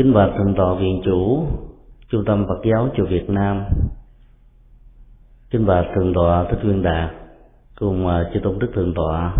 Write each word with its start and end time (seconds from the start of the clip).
Kính 0.00 0.14
bạch 0.14 0.30
Thượng 0.38 0.54
tọa 0.54 0.74
Viện 0.74 1.02
Chủ 1.04 1.46
Trung 2.08 2.24
tâm 2.26 2.46
Phật 2.48 2.60
giáo 2.70 2.88
chùa 2.96 3.04
Việt 3.06 3.30
Nam. 3.30 3.64
Kính 5.50 5.66
bạch 5.66 5.86
Thượng 5.94 6.14
tọa 6.14 6.44
Thích 6.50 6.58
Nguyên 6.62 6.82
Đạt, 6.82 7.10
cùng 7.78 8.06
à, 8.06 8.30
chư 8.34 8.40
tôn 8.40 8.58
đức 8.58 8.70
Thượng 8.74 8.94
tọa 8.94 9.36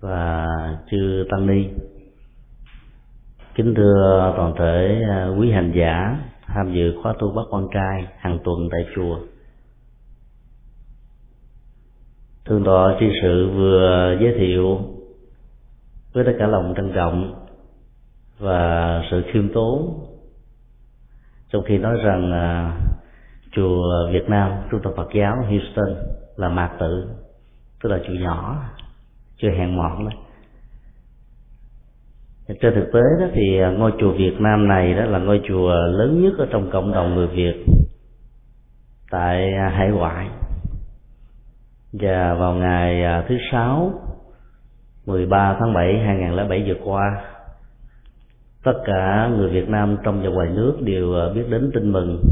và 0.00 0.46
chư 0.90 1.26
tăng 1.30 1.46
ni. 1.46 1.68
Kính 3.54 3.74
thưa 3.74 4.32
toàn 4.36 4.54
thể 4.58 5.02
à, 5.10 5.28
quý 5.38 5.50
hành 5.50 5.72
giả 5.76 6.18
tham 6.46 6.72
dự 6.74 6.98
khóa 7.02 7.14
tu 7.18 7.32
bác 7.32 7.42
quan 7.50 7.68
trai 7.74 8.06
hàng 8.18 8.38
tuần 8.44 8.68
tại 8.72 8.86
chùa. 8.96 9.18
Thượng 12.44 12.64
tọa 12.64 12.96
chư 13.00 13.06
sự 13.22 13.50
vừa 13.54 14.16
giới 14.20 14.34
thiệu 14.38 14.78
với 16.12 16.24
tất 16.24 16.32
cả 16.38 16.46
lòng 16.46 16.74
trân 16.76 16.92
trọng 16.94 17.45
và 18.38 19.02
sự 19.10 19.22
khiêm 19.32 19.52
tốn. 19.52 20.06
Trong 21.50 21.62
khi 21.66 21.78
nói 21.78 21.96
rằng 22.04 22.32
à, 22.32 22.72
chùa 23.52 23.82
Việt 24.12 24.28
Nam 24.28 24.52
trung 24.70 24.80
tâm 24.84 24.92
Phật 24.96 25.08
giáo 25.14 25.36
Houston 25.36 25.96
là 26.36 26.48
mạc 26.48 26.70
tự 26.80 27.08
tức 27.82 27.88
là 27.88 27.98
chùa 28.06 28.12
nhỏ 28.12 28.64
chưa 29.36 29.50
hẹn 29.50 29.76
mọn 29.76 30.04
đó. 30.04 30.10
Trên 32.48 32.74
thực 32.74 32.90
tế 32.92 33.00
đó 33.20 33.26
thì 33.34 33.58
ngôi 33.78 33.92
chùa 34.00 34.12
Việt 34.12 34.36
Nam 34.38 34.68
này 34.68 34.94
đó 34.94 35.04
là 35.04 35.18
ngôi 35.18 35.40
chùa 35.48 35.70
lớn 35.70 36.22
nhất 36.22 36.32
ở 36.38 36.46
trong 36.50 36.70
cộng 36.70 36.92
đồng 36.92 37.14
người 37.14 37.26
Việt 37.26 37.66
tại 39.10 39.52
hải 39.52 39.88
ngoại. 39.88 40.28
Và 41.92 42.34
vào 42.34 42.54
ngày 42.54 43.04
à, 43.04 43.24
thứ 43.28 43.36
sáu 43.52 43.92
13 45.06 45.56
tháng 45.60 45.74
7 45.74 45.98
2007 45.98 46.64
vừa 46.66 46.84
qua 46.84 47.22
tất 48.66 48.82
cả 48.84 49.30
người 49.36 49.50
Việt 49.50 49.68
Nam 49.68 49.96
trong 50.04 50.22
và 50.22 50.28
ngoài 50.28 50.48
nước 50.54 50.74
đều 50.80 51.12
ờ, 51.12 51.32
biết 51.34 51.44
đến 51.50 51.70
tin 51.74 51.92
mừng 51.92 52.22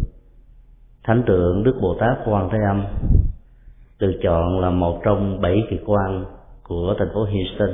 thánh 1.05 1.23
tượng 1.27 1.65
Đức 1.65 1.79
Bồ 1.81 1.97
Tát 2.01 2.19
Quan 2.25 2.49
Thế 2.53 2.59
Âm, 2.69 2.85
được 4.01 4.13
chọn 4.23 4.61
là 4.61 4.71
một 4.71 5.01
trong 5.05 5.41
bảy 5.41 5.63
kỳ 5.71 5.79
quan 5.87 6.25
của 6.63 6.95
thành 6.99 7.09
phố 7.15 7.21
Houston. 7.25 7.69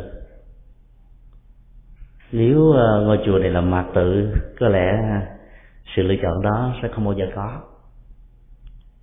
Nếu 2.33 2.73
ờ, 2.73 3.01
ngôi 3.01 3.19
chùa 3.27 3.39
này 3.39 3.51
là 3.51 3.61
mạc 3.61 3.87
tự, 3.95 4.35
có 4.61 4.69
lẽ 4.69 4.91
sự 5.97 6.03
lựa 6.03 6.15
chọn 6.23 6.43
đó 6.43 6.75
sẽ 6.83 6.89
không 6.95 7.05
bao 7.05 7.15
giờ 7.15 7.25
có. 7.35 7.61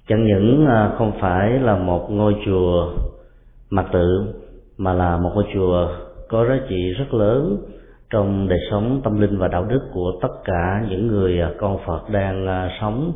Chẳng 0.08 0.28
những 0.28 0.66
ờ, 0.66 0.96
không 0.98 1.12
phải 1.22 1.50
là 1.50 1.76
một 1.78 2.08
ngôi 2.10 2.36
chùa 2.46 2.92
mạc 3.70 3.86
tự, 3.94 4.34
mà 4.78 4.94
là 4.94 5.18
một 5.18 5.32
ngôi 5.36 5.46
chùa 5.54 5.90
có 6.30 6.46
giá 6.46 6.60
trị 6.70 6.94
rất 6.94 7.14
lớn 7.14 7.58
trong 8.10 8.48
đời 8.48 8.60
sống 8.72 9.02
tâm 9.04 9.22
linh 9.22 9.38
và 9.38 9.48
đạo 9.48 9.66
đức 9.66 9.90
của 9.94 10.12
tất 10.22 10.34
cả 10.44 10.86
những 10.90 11.08
người 11.08 11.42
à, 11.42 11.52
con 11.60 11.80
Phật 11.86 12.10
đang 12.10 12.48
à, 12.48 12.78
sống 12.82 13.14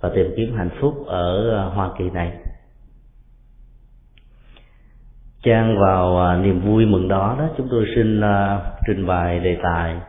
và 0.00 0.10
tìm 0.14 0.26
kiếm 0.36 0.54
hạnh 0.56 0.70
phúc 0.80 0.94
ở 1.06 1.56
à, 1.58 1.64
Hoa 1.64 1.90
Kỳ 1.98 2.10
này. 2.10 2.32
Trang 5.42 5.78
vào 5.78 6.36
niềm 6.36 6.60
vui 6.60 6.86
mừng 6.86 7.08
đó 7.08 7.36
đó, 7.38 7.48
chúng 7.56 7.68
tôi 7.70 7.84
xin 7.94 8.20
trình 8.86 9.06
bày 9.06 9.40
đề 9.40 9.58
tài 9.62 10.00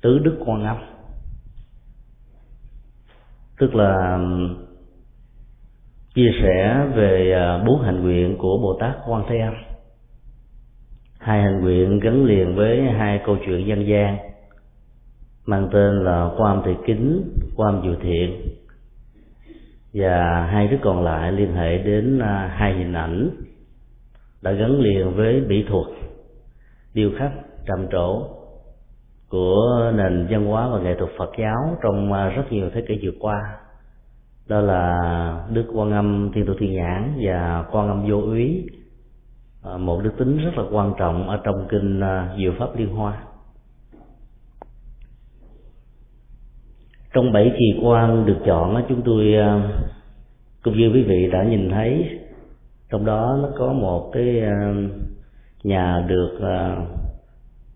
tứ 0.00 0.18
đức 0.18 0.36
quan 0.46 0.64
âm 0.64 0.76
tức 3.58 3.74
là 3.74 4.18
chia 6.14 6.30
sẻ 6.42 6.86
về 6.94 7.34
bốn 7.66 7.82
hành 7.82 8.02
nguyện 8.02 8.38
của 8.38 8.58
bồ 8.58 8.76
tát 8.80 8.96
quan 9.06 9.24
thế 9.28 9.38
âm 9.38 9.54
hai 11.22 11.42
hành 11.42 11.60
nguyện 11.60 12.00
gắn 12.00 12.24
liền 12.24 12.54
với 12.56 12.82
hai 12.82 13.20
câu 13.26 13.36
chuyện 13.46 13.66
dân 13.66 13.86
gian, 13.86 14.18
mang 15.46 15.68
tên 15.72 16.04
là 16.04 16.30
quan 16.38 16.62
thị 16.64 16.72
kính, 16.86 17.22
quan 17.56 17.82
diệu 17.82 17.94
thiện. 18.02 18.40
Và 19.94 20.46
hai 20.46 20.68
đứa 20.68 20.76
còn 20.82 21.04
lại 21.04 21.32
liên 21.32 21.54
hệ 21.54 21.78
đến 21.78 22.18
à, 22.18 22.54
hai 22.56 22.74
hình 22.74 22.92
ảnh 22.92 23.30
đã 24.42 24.52
gắn 24.52 24.80
liền 24.80 25.16
với 25.16 25.40
mỹ 25.40 25.64
thuật, 25.68 25.86
điêu 26.94 27.10
khắc, 27.18 27.32
trầm 27.66 27.86
trổ 27.92 28.26
của 29.28 29.92
nền 29.94 30.26
văn 30.30 30.46
hóa 30.46 30.68
và 30.68 30.80
nghệ 30.80 30.94
thuật 30.98 31.10
Phật 31.18 31.30
giáo 31.38 31.76
trong 31.82 32.12
à, 32.12 32.28
rất 32.28 32.52
nhiều 32.52 32.70
thế 32.74 32.84
kỷ 32.88 32.98
vừa 33.02 33.18
qua. 33.20 33.58
Đó 34.48 34.60
là 34.60 34.98
đức 35.52 35.64
quan 35.74 35.92
âm 35.92 36.30
thiên 36.34 36.46
Tổ 36.46 36.52
thiên 36.58 36.72
nhãn 36.72 37.14
và 37.22 37.64
quan 37.72 37.88
âm 37.88 38.10
vô 38.10 38.16
úy. 38.16 38.66
À, 39.64 39.76
một 39.76 40.00
đức 40.04 40.12
tính 40.18 40.38
rất 40.38 40.50
là 40.56 40.64
quan 40.72 40.92
trọng 40.98 41.28
ở 41.28 41.40
trong 41.44 41.66
kinh 41.68 42.00
à, 42.00 42.34
diệu 42.38 42.52
pháp 42.58 42.76
liên 42.76 42.88
hoa. 42.88 43.22
Trong 47.14 47.32
bảy 47.32 47.52
kỳ 47.58 47.80
quan 47.82 48.26
được 48.26 48.38
chọn 48.46 48.84
chúng 48.88 49.02
tôi 49.02 49.34
à, 49.34 49.70
cũng 50.62 50.78
như 50.78 50.90
quý 50.94 51.02
vị 51.02 51.30
đã 51.32 51.44
nhìn 51.44 51.70
thấy, 51.70 52.18
trong 52.90 53.04
đó 53.04 53.38
nó 53.42 53.48
có 53.58 53.72
một 53.72 54.10
cái 54.12 54.42
nhà 55.64 56.04
được 56.08 56.38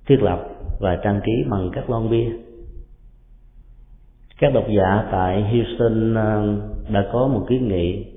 thiết 0.06 0.22
lập 0.22 0.48
và 0.80 0.96
trang 1.04 1.20
trí 1.26 1.32
bằng 1.50 1.70
các 1.72 1.90
lon 1.90 2.10
bia. 2.10 2.28
Các 4.38 4.54
độc 4.54 4.64
giả 4.76 5.08
tại 5.12 5.42
Houston 5.42 6.14
đã 6.88 7.08
có 7.12 7.28
một 7.28 7.46
kiến 7.48 7.68
nghị 7.68 8.15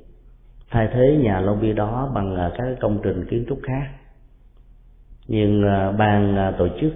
thay 0.70 0.88
thế 0.94 1.18
nhà 1.22 1.40
lông 1.40 1.62
bia 1.62 1.74
đó 1.74 2.12
bằng 2.16 2.36
à, 2.36 2.52
các 2.58 2.66
công 2.80 3.00
trình 3.04 3.26
kiến 3.30 3.46
trúc 3.50 3.60
khác. 3.64 3.90
Nhưng 5.28 5.64
à, 5.64 5.92
ban 5.92 6.36
à, 6.36 6.52
tổ 6.52 6.68
chức 6.82 6.94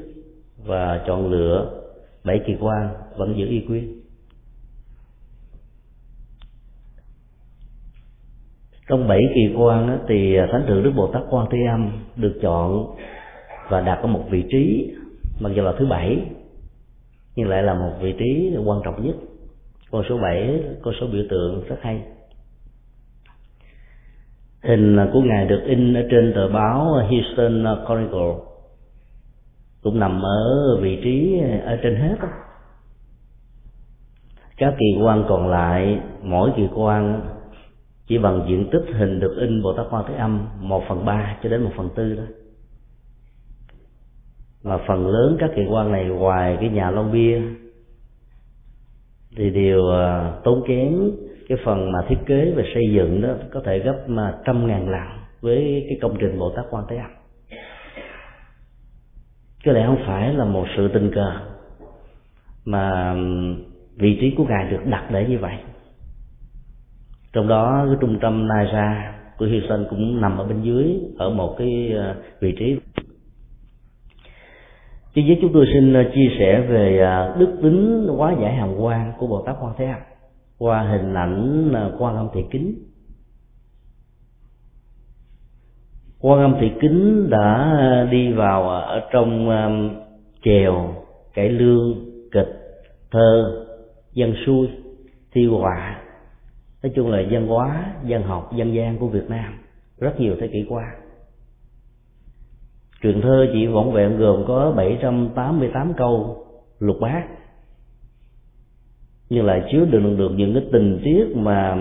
và 0.65 1.03
chọn 1.07 1.31
lựa 1.31 1.81
bảy 2.23 2.41
kỳ 2.45 2.55
quan 2.59 2.89
vẫn 3.17 3.37
giữ 3.37 3.47
y 3.47 3.65
quyết 3.67 4.03
trong 8.87 9.07
bảy 9.07 9.21
kỳ 9.35 9.55
quan 9.57 9.99
thì 10.07 10.37
thánh 10.51 10.63
thượng 10.67 10.83
đức 10.83 10.91
bồ 10.95 11.07
tát 11.07 11.23
quan 11.29 11.47
thế 11.51 11.57
âm 11.71 11.91
được 12.15 12.39
chọn 12.41 12.95
và 13.69 13.81
đặt 13.81 13.99
ở 14.01 14.07
một 14.07 14.25
vị 14.29 14.43
trí, 14.51 14.91
mặc 15.39 15.49
dù 15.55 15.63
là 15.63 15.73
thứ 15.79 15.85
bảy, 15.85 16.19
nhưng 17.35 17.49
lại 17.49 17.63
là 17.63 17.73
một 17.73 17.91
vị 18.01 18.13
trí 18.19 18.55
quan 18.65 18.81
trọng 18.85 19.05
nhất. 19.05 19.15
Con 19.91 20.03
số 20.09 20.17
7 20.17 20.63
con 20.81 20.93
số 21.01 21.07
biểu 21.07 21.23
tượng 21.29 21.63
rất 21.67 21.75
hay 21.81 22.01
hình 24.63 24.97
của 25.13 25.21
ngài 25.21 25.45
được 25.45 25.61
in 25.65 25.93
ở 25.93 26.01
trên 26.11 26.33
tờ 26.35 26.47
báo 26.47 26.85
Houston 26.85 27.65
Chronicle 27.85 28.33
cũng 29.83 29.99
nằm 29.99 30.21
ở 30.21 30.77
vị 30.81 30.99
trí 31.03 31.39
ở 31.65 31.79
trên 31.83 31.95
hết 31.95 32.15
đó. 32.21 32.27
các 34.57 34.73
kỳ 34.79 35.01
quan 35.01 35.25
còn 35.29 35.47
lại, 35.47 35.99
mỗi 36.21 36.51
kỳ 36.55 36.67
quan 36.75 37.21
chỉ 38.07 38.17
bằng 38.17 38.45
diện 38.49 38.69
tích 38.71 38.85
hình 38.93 39.19
được 39.19 39.35
in 39.39 39.63
bồ 39.63 39.73
tát 39.73 39.85
quan 39.89 40.05
thế 40.07 40.15
âm 40.15 40.47
một 40.59 40.83
phần 40.89 41.05
ba 41.05 41.37
cho 41.43 41.49
đến 41.49 41.63
một 41.63 41.71
phần 41.77 41.89
tư 41.95 42.15
đó 42.15 42.23
mà 44.63 44.77
phần 44.87 45.07
lớn 45.07 45.37
các 45.39 45.51
kỳ 45.55 45.61
quan 45.69 45.91
này 45.91 46.05
ngoài 46.05 46.57
cái 46.59 46.69
nhà 46.69 46.91
lon 46.91 47.11
bia 47.11 47.41
thì 49.37 49.49
đều 49.49 49.89
à, 49.89 50.33
tốn 50.43 50.63
kém 50.67 51.11
cái 51.49 51.57
phần 51.65 51.91
mà 51.91 51.99
thiết 52.07 52.17
kế 52.25 52.53
và 52.55 52.63
xây 52.73 52.83
dựng 52.93 53.21
đó 53.21 53.29
có 53.51 53.61
thể 53.65 53.79
gấp 53.79 54.03
mà 54.07 54.33
trăm 54.45 54.67
ngàn 54.67 54.89
lần 54.89 55.07
với 55.41 55.85
cái 55.89 55.97
công 56.01 56.17
trình 56.19 56.39
bồ 56.39 56.49
tát 56.49 56.65
quan 56.69 56.83
thế 56.89 56.97
âm. 56.97 57.11
Có 59.65 59.71
lẽ 59.71 59.85
không 59.85 60.03
phải 60.07 60.33
là 60.33 60.45
một 60.45 60.65
sự 60.77 60.87
tình 60.87 61.11
cờ 61.15 61.31
mà 62.65 63.15
vị 63.95 64.17
trí 64.21 64.33
của 64.37 64.45
ngài 64.45 64.71
được 64.71 64.85
đặt 64.85 65.11
để 65.11 65.25
như 65.29 65.37
vậy. 65.39 65.53
Trong 67.33 67.47
đó, 67.47 67.83
cái 67.87 67.95
trung 68.01 68.19
tâm 68.21 68.47
NASA 68.47 69.13
của 69.37 69.45
Houston 69.45 69.85
cũng 69.89 70.21
nằm 70.21 70.37
ở 70.37 70.47
bên 70.47 70.61
dưới, 70.61 70.99
ở 71.17 71.29
một 71.29 71.55
cái 71.57 71.91
ờ, 71.95 72.15
vị 72.39 72.55
trí. 72.59 72.79
Chứ 75.15 75.21
với 75.27 75.37
chúng 75.41 75.53
tôi 75.53 75.65
xin 75.73 75.93
ờ, 75.93 76.03
chia 76.15 76.29
sẻ 76.39 76.61
về 76.69 76.99
ờ, 76.99 77.35
đức 77.39 77.57
tính 77.63 78.07
quá 78.17 78.35
giải 78.41 78.55
hàm 78.55 78.75
quan 78.75 79.13
của 79.19 79.27
Bồ 79.27 79.41
Tát 79.41 79.55
Quan 79.61 79.73
Thế 79.77 79.85
Âm 79.85 79.99
qua 80.63 80.81
hình 80.81 81.13
ảnh 81.13 81.71
à, 81.73 81.89
quan 81.99 82.15
âm 82.15 82.27
thị 82.33 82.41
kính. 82.51 82.75
Quan 86.19 86.39
âm 86.39 86.55
thị 86.61 86.71
kính 86.81 87.29
đã 87.29 87.77
đi 88.11 88.31
vào 88.31 88.69
à, 88.69 88.79
ở 88.79 89.01
trong 89.11 89.49
à, 89.49 89.69
chèo, 90.43 90.95
cải 91.33 91.49
lương, 91.49 92.05
kịch, 92.31 92.49
thơ, 93.11 93.65
dân 94.13 94.33
xuôi, 94.45 94.67
thi 95.31 95.45
họa, 95.47 96.01
nói 96.83 96.91
chung 96.95 97.11
là 97.11 97.23
văn 97.31 97.47
hóa, 97.47 97.93
văn 98.07 98.23
học, 98.23 98.51
dân 98.55 98.73
gian 98.73 98.97
của 98.97 99.07
Việt 99.07 99.29
Nam 99.29 99.53
rất 99.97 100.19
nhiều 100.19 100.35
thế 100.39 100.47
kỷ 100.47 100.65
qua. 100.69 100.95
Truyền 103.01 103.21
thơ 103.21 103.47
chỉ 103.53 103.67
vỏn 103.67 103.91
vẹn 103.91 104.17
gồm 104.17 104.43
có 104.47 104.73
788 104.77 105.93
câu 105.97 106.45
lục 106.79 106.97
bát 107.01 107.23
nhưng 109.33 109.45
lại 109.45 109.63
chứa 109.71 109.85
đựng 109.85 110.17
được 110.17 110.31
những 110.35 110.53
cái 110.53 110.63
tình 110.71 111.01
tiết 111.03 111.35
mà 111.35 111.77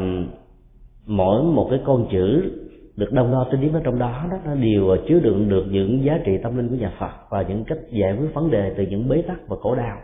mỗi 1.06 1.42
một 1.42 1.66
cái 1.70 1.80
con 1.84 2.08
chữ 2.12 2.52
được 2.96 3.12
đông 3.12 3.32
đo 3.32 3.46
tinh 3.50 3.60
điểm 3.60 3.72
ở 3.72 3.80
trong 3.84 3.98
đó 3.98 4.26
đó 4.30 4.38
nó 4.44 4.54
đều 4.54 4.96
chứa 5.08 5.20
đựng 5.20 5.48
được 5.48 5.64
những 5.70 6.04
giá 6.04 6.18
trị 6.24 6.32
tâm 6.42 6.56
linh 6.56 6.68
của 6.68 6.76
nhà 6.76 6.92
Phật 6.98 7.12
và 7.30 7.42
những 7.42 7.64
cách 7.64 7.78
giải 7.90 8.16
quyết 8.16 8.34
vấn 8.34 8.50
đề 8.50 8.74
từ 8.76 8.86
những 8.86 9.08
bế 9.08 9.22
tắc 9.22 9.48
và 9.48 9.56
khổ 9.60 9.74
đau. 9.74 9.98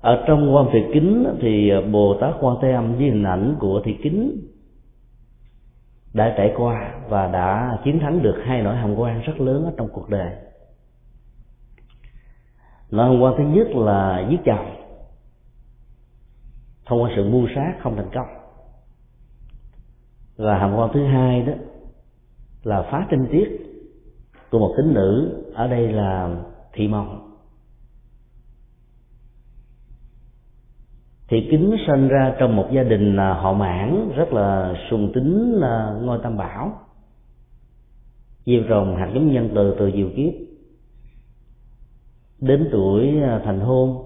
Ở 0.00 0.24
trong 0.26 0.54
quan 0.54 0.66
thị 0.72 0.78
kính 0.94 1.26
thì 1.40 1.70
bồ 1.92 2.16
tát 2.20 2.34
quan 2.40 2.56
thế 2.62 2.72
âm 2.72 2.96
với 2.96 3.04
hình 3.04 3.24
ảnh 3.24 3.56
của 3.60 3.82
thị 3.84 3.96
kính 4.02 4.40
đã 6.14 6.34
trải 6.36 6.52
qua 6.56 6.94
và 7.08 7.26
đã 7.26 7.78
chiến 7.84 7.98
thắng 7.98 8.22
được 8.22 8.42
hai 8.44 8.62
nỗi 8.62 8.76
hàm 8.76 8.94
quan 8.94 9.20
rất 9.20 9.40
lớn 9.40 9.64
ở 9.64 9.72
trong 9.76 9.88
cuộc 9.92 10.08
đời 10.08 10.32
loại 12.92 13.08
hôm 13.08 13.20
quan 13.20 13.34
thứ 13.38 13.44
nhất 13.44 13.68
là 13.68 14.26
giết 14.30 14.40
chồng. 14.44 14.76
Thông 16.86 17.02
qua 17.02 17.10
sự 17.16 17.30
mưu 17.30 17.48
sát 17.54 17.74
không 17.82 17.96
thành 17.96 18.10
công. 18.14 18.26
Và 20.36 20.58
hàm 20.58 20.74
quan 20.74 20.90
thứ 20.94 21.06
hai 21.06 21.42
đó, 21.42 21.52
là 22.62 22.82
phá 22.90 23.06
trinh 23.10 23.26
tiết 23.32 23.48
của 24.50 24.58
một 24.58 24.74
tín 24.76 24.94
nữ 24.94 25.42
ở 25.54 25.68
đây 25.68 25.92
là 25.92 26.36
thị 26.72 26.88
mộng. 26.88 27.36
Thì 31.28 31.48
kính 31.50 31.76
sinh 31.86 32.08
ra 32.08 32.34
trong 32.38 32.56
một 32.56 32.68
gia 32.72 32.82
đình 32.82 33.16
à, 33.16 33.34
họ 33.34 33.52
mãn 33.52 34.12
rất 34.16 34.32
là 34.32 34.74
sùng 34.90 35.12
tính 35.14 35.60
à, 35.62 35.96
ngôi 36.02 36.18
tam 36.22 36.36
bảo. 36.36 36.72
Diều 38.46 38.62
rồng 38.68 38.96
hạt 38.96 39.10
giống 39.14 39.32
nhân 39.32 39.50
từ 39.54 39.76
từ 39.78 39.90
diều 39.94 40.08
kiếp 40.16 40.51
đến 42.42 42.68
tuổi 42.72 43.22
à, 43.22 43.40
thành 43.44 43.60
hôn, 43.60 43.96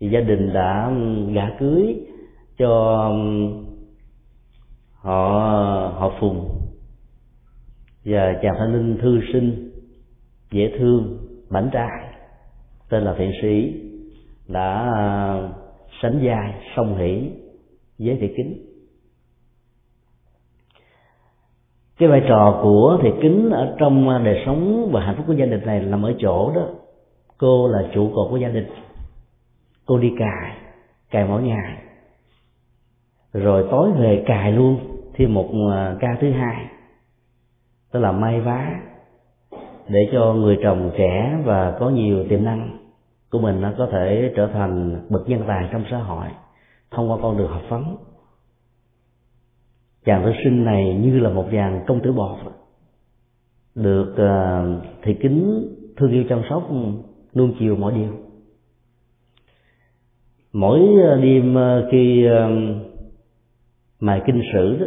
thì 0.00 0.10
gia 0.10 0.20
đình 0.20 0.52
đã 0.52 0.92
gả 1.34 1.50
cưới 1.58 1.96
cho 2.58 2.70
họ 4.94 5.30
họ 5.98 6.12
phùng 6.20 6.48
và 8.04 8.38
chàng 8.42 8.54
thanh 8.58 8.72
niên 8.72 8.98
thư 9.02 9.20
sinh, 9.32 9.70
dễ 10.50 10.72
thương 10.78 11.18
mảnh 11.50 11.70
trai. 11.72 12.14
Tên 12.88 13.02
là 13.02 13.14
thiện 13.18 13.30
sĩ 13.42 13.80
đã 14.48 14.92
à, 14.94 15.48
sánh 16.02 16.20
vai, 16.22 16.54
song 16.76 16.98
hỷ 16.98 17.30
với 17.98 18.18
thị 18.20 18.34
kính. 18.36 18.66
Cái 21.98 22.08
vai 22.08 22.22
trò 22.28 22.60
của 22.62 22.98
thị 23.02 23.10
kính 23.22 23.50
ở 23.50 23.76
trong 23.78 24.08
à, 24.08 24.18
đời 24.18 24.42
sống 24.46 24.90
và 24.92 25.00
hạnh 25.00 25.14
phúc 25.16 25.24
của 25.26 25.32
gia 25.32 25.46
đình 25.46 25.66
này 25.66 25.80
nằm 25.80 26.02
ở 26.02 26.14
chỗ 26.18 26.52
đó 26.54 26.68
cô 27.38 27.68
là 27.68 27.88
trụ 27.94 28.10
cột 28.14 28.30
của 28.30 28.36
gia 28.36 28.48
đình. 28.48 28.66
Cô 29.86 29.98
đi 29.98 30.12
cài 30.18 30.56
cài 31.14 31.24
mỗi 31.24 31.42
ngày. 31.42 31.76
Rồi 33.32 33.66
tối 33.70 33.92
về 33.92 34.24
cài 34.26 34.52
luôn, 34.52 34.78
thêm 35.14 35.34
một 35.34 35.50
ờ, 35.70 35.96
ca 36.00 36.08
thứ 36.20 36.30
hai. 36.30 36.66
Tức 37.92 38.00
là 38.00 38.12
may 38.12 38.40
vá, 38.40 38.80
để 39.88 40.08
cho 40.12 40.32
người 40.32 40.58
chồng 40.62 40.90
trẻ 40.98 41.38
và 41.44 41.76
có 41.80 41.90
nhiều 41.90 42.24
tiềm 42.28 42.44
năng 42.44 42.78
của 43.30 43.38
mình 43.38 43.60
nó 43.60 43.72
có 43.78 43.88
thể 43.92 44.32
trở 44.36 44.46
thành 44.46 45.06
bậc 45.08 45.28
nhân 45.28 45.44
tài 45.46 45.68
trong 45.72 45.84
xã 45.90 45.98
hội, 45.98 46.26
thông 46.90 47.10
qua 47.10 47.18
con 47.22 47.38
đường 47.38 47.48
học 47.48 47.62
vấn. 47.68 47.96
Chàng 50.04 50.22
thư 50.24 50.32
sinh 50.44 50.64
này 50.64 51.00
như 51.02 51.20
là 51.20 51.30
một 51.30 51.46
chàng 51.52 51.84
công 51.86 52.00
tử 52.00 52.12
bột 52.12 52.38
được 53.74 54.14
ờ, 54.16 54.64
thị 55.02 55.16
kính 55.20 55.68
thương 55.96 56.12
yêu 56.12 56.24
chăm 56.28 56.42
sóc 56.50 56.62
nuông 57.34 57.54
chiều 57.58 57.76
mọi 57.76 57.92
điều 57.94 58.10
mỗi 60.52 60.80
đêm 61.22 61.54
ờ, 61.54 61.80
ờ, 61.80 61.88
khi 61.90 62.26
ờ, 62.26 62.50
mài 64.00 64.22
kinh 64.26 64.42
sử 64.52 64.76
đó, 64.76 64.86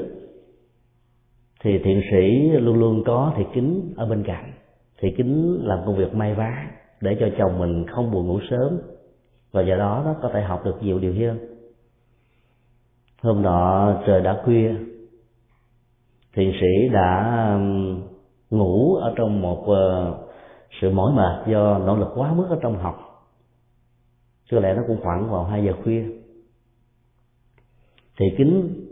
thì 1.63 1.79
thiện 1.83 2.01
sĩ 2.11 2.49
luôn 2.49 2.79
luôn 2.79 3.03
có 3.05 3.33
thị 3.38 3.44
kính 3.53 3.94
ở 3.97 4.05
bên 4.05 4.23
cạnh 4.23 4.51
thị 4.99 5.13
kính 5.17 5.59
làm 5.63 5.79
công 5.85 5.95
việc 5.95 6.15
may 6.15 6.33
vá 6.33 6.67
để 7.01 7.17
cho 7.19 7.29
chồng 7.38 7.59
mình 7.59 7.85
không 7.88 8.11
buồn 8.11 8.27
ngủ 8.27 8.39
sớm. 8.50 8.79
Và 9.51 9.61
do 9.61 9.75
đó, 9.75 10.01
nó 10.05 10.15
có 10.21 10.29
thể 10.33 10.41
học 10.41 10.65
được 10.65 10.83
nhiều 10.83 11.00
điều 11.00 11.13
hơn. 11.13 11.39
Hôm 13.21 13.41
nọ, 13.41 13.93
trời 14.07 14.21
đã 14.21 14.41
khuya 14.45 14.75
thiền 16.33 16.51
sĩ 16.61 16.89
đã 16.93 17.59
ngủ 18.50 18.95
ở 18.95 19.13
trong 19.17 19.41
một 19.41 19.65
sự 20.81 20.91
mỏi 20.91 21.13
mệt 21.13 21.51
do 21.51 21.77
nỗ 21.77 21.95
lực 21.95 22.09
quá 22.15 22.33
mức 22.33 22.47
ở 22.49 22.59
trong 22.61 22.77
học. 22.77 23.07
Có 24.51 24.59
lẽ 24.59 24.73
nó 24.73 24.83
cũng 24.87 24.97
khoảng 25.03 25.31
vào 25.31 25.43
hai 25.43 25.63
giờ 25.63 25.73
khuya. 25.83 26.03
Thì 28.19 28.25
kính 28.37 28.85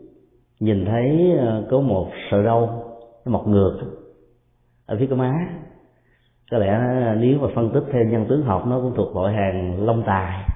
nhìn 0.59 0.85
thấy 0.85 1.35
ờ, 1.39 1.67
có 1.71 1.79
một 1.79 2.11
sợi 2.31 2.43
râu, 2.43 2.69
nó 3.25 3.31
mọc 3.31 3.47
ngược 3.47 3.79
ở 4.85 4.97
phía 4.99 5.07
cái 5.07 5.17
má. 5.17 5.33
Có 6.51 6.57
lẽ 6.57 6.79
ờ, 7.05 7.15
nếu 7.15 7.39
mà 7.39 7.47
phân 7.55 7.71
tích 7.73 7.83
theo 7.91 8.03
nhân 8.03 8.25
tướng 8.29 8.43
học, 8.43 8.67
nó 8.67 8.79
cũng 8.79 8.93
thuộc 8.95 9.15
loại 9.15 9.33
hàng 9.33 9.85
lông 9.85 10.03
tài. 10.05 10.49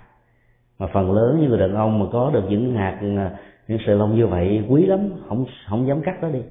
Mà 0.80 0.88
phần 0.94 1.12
lớn 1.12 1.38
những 1.40 1.50
người 1.50 1.60
đàn 1.60 1.76
ông 1.76 2.00
mà 2.00 2.06
có 2.12 2.32
được 2.34 2.44
những 2.50 2.76
hạt 2.76 3.00
ờ, 3.02 3.30
những 3.68 3.78
sợi 3.86 3.96
lông 3.96 4.16
như 4.16 4.28
vậy 4.28 4.66
quý 4.70 4.86
lắm, 4.86 5.10
không 5.28 5.46
không 5.70 5.88
dám 5.88 6.02
cắt 6.02 6.18
nó 6.22 6.30
đi. 6.30 6.42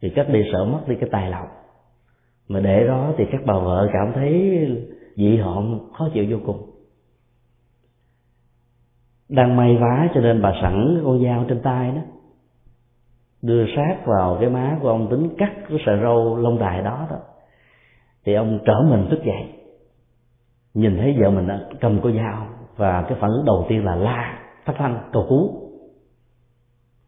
Thì 0.00 0.10
cắt 0.10 0.28
đi 0.28 0.42
sợ 0.52 0.64
mất 0.64 0.80
đi 0.86 0.96
cái 1.00 1.08
tài 1.12 1.30
lộc 1.30 1.61
mà 2.52 2.60
để 2.60 2.86
đó 2.86 3.12
thì 3.16 3.24
các 3.32 3.40
bà 3.46 3.54
vợ 3.54 3.88
cảm 3.92 4.12
thấy 4.14 4.60
dị 5.16 5.36
hợm, 5.36 5.78
khó 5.92 6.08
chịu 6.14 6.26
vô 6.30 6.36
cùng. 6.46 6.70
Đang 9.28 9.56
may 9.56 9.76
vá 9.76 10.08
cho 10.14 10.20
nên 10.20 10.42
bà 10.42 10.52
sẵn 10.62 11.02
con 11.04 11.24
dao 11.24 11.44
trên 11.48 11.60
tay 11.62 11.90
đó, 11.90 12.00
đưa 13.42 13.66
sát 13.76 13.96
vào 14.06 14.36
cái 14.40 14.50
má 14.50 14.78
của 14.82 14.88
ông 14.88 15.08
tính 15.10 15.28
cắt 15.38 15.52
cái 15.68 15.78
sợi 15.86 16.00
râu 16.02 16.36
lông 16.36 16.58
đài 16.58 16.82
đó 16.82 17.06
đó. 17.10 17.16
Thì 18.24 18.34
ông 18.34 18.58
trở 18.64 18.74
mình 18.90 19.06
thức 19.10 19.20
dậy, 19.24 19.48
nhìn 20.74 20.96
thấy 20.96 21.16
vợ 21.20 21.30
mình 21.30 21.48
cầm 21.80 22.00
con 22.02 22.16
dao 22.16 22.46
và 22.76 23.02
cái 23.02 23.18
phản 23.20 23.30
ứng 23.30 23.44
đầu 23.44 23.66
tiên 23.68 23.84
là 23.84 23.94
la 23.94 24.38
thất 24.64 24.72
thanh 24.76 24.98
cầu 25.12 25.26
cứu. 25.28 25.50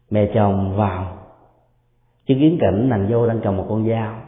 Mẹ 0.09 0.31
chồng 0.33 0.75
vào, 0.77 1.17
chứng 2.25 2.39
kiến 2.39 2.57
cảnh 2.61 2.89
nàng 2.89 3.07
dâu 3.09 3.27
đang 3.27 3.39
cầm 3.43 3.57
một 3.57 3.65
con 3.69 3.89
dao 3.89 4.24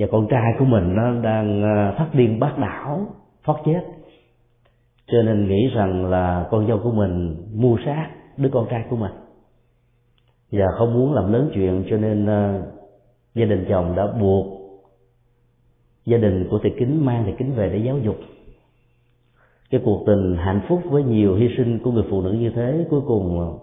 và 0.00 0.06
con 0.12 0.26
trai 0.30 0.52
của 0.58 0.64
mình 0.64 0.94
nó 0.94 1.12
đang 1.22 1.62
ờ, 1.62 1.94
thất 1.98 2.14
điên 2.14 2.40
bát 2.40 2.58
đảo 2.58 3.06
thoát 3.44 3.56
chết. 3.64 3.80
Cho 5.06 5.22
nên 5.22 5.48
nghĩ 5.48 5.68
rằng 5.74 6.10
là 6.10 6.48
con 6.50 6.66
dâu 6.68 6.80
của 6.82 6.92
mình 6.92 7.36
mua 7.54 7.76
sát 7.84 8.10
đứa 8.36 8.48
con 8.52 8.66
trai 8.70 8.84
của 8.90 8.96
mình. 8.96 9.12
Và 10.52 10.64
không 10.78 10.94
muốn 10.94 11.12
làm 11.12 11.32
lớn 11.32 11.50
chuyện 11.54 11.84
cho 11.90 11.96
nên 11.96 12.24
uh, 12.24 12.62
gia 13.34 13.44
đình 13.44 13.66
chồng 13.68 13.94
đã 13.96 14.06
buộc 14.20 14.46
gia 16.06 16.18
đình 16.18 16.48
của 16.50 16.58
thầy 16.62 16.74
kính 16.78 17.04
mang 17.04 17.24
thầy 17.24 17.34
kính 17.38 17.52
về 17.54 17.70
để 17.72 17.78
giáo 17.78 17.98
dục. 17.98 18.16
Cái 19.70 19.80
cuộc 19.84 20.04
tình 20.06 20.36
hạnh 20.36 20.60
phúc 20.68 20.80
với 20.90 21.02
nhiều 21.02 21.36
hy 21.36 21.48
sinh 21.56 21.78
của 21.84 21.90
người 21.90 22.04
phụ 22.10 22.22
nữ 22.22 22.32
như 22.32 22.50
thế 22.50 22.86
cuối 22.90 23.00
cùng 23.06 23.58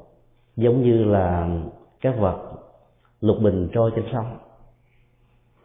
giống 0.56 0.82
như 0.84 1.04
là 1.04 1.50
các 2.02 2.20
vật 2.20 2.38
lục 3.22 3.38
bình 3.42 3.68
trôi 3.74 3.92
trên 3.96 4.06
sông. 4.14 4.26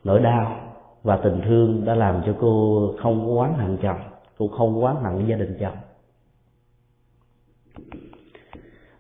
Nỗi 0.04 0.20
đau 0.20 0.71
và 1.02 1.16
tình 1.16 1.40
thương 1.44 1.85
đã 1.85 1.94
làm 1.94 2.23
cho 2.26 2.35
cô 2.40 2.94
không 3.02 3.37
oán 3.37 3.54
hận 3.54 3.76
chồng, 3.82 4.00
cô 4.38 4.49
không 4.49 4.82
oán 4.82 4.97
hận 5.02 5.26
gia 5.26 5.37
đình 5.37 5.56
chồng. 5.61 5.76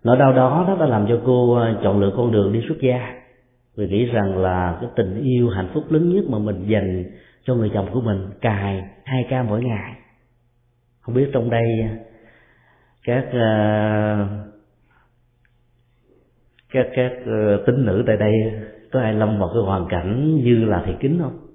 Nỗi 0.04 0.16
đau 0.16 0.32
đó 0.32 0.64
nó 0.68 0.76
đã 0.76 0.86
làm 0.86 1.06
cho 1.08 1.20
cô 1.26 1.54
ờ, 1.54 1.80
chọn 1.82 2.00
lựa 2.00 2.12
con 2.16 2.32
đường 2.32 2.52
đi 2.52 2.60
xuất 2.68 2.78
gia. 2.80 3.14
Vì 3.76 3.86
nghĩ 3.88 4.04
rằng 4.04 4.38
là 4.38 4.78
cái 4.80 4.90
tình 4.96 5.22
yêu 5.22 5.48
hạnh 5.48 5.70
phúc 5.74 5.84
lớn 5.88 6.14
nhất 6.14 6.24
mà 6.28 6.38
mình 6.38 6.64
dành 6.66 7.04
cho 7.44 7.54
người 7.54 7.70
chồng 7.74 7.88
của 7.92 8.00
mình 8.00 8.30
cài 8.40 8.84
hai 9.04 9.26
ca 9.30 9.42
mỗi 9.42 9.64
ngày. 9.64 9.92
Không 11.00 11.14
biết 11.14 11.30
trong 11.32 11.50
đây, 11.50 11.88
các 13.04 13.28
ờ, 13.32 14.26
các 16.70 16.86
các 16.94 17.12
ờ, 17.26 17.64
tín 17.66 17.86
nữ 17.86 18.04
tại 18.06 18.16
đây 18.16 18.32
có 18.92 19.00
ai 19.00 19.14
lâm 19.14 19.38
vào 19.38 19.50
cái 19.54 19.62
hoàn 19.62 19.86
cảnh 19.88 20.36
như 20.44 20.64
là 20.64 20.82
thị 20.86 20.92
kính 21.00 21.18
không? 21.22 21.51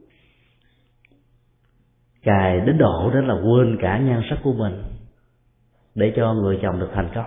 Cài 2.28 2.60
đến 2.60 2.78
độ 2.78 3.12
đó 3.14 3.22
là 3.22 3.34
quên 3.34 3.78
cả 3.82 3.98
nhan 3.98 4.22
sắc 4.30 4.40
của 4.44 4.54
mình 4.54 4.84
để 5.96 6.14
cho 6.16 6.34
người 6.34 6.60
chồng 6.62 6.80
được 6.80 6.90
thành 6.94 7.10
công. 7.16 7.26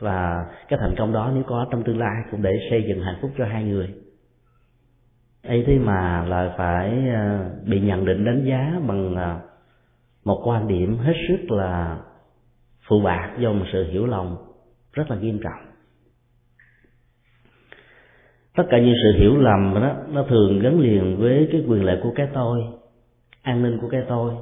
Và 0.00 0.46
cái 0.68 0.78
thành 0.82 0.94
công 0.98 1.12
đó 1.12 1.30
nếu 1.34 1.42
có 1.46 1.66
trong 1.70 1.82
tương 1.82 1.98
lai 1.98 2.22
cũng 2.30 2.42
để 2.42 2.50
xây 2.70 2.84
dựng 2.88 3.02
hạnh 3.02 3.18
phúc 3.22 3.30
cho 3.38 3.44
hai 3.44 3.64
người. 3.64 3.94
Ấy 5.42 5.64
thế 5.66 5.78
mà 5.78 6.24
lại 6.24 6.50
phải 6.56 7.08
ờ, 7.14 7.50
bị 7.66 7.80
nhận 7.80 8.04
định 8.04 8.24
đánh 8.24 8.44
giá 8.44 8.80
bằng 8.86 9.14
ờ, 9.14 9.40
một 10.24 10.42
quan 10.44 10.68
điểm 10.68 10.98
hết 10.98 11.14
sức 11.28 11.50
là 11.50 11.98
phụ 12.88 13.00
bạc 13.00 13.30
do 13.38 13.52
một 13.52 13.64
sự 13.72 13.90
hiểu 13.90 14.06
lầm 14.06 14.36
rất 14.92 15.10
là 15.10 15.16
nghiêm 15.16 15.40
trọng. 15.42 15.72
Tất 18.56 18.64
cả 18.70 18.78
những 18.78 18.94
sự 19.02 19.18
hiểu 19.18 19.36
lầm 19.36 19.74
đó, 19.74 19.94
nó 20.08 20.24
thường 20.28 20.58
gắn 20.58 20.80
liền 20.80 21.16
với 21.16 21.48
cái 21.52 21.64
quyền 21.68 21.84
lợi 21.84 22.00
của 22.02 22.12
cái 22.16 22.28
tôi 22.34 22.62
an 23.42 23.62
ninh 23.62 23.78
của 23.80 23.88
cái 23.88 24.02
tôi 24.08 24.34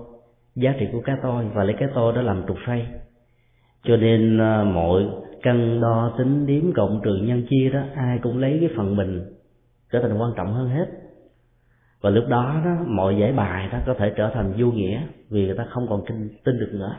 giá 0.54 0.74
trị 0.78 0.86
của 0.92 1.00
cái 1.00 1.16
tôi 1.22 1.44
và 1.54 1.64
lấy 1.64 1.76
cái 1.78 1.88
tôi 1.94 2.12
đó 2.12 2.22
làm 2.22 2.44
trục 2.48 2.56
xoay. 2.66 2.86
Cho 3.82 3.96
nên 3.96 4.38
ờ, 4.38 4.64
mọi 4.64 5.06
cân 5.42 5.80
đo 5.80 6.14
tính 6.18 6.46
điếm 6.46 6.72
cộng 6.72 7.00
trừ 7.04 7.16
nhân 7.16 7.46
chia 7.50 7.70
đó 7.70 7.80
ai 7.94 8.18
cũng 8.22 8.38
lấy 8.38 8.56
cái 8.60 8.70
phần 8.76 8.96
mình 8.96 9.22
trở 9.92 10.00
thành 10.02 10.20
quan 10.20 10.32
trọng 10.36 10.52
hơn 10.54 10.68
hết. 10.68 10.86
Và 12.00 12.10
lúc 12.10 12.24
đó 12.28 12.60
đó 12.64 12.84
mọi 12.86 13.16
giải 13.16 13.32
bài 13.32 13.68
đó 13.72 13.78
có 13.86 13.94
thể 13.98 14.12
trở 14.16 14.30
thành 14.34 14.52
vô 14.58 14.66
nghĩa 14.66 15.02
vì 15.30 15.46
người 15.46 15.56
ta 15.56 15.66
không 15.70 15.86
còn 15.88 16.02
tin, 16.08 16.28
tin 16.44 16.58
được 16.58 16.70
nữa. 16.72 16.96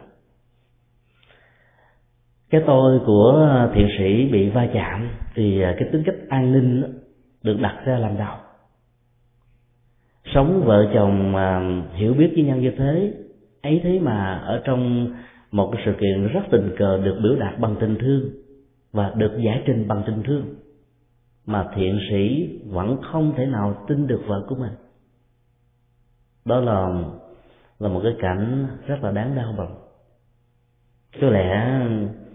Cái 2.50 2.62
tôi 2.68 3.00
của 3.06 3.50
thiện 3.74 3.88
sĩ 3.98 4.30
bị 4.32 4.50
va 4.50 4.68
chạm 4.74 5.10
thì 5.36 5.62
ờ, 5.62 5.74
cái 5.80 5.90
tính 5.92 6.04
cách 6.06 6.16
an 6.30 6.52
ninh 6.52 6.84
được 7.44 7.58
đặt 7.62 7.82
ra 7.86 7.98
làm 7.98 8.18
đầu 8.18 8.36
sống 10.26 10.64
vợ 10.66 10.92
chồng 10.94 11.32
mà 11.32 11.62
hiểu 11.94 12.14
biết 12.14 12.32
với 12.36 12.44
nhau 12.44 12.58
như 12.58 12.72
thế, 12.78 13.14
ấy 13.62 13.82
thế 13.84 14.00
mà 14.00 14.34
ở 14.34 14.62
trong 14.66 15.14
một 15.52 15.72
cái 15.74 15.82
sự 15.86 15.94
kiện 16.00 16.28
rất 16.28 16.42
tình 16.52 16.76
cờ 16.78 16.98
được 16.98 17.20
biểu 17.24 17.36
đạt 17.36 17.60
bằng 17.60 17.76
tình 17.80 17.98
thương 18.00 18.30
và 18.92 19.14
được 19.16 19.32
giải 19.46 19.64
trình 19.66 19.88
bằng 19.88 20.04
tình 20.06 20.24
thương, 20.24 20.56
mà 21.46 21.68
thiện 21.76 22.00
sĩ 22.10 22.50
vẫn 22.66 22.98
không 23.02 23.34
thể 23.38 23.46
nào 23.46 23.86
tin 23.88 24.08
được 24.08 24.22
vợ 24.28 24.46
của 24.50 24.56
mình. 24.56 24.74
Đó 26.46 26.60
là 26.60 27.04
là 27.80 27.90
một 27.90 28.02
cái 28.04 28.14
cảnh 28.20 28.68
rất 28.88 29.04
là 29.04 29.12
đáng 29.12 29.36
đau 29.36 29.54
lòng 29.58 29.82
có 31.22 31.30
lẽ 31.30 31.82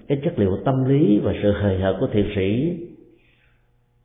cái 0.08 0.20
chất 0.24 0.38
liệu 0.38 0.58
tâm 0.64 0.84
lý 0.84 1.18
và 1.18 1.32
sự 1.42 1.52
hời 1.52 1.78
hợt 1.78 1.96
của 2.00 2.08
thiện 2.12 2.26
sĩ 2.34 2.78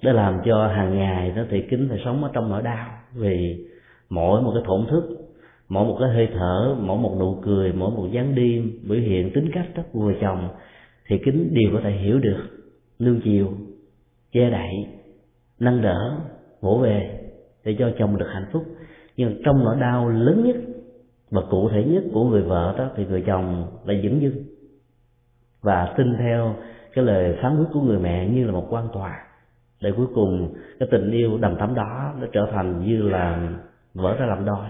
đã 0.03 0.13
làm 0.13 0.41
cho 0.45 0.67
hàng 0.67 0.97
ngày 0.97 1.31
đó 1.31 1.43
thì 1.49 1.61
kính 1.69 1.87
phải 1.89 2.01
sống 2.05 2.23
ở 2.23 2.29
trong 2.33 2.49
nỗi 2.49 2.61
đau, 2.61 2.89
vì 3.13 3.65
mỗi 4.11 4.41
một 4.41 4.51
cái 4.53 4.63
thổn 4.65 4.85
thức, 4.89 5.03
mỗi 5.69 5.85
một 5.85 5.97
cái 5.99 6.09
hơi 6.09 6.29
thở, 6.33 6.75
mỗi 6.79 6.97
một 6.97 7.15
nụ 7.19 7.39
cười, 7.41 7.73
mỗi 7.73 7.91
một 7.91 8.07
dáng 8.11 8.35
đi 8.35 8.61
biểu 8.89 8.99
hiện 8.99 9.31
tính 9.33 9.49
cách 9.53 9.67
rất 9.75 9.83
vợ 9.93 10.11
chồng, 10.21 10.49
thì 11.07 11.17
kính 11.25 11.53
đều 11.53 11.71
có 11.73 11.79
thể 11.83 11.91
hiểu 11.91 12.19
được 12.19 12.43
nương 12.99 13.21
chiều, 13.23 13.47
che 14.31 14.49
đậy, 14.49 14.71
nâng 15.59 15.81
đỡ, 15.81 16.17
vỗ 16.61 16.77
về 16.77 17.19
để 17.63 17.75
cho 17.79 17.91
chồng 17.99 18.17
được 18.17 18.27
hạnh 18.33 18.45
phúc. 18.51 18.63
Nhưng 19.17 19.41
trong 19.45 19.63
nỗi 19.63 19.75
đau 19.79 20.09
lớn 20.09 20.43
nhất 20.45 20.55
và 21.29 21.41
cụ 21.49 21.69
thể 21.69 21.83
nhất 21.83 22.03
của 22.13 22.29
người 22.29 22.41
vợ 22.41 22.75
đó 22.77 22.89
thì 22.95 23.05
người 23.05 23.23
chồng 23.27 23.65
lại 23.85 24.01
dững 24.03 24.21
dưng 24.21 24.43
và 25.61 25.93
tin 25.97 26.15
theo 26.19 26.55
cái 26.93 27.05
lời 27.05 27.37
phán 27.41 27.57
quyết 27.57 27.67
của 27.73 27.81
người 27.81 27.99
mẹ 27.99 28.27
như 28.27 28.45
là 28.45 28.51
một 28.51 28.67
quan 28.69 28.87
tòa. 28.93 29.25
Để 29.81 29.91
cuối 29.97 30.07
cùng 30.15 30.53
cái 30.79 30.89
tình 30.91 31.11
yêu 31.11 31.37
đầm 31.37 31.55
thắm 31.55 31.75
đó 31.75 32.13
nó 32.19 32.27
trở 32.33 32.47
thành 32.51 32.85
như 32.85 33.01
là 33.01 33.49
vỡ 33.93 34.15
ra 34.19 34.25
làm 34.25 34.45
đôi 34.45 34.67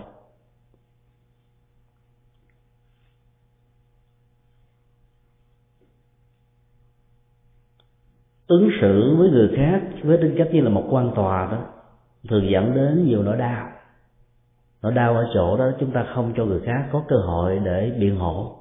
ứng 8.52 8.70
xử 8.82 9.16
với 9.18 9.30
người 9.30 9.50
khác 9.56 9.82
với 10.04 10.18
tính 10.18 10.36
cách 10.38 10.48
như 10.52 10.62
là 10.62 10.70
một 10.70 10.88
quan 10.90 11.12
tòa 11.16 11.52
đó, 11.52 11.66
thường 12.30 12.50
dẫn 12.52 12.76
đến 12.76 13.06
nhiều 13.06 13.24
nỗi 13.24 13.38
đau. 13.38 13.70
Nỗi 14.82 14.94
đau 14.94 15.16
ở 15.16 15.28
chỗ 15.34 15.58
đó 15.58 15.72
chúng 15.80 15.92
ta 15.92 16.06
không 16.16 16.34
cho 16.38 16.46
người 16.46 16.62
khác 16.66 16.90
có 16.92 17.04
cơ 17.08 17.16
hội 17.16 17.60
để 17.60 17.92
biện 18.00 18.16
hộ. 18.16 18.58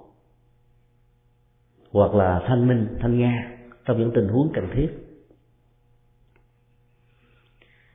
Hoặc 1.92 2.14
là 2.14 2.42
thanh 2.46 2.68
minh, 2.68 2.96
thanh 3.00 3.18
nga 3.18 3.58
trong 3.84 3.98
những 3.98 4.10
tình 4.14 4.28
huống 4.28 4.50
cần 4.54 4.68
thiết 4.74 5.09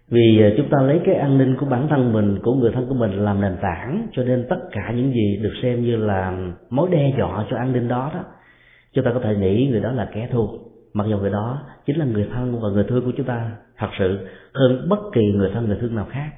vì 0.08 0.42
ờ, 0.42 0.50
chúng 0.58 0.70
ta 0.70 0.82
lấy 0.82 1.02
cái 1.06 1.16
an 1.16 1.38
ninh 1.38 1.56
của 1.60 1.66
bản 1.66 1.88
thân 1.90 2.14
mình, 2.14 2.40
của 2.44 2.54
người 2.56 2.72
thân 2.72 2.86
của 2.90 2.96
mình 2.96 3.12
làm 3.12 3.42
nền 3.42 3.58
tảng, 3.62 4.08
cho 4.12 4.24
nên 4.24 4.46
tất 4.50 4.58
cả 4.72 4.92
những 4.96 5.12
gì 5.12 5.40
được 5.42 5.54
xem 5.62 5.84
như 5.84 5.96
là 5.96 6.38
mối 6.70 6.90
đe 6.92 7.14
dọa 7.18 7.46
cho 7.50 7.58
an 7.58 7.74
ninh 7.74 7.88
đó 7.88 8.12
đó, 8.14 8.24
chúng 8.94 9.06
ta 9.06 9.12
có 9.14 9.20
thể 9.20 9.36
nghĩ 9.36 9.68
người 9.72 9.82
đó 9.82 9.92
là 9.92 10.10
kẻ 10.14 10.30
thù. 10.32 10.60
Mặc 10.94 11.08
dù 11.10 11.18
người 11.18 11.32
đó 11.32 11.62
chính 11.86 12.00
là 12.00 12.06
người 12.06 12.28
thân 12.34 12.62
và 12.62 12.70
người 12.70 12.84
thương 12.84 13.06
của 13.06 13.12
chúng 13.18 13.26
ta, 13.26 13.52
thật 13.78 13.88
sự 14.00 14.28
hơn 14.54 14.90
bất 14.90 15.00
kỳ 15.14 15.22
người 15.22 15.52
thân, 15.54 15.68
người 15.68 15.78
thương 15.82 15.96
nào 15.96 16.08
khác. 16.10 16.30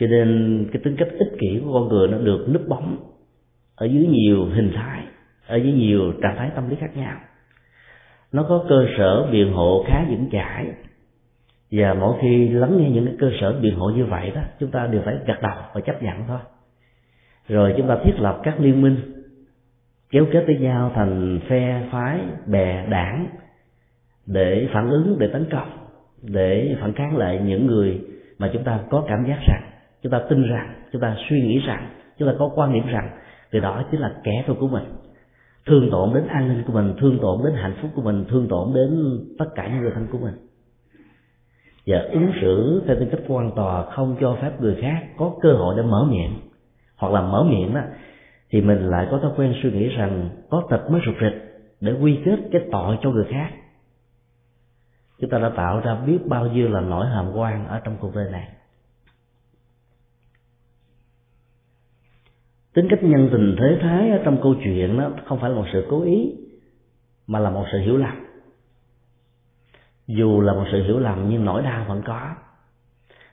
Cho 0.00 0.06
nên 0.06 0.66
cái 0.72 0.82
tính 0.84 0.96
cách 0.98 1.08
ích 1.18 1.38
kỷ 1.40 1.60
của 1.64 1.72
con 1.72 1.88
người 1.88 2.08
nó 2.08 2.18
được 2.18 2.46
núp 2.52 2.68
bóng 2.68 2.96
ở 3.76 3.86
dưới 3.86 4.06
nhiều 4.06 4.44
hình 4.44 4.72
thái, 4.74 5.02
ở 5.46 5.56
dưới 5.56 5.72
nhiều 5.72 6.12
trạng 6.22 6.36
thái 6.36 6.50
tâm 6.54 6.70
lý 6.70 6.76
khác 6.80 6.96
nhau. 6.96 7.16
Nó 8.32 8.46
có 8.48 8.64
cơ 8.68 8.86
sở 8.98 9.28
biện 9.32 9.52
hộ 9.52 9.84
khá 9.88 10.04
vững 10.10 10.28
chãi 10.32 10.66
và 11.70 11.94
mỗi 11.94 12.18
khi 12.20 12.48
lắng 12.48 12.76
nghe 12.78 12.90
những 12.90 13.06
cái 13.06 13.14
cơ 13.18 13.30
sở 13.40 13.60
biện 13.60 13.76
hộ 13.76 13.90
như 13.90 14.04
vậy 14.04 14.32
đó, 14.34 14.40
chúng 14.60 14.70
ta 14.70 14.86
đều 14.86 15.02
phải 15.04 15.14
gật 15.26 15.42
đầu 15.42 15.56
và 15.74 15.80
chấp 15.80 16.02
nhận 16.02 16.24
thôi. 16.28 16.38
Rồi 17.48 17.74
chúng 17.76 17.88
ta 17.88 17.96
thiết 18.04 18.14
lập 18.18 18.40
các 18.42 18.60
liên 18.60 18.82
minh, 18.82 18.96
kéo 20.10 20.26
kết 20.32 20.44
với 20.46 20.56
nhau 20.56 20.92
thành 20.94 21.40
phe 21.48 21.88
phái, 21.90 22.20
bè, 22.46 22.86
đảng 22.90 23.26
để 24.26 24.68
phản 24.72 24.90
ứng, 24.90 25.16
để 25.18 25.28
tấn 25.32 25.46
công, 25.50 25.68
để 26.22 26.76
phản 26.80 26.92
kháng 26.92 27.16
lại 27.16 27.40
những 27.44 27.66
người 27.66 28.00
mà 28.38 28.50
chúng 28.52 28.64
ta 28.64 28.80
có 28.90 29.04
cảm 29.08 29.24
giác 29.28 29.38
rằng, 29.48 29.62
chúng 30.02 30.12
ta 30.12 30.20
tin 30.30 30.42
rằng, 30.42 30.74
chúng 30.92 31.00
ta 31.00 31.16
suy 31.28 31.40
nghĩ 31.40 31.58
rằng, 31.66 31.88
chúng 32.18 32.28
ta 32.28 32.34
có 32.38 32.50
quan 32.54 32.72
điểm 32.72 32.86
rằng 32.86 33.10
từ 33.50 33.60
đó 33.60 33.84
chính 33.90 34.00
là 34.00 34.12
kẻ 34.24 34.44
thù 34.46 34.54
của 34.54 34.68
mình. 34.68 34.84
Thương 35.66 35.90
tổn 35.90 36.14
đến 36.14 36.26
an 36.26 36.48
ninh 36.48 36.62
của 36.66 36.72
mình, 36.72 36.94
thương 37.00 37.18
tổn 37.22 37.40
đến 37.44 37.54
hạnh 37.54 37.74
phúc 37.82 37.90
của 37.94 38.02
mình, 38.02 38.24
thương 38.28 38.48
tổn 38.48 38.74
đến 38.74 39.18
tất 39.38 39.46
cả 39.54 39.68
những 39.68 39.80
người 39.80 39.92
thân 39.94 40.06
của 40.12 40.18
mình 40.18 40.34
và 41.88 41.98
ứng 42.12 42.32
xử 42.40 42.82
theo 42.86 42.96
tính 42.98 43.08
cách 43.10 43.20
quan 43.28 43.50
tòa 43.56 43.90
không 43.90 44.16
cho 44.20 44.38
phép 44.42 44.60
người 44.60 44.78
khác 44.82 45.06
có 45.16 45.36
cơ 45.42 45.52
hội 45.52 45.74
để 45.76 45.82
mở 45.82 46.06
miệng. 46.10 46.40
Hoặc 46.96 47.12
là 47.12 47.20
mở 47.20 47.44
miệng 47.50 47.74
đó, 47.74 47.80
thì 48.50 48.60
mình 48.60 48.90
lại 48.90 49.08
có 49.10 49.18
thói 49.18 49.32
quen 49.36 49.54
suy 49.62 49.72
nghĩ 49.72 49.88
rằng 49.88 50.30
có 50.50 50.66
tật 50.70 50.90
mới 50.90 51.00
rụt 51.06 51.14
rịch 51.20 51.48
để 51.80 51.92
quy 51.92 52.18
kết 52.24 52.36
cái 52.52 52.62
tội 52.72 52.98
cho 53.02 53.10
người 53.10 53.26
khác. 53.30 53.50
Chúng 55.20 55.30
ta 55.30 55.38
đã 55.38 55.48
tạo 55.56 55.80
ra 55.80 55.94
biết 55.94 56.18
bao 56.26 56.46
nhiêu 56.46 56.68
là 56.68 56.80
nỗi 56.80 57.06
hàm 57.06 57.32
quan 57.34 57.68
ở 57.68 57.80
trong 57.84 57.96
cuộc 58.00 58.14
đời 58.14 58.30
này. 58.30 58.48
Tính 62.74 62.86
cách 62.90 63.02
nhân 63.02 63.28
tình 63.32 63.56
thế 63.58 63.78
thái 63.82 64.10
ở 64.10 64.18
trong 64.24 64.38
câu 64.42 64.54
chuyện 64.64 64.98
đó 64.98 65.10
không 65.26 65.40
phải 65.40 65.50
là 65.50 65.56
một 65.56 65.66
sự 65.72 65.86
cố 65.90 66.02
ý, 66.02 66.36
mà 67.26 67.38
là 67.38 67.50
một 67.50 67.64
sự 67.72 67.78
hiểu 67.78 67.96
lầm 67.96 68.27
dù 70.08 70.40
là 70.40 70.52
một 70.52 70.64
sự 70.72 70.82
hiểu 70.82 70.98
lầm, 70.98 71.26
nhưng 71.28 71.44
nỗi 71.44 71.62
đau 71.62 71.84
vẫn 71.88 72.02
có. 72.06 72.34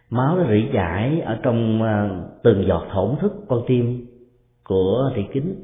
Máu 0.10 0.38
nó 0.38 0.44
rỉ 0.51 0.70
chảy 0.74 1.22
ở 1.22 1.39
trong 1.44 1.82
ờ, 1.82 2.10
từng 2.44 2.65
giọt 2.67 2.88
thổn 2.94 3.15
thức 3.22 3.34
con 3.48 3.63
tim 3.67 4.05
của 4.63 5.12
thị 5.15 5.22
kính. 5.34 5.63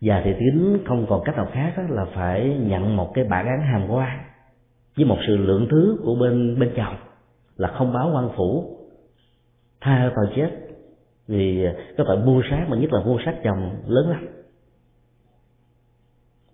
Và 0.00 0.22
thị 0.24 0.34
kính 0.38 0.78
không 0.86 1.06
còn 1.08 1.22
cách 1.24 1.36
nào 1.36 1.48
khác 1.52 1.72
là 1.88 2.04
phải 2.14 2.56
nhận 2.60 2.96
một 2.96 3.10
cái 3.14 3.24
bản 3.24 3.46
án 3.46 3.60
hàm 3.60 3.88
quan 3.88 4.18
với 4.96 5.04
một 5.04 5.18
sự 5.26 5.36
lượng 5.36 5.66
thứ 5.70 5.98
của 6.04 6.14
bên 6.14 6.58
bên 6.60 6.72
chồng, 6.76 6.96
là 7.56 7.68
không 7.68 7.92
báo 7.92 8.10
quan 8.14 8.28
phủ. 8.36 8.76
Tha 9.80 10.10
tội 10.16 10.26
chết, 10.36 10.50
vì 11.28 11.66
có 11.98 12.04
tội 12.06 12.16
mua 12.16 12.42
sát 12.50 12.66
mà 12.68 12.76
nhất 12.76 12.92
là 12.92 13.00
mua 13.04 13.18
sát 13.24 13.34
chồng 13.44 13.76
lớn 13.86 14.10
lắm 14.10 14.26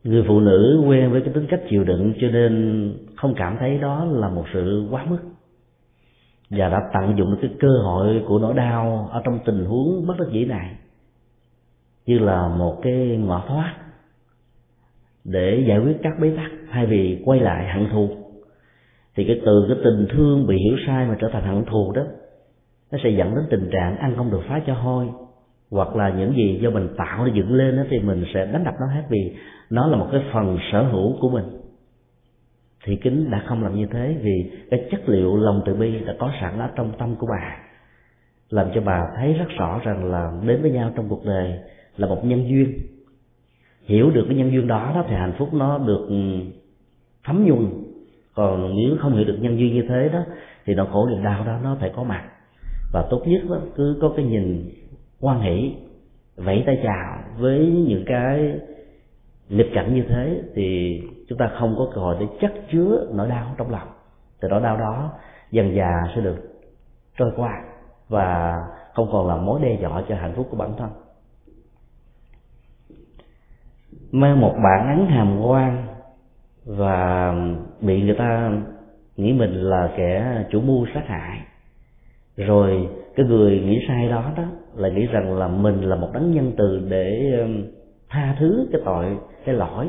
người 0.04 0.24
phụ 0.28 0.40
nữ 0.40 0.84
quen 0.88 1.12
với 1.12 1.20
cái 1.20 1.34
tính 1.34 1.46
cách 1.50 1.60
chịu 1.70 1.84
đựng 1.84 2.12
cho 2.20 2.28
nên 2.28 2.92
không 3.16 3.34
cảm 3.36 3.56
thấy 3.60 3.78
đó 3.78 4.04
là 4.04 4.28
một 4.28 4.44
sự 4.52 4.86
quá 4.90 5.06
mức. 5.08 5.18
Và 6.50 6.68
đã 6.68 6.90
tận 6.92 7.18
dụng 7.18 7.30
được 7.30 7.38
cái 7.40 7.50
cơ 7.60 7.68
hội 7.84 8.22
của 8.28 8.38
nỗi 8.38 8.54
đau 8.54 9.08
ở 9.12 9.22
trong 9.24 9.38
tình 9.44 9.64
huống 9.64 10.06
bất 10.06 10.14
đắc 10.18 10.26
dĩ 10.32 10.44
này 10.44 10.76
như 12.06 12.18
là 12.18 12.48
một 12.48 12.78
cái 12.82 13.16
ngõ 13.16 13.44
thoát 13.48 13.74
để 15.24 15.64
giải 15.68 15.78
quyết 15.78 15.96
các 16.02 16.12
bế 16.20 16.30
tắc 16.36 16.50
thay 16.70 16.86
vì 16.86 17.22
quay 17.24 17.40
lại 17.40 17.68
hận 17.74 17.88
thù. 17.92 18.08
Thì 19.16 19.24
cái 19.24 19.40
từ, 19.46 19.64
cái 19.68 19.76
tình 19.84 20.06
thương 20.10 20.46
bị 20.46 20.56
hiểu 20.58 20.76
sai 20.86 21.06
mà 21.06 21.16
trở 21.20 21.28
thành 21.32 21.44
hận 21.44 21.64
thù 21.64 21.92
đó, 21.92 22.02
nó 22.92 22.98
sẽ 23.04 23.10
dẫn 23.10 23.34
đến 23.34 23.44
tình 23.50 23.70
trạng 23.72 23.98
ăn 23.98 24.14
không 24.16 24.30
được 24.30 24.40
phá 24.48 24.60
cho 24.66 24.74
hôi 24.74 25.08
hoặc 25.70 25.96
là 25.96 26.10
những 26.10 26.32
gì 26.36 26.58
do 26.62 26.70
mình 26.70 26.88
tạo 26.96 27.24
để 27.24 27.32
dựng 27.34 27.52
lên 27.52 27.76
đó 27.76 27.82
thì 27.90 27.98
mình 27.98 28.24
sẽ 28.34 28.46
đánh 28.46 28.64
đập 28.64 28.74
nó 28.80 28.86
hết 28.86 29.02
vì 29.08 29.36
nó 29.70 29.86
là 29.86 29.96
một 29.96 30.08
cái 30.12 30.20
phần 30.32 30.58
sở 30.72 30.82
hữu 30.82 31.16
của 31.20 31.30
mình. 31.30 31.44
Thì 32.84 32.96
kính 32.96 33.30
đã 33.30 33.42
không 33.46 33.62
làm 33.62 33.74
như 33.74 33.86
thế 33.92 34.16
vì 34.22 34.50
cái 34.70 34.88
chất 34.90 35.08
liệu 35.08 35.36
lòng 35.36 35.62
từ 35.66 35.74
bi 35.74 35.98
đã 36.06 36.14
có 36.18 36.30
sẵn 36.40 36.58
ở 36.58 36.68
trong 36.76 36.92
tâm 36.98 37.16
của 37.16 37.26
bà 37.30 37.68
làm 38.50 38.66
cho 38.74 38.80
bà 38.80 39.06
thấy 39.16 39.32
rất 39.32 39.48
rõ 39.58 39.80
rằng 39.84 40.04
là 40.04 40.32
đến 40.46 40.62
với 40.62 40.70
nhau 40.70 40.92
trong 40.96 41.08
cuộc 41.08 41.24
đời 41.24 41.58
là 41.96 42.06
một 42.06 42.24
nhân 42.24 42.48
duyên. 42.48 42.72
Hiểu 43.84 44.10
được 44.10 44.24
cái 44.28 44.36
nhân 44.36 44.52
duyên 44.52 44.66
đó, 44.66 44.92
đó 44.94 45.04
thì 45.08 45.14
hạnh 45.14 45.34
phúc 45.38 45.54
nó 45.54 45.78
được 45.78 46.06
ừ, 46.08 46.14
thấm 47.24 47.44
nhuần. 47.46 47.68
Còn 48.34 48.76
nếu 48.76 48.96
không 49.00 49.14
hiểu 49.14 49.24
được 49.24 49.38
nhân 49.40 49.58
duyên 49.58 49.74
như 49.74 49.84
thế 49.88 50.08
đó 50.12 50.24
thì 50.64 50.74
nỗi 50.74 50.86
khổ 50.92 51.08
niềm 51.08 51.24
đau 51.24 51.44
đó 51.44 51.58
nó 51.62 51.76
phải 51.80 51.92
có 51.96 52.04
mặt. 52.04 52.24
Và 52.92 53.06
tốt 53.10 53.22
nhất 53.26 53.42
đó, 53.50 53.56
cứ 53.76 53.98
có 54.00 54.12
cái 54.16 54.24
nhìn 54.24 54.70
quan 55.20 55.40
hỷ 55.40 55.76
vẫy 56.36 56.62
tay 56.66 56.80
chào 56.82 57.18
với 57.38 57.58
những 57.88 58.04
cái 58.06 58.60
nghịch 59.48 59.70
cảnh 59.74 59.94
như 59.94 60.02
thế 60.08 60.42
thì 60.54 61.00
chúng 61.28 61.38
ta 61.38 61.50
không 61.58 61.74
có 61.78 61.90
cơ 61.94 62.00
hội 62.00 62.16
để 62.20 62.26
chất 62.40 62.52
chứa 62.72 63.06
nỗi 63.14 63.28
đau 63.28 63.54
trong 63.58 63.70
lòng. 63.70 63.88
Từ 64.40 64.48
nỗi 64.48 64.60
đau 64.60 64.76
đó 64.76 65.12
dần 65.50 65.74
già 65.76 65.92
sẽ 66.14 66.20
được 66.20 66.36
trôi 67.18 67.32
qua 67.36 67.64
và 68.08 68.54
không 68.94 69.08
còn 69.12 69.28
là 69.28 69.36
mối 69.36 69.60
đe 69.62 69.78
dọa 69.80 70.02
cho 70.08 70.16
hạnh 70.16 70.32
phúc 70.36 70.46
của 70.50 70.56
bản 70.56 70.70
thân. 70.78 70.90
Mang 74.12 74.40
một 74.40 74.54
bản 74.64 74.88
án 74.88 75.06
hàm 75.06 75.40
quan 75.40 75.86
và 76.64 77.34
bị 77.80 78.02
người 78.02 78.16
ta 78.18 78.52
nghĩ 79.16 79.32
mình 79.32 79.52
là 79.52 79.92
kẻ 79.96 80.44
chủ 80.50 80.60
mưu 80.60 80.86
sát 80.94 81.02
hại, 81.06 81.40
rồi 82.36 82.88
cái 83.16 83.26
người 83.26 83.60
nghĩ 83.60 83.78
sai 83.88 84.08
đó 84.08 84.32
đó 84.36 84.44
là 84.74 84.88
nghĩ 84.88 85.06
rằng 85.06 85.38
là 85.38 85.48
mình 85.48 85.82
là 85.82 85.96
một 85.96 86.08
đấng 86.14 86.34
nhân 86.34 86.52
từ 86.56 86.86
để 86.88 87.38
um, 87.40 87.64
tha 88.08 88.36
thứ 88.40 88.68
cái 88.72 88.80
tội, 88.84 89.18
cái 89.44 89.54
lỗi 89.54 89.88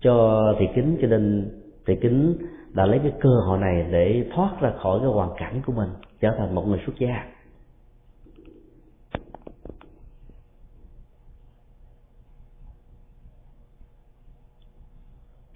cho 0.00 0.44
thị 0.58 0.66
kính. 0.74 0.98
Cho 1.02 1.08
nên 1.08 1.50
thị 1.86 1.94
kính 2.00 2.36
đã 2.72 2.86
lấy 2.86 2.98
cái 2.98 3.12
cơ 3.20 3.30
hội 3.46 3.58
này 3.58 3.86
để 3.90 4.24
thoát 4.34 4.60
ra 4.60 4.72
khỏi 4.82 4.98
cái 4.98 5.08
hoàn 5.08 5.30
cảnh 5.38 5.62
của 5.66 5.72
mình, 5.72 5.88
trở 6.20 6.34
thành 6.38 6.54
một 6.54 6.66
người 6.66 6.80
xuất 6.86 6.98
gia. 6.98 7.24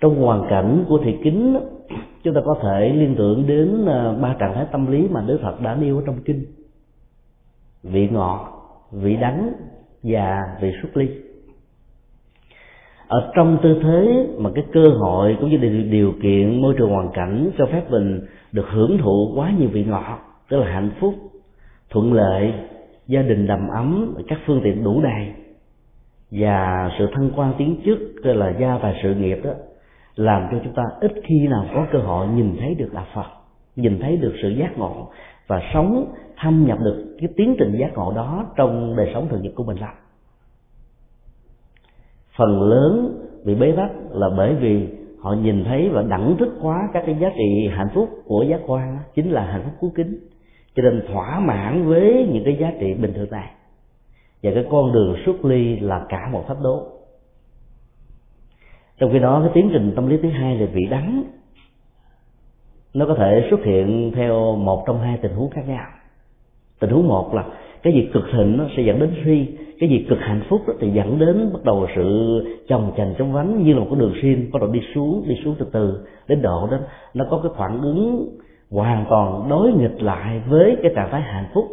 Trong 0.01 0.23
hoàn 0.23 0.47
cảnh 0.51 0.85
của 0.89 1.01
thị 1.05 1.17
kính, 1.25 1.59
chúng 2.23 2.35
ta 2.35 2.41
có 2.45 2.59
thể 2.63 2.89
liên 2.89 3.15
tưởng 3.19 3.47
đến 3.47 3.83
uh, 3.83 4.21
ba 4.23 4.37
trạng 4.39 4.55
thái 4.55 4.67
tâm 4.73 4.91
lý 4.91 5.09
mà 5.09 5.25
đức 5.27 5.39
phật 5.43 5.61
đã 5.61 5.75
nêu 5.75 5.97
ở 5.97 6.03
trong 6.07 6.23
kinh 6.25 6.45
vị 7.83 8.09
ngọt, 8.09 8.49
vị 8.93 9.17
đắng 9.17 9.53
và 10.03 10.57
vị 10.61 10.73
xuất 10.83 10.97
ly. 10.97 11.09
Ở 13.09 13.33
trong 13.35 13.59
tư 13.63 13.81
thế 13.83 14.27
mà 14.39 14.51
cái 14.55 14.65
cơ 14.73 14.89
hội 14.89 15.37
cũng 15.41 15.51
như 15.51 15.57
điều 15.91 16.13
kiện, 16.23 16.63
môi 16.63 16.75
trường 16.79 16.91
hoàn 16.91 17.11
cảnh 17.13 17.51
cho 17.59 17.67
phép 17.67 17.91
mình 17.91 18.21
được 18.53 18.67
hưởng 18.71 18.99
thụ 18.99 19.33
quá 19.35 19.53
nhiều 19.59 19.69
vị 19.73 19.85
ngọt, 19.85 20.19
tức 20.49 20.57
là 20.57 20.73
hạnh 20.73 20.91
phúc, 21.01 21.15
thuận 21.91 22.13
lợi, 22.13 22.53
gia 23.07 23.23
đình 23.23 23.47
đầm 23.47 23.69
ấm, 23.69 24.15
các 24.29 24.39
phương 24.47 24.61
tiện 24.65 24.85
đủ 24.85 25.03
đầy, 25.03 25.29
và 26.31 26.91
sự 26.99 27.07
thăng 27.15 27.31
quan 27.37 27.55
tiến 27.59 27.77
chức 27.85 27.99
là 28.23 28.55
gia 28.61 28.79
và 28.79 28.95
sự 29.03 29.15
nghiệp 29.15 29.39
đó, 29.45 29.51
làm 30.17 30.49
cho 30.51 30.59
chúng 30.65 30.75
ta 30.75 30.83
ít 31.01 31.13
khi 31.25 31.47
nào 31.49 31.67
có 31.75 31.87
cơ 31.93 31.99
hội 31.99 32.27
nhìn 32.29 32.57
thấy 32.61 32.75
được 32.75 32.89
đạo 32.93 33.07
Phật, 33.15 33.27
nhìn 33.77 33.99
thấy 34.01 34.17
được 34.17 34.35
sự 34.43 34.49
giác 34.49 34.79
ngộ 34.79 35.09
và 35.51 35.63
sống, 35.75 36.13
thâm 36.37 36.67
nhập 36.67 36.79
được 36.81 37.17
cái 37.21 37.29
tiến 37.37 37.57
trình 37.59 37.77
giác 37.81 37.91
ngộ 37.95 38.13
đó 38.13 38.47
trong 38.57 38.97
đời 38.97 39.11
sống 39.15 39.29
thường 39.29 39.43
nhật 39.43 39.53
của 39.55 39.65
mình 39.65 39.77
lắm 39.81 39.95
phần 42.41 42.63
lớn 42.63 43.19
bị 43.45 43.55
bế 43.55 43.73
tắc 43.77 43.91
là 44.11 44.29
bởi 44.37 44.55
vì 44.55 44.89
họ 45.21 45.33
nhìn 45.33 45.65
thấy 45.65 45.89
và 45.89 46.03
đẳng 46.03 46.37
thức 46.39 46.49
hóa 46.61 46.89
các 46.93 47.03
cái 47.07 47.17
giá 47.21 47.29
trị 47.37 47.69
hạnh 47.77 47.89
phúc 47.95 48.09
của 48.25 48.43
giác 48.43 48.61
quan 48.67 48.99
chính 49.15 49.31
là 49.31 49.45
hạnh 49.45 49.63
phúc 49.65 49.73
cứu 49.81 49.93
kính. 49.95 50.19
Cho 50.75 50.83
nên 50.83 51.03
thỏa 51.13 51.41
mãn 51.41 51.89
với 51.89 52.29
những 52.33 52.45
cái 52.45 52.57
giá 52.61 52.73
trị 52.81 52.95
bình 52.95 53.13
thường 53.13 53.31
này. 53.31 53.51
Và 54.43 54.51
cái 54.55 54.67
con 54.71 54.93
đường 54.93 55.17
xuất 55.27 55.45
ly 55.45 55.81
là 55.81 56.07
cả 56.09 56.29
một 56.33 56.45
thách 56.49 56.63
đố. 56.63 56.87
Trong 58.99 59.13
khi 59.13 59.19
đó, 59.19 59.41
cái 59.45 59.51
tiến 59.55 59.71
trình 59.73 59.93
tâm 59.97 60.07
lý 60.07 60.17
thứ 60.23 60.29
hai 60.29 60.57
là 60.57 60.67
vị 60.73 60.87
đắng 60.91 61.25
nó 62.95 63.07
có 63.07 63.15
thể 63.15 63.47
xuất 63.51 63.61
hiện 63.65 64.13
theo 64.15 64.57
một 64.57 64.85
trong 64.87 65.01
hai 65.01 65.19
tình 65.23 65.33
huống 65.33 65.51
khác 65.51 65.69
nhau. 65.69 65.87
Tình 66.81 66.91
huống 66.91 67.09
một 67.09 67.35
là 67.35 67.45
cái 67.83 67.93
gì 67.93 68.09
cực 68.13 68.25
thịnh 68.33 68.57
nó 68.57 68.65
sẽ 68.77 68.83
dẫn 68.83 68.99
đến 68.99 69.11
suy, 69.25 69.47
cái 69.81 69.89
gì 69.89 70.07
cực 70.09 70.19
hạnh 70.21 70.43
phúc 70.49 70.61
đó 70.67 70.75
thì 70.81 70.91
dẫn 70.91 71.19
đến 71.19 71.51
bắt 71.53 71.65
đầu 71.65 71.87
sự 71.97 72.41
chồng 72.69 72.93
chành 72.97 73.15
trong 73.19 73.33
vánh 73.33 73.65
như 73.65 73.73
là 73.73 73.81
một 73.81 73.87
cái 73.91 74.01
đường 74.01 74.15
xin 74.23 74.51
bắt 74.53 74.63
đầu 74.63 74.71
đi 74.71 74.81
xuống 74.95 75.25
đi 75.29 75.35
xuống 75.45 75.57
từ 75.59 75.67
từ, 75.73 76.07
đến 76.29 76.43
độ 76.43 76.69
đó. 76.71 76.79
Nó 77.15 77.25
có 77.31 77.41
cái 77.43 77.53
phản 77.57 77.81
ứng 77.81 78.29
hoàn 78.71 79.05
toàn 79.09 79.49
đối 79.49 79.73
nghịch 79.73 80.03
lại 80.03 80.43
với 80.49 80.77
cái 80.83 80.93
trạng 80.95 81.11
thái 81.11 81.21
hạnh 81.21 81.51
phúc 81.55 81.65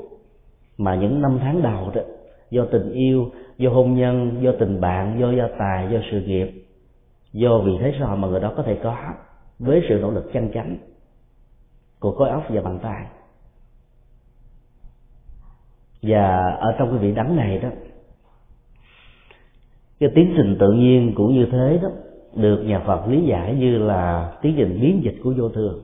mà 0.77 0.95
những 0.95 1.21
năm 1.21 1.39
tháng 1.41 1.61
đầu 1.61 1.91
đó, 1.95 2.01
do 2.49 2.65
tình 2.65 2.91
yêu, 2.91 3.25
do 3.57 3.69
hôn 3.69 3.95
nhân, 3.95 4.37
do 4.41 4.51
tình 4.59 4.81
bạn, 4.81 5.17
do 5.19 5.31
gia 5.31 5.47
tài, 5.59 5.87
do 5.91 5.99
sự 6.11 6.21
nghiệp, 6.21 6.51
do 7.33 7.57
vị 7.57 7.71
thế 7.79 7.93
xã 7.99 8.05
hội 8.05 8.17
mà 8.17 8.27
người 8.27 8.39
đó 8.39 8.53
có 8.57 8.63
thể 8.63 8.77
có 8.83 8.95
với 9.59 9.81
sự 9.89 9.99
nỗ 10.01 10.11
lực 10.11 10.33
chân 10.33 10.49
chánh 10.53 10.77
của 11.99 12.11
khối 12.11 12.29
óc 12.29 12.43
và 12.49 12.61
bàn 12.61 12.79
tay. 12.83 13.05
Và 16.01 16.37
ở 16.59 16.75
trong 16.79 16.89
cái 16.89 16.99
vị 16.99 17.15
đắng 17.15 17.35
này 17.35 17.57
đó, 17.57 17.69
cái 19.99 20.09
tiến 20.15 20.33
trình 20.37 20.57
tự 20.59 20.71
nhiên 20.71 21.13
cũng 21.15 21.33
như 21.33 21.45
thế 21.51 21.79
đó, 21.83 21.89
được 22.35 22.63
nhà 22.63 22.79
Phật 22.79 23.07
lý 23.07 23.25
giải 23.25 23.55
như 23.55 23.77
là 23.77 24.33
tiến 24.41 24.53
trình 24.57 24.79
biến 24.81 25.01
dịch 25.03 25.15
của 25.23 25.33
vô 25.37 25.49
thường. 25.49 25.81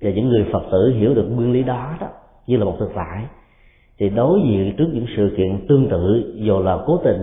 Và 0.00 0.10
những 0.10 0.28
người 0.28 0.46
Phật 0.52 0.62
tử 0.72 0.94
hiểu 0.96 1.14
được 1.14 1.28
nguyên 1.30 1.52
lý 1.52 1.62
đó 1.62 1.96
đó, 2.00 2.08
như 2.46 2.56
là 2.56 2.64
một 2.64 2.76
thực 2.78 2.90
tại, 2.94 3.26
thì 3.98 4.08
đối 4.08 4.40
diện 4.48 4.74
trước 4.78 4.88
những 4.92 5.06
sự 5.16 5.34
kiện 5.36 5.66
tương 5.68 5.88
tự, 5.90 6.34
dù 6.36 6.58
là 6.58 6.78
cố 6.86 7.00
tình 7.04 7.20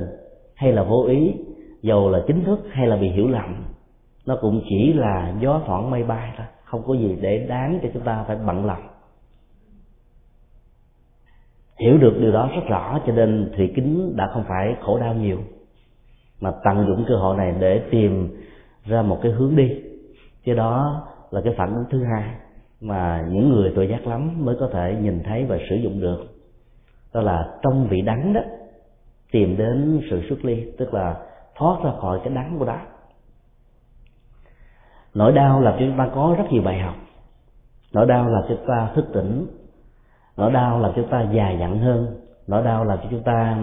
hay 0.55 0.71
là 0.71 0.83
vô 0.83 1.03
ý 1.03 1.33
dầu 1.81 2.09
là 2.09 2.23
chính 2.27 2.43
thức 2.43 2.59
hay 2.71 2.87
là 2.87 2.95
bị 2.95 3.09
hiểu 3.09 3.27
lầm, 3.27 3.63
nó 4.25 4.37
cũng 4.41 4.61
chỉ 4.69 4.93
là 4.93 5.33
gió 5.41 5.61
thoảng 5.65 5.91
mây 5.91 6.03
bay 6.03 6.33
thôi 6.37 6.47
không 6.69 6.83
có 6.87 6.93
gì 6.93 7.17
để 7.21 7.45
đáng 7.49 7.79
cho 7.83 7.89
chúng 7.93 8.03
ta 8.03 8.23
phải 8.27 8.37
bận 8.45 8.65
lòng. 8.65 8.87
Hiểu 11.79 11.97
được 11.97 12.17
điều 12.21 12.31
đó 12.31 12.49
rất 12.55 12.61
rõ, 12.69 12.99
cho 13.07 13.13
nên 13.13 13.51
thủy 13.55 13.71
kính 13.75 14.13
đã 14.15 14.29
không 14.33 14.43
phải 14.47 14.75
khổ 14.81 14.99
đau 14.99 15.13
nhiều, 15.13 15.39
mà 16.39 16.51
tận 16.63 16.85
dụng 16.87 17.05
cơ 17.07 17.15
hội 17.15 17.37
này 17.37 17.55
để 17.59 17.81
tìm 17.91 18.37
ra 18.85 19.01
một 19.01 19.19
cái 19.21 19.31
hướng 19.31 19.55
đi. 19.55 19.81
Cái 20.43 20.55
đó 20.55 21.03
là 21.31 21.41
cái 21.41 21.53
phản 21.57 21.73
ứng 21.73 21.85
thứ 21.89 22.03
hai 22.03 22.23
mà 22.81 23.27
những 23.31 23.49
người 23.49 23.73
tội 23.75 23.87
giác 23.87 24.07
lắm 24.07 24.45
mới 24.45 24.55
có 24.59 24.69
thể 24.73 24.97
nhìn 25.01 25.23
thấy 25.23 25.45
và 25.45 25.57
sử 25.69 25.75
dụng 25.75 26.01
được. 26.01 26.19
Đó 27.13 27.21
là 27.21 27.57
trong 27.61 27.87
vị 27.89 28.01
đắng 28.01 28.33
đó, 28.33 28.41
tìm 29.31 29.57
đến 29.57 30.01
sự 30.09 30.21
xuất 30.29 30.45
ly, 30.45 30.71
tức 30.77 30.93
là 30.93 31.15
thoát 31.55 31.83
ra 31.83 31.91
khỏi 32.01 32.19
cái 32.23 32.33
đắng 32.33 32.55
của 32.59 32.65
đó 32.65 32.79
nỗi 35.13 35.31
đau 35.31 35.61
làm 35.61 35.73
cho 35.79 35.85
chúng 35.85 35.97
ta 35.97 36.09
có 36.15 36.35
rất 36.37 36.43
nhiều 36.51 36.61
bài 36.61 36.79
học. 36.79 36.95
Nỗi 37.93 38.05
đau 38.05 38.29
làm 38.29 38.43
cho 38.49 38.55
chúng 38.55 38.67
ta 38.67 38.91
thức 38.95 39.05
tỉnh. 39.13 39.47
Nỗi 40.37 40.51
đau 40.51 40.79
làm 40.79 40.91
cho 40.95 41.01
chúng 41.01 41.11
ta 41.11 41.27
già 41.33 41.51
dặn 41.51 41.79
hơn. 41.79 42.07
Nỗi 42.47 42.63
đau 42.63 42.85
làm 42.85 42.97
cho 42.97 43.07
chúng 43.11 43.23
ta 43.23 43.57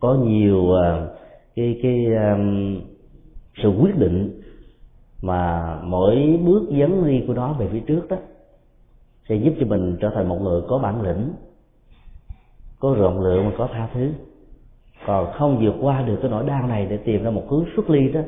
có 0.00 0.14
nhiều 0.14 0.70
ờ, 0.70 1.16
cái 1.56 1.78
cái 1.82 2.04
um, 2.04 2.80
sự 3.62 3.68
quyết 3.80 3.98
định 3.98 4.40
mà 5.22 5.74
mỗi 5.82 6.40
bước 6.46 6.62
dấn 6.80 7.06
đi 7.06 7.24
của 7.26 7.34
nó 7.34 7.52
về 7.52 7.68
phía 7.72 7.80
trước 7.80 8.08
đó 8.08 8.16
sẽ 9.28 9.34
giúp 9.34 9.54
cho 9.60 9.66
mình 9.66 9.96
trở 10.00 10.10
thành 10.14 10.28
một 10.28 10.40
người 10.40 10.60
có 10.68 10.78
bản 10.78 11.02
lĩnh 11.02 11.32
có 12.80 12.94
rộng 12.98 13.20
lượng 13.20 13.44
và 13.44 13.52
có 13.58 13.68
tha 13.72 13.88
thứ. 13.94 14.12
Còn 15.06 15.32
không 15.32 15.58
vượt 15.64 15.74
qua 15.80 16.02
được 16.02 16.18
cái 16.22 16.30
nỗi 16.30 16.44
đau 16.46 16.66
này 16.66 16.86
để 16.90 16.96
tìm 16.96 17.22
ra 17.22 17.30
một 17.30 17.44
hướng 17.48 17.64
xuất 17.76 17.90
ly 17.90 18.08
đó 18.08 18.20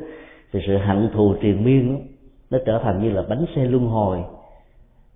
thì 0.51 0.59
sự 0.67 0.77
hận 0.77 1.09
thù 1.13 1.35
triền 1.41 1.63
miên 1.63 1.93
đó, 1.93 1.99
nó 2.51 2.57
trở 2.65 2.79
thành 2.83 3.03
như 3.03 3.09
là 3.09 3.23
bánh 3.29 3.45
xe 3.55 3.65
luân 3.65 3.87
hồi. 3.87 4.23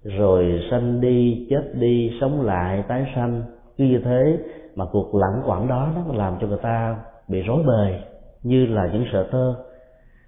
Rồi 0.03 0.61
sanh 0.71 1.01
đi, 1.01 1.47
chết 1.49 1.71
đi, 1.73 2.11
sống 2.21 2.41
lại, 2.41 2.83
tái 2.87 3.05
sanh. 3.15 3.43
Cứ 3.77 3.83
như 3.83 4.01
thế 4.03 4.37
mà 4.75 4.85
cuộc 4.91 5.15
lãng 5.15 5.41
quẩn 5.45 5.67
đó 5.67 5.87
nó 5.95 6.13
làm 6.13 6.37
cho 6.41 6.47
người 6.47 6.59
ta 6.61 6.97
bị 7.27 7.41
rối 7.41 7.63
bời, 7.63 7.99
như 8.43 8.65
là 8.65 8.89
những 8.93 9.05
sợi 9.13 9.25
tơ 9.31 9.53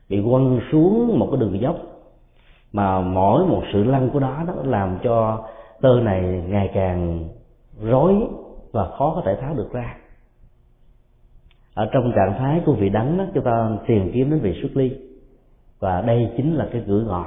bị 0.10 0.22
quăng 0.30 0.60
xuống 0.72 1.20
một 1.20 1.28
cái 1.32 1.40
đường 1.40 1.62
dốc. 1.62 1.76
Mà 2.72 3.02
mỗi 3.02 3.46
một 3.46 3.64
sự 3.74 3.84
lăn 3.84 4.10
của 4.14 4.20
đó 4.20 4.44
nó 4.48 4.54
làm 4.64 4.98
cho 5.04 5.46
tơ 5.82 6.00
này 6.02 6.22
ngày 6.48 6.72
càng 6.74 7.30
rối 7.82 8.14
và 8.72 8.90
khó 8.98 9.14
có 9.16 9.22
thể 9.26 9.36
tháo 9.42 9.54
được 9.54 9.74
ra. 9.74 9.98
Ở 11.74 11.90
trong 11.94 12.12
trạng 12.16 12.36
thái 12.40 12.62
của 12.66 12.74
vị 12.74 12.90
đắng 12.90 13.18
đó, 13.18 13.26
chúng 13.34 13.44
ta 13.44 13.70
tìm 13.88 14.12
kiếm 14.14 14.30
đến 14.30 14.40
vị 14.40 14.60
xuất 14.62 14.78
ly 14.78 14.98
và 15.84 16.02
đây 16.02 16.30
chính 16.38 16.56
là 16.56 16.68
cái 16.72 16.84
cửa 16.88 17.04
ngõ 17.08 17.26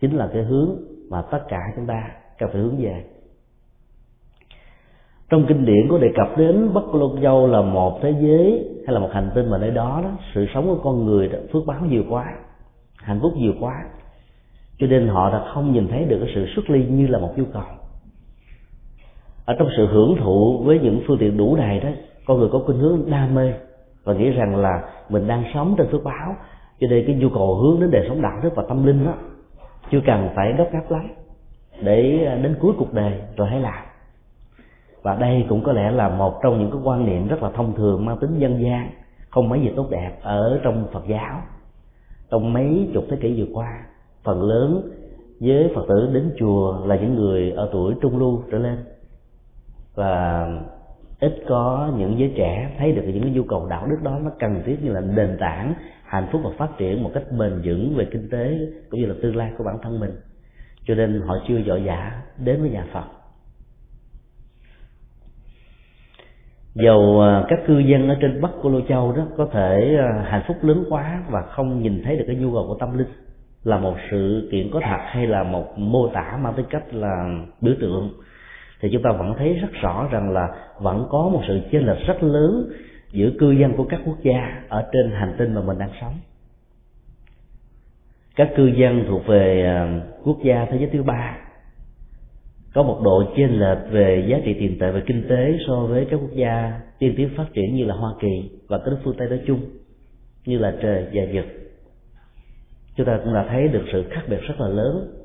chính 0.00 0.16
là 0.16 0.30
cái 0.32 0.42
hướng 0.42 0.70
mà 1.10 1.22
tất 1.22 1.38
cả 1.48 1.58
chúng 1.76 1.86
ta 1.86 2.10
cần 2.38 2.50
phải 2.52 2.60
hướng 2.62 2.76
về. 2.78 3.04
Trong 5.30 5.44
kinh 5.48 5.64
điển 5.64 5.88
có 5.90 5.98
đề 5.98 6.08
cập 6.16 6.38
đến 6.38 6.72
bất 6.74 6.94
luân 6.94 7.22
châu 7.22 7.46
là 7.46 7.60
một 7.60 7.98
thế 8.02 8.14
giới 8.20 8.68
hay 8.86 8.94
là 8.94 9.00
một 9.00 9.08
hành 9.12 9.30
tinh 9.34 9.50
mà 9.50 9.58
nơi 9.58 9.70
đó 9.70 10.00
đó 10.04 10.10
sự 10.34 10.46
sống 10.54 10.66
của 10.66 10.80
con 10.84 11.04
người 11.04 11.28
đó, 11.28 11.38
phước 11.52 11.66
báo 11.66 11.80
nhiều 11.90 12.02
quá 12.08 12.24
hạnh 12.96 13.18
phúc 13.22 13.32
nhiều 13.36 13.52
quá. 13.60 13.84
Cho 14.78 14.86
nên 14.86 15.08
họ 15.08 15.30
đã 15.30 15.44
không 15.54 15.72
nhìn 15.72 15.88
thấy 15.88 16.04
được 16.04 16.18
cái 16.20 16.32
sự 16.34 16.46
xuất 16.54 16.70
ly 16.70 16.84
như 16.84 17.06
là 17.06 17.18
một 17.18 17.32
nhu 17.36 17.44
cầu. 17.52 17.62
Ở 19.44 19.54
trong 19.58 19.68
sự 19.76 19.86
hưởng 19.86 20.16
thụ 20.20 20.62
với 20.64 20.78
những 20.78 21.00
phương 21.06 21.18
tiện 21.18 21.36
đủ 21.36 21.56
đầy 21.56 21.80
đó 21.80 21.88
con 22.26 22.38
người 22.38 22.48
có 22.52 22.58
khuynh 22.66 22.78
hướng 22.78 23.10
đam 23.10 23.34
mê 23.34 23.52
và 24.04 24.14
nghĩ 24.14 24.30
rằng 24.30 24.56
là 24.56 24.82
mình 25.08 25.26
đang 25.26 25.44
sống 25.54 25.74
trên 25.78 25.88
phước 25.90 26.04
báo 26.04 26.36
cho 26.80 26.86
nên 26.86 27.04
cái 27.06 27.16
nhu 27.16 27.28
cầu 27.28 27.54
hướng 27.54 27.80
đến 27.80 27.90
đời 27.90 28.06
sống 28.08 28.22
đạo 28.22 28.40
đức 28.42 28.50
và 28.54 28.64
tâm 28.68 28.86
linh 28.86 29.06
đó 29.06 29.14
chưa 29.90 30.00
cần 30.06 30.28
phải 30.34 30.54
gấp 30.58 30.66
gáp 30.72 30.90
lắm 30.90 31.08
để 31.82 32.28
đến 32.42 32.56
cuối 32.60 32.72
cuộc 32.78 32.92
đời 32.92 33.12
rồi 33.36 33.48
hãy 33.48 33.60
làm. 33.60 33.84
Và 35.02 35.14
đây 35.14 35.46
cũng 35.48 35.62
có 35.64 35.72
lẽ 35.72 35.90
là 35.90 36.08
một 36.08 36.40
trong 36.42 36.58
những 36.58 36.70
cái 36.70 36.80
quan 36.84 37.06
niệm 37.06 37.28
rất 37.28 37.42
là 37.42 37.50
thông 37.50 37.74
thường 37.74 38.04
mang 38.04 38.18
tính 38.18 38.38
dân 38.38 38.62
gian, 38.62 38.90
không 39.30 39.48
mấy 39.48 39.60
gì 39.60 39.72
tốt 39.76 39.86
đẹp 39.90 40.18
ở 40.22 40.60
trong 40.64 40.86
phật 40.92 41.06
giáo. 41.06 41.40
Trong 42.30 42.52
mấy 42.52 42.88
chục 42.94 43.04
thế 43.10 43.16
kỷ 43.20 43.40
vừa 43.40 43.54
qua, 43.54 43.86
phần 44.24 44.42
lớn 44.42 44.90
với 45.40 45.72
phật 45.74 45.84
tử 45.88 46.10
đến 46.14 46.32
chùa 46.38 46.86
là 46.86 46.96
những 46.96 47.14
người 47.14 47.52
ở 47.52 47.68
tuổi 47.72 47.94
trung 48.00 48.18
lưu 48.18 48.42
trở 48.50 48.58
lên. 48.58 48.84
Và 49.94 50.48
ít 51.20 51.42
có 51.48 51.92
những 51.98 52.18
giới 52.18 52.32
trẻ 52.36 52.70
thấy 52.78 52.92
được 52.92 53.02
những 53.06 53.22
cái 53.22 53.32
nhu 53.32 53.42
cầu 53.42 53.66
đạo 53.70 53.86
đức 53.86 53.96
đó 54.02 54.18
nó 54.24 54.30
cần 54.38 54.62
thiết 54.66 54.76
như 54.82 54.92
là 54.92 55.00
nền 55.00 55.36
tảng 55.40 55.74
hạnh 56.04 56.28
phúc 56.32 56.40
và 56.44 56.50
phát 56.58 56.78
triển 56.78 57.02
một 57.02 57.10
cách 57.14 57.22
bền 57.38 57.62
vững 57.64 57.94
về 57.96 58.04
kinh 58.04 58.28
tế 58.30 58.58
cũng 58.90 59.00
như 59.00 59.06
là 59.06 59.14
tương 59.22 59.36
lai 59.36 59.50
của 59.58 59.64
bản 59.64 59.78
thân 59.82 60.00
mình. 60.00 60.10
Cho 60.86 60.94
nên 60.94 61.20
họ 61.20 61.34
chưa 61.48 61.62
dội 61.66 61.84
dã 61.84 62.22
đến 62.38 62.60
với 62.60 62.70
nhà 62.70 62.84
phật. 62.92 63.04
Dầu 66.74 67.20
à, 67.20 67.44
các 67.48 67.58
cư 67.66 67.78
dân 67.78 68.08
ở 68.08 68.16
trên 68.20 68.40
bắc 68.40 68.50
của 68.62 68.68
lô 68.68 68.80
châu 68.88 69.12
đó 69.12 69.26
có 69.36 69.46
thể 69.52 69.96
à, 69.98 70.24
hạnh 70.28 70.42
phúc 70.48 70.56
lớn 70.62 70.84
quá 70.90 71.22
và 71.30 71.42
không 71.42 71.82
nhìn 71.82 72.02
thấy 72.04 72.16
được 72.16 72.24
cái 72.26 72.36
nhu 72.36 72.52
cầu 72.52 72.64
của 72.68 72.76
tâm 72.80 72.98
linh 72.98 73.08
là 73.64 73.78
một 73.78 73.94
sự 74.10 74.48
kiện 74.52 74.70
có 74.72 74.80
thật 74.84 74.98
hay 75.06 75.26
là 75.26 75.42
một 75.42 75.78
mô 75.78 76.08
tả 76.08 76.38
mang 76.42 76.54
tính 76.54 76.66
cách 76.70 76.94
là 76.94 77.24
biểu 77.60 77.74
tượng 77.80 78.12
thì 78.84 78.90
chúng 78.92 79.02
ta 79.02 79.12
vẫn 79.12 79.34
thấy 79.38 79.54
rất 79.54 79.72
rõ 79.72 80.08
rằng 80.10 80.30
là 80.30 80.48
vẫn 80.80 81.06
có 81.10 81.28
một 81.32 81.42
sự 81.48 81.60
chênh 81.70 81.86
lệch 81.86 82.06
rất 82.06 82.22
lớn 82.22 82.72
giữa 83.12 83.30
cư 83.38 83.50
dân 83.50 83.72
của 83.76 83.84
các 83.84 84.00
quốc 84.04 84.16
gia 84.22 84.62
ở 84.68 84.84
trên 84.92 85.10
hành 85.10 85.34
tinh 85.38 85.54
mà 85.54 85.60
mình 85.60 85.78
đang 85.78 85.90
sống. 86.00 86.14
Các 88.36 88.50
cư 88.56 88.66
dân 88.66 89.04
thuộc 89.08 89.26
về 89.26 89.64
ờ, 89.66 90.00
quốc 90.24 90.38
gia 90.44 90.66
thế 90.70 90.78
giới 90.78 90.88
thứ 90.92 91.02
ba 91.02 91.38
có 92.74 92.82
một 92.82 93.00
độ 93.04 93.24
chênh 93.36 93.60
lệch 93.60 93.78
về 93.90 94.26
giá 94.28 94.38
trị 94.44 94.54
tiền 94.58 94.78
tệ 94.80 94.90
và 94.90 95.00
kinh 95.06 95.28
tế 95.28 95.58
so 95.66 95.80
với 95.80 96.06
các 96.10 96.16
quốc 96.16 96.32
gia 96.34 96.80
tiên 96.98 97.14
tiến 97.16 97.30
phát 97.36 97.46
triển 97.54 97.74
như 97.74 97.84
là 97.84 97.94
Hoa 97.94 98.12
Kỳ 98.20 98.50
và 98.68 98.78
các 98.78 98.86
nước 98.86 98.98
phương 99.04 99.16
Tây 99.18 99.28
nói 99.28 99.40
chung, 99.46 99.60
như 100.46 100.58
là 100.58 100.74
trời 100.82 101.06
và 101.12 101.24
Nhật 101.24 101.44
chúng 102.96 103.06
ta 103.06 103.20
cũng 103.24 103.34
đã 103.34 103.46
thấy 103.48 103.68
được 103.68 103.84
sự 103.92 104.04
khác 104.10 104.22
biệt 104.28 104.40
rất 104.40 104.54
là 104.60 104.68
lớn 104.68 105.23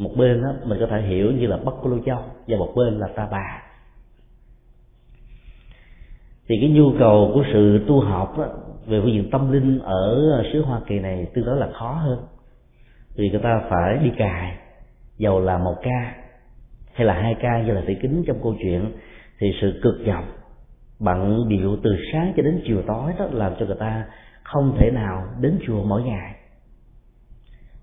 một 0.00 0.10
bên 0.16 0.42
đó, 0.42 0.52
mình 0.64 0.78
có 0.80 0.86
thể 0.86 1.02
hiểu 1.02 1.32
như 1.32 1.46
là 1.46 1.56
Bắc 1.56 1.72
Cô 1.82 1.90
Lô 1.90 1.98
Châu 2.06 2.22
và 2.46 2.56
một 2.56 2.72
bên 2.76 2.98
là 2.98 3.08
Ta 3.16 3.28
Bà. 3.30 3.62
Thì 6.48 6.58
cái 6.60 6.70
nhu 6.70 6.92
cầu 6.98 7.30
của 7.34 7.44
sự 7.52 7.84
tu 7.88 8.00
học 8.00 8.38
đó, 8.38 8.46
về 8.86 9.00
phương 9.00 9.12
diện 9.12 9.30
tâm 9.30 9.52
linh 9.52 9.78
ở 9.78 10.42
xứ 10.52 10.62
Hoa 10.62 10.80
Kỳ 10.86 10.98
này 10.98 11.26
tương 11.34 11.44
đối 11.44 11.56
là 11.56 11.68
khó 11.72 11.92
hơn. 11.92 12.18
Vì 13.16 13.30
người 13.30 13.40
ta 13.40 13.62
phải 13.70 13.98
đi 14.04 14.10
cài 14.18 14.56
dầu 15.18 15.40
là 15.40 15.58
một 15.58 15.74
ca 15.82 16.14
hay 16.94 17.06
là 17.06 17.14
hai 17.14 17.34
ca 17.40 17.62
như 17.62 17.72
là 17.72 17.82
tỷ 17.86 17.94
kính 17.94 18.24
trong 18.26 18.42
câu 18.42 18.54
chuyện 18.62 18.92
thì 19.38 19.52
sự 19.60 19.80
cực 19.82 19.94
nhọc 20.04 20.24
bận 20.98 21.48
điệu 21.48 21.76
từ 21.82 21.96
sáng 22.12 22.32
cho 22.36 22.42
đến 22.42 22.62
chiều 22.66 22.82
tối 22.86 23.12
đó 23.18 23.28
làm 23.32 23.52
cho 23.58 23.66
người 23.66 23.76
ta 23.80 24.04
không 24.42 24.76
thể 24.78 24.90
nào 24.90 25.24
đến 25.40 25.58
chùa 25.66 25.84
mỗi 25.84 26.02
ngày 26.02 26.34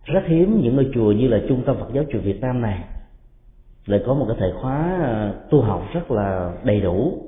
rất 0.07 0.23
hiếm 0.27 0.61
những 0.61 0.75
ngôi 0.75 0.89
chùa 0.93 1.11
như 1.11 1.27
là 1.27 1.39
trung 1.49 1.63
tâm 1.65 1.75
Phật 1.79 1.93
giáo 1.93 2.03
chùa 2.11 2.19
Việt 2.19 2.41
Nam 2.41 2.61
này. 2.61 2.83
Lại 3.85 4.03
có 4.05 4.13
một 4.13 4.25
cái 4.27 4.37
thời 4.39 4.51
khóa 4.61 4.99
ờ, 5.03 5.33
tu 5.49 5.61
học 5.61 5.83
rất 5.93 6.11
là 6.11 6.53
đầy 6.63 6.79
đủ, 6.79 7.23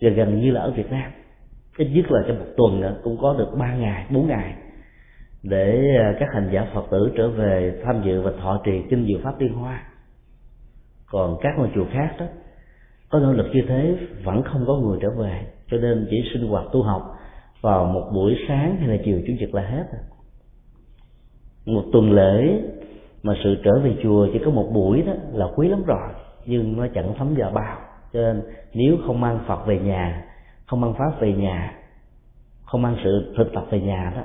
và 0.00 0.10
gần 0.10 0.40
như 0.40 0.50
là 0.50 0.60
ở 0.60 0.70
Việt 0.70 0.90
Nam. 0.90 1.10
Ít 1.78 1.88
nhất 1.94 2.10
là 2.10 2.20
trong 2.28 2.38
một 2.38 2.44
tuần 2.56 2.94
cũng 3.02 3.18
có 3.22 3.34
được 3.38 3.48
ba 3.58 3.74
ngày, 3.74 4.06
bốn 4.10 4.28
ngày 4.28 4.54
để 5.42 5.96
ờ, 5.98 6.14
các 6.20 6.28
hành 6.34 6.50
giả 6.52 6.66
Phật 6.74 6.84
tử 6.90 7.12
trở 7.16 7.28
về 7.28 7.80
tham 7.84 8.02
dự 8.04 8.22
và 8.22 8.32
thọ 8.42 8.60
trì 8.64 8.82
kinh 8.90 9.06
diệu 9.06 9.18
pháp 9.22 9.40
liên 9.40 9.52
hoa. 9.52 9.82
Còn 11.06 11.36
các 11.40 11.54
ngôi 11.58 11.70
chùa 11.74 11.86
khác 11.92 12.14
đó, 12.18 12.26
có 13.10 13.18
nỗ 13.18 13.32
lực 13.32 13.46
như 13.52 13.62
thế, 13.68 13.96
vẫn 14.24 14.42
không 14.42 14.64
có 14.66 14.76
người 14.76 14.98
trở 15.02 15.10
về, 15.10 15.46
cho 15.70 15.76
nên 15.76 16.06
chỉ 16.10 16.16
sinh 16.34 16.48
hoạt 16.48 16.64
tu 16.72 16.82
học 16.82 17.02
vào 17.60 17.84
một 17.84 18.10
buổi 18.14 18.36
sáng 18.48 18.76
hay 18.76 18.88
là 18.88 18.96
chiều 19.04 19.20
chủ 19.26 19.32
nhật 19.40 19.54
là 19.54 19.62
hết 19.62 19.84
một 21.66 21.82
tuần 21.92 22.12
lễ 22.12 22.60
mà 23.22 23.34
sự 23.44 23.56
trở 23.64 23.78
về 23.78 23.96
chùa 24.02 24.28
chỉ 24.32 24.38
có 24.44 24.50
một 24.50 24.68
buổi 24.72 25.02
đó 25.02 25.12
là 25.32 25.46
quý 25.56 25.68
lắm 25.68 25.82
rồi. 25.86 26.08
Nhưng 26.46 26.76
nó 26.76 26.86
chẳng 26.94 27.14
thấm 27.18 27.34
vào 27.36 27.50
bao. 27.50 27.78
Cho 28.12 28.20
nên 28.20 28.42
nếu 28.74 28.96
không 29.06 29.20
mang 29.20 29.38
phật 29.46 29.66
về 29.66 29.78
nhà, 29.78 30.24
không 30.66 30.80
mang 30.80 30.94
pháp 30.98 31.20
về 31.20 31.32
nhà, 31.32 31.74
không 32.64 32.82
mang 32.82 32.96
sự 33.04 33.34
thực 33.36 33.52
tập 33.52 33.64
về 33.70 33.80
nhà 33.80 34.12
đó, 34.16 34.22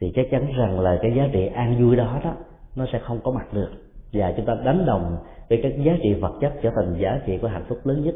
thì 0.00 0.12
chắc 0.14 0.26
chắn 0.30 0.52
rằng 0.58 0.80
là 0.80 0.98
cái 1.02 1.12
giá 1.16 1.28
trị 1.32 1.46
an 1.46 1.82
vui 1.82 1.96
đó 1.96 2.20
đó, 2.24 2.34
nó 2.76 2.86
sẽ 2.92 2.98
không 2.98 3.20
có 3.24 3.30
mặt 3.30 3.54
được. 3.54 3.70
Và 4.12 4.32
chúng 4.36 4.46
ta 4.46 4.54
đánh 4.64 4.86
đồng 4.86 5.16
với 5.48 5.60
các 5.62 5.72
giá 5.84 5.92
trị 6.02 6.14
vật 6.14 6.32
chất 6.40 6.52
trở 6.62 6.70
thành 6.76 6.96
giá 7.00 7.20
trị 7.26 7.38
của 7.38 7.48
hạnh 7.48 7.64
phúc 7.68 7.78
lớn 7.84 8.02
nhất. 8.04 8.14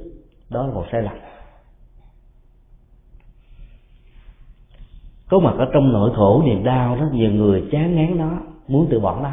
Đó 0.51 0.67
là 0.67 0.73
một 0.73 0.85
sai 0.93 1.03
lầm. 1.03 1.15
Có 5.31 5.39
mặt 5.39 5.55
ở 5.59 5.67
trong 5.73 5.93
nỗi 5.93 6.11
khổ 6.17 6.43
niềm 6.47 6.65
đau 6.65 6.97
đó, 6.97 7.09
nhiều 7.13 7.31
người 7.31 7.69
chán 7.73 7.97
ngán 7.97 8.19
nó, 8.19 8.31
muốn 8.69 8.87
từ 8.91 9.01
bỏ 9.01 9.21
nó. 9.23 9.31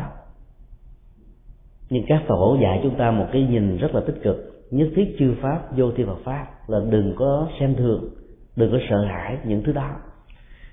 Nhưng 1.89 2.03
các 2.07 2.23
tổ 2.27 2.57
dạy 2.61 2.79
chúng 2.83 2.95
ta 2.95 3.11
một 3.11 3.25
cái 3.31 3.43
nhìn 3.43 3.77
rất 3.77 3.95
là 3.95 4.01
tích 4.07 4.19
cực. 4.23 4.65
Nhất 4.71 4.87
thiết 4.95 5.15
chư 5.19 5.35
pháp, 5.41 5.59
vô 5.77 5.91
thi 5.91 6.03
Phật 6.03 6.17
pháp, 6.23 6.45
là 6.67 6.79
đừng 6.89 7.13
có 7.15 7.47
xem 7.59 7.75
thường, 7.75 8.09
đừng 8.55 8.71
có 8.71 8.77
sợ 8.89 9.05
hãi 9.05 9.37
những 9.45 9.63
thứ 9.63 9.71
đó. 9.71 9.89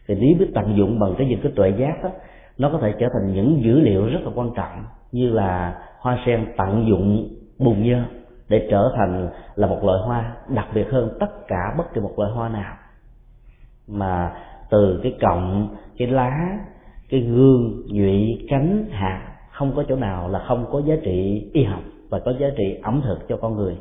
Thì 0.09 0.15
nếu 0.15 0.39
biết 0.39 0.51
tận 0.55 0.77
dụng 0.77 0.99
bằng 0.99 1.15
cái 1.19 1.27
những 1.27 1.41
cái 1.43 1.53
tuệ 1.57 1.71
giác 1.79 2.03
đó, 2.03 2.11
nó 2.59 2.71
có 2.73 2.79
thể 2.79 2.95
trở 3.01 3.07
thành 3.13 3.35
những 3.35 3.61
dữ 3.65 3.81
liệu 3.81 4.07
rất 4.07 4.21
là 4.25 4.31
quan 4.35 4.51
trọng, 4.57 4.85
như 5.13 5.31
là 5.31 5.83
hoa 6.01 6.19
sen 6.27 6.47
tận 6.57 6.87
dụng 6.89 7.29
bùn 7.59 7.83
nhơ 7.83 8.05
để 8.49 8.69
trở 8.71 8.93
thành 8.97 9.29
là 9.55 9.67
một 9.67 9.85
loại 9.85 9.99
hoa, 10.07 10.37
đặc 10.49 10.67
biệt 10.75 10.91
hơn 10.91 11.17
tất 11.21 11.47
cả 11.49 11.75
bất 11.79 11.95
kỳ 11.95 12.01
một 12.01 12.19
loại 12.19 12.33
hoa 12.33 12.49
nào 12.49 12.75
mà 13.89 14.33
từ 14.71 15.01
cái 15.03 15.15
cọng, 15.21 15.69
cái 15.99 16.09
lá, 16.09 16.59
cái 17.11 17.21
gương, 17.21 17.83
nhụy, 17.87 18.47
cánh, 18.49 18.87
hạt, 18.91 19.37
không 19.53 19.73
có 19.77 19.85
chỗ 19.89 19.97
nào 19.97 20.29
là 20.29 20.45
không 20.49 20.67
có 20.73 20.83
giá 20.87 20.95
trị 21.05 21.51
y 21.53 21.65
học 21.65 21.81
và 22.11 22.19
có 22.19 22.33
giá 22.41 22.47
trị 22.57 22.79
ẩm 22.83 23.01
thực 23.05 23.29
cho 23.29 23.37
con 23.37 23.57
người. 23.57 23.77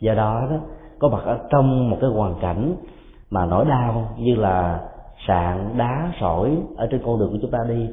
Do 0.00 0.14
đó 0.14 0.46
đó, 0.50 0.56
có 0.98 1.08
mặt 1.08 1.22
ở 1.24 1.38
trong 1.50 1.90
một 1.90 1.98
cái 2.00 2.10
hoàn 2.10 2.34
cảnh 2.40 2.74
mà 3.30 3.46
nỗi 3.46 3.64
đau 3.64 4.14
như 4.18 4.34
là 4.34 4.80
sạn 5.26 5.74
đá 5.76 6.12
sỏi 6.20 6.58
ở 6.76 6.86
trên 6.90 7.00
con 7.04 7.18
đường 7.18 7.30
của 7.32 7.38
chúng 7.42 7.50
ta 7.50 7.58
đi 7.68 7.88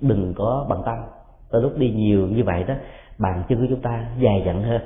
đừng 0.00 0.34
có 0.36 0.66
bận 0.68 0.82
tâm. 0.86 0.96
Tới 1.50 1.62
lúc 1.62 1.78
đi 1.78 1.90
nhiều 1.90 2.26
như 2.26 2.44
vậy 2.44 2.64
đó, 2.64 2.74
bàn 3.18 3.42
chân 3.48 3.60
của 3.60 3.66
chúng 3.68 3.80
ta 3.80 4.06
dài 4.18 4.42
dặn 4.46 4.62
hơn 4.62 4.80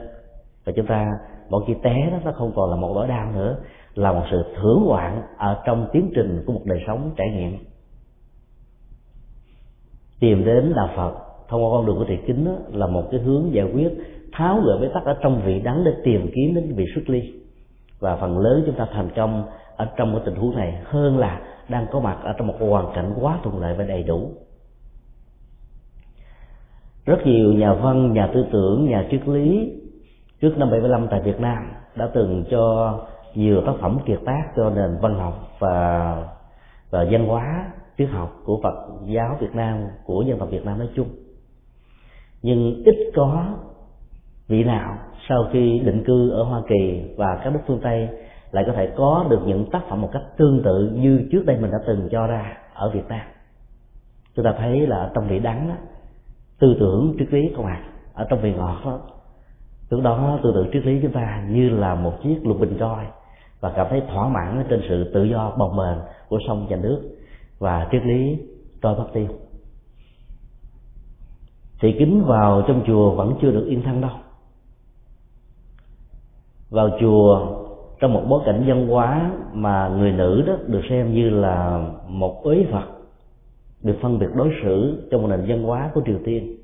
và 0.64 0.72
chúng 0.76 0.86
ta, 0.86 1.06
mỗi 1.48 1.64
khi 1.66 1.74
té 1.82 2.10
đó, 2.10 2.18
nó 2.24 2.32
không 2.32 2.52
còn 2.56 2.70
là 2.70 2.76
một 2.76 2.92
nỗi 2.94 3.08
đau 3.08 3.32
nữa 3.32 3.56
là 3.96 4.12
một 4.12 4.22
sự 4.30 4.44
thưởng 4.56 4.84
ngoạn 4.84 5.22
ở 5.38 5.62
trong 5.66 5.88
tiến 5.92 6.10
trình 6.14 6.42
của 6.46 6.52
một 6.52 6.62
đời 6.64 6.78
sống 6.86 7.10
trải 7.16 7.26
nghiệm. 7.30 7.58
Tìm 10.20 10.44
đến 10.44 10.72
đạo 10.76 10.90
phật 10.96 11.12
thông 11.48 11.64
qua 11.64 11.70
con 11.70 11.86
đường 11.86 11.96
của 11.98 12.04
thiệt 12.04 12.20
kính 12.26 12.44
đó, 12.44 12.52
là 12.72 12.86
một 12.86 13.08
cái 13.10 13.20
hướng 13.20 13.54
giải 13.54 13.70
quyết 13.74 13.88
tháo 14.32 14.60
gỡ 14.60 14.78
bế 14.80 14.88
tắc 14.94 15.04
ở 15.04 15.16
trong 15.22 15.42
vị 15.44 15.60
đắng 15.60 15.84
để 15.84 15.92
tìm 16.04 16.30
kiếm 16.34 16.54
đến 16.54 16.74
vị 16.76 16.84
xuất 16.94 17.10
ly. 17.10 17.32
Và 18.00 18.16
phần 18.16 18.38
lớn 18.38 18.62
chúng 18.66 18.74
ta 18.74 18.86
thành 18.92 19.10
công 19.16 19.44
ở 19.76 19.88
trong 19.96 20.12
cái 20.12 20.22
tình 20.26 20.34
huống 20.34 20.56
này 20.56 20.80
hơn 20.84 21.18
là 21.18 21.40
đang 21.68 21.86
có 21.92 22.00
mặt 22.00 22.18
ở 22.22 22.32
trong 22.38 22.46
một 22.46 22.54
hoàn 22.60 22.94
cảnh 22.94 23.14
quá 23.20 23.38
thuận 23.42 23.60
lợi 23.60 23.74
và 23.74 23.84
đầy 23.84 24.02
đủ. 24.02 24.30
Rất 27.06 27.26
nhiều 27.26 27.52
nhà 27.52 27.74
văn 27.74 28.12
nhà 28.12 28.30
tư 28.34 28.46
tưởng 28.52 28.86
nhà 28.88 29.06
triết 29.10 29.28
lý 29.28 29.72
trước 30.40 30.58
năm 30.58 30.70
75 30.70 31.06
tại 31.10 31.20
Việt 31.20 31.40
Nam 31.40 31.72
đã 31.96 32.10
từng 32.14 32.44
cho 32.50 32.94
nhiều 33.36 33.62
tác 33.66 33.72
phẩm 33.80 33.98
kiệt 34.06 34.18
tác 34.24 34.42
cho 34.56 34.70
nền 34.70 34.98
văn 35.00 35.14
học 35.18 35.48
và 35.58 36.16
và 36.90 37.06
văn 37.10 37.26
hóa 37.26 37.66
triết 37.98 38.08
học 38.08 38.32
của 38.44 38.60
Phật 38.62 38.74
giáo 39.04 39.36
Việt 39.40 39.54
Nam 39.54 39.84
của 40.04 40.22
dân 40.22 40.38
tộc 40.38 40.50
Việt 40.50 40.64
Nam 40.64 40.78
nói 40.78 40.88
chung. 40.96 41.08
Nhưng 42.42 42.82
ít 42.84 43.12
có 43.16 43.44
vị 44.48 44.64
nào 44.64 44.98
sau 45.28 45.38
khi 45.52 45.78
định 45.78 46.04
cư 46.04 46.30
ở 46.30 46.42
Hoa 46.42 46.62
Kỳ 46.68 47.14
và 47.16 47.40
các 47.44 47.52
nước 47.52 47.60
phương 47.66 47.80
Tây 47.82 48.08
lại 48.50 48.64
có 48.66 48.72
thể 48.72 48.92
có 48.96 49.26
được 49.30 49.40
những 49.46 49.70
tác 49.70 49.82
phẩm 49.88 50.00
một 50.00 50.10
cách 50.12 50.22
tương 50.36 50.62
tự 50.64 50.92
như 50.94 51.28
trước 51.32 51.46
đây 51.46 51.56
mình 51.56 51.70
đã 51.70 51.78
từng 51.86 52.08
cho 52.10 52.26
ra 52.26 52.56
ở 52.74 52.90
Việt 52.90 53.08
Nam. 53.08 53.26
Chúng 54.36 54.44
ta 54.44 54.54
thấy 54.58 54.86
là 54.86 55.10
trong 55.14 55.28
vị 55.28 55.38
đắng 55.38 55.68
đó, 55.68 55.74
tư 56.58 56.76
tưởng 56.80 57.14
triết 57.18 57.32
lý 57.32 57.52
không 57.56 57.66
ạ 57.66 57.82
ở 58.14 58.26
trong 58.30 58.40
vị 58.40 58.52
ngọt 58.52 58.80
đó 58.84 59.00
lúc 59.90 60.02
đó 60.02 60.38
tư 60.42 60.52
tưởng 60.54 60.70
triết 60.72 60.86
lý 60.86 61.00
chúng 61.02 61.12
ta 61.12 61.44
như 61.48 61.68
là 61.68 61.94
một 61.94 62.12
chiếc 62.22 62.38
lục 62.42 62.60
bình 62.60 62.76
roi 62.80 63.04
và 63.60 63.72
cảm 63.76 63.86
thấy 63.90 64.02
thỏa 64.08 64.28
mãn 64.28 64.64
trên 64.70 64.82
sự 64.88 65.10
tự 65.14 65.24
do 65.24 65.52
bồng 65.58 65.76
bềnh 65.76 65.98
của 66.28 66.38
sông 66.46 66.66
và 66.70 66.76
nước 66.76 67.02
và 67.58 67.88
triết 67.92 68.02
lý 68.04 68.38
trôi 68.82 68.96
mất 68.96 69.06
tiêu. 69.12 69.26
Thì 71.80 71.96
kính 71.98 72.24
vào 72.24 72.62
trong 72.68 72.84
chùa 72.86 73.10
vẫn 73.10 73.34
chưa 73.42 73.50
được 73.50 73.66
yên 73.68 73.82
thân 73.82 74.00
đâu. 74.00 74.10
Vào 76.70 76.90
chùa, 77.00 77.46
trong 78.00 78.12
một 78.12 78.22
bối 78.28 78.42
cảnh 78.46 78.64
văn 78.66 78.88
hóa 78.88 79.30
mà 79.52 79.88
người 79.88 80.12
nữ 80.12 80.42
đó 80.46 80.54
được 80.66 80.82
xem 80.90 81.14
như 81.14 81.30
là 81.30 81.88
một 82.08 82.42
uế 82.42 82.66
phật 82.72 82.84
được 83.82 83.98
phân 84.02 84.18
biệt 84.18 84.26
đối 84.34 84.50
xử 84.62 85.02
trong 85.10 85.22
một 85.22 85.28
nền 85.28 85.44
văn 85.48 85.62
hóa 85.62 85.90
của 85.94 86.02
triều 86.06 86.18
tiên, 86.24 86.56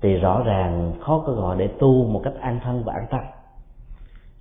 thì 0.00 0.14
rõ 0.14 0.42
ràng 0.46 0.92
khó 1.00 1.22
có 1.26 1.32
gọi 1.32 1.56
để 1.58 1.68
tu 1.78 2.04
một 2.04 2.20
cách 2.24 2.34
an 2.40 2.60
thân 2.64 2.82
và 2.84 2.92
an 2.92 3.06
tâm 3.10 3.20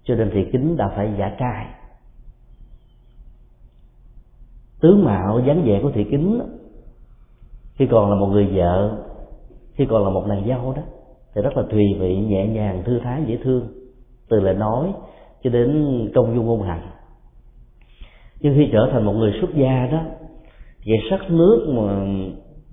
cho 0.03 0.15
nên 0.15 0.29
thì 0.33 0.45
kính 0.51 0.77
đã 0.77 0.89
phải 0.95 1.13
giả 1.19 1.35
trai. 1.39 1.65
Tướng 4.81 5.05
mạo 5.05 5.41
dáng 5.47 5.63
vẻ 5.65 5.79
của 5.83 5.91
thị 5.91 6.05
kính 6.11 6.41
khi 7.75 7.87
còn 7.91 8.09
là 8.09 8.15
một 8.15 8.27
người 8.27 8.47
vợ, 8.53 8.97
khi 9.73 9.85
còn 9.89 10.03
là 10.03 10.09
một 10.09 10.25
nàng 10.27 10.43
dâu 10.47 10.73
đó, 10.73 10.81
thì 11.35 11.41
rất 11.41 11.57
là 11.57 11.63
tùy 11.71 11.83
vị, 11.99 12.17
nhẹ 12.17 12.47
nhàng, 12.47 12.83
thư 12.85 12.99
thái, 12.99 13.23
dễ 13.27 13.37
thương, 13.43 13.67
từ 14.29 14.39
lời 14.39 14.53
nói 14.53 14.93
cho 15.43 15.49
đến 15.49 16.09
công 16.15 16.35
dung 16.35 16.45
ngôn 16.45 16.61
hành. 16.61 16.81
Nhưng 18.39 18.53
khi 18.55 18.69
trở 18.71 18.89
thành 18.91 19.05
một 19.05 19.13
người 19.13 19.33
xuất 19.41 19.49
gia 19.55 19.87
đó, 19.91 20.01
vậy 20.85 20.97
sắc 21.09 21.31
nước 21.31 21.67
mà, 21.69 22.05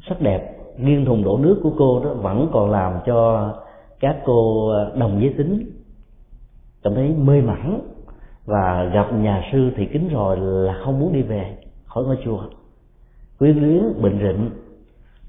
sắc 0.09 0.21
đẹp, 0.21 0.57
nghiêng 0.79 1.05
thùng 1.05 1.25
đổ 1.25 1.39
nước 1.39 1.61
của 1.63 1.73
cô 1.79 2.05
đó 2.05 2.15
vẫn 2.15 2.49
còn 2.53 2.71
làm 2.71 2.93
cho 3.07 3.51
các 4.01 4.17
cô 4.25 4.71
đồng 4.95 5.21
giới 5.21 5.35
tính 5.39 5.80
cảm 6.83 6.95
thấy 6.95 7.09
mê 7.09 7.41
mẩn 7.41 7.81
và 8.45 8.85
gặp 8.85 9.13
nhà 9.13 9.49
sư 9.53 9.71
thì 9.77 9.87
kính 9.87 10.09
rồi 10.09 10.37
là 10.41 10.75
không 10.85 11.01
muốn 11.01 11.13
đi 11.13 11.23
về, 11.23 11.57
khỏi 11.87 12.05
ngôi 12.05 12.19
chùa. 12.25 12.43
Quyến 13.39 13.57
luyến, 13.57 14.03
bệnh 14.03 14.19
rịnh, 14.19 14.51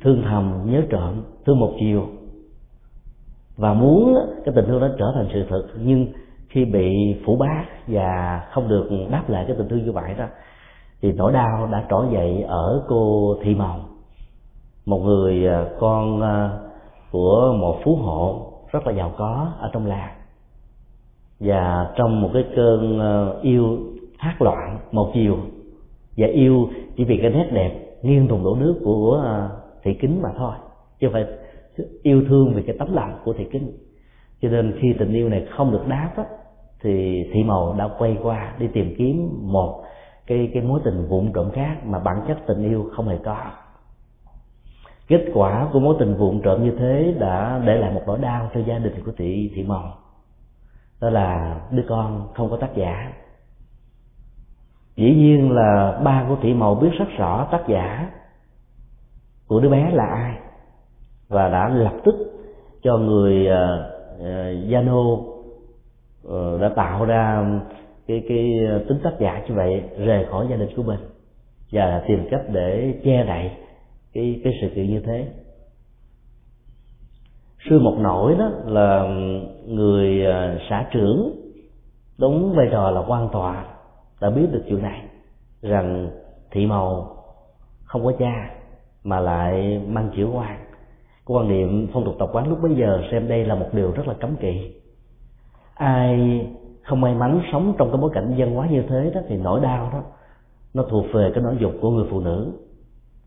thương 0.02 0.24
thầm, 0.24 0.62
nhớ 0.66 0.82
trộm, 0.90 1.24
thương 1.46 1.60
một 1.60 1.74
chiều. 1.80 2.08
Và 3.58 3.74
muốn 3.74 4.16
cái 4.46 4.54
tình 4.56 4.66
thương 4.68 4.82
đó 4.82 4.88
trở 5.00 5.12
thành 5.16 5.28
sự 5.34 5.46
thật, 5.50 5.64
nhưng 5.80 6.08
khi 6.50 6.66
bị 6.66 7.16
phủ 7.26 7.36
bác 7.36 7.66
và 7.88 8.42
không 8.52 8.68
được 8.68 8.90
đáp 9.12 9.24
lại 9.28 9.46
cái 9.48 9.56
tình 9.58 9.70
thương 9.70 9.86
như 9.86 9.92
vậy 9.92 10.14
đó, 10.18 10.26
thì 11.02 11.12
nỗi 11.12 11.32
đau 11.32 11.68
đã 11.72 11.86
trỗi 11.90 12.06
dậy 12.14 12.44
ở 12.48 12.84
cô 12.88 13.36
thị 13.44 13.56
màu 13.56 13.80
một 14.86 15.00
người 15.00 15.48
à, 15.48 15.66
con 15.80 16.22
à, 16.22 16.50
của 17.12 17.56
một 17.60 17.78
phú 17.84 17.96
hộ 17.96 18.52
rất 18.72 18.88
là 18.88 18.94
giàu 18.94 19.12
có 19.18 19.52
ở 19.60 19.70
trong 19.74 19.86
làng 19.86 20.21
và 21.42 21.94
trong 21.96 22.22
một 22.22 22.30
cái 22.34 22.46
cơn 22.56 23.00
ờ, 23.00 23.40
yêu 23.42 23.80
hát 24.18 24.42
loạn 24.42 24.80
một 24.92 25.12
chiều 25.14 25.38
và 26.18 26.28
yêu 26.28 26.70
chỉ 26.98 27.04
vì 27.04 27.18
cái 27.22 27.32
nét 27.32 27.50
đẹp 27.52 27.72
nghiêng 28.02 28.28
thùng 28.28 28.44
đổ 28.44 28.56
nước 28.56 28.82
của 28.84 29.22
ờ, 29.24 29.50
thị 29.84 29.94
kính 29.94 30.22
mà 30.22 30.30
thôi 30.38 30.54
chứ 31.00 31.10
phải 31.14 31.26
yêu 32.04 32.24
thương 32.28 32.54
vì 32.56 32.64
cái 32.64 32.76
tấm 32.80 32.94
lòng 32.94 33.20
của 33.26 33.34
thị 33.34 33.46
kính. 33.52 33.72
Cho 34.42 34.50
nên 34.50 34.78
khi 34.82 34.94
tình 35.00 35.14
yêu 35.14 35.30
này 35.30 35.46
không 35.50 35.72
được 35.72 35.88
đáp 35.88 36.12
á, 36.18 36.24
thì 36.82 37.24
thị 37.34 37.44
màu 37.44 37.76
đã 37.78 37.90
quay 37.98 38.18
qua 38.24 38.56
đi 38.60 38.68
tìm 38.68 38.96
kiếm 38.98 39.30
một 39.42 39.84
cái 40.28 40.50
cái 40.54 40.64
mối 40.64 40.80
tình 40.84 41.08
vụn 41.10 41.32
trộm 41.34 41.52
khác 41.52 41.86
mà 41.86 42.00
bản 42.00 42.22
chất 42.28 42.38
tình 42.48 42.64
yêu 42.64 42.90
không 42.92 43.08
hề 43.08 43.18
có. 43.24 43.38
Kết 45.08 45.26
quả 45.34 45.70
của 45.74 45.80
mối 45.80 45.96
tình 46.00 46.16
vụn 46.16 46.42
trộm 46.42 46.64
như 46.64 46.72
thế 46.80 47.14
đã 47.20 47.62
để 47.66 47.78
lại 47.78 47.92
một 47.94 48.02
nỗi 48.06 48.20
đau 48.20 48.50
cho 48.54 48.60
gia 48.60 48.78
đình 48.80 48.94
của 49.06 49.12
thị 49.18 49.52
thị 49.56 49.64
màu 49.64 49.94
đó 51.02 51.10
là 51.10 51.60
đứa 51.72 51.84
con 51.90 52.28
không 52.34 52.50
có 52.50 52.58
tác 52.58 52.76
giả. 52.76 53.14
Dĩ 54.96 55.16
nhiên 55.16 55.52
là 55.52 56.00
ba 56.04 56.26
của 56.30 56.38
thị 56.42 56.54
mầu 56.54 56.76
biết 56.76 56.90
rất 57.00 57.08
rõ 57.18 57.48
tác 57.52 57.64
giả 57.68 58.12
của 59.48 59.60
đứa 59.60 59.70
bé 59.70 59.92
là 59.92 60.06
ai 60.06 60.38
và 61.30 61.50
đã 61.50 61.70
lập 61.70 61.94
tức 62.06 62.16
cho 62.84 62.98
người 62.98 63.48
uh, 63.48 63.92
uh, 66.28 66.62
đã 66.62 66.70
tạo 66.76 67.06
ra 67.06 67.46
cái 68.08 68.24
cái 68.30 68.60
tính 68.90 69.00
tác 69.04 69.14
giả 69.20 69.44
như 69.48 69.56
vậy 69.56 69.84
rời 69.98 70.26
khỏi 70.32 70.48
gia 70.50 70.56
đình 70.56 70.70
của 70.76 70.84
mình 70.84 71.00
và 71.72 72.04
tìm 72.08 72.28
cách 72.32 72.42
để 72.52 73.00
che 73.04 73.24
đậy 73.24 73.52
cái 74.14 74.42
cái 74.44 74.54
sự 74.62 74.70
kiện 74.76 74.88
như 74.88 75.02
thế 75.06 75.28
sư 77.70 77.80
một 77.80 77.96
nổi 78.00 78.36
đó 78.40 78.50
là 78.66 79.08
người 79.68 80.26
à, 80.26 80.58
xã 80.70 80.86
trưởng 80.92 81.42
đúng 82.18 82.54
vai 82.56 82.68
trò 82.72 82.92
là 82.92 83.02
quan 83.08 83.30
tòa, 83.32 83.66
đã 84.22 84.30
biết 84.30 84.48
được 84.52 84.64
chuyện 84.70 84.82
này, 84.82 85.02
rằng 85.62 86.10
thị 86.52 86.66
màu 86.66 87.16
không 87.84 88.06
có 88.06 88.14
cha 88.20 88.50
mà 89.04 89.20
lại 89.20 89.82
mang 89.88 90.10
chữ 90.16 90.28
quan. 90.34 90.58
Quan 91.26 91.48
niệm 91.48 91.88
phong 91.94 92.06
tục 92.06 92.16
tập 92.20 92.30
quán 92.34 92.50
lúc 92.50 92.62
bấy 92.62 92.76
giờ 92.76 93.02
xem 93.12 93.28
đây 93.28 93.46
là 93.46 93.56
một 93.56 93.68
điều 93.74 93.92
rất 93.92 94.08
là 94.08 94.14
cấm 94.14 94.36
kỵ. 94.36 94.72
Ai 95.74 96.42
không 96.84 97.02
may 97.02 97.16
mắn 97.16 97.42
sống 97.52 97.74
trong 97.78 97.92
cái 97.92 97.98
bối 98.02 98.12
cảnh 98.14 98.34
văn 98.38 98.56
hóa 98.56 98.68
như 98.68 98.84
thế 98.90 99.12
đó 99.16 99.22
thì 99.28 99.38
nỗi 99.38 99.60
đau 99.60 99.90
đó, 99.94 100.02
nó 100.74 100.84
thuộc 100.90 101.06
về 101.14 101.32
cái 101.34 101.44
nỗi 101.44 101.56
dục 101.60 101.72
của 101.82 101.90
người 101.90 102.08
phụ 102.12 102.20
nữ. 102.20 102.52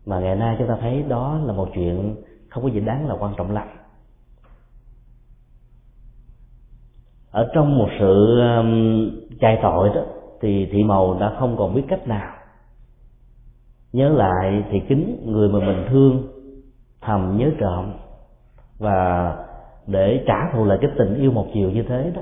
Mà 0.05 0.19
ngày 0.19 0.35
nay 0.35 0.55
chúng 0.59 0.67
ta 0.67 0.77
thấy 0.81 1.03
đó 1.07 1.39
là 1.45 1.53
một 1.53 1.69
chuyện 1.73 2.15
không 2.49 2.63
có 2.63 2.69
gì 2.69 2.79
đáng 2.79 3.07
là 3.07 3.15
quan 3.19 3.33
trọng 3.37 3.51
lắm. 3.51 3.67
Ở 7.35 7.49
trong 7.53 7.77
một 7.77 7.89
sự 7.99 8.39
um, 8.39 9.11
chạy 9.39 9.59
tội 9.61 9.89
đó 9.89 10.01
thì 10.41 10.69
thị 10.71 10.83
màu 10.83 11.17
đã 11.19 11.35
không 11.39 11.57
còn 11.57 11.75
biết 11.75 11.83
cách 11.87 12.07
nào. 12.07 12.33
Nhớ 13.93 14.09
lại 14.09 14.63
thì 14.71 14.81
kính 14.89 15.23
người 15.25 15.49
mà 15.49 15.59
mình 15.59 15.85
thương 15.89 16.27
thầm 17.01 17.37
nhớ 17.37 17.49
trộm 17.59 17.93
và 18.79 19.31
để 19.87 20.23
trả 20.27 20.51
thù 20.53 20.65
lại 20.65 20.77
cái 20.81 20.91
tình 20.97 21.15
yêu 21.15 21.31
một 21.31 21.47
chiều 21.53 21.71
như 21.71 21.83
thế 21.83 22.11
đó 22.15 22.21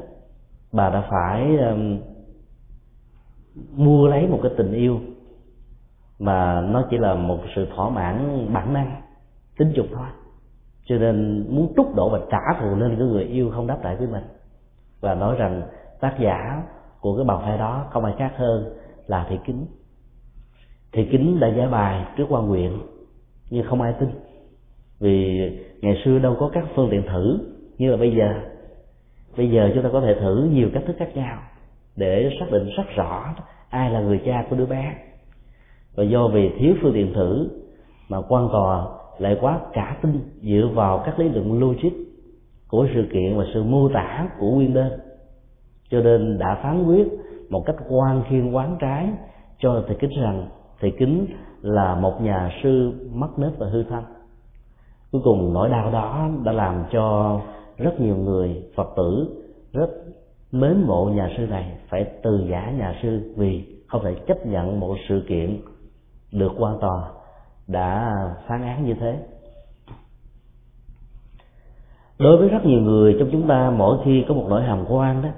bà 0.71 0.89
đã 0.89 1.03
phải 1.09 1.57
um, 1.57 1.99
mua 3.75 4.07
lấy 4.07 4.27
một 4.27 4.39
cái 4.43 4.51
tình 4.57 4.73
yêu 4.73 4.99
mà 6.19 6.61
nó 6.61 6.83
chỉ 6.89 6.97
là 6.97 7.13
một 7.13 7.39
sự 7.55 7.67
thỏa 7.75 7.89
mãn 7.89 8.47
bản 8.53 8.73
năng 8.73 9.01
tính 9.57 9.71
dục 9.75 9.85
thôi. 9.93 10.07
Cho 10.85 10.95
nên 10.95 11.45
muốn 11.49 11.73
trút 11.75 11.85
đổ 11.95 12.09
và 12.09 12.19
trả 12.31 12.61
thù 12.61 12.75
lên 12.75 12.95
cái 12.97 13.07
người 13.07 13.23
yêu 13.23 13.51
không 13.55 13.67
đáp 13.67 13.83
lại 13.83 13.95
với 13.95 14.07
mình 14.07 14.23
và 15.03 15.15
nói 15.15 15.35
rằng 15.35 15.61
tác 15.99 16.15
giả 16.19 16.63
của 16.99 17.15
cái 17.15 17.25
bàn 17.25 17.39
phái 17.41 17.57
đó 17.57 17.85
không 17.89 18.05
ai 18.05 18.13
khác 18.17 18.33
hơn 18.35 18.73
là 19.07 19.25
thị 19.29 19.39
kính. 19.45 19.65
Thị 20.91 21.07
kính 21.11 21.39
đã 21.39 21.47
giải 21.47 21.67
bài 21.67 22.05
trước 22.17 22.25
quan 22.29 22.47
huyện 22.47 22.71
nhưng 23.49 23.65
không 23.67 23.81
ai 23.81 23.93
tin. 23.99 24.09
Vì 24.99 25.39
ngày 25.81 26.01
xưa 26.05 26.19
đâu 26.19 26.35
có 26.39 26.49
các 26.53 26.65
phương 26.75 26.87
tiện 26.91 27.03
thử 27.07 27.39
như 27.77 27.91
là 27.91 27.97
bây 27.97 28.15
giờ 28.15 28.41
bây 29.37 29.51
giờ 29.51 29.71
chúng 29.73 29.83
ta 29.83 29.89
có 29.93 30.01
thể 30.01 30.15
thử 30.19 30.49
nhiều 30.53 30.69
cách 30.73 30.83
thức 30.87 30.95
khác 30.99 31.15
nhau 31.15 31.37
để 31.95 32.29
xác 32.39 32.45
định 32.51 32.69
rất 32.77 32.89
rõ 32.95 33.33
ai 33.69 33.91
là 33.91 33.99
người 33.99 34.21
cha 34.25 34.45
của 34.49 34.55
đứa 34.55 34.65
bé. 34.65 34.95
Và 35.95 36.03
do 36.03 36.27
vì 36.27 36.51
thiếu 36.59 36.75
phương 36.81 36.93
tiện 36.93 37.13
thử 37.13 37.49
mà 38.09 38.17
quan 38.29 38.49
tòa 38.51 38.85
lại 39.17 39.37
quá 39.41 39.59
cả 39.73 39.97
tin 40.01 40.19
dựa 40.41 40.69
vào 40.73 41.03
các 41.05 41.19
lý 41.19 41.29
luận 41.29 41.59
logic 41.59 42.12
của 42.73 42.87
sự 42.93 43.07
kiện 43.13 43.37
và 43.37 43.45
sự 43.53 43.63
mô 43.63 43.89
tả 43.89 44.29
của 44.39 44.51
nguyên 44.51 44.73
đơn 44.73 44.91
cho 45.89 46.01
nên 46.01 46.37
đã 46.37 46.59
phán 46.63 46.85
quyết 46.85 47.07
một 47.49 47.63
cách 47.65 47.75
quan 47.89 48.23
khiên 48.29 48.51
quán 48.51 48.77
trái 48.79 49.09
cho 49.59 49.83
thầy 49.87 49.95
kính 49.99 50.21
rằng 50.21 50.47
thầy 50.79 50.91
kính 50.99 51.25
là 51.61 51.95
một 51.95 52.21
nhà 52.21 52.51
sư 52.63 52.93
mất 53.13 53.39
nết 53.39 53.51
và 53.57 53.67
hư 53.69 53.83
thanh. 53.83 54.03
Cuối 55.11 55.21
cùng 55.23 55.53
nỗi 55.53 55.69
đau 55.69 55.91
đó 55.91 56.29
đã 56.43 56.51
làm 56.51 56.83
cho 56.91 57.39
rất 57.77 58.01
nhiều 58.01 58.15
người 58.15 58.63
phật 58.75 58.87
tử, 58.97 59.27
rất 59.73 59.89
mến 60.51 60.83
mộ 60.87 61.05
nhà 61.05 61.29
sư 61.37 61.47
này 61.47 61.77
phải 61.89 62.05
từ 62.23 62.47
giả 62.51 62.71
nhà 62.77 62.95
sư 63.01 63.33
vì 63.37 63.63
không 63.87 64.01
thể 64.03 64.15
chấp 64.27 64.45
nhận 64.45 64.79
một 64.79 64.95
sự 65.09 65.23
kiện 65.27 65.61
được 66.31 66.51
quan 66.57 66.77
tòa 66.81 67.09
đã 67.67 68.15
phán 68.47 68.61
án 68.61 68.85
như 68.85 68.93
thế 68.93 69.19
đối 72.19 72.37
với 72.37 72.49
rất 72.49 72.65
nhiều 72.65 72.81
người 72.81 73.15
trong 73.19 73.29
chúng 73.31 73.47
ta 73.47 73.71
mỗi 73.77 73.97
khi 74.05 74.25
có 74.27 74.33
một 74.33 74.45
nỗi 74.49 74.63
hàm 74.63 74.85
quan 74.89 75.21
đó 75.21 75.29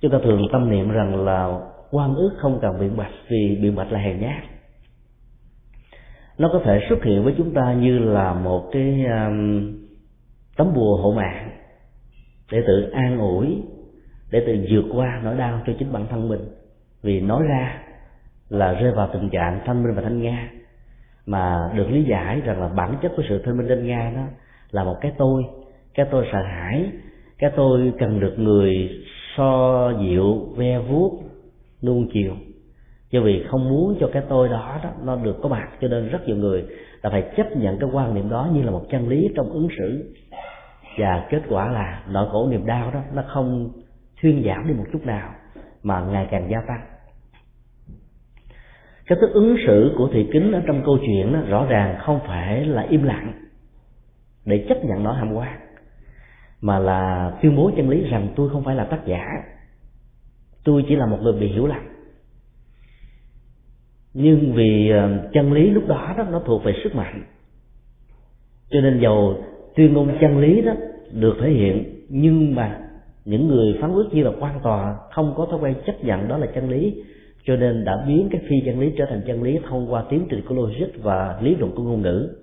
chúng 0.00 0.10
ta 0.10 0.18
thường 0.24 0.42
tâm 0.52 0.70
niệm 0.70 0.90
rằng 0.90 1.24
là 1.24 1.58
quan 1.90 2.14
ước 2.14 2.30
không 2.38 2.58
cần 2.62 2.80
biện 2.80 2.96
bạch 2.96 3.12
vì 3.28 3.58
biện 3.62 3.76
bạch 3.76 3.92
là 3.92 3.98
hèn 3.98 4.20
nhát. 4.20 4.42
Nó 6.38 6.50
có 6.52 6.60
thể 6.64 6.80
xuất 6.88 7.04
hiện 7.04 7.24
với 7.24 7.34
chúng 7.38 7.54
ta 7.54 7.72
như 7.72 7.98
là 7.98 8.34
một 8.34 8.68
cái 8.72 9.04
um, 9.04 9.72
tấm 10.56 10.74
bùa 10.74 10.96
hộ 10.96 11.12
mạng 11.12 11.50
để 12.52 12.62
tự 12.66 12.90
an 12.90 13.18
ủi 13.18 13.62
để 14.30 14.42
tự 14.46 14.66
vượt 14.70 14.84
qua 14.94 15.20
nỗi 15.24 15.36
đau 15.36 15.60
cho 15.66 15.72
chính 15.78 15.92
bản 15.92 16.06
thân 16.10 16.28
mình. 16.28 16.40
Vì 17.02 17.20
nói 17.20 17.42
ra 17.48 17.78
là 18.48 18.72
rơi 18.72 18.92
vào 18.92 19.08
tình 19.12 19.30
trạng 19.30 19.60
thanh 19.66 19.82
minh 19.82 19.94
và 19.94 20.02
thanh 20.02 20.22
nga 20.22 20.50
mà 21.26 21.70
được 21.74 21.90
lý 21.90 22.02
giải 22.04 22.40
rằng 22.40 22.60
là 22.60 22.68
bản 22.68 22.94
chất 23.02 23.12
của 23.16 23.22
sự 23.28 23.42
thanh 23.44 23.56
minh 23.56 23.66
thanh 23.68 23.86
nga 23.86 24.12
đó 24.16 24.22
là 24.72 24.84
một 24.84 24.96
cái 25.00 25.12
tôi. 25.18 25.42
Cái 25.94 26.06
tôi 26.10 26.26
sợ 26.32 26.42
hãi. 26.42 26.90
Cái 27.38 27.50
tôi 27.56 27.92
cần 27.98 28.20
được 28.20 28.34
người 28.38 28.90
so 29.36 29.92
dịu 30.00 30.54
ve 30.56 30.78
vuốt 30.78 31.22
nuông 31.82 32.08
chiều. 32.12 32.34
Do 33.10 33.20
vì 33.20 33.44
không 33.48 33.68
muốn 33.68 33.96
cho 34.00 34.08
cái 34.12 34.22
tôi 34.28 34.48
đó, 34.48 34.80
đó 34.82 34.90
nó 35.04 35.16
được 35.16 35.36
có 35.42 35.48
mặt 35.48 35.68
cho 35.80 35.88
nên 35.88 36.08
rất 36.08 36.26
nhiều 36.26 36.36
người 36.36 36.64
là 37.02 37.10
phải 37.10 37.24
chấp 37.36 37.56
nhận 37.56 37.78
cái 37.78 37.90
quan 37.92 38.14
niệm 38.14 38.30
đó 38.30 38.48
như 38.54 38.62
là 38.62 38.70
một 38.70 38.82
chân 38.90 39.08
lý 39.08 39.30
trong 39.36 39.50
ứng 39.50 39.68
xử. 39.78 40.14
Và 40.98 41.26
kết 41.30 41.42
quả 41.48 41.72
là 41.72 42.02
nỗi 42.10 42.28
khổ 42.32 42.48
niềm 42.50 42.66
đau 42.66 42.90
đó 42.90 43.00
nó 43.14 43.22
không 43.26 43.70
thuyên 44.22 44.42
giảm 44.46 44.68
đi 44.68 44.74
một 44.74 44.84
chút 44.92 45.06
nào 45.06 45.34
mà 45.82 46.00
ngày 46.00 46.28
càng 46.30 46.48
gia 46.50 46.60
tăng. 46.60 46.80
Cái 49.06 49.18
thức 49.20 49.30
ứng 49.32 49.56
xử 49.66 49.94
của 49.96 50.08
thị 50.12 50.28
kính 50.32 50.52
ở 50.52 50.62
trong 50.66 50.82
câu 50.84 50.98
chuyện 51.06 51.32
đó 51.32 51.40
rõ 51.48 51.66
ràng 51.68 51.96
không 51.98 52.20
phải 52.26 52.64
là 52.64 52.82
im 52.82 53.02
lặng 53.02 53.32
để 54.44 54.66
chấp 54.68 54.84
nhận 54.84 55.04
nó 55.04 55.12
hàm 55.12 55.32
quan 55.32 55.58
mà 56.62 56.78
là 56.78 57.32
tuyên 57.42 57.56
bố 57.56 57.70
chân 57.76 57.88
lý 57.88 58.00
rằng 58.00 58.28
tôi 58.36 58.50
không 58.50 58.64
phải 58.64 58.76
là 58.76 58.84
tác 58.84 59.06
giả. 59.06 59.24
Tôi 60.64 60.84
chỉ 60.88 60.96
là 60.96 61.06
một 61.06 61.18
người 61.22 61.32
bị 61.32 61.46
hiểu 61.46 61.66
lầm. 61.66 61.82
Nhưng 64.14 64.52
vì 64.52 64.90
ờ, 64.90 65.28
chân 65.32 65.52
lý 65.52 65.70
lúc 65.70 65.88
đó 65.88 66.14
đó, 66.18 66.24
nó 66.30 66.42
thuộc 66.46 66.64
về 66.64 66.72
sức 66.84 66.94
mạnh. 66.94 67.22
Cho 68.70 68.80
nên 68.80 69.00
dầu 69.00 69.44
tuyên 69.74 69.92
ngôn 69.92 70.18
chân 70.20 70.38
lý 70.38 70.60
đó 70.62 70.72
được 71.12 71.36
thể 71.40 71.50
hiện, 71.50 72.06
nhưng 72.08 72.54
mà 72.54 72.80
những 73.24 73.48
người 73.48 73.78
phán 73.80 73.92
quyết 73.92 74.06
như 74.12 74.22
là 74.22 74.30
quan 74.40 74.60
tòa 74.62 74.96
không 75.10 75.34
có 75.36 75.46
thói 75.50 75.60
quen 75.60 75.74
chấp 75.86 76.04
nhận 76.04 76.28
đó 76.28 76.38
là 76.38 76.46
chân 76.54 76.70
lý, 76.70 77.02
cho 77.44 77.56
nên 77.56 77.84
đã 77.84 78.04
biến 78.08 78.28
cái 78.32 78.40
phi 78.48 78.56
chân 78.66 78.80
lý 78.80 78.92
trở 78.98 79.04
thành 79.06 79.22
chân 79.26 79.42
lý 79.42 79.58
thông 79.68 79.92
qua 79.92 80.04
tiến 80.10 80.26
trình 80.30 80.40
của 80.48 80.54
logic 80.54 81.02
và 81.02 81.38
lý 81.42 81.56
luận 81.56 81.72
của 81.76 81.82
ngôn 81.82 82.02
ngữ 82.02 82.41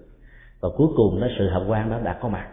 và 0.61 0.69
cuối 0.77 0.87
cùng 0.95 1.19
nó 1.19 1.27
sự 1.37 1.49
hợp 1.49 1.65
quan 1.67 1.89
đó 1.89 1.99
đã 2.03 2.17
có 2.21 2.29
mặt. 2.29 2.47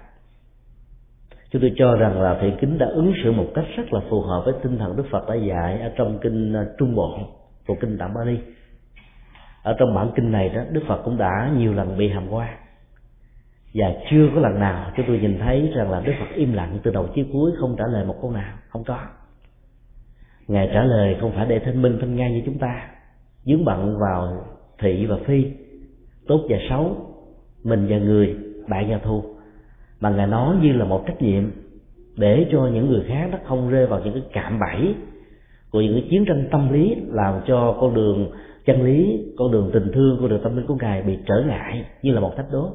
Chúng 1.50 1.62
tôi 1.62 1.72
cho 1.76 1.96
rằng 1.96 2.20
là 2.20 2.38
thiện 2.40 2.56
kính 2.60 2.78
đã 2.78 2.86
ứng 2.86 3.12
xử 3.24 3.32
một 3.32 3.46
cách 3.54 3.64
rất 3.76 3.92
là 3.92 4.00
phù 4.10 4.20
hợp 4.20 4.42
với 4.44 4.54
tinh 4.62 4.78
thần 4.78 4.96
đức 4.96 5.04
phật 5.10 5.28
đã 5.28 5.34
dạy 5.34 5.80
ở 5.80 5.90
trong 5.96 6.18
kinh 6.22 6.52
ờ, 6.52 6.74
trung 6.78 6.94
bộ, 6.94 7.18
thuộc 7.66 7.76
kinh 7.80 7.98
tạng 7.98 8.14
bali 8.14 8.38
ở 9.66 9.76
trong 9.78 9.94
bản 9.94 10.10
kinh 10.16 10.32
này 10.32 10.48
đó, 10.48 10.62
đức 10.70 10.82
phật 10.88 11.02
cũng 11.04 11.18
đã 11.18 11.52
nhiều 11.56 11.74
lần 11.74 11.98
bị 11.98 12.08
hàm 12.08 12.28
quan. 12.30 12.56
Và 13.74 13.94
chưa 14.10 14.28
có 14.34 14.40
lần 14.40 14.60
nào 14.60 14.90
chúng 14.96 15.06
tôi 15.06 15.18
nhìn 15.18 15.38
thấy 15.38 15.72
rằng 15.74 15.90
là 15.90 16.00
đức 16.00 16.12
phật 16.20 16.34
im 16.34 16.52
lặng 16.52 16.78
từ 16.82 16.90
đầu 16.90 17.06
chí 17.14 17.24
cuối, 17.32 17.52
không 17.58 17.76
trả 17.78 17.84
lời 17.86 18.04
một 18.04 18.16
câu 18.22 18.30
nào, 18.30 18.56
không 18.68 18.84
có. 18.84 18.98
Ngài 20.48 20.70
trả 20.74 20.82
lời, 20.84 21.16
không 21.20 21.32
phải 21.32 21.46
để 21.46 21.58
thanh 21.58 21.82
minh 21.82 21.98
thanh 22.00 22.16
ngang 22.16 22.32
như 22.32 22.42
chúng 22.46 22.58
ta, 22.58 22.88
dướng 23.44 23.64
bận 23.64 23.98
vào 24.00 24.44
thị 24.78 25.06
và 25.06 25.16
phi, 25.26 25.52
tốt 26.26 26.40
và 26.48 26.56
xấu 26.70 26.96
mình 27.66 27.86
và 27.88 27.98
người, 27.98 28.36
bạn 28.68 28.90
và 28.90 28.98
thù. 28.98 29.24
Mà 30.00 30.10
ngài 30.10 30.26
nói 30.26 30.56
như 30.62 30.72
là 30.72 30.84
một 30.84 31.04
trách 31.06 31.22
nhiệm 31.22 31.50
để 32.16 32.46
cho 32.52 32.66
những 32.66 32.90
người 32.90 33.04
khác 33.08 33.28
nó 33.32 33.38
không 33.44 33.70
rơi 33.70 33.86
vào 33.86 34.00
những 34.04 34.14
cái 34.14 34.22
cạm 34.32 34.60
bẫy 34.60 34.94
của 35.70 35.80
những 35.80 35.94
cái 35.94 36.06
chiến 36.10 36.24
tranh 36.24 36.48
tâm 36.50 36.72
lý, 36.72 36.96
làm 37.08 37.40
cho 37.46 37.76
con 37.80 37.94
đường 37.94 38.30
chân 38.66 38.82
lý, 38.82 39.24
con 39.38 39.52
đường 39.52 39.70
tình 39.72 39.92
thương, 39.94 40.18
con 40.20 40.28
đường 40.28 40.40
tâm 40.42 40.56
linh 40.56 40.66
của 40.66 40.76
ngài 40.80 41.02
bị 41.02 41.18
trở 41.26 41.44
ngại 41.46 41.84
như 42.02 42.12
là 42.12 42.20
một 42.20 42.36
thách 42.36 42.52
đố. 42.52 42.70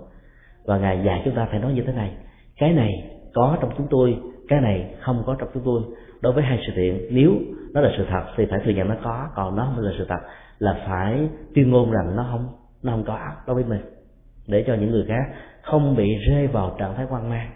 Và 0.66 0.78
ngài 0.78 1.04
dạy 1.06 1.22
chúng 1.26 1.36
ta 1.36 1.48
phải 1.52 1.60
nói 1.60 1.74
như 1.74 1.84
thế 1.88 1.94
này, 1.94 2.12
cái 2.58 2.74
này 2.74 2.92
có 3.34 3.58
trong 3.62 3.72
chúng 3.78 3.88
tôi, 3.90 4.18
cái 4.48 4.62
này 4.62 4.96
không 5.00 5.24
có 5.26 5.36
trong 5.40 5.50
chúng 5.54 5.64
tôi. 5.66 5.82
Đối 6.22 6.34
với 6.34 6.44
hai 6.44 6.60
sự 6.68 6.74
kiện, 6.76 7.08
nếu 7.12 7.32
nó 7.74 7.82
là 7.82 7.92
sự 7.98 8.06
thật 8.10 8.24
thì 8.38 8.46
phải 8.50 8.60
thừa 8.66 8.72
nhận 8.72 8.90
nó 8.90 8.96
có, 9.04 9.28
còn 9.36 9.56
nó 9.56 9.66
không 9.66 9.84
là 9.84 9.92
sự 9.98 10.06
thật 10.10 10.20
là 10.60 10.84
phải 10.88 11.30
tuyên 11.56 11.70
ngôn 11.70 11.92
rằng 11.92 12.16
nó 12.16 12.28
không 12.32 12.48
nó 12.84 12.92
không 12.92 13.04
có 13.04 13.20
đối 13.48 13.56
với 13.56 13.64
mình 13.64 13.82
để 14.52 14.64
cho 14.68 14.74
những 14.74 14.92
người 14.92 15.06
khác 15.08 15.24
không 15.62 15.96
bị 15.96 16.16
rơi 16.16 16.48
vào 16.48 16.76
trạng 16.80 16.96
thái 16.96 17.06
quan 17.10 17.30
mang. 17.30 17.52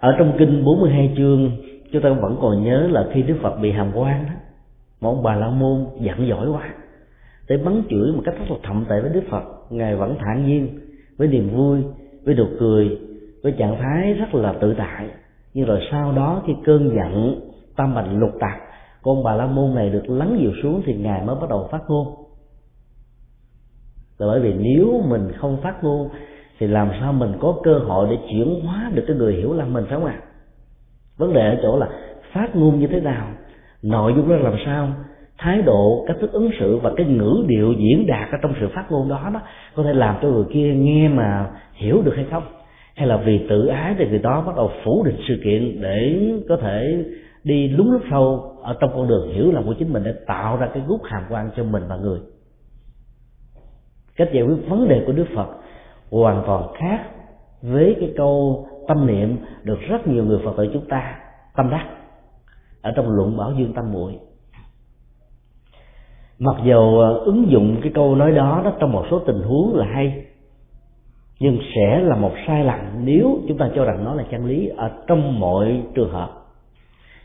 Ở 0.00 0.14
trong 0.18 0.36
kinh 0.38 0.64
42 0.64 1.14
chương, 1.16 1.50
chúng 1.92 2.02
ta 2.02 2.10
vẫn 2.10 2.38
còn 2.40 2.64
nhớ 2.64 2.88
là 2.90 3.06
khi 3.12 3.22
Đức 3.22 3.36
Phật 3.42 3.56
bị 3.60 3.72
hàm 3.72 3.90
quan 3.94 4.26
đó 4.26 4.32
một 5.00 5.10
ông 5.10 5.22
bà 5.22 5.34
la 5.34 5.48
môn 5.48 5.86
giận 6.00 6.28
dỗi 6.28 6.48
quá 6.50 6.74
để 7.48 7.56
bắn 7.56 7.82
chửi 7.90 8.12
một 8.12 8.22
cách 8.24 8.34
rất 8.38 8.44
là 8.50 8.56
thậm 8.62 8.84
tệ 8.88 9.00
với 9.00 9.10
Đức 9.10 9.22
Phật, 9.30 9.42
ngài 9.70 9.96
vẫn 9.96 10.16
thản 10.18 10.46
nhiên, 10.46 10.78
với 11.18 11.28
niềm 11.28 11.50
vui, 11.56 11.78
với 12.24 12.34
nụ 12.34 12.44
cười, 12.60 12.98
với 13.42 13.52
trạng 13.52 13.76
thái 13.78 14.12
rất 14.12 14.34
là 14.34 14.52
tự 14.60 14.74
tại. 14.78 15.06
Nhưng 15.54 15.66
rồi 15.66 15.80
sau 15.90 16.12
đó 16.12 16.42
khi 16.46 16.52
cơn 16.64 16.90
giận 16.96 17.40
tâm 17.76 17.94
bệnh 17.94 18.18
lục 18.18 18.30
tạc 18.40 18.60
con 19.02 19.24
bà 19.24 19.34
la 19.34 19.46
môn 19.46 19.74
này 19.74 19.90
được 19.90 20.10
lắng 20.10 20.36
dịu 20.40 20.52
xuống 20.62 20.82
thì 20.86 20.94
ngài 20.94 21.24
mới 21.24 21.36
bắt 21.40 21.50
đầu 21.50 21.68
phát 21.70 21.80
ngôn 21.88 22.06
là 24.18 24.26
bởi 24.26 24.40
vì 24.40 24.52
nếu 24.52 25.02
mình 25.08 25.32
không 25.32 25.56
phát 25.62 25.84
ngôn, 25.84 26.08
thì 26.58 26.66
làm 26.66 26.90
sao 27.00 27.12
mình 27.12 27.32
có 27.40 27.54
cơ 27.62 27.78
hội 27.78 28.06
để 28.10 28.16
chuyển 28.30 28.60
hóa 28.64 28.90
được 28.94 29.04
cái 29.06 29.16
người 29.16 29.34
hiểu 29.34 29.52
lầm 29.52 29.72
mình 29.72 29.84
phải 29.88 29.98
không 29.98 30.08
ạ? 30.08 30.20
Vấn 31.18 31.32
đề 31.32 31.48
ở 31.50 31.56
chỗ 31.62 31.78
là 31.78 31.88
phát 32.32 32.56
ngôn 32.56 32.80
như 32.80 32.86
thế 32.86 33.00
nào, 33.00 33.26
nội 33.82 34.12
dung 34.16 34.28
đó 34.28 34.36
làm 34.36 34.54
sao, 34.66 34.88
thái 35.38 35.62
độ, 35.62 36.04
cách 36.08 36.16
thức 36.20 36.32
ứng 36.32 36.50
xử 36.60 36.76
và 36.76 36.92
cái 36.96 37.06
ngữ 37.06 37.44
điệu 37.46 37.72
diễn 37.72 38.06
đạt 38.06 38.28
ở 38.32 38.38
trong 38.42 38.54
sự 38.60 38.68
phát 38.74 38.92
ngôn 38.92 39.08
đó 39.08 39.30
đó, 39.34 39.40
có 39.74 39.82
thể 39.82 39.92
làm 39.92 40.16
cho 40.22 40.28
người 40.28 40.44
kia 40.52 40.74
nghe 40.74 41.08
mà 41.08 41.50
hiểu 41.74 42.02
được 42.04 42.12
hay 42.16 42.26
không? 42.30 42.42
Hay 42.94 43.06
là 43.06 43.16
vì 43.16 43.46
tự 43.48 43.66
ái 43.66 43.94
thì 43.98 44.08
người 44.08 44.18
đó 44.18 44.42
bắt 44.46 44.56
đầu 44.56 44.70
phủ 44.84 45.04
định 45.04 45.16
sự 45.28 45.34
kiện 45.44 45.80
để 45.82 46.30
có 46.48 46.56
thể 46.56 47.04
đi 47.44 47.68
lúng 47.68 47.92
lúc 47.92 48.02
sâu 48.10 48.52
ở 48.62 48.76
trong 48.80 48.90
con 48.94 49.08
đường 49.08 49.34
hiểu 49.34 49.52
lầm 49.52 49.64
của 49.64 49.74
chính 49.78 49.92
mình 49.92 50.02
để 50.04 50.14
tạo 50.26 50.56
ra 50.56 50.68
cái 50.74 50.82
gút 50.86 51.00
hàm 51.04 51.22
quan 51.30 51.50
cho 51.56 51.64
mình 51.64 51.82
và 51.88 51.96
người? 51.96 52.18
Cách 54.16 54.28
giải 54.32 54.42
quyết 54.42 54.68
vấn 54.68 54.88
đề 54.88 55.02
của 55.06 55.12
đức 55.12 55.26
phật 55.34 55.48
hoàn 56.10 56.42
toàn 56.46 56.72
khác 56.74 57.04
với 57.62 57.96
cái 58.00 58.12
câu 58.16 58.66
tâm 58.88 59.06
niệm 59.06 59.36
được 59.62 59.80
rất 59.80 60.06
nhiều 60.06 60.24
người 60.24 60.38
phật 60.44 60.52
tử 60.56 60.70
chúng 60.72 60.88
ta, 60.88 61.18
tâm 61.56 61.70
đắc, 61.70 61.86
ở 62.82 62.92
trong 62.96 63.10
luận 63.10 63.36
bảo 63.36 63.52
dương 63.58 63.72
tâm 63.72 63.92
muội. 63.92 64.18
Mặc 66.38 66.56
dù 66.64 66.98
ờ, 66.98 67.14
ứng 67.14 67.50
dụng 67.50 67.76
cái 67.82 67.92
câu 67.94 68.14
nói 68.14 68.32
đó 68.32 68.60
đó 68.64 68.72
trong 68.80 68.92
một 68.92 69.04
số 69.10 69.18
tình 69.18 69.42
huống 69.42 69.74
là 69.74 69.86
hay, 69.86 70.24
nhưng 71.40 71.58
sẽ 71.74 72.00
là 72.00 72.16
một 72.16 72.32
sai 72.46 72.64
lầm 72.64 72.78
nếu 73.04 73.38
chúng 73.48 73.58
ta 73.58 73.70
cho 73.74 73.84
rằng 73.84 74.04
nó 74.04 74.14
là 74.14 74.24
chân 74.30 74.46
lý 74.46 74.68
ở 74.76 74.90
trong 75.06 75.40
mọi 75.40 75.82
trường 75.94 76.10
hợp. 76.10 76.30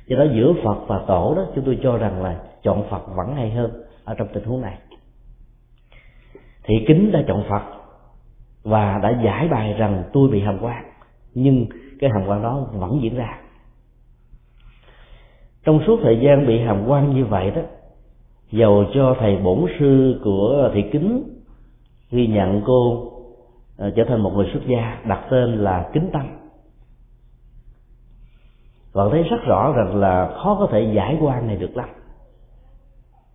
Do 0.08 0.18
đó 0.18 0.26
giữa 0.36 0.54
phật 0.64 0.78
và 0.88 1.00
tổ 1.08 1.34
đó, 1.36 1.46
chúng 1.56 1.66
tôi 1.66 1.80
cho 1.84 1.98
rằng 1.98 2.24
là 2.24 2.40
chọn 2.64 2.84
phật 2.90 3.02
vẫn 3.18 3.36
hay 3.36 3.52
hơn 3.52 3.72
ở 4.06 4.14
trong 4.18 4.28
tình 4.34 4.44
huống 4.44 4.62
này 4.62 4.78
thị 6.68 6.76
kính 6.88 7.12
đã 7.12 7.24
chọn 7.28 7.44
phật 7.50 7.62
và 8.64 9.00
đã 9.04 9.22
giải 9.26 9.48
bài 9.48 9.74
rằng 9.74 10.04
tôi 10.14 10.30
bị 10.30 10.42
hàm 10.42 10.58
quan 10.62 10.84
nhưng 11.34 11.66
cái 12.00 12.10
hàm 12.14 12.28
quan 12.28 12.42
đó 12.42 12.68
vẫn 12.74 13.00
diễn 13.02 13.16
ra. 13.16 13.40
Trong 15.66 15.80
suốt 15.88 16.00
thời 16.04 16.20
gian 16.20 16.48
bị 16.48 16.60
hàm 16.60 16.88
quan 16.88 17.16
như 17.16 17.26
vậy 17.26 17.52
đó 17.52 17.62
dầu 18.52 18.86
cho 18.94 19.16
thầy 19.20 19.38
bổn 19.38 19.66
sư 19.80 20.22
của 20.24 20.72
thị 20.74 20.84
kính 20.92 21.24
ghi 22.12 22.28
nhận 22.28 22.62
cô 22.66 22.94
uh, 22.94 23.94
trở 23.96 24.04
thành 24.08 24.24
một 24.24 24.32
người 24.36 24.50
xuất 24.54 24.62
gia 24.68 25.02
đặt 25.06 25.28
tên 25.30 25.58
là 25.58 25.90
kính 25.94 26.10
tâm. 26.14 26.28
Còn 28.94 29.12
thấy 29.12 29.24
rất 29.24 29.44
rõ 29.48 29.74
rằng 29.78 29.96
là 29.96 30.32
khó 30.44 30.56
có 30.60 30.68
thể 30.72 30.94
giải 30.96 31.18
quan 31.22 31.48
này 31.48 31.56
được 31.56 31.78
lắm. 31.78 31.90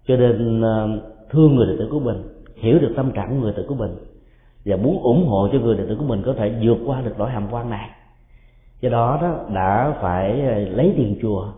Cho 0.06 0.16
nên 0.16 0.60
uh, 0.60 1.02
thương 1.30 1.54
người 1.54 1.66
đệ 1.66 1.74
tử 1.78 1.88
của 1.90 2.00
mình 2.00 2.22
hiểu 2.62 2.78
được 2.78 2.92
tâm 2.96 3.12
trạng 3.12 3.30
của 3.30 3.36
người 3.36 3.52
tự 3.52 3.62
tử 3.62 3.68
của 3.68 3.74
mình 3.74 3.96
và 4.64 4.76
muốn 4.76 5.02
ủng 5.02 5.26
hộ 5.26 5.48
cho 5.52 5.58
người 5.58 5.76
đệ 5.76 5.86
tử 5.86 5.96
của 5.98 6.04
mình 6.04 6.22
có 6.26 6.34
thể 6.38 6.54
vượt 6.62 6.78
qua 6.86 7.00
được 7.00 7.14
nỗi 7.18 7.30
hàm 7.30 7.48
quan 7.50 7.70
này. 7.70 7.90
Do 8.80 8.90
đó 8.90 9.18
đó 9.22 9.44
đã 9.54 9.94
phải 10.00 10.40
ờ, 10.40 10.58
lấy 10.58 10.94
tiền 10.96 11.18
chùa 11.22 11.52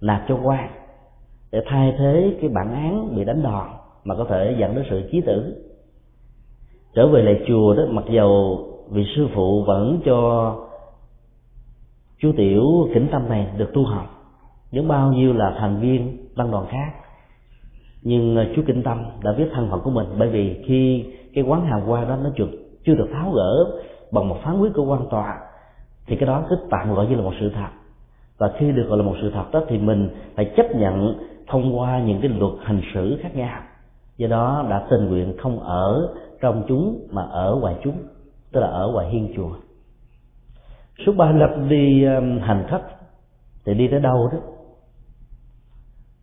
nạp 0.00 0.24
cho 0.28 0.38
quan 0.42 0.70
để 1.52 1.62
thay 1.66 1.94
thế 1.98 2.36
cái 2.40 2.50
bản 2.50 2.74
án 2.74 3.16
bị 3.16 3.24
đánh 3.24 3.42
đòn 3.42 3.66
mà 4.04 4.14
có 4.14 4.24
thể 4.24 4.56
dẫn 4.58 4.74
đến 4.74 4.84
sự 4.90 5.08
chí 5.12 5.20
tử. 5.20 5.64
Trở 6.94 7.06
về 7.06 7.22
lại 7.22 7.44
chùa 7.48 7.74
đó, 7.74 7.82
mặc 7.90 8.04
dầu 8.10 8.58
vị 8.90 9.04
sư 9.16 9.28
phụ 9.34 9.64
vẫn 9.64 10.00
cho 10.04 10.56
chú 12.18 12.32
tiểu 12.36 12.88
kính 12.94 13.08
tâm 13.12 13.28
này 13.28 13.46
được 13.56 13.70
tu 13.74 13.84
học 13.84 14.06
những 14.70 14.88
bao 14.88 15.12
nhiêu 15.12 15.32
là 15.32 15.56
thành 15.58 15.80
viên 15.80 16.26
tăng 16.36 16.50
đoàn 16.50 16.66
khác 16.70 17.01
nhưng 18.02 18.36
ờ, 18.36 18.44
chú 18.56 18.62
kinh 18.66 18.82
tâm 18.82 19.04
đã 19.22 19.32
viết 19.36 19.46
thân 19.54 19.68
phận 19.70 19.80
của 19.80 19.90
mình 19.90 20.06
bởi 20.18 20.28
vì 20.28 20.62
khi 20.66 21.04
cái 21.34 21.44
quán 21.44 21.66
hào 21.66 21.82
qua 21.86 22.04
đó 22.04 22.16
nó 22.16 22.30
chưa, 22.36 22.46
chưa 22.84 22.94
được 22.94 23.08
tháo 23.12 23.30
gỡ 23.30 23.66
bằng 24.10 24.28
một 24.28 24.36
phán 24.42 24.60
quyết 24.60 24.70
của 24.74 24.84
quan 24.84 25.06
tòa 25.10 25.40
thì 26.06 26.16
cái 26.16 26.26
đó 26.26 26.44
cứ 26.48 26.56
tạm 26.70 26.94
gọi 26.94 27.06
như 27.06 27.14
là 27.14 27.22
một 27.22 27.32
sự 27.40 27.50
thật. 27.54 27.68
Và 28.38 28.52
khi 28.58 28.72
được 28.72 28.86
gọi 28.88 28.98
là 28.98 29.04
một 29.04 29.14
sự 29.22 29.30
thật 29.34 29.44
đó 29.52 29.62
thì 29.68 29.78
mình 29.78 30.08
phải 30.34 30.52
chấp 30.56 30.66
nhận 30.74 31.14
thông 31.46 31.78
qua 31.78 32.00
những 32.00 32.20
cái 32.20 32.30
luật 32.38 32.52
hành 32.62 32.80
xử 32.94 33.18
khác 33.22 33.36
nhau. 33.36 33.60
Do 34.16 34.28
đó 34.28 34.66
đã 34.70 34.86
tình 34.90 35.06
nguyện 35.06 35.36
không 35.38 35.60
ở 35.60 36.14
trong 36.40 36.62
chúng 36.68 37.06
mà 37.10 37.22
ở 37.22 37.58
ngoài 37.60 37.74
chúng 37.84 37.96
tức 38.52 38.60
là 38.60 38.66
ở 38.66 38.90
ngoài 38.92 39.08
hiên 39.10 39.32
chùa. 39.36 39.50
Số 41.06 41.12
ba 41.12 41.32
lập 41.32 41.56
đi 41.68 42.04
hành 42.40 42.64
khách 42.68 42.82
thì 43.64 43.74
đi 43.74 43.88
tới 43.88 44.00
đâu 44.00 44.30
đó? 44.32 44.38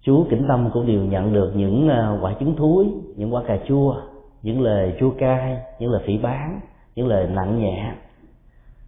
Chú 0.02 0.26
Kính 0.30 0.46
Tâm 0.48 0.70
cũng 0.74 0.88
đều 0.88 1.02
nhận 1.02 1.34
được 1.34 1.52
những 1.56 1.90
à, 1.90 2.18
quả 2.22 2.34
trứng 2.40 2.56
thúi, 2.56 2.94
những 3.16 3.34
quả 3.34 3.44
cà 3.48 3.58
chua, 3.68 3.96
những 4.44 4.62
lời 4.62 4.94
chua 5.00 5.12
cay, 5.20 5.58
những 5.80 5.92
lời 5.92 6.02
phỉ 6.06 6.18
bán, 6.18 6.60
những 6.96 7.08
lời 7.08 7.28
nặng 7.28 7.60
nhẹ. 7.60 7.92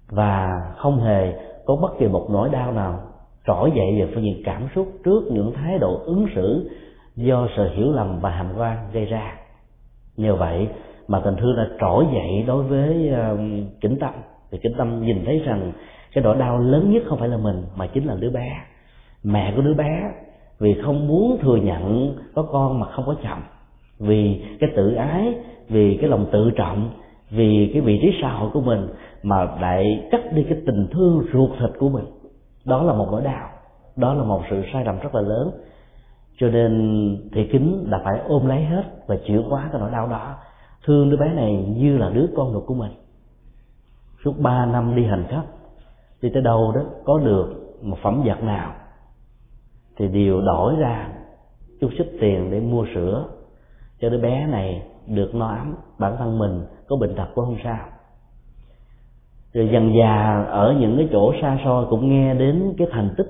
Và 0.10 0.48
không 0.78 1.00
hề 1.00 1.34
có 1.66 1.76
bất 1.76 1.92
kỳ 2.00 2.08
một 2.08 2.28
nỗi 2.30 2.50
đau 2.50 2.72
nào. 2.72 3.00
Trỗi 3.48 3.72
dậy 3.76 3.96
về 4.00 4.12
phương 4.14 4.24
diện 4.24 4.42
cảm 4.46 4.68
xúc 4.76 4.88
trước 5.04 5.24
những 5.32 5.54
thái 5.54 5.78
độ 5.80 6.02
ứng 6.06 6.28
xử 6.36 6.70
do 7.16 7.48
sự 7.58 7.70
hiểu 7.76 7.92
lầm 7.92 8.20
và 8.20 8.30
hàm 8.30 8.48
quan 8.58 8.78
gây 8.94 9.06
ra. 9.06 9.38
Nhờ 10.18 10.36
vậy 10.36 10.68
mà 11.08 11.22
tình 11.24 11.36
thương 11.36 11.56
đã 11.58 11.68
trỗi 11.80 12.06
dậy 12.14 12.44
đối 12.48 12.64
với 12.64 13.12
uh, 13.12 13.40
kính 13.82 13.98
tâm. 14.00 14.14
Thì 14.52 14.58
kính 14.64 14.74
tâm 14.78 15.06
nhìn 15.06 15.26
thấy 15.26 15.40
rằng 15.40 15.72
cái 16.14 16.24
nỗi 16.24 16.38
đau 16.38 16.60
lớn 16.60 16.92
nhất 16.92 17.04
không 17.08 17.20
phải 17.20 17.30
là 17.30 17.38
mình 17.38 17.64
mà 17.76 17.88
chính 17.88 18.06
là 18.06 18.16
đứa 18.20 18.30
bé. 18.30 18.62
Mẹ 19.24 19.54
của 19.56 19.62
đứa 19.62 19.74
bé 19.74 20.12
vì 20.62 20.82
không 20.84 21.08
muốn 21.08 21.38
thừa 21.42 21.56
nhận 21.56 22.16
có 22.36 22.44
con 22.44 22.80
mà 22.80 22.88
không 22.88 23.06
có 23.06 23.16
chồng. 23.24 23.42
Vì 24.00 24.44
cái 24.60 24.70
tự 24.76 24.94
ái, 24.94 25.36
vì 25.70 25.98
cái 26.02 26.10
lòng 26.10 26.26
tự 26.32 26.52
trọng, 26.56 26.90
vì 27.30 27.70
cái 27.74 27.82
vị 27.82 28.00
trí 28.02 28.12
xã 28.22 28.34
hội 28.34 28.50
của 28.54 28.62
mình 28.62 28.88
mà 29.24 29.44
lại 29.62 30.08
cắt 30.12 30.22
đi 30.34 30.44
cái 30.44 30.58
tình 30.66 30.88
thương 30.92 31.26
ruột 31.34 31.50
thịt 31.60 31.70
của 31.80 31.90
mình. 31.90 32.06
Đó 32.66 32.84
là 32.84 32.94
một 32.94 33.08
nỗi 33.12 33.22
đau. 33.22 33.50
Đó 33.96 34.14
là 34.14 34.24
một 34.24 34.42
sự 34.50 34.64
sai 34.74 34.86
lầm 34.86 35.00
rất 35.00 35.16
là 35.16 35.22
lớn. 35.22 35.52
Cho 36.38 36.50
nên 36.50 37.18
thị 37.34 37.50
kính 37.52 37.86
là 37.88 38.02
phải 38.04 38.20
ôm 38.28 38.48
lấy 38.48 38.64
hết 38.64 38.84
và 39.08 39.18
chữa 39.28 39.44
quá 39.50 39.70
cái 39.72 39.82
nỗi 39.82 39.92
đau 39.92 40.08
đó. 40.08 40.36
Thương 40.86 41.10
đứa 41.10 41.18
bé 41.18 41.34
này 41.34 41.66
như 41.78 41.98
là 41.98 42.10
đứa 42.10 42.26
con 42.36 42.54
ruột 42.54 42.64
của 42.66 42.74
mình. 42.74 42.92
Suốt 44.26 44.40
ba 44.40 44.66
năm 44.66 44.96
đi 44.96 45.06
hành 45.06 45.26
khách 45.30 45.46
đi 46.22 46.30
tới 46.34 46.42
đâu 46.42 46.72
đó 46.76 46.82
có 47.06 47.20
được 47.20 47.48
một 47.82 47.98
phẩm 48.04 48.22
vật 48.26 48.44
nào 48.44 48.74
thì 50.02 50.08
đều 50.08 50.42
đổi 50.42 50.76
ra 50.76 51.10
chút 51.82 51.90
xíu 51.98 52.08
tiền 52.22 52.52
để 52.52 52.60
mua 52.60 52.86
sữa. 52.96 53.26
Cho 54.02 54.10
đứa 54.10 54.18
bé 54.18 54.48
này 54.48 54.84
được 55.08 55.36
no 55.36 55.48
ấm, 55.48 55.76
bản 56.00 56.16
thân 56.18 56.40
mình 56.40 56.62
có 56.88 56.96
bệnh 56.96 57.16
tật 57.16 57.26
cũng 57.36 57.46
không 57.46 57.58
sao. 57.64 57.86
Rồi 59.54 59.70
dần 59.74 59.94
già 60.00 60.46
ở 60.50 60.76
những 60.80 60.98
cái 60.98 61.08
chỗ 61.12 61.34
xa 61.42 61.60
xôi 61.66 61.86
cũng 61.90 62.10
nghe 62.10 62.34
đến 62.34 62.74
cái 62.78 62.88
thành 62.92 63.14
tích 63.18 63.28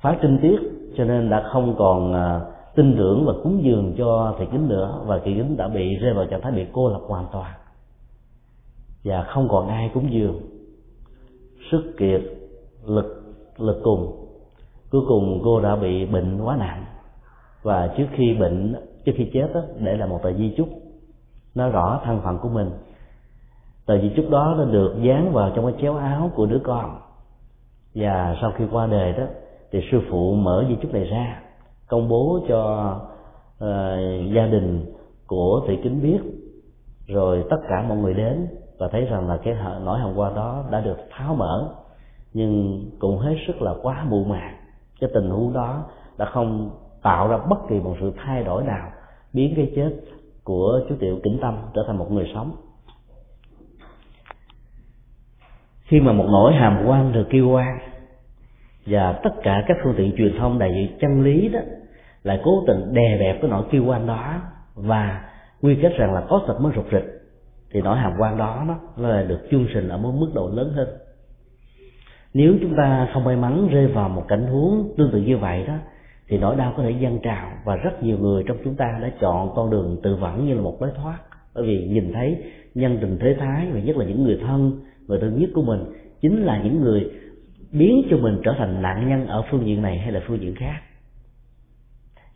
phá 0.00 0.18
trinh 0.22 0.38
tiết, 0.42 0.56
cho 0.96 1.04
nên 1.04 1.30
đã 1.30 1.48
không 1.52 1.74
còn 1.78 2.12
à, 2.14 2.40
tin 2.74 2.94
tưởng 2.98 3.24
và 3.26 3.32
cúng 3.42 3.64
dường 3.64 3.94
cho 3.98 4.34
thầy 4.38 4.46
kính 4.52 4.68
nữa 4.68 5.02
và 5.06 5.20
thầy 5.24 5.34
kính 5.34 5.56
đã 5.56 5.68
bị 5.68 5.96
rơi 5.96 6.14
vào 6.14 6.26
trạng 6.26 6.40
thái 6.40 6.52
bị 6.52 6.66
cô 6.72 6.88
lập 6.88 7.00
hoàn 7.06 7.26
toàn. 7.32 7.52
Và 9.04 9.22
không 9.22 9.48
còn 9.48 9.68
ai 9.68 9.90
cúng 9.94 10.12
dường. 10.12 10.40
Sức 11.70 11.94
kiệt, 11.98 12.22
lực 12.86 13.22
lực 13.58 13.80
cùng 13.84 14.25
cuối 14.90 15.02
cùng 15.08 15.40
cô 15.44 15.60
đã 15.60 15.76
bị 15.76 16.06
bệnh 16.06 16.40
quá 16.40 16.56
nặng. 16.56 16.84
Và 17.62 17.94
trước 17.96 18.06
khi 18.12 18.34
bệnh 18.34 18.74
trước 19.04 19.12
khi 19.16 19.30
chết 19.32 19.48
đó, 19.54 19.60
để 19.78 19.96
là 19.96 20.06
một 20.06 20.20
tờ 20.22 20.32
di 20.32 20.54
chúc. 20.56 20.68
Nói 21.54 21.70
rõ 21.70 22.00
thân 22.04 22.20
phận 22.24 22.38
của 22.38 22.48
mình. 22.48 22.70
Tờ 23.86 24.00
di 24.00 24.10
chúc 24.16 24.30
đó 24.30 24.54
nó 24.58 24.64
được 24.64 24.96
dán 25.02 25.32
vào 25.32 25.50
trong 25.54 25.64
cái 25.66 25.74
chéo 25.82 25.96
áo 25.96 26.30
của 26.34 26.46
đứa 26.46 26.60
con. 26.64 27.00
Và 27.94 28.36
sau 28.40 28.52
khi 28.56 28.64
qua 28.72 28.86
đời 28.86 29.12
đó 29.12 29.24
thì 29.70 29.80
sư 29.90 30.00
phụ 30.10 30.34
mở 30.34 30.64
di 30.68 30.76
chúc 30.82 30.94
này 30.94 31.04
ra 31.04 31.42
công 31.88 32.08
bố 32.08 32.40
cho 32.48 32.92
uh, 33.64 34.34
gia 34.34 34.46
đình 34.46 34.94
của 35.26 35.62
thị 35.68 35.78
kính 35.82 36.02
biết. 36.02 36.18
Rồi 37.06 37.44
tất 37.50 37.58
cả 37.68 37.84
mọi 37.88 37.98
người 37.98 38.14
đến 38.14 38.46
và 38.78 38.88
thấy 38.88 39.04
rằng 39.04 39.28
là 39.28 39.36
cái 39.36 39.54
nỗi 39.84 39.98
hồng 39.98 40.18
qua 40.18 40.32
đó 40.36 40.64
đã 40.70 40.80
được 40.80 40.96
tháo 41.10 41.34
mở. 41.34 41.68
Nhưng 42.32 42.84
cũng 42.98 43.18
hết 43.18 43.36
sức 43.46 43.62
là 43.62 43.74
quá 43.82 44.06
mù 44.08 44.24
màng 44.24 44.56
cái 45.00 45.10
tình 45.14 45.30
huống 45.30 45.52
đó 45.52 45.84
đã 46.18 46.24
không 46.24 46.70
tạo 47.02 47.28
ra 47.28 47.38
bất 47.48 47.58
kỳ 47.68 47.80
một 47.80 47.96
sự 48.00 48.12
thay 48.16 48.44
đổi 48.44 48.64
nào 48.64 48.90
biến 49.32 49.52
cái 49.56 49.72
chết 49.76 49.90
của 50.44 50.80
chú 50.88 50.94
tiểu 51.00 51.20
kính 51.22 51.38
tâm 51.42 51.58
trở 51.74 51.84
thành 51.86 51.98
một 51.98 52.12
người 52.12 52.30
sống. 52.34 52.52
Khi 55.82 56.00
mà 56.00 56.12
một 56.12 56.26
nỗi 56.28 56.52
hàm 56.54 56.84
quan 56.86 57.12
được 57.12 57.26
kêu 57.30 57.48
quan 57.48 57.78
và 58.86 59.20
tất 59.24 59.30
cả 59.42 59.64
các 59.68 59.76
phương 59.84 59.94
tiện 59.96 60.16
truyền 60.16 60.38
thông 60.38 60.58
đầy 60.58 60.72
diện 60.74 60.98
chân 61.00 61.22
lý 61.22 61.48
đó 61.48 61.60
lại 62.22 62.40
cố 62.44 62.64
tình 62.66 62.94
đè 62.94 63.18
bẹp 63.20 63.38
cái 63.40 63.50
nỗi 63.50 63.64
kêu 63.70 63.84
quan 63.84 64.06
đó 64.06 64.34
và 64.74 65.30
quy 65.62 65.78
kết 65.82 65.92
rằng 65.96 66.14
là 66.14 66.24
có 66.28 66.40
thật 66.46 66.58
mới 66.60 66.72
rụt 66.76 66.84
rịch 66.92 67.16
thì 67.70 67.80
nỗi 67.82 67.96
hàm 67.96 68.12
quan 68.18 68.36
đó 68.36 68.64
nó, 68.66 68.74
là 68.96 69.22
được 69.22 69.38
chương 69.50 69.66
trình 69.74 69.88
ở 69.88 69.98
một 69.98 70.12
mức 70.12 70.30
độ 70.34 70.50
lớn 70.54 70.72
hơn 70.76 70.88
nếu 72.36 72.54
chúng 72.62 72.74
ta 72.76 73.08
không 73.12 73.24
may 73.24 73.36
mắn 73.36 73.68
rơi 73.68 73.86
vào 73.86 74.08
một 74.08 74.24
cảnh 74.28 74.46
huống 74.46 74.94
tương 74.96 75.10
tự 75.12 75.20
như 75.20 75.38
vậy 75.38 75.64
đó, 75.66 75.74
thì 76.28 76.38
nỗi 76.38 76.56
đau 76.56 76.74
có 76.76 76.82
thể 76.82 76.90
dâng 76.90 77.18
trào 77.22 77.52
và 77.64 77.76
rất 77.76 78.02
nhiều 78.02 78.18
người 78.18 78.44
trong 78.46 78.56
chúng 78.64 78.74
ta 78.74 78.98
đã 79.02 79.10
chọn 79.20 79.52
con 79.54 79.70
đường 79.70 80.00
tự 80.02 80.16
vẫn 80.16 80.46
như 80.46 80.54
là 80.54 80.60
một 80.60 80.82
lối 80.82 80.90
thoát. 80.96 81.18
Bởi 81.54 81.66
vì 81.66 81.88
nhìn 81.88 82.12
thấy 82.12 82.36
nhân 82.74 82.98
tình 83.00 83.18
thế 83.20 83.36
thái 83.38 83.66
và 83.72 83.80
nhất 83.80 83.96
là 83.96 84.04
những 84.04 84.24
người 84.24 84.38
thân 84.46 84.80
người 85.08 85.18
thân 85.20 85.40
nhất 85.40 85.50
của 85.54 85.62
mình 85.62 85.84
chính 86.20 86.42
là 86.42 86.62
những 86.62 86.80
người 86.80 87.10
biến 87.72 88.02
cho 88.10 88.16
mình 88.16 88.40
trở 88.44 88.54
thành 88.58 88.82
nạn 88.82 89.08
nhân 89.08 89.26
ở 89.26 89.42
phương 89.50 89.66
diện 89.66 89.82
này 89.82 89.98
hay 89.98 90.12
là 90.12 90.20
phương 90.26 90.40
diện 90.40 90.54
khác. 90.54 90.80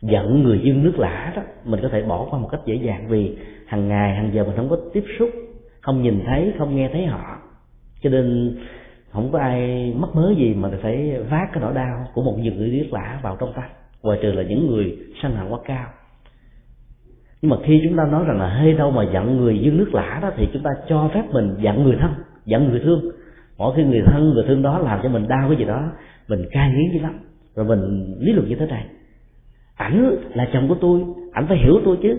Giận 0.01 0.43
người 0.43 0.59
dân 0.63 0.83
nước 0.83 0.99
lã 0.99 1.33
đó, 1.35 1.41
mình 1.65 1.79
có 1.83 1.89
thể 1.89 2.01
bỏ 2.01 2.27
qua 2.29 2.39
một 2.39 2.47
cách 2.51 2.61
dễ 2.65 2.75
dàng 2.75 3.07
vì 3.09 3.37
hàng 3.67 3.87
ngày, 3.87 4.15
hàng 4.15 4.31
giờ 4.33 4.43
mình 4.43 4.55
không 4.55 4.69
có 4.69 4.77
tiếp 4.93 5.03
xúc, 5.19 5.29
không 5.81 6.01
nhìn 6.01 6.21
thấy, 6.25 6.53
không 6.57 6.75
nghe 6.75 6.89
thấy 6.93 7.05
họ. 7.05 7.37
Cho 8.01 8.09
nên 8.09 8.57
không 9.11 9.31
có 9.31 9.39
ai 9.39 9.93
mắc 9.97 10.09
mớ 10.13 10.33
gì 10.37 10.53
mà 10.53 10.69
phải 10.81 11.17
vác 11.29 11.49
cái 11.53 11.61
nỗi 11.61 11.73
đau 11.73 12.07
của 12.13 12.21
một 12.23 12.37
người 12.39 12.69
điếc 12.69 12.93
lã 12.93 13.19
vào 13.23 13.37
trong 13.39 13.53
tay 13.55 13.69
ngoài 14.03 14.19
trừ 14.21 14.31
là 14.31 14.43
những 14.43 14.67
người 14.67 14.97
sân 15.21 15.35
hận 15.35 15.49
quá 15.49 15.59
cao. 15.65 15.87
Nhưng 17.41 17.51
mà 17.51 17.57
khi 17.63 17.81
chúng 17.83 17.97
ta 17.97 18.05
nói 18.05 18.23
rằng 18.27 18.39
là 18.39 18.49
hơi 18.49 18.73
đâu 18.73 18.91
mà 18.91 19.03
giận 19.13 19.37
người 19.37 19.59
dưới 19.59 19.73
nước 19.73 19.93
lã 19.93 20.19
đó, 20.21 20.31
thì 20.37 20.47
chúng 20.53 20.63
ta 20.63 20.69
cho 20.87 21.09
phép 21.13 21.23
mình 21.31 21.55
giận 21.61 21.83
người 21.83 21.97
thân, 21.99 22.11
giận 22.45 22.69
người 22.69 22.79
thương. 22.79 23.11
Mỗi 23.57 23.73
khi 23.75 23.83
người 23.83 24.01
thân, 24.05 24.33
người 24.33 24.43
thương 24.47 24.61
đó 24.61 24.79
làm 24.79 24.99
cho 25.03 25.09
mình 25.09 25.27
đau 25.27 25.49
cái 25.49 25.57
gì 25.57 25.65
đó, 25.65 25.91
mình 26.27 26.45
cay 26.51 26.71
nghiến 26.71 26.93
dữ 26.93 26.99
lắm. 26.99 27.19
Rồi 27.55 27.65
mình 27.65 28.15
lý 28.19 28.33
luận 28.33 28.49
như 28.49 28.55
thế 28.55 28.65
này. 28.65 28.85
Ảnh 29.75 30.15
là 30.33 30.49
chồng 30.53 30.67
của 30.67 30.75
tôi, 30.81 31.01
ảnh 31.31 31.47
phải 31.47 31.57
hiểu 31.57 31.81
tôi 31.85 31.97
chứ. 32.01 32.17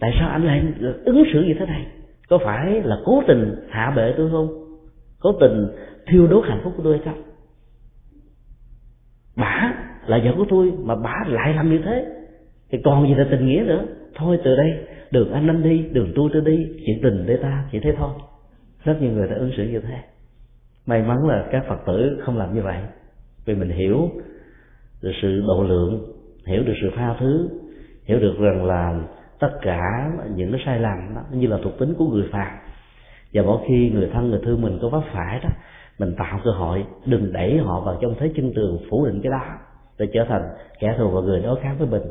Tại 0.00 0.10
sao 0.18 0.28
anh 0.28 0.44
lại 0.44 0.62
ứng 1.04 1.24
xử 1.32 1.42
như 1.42 1.54
thế 1.58 1.66
này? 1.66 1.86
Có 2.28 2.38
phải 2.44 2.82
là 2.84 2.96
cố 3.04 3.22
tình 3.26 3.54
hạ 3.70 3.92
bệ 3.96 4.14
tôi 4.16 4.30
không? 4.30 4.48
Cố 5.20 5.32
tình 5.40 5.66
thiêu 6.06 6.26
đốt 6.26 6.44
hạnh 6.48 6.60
phúc 6.64 6.72
của 6.76 6.82
tôi 6.82 6.98
hay 6.98 7.04
không? 7.04 7.22
Bả 9.36 9.72
là 10.06 10.20
vợ 10.24 10.32
của 10.36 10.46
tôi 10.48 10.72
mà 10.78 10.96
bả 10.96 11.14
lại 11.26 11.54
làm 11.54 11.70
như 11.70 11.80
thế. 11.84 12.06
Thì 12.70 12.78
còn 12.84 13.08
gì 13.08 13.14
là 13.14 13.26
tình 13.30 13.46
nghĩa 13.46 13.64
nữa? 13.66 13.84
Thôi 14.14 14.38
từ 14.44 14.56
đây 14.56 14.86
đường 15.10 15.32
anh 15.32 15.46
anh 15.46 15.62
đi 15.62 15.88
đường 15.92 16.12
tôi 16.14 16.30
tôi 16.32 16.42
đi 16.42 16.68
chuyện 16.86 16.98
tình 17.02 17.24
để 17.26 17.36
ta 17.36 17.64
chỉ 17.72 17.80
thế 17.80 17.94
thôi. 17.98 18.10
Rất 18.84 19.02
nhiều 19.02 19.10
người 19.10 19.28
đã 19.28 19.34
ứng 19.34 19.52
xử 19.56 19.62
như 19.64 19.80
thế. 19.80 19.98
May 20.86 21.02
mắn 21.02 21.26
là 21.28 21.46
các 21.52 21.64
phật 21.68 21.78
tử 21.86 22.20
không 22.24 22.38
làm 22.38 22.54
như 22.54 22.62
vậy. 22.62 22.78
Vì 23.44 23.54
mình 23.54 23.70
hiểu 23.70 24.10
được 25.02 25.12
sự 25.22 25.42
độ 25.46 25.62
lượng 25.62 26.12
hiểu 26.46 26.62
được 26.62 26.74
sự 26.82 26.90
tha 26.96 27.16
thứ 27.20 27.48
hiểu 28.04 28.20
được 28.20 28.34
rằng 28.38 28.64
là 28.64 29.00
tất 29.38 29.50
cả 29.62 30.10
những 30.34 30.52
cái 30.52 30.60
sai 30.66 30.80
lầm 30.80 31.14
đó, 31.14 31.20
như 31.32 31.46
là 31.46 31.58
thuộc 31.62 31.78
tính 31.78 31.94
của 31.98 32.06
người 32.06 32.28
phàm. 32.32 32.52
Và 33.32 33.42
mỗi 33.42 33.64
khi 33.68 33.90
người 33.90 34.10
thân 34.12 34.30
người 34.30 34.40
thương 34.44 34.62
mình 34.62 34.78
có 34.82 34.88
vấp 34.88 35.02
phải 35.12 35.40
đó 35.42 35.48
mình 35.98 36.14
tạo 36.18 36.40
cơ 36.44 36.50
hội 36.50 36.84
đừng 37.06 37.32
đẩy 37.32 37.58
họ 37.58 37.80
vào 37.80 37.98
trong 38.00 38.14
thế 38.18 38.32
chân 38.36 38.52
tường 38.54 38.78
phủ 38.90 39.06
định 39.06 39.20
cái 39.22 39.30
đó 39.32 39.42
để 39.98 40.06
trở 40.14 40.24
thành 40.28 40.42
kẻ 40.78 40.94
thù 40.98 41.10
và 41.10 41.20
người 41.20 41.40
đối 41.40 41.60
kháng 41.60 41.78
với 41.78 41.88
mình. 41.88 42.02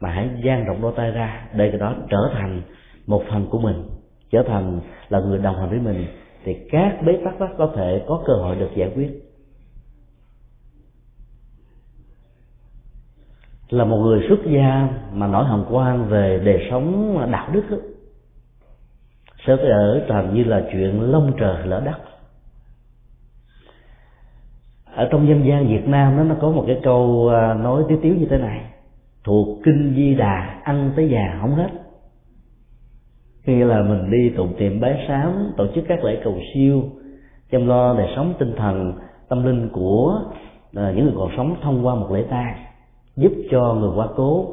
Mà 0.00 0.10
hãy 0.10 0.28
dang 0.44 0.64
rộng 0.64 0.82
đôi 0.82 0.92
tay 0.96 1.10
ra 1.10 1.48
để 1.54 1.70
cái 1.70 1.78
đó 1.80 1.94
trở 2.10 2.30
thành 2.32 2.62
một 3.06 3.22
phần 3.30 3.46
của 3.50 3.58
mình 3.58 3.82
trở 4.30 4.42
thành 4.48 4.80
là 5.08 5.20
người 5.20 5.38
đồng 5.38 5.56
hành 5.56 5.70
với 5.70 5.78
mình 5.78 6.06
thì 6.44 6.56
các 6.70 7.02
bế 7.06 7.12
tắc 7.24 7.40
đó 7.40 7.48
có 7.58 7.72
thể 7.76 8.04
có 8.08 8.22
cơ 8.26 8.32
hội 8.32 8.56
được 8.56 8.70
giải 8.74 8.92
quyết. 8.94 9.10
Là 13.68 13.84
một 13.84 13.96
người 13.96 14.26
xuất 14.28 14.38
gia 14.44 14.88
mà 15.12 15.26
nổi 15.26 15.44
hồng 15.44 15.66
quan 15.70 16.08
về 16.08 16.40
đời 16.44 16.66
sống 16.70 17.18
đạo 17.32 17.50
đức 17.52 17.62
đó, 17.70 17.76
sẽ 19.46 19.56
ở 19.56 20.04
toàn 20.08 20.34
như 20.34 20.44
là 20.44 20.68
chuyện 20.72 21.00
lông 21.00 21.32
trời 21.38 21.66
lỡ 21.66 21.82
đất 21.84 21.98
ở 24.94 25.08
trong 25.10 25.28
dân 25.28 25.46
gian 25.46 25.68
Việt 25.68 25.88
Nam 25.88 26.16
đó, 26.16 26.22
nó 26.22 26.34
có 26.40 26.50
một 26.50 26.64
cái 26.66 26.80
câu 26.82 27.28
à, 27.28 27.54
nói 27.54 27.82
tiếu 27.88 27.98
tiếu 28.02 28.14
như 28.18 28.26
thế 28.30 28.38
này. 28.38 28.60
Thuộc 29.24 29.58
kinh 29.64 29.92
di 29.96 30.14
đà, 30.14 30.60
ăn 30.62 30.92
tới 30.96 31.08
già 31.08 31.38
không 31.40 31.54
hết. 31.54 31.68
Khi 33.42 33.64
là 33.64 33.82
mình 33.82 34.10
đi 34.10 34.30
tụng 34.36 34.54
tiệm 34.58 34.80
bái 34.80 35.04
sám, 35.08 35.52
tổ 35.56 35.66
chức 35.74 35.84
các 35.88 36.04
lễ 36.04 36.20
cầu 36.24 36.34
siêu, 36.54 36.82
chăm 37.50 37.66
lo 37.66 37.94
đời 37.94 38.06
sống 38.16 38.34
tinh 38.38 38.54
thần, 38.56 38.92
tâm 39.28 39.44
linh 39.44 39.68
của 39.72 40.20
à, 40.74 40.92
những 40.96 41.04
người 41.04 41.14
còn 41.16 41.30
sống 41.36 41.56
thông 41.62 41.86
qua 41.86 41.94
một 41.94 42.12
lễ 42.12 42.24
tang, 42.30 42.54
giúp 43.16 43.32
cho 43.50 43.74
người 43.74 43.90
quá 43.96 44.08
cố, 44.16 44.46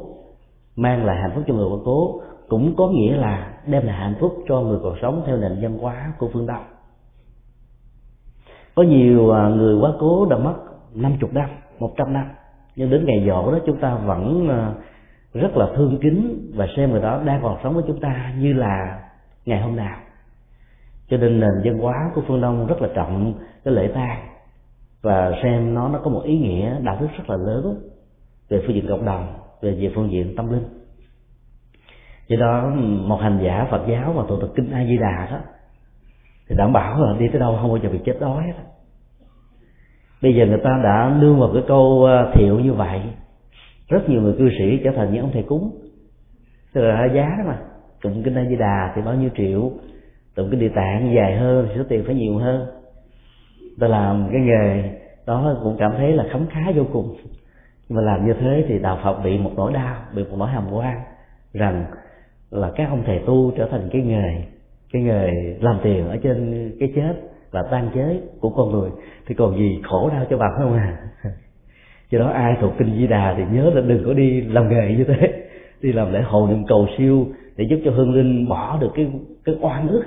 mang 0.76 1.04
lại 1.04 1.16
hạnh 1.22 1.30
phúc 1.34 1.44
cho 1.48 1.54
người 1.54 1.68
quá 1.68 1.78
cố, 1.84 2.20
cũng 2.48 2.74
có 2.76 2.88
nghĩa 2.88 3.16
là 3.16 3.52
đem 3.66 3.86
lại 3.86 3.96
hạnh 3.96 4.14
phúc 4.20 4.34
cho 4.48 4.60
người 4.60 4.78
còn 4.82 4.94
sống 5.02 5.22
theo 5.26 5.36
nền 5.36 5.58
văn 5.62 5.78
hóa 5.78 6.12
của 6.18 6.28
phương 6.32 6.46
đông 6.46 6.64
có 8.78 8.84
nhiều 8.84 9.30
à, 9.30 9.48
người 9.48 9.76
quá 9.80 9.92
cố 9.98 10.26
đã 10.30 10.36
mất 10.36 10.54
50 10.94 11.30
năm 11.32 11.48
100 11.78 12.12
năm. 12.12 12.26
Nhưng 12.76 12.90
đến 12.90 13.04
ngày 13.04 13.24
dỗ 13.26 13.52
đó 13.52 13.58
chúng 13.66 13.80
ta 13.80 13.94
vẫn 13.94 14.48
à, 14.48 14.72
rất 15.34 15.56
là 15.56 15.66
thương 15.76 15.98
kính 16.02 16.50
và 16.54 16.66
xem 16.76 16.90
người 16.90 17.00
đó 17.00 17.22
đang 17.24 17.42
còn 17.42 17.58
sống 17.62 17.74
với 17.74 17.84
chúng 17.86 18.00
ta 18.00 18.32
như 18.38 18.52
là 18.52 19.00
ngày 19.46 19.60
hôm 19.60 19.76
nào. 19.76 19.98
Cho 21.08 21.16
nên 21.16 21.40
nền 21.40 21.50
văn 21.64 21.78
hóa 21.78 22.10
của 22.14 22.22
phương 22.28 22.40
đông 22.40 22.66
rất 22.66 22.82
là 22.82 22.88
trọng 22.94 23.34
cái 23.64 23.74
lễ 23.74 23.90
tang 23.94 24.28
và 25.02 25.32
xem 25.42 25.74
nó 25.74 25.88
nó 25.88 25.98
có 25.98 26.10
một 26.10 26.22
ý 26.24 26.38
nghĩa 26.38 26.80
đạo 26.82 26.96
đức 27.00 27.08
rất 27.18 27.30
là 27.30 27.36
lớn 27.36 27.88
về 28.48 28.62
phương 28.66 28.74
diện 28.74 28.86
cộng 28.88 29.04
đồng, 29.04 29.34
về 29.62 29.70
về 29.80 29.92
phương 29.94 30.10
diện 30.10 30.36
tâm 30.36 30.52
linh. 30.52 30.64
Do 32.28 32.36
đó, 32.40 32.70
một 33.06 33.18
hành 33.20 33.40
giả 33.42 33.66
phật 33.70 33.82
giáo 33.88 34.12
mà 34.16 34.22
tụ 34.28 34.40
tập 34.40 34.48
kinh 34.54 34.70
a 34.70 34.84
di 34.84 34.96
đà 34.96 35.28
đó 35.30 35.38
thì 36.48 36.56
đảm 36.56 36.72
bảo 36.72 37.04
là 37.04 37.18
đi 37.18 37.28
tới 37.28 37.40
đâu 37.40 37.58
không 37.60 37.68
bao 37.68 37.78
giờ 37.82 37.88
bị 37.88 37.98
chết 38.04 38.20
đói 38.20 38.42
hết. 38.42 38.52
Bây 40.22 40.34
giờ 40.34 40.46
người 40.46 40.60
ta 40.64 40.80
đã 40.84 41.18
đưa 41.20 41.34
vào 41.34 41.50
cái 41.54 41.62
câu 41.68 42.04
ờ, 42.04 42.32
thiệu 42.34 42.60
như 42.60 42.72
vậy, 42.72 43.00
rất 43.88 44.08
nhiều 44.08 44.20
người 44.20 44.34
cư 44.38 44.50
sĩ 44.58 44.80
trở 44.84 44.90
thành 44.96 45.12
những 45.12 45.22
ông 45.22 45.30
thầy 45.32 45.42
cúng. 45.42 45.70
Tức 46.72 46.80
là 46.80 47.08
giá 47.14 47.34
đó 47.38 47.44
mà. 47.46 47.58
Tụng 48.02 48.22
kinh 48.22 48.34
a 48.34 48.44
di 48.44 48.56
đà 48.56 48.92
thì 48.96 49.02
bao 49.02 49.14
nhiêu 49.14 49.30
triệu, 49.36 49.70
tụng 50.34 50.50
kinh 50.50 50.60
địa 50.60 50.68
tạng 50.74 51.14
dài 51.16 51.36
hơn 51.36 51.66
thì 51.68 51.74
số 51.76 51.82
tiền 51.88 52.04
phải 52.06 52.14
nhiều 52.14 52.38
hơn. 52.38 52.66
Ta 53.80 53.88
làm 53.88 54.28
cái 54.32 54.40
nghề 54.40 54.90
đó 55.26 55.56
cũng 55.62 55.76
cảm 55.78 55.92
thấy 55.96 56.12
là 56.12 56.24
khấm 56.32 56.46
khá 56.46 56.60
vô 56.74 56.84
cùng. 56.92 57.16
Nhưng 57.88 57.96
mà 57.96 58.02
làm 58.02 58.26
như 58.26 58.32
thế 58.40 58.64
thì 58.68 58.78
đạo 58.78 58.98
phật 59.04 59.20
bị 59.24 59.38
một 59.38 59.50
nỗi 59.56 59.72
đau, 59.72 59.96
bị 60.14 60.24
một 60.24 60.36
nỗi 60.38 60.48
hàm 60.48 60.72
quan 60.72 61.00
rằng 61.52 61.84
là 62.50 62.70
các 62.76 62.88
ông 62.88 63.02
thầy 63.06 63.18
tu 63.26 63.52
trở 63.56 63.68
thành 63.70 63.88
cái 63.92 64.02
nghề 64.02 64.42
cái 64.92 65.02
nghề 65.02 65.30
làm 65.60 65.80
tiền 65.82 66.08
ở 66.08 66.16
trên 66.16 66.70
cái 66.80 66.92
chết 66.96 67.14
và 67.50 67.62
tan 67.70 67.90
chế 67.94 68.20
của 68.40 68.50
con 68.50 68.70
người 68.70 68.90
thì 69.26 69.34
còn 69.34 69.58
gì 69.58 69.80
khổ 69.82 70.10
đau 70.10 70.26
cho 70.30 70.38
bạn 70.38 70.50
không 70.58 70.72
à? 70.72 70.96
Do 72.10 72.18
đó 72.18 72.28
ai 72.28 72.56
thuộc 72.60 72.72
kinh 72.78 72.96
di 72.98 73.06
đà 73.06 73.34
thì 73.36 73.42
nhớ 73.52 73.70
là 73.74 73.80
đừng 73.80 74.02
có 74.06 74.12
đi 74.12 74.40
làm 74.40 74.68
nghề 74.68 74.94
như 74.96 75.04
thế. 75.04 75.44
Đi 75.82 75.92
làm 75.92 76.12
lễ 76.12 76.22
hội 76.22 76.50
niệm 76.50 76.66
cầu 76.66 76.86
siêu 76.98 77.26
để 77.56 77.64
giúp 77.70 77.76
cho 77.84 77.90
hương 77.90 78.14
linh 78.14 78.48
bỏ 78.48 78.78
được 78.80 78.90
cái 78.94 79.10
cái 79.44 79.54
oan 79.60 79.88
ức. 79.88 80.02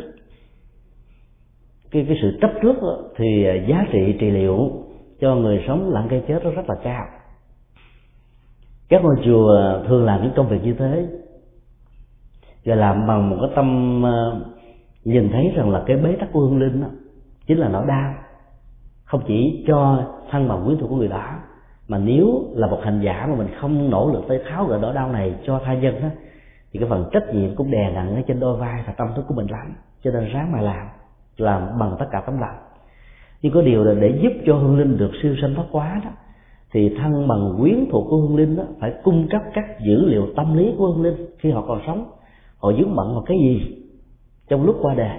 Cái 1.91 2.05
cái 2.07 2.17
sự 2.21 2.37
chấp 2.41 2.51
trước 2.61 2.81
đó, 2.81 2.97
thì 3.17 3.45
à, 3.45 3.53
giá 3.67 3.85
trị 3.91 4.15
trị 4.19 4.29
liệu 4.29 4.71
cho 5.19 5.35
người 5.35 5.63
sống 5.67 5.89
lặng 5.89 6.07
cây 6.09 6.23
chết 6.27 6.43
nó 6.43 6.51
rất 6.51 6.69
là 6.69 6.75
cao. 6.83 7.05
Các 8.89 9.03
ngôi 9.03 9.15
chùa 9.25 9.81
thường 9.87 10.05
làm 10.05 10.23
những 10.23 10.31
công 10.35 10.49
việc 10.49 10.63
như 10.63 10.73
thế 10.73 11.07
và 12.65 12.75
làm 12.75 13.07
bằng 13.07 13.29
một 13.29 13.37
cái 13.41 13.49
tâm 13.55 14.05
à, 14.05 14.31
nhìn 15.05 15.29
thấy 15.31 15.51
rằng 15.55 15.69
là 15.69 15.83
cái 15.85 15.97
bế 15.97 16.15
tắc 16.19 16.31
của 16.31 16.39
hương 16.39 16.59
linh 16.59 16.81
đó 16.81 16.87
chính 17.47 17.57
là 17.57 17.69
nỗi 17.69 17.85
đau. 17.87 18.13
Không 19.03 19.21
chỉ 19.27 19.63
cho 19.67 20.03
thân 20.31 20.47
bằng 20.47 20.65
quyến 20.65 20.77
thuộc 20.77 20.89
của 20.89 20.95
người 20.95 21.07
đó, 21.07 21.25
mà 21.87 21.97
nếu 21.97 22.43
là 22.53 22.67
một 22.67 22.79
hành 22.83 23.01
giả 23.03 23.27
mà 23.29 23.35
mình 23.35 23.47
không 23.61 23.89
nỗ 23.89 24.11
lực 24.13 24.23
tới 24.27 24.41
tháo 24.49 24.65
gỡ 24.65 24.79
nỗi 24.81 24.93
đau 24.93 25.11
này 25.11 25.35
cho 25.45 25.61
tha 25.65 25.73
nhân 25.73 26.01
đó 26.01 26.07
thì 26.71 26.79
cái 26.79 26.89
phần 26.89 27.09
trách 27.11 27.33
nhiệm 27.33 27.55
cũng 27.55 27.71
đè 27.71 27.91
nặng 27.93 28.15
ở 28.15 28.21
trên 28.27 28.39
đôi 28.39 28.57
vai 28.57 28.83
và 28.87 28.93
tâm 28.93 29.07
thức 29.15 29.25
của 29.27 29.33
mình 29.33 29.47
lắm. 29.51 29.73
Cho 30.03 30.11
nên 30.11 30.25
ráng 30.25 30.51
mà 30.51 30.61
làm 30.61 30.87
làm 31.37 31.79
bằng 31.79 31.95
tất 31.99 32.05
cả 32.11 32.21
tấm 32.25 32.39
lòng. 32.39 32.55
Nhưng 33.41 33.53
có 33.53 33.61
điều 33.61 33.83
là 33.83 33.93
để 33.93 34.19
giúp 34.23 34.31
cho 34.45 34.55
hương 34.55 34.79
linh 34.79 34.97
được 34.97 35.11
siêu 35.21 35.35
sanh 35.41 35.55
thoát 35.55 35.65
quá 35.71 36.01
đó, 36.03 36.09
thì 36.71 36.95
thân 37.01 37.27
bằng 37.27 37.55
quyến 37.59 37.85
thuộc 37.91 38.07
của 38.09 38.17
hương 38.17 38.35
linh 38.35 38.55
đó, 38.55 38.63
phải 38.79 38.93
cung 39.03 39.27
cấp 39.29 39.41
các 39.53 39.65
dữ 39.85 40.05
liệu 40.05 40.27
tâm 40.35 40.57
lý 40.57 40.73
của 40.77 40.87
hương 40.87 41.03
linh 41.03 41.15
khi 41.39 41.51
họ 41.51 41.63
còn 41.67 41.81
sống. 41.87 42.05
Họ 42.57 42.71
dướng 42.73 42.95
bận 42.95 43.13
vào 43.13 43.23
cái 43.25 43.37
gì? 43.37 43.80
Trong 44.51 44.65
lúc 44.65 44.77
qua 44.81 44.93
đời 44.93 45.17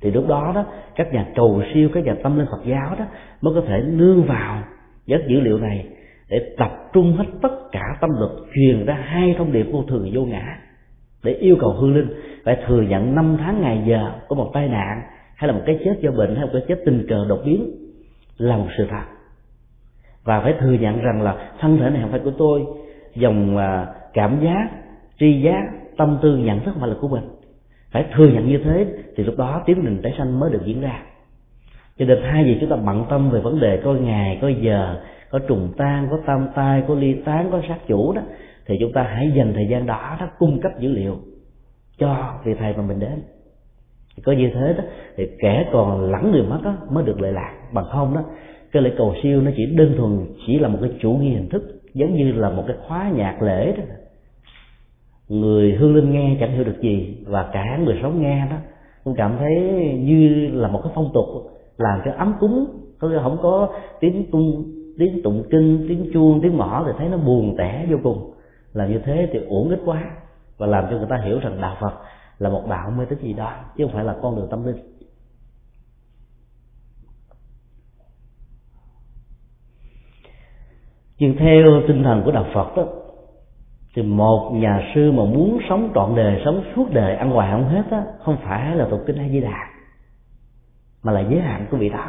thì 0.00 0.10
lúc 0.10 0.28
đó 0.28 0.52
đó, 0.54 0.64
các 0.94 1.12
nhà 1.12 1.26
cầu 1.34 1.62
siêu, 1.74 1.88
các 1.94 2.04
nhà 2.04 2.14
tâm 2.22 2.38
linh 2.38 2.46
phật 2.50 2.64
giáo 2.64 2.94
đó, 2.98 3.04
mới 3.40 3.54
có 3.54 3.60
thể 3.68 3.82
nương 3.86 4.22
vào 4.22 4.62
các 5.06 5.20
dữ 5.28 5.40
liệu 5.40 5.58
này 5.58 5.86
để 6.28 6.54
tập 6.58 6.70
trung 6.92 7.16
hết 7.16 7.24
tất 7.42 7.72
cả 7.72 7.82
tâm 8.00 8.10
lực 8.20 8.46
truyền 8.54 8.86
ra 8.86 8.94
hai 8.94 9.34
thông 9.38 9.52
điệp 9.52 9.66
vô 9.72 9.82
thường 9.88 10.10
vô 10.14 10.22
ngã 10.22 10.58
để 11.24 11.32
yêu 11.32 11.56
cầu 11.60 11.72
hương 11.72 11.94
linh. 11.94 12.08
Phải 12.44 12.56
thừa 12.66 12.82
nhận 12.82 13.14
năm 13.14 13.36
tháng 13.40 13.60
ngày 13.60 13.82
giờ 13.86 14.12
của 14.28 14.34
một 14.34 14.50
tai 14.54 14.68
nạn, 14.68 15.02
hay 15.36 15.48
là 15.48 15.54
một 15.54 15.62
cái 15.66 15.78
chết 15.84 15.94
do 16.00 16.10
bệnh, 16.10 16.36
hay 16.36 16.44
một 16.44 16.50
cái 16.52 16.62
chết 16.68 16.82
tình 16.86 17.06
cờ 17.08 17.26
đột 17.28 17.40
biến, 17.44 17.70
là 18.38 18.56
một 18.56 18.68
sự 18.78 18.86
thật. 18.90 19.04
Và 20.24 20.40
phải 20.40 20.54
thừa 20.60 20.72
nhận 20.72 21.00
rằng 21.00 21.22
là 21.22 21.50
thân 21.60 21.78
thể 21.78 21.90
này 21.90 22.02
không 22.02 22.10
phải 22.10 22.20
của 22.24 22.32
tôi, 22.38 22.64
dòng 23.14 23.56
à, 23.56 23.86
cảm 24.12 24.40
giác, 24.44 24.68
tri 25.18 25.42
giác, 25.42 25.62
tâm 25.96 26.18
tư, 26.22 26.36
nhận 26.36 26.60
thức 26.60 26.70
không 26.70 26.80
phải 26.80 26.90
là 26.90 26.96
của 27.00 27.08
mình 27.08 27.41
phải 27.92 28.04
thừa 28.14 28.28
nhận 28.28 28.48
như 28.48 28.58
thế, 28.64 28.86
thì 29.16 29.24
lúc 29.24 29.34
đó 29.38 29.62
tiến 29.66 29.78
trình 29.84 30.02
tái 30.02 30.14
sanh 30.18 30.40
mới 30.40 30.50
được 30.50 30.62
diễn 30.64 30.80
ra. 30.80 31.02
Cho 31.98 32.04
nên 32.04 32.18
hai 32.22 32.44
gì 32.44 32.56
chúng 32.60 32.70
ta 32.70 32.76
bận 32.76 33.04
tâm 33.10 33.30
về 33.30 33.40
vấn 33.40 33.60
đề 33.60 33.80
có 33.84 33.92
ngày 33.92 34.38
có 34.42 34.48
giờ, 34.48 35.00
có 35.30 35.38
trùng 35.38 35.72
tan, 35.76 36.08
có 36.10 36.18
tam 36.26 36.48
tai, 36.54 36.82
có 36.88 36.94
ly 36.94 37.14
tán, 37.24 37.48
có 37.52 37.60
sát 37.68 37.78
chủ 37.88 38.12
đó, 38.12 38.22
thì 38.66 38.76
chúng 38.80 38.92
ta 38.92 39.02
hãy 39.02 39.32
dành 39.36 39.52
thời 39.54 39.66
gian 39.70 39.86
đó 39.86 40.16
đó 40.20 40.28
cung 40.38 40.60
cấp 40.60 40.72
dữ 40.78 40.88
liệu 40.88 41.16
cho 41.98 42.40
vị 42.44 42.54
thầy 42.58 42.74
mà 42.76 42.82
mình 42.82 43.00
đến. 43.00 43.22
Thì 44.16 44.22
có 44.22 44.32
như 44.32 44.50
thế 44.54 44.74
đó, 44.78 44.84
thì 45.16 45.26
kẻ 45.38 45.68
còn 45.72 46.10
lẳng 46.10 46.32
người 46.32 46.42
mất 46.42 46.58
đó 46.64 46.74
mới 46.90 47.04
được 47.04 47.20
lệ 47.20 47.32
lạc. 47.32 47.54
Bằng 47.72 47.84
không 47.92 48.14
đó, 48.14 48.24
cái 48.72 48.82
lễ 48.82 48.90
cầu 48.98 49.14
siêu 49.22 49.40
nó 49.40 49.50
chỉ 49.56 49.66
đơn 49.66 49.94
thuần 49.96 50.26
chỉ 50.46 50.58
là 50.58 50.68
một 50.68 50.78
cái 50.80 50.90
chủ 51.00 51.12
nghĩa 51.12 51.30
hình 51.30 51.48
thức, 51.48 51.62
giống 51.94 52.16
như 52.16 52.32
là 52.32 52.50
một 52.50 52.64
cái 52.66 52.76
khóa 52.86 53.10
nhạc 53.14 53.42
lễ 53.42 53.74
đó 53.76 53.82
người 55.32 55.72
hương 55.72 55.94
linh 55.94 56.12
nghe 56.12 56.36
chẳng 56.40 56.52
hiểu 56.52 56.64
được 56.64 56.80
gì, 56.80 57.24
và 57.26 57.50
cả 57.52 57.78
người 57.84 57.98
sống 58.02 58.22
nghe 58.22 58.46
đó, 58.50 58.56
cũng 59.04 59.14
cảm 59.14 59.36
thấy 59.38 59.54
như 60.02 60.48
là 60.52 60.68
một 60.68 60.80
cái 60.84 60.92
phong 60.94 61.10
tục, 61.14 61.26
làm 61.76 62.00
cho 62.04 62.12
ấm 62.18 62.34
cúng. 62.40 62.66
Không 62.98 63.38
có 63.42 63.68
tiếng 64.00 64.30
tung, 64.30 64.64
tiếng 64.98 65.22
tụng 65.22 65.44
kinh, 65.50 65.86
tiếng 65.88 66.10
chuông, 66.12 66.40
tiếng 66.42 66.58
mỏ 66.58 66.82
thì 66.86 66.92
thấy 66.98 67.08
nó 67.08 67.16
buồn 67.16 67.54
tẻ 67.58 67.86
vô 67.90 67.96
cùng. 68.02 68.32
Làm 68.72 68.92
như 68.92 68.98
thế 69.04 69.28
thì 69.32 69.38
uổng 69.38 69.70
ích 69.70 69.80
quá, 69.84 70.10
và 70.58 70.66
làm 70.66 70.84
cho 70.90 70.96
người 70.96 71.06
ta 71.10 71.20
hiểu 71.24 71.38
rằng 71.38 71.60
đạo 71.60 71.76
phật 71.80 71.92
là 72.38 72.50
một 72.50 72.62
đạo 72.68 72.90
mê 72.90 73.04
tín 73.04 73.18
gì 73.18 73.32
đó, 73.32 73.52
chứ 73.76 73.84
không 73.84 73.94
phải 73.94 74.04
là 74.04 74.16
con 74.22 74.36
đường 74.36 74.48
tâm 74.50 74.66
linh. 74.66 74.76
Nhưng 81.18 81.36
theo 81.36 81.82
tinh 81.88 82.02
thần 82.04 82.22
của 82.24 82.32
đạo 82.32 82.46
phật 82.54 82.76
đó 82.76 82.86
thì 83.94 84.02
một 84.02 84.50
nhà 84.54 84.90
sư 84.94 85.12
mà 85.12 85.24
muốn 85.24 85.58
sống 85.68 85.90
trọn 85.94 86.14
đời, 86.16 86.42
sống 86.44 86.62
suốt 86.76 86.86
đời, 86.92 87.16
ăn 87.16 87.30
hoài 87.30 87.52
không 87.52 87.68
hết 87.68 87.82
á, 87.90 88.02
không 88.24 88.36
phải 88.44 88.76
là 88.76 88.86
tục 88.90 89.00
kinh 89.06 89.16
a 89.16 89.28
di 89.28 89.40
đà, 89.40 89.66
mà 91.02 91.12
là 91.12 91.20
giới 91.20 91.40
hạn 91.40 91.66
của 91.70 91.76
vị 91.76 91.88
đó. 91.88 92.06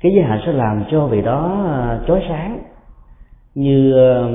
Cái 0.00 0.12
giới 0.14 0.24
hạn 0.24 0.40
sẽ 0.46 0.52
làm 0.52 0.84
cho 0.90 1.06
vị 1.06 1.22
đó 1.22 1.64
à, 1.66 2.00
chói 2.06 2.22
sáng, 2.28 2.58
như 3.54 3.92
ờ, 3.92 4.30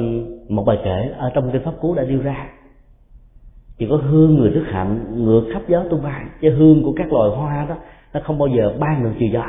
một 0.49 0.63
bài 0.65 0.79
kể 0.83 1.11
ở 1.17 1.31
trong 1.33 1.51
kinh 1.51 1.63
pháp 1.63 1.71
cú 1.81 1.95
đã 1.95 2.03
đưa 2.03 2.21
ra. 2.21 2.47
Chỉ 3.77 3.87
có 3.89 3.95
hương 3.95 4.35
người 4.35 4.49
đức 4.49 4.65
hạnh 4.71 5.25
ngược 5.25 5.43
khắp 5.53 5.61
gió 5.67 5.83
tung 5.89 6.03
bay, 6.03 6.21
chứ 6.41 6.55
hương 6.57 6.83
của 6.83 6.93
các 6.95 7.13
loài 7.13 7.29
hoa 7.29 7.65
đó, 7.69 7.75
nó 8.13 8.19
không 8.23 8.39
bao 8.39 8.47
giờ 8.47 8.73
bay 8.79 8.97
ngược 9.01 9.13
chiều 9.19 9.29
gió. 9.33 9.45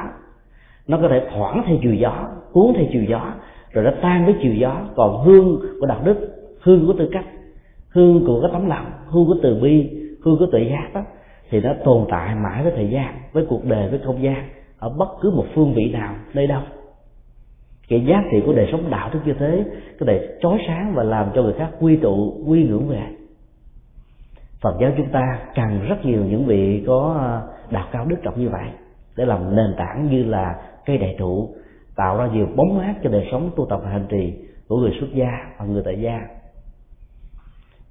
Nó 0.86 0.98
có 1.02 1.09
thể 1.09 1.26
thoảng 1.32 1.62
theo 1.66 1.76
chiều 1.82 1.94
gió, 1.94 2.28
cuốn 2.52 2.72
theo 2.76 2.84
chiều 2.92 3.02
gió, 3.09 3.32
rồi 3.72 3.84
nó 3.84 3.90
tan 4.02 4.24
với 4.24 4.34
chiều 4.42 4.55
gió, 4.55 4.80
còn 4.96 5.24
hương 5.24 5.61
của 5.80 5.86
đạo 5.86 6.00
đức 6.05 6.34
hương 6.64 6.86
của 6.86 6.92
tư 6.98 7.08
cách, 7.12 7.24
hương 7.88 8.24
của 8.26 8.40
cái 8.40 8.50
tấm 8.52 8.66
lòng, 8.66 8.86
hương 9.06 9.26
của 9.26 9.36
từ 9.42 9.60
bi, 9.62 9.90
hương 10.22 10.38
của 10.38 10.46
tự 10.52 10.58
giác 10.58 10.90
đó, 10.94 11.02
thì 11.50 11.60
nó 11.60 11.74
tồn 11.84 12.04
tại 12.10 12.34
mãi 12.34 12.62
với 12.62 12.72
thời 12.76 12.90
gian, 12.90 13.14
với 13.32 13.46
cuộc 13.48 13.64
đời, 13.64 13.88
với 13.88 14.00
không 14.04 14.22
gian, 14.22 14.48
ở 14.78 14.88
bất 14.88 15.08
cứ 15.20 15.30
một 15.30 15.46
phương 15.54 15.74
vị 15.74 15.90
nào, 15.92 16.14
nơi 16.34 16.46
đâu. 16.46 16.62
Cái 17.88 18.04
giá 18.04 18.24
trị 18.32 18.42
của 18.46 18.52
đời 18.52 18.68
sống 18.72 18.90
đạo 18.90 19.10
đức 19.12 19.20
như 19.24 19.32
thế 19.38 19.64
có 20.00 20.06
thể 20.06 20.28
chói 20.40 20.58
sáng 20.66 20.92
và 20.94 21.02
làm 21.02 21.30
cho 21.34 21.42
người 21.42 21.52
khác 21.52 21.70
quy 21.80 21.96
tụ, 21.96 22.44
quy 22.46 22.68
ngưỡng 22.68 22.88
về. 22.88 23.02
Phật 24.60 24.76
giáo 24.80 24.90
chúng 24.96 25.08
ta 25.08 25.38
cần 25.54 25.80
rất 25.88 26.04
nhiều 26.04 26.24
những 26.24 26.44
vị 26.46 26.84
có 26.86 27.16
à, 27.20 27.30
đạo 27.70 27.88
cao 27.92 28.04
đức 28.04 28.16
trọng 28.22 28.40
như 28.40 28.48
vậy 28.48 28.68
để 29.16 29.24
làm 29.24 29.56
nền 29.56 29.74
tảng 29.76 30.08
như 30.10 30.24
là 30.24 30.54
cây 30.86 30.98
đại 30.98 31.16
thụ 31.18 31.54
tạo 31.96 32.18
ra 32.18 32.26
nhiều 32.26 32.46
bóng 32.56 32.78
mát 32.78 32.94
cho 33.02 33.10
đời 33.10 33.28
sống 33.32 33.50
tu 33.56 33.66
tập 33.70 33.80
hành 33.84 34.06
trì 34.08 34.32
của 34.68 34.76
người 34.76 34.92
xuất 35.00 35.06
gia 35.14 35.30
và 35.58 35.64
người 35.64 35.82
tại 35.84 36.00
gia 36.00 36.20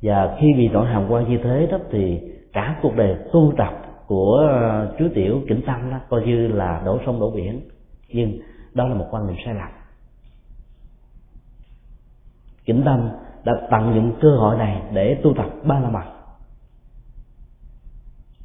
và 0.03 0.37
khi 0.39 0.53
bị 0.57 0.67
nỗi 0.67 0.87
hàm 0.87 1.11
quan 1.11 1.29
như 1.29 1.37
thế 1.43 1.67
đó 1.71 1.77
thì 1.91 2.19
cả 2.53 2.79
cuộc 2.81 2.95
đời 2.95 3.17
tu 3.33 3.53
tập 3.57 3.73
của 4.07 4.47
ờ, 4.49 4.95
chú 4.99 5.07
tiểu 5.15 5.41
kính 5.47 5.61
tâm 5.65 5.91
đó 5.91 5.97
coi 6.09 6.25
như 6.25 6.47
là 6.47 6.81
đổ 6.85 6.99
sông 7.05 7.19
đổ 7.19 7.31
biển. 7.31 7.61
Nhưng 8.09 8.39
đó 8.73 8.87
là 8.87 8.95
một 8.95 9.07
quan 9.11 9.27
niệm 9.27 9.35
sai 9.45 9.53
lầm. 9.53 9.69
Kính 12.65 12.81
tâm 12.85 13.09
đã 13.43 13.53
tận 13.71 13.95
dụng 13.95 14.11
cơ 14.21 14.35
hội 14.37 14.57
này 14.57 14.81
để 14.93 15.19
tu 15.23 15.33
tập 15.33 15.45
ba 15.63 15.79
la 15.79 15.89
mật. 15.89 16.05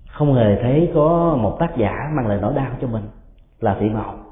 Không 0.08 0.34
hề 0.34 0.62
thấy 0.62 0.90
có 0.94 1.36
một 1.40 1.56
tác 1.60 1.76
giả 1.76 1.92
mang 2.16 2.26
lại 2.26 2.38
nỗi 2.40 2.54
đau 2.54 2.72
cho 2.80 2.86
mình 2.88 3.04
là 3.60 3.76
thị 3.80 3.88
màu 3.88 4.28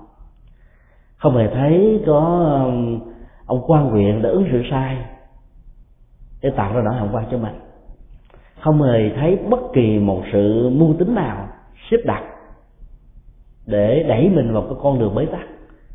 không 1.17 1.37
hề 1.37 1.49
thấy 1.55 2.03
có 2.07 2.23
ông 3.47 3.63
quan 3.67 3.91
huyện 3.91 4.23
đã 4.23 4.31
ứng 4.31 4.49
xử 4.53 4.63
sai 4.71 4.97
để 6.43 6.51
tạo 6.51 6.75
ra 6.75 6.83
nỗi 6.83 6.95
hồng 6.95 7.11
quan 7.13 7.25
cho 7.31 7.39
mình. 7.39 7.55
Không 8.61 8.83
hề 8.83 9.11
thấy 9.17 9.37
bất 9.37 9.61
kỳ 9.75 9.99
một 9.99 10.23
sự 10.33 10.71
mưu 10.73 10.95
tính 10.99 11.15
nào 11.15 11.49
xếp 11.91 11.97
đặt 12.05 12.23
để 13.67 14.05
đẩy 14.09 14.29
mình 14.29 14.53
vào 14.53 14.63
cái 14.63 14.75
con 14.83 14.99
đường 14.99 15.15
bế 15.15 15.27
tắc 15.27 15.47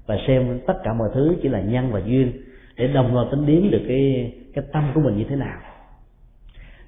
và 0.08 0.18
xem 0.28 0.60
tất 0.68 0.74
cả 0.84 0.94
mọi 0.94 1.10
thứ 1.14 1.36
chỉ 1.42 1.50
là 1.50 1.62
nhân 1.62 1.92
và 1.92 2.00
duyên 2.06 2.32
để 2.76 2.88
đồng 2.88 3.16
loạt 3.16 3.28
tính 3.32 3.46
điểm 3.46 3.72
được 3.72 3.82
cái 3.88 4.34
cái 4.54 4.64
tâm 4.74 4.92
của 4.96 5.02
mình 5.02 5.18
như 5.18 5.24
thế 5.30 5.36
nào. 5.36 5.60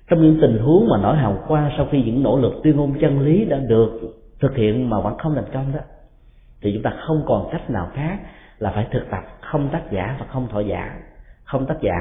Trong 0.10 0.22
những 0.22 0.38
tình 0.42 0.58
huống 0.58 0.88
mà 0.90 0.98
nỗi 1.02 1.18
hào 1.18 1.44
quang 1.48 1.72
sau 1.78 1.88
khi 1.92 2.04
những 2.04 2.24
nỗ 2.24 2.38
lực 2.38 2.54
tuyên 2.64 2.78
ngôn 2.78 3.00
chân 3.00 3.20
lý 3.20 3.46
đã 3.46 3.58
được 3.58 4.00
thực 4.40 4.56
hiện 4.56 4.90
mà 4.90 5.00
vẫn 5.00 5.18
không 5.18 5.36
thành 5.36 5.54
công 5.54 5.72
đó, 5.74 5.80
thì 6.62 6.72
chúng 6.74 6.84
ta 6.84 6.94
không 7.08 7.24
còn 7.26 7.50
cách 7.52 7.70
nào 7.70 7.90
khác 7.94 8.20
là 8.60 8.72
phải 8.72 8.88
thực 8.92 9.10
tập 9.12 9.24
không 9.42 9.70
tác 9.72 9.92
giả 9.92 10.18
và 10.20 10.26
không 10.26 10.48
thọ 10.48 10.60
giả, 10.60 11.00
không 11.44 11.66
tác 11.66 11.82
giả 11.82 11.98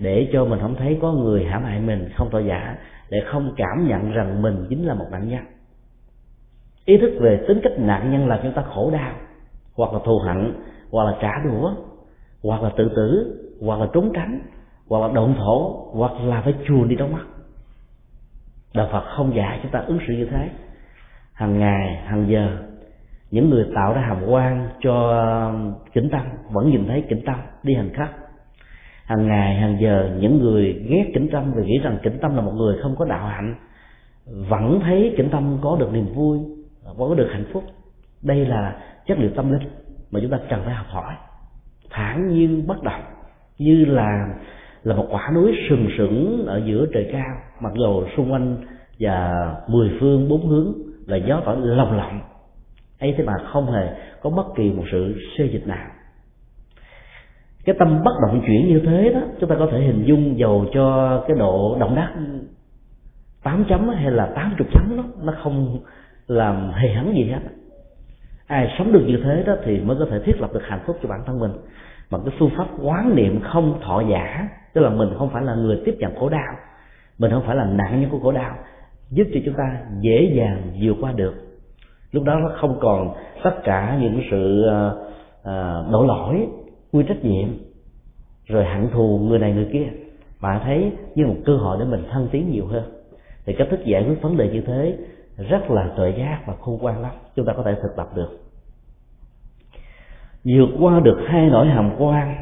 để 0.00 0.30
cho 0.32 0.44
mình 0.44 0.60
không 0.60 0.76
thấy 0.78 0.98
có 1.02 1.12
người 1.12 1.44
hãm 1.44 1.64
hại 1.64 1.80
mình, 1.80 2.08
không 2.16 2.28
tội 2.30 2.44
giả, 2.44 2.76
để 3.10 3.18
không 3.26 3.54
cảm 3.56 3.88
nhận 3.88 4.12
rằng 4.12 4.42
mình 4.42 4.66
chính 4.68 4.86
là 4.86 4.94
một 4.94 5.06
nạn 5.10 5.28
nhân. 5.28 5.44
Ý 6.84 6.98
thức 6.98 7.18
về 7.20 7.44
tính 7.48 7.60
cách 7.62 7.78
nạn 7.78 8.12
nhân 8.12 8.28
làm 8.28 8.40
chúng 8.42 8.52
ta 8.52 8.62
khổ 8.74 8.90
đau, 8.90 9.12
hoặc 9.74 9.92
là 9.92 9.98
thù 10.04 10.18
hận, 10.18 10.54
hoặc 10.90 11.04
là 11.04 11.16
trả 11.20 11.32
đũa, 11.44 11.74
hoặc 12.42 12.62
là 12.62 12.70
tự 12.76 12.88
tử, 12.96 13.36
hoặc 13.60 13.80
là 13.80 13.86
trốn 13.92 14.10
tránh, 14.14 14.40
hoặc 14.88 15.06
là 15.06 15.14
động 15.14 15.34
thổ, 15.38 15.88
hoặc 15.92 16.12
là 16.24 16.40
phải 16.40 16.54
chuồn 16.68 16.88
đi 16.88 16.96
đâu 16.96 17.08
mất 17.08 17.22
đạo 18.76 18.88
phật 18.92 19.04
không 19.16 19.34
dạy 19.34 19.58
chúng 19.62 19.72
ta 19.72 19.78
ứng 19.78 19.98
xử 20.06 20.12
như 20.12 20.26
thế. 20.30 20.50
Hàng 21.32 21.58
ngày, 21.58 21.96
hàng 22.06 22.26
giờ, 22.28 22.58
những 23.30 23.50
người 23.50 23.66
tạo 23.74 23.94
ra 23.94 24.00
hàm 24.00 24.26
quan 24.28 24.68
cho 24.80 25.22
um, 25.48 25.74
kính 25.92 26.08
tâm 26.10 26.22
vẫn 26.52 26.70
nhìn 26.70 26.86
thấy 26.88 27.04
kính 27.08 27.22
tâm 27.26 27.36
đi 27.62 27.74
hành 27.74 27.90
khắc 27.94 28.10
hàng 29.06 29.26
ngày, 29.26 29.54
hàng 29.54 29.78
giờ, 29.80 30.16
những 30.20 30.38
người 30.38 30.72
ghét 30.88 31.10
kính 31.14 31.28
tâm, 31.32 31.52
vì 31.56 31.64
nghĩ 31.64 31.78
rằng 31.78 31.98
kính 32.02 32.18
tâm 32.22 32.36
là 32.36 32.42
một 32.42 32.52
người 32.54 32.76
không 32.82 32.96
có 32.96 33.04
đạo 33.04 33.26
hạnh, 33.26 33.54
vẫn 34.26 34.80
thấy 34.82 35.14
kính 35.16 35.28
tâm 35.30 35.58
có 35.62 35.76
được 35.80 35.92
niềm 35.92 36.06
vui, 36.14 36.38
có 36.98 37.14
được 37.14 37.28
hạnh 37.32 37.44
phúc. 37.52 37.64
Đây 38.22 38.46
là 38.46 38.76
chất 39.06 39.18
liệu 39.18 39.30
tâm 39.36 39.52
linh 39.52 39.68
mà 40.10 40.20
chúng 40.22 40.30
ta 40.30 40.38
cần 40.50 40.62
phải 40.64 40.74
học 40.74 40.86
hỏi. 40.88 41.14
Thản 41.90 42.28
nhiên 42.28 42.66
bất 42.66 42.82
động, 42.82 43.02
như 43.58 43.84
là 43.84 44.28
là 44.82 44.96
một 44.96 45.06
quả 45.10 45.30
núi 45.34 45.56
sừng 45.68 45.88
sững 45.98 46.46
ở 46.46 46.62
giữa 46.66 46.86
trời 46.94 47.08
cao, 47.12 47.36
mặc 47.60 47.72
dù 47.76 48.04
xung 48.16 48.32
quanh 48.32 48.56
và 49.00 49.32
mười 49.68 49.90
phương 50.00 50.28
bốn 50.28 50.46
hướng 50.46 50.72
là 51.06 51.16
gió 51.16 51.42
tỏi 51.44 51.56
lồng 51.60 51.96
lộng. 51.96 52.20
Ấy 53.00 53.14
thế 53.18 53.24
mà 53.24 53.32
không 53.52 53.72
hề 53.72 53.88
có 54.22 54.30
bất 54.30 54.46
kỳ 54.56 54.70
một 54.70 54.84
sự 54.92 55.14
xê 55.38 55.48
dịch 55.52 55.66
nào 55.66 55.86
cái 57.66 57.76
tâm 57.78 58.02
bất 58.04 58.12
động 58.22 58.42
chuyển 58.46 58.68
như 58.68 58.80
thế 58.86 59.12
đó, 59.14 59.20
chúng 59.40 59.50
ta 59.50 59.56
có 59.58 59.68
thể 59.72 59.80
hình 59.80 60.04
dung 60.06 60.38
dầu 60.38 60.66
cho 60.74 61.18
cái 61.28 61.36
độ 61.36 61.76
động 61.80 61.94
đắc. 61.94 62.12
8 63.42 63.64
chấm 63.68 63.88
hay 63.88 64.10
là 64.10 64.26
80 64.26 64.68
chấm 64.72 64.96
đó, 64.96 65.04
nó 65.22 65.34
không 65.42 65.78
làm 66.26 66.70
hề 66.72 66.88
hấn 66.94 67.14
gì 67.14 67.24
hết. 67.30 67.40
Ai 68.46 68.74
sống 68.78 68.92
được 68.92 69.04
như 69.06 69.20
thế 69.24 69.42
đó 69.46 69.54
thì 69.64 69.80
mới 69.80 69.96
có 69.98 70.06
thể 70.10 70.18
thiết 70.24 70.40
lập 70.40 70.50
được 70.54 70.62
hạnh 70.64 70.80
phúc 70.86 70.98
cho 71.02 71.08
bản 71.08 71.20
thân 71.26 71.38
mình. 71.40 71.52
Bằng 72.10 72.20
cái 72.24 72.34
phương 72.38 72.50
pháp 72.56 72.66
quán 72.82 73.16
niệm 73.16 73.40
không 73.40 73.80
thọ 73.82 74.02
giả, 74.10 74.48
tức 74.72 74.80
là 74.80 74.90
mình 74.90 75.08
không 75.18 75.30
phải 75.30 75.42
là 75.42 75.54
người 75.54 75.82
tiếp 75.84 75.94
nhận 75.98 76.16
khổ 76.20 76.28
đau, 76.28 76.54
mình 77.18 77.30
không 77.30 77.42
phải 77.46 77.56
là 77.56 77.64
nạn 77.64 78.00
nhân 78.00 78.10
của 78.10 78.18
khổ 78.18 78.32
đau, 78.32 78.54
giúp 79.10 79.26
cho 79.34 79.40
chúng 79.44 79.54
ta 79.54 79.80
dễ 80.00 80.32
dàng 80.36 80.62
vượt 80.82 80.96
qua 81.00 81.12
được. 81.12 81.34
Lúc 82.12 82.24
đó 82.24 82.34
nó 82.34 82.50
không 82.60 82.78
còn 82.80 83.14
tất 83.42 83.54
cả 83.64 83.98
những 84.00 84.22
sự 84.30 84.62
ờ, 84.62 85.08
ờ, 85.42 85.86
đổ 85.92 86.06
lỗi 86.06 86.46
quy 86.96 87.04
trách 87.08 87.24
nhiệm, 87.24 87.48
rồi 88.46 88.64
hận 88.64 88.88
thù 88.92 89.18
người 89.18 89.38
này 89.38 89.52
người 89.52 89.68
kia. 89.72 89.86
Mà 90.40 90.60
thấy 90.64 90.92
như 91.14 91.26
một 91.26 91.36
cơ 91.46 91.56
hội 91.56 91.76
để 91.80 91.84
mình 91.84 92.04
thăng 92.10 92.28
tiến 92.32 92.50
nhiều 92.50 92.66
hơn. 92.66 92.92
Thì 93.46 93.54
cách 93.58 93.68
thức 93.70 93.80
giải 93.84 94.04
quyết 94.08 94.22
vấn 94.22 94.36
đề 94.36 94.50
như 94.52 94.60
thế 94.60 94.96
rất 95.36 95.70
là 95.70 95.92
tuệ 95.96 96.14
giác 96.18 96.42
và 96.46 96.54
khôn 96.60 96.78
ngoan 96.80 97.02
lắm. 97.02 97.12
Chúng 97.36 97.46
ta 97.46 97.52
có 97.56 97.62
thể 97.62 97.74
thực 97.82 97.96
tập 97.96 98.08
được. 98.14 98.38
Vượt 100.44 100.68
qua 100.80 101.00
được 101.00 101.18
hai 101.26 101.46
nỗi 101.46 101.66
hàm 101.66 101.90
quan. 101.98 102.36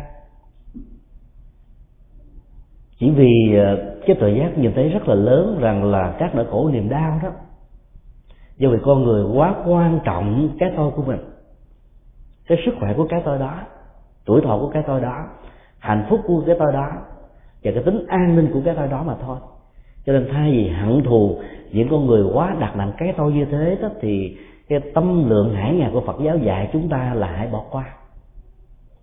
Chỉ 2.98 3.10
vì 3.10 3.56
ờ, 3.56 3.96
cái 4.06 4.16
tuệ 4.20 4.34
giác 4.38 4.58
nhìn 4.58 4.72
thấy 4.74 4.88
rất 4.88 5.08
là 5.08 5.14
lớn 5.14 5.58
rằng 5.60 5.84
là 5.84 6.16
các 6.18 6.34
nỗi 6.34 6.46
khổ 6.50 6.70
niềm 6.72 6.88
đau 6.88 7.20
đó 7.22 7.30
do 8.58 8.68
vì 8.70 8.78
con 8.84 9.04
người 9.04 9.24
quá 9.34 9.54
quan 9.66 10.00
trọng 10.04 10.48
cái 10.58 10.72
tôi 10.76 10.90
của 10.90 11.02
mình, 11.02 11.20
cái 12.46 12.58
sức 12.66 12.72
khỏe 12.80 12.94
của 12.96 13.06
cái 13.10 13.22
tôi 13.24 13.38
đó 13.38 13.60
tuổi 14.26 14.40
thọ 14.40 14.58
của 14.58 14.70
cái 14.74 14.82
tôi 14.86 15.00
đó, 15.00 15.24
hạnh 15.78 16.06
phúc 16.10 16.20
của 16.26 16.42
cái 16.46 16.56
tôi 16.58 16.72
đó, 16.72 16.88
và 17.64 17.70
cái 17.74 17.82
tính 17.82 18.06
an 18.08 18.36
ninh 18.36 18.50
của 18.52 18.60
cái 18.64 18.74
tôi 18.78 18.88
đó 18.88 19.02
mà 19.02 19.14
thôi. 19.22 19.36
Cho 20.06 20.12
nên 20.12 20.28
thay 20.32 20.50
vì 20.50 20.68
hận 20.68 21.02
thù 21.04 21.38
những 21.72 21.88
con 21.90 22.06
người 22.06 22.24
quá 22.34 22.56
đặt 22.60 22.76
nặng 22.76 22.92
cái 22.98 23.14
tôi 23.16 23.32
như 23.32 23.44
thế 23.44 23.78
đó, 23.82 23.88
thì 24.00 24.36
cái 24.68 24.80
tâm 24.94 25.30
lượng 25.30 25.54
hải 25.54 25.74
ngạc 25.74 25.90
của 25.92 26.00
Phật 26.00 26.16
giáo 26.24 26.36
dạy 26.38 26.70
chúng 26.72 26.88
ta 26.88 27.14
là 27.14 27.26
hãy 27.26 27.48
bỏ 27.52 27.64
qua. 27.70 27.84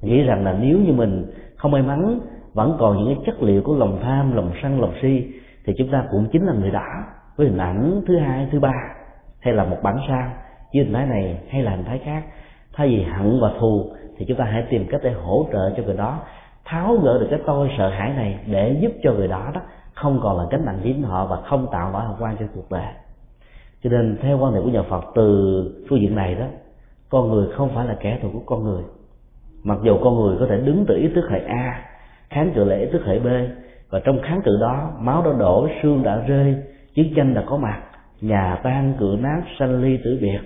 Nghĩ 0.02 0.24
rằng 0.24 0.44
là 0.44 0.58
nếu 0.62 0.78
như 0.78 0.94
mình 0.94 1.32
không 1.56 1.72
may 1.72 1.82
mắn, 1.82 2.20
vẫn 2.54 2.76
còn 2.80 2.98
những 2.98 3.16
cái 3.16 3.24
chất 3.26 3.44
liệu 3.44 3.62
của 3.62 3.76
lòng 3.76 4.00
tham, 4.04 4.36
lòng 4.36 4.52
sân, 4.64 4.82
lòng 4.82 4.94
si, 5.02 5.28
thì 5.66 5.74
chúng 5.78 5.92
ta 5.92 6.04
cũng 6.12 6.28
chính 6.32 6.46
là 6.46 6.54
người 6.54 6.72
đã, 6.72 7.04
với 7.38 7.48
hình 7.48 7.58
ảnh 7.58 8.02
thứ 8.08 8.18
hai, 8.18 8.48
thứ 8.52 8.60
ba, 8.60 8.74
hay 9.40 9.54
là 9.54 9.64
một 9.64 9.78
bản 9.84 9.98
sao, 10.08 10.30
với 10.74 10.84
hình 10.84 10.94
thái 10.94 11.06
này 11.06 11.40
hay 11.50 11.64
là 11.64 11.72
hình 11.72 11.86
thái 11.86 12.00
khác. 12.06 12.24
Thay 12.74 12.88
vì 12.88 13.04
hận 13.04 13.40
và 13.42 13.52
thù 13.60 13.92
thì 14.22 14.26
chúng 14.28 14.38
ta 14.38 14.46
hãy 14.46 14.64
tìm 14.70 14.88
cách 14.90 15.02
để 15.04 15.12
hỗ 15.12 15.48
trợ 15.52 15.72
cho 15.78 15.84
người 15.84 15.98
đó, 15.98 16.20
tháo 16.66 16.96
gỡ 16.96 17.20
được 17.20 17.28
cái 17.30 17.40
tôi 17.46 17.70
sợ 17.78 17.90
hãi 17.90 18.14
này 18.16 18.40
để 18.46 18.78
giúp 18.82 18.92
cho 19.04 19.14
người 19.14 19.28
đó 19.28 19.52
đó 19.54 19.62
không 19.94 20.20
còn 20.24 20.38
là 20.38 20.44
gánh 20.52 20.66
nặng 20.66 20.80
chính 20.84 21.04
họ 21.04 21.28
và 21.28 21.42
không 21.42 21.68
tạo 21.72 21.90
nỗi 21.94 22.02
hồng 22.02 22.16
quan 22.20 22.36
cho 22.40 22.46
cuộc 22.56 22.72
đời. 22.72 22.86
Cho 23.84 23.90
nên 23.90 24.18
theo 24.22 24.38
quan 24.38 24.54
điểm 24.54 24.64
của 24.64 24.70
nhà 24.70 24.82
Phật, 24.90 25.06
từ 25.16 25.86
phương 25.90 26.02
diện 26.02 26.16
này 26.16 26.36
đó, 26.36 26.46
con 27.10 27.32
người 27.32 27.48
không 27.54 27.70
phải 27.76 27.86
là 27.86 27.96
kẻ 28.00 28.20
thù 28.22 28.30
của 28.34 28.44
con 28.46 28.64
người. 28.64 28.84
Mặc 29.64 29.78
dù 29.84 29.98
con 30.04 30.22
người 30.22 30.38
có 30.40 30.46
thể 30.50 30.58
đứng 30.58 30.86
từ 30.88 30.96
ý 30.96 31.08
thức 31.16 31.30
hệ 31.32 31.40
A, 31.40 31.82
kháng 32.30 32.52
cự 32.56 32.64
lại 32.64 32.80
ý 32.80 32.86
thức 32.92 33.02
hệ 33.06 33.20
B, 33.20 33.28
và 33.90 34.00
trong 34.00 34.20
kháng 34.22 34.42
cự 34.42 34.58
đó, 34.62 34.92
máu 35.00 35.24
đã 35.26 35.32
đổ, 35.40 35.68
xương 35.84 36.04
đã 36.04 36.16
rơi, 36.16 36.56
chiến 36.94 37.14
tranh 37.16 37.34
đã 37.34 37.44
có 37.46 37.58
mặt, 37.58 37.82
nhà 38.22 38.60
tan, 38.64 38.94
cửa 39.00 39.16
nát, 39.20 39.42
sanh 39.60 39.82
ly 39.84 39.98
tử 40.04 40.18
biệt. 40.22 40.40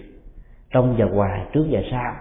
Trong 0.71 0.95
và 0.97 1.05
ngoài, 1.05 1.45
trước 1.53 1.65
và 1.71 1.81
sau 1.91 2.13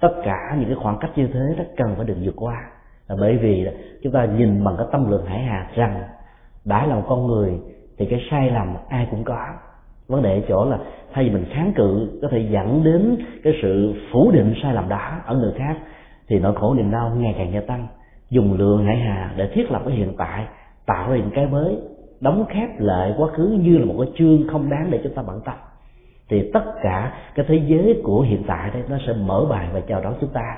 tất 0.00 0.12
cả 0.24 0.56
những 0.58 0.68
cái 0.68 0.78
khoảng 0.82 0.98
cách 1.00 1.10
như 1.16 1.26
thế 1.26 1.54
đó 1.58 1.64
cần 1.76 1.94
phải 1.96 2.04
được 2.04 2.16
vượt 2.22 2.34
qua. 2.36 2.70
Là 3.08 3.16
bởi 3.20 3.36
vì 3.36 3.66
chúng 4.02 4.12
ta 4.12 4.24
nhìn 4.24 4.64
bằng 4.64 4.74
cái 4.78 4.86
tâm 4.92 5.10
lượng 5.10 5.26
hải 5.26 5.42
hà 5.42 5.70
rằng 5.74 6.02
đã 6.64 6.86
là 6.86 6.94
một 6.94 7.04
con 7.08 7.26
người 7.26 7.60
thì 7.98 8.06
cái 8.06 8.20
sai 8.30 8.50
lầm 8.50 8.76
ai 8.88 9.08
cũng 9.10 9.24
có. 9.24 9.46
Vấn 10.08 10.22
đề 10.22 10.34
ở 10.34 10.40
chỗ 10.48 10.70
là 10.70 10.78
thay 11.12 11.24
vì 11.24 11.30
mình 11.30 11.44
kháng 11.50 11.72
cự, 11.76 12.18
có 12.22 12.28
thể 12.30 12.48
dẫn 12.50 12.84
đến 12.84 13.16
cái 13.42 13.52
sự 13.62 13.94
phủ 14.12 14.30
định 14.30 14.54
sai 14.62 14.74
lầm 14.74 14.88
đó 14.88 15.20
ở 15.24 15.36
người 15.36 15.52
khác, 15.58 15.76
thì 16.28 16.38
nỗi 16.38 16.54
khổ 16.54 16.74
niềm 16.74 16.90
đau 16.90 17.10
ngày 17.16 17.34
càng 17.38 17.52
gia 17.52 17.60
tăng. 17.60 17.88
Dùng 18.30 18.58
lượng 18.58 18.84
hải 18.84 18.96
hà 18.96 19.34
để 19.36 19.50
thiết 19.54 19.70
lập 19.70 19.82
cái 19.86 19.94
hiện 19.94 20.14
tại, 20.18 20.46
tạo 20.86 21.10
ra 21.10 21.16
những 21.16 21.30
cái 21.34 21.46
mới, 21.46 21.78
đóng 22.20 22.44
khép 22.48 22.68
lại 22.78 23.14
quá 23.18 23.28
khứ 23.36 23.58
như 23.62 23.78
là 23.78 23.84
một 23.84 23.94
cái 23.98 24.12
chương 24.18 24.48
không 24.48 24.70
đáng 24.70 24.90
để 24.90 25.00
chúng 25.02 25.14
ta 25.14 25.22
bận 25.26 25.40
tâm 25.44 25.54
thì 26.30 26.50
tất 26.52 26.64
cả 26.82 27.12
cái 27.34 27.46
thế 27.48 27.60
giới 27.66 28.00
của 28.04 28.20
hiện 28.20 28.42
tại 28.46 28.70
đây 28.70 28.82
nó 28.88 28.98
sẽ 29.06 29.12
mở 29.12 29.46
bài 29.50 29.68
và 29.72 29.80
chào 29.80 30.00
đón 30.00 30.14
chúng 30.20 30.30
ta. 30.30 30.56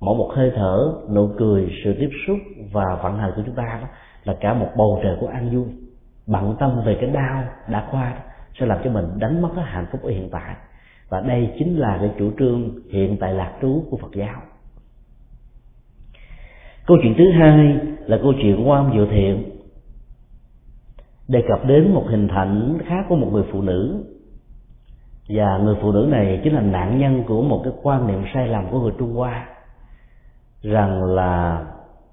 Mỗi 0.00 0.16
một 0.16 0.30
hơi 0.34 0.52
thở 0.56 0.92
nụ 1.14 1.28
cười 1.38 1.70
sự 1.84 1.94
tiếp 2.00 2.10
xúc 2.26 2.36
và 2.72 2.98
vận 3.02 3.18
hành 3.18 3.32
của 3.36 3.42
chúng 3.46 3.54
ta 3.54 3.78
đó 3.80 3.88
là 4.24 4.34
cả 4.40 4.54
một 4.54 4.68
bầu 4.76 5.00
trời 5.02 5.16
của 5.20 5.26
an 5.26 5.50
vui. 5.56 5.64
Bận 6.26 6.56
tâm 6.58 6.82
về 6.86 6.96
cái 7.00 7.10
đau 7.10 7.44
đã 7.68 7.88
qua 7.90 8.10
đó, 8.10 8.20
sẽ 8.60 8.66
làm 8.66 8.78
cho 8.84 8.90
mình 8.90 9.04
đánh 9.18 9.42
mất 9.42 9.48
cái 9.56 9.64
hạnh 9.64 9.86
phúc 9.92 10.00
ở 10.02 10.10
hiện 10.10 10.28
tại. 10.32 10.54
Và 11.08 11.20
đây 11.20 11.54
chính 11.58 11.78
là 11.78 11.98
cái 12.00 12.10
chủ 12.18 12.30
trương 12.38 12.70
hiện 12.90 13.16
tại 13.20 13.34
lạc 13.34 13.52
trú 13.62 13.84
của 13.90 13.96
Phật 13.96 14.12
giáo. 14.14 14.42
Câu 16.86 16.96
chuyện 17.02 17.14
thứ 17.18 17.30
hai 17.30 17.76
là 18.06 18.18
câu 18.22 18.32
chuyện 18.42 18.68
quan 18.68 18.90
diệu 18.94 19.06
thiện. 19.06 19.50
Đề 21.28 21.42
cập 21.48 21.66
đến 21.66 21.94
một 21.94 22.04
hình 22.08 22.28
thành 22.28 22.78
khác 22.86 23.06
của 23.08 23.16
một 23.16 23.28
người 23.32 23.44
phụ 23.52 23.62
nữ 23.62 24.04
và 25.28 25.58
người 25.58 25.76
phụ 25.82 25.92
nữ 25.92 26.06
này 26.10 26.40
chính 26.44 26.54
là 26.54 26.60
nạn 26.60 26.98
nhân 26.98 27.24
của 27.28 27.42
một 27.42 27.60
cái 27.64 27.72
quan 27.82 28.06
niệm 28.06 28.24
sai 28.34 28.48
lầm 28.48 28.70
của 28.70 28.80
người 28.80 28.92
Trung 28.98 29.14
Hoa, 29.14 29.46
rằng 30.62 31.04
là 31.04 31.64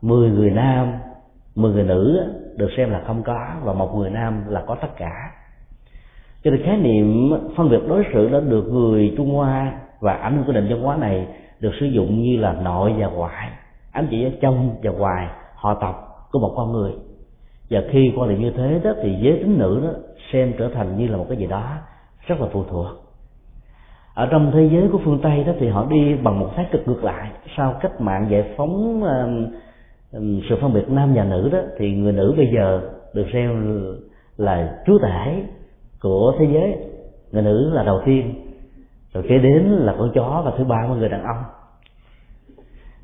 10 0.01 0.29
người 0.29 0.49
nam 0.49 0.93
10 1.55 1.73
người 1.73 1.83
nữ 1.83 2.31
được 2.57 2.69
xem 2.77 2.91
là 2.91 3.01
không 3.07 3.23
có 3.23 3.47
và 3.63 3.73
một 3.73 3.95
người 3.95 4.09
nam 4.09 4.43
là 4.47 4.63
có 4.67 4.75
tất 4.75 4.87
cả. 4.97 5.31
Cho 6.43 6.51
nên 6.51 6.63
khái 6.63 6.77
niệm 6.77 7.31
phân 7.57 7.69
biệt 7.69 7.79
đối 7.87 8.03
xử 8.13 8.29
đã 8.29 8.39
được 8.39 8.63
người 8.71 9.13
Trung 9.17 9.35
Hoa 9.35 9.73
và 9.99 10.13
ảnh 10.13 10.35
hưởng 10.35 10.45
của 10.45 10.53
nền 10.53 10.67
văn 10.69 10.81
hóa 10.81 10.95
này 10.95 11.27
được 11.59 11.71
sử 11.79 11.85
dụng 11.85 12.21
như 12.21 12.37
là 12.37 12.53
nội 12.53 12.93
và 12.97 13.07
ngoại. 13.07 13.49
Ám 13.91 14.07
chỉ 14.09 14.23
ở 14.23 14.29
trong 14.41 14.75
và 14.83 14.91
ngoài 14.91 15.27
họ 15.55 15.73
tộc 15.73 16.27
của 16.31 16.39
một 16.39 16.53
con 16.55 16.71
người. 16.71 16.91
Và 17.69 17.81
khi 17.91 18.13
quan 18.15 18.29
niệm 18.29 18.41
như 18.41 18.51
thế 18.51 18.79
đó 18.83 18.91
thì 19.03 19.17
giới 19.21 19.37
tính 19.37 19.59
nữ 19.59 19.81
đó 19.83 19.89
xem 20.31 20.53
trở 20.57 20.69
thành 20.73 20.97
như 20.97 21.07
là 21.07 21.17
một 21.17 21.25
cái 21.29 21.37
gì 21.37 21.47
đó 21.47 21.77
rất 22.27 22.41
là 22.41 22.47
phụ 22.51 22.63
thuộc. 22.69 22.87
Ở 24.13 24.27
trong 24.31 24.51
thế 24.53 24.69
giới 24.71 24.89
của 24.91 24.99
phương 25.05 25.19
tây 25.23 25.43
đó 25.43 25.53
thì 25.59 25.67
họ 25.67 25.87
đi 25.89 26.15
bằng 26.23 26.39
một 26.39 26.49
thái 26.55 26.65
cực 26.71 26.87
ngược 26.87 27.03
lại. 27.03 27.31
Sau 27.57 27.75
cách 27.81 28.01
mạng 28.01 28.27
giải 28.29 28.53
phóng 28.57 29.03
uh, 29.03 30.19
sự 30.49 30.57
phân 30.61 30.73
biệt 30.73 30.89
nam 30.89 31.13
và 31.15 31.23
nữ 31.23 31.49
đó 31.51 31.59
thì 31.77 31.95
người 31.95 32.13
nữ 32.13 32.33
bây 32.37 32.47
giờ 32.55 32.81
được 33.13 33.25
xem 33.33 33.75
là 34.37 34.77
chúa 34.85 34.99
tể 34.99 35.43
của 36.01 36.33
thế 36.39 36.45
giới. 36.53 36.75
Người 37.31 37.43
nữ 37.43 37.69
là 37.73 37.83
đầu 37.83 38.01
tiên 38.05 38.33
rồi 39.13 39.23
kế 39.29 39.37
đến 39.37 39.63
là 39.63 39.95
con 39.97 40.11
chó 40.13 40.41
và 40.45 40.51
thứ 40.57 40.63
ba 40.63 40.81
là 40.89 40.95
người 40.95 41.09
đàn 41.09 41.23
ông. 41.23 41.43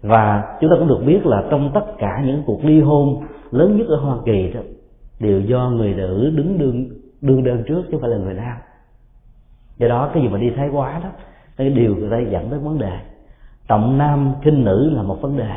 Và 0.01 0.57
chúng 0.61 0.69
ta 0.69 0.75
cũng 0.79 0.87
được 0.87 1.03
biết 1.05 1.25
là 1.25 1.43
trong 1.49 1.71
tất 1.73 1.85
cả 1.97 2.23
những 2.25 2.43
cuộc 2.45 2.65
ly 2.65 2.81
hôn 2.81 3.23
lớn 3.51 3.77
nhất 3.77 3.87
ở 3.87 3.95
Hoa 3.95 4.17
Kỳ 4.25 4.51
đó 4.53 4.61
đều 5.19 5.41
do 5.41 5.69
người 5.69 5.93
nữ 5.93 6.31
đứng 6.35 6.57
đương 6.57 6.89
đương 7.21 7.43
đơn 7.43 7.63
trước 7.67 7.83
chứ 7.83 7.87
không 7.91 8.01
phải 8.01 8.09
là 8.09 8.17
người 8.17 8.33
nam 8.33 8.57
do 9.77 9.87
đó, 9.87 10.11
cái 10.13 10.23
gì 10.23 10.29
mà 10.29 10.37
đi 10.37 10.49
thái 10.55 10.69
quá 10.71 10.99
đó, 11.03 11.09
cái 11.57 11.69
điều 11.69 11.95
người 11.95 12.09
ta 12.09 12.31
dẫn 12.31 12.49
tới 12.49 12.59
vấn 12.59 12.79
đề. 12.79 12.99
Trọng 13.67 13.97
nam, 13.97 14.33
khinh 14.43 14.65
nữ 14.65 14.89
là 14.95 15.01
một 15.01 15.17
vấn 15.21 15.37
đề. 15.37 15.49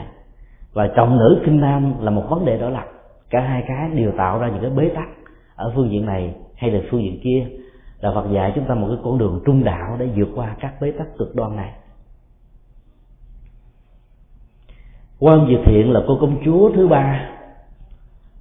Và 0.72 0.88
trọng 0.96 1.18
nữ, 1.18 1.42
khinh 1.44 1.60
nam 1.60 1.94
là 2.00 2.10
một 2.10 2.24
vấn 2.28 2.44
đề 2.44 2.58
đó 2.58 2.68
là 2.68 2.86
cả 3.30 3.40
hai 3.40 3.64
cái 3.68 3.90
đều 3.94 4.12
tạo 4.16 4.38
ra 4.38 4.48
những 4.48 4.60
cái 4.62 4.70
bế 4.70 4.88
tắc 4.94 5.08
ở 5.54 5.72
phương 5.74 5.90
diện 5.90 6.06
này 6.06 6.34
hay 6.56 6.70
là 6.70 6.80
phương 6.90 7.02
diện 7.02 7.20
kia. 7.22 7.46
Là 8.00 8.12
Phật 8.14 8.30
dạy 8.32 8.52
chúng 8.54 8.64
ta 8.64 8.74
một 8.74 8.86
cái 8.88 8.98
con 9.04 9.18
đường 9.18 9.42
trung 9.46 9.64
đạo 9.64 9.96
để 9.98 10.08
vượt 10.16 10.28
qua 10.34 10.56
các 10.60 10.74
bế 10.80 10.90
tắc 10.90 11.06
cực 11.18 11.34
đoan 11.34 11.56
này. 11.56 11.72
Quan 15.18 15.46
diệt 15.48 15.60
thiện 15.64 15.92
là 15.92 16.00
cô 16.06 16.18
công 16.20 16.36
chúa 16.44 16.70
thứ 16.74 16.88
ba 16.88 17.30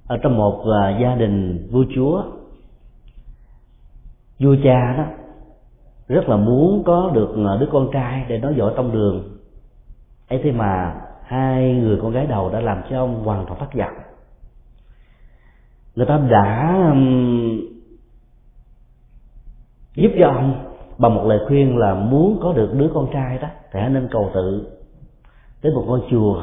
ở 0.06 0.18
trong 0.22 0.36
một 0.36 0.64
à, 0.82 0.98
gia 1.02 1.14
đình 1.14 1.66
vua 1.70 1.84
chúa. 1.94 2.22
Vua 4.38 4.56
cha 4.64 4.94
đó 4.96 5.04
rất 6.10 6.28
là 6.28 6.36
muốn 6.36 6.82
có 6.84 7.10
được 7.14 7.34
à, 7.36 7.56
đứa 7.60 7.66
con 7.72 7.88
trai 7.92 8.24
để 8.28 8.38
nói 8.38 8.54
giỏi 8.56 8.72
trong 8.76 8.92
đường. 8.92 9.22
Ấy 10.28 10.40
thế 10.42 10.52
mà 10.52 11.00
hai 11.24 11.74
người 11.74 11.98
con 12.02 12.12
gái 12.12 12.26
đầu 12.26 12.50
đã 12.50 12.60
làm 12.60 12.82
cho 12.90 12.98
ông 12.98 13.24
hoàn 13.24 13.46
toàn 13.46 13.60
thất 13.60 13.74
vọng. 13.74 13.94
Người 15.94 16.06
ta 16.06 16.20
đã 16.30 16.94
giúp 19.94 20.10
cho 20.20 20.26
ông 20.26 20.64
bằng 20.98 21.14
một 21.14 21.24
lời 21.26 21.38
khuyên 21.48 21.76
là 21.76 21.94
muốn 21.94 22.38
có 22.42 22.52
được 22.52 22.74
đứa 22.74 22.90
con 22.94 23.06
trai 23.12 23.38
đó, 23.38 23.48
thì 23.72 23.80
hãy 23.80 23.90
nên 23.90 24.08
cầu 24.10 24.30
tự 24.34 24.66
đến 25.62 25.74
một 25.74 25.84
ngôi 25.86 26.00
chùa, 26.10 26.42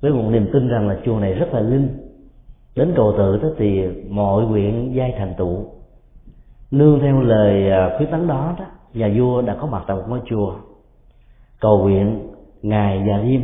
với 0.00 0.12
một 0.12 0.30
niềm 0.30 0.50
tin 0.52 0.68
rằng 0.68 0.88
là 0.88 0.98
chùa 1.04 1.20
này 1.20 1.32
rất 1.32 1.48
là 1.52 1.60
linh. 1.60 1.88
Đến 2.76 2.92
cầu 2.96 3.14
tự 3.18 3.36
đó 3.36 3.48
thì 3.58 3.86
mọi 4.08 4.44
nguyện 4.44 4.94
giai 4.94 5.14
thành 5.18 5.34
tựu 5.38 5.64
nương 6.78 7.00
theo 7.00 7.20
lời 7.20 7.70
à, 7.70 7.94
khuyến 7.96 8.10
tấn 8.10 8.26
đó 8.26 8.54
đó, 8.58 8.64
nhà 8.94 9.10
vua 9.16 9.42
đã 9.42 9.56
có 9.60 9.66
mặt 9.66 9.84
tại 9.86 9.96
một 9.96 10.02
ngôi 10.08 10.20
chùa. 10.24 10.54
Cầu 11.60 11.78
nguyện 11.78 12.28
ngài 12.62 13.04
và 13.08 13.22
diêm. 13.24 13.40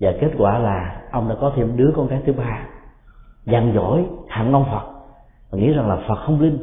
Và 0.00 0.12
kết 0.20 0.30
quả 0.38 0.58
là 0.58 1.02
ông 1.10 1.28
đã 1.28 1.34
có 1.40 1.52
thêm 1.56 1.76
đứa 1.76 1.92
con 1.96 2.06
gái 2.06 2.20
thứ 2.26 2.32
ba. 2.32 2.66
Dặn 3.44 3.72
dỗi 3.74 4.04
hạng 4.28 4.52
ông 4.52 4.64
phật. 4.64 4.86
Và 5.50 5.58
nghĩ 5.58 5.72
rằng 5.72 5.88
là 5.88 5.96
phật 6.08 6.18
không 6.26 6.40
linh. 6.40 6.58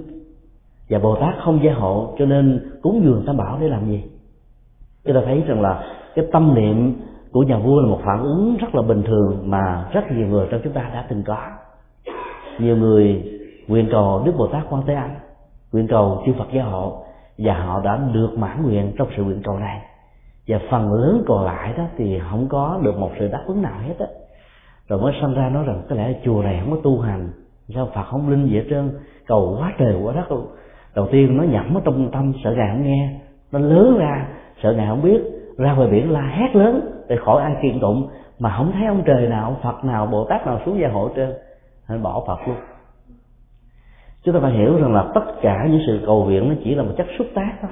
Và 0.89 0.99
bồ 0.99 1.15
tát 1.15 1.35
không 1.43 1.63
gia 1.63 1.73
hộ, 1.73 2.15
cho 2.19 2.25
nên 2.25 2.71
cúng 2.81 3.01
dường 3.03 3.23
tam 3.27 3.37
bảo 3.37 3.57
để 3.61 3.67
làm 3.67 3.85
gì? 3.85 4.03
Chúng 5.05 5.15
ta 5.15 5.21
thấy 5.25 5.43
rằng 5.47 5.61
là 5.61 5.83
cái 6.15 6.25
tâm 6.31 6.55
niệm 6.55 6.93
của 7.31 7.43
nhà 7.43 7.57
vua 7.57 7.81
là 7.81 7.87
một 7.87 7.99
phản 8.05 8.23
ứng 8.23 8.57
rất 8.57 8.75
là 8.75 8.81
bình 8.81 9.03
thường 9.03 9.43
mà 9.45 9.89
rất 9.91 10.11
nhiều 10.11 10.27
người 10.27 10.47
trong 10.51 10.61
chúng 10.63 10.73
ta 10.73 10.89
đã 10.93 11.05
từng 11.09 11.23
có. 11.23 11.37
Nhiều 12.59 12.77
người 12.77 13.23
nguyện 13.67 13.87
cầu 13.91 14.21
đức 14.25 14.31
bồ 14.37 14.47
tát 14.47 14.63
quan 14.69 14.83
thế 14.87 14.93
âm 14.93 15.09
nguyện 15.71 15.87
cầu 15.87 16.23
chư 16.25 16.33
phật 16.37 16.47
gia 16.53 16.63
hộ, 16.63 17.03
và 17.37 17.53
họ 17.53 17.81
đã 17.83 17.99
được 18.13 18.29
mãn 18.37 18.63
nguyện 18.63 18.93
trong 18.97 19.07
sự 19.17 19.23
nguyện 19.23 19.41
cầu 19.43 19.59
này. 19.59 19.81
Và 20.47 20.59
phần 20.71 20.93
lớn 20.93 21.23
còn 21.27 21.45
lại 21.45 21.73
đó 21.77 21.83
thì 21.97 22.21
không 22.29 22.47
có 22.49 22.79
được 22.83 22.97
một 22.99 23.11
sự 23.19 23.27
đáp 23.27 23.43
ứng 23.47 23.61
nào 23.61 23.79
hết 23.87 23.95
á. 23.99 24.05
Rồi 24.87 25.01
mới 25.01 25.13
sanh 25.21 25.33
ra 25.33 25.49
nói 25.49 25.63
rằng 25.63 25.81
có 25.89 25.95
lẽ 25.95 26.13
chùa 26.25 26.41
này 26.41 26.59
không 26.61 26.71
có 26.71 26.81
tu 26.83 26.99
hành. 26.99 27.29
Sao 27.75 27.89
phật 27.95 28.03
không 28.03 28.29
linh 28.29 28.45
gì 28.49 28.55
hết 28.57 28.65
trơn? 28.69 28.91
Cầu 29.27 29.57
quá 29.59 29.73
trời 29.77 29.95
quá 30.03 30.13
đất 30.13 30.31
luôn. 30.31 30.47
Đầu 30.95 31.07
tiên 31.11 31.37
nó 31.37 31.43
nhẩm 31.43 31.75
ở 31.75 31.81
trong 31.85 32.11
tâm, 32.11 32.33
sợ 32.43 32.53
ngài 32.57 32.67
không 32.71 32.83
nghe. 32.83 33.19
Nó 33.51 33.59
lớn 33.59 33.97
ra, 33.99 34.27
sợ 34.63 34.73
ngài 34.73 34.87
không 34.87 35.01
biết. 35.01 35.21
Ra 35.57 35.73
ngoài 35.73 35.89
biển 35.91 36.11
la 36.11 36.21
hét 36.21 36.55
lớn 36.55 37.03
để 37.07 37.17
khỏi 37.25 37.43
ai 37.43 37.55
kiện 37.61 37.79
tụng. 37.79 38.09
Mà 38.39 38.53
không 38.57 38.71
thấy 38.71 38.87
ông 38.87 39.03
trời 39.05 39.27
nào 39.27 39.43
ông 39.43 39.55
phật 39.63 39.85
nào, 39.85 40.05
bồ 40.05 40.25
tát 40.25 40.47
nào 40.47 40.59
xuống 40.65 40.79
gia 40.81 40.87
hộ 40.89 41.09
trơn. 41.15 41.33
Nên 41.89 42.03
bỏ 42.03 42.23
phật 42.27 42.47
luôn 42.47 42.57
chúng 44.23 44.33
ta 44.33 44.39
phải 44.39 44.51
hiểu 44.51 44.77
rằng 44.77 44.93
là 44.93 45.11
tất 45.15 45.41
cả 45.41 45.67
những 45.69 45.81
sự 45.87 45.99
cầu 46.05 46.25
nguyện 46.25 46.49
nó 46.49 46.55
chỉ 46.63 46.75
là 46.75 46.83
một 46.83 46.93
chất 46.97 47.07
xúc 47.17 47.27
tác 47.33 47.53
thôi. 47.61 47.71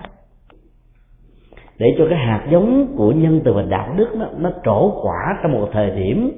Để 1.80 1.95
cho 1.98 2.06
cái 2.10 2.20
hạt 2.20 2.48
giống 2.50 2.95
của 2.98 3.12
nhân 3.12 3.41
từ 3.45 3.54
và 3.54 3.62
đạo 3.62 3.93
đức 3.98 4.08
nó, 4.16 4.26
nó 4.38 4.52
trổ 4.66 5.02
quả 5.04 5.39
trong 5.43 5.52
một 5.52 5.70
thời 5.72 5.91
điểm 5.91 6.32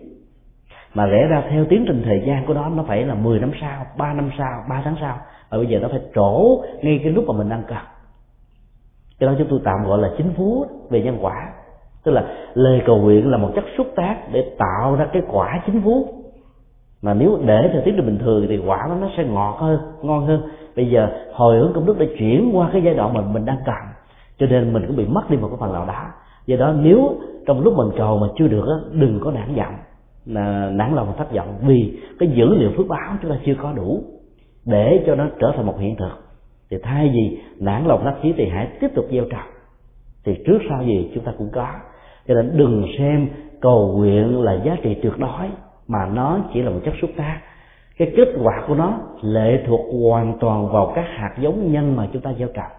mà 0.93 1.05
lẽ 1.05 1.28
ra 1.28 1.43
theo 1.49 1.66
tiến 1.66 1.86
trình 1.88 2.01
thời 2.05 2.24
gian 2.28 2.45
của 2.45 2.53
nó 2.53 2.70
nó 2.70 2.84
phải 2.84 3.05
là 3.05 3.16
10 3.16 3.39
năm 3.39 3.51
sau, 3.62 3.86
3 3.97 4.14
năm 4.14 4.30
sau, 4.38 4.64
3 4.70 4.82
tháng 4.86 4.95
sau. 5.01 5.18
Và 5.49 5.57
bây 5.57 5.68
giờ 5.68 5.80
nó 5.80 5.88
phải 5.88 5.99
trổ 6.16 6.64
ngay 6.82 6.99
cái 7.03 7.12
lúc 7.12 7.26
mà 7.28 7.34
mình 7.38 7.49
đang 7.49 7.64
cần. 7.68 7.78
Cái 9.20 9.30
đó 9.30 9.36
chúng 9.38 9.47
tôi 9.49 9.60
tạm 9.64 9.84
gọi 9.88 9.97
là 9.97 10.12
chính 10.18 10.34
phú 10.38 10.66
về 10.89 11.01
nhân 11.01 11.18
quả. 11.22 11.49
Tức 12.03 12.12
là 12.12 12.24
lời 12.53 12.82
cầu 12.86 12.97
nguyện 12.97 13.32
là 13.32 13.38
một 13.38 13.51
chất 13.55 13.64
xúc 13.78 13.88
tác 13.95 14.18
để 14.32 14.55
tạo 14.57 14.95
ra 14.95 15.07
cái 15.14 15.22
quả 15.28 15.64
chính 15.66 15.82
phú 15.82 16.07
mà 17.01 17.13
nếu 17.13 17.39
để 17.45 17.69
thời 17.73 17.81
tiết 17.81 17.91
được 17.91 18.03
bình 18.05 18.17
thường 18.17 18.45
thì 18.49 18.57
quả 18.57 18.85
nó 18.89 18.95
nó 18.95 19.09
sẽ 19.17 19.23
ngọt 19.23 19.57
hơn, 19.59 19.79
ngon 20.01 20.25
hơn. 20.25 20.41
Bây 20.75 20.89
giờ 20.89 21.07
hồi 21.33 21.57
hướng 21.57 21.73
công 21.73 21.85
đức 21.85 21.99
đã 21.99 22.05
chuyển 22.19 22.51
qua 22.53 22.69
cái 22.73 22.81
giai 22.85 22.93
đoạn 22.93 23.13
mà 23.13 23.21
mình 23.21 23.45
đang 23.45 23.57
cần, 23.65 23.75
cho 24.37 24.45
nên 24.45 24.73
mình 24.73 24.83
cũng 24.87 24.95
bị 24.95 25.05
mất 25.05 25.29
đi 25.29 25.37
một 25.37 25.47
cái 25.47 25.57
phần 25.59 25.73
nào 25.73 25.85
đó. 25.85 26.05
Do 26.45 26.57
đó 26.57 26.73
nếu 26.81 27.15
trong 27.45 27.63
lúc 27.63 27.73
mình 27.77 27.89
cầu 27.97 28.17
mà 28.17 28.27
chưa 28.35 28.47
được 28.47 28.89
đừng 28.91 29.19
có 29.23 29.31
nản 29.31 29.55
giọng 29.55 29.73
nản 30.77 30.95
lòng 30.95 31.13
thất 31.17 31.33
vọng, 31.33 31.55
vì 31.61 31.99
cái 32.19 32.29
dữ 32.29 32.55
liệu 32.55 32.71
phước 32.77 32.87
báo 32.87 33.15
chúng 33.21 33.31
ta 33.31 33.37
chưa 33.45 33.55
có 33.61 33.73
đủ 33.73 34.03
để 34.65 35.03
cho 35.07 35.15
nó 35.15 35.27
trở 35.39 35.51
thành 35.55 35.65
một 35.65 35.79
hiện 35.79 35.95
thực. 35.95 36.11
Thì 36.71 36.77
thay 36.83 37.11
vì 37.13 37.37
nản 37.59 37.85
lòng 37.85 38.03
thất 38.03 38.13
chí 38.23 38.33
thì 38.37 38.45
hãy 38.49 38.67
tiếp 38.79 38.87
tục 38.95 39.05
gieo 39.11 39.23
trồng. 39.31 39.49
Thì 40.25 40.35
trước 40.45 40.59
sau 40.69 40.83
gì 40.83 41.11
chúng 41.15 41.23
ta 41.23 41.31
cũng 41.37 41.49
có. 41.53 41.67
Cho 42.27 42.33
nên 42.33 42.57
đừng 42.57 42.85
xem 42.97 43.27
cầu 43.61 43.93
nguyện 43.97 44.41
là 44.41 44.53
giá 44.65 44.77
trị 44.83 44.95
tuyệt 45.01 45.13
đối 45.17 45.47
mà 45.89 46.05
nó 46.05 46.39
chỉ 46.53 46.61
là 46.61 46.69
một 46.69 46.79
chất 46.85 46.93
xúc 47.01 47.09
tác. 47.17 47.41
Cái 47.97 48.13
kết 48.17 48.27
quả 48.43 48.63
của 48.67 48.75
nó 48.75 48.99
lệ 49.21 49.63
thuộc 49.67 49.81
hoàn 50.01 50.37
toàn 50.39 50.69
vào 50.71 50.91
các 50.95 51.05
hạt 51.17 51.35
giống 51.39 51.71
nhân 51.71 51.95
mà 51.95 52.07
chúng 52.13 52.21
ta 52.21 52.33
gieo 52.39 52.47
trồng. 52.53 52.71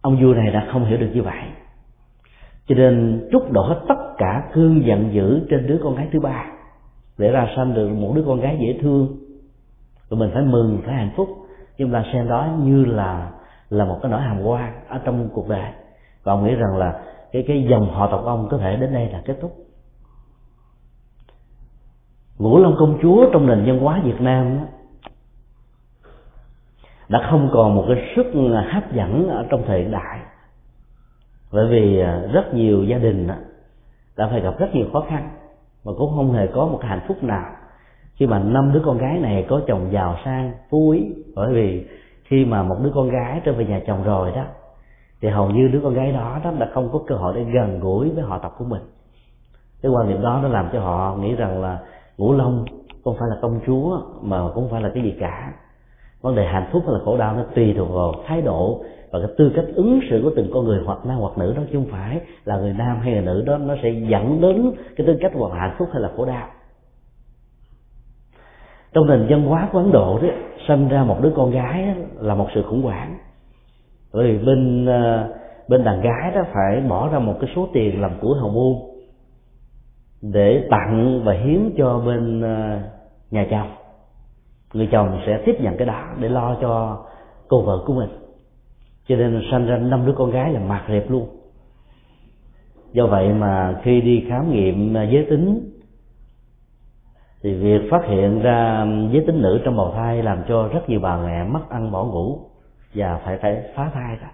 Ông 0.00 0.16
vua 0.22 0.34
này 0.34 0.50
đã 0.50 0.68
không 0.72 0.84
hiểu 0.84 0.98
được 0.98 1.10
như 1.14 1.22
vậy. 1.22 1.42
Cho 2.66 2.74
nên 2.74 3.28
trút 3.32 3.42
đổ 3.50 3.62
hết 3.62 3.80
tất 3.88 4.14
cả 4.18 4.48
cơn 4.54 4.86
giận 4.86 5.12
dữ 5.12 5.46
trên 5.50 5.66
đứa 5.66 5.80
con 5.82 5.94
gái 5.94 6.08
thứ 6.12 6.20
ba. 6.20 6.46
Để 7.18 7.30
ra 7.30 7.48
sanh 7.56 7.74
được 7.74 7.88
một 7.88 8.12
đứa 8.16 8.24
con 8.26 8.40
gái 8.40 8.58
dễ 8.60 8.78
thương. 8.82 9.16
Rồi 10.10 10.20
mình 10.20 10.30
phải 10.34 10.42
mừng, 10.42 10.82
phải 10.84 10.94
hạnh 10.94 11.12
phúc. 11.16 11.28
Nhưng 11.78 11.92
ta 11.92 12.04
xem 12.12 12.28
đó 12.28 12.48
như 12.62 12.84
là 12.84 13.30
là 13.70 13.84
một 13.84 13.98
cái 14.02 14.10
nỗi 14.10 14.20
hàm 14.20 14.42
quan 14.42 14.72
ở 14.88 15.00
trong 15.04 15.28
cuộc 15.32 15.48
đời. 15.48 15.70
Và 16.22 16.32
ông 16.32 16.44
nghĩ 16.44 16.54
rằng 16.54 16.76
là 16.76 17.00
cái 17.36 17.44
cái 17.48 17.66
dòng 17.70 17.90
họ 17.90 18.08
tộc 18.10 18.24
ông 18.24 18.48
có 18.50 18.58
thể 18.58 18.76
đến 18.76 18.92
đây 18.92 19.08
là 19.08 19.22
kết 19.24 19.36
thúc. 19.40 19.56
Ngũ 22.38 22.58
long 22.58 22.76
công 22.78 22.98
chúa 23.02 23.30
trong 23.32 23.46
nền 23.46 23.64
văn 23.66 23.78
hóa 23.78 24.00
việt 24.04 24.20
nam 24.20 24.58
đã 27.08 27.28
không 27.30 27.50
còn 27.52 27.76
một 27.76 27.84
cái 27.88 28.12
sức 28.16 28.26
hấp 28.72 28.92
dẫn 28.92 29.28
ở 29.28 29.46
trong 29.50 29.62
thời 29.66 29.84
đại. 29.84 30.20
Bởi 31.52 31.66
vì 31.66 32.00
à, 32.00 32.22
rất 32.32 32.54
nhiều 32.54 32.84
gia 32.84 32.98
đình 32.98 33.28
đã 34.16 34.28
phải 34.30 34.40
gặp 34.40 34.58
rất 34.58 34.74
nhiều 34.74 34.86
khó 34.92 35.04
khăn, 35.08 35.30
mà 35.84 35.92
cũng 35.98 36.12
không 36.16 36.32
hề 36.32 36.46
có 36.46 36.66
một 36.66 36.80
hạnh 36.82 37.00
phúc 37.08 37.22
nào. 37.22 37.50
Khi 38.14 38.26
mà 38.26 38.38
năm 38.38 38.72
đứa 38.72 38.82
con 38.84 38.98
gái 38.98 39.18
này 39.18 39.46
có 39.48 39.60
chồng 39.66 39.88
giàu 39.92 40.16
sang, 40.24 40.52
phú 40.70 40.78
quý, 40.78 41.14
bởi 41.34 41.54
vì 41.54 41.86
khi 42.24 42.44
mà 42.44 42.62
một 42.62 42.76
đứa 42.82 42.90
con 42.94 43.08
gái 43.08 43.40
trở 43.44 43.52
về 43.52 43.64
nhà 43.64 43.80
chồng 43.86 44.04
rồi 44.04 44.32
đó 44.32 44.44
thì 45.20 45.28
hầu 45.28 45.50
như 45.50 45.68
đứa 45.68 45.80
con 45.82 45.94
gái 45.94 46.12
đó 46.12 46.40
đó 46.44 46.52
đã 46.58 46.70
không 46.74 46.88
có 46.92 46.98
cơ 47.06 47.14
hội 47.14 47.32
để 47.36 47.44
gần 47.44 47.80
gũi 47.80 48.10
với 48.10 48.24
họ 48.24 48.38
tộc 48.38 48.54
của 48.58 48.64
mình. 48.64 48.82
Cái 49.82 49.92
quan 49.92 50.08
niệm 50.08 50.22
đó 50.22 50.40
nó 50.42 50.48
làm 50.48 50.68
cho 50.72 50.80
họ 50.80 51.16
nghĩ 51.20 51.34
rằng 51.34 51.62
là 51.62 51.78
ngũ 52.18 52.32
long 52.32 52.64
không 53.04 53.16
phải 53.18 53.28
là 53.28 53.36
công 53.42 53.60
chúa, 53.66 54.00
mà 54.22 54.38
cũng 54.42 54.54
không 54.54 54.70
phải 54.70 54.82
là 54.82 54.90
cái 54.94 55.02
gì 55.02 55.14
cả. 55.20 55.52
Vấn 56.20 56.34
đề 56.34 56.46
hạnh 56.46 56.68
phúc 56.72 56.82
hay 56.86 56.94
là 56.94 57.00
khổ 57.04 57.16
đau 57.18 57.36
nó 57.36 57.42
tùy 57.54 57.74
thuộc 57.78 57.90
vào 57.90 58.14
thái 58.26 58.42
độ 58.42 58.84
và 59.10 59.18
cái 59.18 59.28
tư 59.38 59.52
cách 59.56 59.64
ứng 59.74 60.00
xử 60.10 60.20
của 60.24 60.30
từng 60.36 60.50
con 60.54 60.64
người, 60.64 60.82
hoặc 60.84 60.98
nam 61.06 61.18
hoặc 61.18 61.38
nữ 61.38 61.54
đó, 61.56 61.62
chứ 61.72 61.78
không 61.78 61.90
phải 61.90 62.20
là 62.44 62.56
người 62.56 62.72
nam 62.72 63.00
hay 63.00 63.14
là 63.14 63.20
nữ 63.20 63.42
đó, 63.46 63.58
nó 63.58 63.74
sẽ 63.82 63.90
dẫn 63.90 64.40
đến 64.40 64.72
cái 64.96 65.06
tư 65.06 65.16
cách 65.20 65.32
hoặc 65.34 65.58
hạnh 65.58 65.76
phúc 65.78 65.88
hay 65.92 66.02
là 66.02 66.10
khổ 66.16 66.24
đau. 66.24 66.48
Trong 68.92 69.06
nền 69.06 69.26
văn 69.28 69.46
hóa 69.46 69.68
của 69.72 69.78
ấn 69.78 69.92
độ 69.92 70.18
đó, 70.22 70.28
sinh 70.68 70.88
ra 70.88 71.04
một 71.04 71.16
đứa 71.22 71.32
con 71.36 71.50
gái 71.50 71.94
là 72.18 72.34
một 72.34 72.48
sự 72.54 72.62
khủng 72.62 72.82
hoảng 72.82 73.18
bởi 74.16 74.32
vì 74.32 74.44
bên 74.46 74.86
ờ, 74.86 75.28
bên 75.68 75.84
đàn 75.84 76.00
gái 76.00 76.32
đó 76.34 76.42
phải 76.52 76.80
bỏ 76.80 77.08
ra 77.08 77.18
một 77.18 77.34
cái 77.40 77.50
số 77.56 77.68
tiền 77.72 78.00
làm 78.00 78.10
của 78.20 78.34
hồng 78.34 78.54
môn 78.54 78.74
để 80.22 80.66
tặng 80.70 81.22
và 81.24 81.32
hiến 81.32 81.70
cho 81.78 81.98
bên 82.06 82.40
ờ, 82.40 82.80
nhà 83.30 83.46
chồng. 83.50 83.68
Người 84.74 84.88
chồng 84.92 85.20
sẽ 85.26 85.42
tiếp 85.46 85.56
nhận 85.60 85.76
cái 85.76 85.86
đó 85.86 86.04
để 86.20 86.28
lo 86.28 86.56
cho 86.60 87.04
cô 87.48 87.62
vợ 87.62 87.82
của 87.86 87.94
mình. 87.94 88.08
Cho 89.08 89.16
nên 89.16 89.42
sanh 89.50 89.66
ra 89.66 89.76
năm 89.76 90.06
đứa 90.06 90.12
con 90.12 90.30
gái 90.30 90.52
là 90.52 90.60
mạt 90.60 90.82
rệp 90.88 91.10
luôn. 91.10 91.28
Do 92.92 93.06
vậy 93.06 93.34
mà 93.34 93.80
khi 93.82 94.00
đi 94.00 94.24
khám 94.28 94.52
nghiệm 94.52 94.94
ờ, 94.94 95.02
giới 95.02 95.26
tính, 95.30 95.70
thì 97.42 97.54
việc 97.54 97.90
phát 97.90 98.04
hiện 98.08 98.40
ra 98.42 98.86
giới 99.12 99.24
tính 99.26 99.42
nữ 99.42 99.60
trong 99.64 99.76
bào 99.76 99.92
thai 99.92 100.22
làm 100.22 100.42
cho 100.48 100.68
rất 100.68 100.88
nhiều 100.88 101.00
bà 101.00 101.16
mẹ 101.16 101.44
mất 101.44 101.70
ăn 101.70 101.92
bỏ 101.92 102.04
ngủ 102.04 102.45
và 102.96 103.20
phải 103.24 103.38
phải 103.42 103.62
phá 103.74 103.90
thai 103.94 104.16
ra 104.16 104.30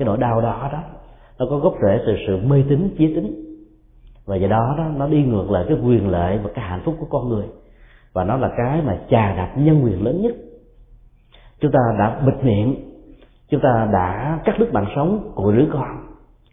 cái 0.00 0.06
nỗi 0.06 0.18
đau 0.18 0.40
đó 0.40 0.68
đó, 0.72 0.82
nó 1.38 1.46
có 1.50 1.58
gốc 1.58 1.74
rễ 1.82 2.00
từ 2.06 2.16
sự 2.26 2.36
mê 2.46 2.64
tín, 2.68 2.94
chí 2.98 3.14
tính 3.14 3.50
và 4.26 4.36
do 4.36 4.48
đó 4.48 4.74
đó, 4.78 4.84
nó 4.96 5.06
đi 5.06 5.22
ngược 5.22 5.50
lại 5.50 5.64
cái 5.68 5.76
quyền 5.84 6.08
lợi 6.08 6.38
và 6.38 6.50
cái 6.54 6.64
hạnh 6.64 6.82
phúc 6.84 6.96
của 7.00 7.06
con 7.10 7.28
người. 7.28 7.46
Và 8.12 8.24
nó 8.24 8.36
là 8.36 8.50
cái 8.56 8.82
mà 8.82 8.98
trà 9.10 9.36
đạp 9.36 9.52
nhân 9.56 9.84
quyền 9.84 10.04
lớn 10.04 10.22
nhất. 10.22 10.34
Chúng 11.60 11.72
ta 11.72 11.78
đã 11.98 12.20
bịt 12.26 12.44
miệng. 12.44 12.74
Chúng 13.48 13.60
ta 13.60 13.88
đã 13.92 14.40
cắt 14.44 14.58
đứt 14.58 14.72
mạng 14.72 14.86
sống 14.96 15.32
của 15.34 15.52
đứa 15.52 15.68
con 15.72 16.06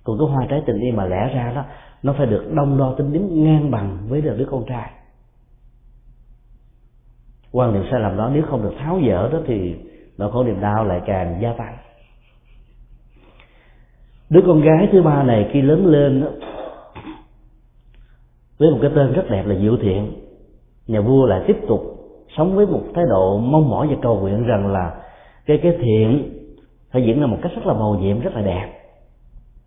còn 0.03 0.17
cái 0.19 0.27
hoa 0.27 0.45
trái 0.49 0.63
tình 0.65 0.79
yêu 0.79 0.93
mà 0.95 1.05
lẽ 1.05 1.33
ra 1.35 1.51
đó, 1.55 1.63
nó 2.03 2.13
phải 2.17 2.25
được 2.25 2.51
đông 2.53 2.77
đo 2.77 2.93
tính 2.97 3.13
đến 3.13 3.43
ngang 3.43 3.71
bằng 3.71 3.97
với 4.09 4.21
đứa 4.21 4.47
con 4.51 4.63
trai. 4.67 4.91
Quan 7.51 7.73
niệm 7.73 7.83
sai 7.91 7.99
lầm 7.99 8.17
đó, 8.17 8.29
nếu 8.33 8.43
không 8.49 8.63
được 8.63 8.73
tháo 8.79 8.99
dỡ 9.07 9.29
đó 9.29 9.39
thì 9.47 9.75
nỗi 10.17 10.31
khổ 10.31 10.43
niềm 10.43 10.61
đau 10.61 10.85
lại 10.85 11.01
càng 11.05 11.39
gia 11.41 11.53
tăng. 11.53 11.77
Đứa 14.29 14.41
con 14.47 14.61
gái 14.61 14.89
thứ 14.91 15.01
ba 15.01 15.23
này 15.23 15.49
khi 15.51 15.61
lớn 15.61 15.85
lên 15.85 16.21
đó, 16.21 16.27
với 18.59 18.71
một 18.71 18.77
cái 18.81 18.91
tên 18.95 19.13
rất 19.13 19.29
đẹp 19.29 19.43
là 19.45 19.55
diệu 19.55 19.77
thiện 19.77 20.13
nhà 20.87 21.01
vua 21.01 21.25
lại 21.25 21.43
tiếp 21.47 21.57
tục 21.67 21.81
sống 22.37 22.55
với 22.55 22.65
một 22.65 22.81
thái 22.95 23.03
độ 23.09 23.37
mong 23.37 23.69
mỏi 23.69 23.87
và 23.87 23.95
cầu 24.01 24.19
nguyện 24.19 24.43
rằng 24.43 24.67
là 24.67 24.95
cái 25.45 25.59
cái 25.63 25.77
thiện 25.81 26.33
phải 26.91 27.03
diễn 27.03 27.21
ra 27.21 27.27
một 27.27 27.37
cách 27.41 27.51
rất 27.55 27.65
là 27.65 27.73
màu 27.73 27.95
nhiệm 27.95 28.19
rất 28.19 28.33
là 28.33 28.41
đẹp. 28.41 28.73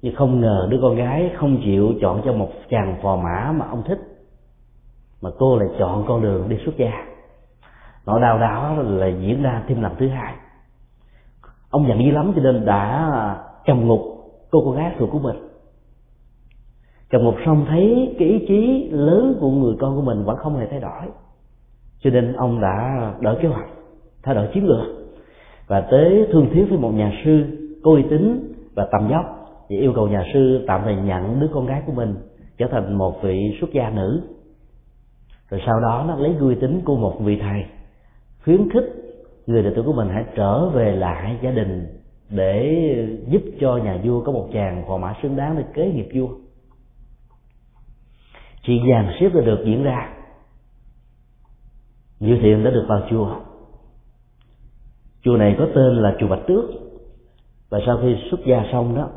Nhưng 0.02 0.14
không 0.14 0.40
ngờ 0.40 0.68
đứa 0.70 0.78
con 0.82 0.96
gái 0.96 1.30
không 1.36 1.60
chịu 1.64 1.92
chọn 2.00 2.22
cho 2.24 2.32
một 2.32 2.48
chàng 2.70 2.96
phò 3.02 3.16
mã 3.16 3.52
mà 3.52 3.66
ông 3.66 3.82
thích 3.86 3.98
mà 5.22 5.30
cô 5.38 5.58
lại 5.58 5.68
chọn 5.78 6.04
con 6.08 6.22
đường 6.22 6.48
đi 6.48 6.56
xuất 6.64 6.76
gia 6.76 7.06
nỗi 8.06 8.20
đau 8.20 8.38
đó 8.38 8.76
là 8.82 9.06
diễn 9.06 9.42
ra 9.42 9.62
thêm 9.68 9.82
lần 9.82 9.92
thứ 9.98 10.08
hai. 10.08 10.34
Ông 11.70 11.88
giận 11.88 11.98
dữ 12.04 12.10
lắm 12.10 12.32
cho 12.36 12.42
nên 12.42 12.64
đã 12.64 13.12
cầm 13.64 13.86
ngục 13.86 14.00
cô 14.50 14.64
con 14.64 14.76
gái 14.76 14.92
ruột 14.98 15.10
của 15.10 15.18
mình. 15.18 15.36
Cầm 17.10 17.24
ngục 17.24 17.34
xong 17.46 17.66
thấy 17.68 18.14
cái 18.18 18.28
ý 18.28 18.44
chí 18.48 18.88
lớn 18.90 19.36
của 19.40 19.50
người 19.50 19.74
con 19.80 19.96
của 19.96 20.02
mình 20.02 20.24
vẫn 20.24 20.36
không 20.36 20.58
hề 20.58 20.66
thay 20.70 20.80
đổi. 20.80 21.02
Cho 21.98 22.10
nên 22.10 22.32
ông 22.32 22.60
đã 22.60 23.12
đổi 23.20 23.36
kế 23.42 23.48
hoạch, 23.48 23.68
thay 24.22 24.34
đổi 24.34 24.48
chiến 24.54 24.66
lược. 24.66 24.86
Và 25.66 25.80
tới 25.80 26.26
thương 26.32 26.50
thuyết 26.52 26.66
với 26.68 26.78
một 26.78 26.90
nhà 26.94 27.12
sư 27.24 27.44
có 27.84 27.90
uy 27.90 28.02
tín 28.10 28.54
và 28.74 28.88
tầm 28.92 29.08
dốc 29.10 29.40
thì 29.68 29.76
yêu 29.78 29.92
cầu 29.94 30.08
nhà 30.08 30.24
sư 30.34 30.64
tạm 30.66 30.80
thời 30.84 30.96
nhận 30.96 31.40
đứa 31.40 31.48
con 31.54 31.66
gái 31.66 31.82
của 31.86 31.92
mình 31.92 32.14
trở 32.58 32.66
thành 32.70 32.98
một 32.98 33.22
vị 33.22 33.56
xuất 33.60 33.72
gia 33.72 33.90
nữ. 33.90 34.22
Rồi 35.50 35.60
sau 35.66 35.80
đó 35.80 36.04
nó 36.08 36.16
lấy 36.16 36.34
uy 36.40 36.54
tín 36.54 36.80
của 36.84 36.96
một 36.96 37.20
vị 37.20 37.38
thầy 37.42 37.64
khuyến 38.44 38.70
khích 38.70 38.84
người 39.46 39.62
đệ 39.62 39.70
tử 39.76 39.82
của 39.82 39.92
mình 39.92 40.08
hãy 40.08 40.24
trở 40.36 40.68
về 40.68 40.96
lại 40.96 41.38
gia 41.42 41.50
đình 41.50 41.86
để 42.30 42.86
giúp 43.28 43.42
cho 43.60 43.76
nhà 43.76 44.00
vua 44.04 44.24
có 44.24 44.32
một 44.32 44.48
chàng 44.52 44.84
phò 44.88 44.96
mã 44.96 45.14
xứng 45.22 45.36
đáng 45.36 45.56
để 45.58 45.64
kế 45.74 45.92
nghiệp 45.92 46.08
vua. 46.14 46.28
Chuyện 48.62 48.82
dàn 48.90 49.10
xếp 49.20 49.28
đã 49.34 49.40
được 49.40 49.62
diễn 49.64 49.82
ra. 49.82 50.12
Diệu 52.20 52.36
Thiện 52.42 52.64
đã 52.64 52.70
được 52.70 52.84
vào 52.88 53.02
chùa. 53.10 53.36
Chùa 55.22 55.36
này 55.36 55.56
có 55.58 55.66
tên 55.74 55.96
là 55.96 56.16
chùa 56.20 56.28
Bạch 56.28 56.46
Tước. 56.48 56.64
Và 57.70 57.78
sau 57.86 57.98
khi 58.02 58.16
xuất 58.30 58.40
gia 58.46 58.64
xong 58.72 58.94
đó, 58.94 59.08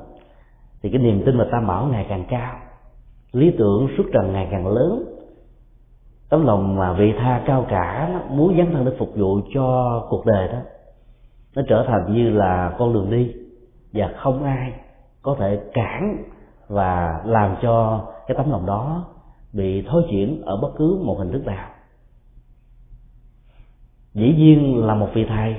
Thì 0.81 0.89
cái 0.89 1.01
niềm 1.01 1.23
tin 1.25 1.37
và 1.37 1.47
Tam 1.51 1.67
Bảo 1.67 1.87
ngày 1.87 2.05
càng 2.09 2.25
cao, 2.29 2.59
Lý 3.31 3.51
tưởng 3.57 3.87
xuất 3.97 4.03
trần 4.13 4.33
ngày 4.33 4.47
càng 4.51 4.67
lớn 4.67 5.12
Tấm 6.33 6.45
lòng 6.45 6.75
mà 6.75 6.93
vị 6.93 7.13
tha 7.17 7.43
cao 7.45 7.65
cả 7.69 8.09
nó 8.13 8.19
Muốn 8.29 8.57
dấn 8.57 8.73
thân 8.73 8.85
để 8.85 8.91
phục 8.99 9.09
vụ 9.15 9.39
cho 9.53 9.99
cuộc 10.09 10.25
đời 10.25 10.47
đó, 10.47 10.57
Nó 11.55 11.61
trở 11.69 11.85
thành 11.87 12.13
như 12.13 12.29
là 12.29 12.75
con 12.77 12.93
đường 12.93 13.11
đi 13.11 13.33
Và 13.93 14.13
không 14.17 14.43
ai 14.43 14.73
có 15.21 15.35
thể 15.39 15.59
cản 15.73 16.23
Và 16.67 17.21
làm 17.25 17.55
cho 17.61 18.05
cái 18.27 18.37
tấm 18.37 18.51
lòng 18.51 18.65
đó 18.65 19.05
Bị 19.53 19.83
thối 19.87 20.03
chuyển 20.09 20.41
ở 20.45 20.57
bất 20.61 20.69
cứ 20.77 21.01
một 21.03 21.15
hình 21.19 21.31
thức 21.31 21.45
nào. 21.45 21.69
Dĩ 24.13 24.35
nhiên 24.37 24.85
là 24.85 24.95
một 24.95 25.09
vị 25.13 25.25
thầy, 25.29 25.55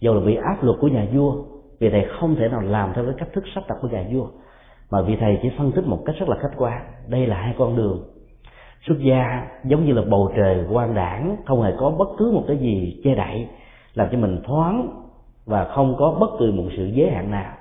dù 0.00 0.14
là 0.14 0.20
bị 0.20 0.36
áp 0.36 0.64
lực 0.64 0.76
của 0.80 0.88
nhà 0.88 1.06
vua, 1.14 1.34
vị 1.78 1.90
thầy 1.90 2.06
không 2.20 2.36
thể 2.36 2.48
nào 2.48 2.60
làm 2.60 2.92
theo 2.94 3.04
cái 3.04 3.14
cách 3.18 3.28
thức 3.34 3.44
sắp 3.54 3.64
đặt 3.68 3.78
của 3.82 3.88
nhà 3.88 4.04
vua, 4.12 4.26
mà 4.90 5.02
vị 5.02 5.16
thầy 5.20 5.38
chỉ 5.42 5.50
phân 5.58 5.72
tích 5.72 5.86
một 5.86 6.02
cách 6.06 6.16
rất 6.18 6.28
là 6.28 6.36
khách 6.40 6.52
quan. 6.56 6.82
Đây 7.08 7.26
là 7.26 7.36
hai 7.36 7.54
con 7.58 7.76
đường 7.76 8.13
xuất 8.86 8.98
gia 8.98 9.48
giống 9.64 9.84
như 9.84 9.92
là 9.92 10.02
bầu 10.10 10.32
trời 10.36 10.64
quang 10.72 10.94
đảng, 10.94 11.36
không 11.46 11.62
hề 11.62 11.72
có 11.78 11.90
bất 11.90 12.08
cứ 12.18 12.30
một 12.34 12.44
cái 12.48 12.56
gì 12.56 13.00
che 13.04 13.14
đậy, 13.14 13.48
làm 13.94 14.08
cho 14.12 14.18
mình 14.18 14.42
thoáng 14.44 14.88
và 15.46 15.64
không 15.64 15.96
có 15.98 16.16
bất 16.20 16.30
cứ 16.38 16.52
một 16.52 16.64
sự 16.76 16.84
giới 16.84 17.10
hạn 17.10 17.30
nào. 17.30 17.52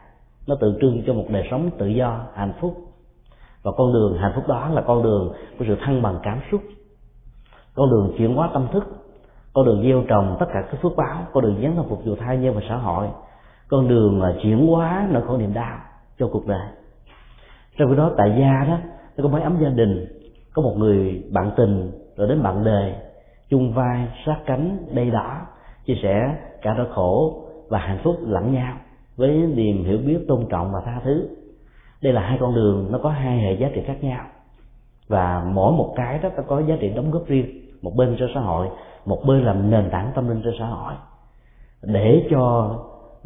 Nó 0.48 0.56
tượng 0.56 0.78
trưng 0.82 1.04
cho 1.08 1.14
một 1.14 1.26
đời 1.30 1.48
sống 1.52 1.70
tự 1.78 1.88
do, 1.88 2.20
hạnh 2.36 2.54
phúc. 2.60 2.78
Và 3.64 3.72
con 3.78 3.94
đường 3.94 4.18
hạnh 4.18 4.32
phúc 4.36 4.44
đó 4.48 4.70
là 4.70 4.82
con 4.82 5.04
đường 5.04 5.34
của 5.60 5.66
sự 5.68 5.78
thăng 5.82 6.02
bằng 6.02 6.20
cảm 6.24 6.40
xúc. 6.52 6.62
Con 7.76 7.90
đường 7.90 8.14
chuyển 8.18 8.36
hóa 8.36 8.50
tâm 8.54 8.68
thức. 8.72 8.84
Con 9.54 9.66
đường 9.66 9.84
gieo 9.84 10.04
trồng 10.08 10.38
tất 10.40 10.46
cả 10.54 10.62
các 10.72 10.82
phước 10.82 10.96
báo. 10.98 11.18
Con 11.34 11.44
đường 11.44 11.60
dấn 11.62 11.76
thân 11.76 11.86
phục 11.90 12.06
vụ 12.06 12.16
thai 12.16 12.38
nhân 12.38 12.56
và 12.56 12.62
xã 12.70 12.76
hội. 12.76 13.08
Con 13.68 13.88
đường 13.88 14.22
là 14.22 14.34
chuyển 14.44 14.68
hóa 14.68 15.08
nỗi 15.12 15.24
khổ 15.28 15.38
niềm 15.38 15.54
đau 15.54 15.78
cho 16.20 16.28
cuộc 16.32 16.48
đời. 16.48 16.68
Trong 17.78 17.90
khi 17.90 17.96
đó, 17.96 18.12
tại 18.18 18.36
gia 18.40 18.66
đó, 18.68 18.78
nó 19.18 19.24
có 19.24 19.30
mấy 19.30 19.42
ấm 19.42 19.58
gia 19.62 19.70
đình 19.70 20.06
có 20.54 20.62
một 20.62 20.76
người 20.78 21.24
bạn 21.32 21.52
tình 21.58 21.92
rồi 22.16 22.28
đến 22.28 22.44
bạn 22.44 22.64
đời 22.64 22.94
chung 23.50 23.74
vai 23.74 24.08
sát 24.26 24.38
cánh 24.46 24.78
đầy 24.92 25.12
đỏ 25.12 25.42
chia 25.86 25.96
sẻ 26.04 26.36
cả 26.62 26.74
đau 26.74 26.86
khổ 26.96 27.42
và 27.70 27.80
hạnh 27.80 28.00
phúc 28.04 28.16
lẫn 28.22 28.54
nhau 28.54 28.78
với 29.16 29.30
niềm 29.30 29.84
hiểu 29.86 29.98
biết 29.98 30.20
tôn 30.28 30.46
trọng 30.50 30.72
và 30.72 30.82
tha 30.86 31.02
thứ. 31.04 31.30
Đây 32.02 32.14
là 32.14 32.22
hai 32.22 32.38
con 32.42 32.56
đường 32.56 32.88
nó 32.92 33.00
có 33.04 33.10
hai 33.10 33.40
hệ 33.40 33.54
giá 33.54 33.70
trị 33.74 33.82
khác 33.86 34.04
nhau. 34.04 34.26
Và 35.08 35.46
mỗi 35.54 35.74
một 35.74 35.94
cái 35.96 36.20
đó 36.20 36.30
nó 36.38 36.44
có 36.48 36.60
giá 36.60 36.76
trị 36.80 36.90
đóng 36.90 37.12
góp 37.12 37.28
riêng 37.28 37.46
một 37.82 37.96
bên 37.96 38.16
cho 38.20 38.26
xã 38.34 38.40
hội 38.40 38.68
một 39.06 39.22
bên 39.28 39.44
làm 39.44 39.72
nền 39.72 39.90
tảng 39.90 40.12
tâm 40.16 40.30
linh 40.30 40.42
cho 40.44 40.52
xã 40.60 40.66
hội. 40.66 40.94
Để 41.82 42.28
cho 42.32 42.76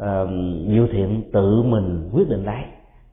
uh, 0.02 0.28
diệu 0.68 0.86
thiện 0.92 1.22
tự 1.32 1.62
mình 1.62 2.10
quyết 2.12 2.28
định 2.28 2.44
lấy 2.44 2.62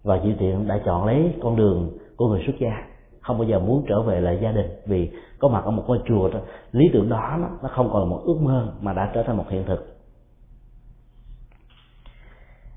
và 0.03 0.19
diệu 0.23 0.33
thiện 0.39 0.67
đã 0.67 0.79
chọn 0.85 1.05
lấy 1.05 1.33
con 1.41 1.55
đường 1.55 1.91
của 2.17 2.27
người 2.27 2.43
xuất 2.45 2.55
gia 2.59 2.94
không 3.25 3.37
bao 3.37 3.47
giờ 3.47 3.59
muốn 3.59 3.85
trở 3.87 4.01
về 4.01 4.21
lại 4.21 4.39
gia 4.41 4.51
đình 4.51 4.69
vì 4.85 5.11
có 5.39 5.47
mặt 5.47 5.63
ở 5.65 5.71
một 5.71 5.83
ngôi 5.87 5.99
chùa 6.05 6.29
đó. 6.29 6.39
Lý 6.71 6.85
tưởng 6.93 7.09
đó 7.09 7.37
nó, 7.39 7.69
không 7.69 7.89
còn 7.91 8.01
là 8.01 8.09
một 8.09 8.21
ước 8.25 8.37
mơ 8.41 8.73
mà 8.81 8.93
đã 8.93 9.11
trở 9.13 9.23
thành 9.23 9.37
một 9.37 9.49
hiện 9.49 9.63
thực. 9.65 9.95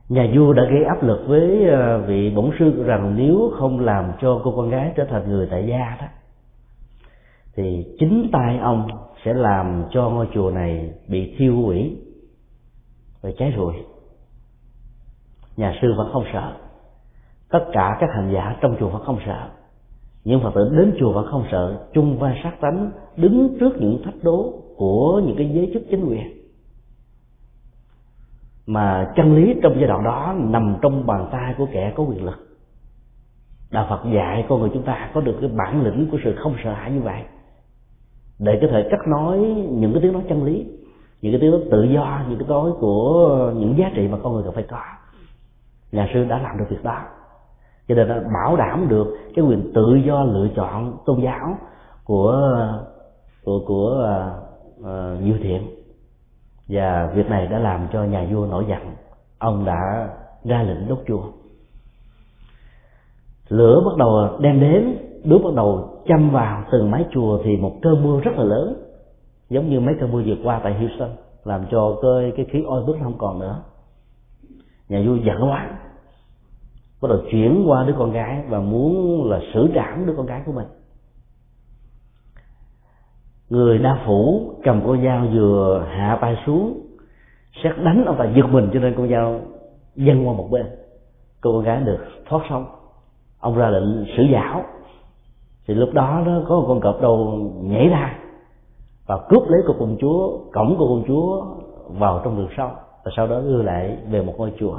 Nhà 0.09 0.31
vua 0.37 0.53
đã 0.53 0.63
gây 0.65 0.85
áp 0.85 1.03
lực 1.03 1.25
với 1.29 1.69
ờ, 1.69 1.99
vị 1.99 2.31
bổn 2.31 2.51
sư 2.59 2.85
rằng 2.87 3.15
nếu 3.17 3.53
không 3.59 3.81
làm 3.81 4.13
cho 4.21 4.41
cô 4.45 4.53
con 4.57 4.71
gái 4.71 4.93
trở 4.97 5.05
thành 5.05 5.29
người 5.29 5.49
tại 5.51 5.67
gia 5.67 5.97
đó 6.01 6.07
thì 7.57 7.87
chính 7.99 8.29
tay 8.33 8.59
ông 8.59 8.89
sẽ 9.25 9.35
làm 9.35 9.85
cho 9.91 10.11
ngôi 10.11 10.29
chùa 10.35 10.51
này 10.51 10.93
bị 11.09 11.35
thiêu 11.39 11.57
hủy 11.63 11.97
và 13.21 13.31
cháy 13.39 13.53
rụi. 13.57 13.75
Nhà 15.57 15.79
sư 15.83 15.89
vẫn 15.97 16.11
không 16.13 16.25
sợ. 16.33 16.53
Tất 17.49 17.65
cả 17.73 17.97
các 18.01 18.11
hành 18.15 18.33
giả 18.35 18.57
trong 18.61 18.77
chùa 18.81 18.89
vẫn 18.89 19.03
không 19.05 19.19
sợ 19.27 19.49
nhưng 20.29 20.41
phật 20.41 20.55
tử 20.55 20.71
đến 20.77 20.95
chùa 20.99 21.13
vẫn 21.13 21.27
không 21.31 21.45
sợ. 21.51 21.87
Chung 21.93 22.19
vai 22.19 22.41
sát 22.43 22.61
tánh, 22.61 22.91
đứng 23.17 23.57
trước 23.61 23.73
những 23.81 24.03
thách 24.05 24.15
đố 24.23 24.53
của 24.77 25.23
những 25.27 25.37
cái 25.39 25.51
giới 25.55 25.71
chức 25.75 25.83
chính 25.91 26.09
quyền. 26.09 26.33
Mà 28.67 29.13
chân 29.17 29.37
lý 29.37 29.55
trong 29.63 29.75
giai 29.79 29.89
đoạn 29.89 30.05
đó 30.05 30.35
nằm 30.39 30.77
trong 30.83 31.07
bàn 31.07 31.29
tay 31.33 31.55
của 31.59 31.67
kẻ 31.73 31.93
có 31.97 32.03
quyền 32.03 32.25
lực. 32.25 32.49
Đạo 33.71 33.87
phật 33.91 34.11
dạy 34.15 34.47
con 34.49 34.61
người 34.61 34.71
chúng 34.75 34.83
ta 34.83 35.11
có 35.15 35.21
được 35.21 35.37
cái 35.41 35.51
bản 35.57 35.85
lĩnh 35.85 36.09
của 36.11 36.19
sự 36.25 36.35
không 36.39 36.55
sợ 36.65 36.73
hãi 36.73 36.91
như 36.91 37.01
vậy. 37.01 37.23
Để 38.39 38.59
có 38.61 38.67
thể 38.71 38.89
cắt 38.91 39.09
nói 39.09 39.39
những 39.71 39.93
cái 39.93 40.03
tiếng 40.03 40.13
nói 40.13 40.23
chân 40.29 40.45
lý, 40.45 40.67
những 41.23 41.33
cái 41.33 41.41
tiếng 41.41 41.51
nói 41.51 41.61
tự 41.71 41.83
do, 41.83 42.25
những 42.29 42.39
cái 42.39 42.49
nói 42.49 42.71
của 42.81 43.53
những 43.57 43.79
giá 43.79 43.91
trị 43.95 44.09
mà 44.09 44.19
con 44.23 44.33
người 44.33 44.43
cần 44.45 44.55
phải 44.55 44.65
có. 44.69 44.83
Nhà 45.93 46.09
sư 46.15 46.25
đã 46.25 46.39
làm 46.39 46.59
được 46.59 46.67
việc 46.71 46.85
đó 46.85 47.01
cho 47.89 47.95
nên 47.95 48.09
đã 48.09 48.21
bảo 48.35 48.57
đảm 48.57 48.89
được 48.89 49.07
cái 49.35 49.45
quyền 49.45 49.73
tự 49.75 49.95
do 50.07 50.25
lựa 50.25 50.49
chọn 50.57 50.97
tôn 51.07 51.21
giáo 51.21 51.57
của 52.05 52.57
của 53.45 53.61
của 53.67 54.05
uh, 54.81 55.35
uh, 55.35 55.41
thiện. 55.43 55.63
Và 56.69 57.13
việc 57.15 57.31
này 57.31 57.47
đã 57.47 57.59
làm 57.59 57.87
cho 57.93 58.05
nhà 58.05 58.27
vua 58.33 58.47
nổi 58.47 58.65
giận. 58.69 58.83
Ông 59.39 59.65
đã 59.65 60.09
ra 60.45 60.63
lệnh 60.63 60.89
đốt 60.89 60.99
chùa 61.07 61.23
lửa 63.49 63.83
bắt 63.87 63.97
đầu 63.97 64.39
đem 64.41 64.61
đến 64.61 64.99
đốt 65.25 65.43
bắt 65.45 65.55
đầu 65.57 65.89
châm 66.09 66.31
vào 66.31 66.65
từng 66.73 66.91
mái 66.91 67.05
chùa 67.11 67.41
thì 67.45 67.57
một 67.57 67.73
cơn 67.83 68.03
mưa 68.03 68.21
rất 68.21 68.33
là 68.37 68.45
lớn 68.45 68.75
giống 69.51 69.71
như 69.71 69.81
mấy 69.81 69.95
cơn 70.01 70.13
mưa 70.13 70.23
vừa 70.27 70.37
qua 70.45 70.61
tại 70.65 70.75
Houston 70.75 71.11
làm 71.45 71.65
cho 71.71 71.97
cái 72.03 72.33
cái 72.37 72.47
khí 72.51 72.65
oi 72.69 72.83
bức 72.87 72.97
không 73.03 73.19
còn 73.19 73.39
nữa. 73.39 73.63
Nhà 74.89 75.03
vua 75.07 75.15
giận 75.15 75.51
quá 75.51 75.71
bắt 77.03 77.09
đầu 77.09 77.19
chuyển 77.31 77.65
qua 77.67 77.85
đứa 77.85 77.95
con 77.99 78.13
gái 78.13 78.45
và 78.49 78.61
muốn 78.61 79.25
là 79.31 79.41
xử 79.55 79.69
trảm 79.75 80.07
đứa 80.07 80.15
con 80.17 80.27
gái 80.27 80.43
của 80.47 80.53
mình. 80.53 80.67
Người 83.51 83.79
đa 83.79 84.03
phủ 84.07 84.53
cầm 84.65 84.83
con 84.87 85.05
dao 85.05 85.27
vừa 85.35 85.87
hạ 85.89 86.19
tay 86.21 86.37
xuống 86.47 86.81
xét 87.65 87.73
đánh 87.79 88.05
ông 88.07 88.17
ta 88.19 88.25
giật 88.37 88.47
mình 88.51 88.71
cho 88.73 88.81
nên 88.81 88.95
con 88.97 89.09
dao 89.09 89.41
dâng 89.97 90.29
qua 90.29 90.35
một 90.35 90.49
bên. 90.51 90.67
Cô 91.41 91.53
con 91.53 91.65
gái 91.65 91.81
được 91.81 91.99
thoát 92.29 92.43
sống. 92.51 92.67
Ông 93.41 93.57
ra 93.57 93.71
lệnh 93.71 94.05
xử 94.17 94.23
giảo. 94.33 94.65
Thì 95.67 95.75
lúc 95.75 95.89
đó 95.93 96.23
nó 96.27 96.43
có 96.49 96.61
một 96.61 96.65
con 96.69 96.81
cọp 96.81 97.01
đầu 97.01 97.35
nhảy 97.63 97.89
ra 97.89 98.19
và 99.07 99.19
cướp 99.29 99.43
lấy 99.49 99.61
cô 99.67 99.75
công 99.79 99.97
chúa, 100.01 100.39
cổng 100.53 100.77
cô 100.79 100.89
công 100.89 101.05
chúa 101.07 101.45
vào 101.89 102.21
trong 102.25 102.37
đường 102.37 102.49
sau 102.57 102.77
và 103.05 103.11
sau 103.17 103.27
đó 103.27 103.41
đưa 103.41 103.63
lại 103.63 103.99
về 104.11 104.23
một 104.23 104.35
ngôi 104.39 104.53
chùa 104.59 104.79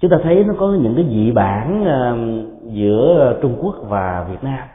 chúng 0.00 0.10
ta 0.10 0.16
thấy 0.22 0.44
nó 0.44 0.54
có 0.58 0.76
những 0.82 0.94
cái 0.96 1.04
dị 1.10 1.32
bản 1.32 1.84
ờ, 1.84 2.16
giữa 2.72 3.38
trung 3.42 3.56
quốc 3.60 3.74
và 3.88 4.26
việt 4.30 4.44
nam. 4.44 4.68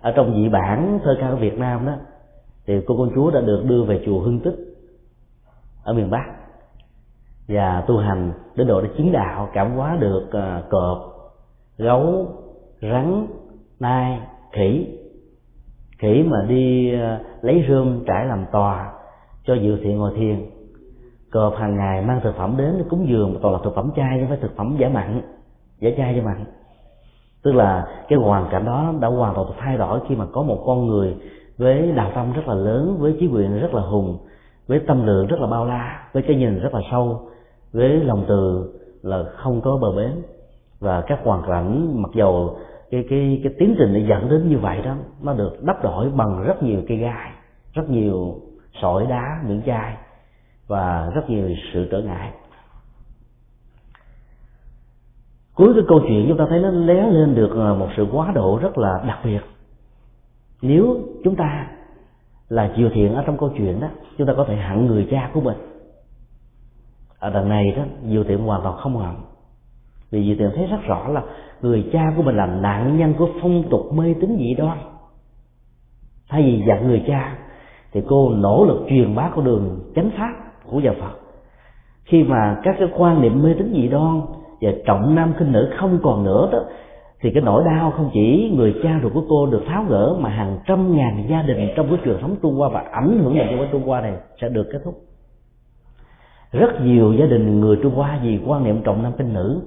Ở 0.00 0.12
trong 0.16 0.34
dị 0.34 0.48
bản 0.48 0.98
thơ 1.04 1.16
ca 1.20 1.30
của 1.30 1.36
việt 1.36 1.58
nam 1.58 1.86
đó, 1.86 1.92
thì 2.66 2.80
cô 2.86 2.96
công 2.96 3.10
chúa 3.14 3.30
đã 3.30 3.40
được 3.40 3.64
đưa 3.66 3.84
về 3.84 4.02
chùa 4.06 4.20
hưng 4.20 4.40
tích, 4.40 4.56
ở 5.84 5.92
miền 5.92 6.10
bắc, 6.10 6.24
và 7.48 7.84
tu 7.86 7.98
hành 7.98 8.32
đến 8.56 8.66
độ 8.66 8.80
đã 8.80 8.88
chứng 8.96 9.12
đạo, 9.12 9.48
cảm 9.52 9.76
hóa 9.76 9.96
được 10.00 10.28
ờ, 10.30 10.62
cọp, 10.70 10.98
gấu, 11.78 12.28
rắn, 12.82 13.26
nai, 13.80 14.20
khỉ. 14.52 14.86
Khỉ 15.98 16.24
mà 16.26 16.36
đi 16.48 16.94
ờ, 17.00 17.18
lấy 17.42 17.64
rơm 17.68 18.04
trải 18.06 18.26
làm 18.26 18.44
tòa 18.52 18.92
cho 19.44 19.54
dự 19.54 19.76
thiện 19.82 19.98
ngồi 19.98 20.12
thiền 20.16 20.46
cọp 21.32 21.56
hàng 21.56 21.76
ngày 21.76 22.02
mang 22.02 22.20
thực 22.22 22.36
phẩm 22.36 22.56
đến 22.56 22.84
cúng 22.90 23.06
dường, 23.08 23.38
toàn 23.42 23.54
là 23.54 23.60
thực 23.64 23.74
phẩm 23.74 23.90
chay 23.96 24.18
chứ 24.20 24.26
phải 24.28 24.38
thực 24.40 24.56
phẩm 24.56 24.76
giả 24.78 24.88
mặn, 24.88 25.22
giả 25.80 25.90
chay 25.96 26.14
cho 26.16 26.26
mặn. 26.26 26.44
Tức 27.42 27.52
là 27.52 27.86
cái 28.08 28.18
hoàn 28.18 28.50
cảnh 28.50 28.64
đó 28.64 28.92
đã 29.00 29.08
hoàn 29.08 29.34
toàn 29.34 29.46
thay 29.58 29.76
đổi 29.76 30.00
khi 30.08 30.14
mà 30.14 30.26
có 30.32 30.42
một 30.42 30.62
con 30.66 30.86
người 30.86 31.16
với 31.58 31.92
đạo 31.92 32.10
tâm 32.14 32.32
rất 32.32 32.48
là 32.48 32.54
lớn, 32.54 32.96
với 32.98 33.16
trí 33.20 33.26
quyền 33.26 33.60
rất 33.60 33.74
là 33.74 33.82
hùng, 33.82 34.18
với 34.66 34.80
tâm 34.86 35.06
lượng 35.06 35.26
rất 35.26 35.40
là 35.40 35.46
bao 35.46 35.66
la, 35.66 36.08
với 36.12 36.22
cái 36.22 36.36
nhìn 36.36 36.60
rất 36.60 36.74
là 36.74 36.80
sâu, 36.90 37.28
với 37.72 37.88
lòng 37.88 38.24
từ 38.28 38.72
là 39.02 39.24
không 39.36 39.60
có 39.60 39.78
bờ 39.80 39.92
bến. 39.92 40.12
Và 40.80 41.00
các 41.00 41.18
hoàn 41.24 41.42
cảnh, 41.42 42.02
mặc 42.02 42.10
dầu 42.14 42.56
cái 42.90 43.04
cái 43.10 43.40
cái 43.44 43.52
tiến 43.58 43.74
trình 43.78 43.94
để 43.94 44.06
dẫn 44.08 44.28
đến 44.28 44.48
như 44.48 44.58
vậy 44.58 44.82
đó, 44.82 44.94
nó 45.22 45.32
được 45.32 45.62
đắp 45.62 45.84
đổi 45.84 46.10
bằng 46.10 46.42
rất 46.42 46.62
nhiều 46.62 46.80
cây 46.88 46.96
gai, 46.96 47.30
rất 47.72 47.90
nhiều 47.90 48.34
sỏi 48.82 49.06
đá 49.06 49.40
miệng 49.46 49.62
chai 49.66 49.96
và 50.68 51.10
rất 51.14 51.30
nhiều 51.30 51.48
sự 51.72 51.88
trở 51.90 52.02
ngại. 52.02 52.32
Cuối 55.54 55.74
cái 55.74 55.82
câu 55.88 56.00
chuyện 56.08 56.26
chúng 56.28 56.38
ta 56.38 56.44
thấy 56.48 56.60
nó 56.60 56.70
lé 56.70 57.10
lên 57.10 57.34
được 57.34 57.50
ờ, 57.54 57.74
một 57.74 57.88
sự 57.96 58.06
quá 58.12 58.32
độ 58.34 58.58
rất 58.62 58.78
là 58.78 59.04
đặc 59.06 59.18
biệt. 59.24 59.40
Nếu 60.62 60.96
chúng 61.24 61.36
ta 61.36 61.66
là 62.48 62.72
chiều 62.76 62.90
thiện 62.94 63.14
ở 63.14 63.22
trong 63.26 63.38
câu 63.38 63.50
chuyện 63.58 63.80
đó, 63.80 63.88
chúng 64.18 64.26
ta 64.26 64.32
có 64.36 64.44
thể 64.44 64.56
hận 64.56 64.86
người 64.86 65.08
cha 65.10 65.30
của 65.34 65.40
mình. 65.40 65.56
Ở 67.18 67.30
đằng 67.30 67.48
này 67.48 67.72
đó, 67.76 67.82
diệu 68.04 68.24
thiện 68.24 68.38
hoàn 68.38 68.62
toàn 68.62 68.76
không 68.76 68.96
hận. 68.96 69.14
Vì 70.10 70.24
diệu 70.26 70.36
thiện 70.38 70.50
thấy 70.56 70.66
rất 70.66 70.82
rõ 70.82 71.08
là 71.08 71.22
người 71.62 71.90
cha 71.92 72.12
của 72.16 72.22
mình 72.22 72.36
là 72.36 72.46
nạn 72.46 72.98
nhân 72.98 73.14
của 73.18 73.28
phong 73.42 73.62
tục 73.70 73.92
mê 73.92 74.14
tín 74.20 74.36
dị 74.38 74.54
đoan. 74.54 74.78
Thay 76.28 76.42
vì 76.42 76.62
giận 76.66 76.88
người 76.88 77.04
cha, 77.06 77.38
thì 77.92 78.02
cô 78.08 78.30
nỗ 78.30 78.64
lực 78.64 78.86
truyền 78.88 79.14
bá 79.14 79.30
con 79.34 79.44
đường 79.44 79.92
chánh 79.94 80.10
pháp 80.18 80.47
của 80.70 80.80
nhà 80.80 80.92
phật. 81.00 81.12
Khi 82.04 82.24
mà 82.24 82.60
các 82.62 82.76
cái 82.78 82.88
quan 82.96 83.22
niệm 83.22 83.42
mê 83.42 83.54
tín 83.58 83.72
dị 83.74 83.88
đoan 83.88 84.20
và 84.60 84.70
trọng 84.86 85.14
nam 85.14 85.34
khinh 85.38 85.52
nữ 85.52 85.70
không 85.78 85.98
còn 86.02 86.24
nữa 86.24 86.48
đó, 86.52 86.58
thì 87.20 87.30
cái 87.30 87.42
nỗi 87.42 87.64
đau 87.64 87.90
không 87.90 88.10
chỉ 88.12 88.52
người 88.56 88.74
cha 88.82 89.00
ruột 89.02 89.12
của 89.14 89.22
cô 89.28 89.46
được 89.46 89.62
tháo 89.66 89.84
gỡ, 89.88 90.16
mà 90.20 90.30
hàng 90.30 90.58
trăm 90.66 90.96
ngàn 90.96 91.26
gia 91.30 91.42
đình 91.42 91.68
trong 91.76 91.88
cái 91.88 91.98
truyền 92.04 92.18
thống 92.20 92.36
Trung 92.42 92.54
Hoa 92.54 92.68
và 92.68 92.80
ảnh 92.80 93.18
hưởng 93.22 93.34
đến 93.34 93.58
của 93.58 93.66
Trung 93.72 93.86
Hoa 93.86 94.00
này 94.00 94.12
sẽ 94.40 94.48
được 94.48 94.68
kết 94.72 94.78
thúc. 94.84 94.94
Rất 96.52 96.80
nhiều 96.80 97.12
gia 97.12 97.26
đình 97.26 97.60
người 97.60 97.78
Trung 97.82 97.94
Hoa 97.94 98.18
vì 98.22 98.38
quan 98.46 98.64
niệm 98.64 98.82
trọng 98.84 99.02
nam 99.02 99.12
khinh 99.18 99.34
nữ, 99.34 99.60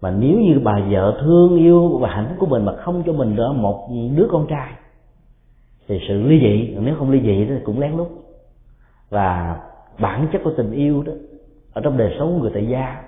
mà 0.00 0.10
nếu 0.10 0.38
như 0.38 0.60
bà 0.64 0.80
vợ 0.90 1.18
thương 1.20 1.56
yêu 1.56 1.98
và 2.00 2.08
hạnh 2.10 2.26
phúc 2.28 2.36
của 2.40 2.46
mình 2.46 2.64
mà 2.64 2.72
không 2.76 3.02
cho 3.06 3.12
mình 3.12 3.34
nữa, 3.34 3.52
một 3.52 3.88
đứa 4.16 4.28
con 4.30 4.46
trai, 4.46 4.72
thì 5.88 6.00
sự 6.08 6.22
ly 6.22 6.40
dị, 6.40 6.76
nếu 6.80 6.94
không 6.98 7.10
ly 7.10 7.20
dị 7.20 7.46
thì 7.48 7.54
cũng 7.64 7.80
lén 7.80 7.96
lút. 7.96 8.08
Và 9.10 9.56
bản 10.00 10.28
chất 10.32 10.40
của 10.44 10.52
tình 10.56 10.72
yêu 10.72 11.02
đó, 11.02 11.12
ở 11.72 11.80
trong 11.84 11.96
đời 11.96 12.16
sống 12.18 12.32
của 12.32 12.42
người 12.42 12.50
tại 12.54 12.66
gia, 12.66 13.02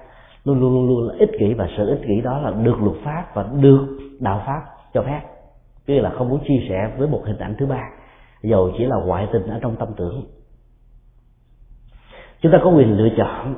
luôn 0.44 0.60
luôn 0.60 0.74
luôn 0.74 0.88
luôn 0.88 1.08
là 1.08 1.14
ích 1.18 1.30
kỷ 1.38 1.54
và 1.54 1.68
sự 1.76 1.88
ích 1.88 2.00
kỷ 2.08 2.20
đó 2.20 2.38
là 2.38 2.50
được 2.50 2.82
luật 2.82 2.96
pháp 3.04 3.34
và 3.34 3.48
được 3.60 3.86
đạo 4.20 4.42
pháp 4.46 4.62
cho 4.94 5.02
phép. 5.02 5.20
Tức 5.86 6.00
là 6.00 6.10
không 6.10 6.28
muốn 6.28 6.40
chia 6.48 6.66
sẻ 6.68 6.90
với 6.98 7.08
một 7.08 7.22
hình 7.26 7.38
ảnh 7.38 7.54
thứ 7.58 7.66
ba. 7.66 7.82
Dầu 8.42 8.70
chỉ 8.78 8.84
là 8.84 8.96
ngoại 8.96 9.28
tình 9.32 9.46
ở 9.46 9.58
trong 9.62 9.76
tâm 9.76 9.88
tưởng. 9.96 10.24
Chúng 12.40 12.52
ta 12.52 12.58
có 12.64 12.70
quyền 12.70 12.96
lựa 12.96 13.08
chọn 13.16 13.54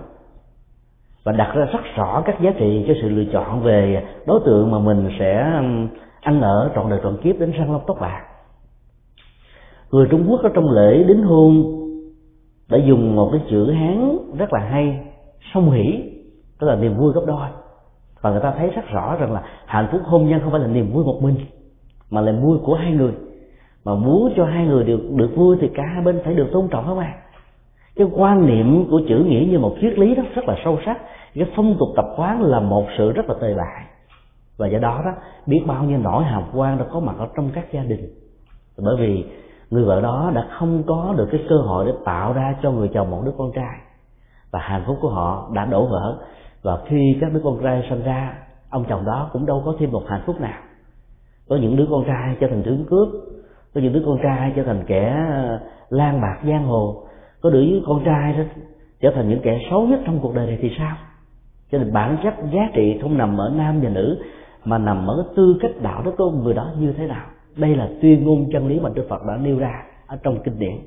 và 1.24 1.32
đặt 1.32 1.52
ra 1.54 1.64
rất 1.64 1.80
rõ 1.96 2.22
các 2.26 2.40
giá 2.40 2.50
trị 2.58 2.84
cho 2.88 2.94
sự 3.02 3.08
lựa 3.08 3.32
chọn 3.32 3.62
về 3.62 4.04
đối 4.26 4.40
tượng 4.44 4.70
mà 4.70 4.78
mình 4.78 5.10
sẽ 5.18 5.32
ăn 6.20 6.40
ở 6.40 6.70
trọn 6.74 6.90
đời 6.90 7.00
trọn 7.02 7.16
kiếp 7.22 7.38
đến 7.38 7.52
sang 7.58 7.72
long 7.72 7.82
tóc 7.86 7.96
bạc. 8.00 8.22
Người 9.90 10.06
trung 10.10 10.26
quốc 10.28 10.40
ở 10.42 10.50
trong 10.54 10.70
lễ 10.70 11.04
đính 11.08 11.22
hôn 11.22 11.81
đã 12.72 12.78
dùng 12.78 13.16
một 13.16 13.28
cái 13.32 13.40
chữ 13.50 13.70
hán 13.70 14.18
rất 14.38 14.52
là 14.52 14.60
hay, 14.60 15.00
song 15.54 15.70
hỷ, 15.70 16.02
tức 16.60 16.66
là 16.66 16.76
niềm 16.76 16.96
vui 16.96 17.12
gấp 17.12 17.22
đôi. 17.26 17.48
Và 18.20 18.30
người 18.30 18.40
ta 18.40 18.54
thấy 18.58 18.70
rất 18.70 18.88
rõ 18.88 19.16
rằng 19.16 19.32
là 19.32 19.42
hạnh 19.66 19.88
phúc 19.92 20.00
hôn 20.04 20.28
nhân 20.28 20.40
không 20.40 20.50
phải 20.50 20.60
là 20.60 20.66
niềm 20.66 20.92
vui 20.92 21.04
một 21.04 21.18
mình, 21.22 21.34
mà 22.10 22.20
là 22.20 22.32
vui 22.32 22.58
của 22.64 22.74
hai 22.74 22.92
người. 22.92 23.12
Mà 23.84 23.94
muốn 23.94 24.32
cho 24.36 24.44
hai 24.44 24.66
người 24.66 24.84
được 24.84 25.00
được 25.10 25.30
vui 25.36 25.56
thì 25.60 25.68
cả 25.74 25.82
hai 25.94 26.04
bên 26.04 26.20
phải 26.24 26.34
được 26.34 26.48
tôn 26.52 26.68
trọng 26.68 26.84
các 26.86 26.94
bạn 26.94 27.12
à? 27.12 27.22
cái 27.96 28.06
quan 28.12 28.46
niệm 28.46 28.86
của 28.90 29.00
chữ 29.08 29.24
nghĩa 29.28 29.46
như 29.50 29.58
một 29.58 29.76
triết 29.80 29.98
lý 29.98 30.14
đó 30.14 30.22
rất 30.34 30.48
là 30.48 30.56
sâu 30.64 30.78
sắc. 30.86 30.98
Cái 31.34 31.46
phong 31.56 31.76
tục 31.78 31.88
tập 31.96 32.04
quán 32.16 32.42
là 32.42 32.60
một 32.60 32.86
sự 32.98 33.12
rất 33.12 33.28
là 33.28 33.34
tệ 33.40 33.54
bại. 33.54 33.84
Và 34.56 34.66
do 34.66 34.78
đó 34.78 35.02
đó, 35.04 35.12
biết 35.46 35.60
bao 35.66 35.84
nhiêu 35.84 35.98
nỗi 35.98 36.24
hàm 36.24 36.42
quan 36.54 36.78
đã 36.78 36.84
có 36.92 37.00
mặt 37.00 37.14
ở 37.18 37.28
trong 37.36 37.50
các 37.54 37.72
gia 37.72 37.82
đình. 37.82 38.08
Bởi 38.78 38.96
vì 38.98 39.24
người 39.72 39.84
vợ 39.84 40.00
đó 40.00 40.32
đã 40.34 40.46
không 40.50 40.82
có 40.86 41.14
được 41.16 41.28
cái 41.32 41.44
cơ 41.48 41.56
hội 41.56 41.86
để 41.86 41.92
tạo 42.04 42.32
ra 42.32 42.54
cho 42.62 42.70
người 42.70 42.90
chồng 42.94 43.10
một 43.10 43.22
đứa 43.24 43.32
con 43.38 43.52
trai. 43.54 43.78
Và 44.50 44.58
hạnh 44.58 44.84
phúc 44.86 44.98
của 45.00 45.10
họ 45.10 45.50
đã 45.54 45.64
đổ 45.64 45.86
vỡ. 45.86 46.18
Và 46.62 46.78
khi 46.86 47.16
các 47.20 47.32
đứa 47.32 47.40
con 47.44 47.58
trai 47.62 47.86
sinh 47.90 48.02
ra, 48.02 48.34
ông 48.70 48.84
chồng 48.88 49.04
đó 49.04 49.30
cũng 49.32 49.46
đâu 49.46 49.62
có 49.64 49.74
thêm 49.78 49.92
một 49.92 50.02
hạnh 50.08 50.22
phúc 50.26 50.40
nào. 50.40 50.60
Có 51.48 51.56
những 51.56 51.76
đứa 51.76 51.86
con 51.90 52.04
trai 52.06 52.36
trở 52.40 52.46
thành 52.50 52.62
tướng 52.62 52.84
cướp, 52.90 53.08
có 53.74 53.80
những 53.80 53.92
đứa 53.92 54.02
con 54.06 54.18
trai 54.22 54.52
trở 54.56 54.62
thành 54.62 54.84
kẻ 54.86 55.16
ờ, 55.30 55.60
lang 55.90 56.20
bạc 56.20 56.40
giang 56.48 56.64
hồ, 56.64 57.04
có 57.42 57.50
đứa 57.50 57.66
con 57.86 58.04
trai 58.04 58.32
đó 58.32 58.42
trở 59.00 59.10
thành 59.14 59.28
những 59.28 59.40
kẻ 59.42 59.60
xấu 59.70 59.86
nhất 59.86 60.00
trong 60.06 60.18
cuộc 60.20 60.34
đời 60.34 60.46
này 60.46 60.58
thì 60.60 60.70
sao? 60.78 60.96
Cho 61.70 61.78
nên 61.78 61.92
bản 61.92 62.16
chất 62.24 62.34
giá 62.52 62.70
trị 62.74 62.98
không 63.02 63.18
nằm 63.18 63.40
ở 63.40 63.52
nam 63.56 63.80
và 63.80 63.88
nữ, 63.88 64.22
mà 64.64 64.78
nằm 64.78 65.06
ở 65.06 65.26
tư 65.36 65.56
cách 65.60 65.72
đạo 65.82 66.02
đức 66.04 66.12
của 66.18 66.30
người 66.30 66.54
đó 66.54 66.72
như 66.78 66.92
thế 66.92 67.06
nào? 67.06 67.26
Đây 67.56 67.76
là 67.76 67.90
tuyên 68.02 68.24
ngôn 68.24 68.50
chân 68.52 68.68
lý 68.68 68.80
mà 68.80 68.90
đức 68.94 69.06
phật 69.08 69.22
đã 69.28 69.36
nêu 69.36 69.58
ra 69.58 69.84
ở 70.06 70.18
trong 70.22 70.42
kinh 70.44 70.58
điển. 70.58 70.78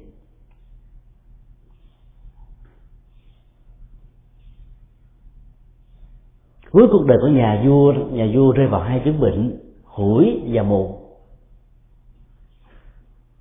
Cuối 6.71 6.87
cuộc 6.91 7.05
đời 7.05 7.17
của 7.21 7.27
nhà 7.27 7.63
vua 7.65 7.93
nhà 7.93 8.27
vua 8.33 8.51
rơi 8.51 8.67
vào 8.67 8.81
hai 8.81 9.01
chứng 9.05 9.19
bệnh, 9.19 9.59
hủi 9.83 10.41
và 10.53 10.63
mù. 10.63 10.99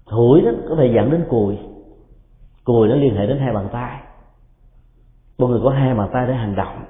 Hủi 0.07 0.41
đó 0.41 0.51
có 0.69 0.77
thể 0.77 0.93
dẫn 0.95 1.11
đến 1.11 1.25
cùi. 1.29 1.59
Cùi 2.65 2.89
nó 2.89 2.95
liên 2.95 3.15
hệ 3.15 3.27
đến 3.27 3.39
hai 3.39 3.53
bàn 3.53 3.69
tay. 3.73 4.01
Một 5.39 5.47
người 5.47 5.61
có 5.65 5.71
hai 5.71 5.95
bàn 5.95 6.11
tay 6.13 6.27
để 6.27 6.35
hành 6.35 6.57
động. 6.57 6.85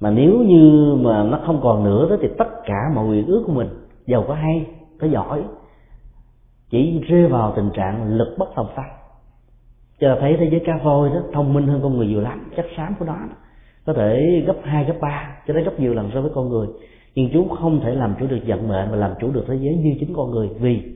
Mà 0.00 0.10
nếu 0.10 0.38
như 0.38 0.94
mà 1.00 1.22
nó 1.22 1.40
không 1.46 1.60
còn 1.62 1.84
nữa 1.84 2.06
đó 2.10 2.16
thì 2.22 2.28
tất 2.38 2.48
cả 2.64 2.78
mọi 2.94 3.08
quyền 3.08 3.26
ước 3.26 3.44
của 3.46 3.52
mình 3.52 3.68
giàu 4.06 4.24
có 4.28 4.34
hay 4.34 4.66
cái 4.98 5.10
giỏi. 5.10 5.44
Chỉ 6.70 7.00
rơi 7.08 7.26
vào 7.26 7.52
tình 7.56 7.70
trạng 7.74 8.04
lực 8.16 8.34
bất 8.38 8.48
tòng 8.56 8.68
tâm 8.76 8.84
cho 10.00 10.16
thấy 10.20 10.36
thế 10.38 10.48
giới 10.50 10.60
cá 10.66 10.76
voi 10.84 11.10
đó 11.10 11.20
thông 11.32 11.54
minh 11.54 11.66
hơn 11.66 11.80
con 11.82 11.96
người 11.96 12.06
nhiều 12.06 12.20
lắm. 12.20 12.50
Chất 12.56 12.66
xám 12.76 12.94
của 12.98 13.04
nó 13.04 13.16
có 13.86 13.92
thể 13.92 14.42
gấp 14.46 14.56
hai, 14.62 14.84
gấp 14.84 14.94
ba, 15.00 15.36
cho 15.46 15.54
đến 15.54 15.64
gấp 15.64 15.80
nhiều 15.80 15.94
lần 15.94 16.10
so 16.14 16.20
với 16.20 16.30
con 16.34 16.48
người. 16.48 16.68
Nhưng 17.14 17.30
chúng 17.32 17.48
không 17.48 17.80
thể 17.80 17.94
làm 17.94 18.14
chủ 18.20 18.26
được 18.26 18.38
vận 18.46 18.68
mệnh 18.68 18.90
và 18.90 18.96
làm 18.96 19.12
chủ 19.20 19.30
được 19.30 19.44
thế 19.48 19.54
giới 19.54 19.76
như 19.76 19.96
chính 20.00 20.14
con 20.16 20.30
người. 20.30 20.48
Vì 20.60 20.94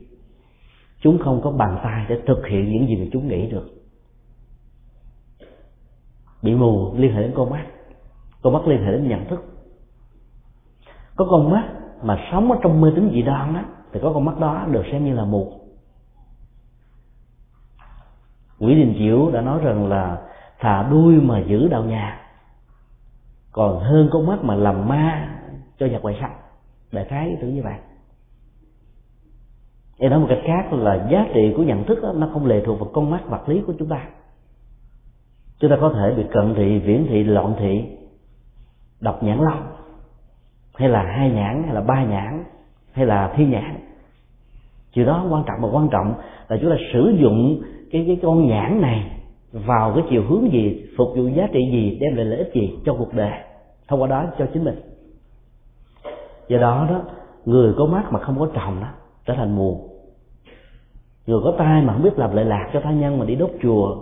chúng 1.01 1.19
không 1.19 1.41
có 1.43 1.51
bàn 1.51 1.79
tay 1.83 2.05
để 2.09 2.21
thực 2.27 2.47
hiện 2.47 2.71
những 2.71 2.87
gì 2.87 2.95
mà 2.95 3.05
chúng 3.13 3.27
nghĩ 3.27 3.51
được. 3.51 3.69
Bị 6.41 6.55
mù, 6.55 6.93
liên 6.97 7.13
hệ 7.13 7.21
đến 7.21 7.31
con 7.35 7.49
mắt. 7.49 7.65
Con 8.41 8.53
mắt 8.53 8.67
liên 8.67 8.83
hệ 8.85 8.91
đến 8.91 9.07
nhận 9.07 9.25
thức. 9.25 9.43
Có 11.15 11.27
con 11.29 11.51
mắt 11.51 11.69
mà 12.03 12.27
sống 12.31 12.51
ở 12.51 12.57
trong 12.63 12.81
mê 12.81 12.89
tín 12.95 13.09
dị 13.13 13.21
đoan 13.21 13.53
đó 13.53 13.61
thì 13.93 13.99
có 14.03 14.11
con 14.13 14.25
mắt 14.25 14.39
đó 14.39 14.67
được 14.71 14.83
xem 14.91 15.05
như 15.05 15.13
là 15.13 15.25
mù 15.25 15.59
quỷ 18.59 18.75
Đình 18.75 18.95
Chiểu 18.97 19.31
đã 19.31 19.41
nói 19.41 19.59
rằng 19.63 19.89
là 19.89 20.21
thà 20.59 20.87
đuôi 20.91 21.15
mà 21.15 21.39
giữ 21.39 21.67
đạo 21.67 21.83
nhà 21.83 22.19
còn 23.51 23.79
hơn 23.79 24.09
con 24.11 24.25
mắt 24.25 24.43
mà 24.43 24.55
làm 24.55 24.87
ma 24.87 25.39
cho 25.79 25.85
nhật 25.85 26.01
ngoại 26.01 26.17
sắc 26.21 26.31
đại 26.91 27.05
khái 27.05 27.37
tưởng 27.41 27.55
như 27.55 27.63
vậy. 27.63 27.75
Để 29.99 30.09
nói 30.09 30.19
một 30.19 30.25
cách 30.29 30.41
khác 30.45 30.73
là 30.73 31.07
giá 31.11 31.25
trị 31.33 31.53
của 31.57 31.63
nhận 31.63 31.83
thức 31.83 31.99
đó, 32.03 32.13
nó 32.15 32.29
không 32.33 32.45
lệ 32.45 32.63
thuộc 32.65 32.79
vào 32.79 32.89
con 32.93 33.11
mắt 33.11 33.21
vật 33.27 33.49
lý 33.49 33.61
của 33.67 33.73
chúng 33.79 33.89
ta. 33.89 34.07
Chúng 35.59 35.69
ta 35.69 35.77
có 35.81 35.93
thể 35.95 36.13
bị 36.17 36.23
cận 36.31 36.53
thị 36.55 36.79
viễn 36.79 37.07
thị 37.09 37.23
loạn 37.23 37.55
thị 37.59 37.97
đọc 38.99 39.23
nhãn 39.23 39.39
long 39.39 39.67
hay 40.75 40.89
là 40.89 41.03
hai 41.03 41.31
nhãn 41.31 41.63
hay 41.63 41.73
là 41.73 41.81
ba 41.81 42.03
nhãn 42.03 42.43
hay 42.93 43.05
là 43.05 43.33
thi 43.35 43.45
nhãn 43.45 43.79
chuyện 44.93 45.05
đó 45.05 45.25
quan 45.29 45.43
trọng, 45.47 45.61
mà 45.61 45.67
quan 45.71 45.89
trọng 45.91 46.13
là 46.47 46.57
chúng 46.61 46.69
ta 46.69 46.77
sử 46.93 47.15
dụng 47.19 47.61
cái 47.91 48.03
cái 48.07 48.19
con 48.23 48.47
nhãn 48.47 48.81
này 48.81 49.11
vào 49.51 49.93
cái 49.95 50.03
chiều 50.09 50.23
hướng 50.29 50.51
gì, 50.51 50.85
phục 50.97 51.07
vụ 51.15 51.27
giá 51.27 51.47
trị 51.53 51.59
gì, 51.71 51.97
đem 52.01 52.15
lại 52.15 52.25
lợi 52.25 52.37
ích 52.37 52.51
gì 52.53 52.73
cho 52.85 52.93
cuộc 52.93 53.13
đời, 53.13 53.31
thông 53.87 54.01
qua 54.01 54.07
đó 54.07 54.25
cho 54.39 54.45
chính 54.53 54.63
mình. 54.63 54.81
Do 56.47 56.57
đó 56.57 56.87
đó, 56.89 57.01
người 57.45 57.73
có 57.77 57.85
mắt 57.85 58.11
mà 58.11 58.19
không 58.19 58.39
có 58.39 58.47
trồng 58.53 58.79
đó, 58.81 58.87
trở 59.25 59.33
thành 59.33 59.55
mù. 59.55 59.89
Người 61.27 61.39
có 61.43 61.53
tai 61.57 61.81
mà 61.81 61.93
không 61.93 62.03
biết 62.03 62.19
làm 62.19 62.35
lệ 62.35 62.43
lạc 62.43 62.69
cho 62.73 62.81
tha 62.83 62.91
nhân 62.91 63.19
mà 63.19 63.25
đi 63.25 63.35
đốt 63.35 63.51
chùa, 63.61 63.95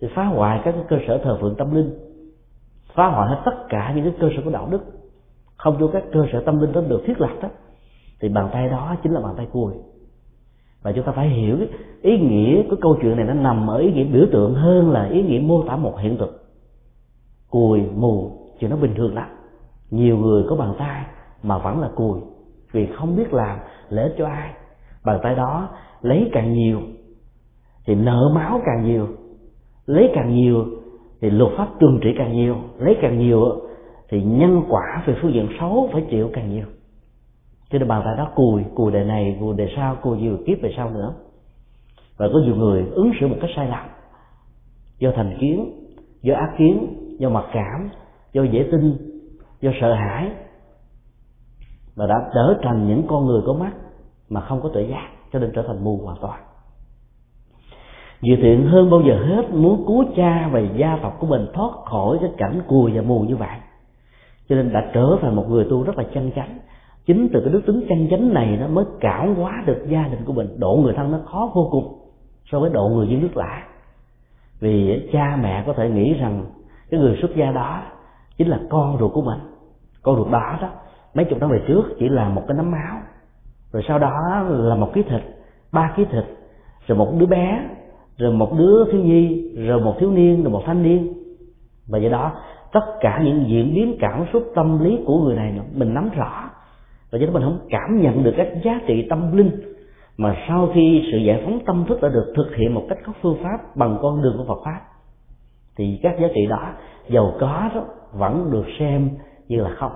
thì 0.00 0.08
phá 0.14 0.24
hoại 0.24 0.60
các 0.64 0.72
cái 0.72 0.84
cơ 0.88 0.98
sở 1.08 1.18
thờ 1.18 1.38
phượng 1.40 1.54
tâm 1.58 1.74
linh, 1.74 1.90
phá 2.94 3.06
hoại 3.06 3.28
hết 3.28 3.42
tất 3.44 3.68
cả 3.68 3.92
những 3.96 4.04
cái 4.04 4.14
cơ 4.20 4.28
sở 4.36 4.42
của 4.44 4.50
đạo 4.50 4.68
đức. 4.70 4.82
Không 5.56 5.76
cho 5.80 5.86
các 5.92 6.04
cơ 6.12 6.26
sở 6.32 6.42
tâm 6.46 6.60
linh 6.60 6.72
đó 6.72 6.80
được 6.88 7.02
thiết 7.06 7.20
lập 7.20 7.30
đó 7.42 7.48
thì 8.20 8.28
bàn 8.28 8.48
tay 8.52 8.68
đó 8.68 8.96
chính 9.02 9.12
là 9.12 9.20
bàn 9.20 9.34
tay 9.36 9.46
cùi 9.52 9.72
và 10.82 10.92
chúng 10.92 11.04
ta 11.04 11.12
phải 11.12 11.28
hiểu 11.28 11.56
ý 12.02 12.18
nghĩa 12.18 12.62
của 12.70 12.76
câu 12.80 12.96
chuyện 13.02 13.16
này 13.16 13.26
nó 13.26 13.34
nằm 13.34 13.70
ở 13.70 13.78
ý 13.78 13.92
nghĩa 13.92 14.04
biểu 14.04 14.26
tượng 14.32 14.54
hơn 14.54 14.90
là 14.90 15.04
ý 15.04 15.22
nghĩa 15.22 15.38
mô 15.38 15.62
tả 15.62 15.76
một 15.76 15.98
hiện 15.98 16.16
thực. 16.18 16.44
Cùi, 17.50 17.82
mù, 17.96 18.30
chuyện 18.60 18.70
nó 18.70 18.76
bình 18.76 18.94
thường 18.94 19.14
lắm. 19.14 19.28
Nhiều 19.90 20.16
người 20.16 20.44
có 20.48 20.56
bàn 20.56 20.74
tay 20.78 21.04
mà 21.42 21.58
vẫn 21.58 21.80
là 21.80 21.88
cùi, 21.94 22.20
vì 22.72 22.86
không 22.86 23.16
biết 23.16 23.34
làm 23.34 23.58
lợi 23.88 24.04
ích 24.04 24.14
cho 24.18 24.26
ai. 24.26 24.50
Bàn 25.04 25.20
tay 25.22 25.34
đó 25.34 25.68
lấy 26.02 26.30
càng 26.32 26.52
nhiều 26.52 26.80
thì 27.86 27.94
nợ 27.94 28.32
máu 28.34 28.60
càng 28.64 28.84
nhiều, 28.84 29.06
lấy 29.86 30.10
càng 30.14 30.34
nhiều 30.34 30.64
thì 31.20 31.30
luật 31.30 31.52
pháp 31.56 31.68
trừng 31.80 31.98
trị 32.02 32.10
càng 32.18 32.32
nhiều, 32.32 32.56
lấy 32.78 32.96
càng 33.02 33.18
nhiều 33.18 33.44
thì 34.08 34.22
nhân 34.22 34.62
quả 34.68 35.02
về 35.06 35.16
phương 35.22 35.34
diện 35.34 35.48
xấu 35.60 35.88
phải 35.92 36.06
chịu 36.10 36.30
càng 36.32 36.50
nhiều 36.50 36.66
cho 37.70 37.78
nên 37.78 37.88
bàn 37.88 38.02
tay 38.04 38.14
đó 38.16 38.30
cùi 38.34 38.64
cùi 38.74 38.92
đời 38.92 39.04
này, 39.04 39.36
cùi 39.40 39.56
đời 39.56 39.72
sau, 39.76 39.96
cùi 40.02 40.18
nhiều 40.18 40.38
kiếp 40.46 40.58
về 40.62 40.72
sau 40.76 40.90
nữa. 40.90 41.14
Và 42.16 42.28
có 42.32 42.38
nhiều 42.44 42.56
người 42.56 42.86
ứng 42.90 43.12
xử 43.20 43.26
một 43.26 43.36
cách 43.40 43.50
sai 43.56 43.68
lầm. 43.68 43.86
Do 44.98 45.10
thành 45.16 45.36
kiến, 45.40 45.72
do 46.22 46.34
ác 46.34 46.54
kiến, 46.58 46.96
do 47.18 47.28
mặc 47.28 47.44
cảm, 47.52 47.90
do 48.32 48.42
dễ 48.42 48.68
tin, 48.72 48.96
do 49.60 49.70
sợ 49.80 49.94
hãi 49.94 50.30
và 51.96 52.06
đã 52.06 52.14
trở 52.34 52.58
thành 52.62 52.88
những 52.88 53.06
con 53.08 53.26
người 53.26 53.42
có 53.46 53.52
mắt 53.52 53.72
mà 54.28 54.40
không 54.40 54.60
có 54.62 54.68
tuệ 54.68 54.82
giác, 54.82 55.08
cho 55.32 55.38
nên 55.38 55.52
trở 55.54 55.62
thành 55.66 55.84
mù 55.84 55.96
hoàn 55.96 56.16
toàn. 56.20 56.40
Dự 58.20 58.36
thiện 58.42 58.66
hơn 58.66 58.90
bao 58.90 59.00
giờ 59.00 59.24
hết, 59.24 59.50
muốn 59.50 59.84
cứu 59.86 60.04
cha 60.16 60.48
và 60.52 60.60
gia 60.60 60.98
tộc 61.02 61.16
của 61.20 61.26
mình 61.26 61.46
thoát 61.54 61.70
khỏi 61.84 62.18
cái 62.20 62.30
cảnh 62.36 62.62
cùi 62.68 62.92
và 62.92 63.02
mù 63.02 63.20
như 63.20 63.36
vậy. 63.36 63.58
Cho 64.48 64.56
nên 64.56 64.72
đã 64.72 64.90
trở 64.94 65.16
thành 65.22 65.36
một 65.36 65.44
người 65.48 65.66
tu 65.70 65.82
rất 65.82 65.98
là 65.98 66.04
chân 66.14 66.30
chánh 66.36 66.58
chính 67.10 67.28
từ 67.32 67.40
cái 67.40 67.52
đức 67.52 67.62
tính 67.66 67.86
chân 67.88 68.08
chánh 68.10 68.34
này 68.34 68.56
nó 68.60 68.66
mới 68.66 68.84
cảm 69.00 69.34
hóa 69.34 69.62
được 69.66 69.86
gia 69.88 70.08
đình 70.08 70.24
của 70.24 70.32
mình. 70.32 70.48
Độ 70.58 70.80
người 70.82 70.94
thân 70.96 71.12
nó 71.12 71.18
khó 71.24 71.50
vô 71.54 71.68
cùng 71.70 71.98
so 72.52 72.60
với 72.60 72.70
độ 72.70 72.88
người 72.88 73.08
dân 73.08 73.20
nước 73.20 73.36
lạ 73.36 73.62
vì 74.60 75.08
cha 75.12 75.38
mẹ 75.42 75.64
có 75.66 75.72
thể 75.72 75.90
nghĩ 75.90 76.14
rằng 76.14 76.44
cái 76.90 77.00
người 77.00 77.18
xuất 77.20 77.36
gia 77.36 77.52
đó 77.52 77.82
chính 78.36 78.48
là 78.48 78.60
con 78.70 78.96
ruột 79.00 79.12
của 79.12 79.22
mình. 79.22 79.38
Con 80.02 80.16
ruột 80.16 80.30
đó 80.30 80.58
đó, 80.60 80.68
mấy 81.14 81.24
chục 81.24 81.38
năm 81.38 81.50
về 81.50 81.62
trước 81.68 81.82
chỉ 81.98 82.08
là 82.08 82.28
một 82.28 82.42
cái 82.48 82.56
nấm 82.56 82.70
máu 82.70 82.96
rồi 83.72 83.82
sau 83.88 83.98
đó 83.98 84.42
là 84.48 84.74
một 84.74 84.90
ký 84.94 85.02
thịt, 85.02 85.22
ba 85.72 85.92
ký 85.96 86.04
thịt, 86.04 86.24
rồi 86.86 86.98
một 86.98 87.12
đứa 87.18 87.26
bé, 87.26 87.68
rồi 88.18 88.32
một 88.32 88.58
đứa 88.58 88.84
thiếu 88.92 89.00
nhi, 89.00 89.52
rồi 89.56 89.80
một 89.80 89.94
thiếu 90.00 90.10
niên, 90.10 90.42
rồi 90.42 90.52
một 90.52 90.62
thanh 90.66 90.82
niên. 90.82 91.12
Và 91.88 91.98
do 91.98 92.08
đó, 92.08 92.32
tất 92.72 92.84
cả 93.00 93.20
những 93.24 93.44
diễn 93.48 93.74
biến 93.74 93.96
cảm 94.00 94.24
xúc 94.32 94.42
tâm 94.54 94.84
lý 94.84 94.98
của 95.06 95.18
người 95.18 95.36
này 95.36 95.60
mình 95.74 95.94
nắm 95.94 96.10
rõ 96.16 96.49
và 97.12 97.18
do 97.18 97.26
đó 97.26 97.32
mình 97.32 97.42
không 97.42 97.58
cảm 97.70 98.00
nhận 98.00 98.24
được 98.24 98.34
các 98.36 98.48
giá 98.64 98.80
trị 98.86 99.06
tâm 99.10 99.36
linh 99.36 99.50
mà 100.16 100.36
sau 100.48 100.68
khi 100.74 101.08
sự 101.12 101.18
giải 101.18 101.42
phóng 101.44 101.60
tâm 101.66 101.84
thức 101.88 102.02
đã 102.02 102.08
được 102.08 102.32
thực 102.36 102.56
hiện 102.56 102.74
một 102.74 102.82
cách 102.88 102.98
có 103.06 103.12
phương 103.22 103.36
pháp 103.42 103.76
bằng 103.76 103.98
con 104.02 104.22
đường 104.22 104.34
của 104.38 104.44
Phật 104.44 104.60
pháp, 104.64 104.80
thì 105.76 106.00
các 106.02 106.16
giá 106.20 106.28
trị 106.34 106.46
đó, 106.46 106.72
giàu 107.08 107.32
có 107.40 107.70
đó, 107.74 107.84
vẫn 108.12 108.50
được 108.50 108.64
xem 108.78 109.10
như 109.48 109.60
là 109.60 109.70
không. 109.70 109.92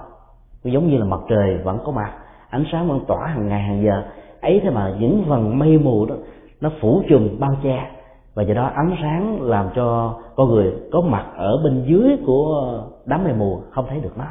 Giống 0.65 0.91
như 0.91 0.99
là 0.99 1.05
mặt 1.05 1.21
trời 1.29 1.59
vẫn 1.65 1.79
có 1.85 1.93
mặt, 1.93 2.13
ánh 2.49 2.65
sáng 2.73 2.89
vẫn 2.89 3.05
tỏa 3.07 3.27
hàng 3.27 3.49
ngày 3.49 3.63
hàng 3.63 3.85
giờ. 3.85 4.03
Ấy 4.41 4.61
thế 4.65 4.71
mà 4.71 4.95
những 4.99 5.25
vầng 5.25 5.59
mây 5.59 5.79
mù 5.79 6.07
đó, 6.07 6.15
nó 6.61 6.71
phủ 6.81 7.03
trùm, 7.09 7.41
bao 7.41 7.57
che. 7.63 7.91
Và 8.35 8.43
do 8.43 8.55
đó 8.55 8.71
ánh 8.75 8.97
sáng 9.03 9.43
làm 9.43 9.69
cho 9.75 10.17
con 10.37 10.49
người 10.49 10.73
có 10.93 11.01
mặt 11.01 11.27
ở 11.37 11.61
bên 11.65 11.85
dưới 11.87 12.17
của 12.27 12.83
đám 13.07 13.25
mây 13.25 13.33
mù 13.33 13.61
không 13.71 13.87
thấy 13.89 14.01
được 14.01 14.19
nó. 14.19 14.27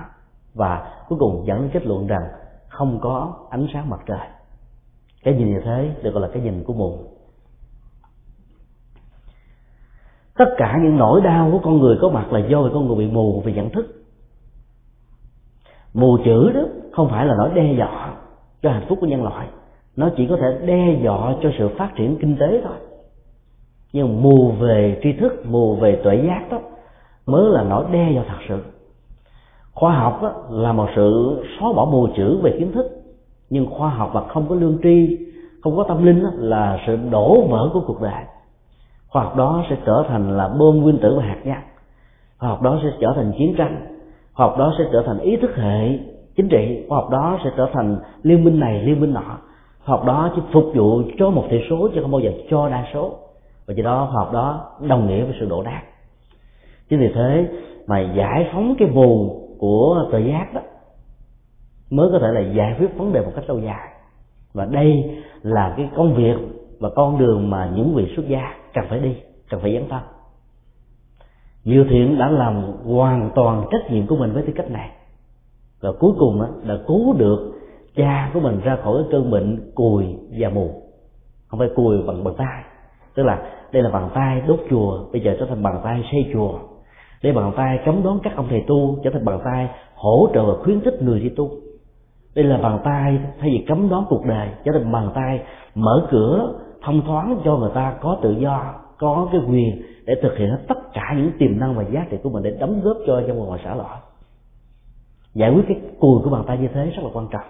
Và 0.55 0.87
cuối 1.09 1.19
cùng 1.19 1.43
dẫn 1.45 1.61
đến 1.61 1.69
kết 1.73 1.85
luận 1.85 2.07
rằng 2.07 2.23
không 2.73 2.99
có 3.01 3.33
ánh 3.49 3.67
sáng 3.73 3.89
mặt 3.89 3.99
trời. 4.05 4.27
Cái 5.23 5.33
nhìn 5.33 5.53
như 5.53 5.61
thế 5.65 5.95
được 6.03 6.11
gọi 6.13 6.21
là 6.21 6.29
cái 6.33 6.43
nhìn 6.43 6.63
của 6.63 6.73
mù 6.73 7.13
tất 10.37 10.45
cả 10.57 10.79
những 10.83 10.97
nỗi 10.97 11.21
đau 11.21 11.49
của 11.51 11.59
con 11.63 11.79
người 11.79 11.97
có 12.01 12.09
mặt 12.09 12.33
là 12.33 12.39
do 12.39 12.69
con 12.73 12.87
người 12.87 12.95
bị 12.95 13.11
mù 13.11 13.41
về 13.41 13.53
nhận 13.53 13.69
thức. 13.69 14.03
Mù 15.93 16.17
chữ 16.25 16.51
đó 16.51 16.61
không 16.91 17.09
phải 17.09 17.25
là 17.25 17.35
nỗi 17.37 17.49
đe 17.53 17.73
dọa 17.77 18.13
cho 18.61 18.71
hạnh 18.71 18.85
phúc 18.89 18.97
của 19.01 19.07
nhân 19.07 19.23
loại. 19.23 19.47
Nó 19.95 20.09
chỉ 20.17 20.27
có 20.27 20.37
thể 20.37 20.65
đe 20.65 20.99
dọa 21.03 21.35
cho 21.43 21.49
sự 21.57 21.69
phát 21.77 21.89
triển 21.95 22.17
kinh 22.21 22.37
tế 22.39 22.61
thôi. 22.63 22.77
Nhưng 23.93 24.21
mù 24.21 24.51
về 24.51 24.99
tri 25.03 25.13
thức, 25.13 25.45
mù 25.45 25.75
về 25.75 26.01
tuệ 26.03 26.23
giác 26.27 26.47
đó 26.51 26.59
mới 27.25 27.51
là 27.51 27.63
nỗi 27.63 27.85
đe 27.91 28.11
dọa 28.11 28.23
thật 28.27 28.37
sự 28.49 28.63
khoa 29.73 29.91
học 29.91 30.21
là 30.49 30.73
một 30.73 30.87
sự 30.95 31.41
xóa 31.59 31.73
bỏ 31.73 31.85
mù 31.91 32.07
chữ 32.15 32.37
về 32.41 32.55
kiến 32.59 32.71
thức. 32.71 32.85
Nhưng 33.49 33.65
khoa 33.65 33.89
học 33.89 34.11
mà 34.13 34.21
không 34.27 34.45
có 34.49 34.55
lương 34.55 34.77
tri, 34.83 35.17
không 35.61 35.77
có 35.77 35.83
tâm 35.87 36.05
linh 36.05 36.23
là 36.35 36.79
sự 36.87 36.97
đổ 37.11 37.47
vỡ 37.47 37.69
của 37.73 37.81
cuộc 37.87 38.01
đời. 38.01 38.23
Khoa 39.07 39.23
học 39.23 39.35
đó 39.35 39.63
sẽ 39.69 39.75
trở 39.85 40.03
thành 40.07 40.37
là 40.37 40.47
bom 40.47 40.81
nguyên 40.81 40.97
tử 40.97 41.15
và 41.17 41.23
hạt 41.23 41.39
nhân. 41.43 41.57
Khoa 42.39 42.49
học 42.49 42.61
đó 42.61 42.79
sẽ 42.83 42.89
trở 42.99 43.13
thành 43.15 43.31
chiến 43.37 43.55
tranh. 43.57 43.85
Khoa 44.33 44.45
học 44.47 44.57
đó 44.57 44.73
sẽ 44.77 44.83
trở 44.91 45.03
thành 45.05 45.19
ý 45.19 45.35
thức 45.35 45.55
hệ 45.55 45.99
chính 46.35 46.49
trị. 46.49 46.85
Khoa 46.89 46.97
học 46.97 47.09
đó 47.09 47.39
sẽ 47.43 47.51
trở 47.57 47.69
thành 47.73 47.97
liên 48.23 48.43
minh 48.43 48.59
này, 48.59 48.83
liên 48.83 49.01
minh 49.01 49.13
nọ. 49.13 49.37
Khoa 49.85 49.97
học 49.97 50.05
đó 50.05 50.31
chỉ 50.35 50.41
phục 50.53 50.65
vụ 50.75 51.01
cho 51.19 51.29
một 51.29 51.43
thiểu 51.49 51.59
số, 51.69 51.89
chứ 51.95 52.01
không 52.01 52.11
bao 52.11 52.21
giờ 52.21 52.31
cho 52.49 52.69
đa 52.69 52.85
số. 52.93 53.11
Và 53.67 53.73
do 53.73 53.83
đó, 53.83 54.09
khoa 54.11 54.23
học 54.23 54.33
đó 54.33 54.65
đồng 54.79 55.07
nghĩa 55.07 55.23
với 55.23 55.35
sự 55.39 55.45
đổ 55.49 55.63
nát. 55.63 55.81
Chính 56.89 56.99
vì 56.99 57.11
thế 57.15 57.47
mà 57.87 57.99
giải 57.99 58.49
phóng 58.53 58.75
cái 58.79 58.87
vùng 58.87 59.42
của 59.63 60.09
tự 60.11 60.19
giác 60.19 60.53
đó 60.53 60.61
mới 61.89 62.09
có 62.11 62.19
thể 62.19 62.27
là 62.31 62.41
giải 62.41 62.75
quyết 62.79 62.97
vấn 62.97 63.13
đề 63.13 63.21
một 63.21 63.31
cách 63.35 63.43
lâu 63.47 63.59
dài. 63.59 63.89
Và 64.53 64.65
đây 64.65 65.21
là 65.41 65.73
cái 65.77 65.89
công 65.95 66.15
việc 66.15 66.35
và 66.79 66.89
con 66.95 67.19
đường 67.19 67.49
mà 67.49 67.71
những 67.75 67.95
vị 67.95 68.13
xuất 68.15 68.27
gia 68.27 68.55
cần 68.73 68.85
phải 68.89 68.99
đi 68.99 69.15
cần 69.49 69.61
phải 69.61 69.73
dấn 69.73 69.89
thân. 69.89 70.01
Diệu 71.63 71.85
thiện 71.89 72.17
đã 72.17 72.29
làm 72.29 72.63
hoàn 72.85 73.31
toàn 73.35 73.67
trách 73.71 73.91
nhiệm 73.91 74.07
của 74.07 74.15
mình 74.15 74.33
với 74.33 74.43
tư 74.47 74.53
cách 74.55 74.71
này. 74.71 74.91
Và 75.81 75.89
cuối 75.99 76.11
cùng 76.19 76.39
đó, 76.41 76.47
đã 76.63 76.75
cứu 76.87 77.13
được 77.13 77.51
cha 77.95 78.31
của 78.33 78.39
mình 78.39 78.59
ra 78.63 78.77
khỏi 78.83 78.93
cái 78.97 79.07
cơn 79.11 79.31
bệnh 79.31 79.71
cùi 79.75 80.05
và 80.39 80.49
mù. 80.49 80.81
Không 81.47 81.59
phải 81.59 81.69
cùi 81.75 82.01
bằng 82.07 82.23
bàn 82.23 82.33
tay 82.37 82.63
tức 83.15 83.23
là 83.23 83.51
đây 83.71 83.83
là 83.83 83.89
bàn 83.89 84.09
tay 84.13 84.41
đốt 84.47 84.59
chùa 84.69 85.05
bây 85.11 85.21
giờ 85.21 85.35
trở 85.39 85.45
thành 85.45 85.63
bàn 85.63 85.81
tay 85.83 86.03
xây 86.11 86.33
chùa 86.33 86.59
để 87.23 87.31
bàn 87.31 87.51
tay 87.55 87.79
cấm 87.85 88.03
đoán 88.03 88.19
các 88.23 88.35
ông 88.35 88.47
thầy 88.49 88.63
tu, 88.67 88.97
trở 89.03 89.09
thành 89.13 89.25
bàn 89.25 89.39
tay 89.45 89.69
hỗ 89.95 90.29
trợ 90.33 90.45
và 90.45 90.53
khuyến 90.63 90.81
khích 90.81 91.01
người 91.01 91.19
đi 91.19 91.29
tu. 91.29 91.49
Đây 92.35 92.45
là 92.45 92.57
bàn 92.57 92.79
tay 92.83 93.19
thay 93.39 93.49
vì 93.49 93.65
cấm 93.67 93.89
đoán 93.89 94.05
cuộc 94.09 94.25
đời, 94.25 94.49
trở 94.65 94.71
thành 94.71 94.91
bàn 94.91 95.09
tay 95.15 95.39
mở 95.75 96.07
cửa, 96.11 96.53
thông 96.81 97.01
thoáng 97.01 97.41
cho 97.45 97.57
người 97.57 97.71
ta 97.73 97.93
có 98.01 98.17
tự 98.21 98.31
do, 98.31 98.73
có 98.97 99.27
cái 99.31 99.41
quyền 99.49 99.81
để 100.05 100.15
thực 100.21 100.37
hiện 100.37 100.57
tất 100.67 100.93
cả 100.93 101.13
những 101.17 101.31
tiềm 101.39 101.59
năng 101.59 101.75
và 101.75 101.83
giá 101.83 102.05
trị 102.09 102.17
của 102.23 102.29
mình 102.29 102.43
để 102.43 102.57
đóng 102.59 102.81
góp 102.83 102.97
cho 103.07 103.21
trong 103.27 103.37
một 103.37 103.57
xã 103.63 103.73
hội. 103.73 103.85
Giải 105.33 105.51
quyết 105.53 105.63
cái 105.67 105.77
cùi 105.99 106.21
của 106.23 106.29
bàn 106.29 106.43
tay 106.47 106.57
như 106.57 106.67
thế 106.73 106.85
rất 106.85 107.03
là 107.03 107.09
quan 107.13 107.27
trọng. 107.31 107.47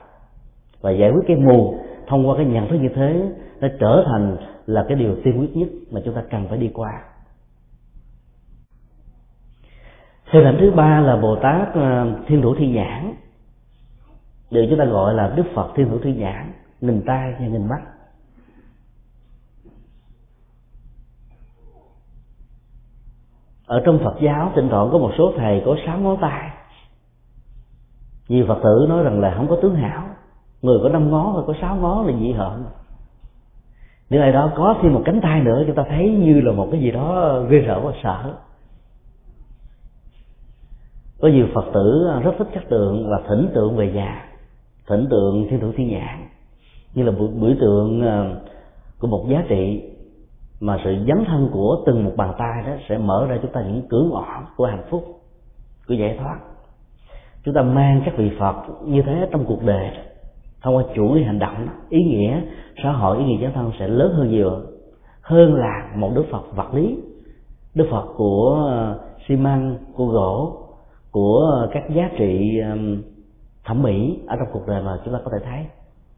Và 0.81 0.91
giải 0.91 1.11
quyết 1.11 1.23
cái 1.27 1.37
mù 1.37 1.75
thông 2.07 2.27
qua 2.27 2.37
cái 2.37 2.45
nhận 2.45 2.69
thức 2.69 2.77
như 2.81 2.89
thế, 2.95 3.29
nó 3.61 3.67
trở 3.79 4.03
thành 4.05 4.37
là 4.65 4.85
cái 4.87 4.97
điều 4.97 5.15
tiên 5.23 5.39
quyết 5.39 5.57
nhất 5.57 5.69
mà 5.91 6.01
chúng 6.05 6.13
ta 6.13 6.23
cần 6.31 6.47
phải 6.47 6.57
đi 6.57 6.71
qua. 6.73 7.01
Hình 10.33 10.45
ảnh 10.45 10.57
thứ 10.59 10.71
ba 10.71 10.99
là 10.99 11.15
bồ 11.17 11.35
tát 11.35 11.73
ờ, 11.73 12.05
thiên 12.27 12.41
thủ 12.41 12.55
thi 12.55 12.67
nhãn. 12.67 13.13
Được 14.51 14.65
chúng 14.69 14.79
ta 14.79 14.85
gọi 14.85 15.13
là 15.13 15.33
đức 15.35 15.43
phật 15.55 15.71
thiên 15.75 15.89
thủ 15.89 15.97
thi 16.03 16.13
nhãn 16.13 16.53
nghìn 16.81 17.01
tai 17.05 17.33
và 17.39 17.45
nghìn 17.45 17.67
mắt. 17.67 17.81
Ở 23.65 23.81
trong 23.85 23.99
phật 24.03 24.15
giáo, 24.21 24.51
thỉnh 24.55 24.67
thoảng 24.69 24.89
có 24.91 24.97
một 24.97 25.11
số 25.17 25.33
thầy 25.37 25.61
có 25.65 25.75
sáu 25.85 25.99
ngón 25.99 26.17
tay. 26.21 26.49
Nhiều 28.27 28.45
phật 28.47 28.59
tử 28.63 28.85
nói 28.89 29.03
rằng 29.03 29.19
là 29.19 29.33
không 29.37 29.47
có 29.47 29.57
tướng 29.61 29.75
hảo. 29.75 30.03
Người 30.61 30.77
có 30.83 30.89
năm 30.89 31.11
ngón 31.11 31.35
và 31.35 31.41
có 31.47 31.53
sáu 31.61 31.75
ngón 31.75 32.07
là 32.07 32.13
dị 32.19 32.31
hợm. 32.31 32.65
Nếu 34.09 34.21
ai 34.21 34.31
đó 34.31 34.51
có 34.55 34.75
thêm 34.81 34.93
một 34.93 35.01
cánh 35.05 35.21
tay 35.21 35.41
nữa, 35.41 35.63
chúng 35.67 35.75
ta 35.75 35.83
thấy 35.89 36.09
như 36.11 36.41
là 36.41 36.51
một 36.51 36.67
cái 36.71 36.79
gì 36.79 36.91
đó 36.91 37.39
ghê 37.49 37.59
rợn 37.59 37.85
và 37.85 37.91
sợ 38.03 38.33
có 41.23 41.29
nhiều 41.29 41.47
phật 41.53 41.65
tử 41.73 42.07
rất 42.23 42.31
thích 42.37 42.47
các 42.53 42.69
tượng 42.69 43.09
là 43.09 43.17
thỉnh 43.27 43.49
tượng 43.53 43.75
về 43.75 43.91
già 43.95 44.25
thỉnh 44.87 45.07
tượng 45.09 45.47
thiên 45.49 45.59
thủ 45.59 45.71
thiên 45.77 45.89
nhãn. 45.89 46.27
Như 46.93 47.03
là 47.03 47.11
biểu 47.11 47.53
tượng 47.59 48.01
ờ, 48.01 48.41
của 48.99 49.07
một 49.07 49.25
giá 49.29 49.43
trị 49.49 49.81
mà 50.59 50.77
sự 50.83 50.95
dấn 51.07 51.25
thân 51.27 51.49
của 51.53 51.83
từng 51.85 52.05
một 52.05 52.11
bàn 52.17 52.33
tay 52.37 52.63
đó 52.65 52.71
sẽ 52.89 52.97
mở 52.97 53.25
ra 53.29 53.37
chúng 53.41 53.51
ta 53.51 53.61
những 53.61 53.81
cửa 53.89 54.03
ngõ 54.11 54.43
của 54.57 54.65
hạnh 54.65 54.83
phúc, 54.89 55.03
của 55.87 55.93
giải 55.93 56.17
thoát. 56.19 56.39
Chúng 57.43 57.53
ta 57.53 57.61
mang 57.61 58.01
các 58.05 58.13
vị 58.17 58.31
phật 58.39 58.55
như 58.85 59.01
thế 59.01 59.27
trong 59.31 59.45
cuộc 59.45 59.63
đời 59.65 59.91
thông 60.61 60.75
qua 60.75 60.83
chuỗi 60.95 61.23
hành 61.23 61.39
động 61.39 61.67
ý 61.89 62.03
nghĩa 62.03 62.41
xã 62.83 62.91
hội, 62.91 63.17
ý 63.17 63.25
nghĩa 63.25 63.41
dấn 63.41 63.53
thân 63.53 63.71
sẽ 63.79 63.87
lớn 63.87 64.13
hơn 64.13 64.29
nhiều, 64.29 64.51
hơn 65.21 65.53
là 65.53 65.91
một 65.95 66.11
đức 66.15 66.25
phật 66.31 66.55
vật 66.55 66.73
lý. 66.73 66.97
Đức 67.75 67.87
phật 67.91 68.05
của 68.15 68.67
ờ, 68.69 68.99
xi 69.27 69.35
măng, 69.35 69.77
của 69.95 70.05
gỗ 70.05 70.62
của 71.13 71.67
các 71.71 71.83
giá 71.95 72.09
trị 72.17 72.59
um, 72.59 73.01
thẩm 73.63 73.83
mỹ 73.83 74.19
ở 74.27 74.35
trong 74.35 74.47
cuộc 74.53 74.67
đời 74.67 74.83
mà 74.83 74.99
chúng 75.05 75.13
ta 75.13 75.19
có 75.25 75.31
thể 75.33 75.45
thấy. 75.45 75.65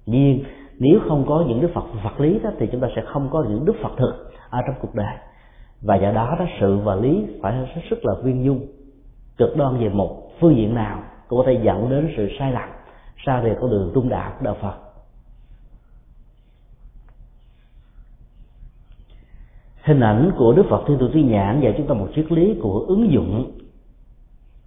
Nhiên, 0.05 0.43
nếu 0.79 0.99
không 1.07 1.25
có 1.27 1.45
những 1.47 1.61
đức 1.61 1.71
phật 1.73 1.83
vật 2.03 2.19
lý 2.19 2.39
đó, 2.39 2.49
thì 2.59 2.67
chúng 2.71 2.81
ta 2.81 2.87
sẽ 2.95 3.01
không 3.05 3.29
có 3.31 3.45
những 3.49 3.65
đức 3.65 3.75
phật 3.81 3.91
thực 3.97 4.31
ở 4.49 4.61
trong 4.67 4.75
cuộc 4.81 4.95
đời. 4.95 5.15
Và 5.81 5.95
do 5.95 6.11
đó 6.11 6.35
đó, 6.39 6.45
sự 6.59 6.77
và 6.77 6.95
lý 6.95 7.25
phải 7.41 7.55
hết 7.55 7.81
sức 7.89 8.05
là 8.05 8.13
viên 8.23 8.45
dung, 8.45 8.65
cực 9.37 9.57
đoan 9.57 9.77
về 9.77 9.89
một 9.89 10.31
phương 10.39 10.55
diện 10.55 10.75
nào 10.75 11.03
cũng 11.27 11.39
có 11.39 11.45
thể 11.47 11.59
dẫn 11.63 11.89
đến 11.89 12.13
sự 12.17 12.29
sai 12.39 12.51
lầm 12.51 12.69
xa 13.25 13.41
về 13.41 13.57
con 13.61 13.69
đường 13.69 13.91
trung 13.93 14.09
đạo 14.09 14.33
đạo 14.41 14.57
phật. 14.61 14.75
Hình 19.83 19.99
ảnh 19.99 20.31
của 20.37 20.53
đức 20.53 20.65
phật 20.69 20.83
thiên 20.87 20.97
thủ 20.97 21.07
tuy 21.13 21.23
nhãn 21.23 21.61
dạy 21.61 21.73
chúng 21.77 21.87
ta 21.87 21.93
một 21.93 22.07
triết 22.15 22.31
lý 22.31 22.59
của 22.61 22.85
ứng 22.87 23.11
dụng 23.11 23.51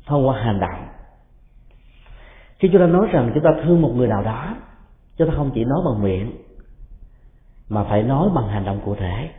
thông 0.09 0.29
qua 0.29 0.43
hành 0.43 0.61
động 0.61 0.89
khi 2.59 2.69
chúng 2.73 2.81
ta 2.81 2.87
nói 2.87 3.09
rằng 3.13 3.31
chúng 3.35 3.45
ta 3.45 3.51
thương 3.65 3.83
một 3.83 3.93
người 3.97 4.09
nào 4.09 4.23
đó, 4.23 4.57
chúng 5.17 5.29
ta 5.29 5.35
không 5.37 5.51
chỉ 5.55 5.65
nói 5.65 5.83
bằng 5.85 6.03
miệng, 6.03 6.33
mà 7.69 7.85
phải 7.85 8.03
nói 8.03 8.29
bằng 8.35 8.49
hành 8.49 8.65
động 8.65 8.81
cụ 8.85 8.95
thể. 8.95 9.31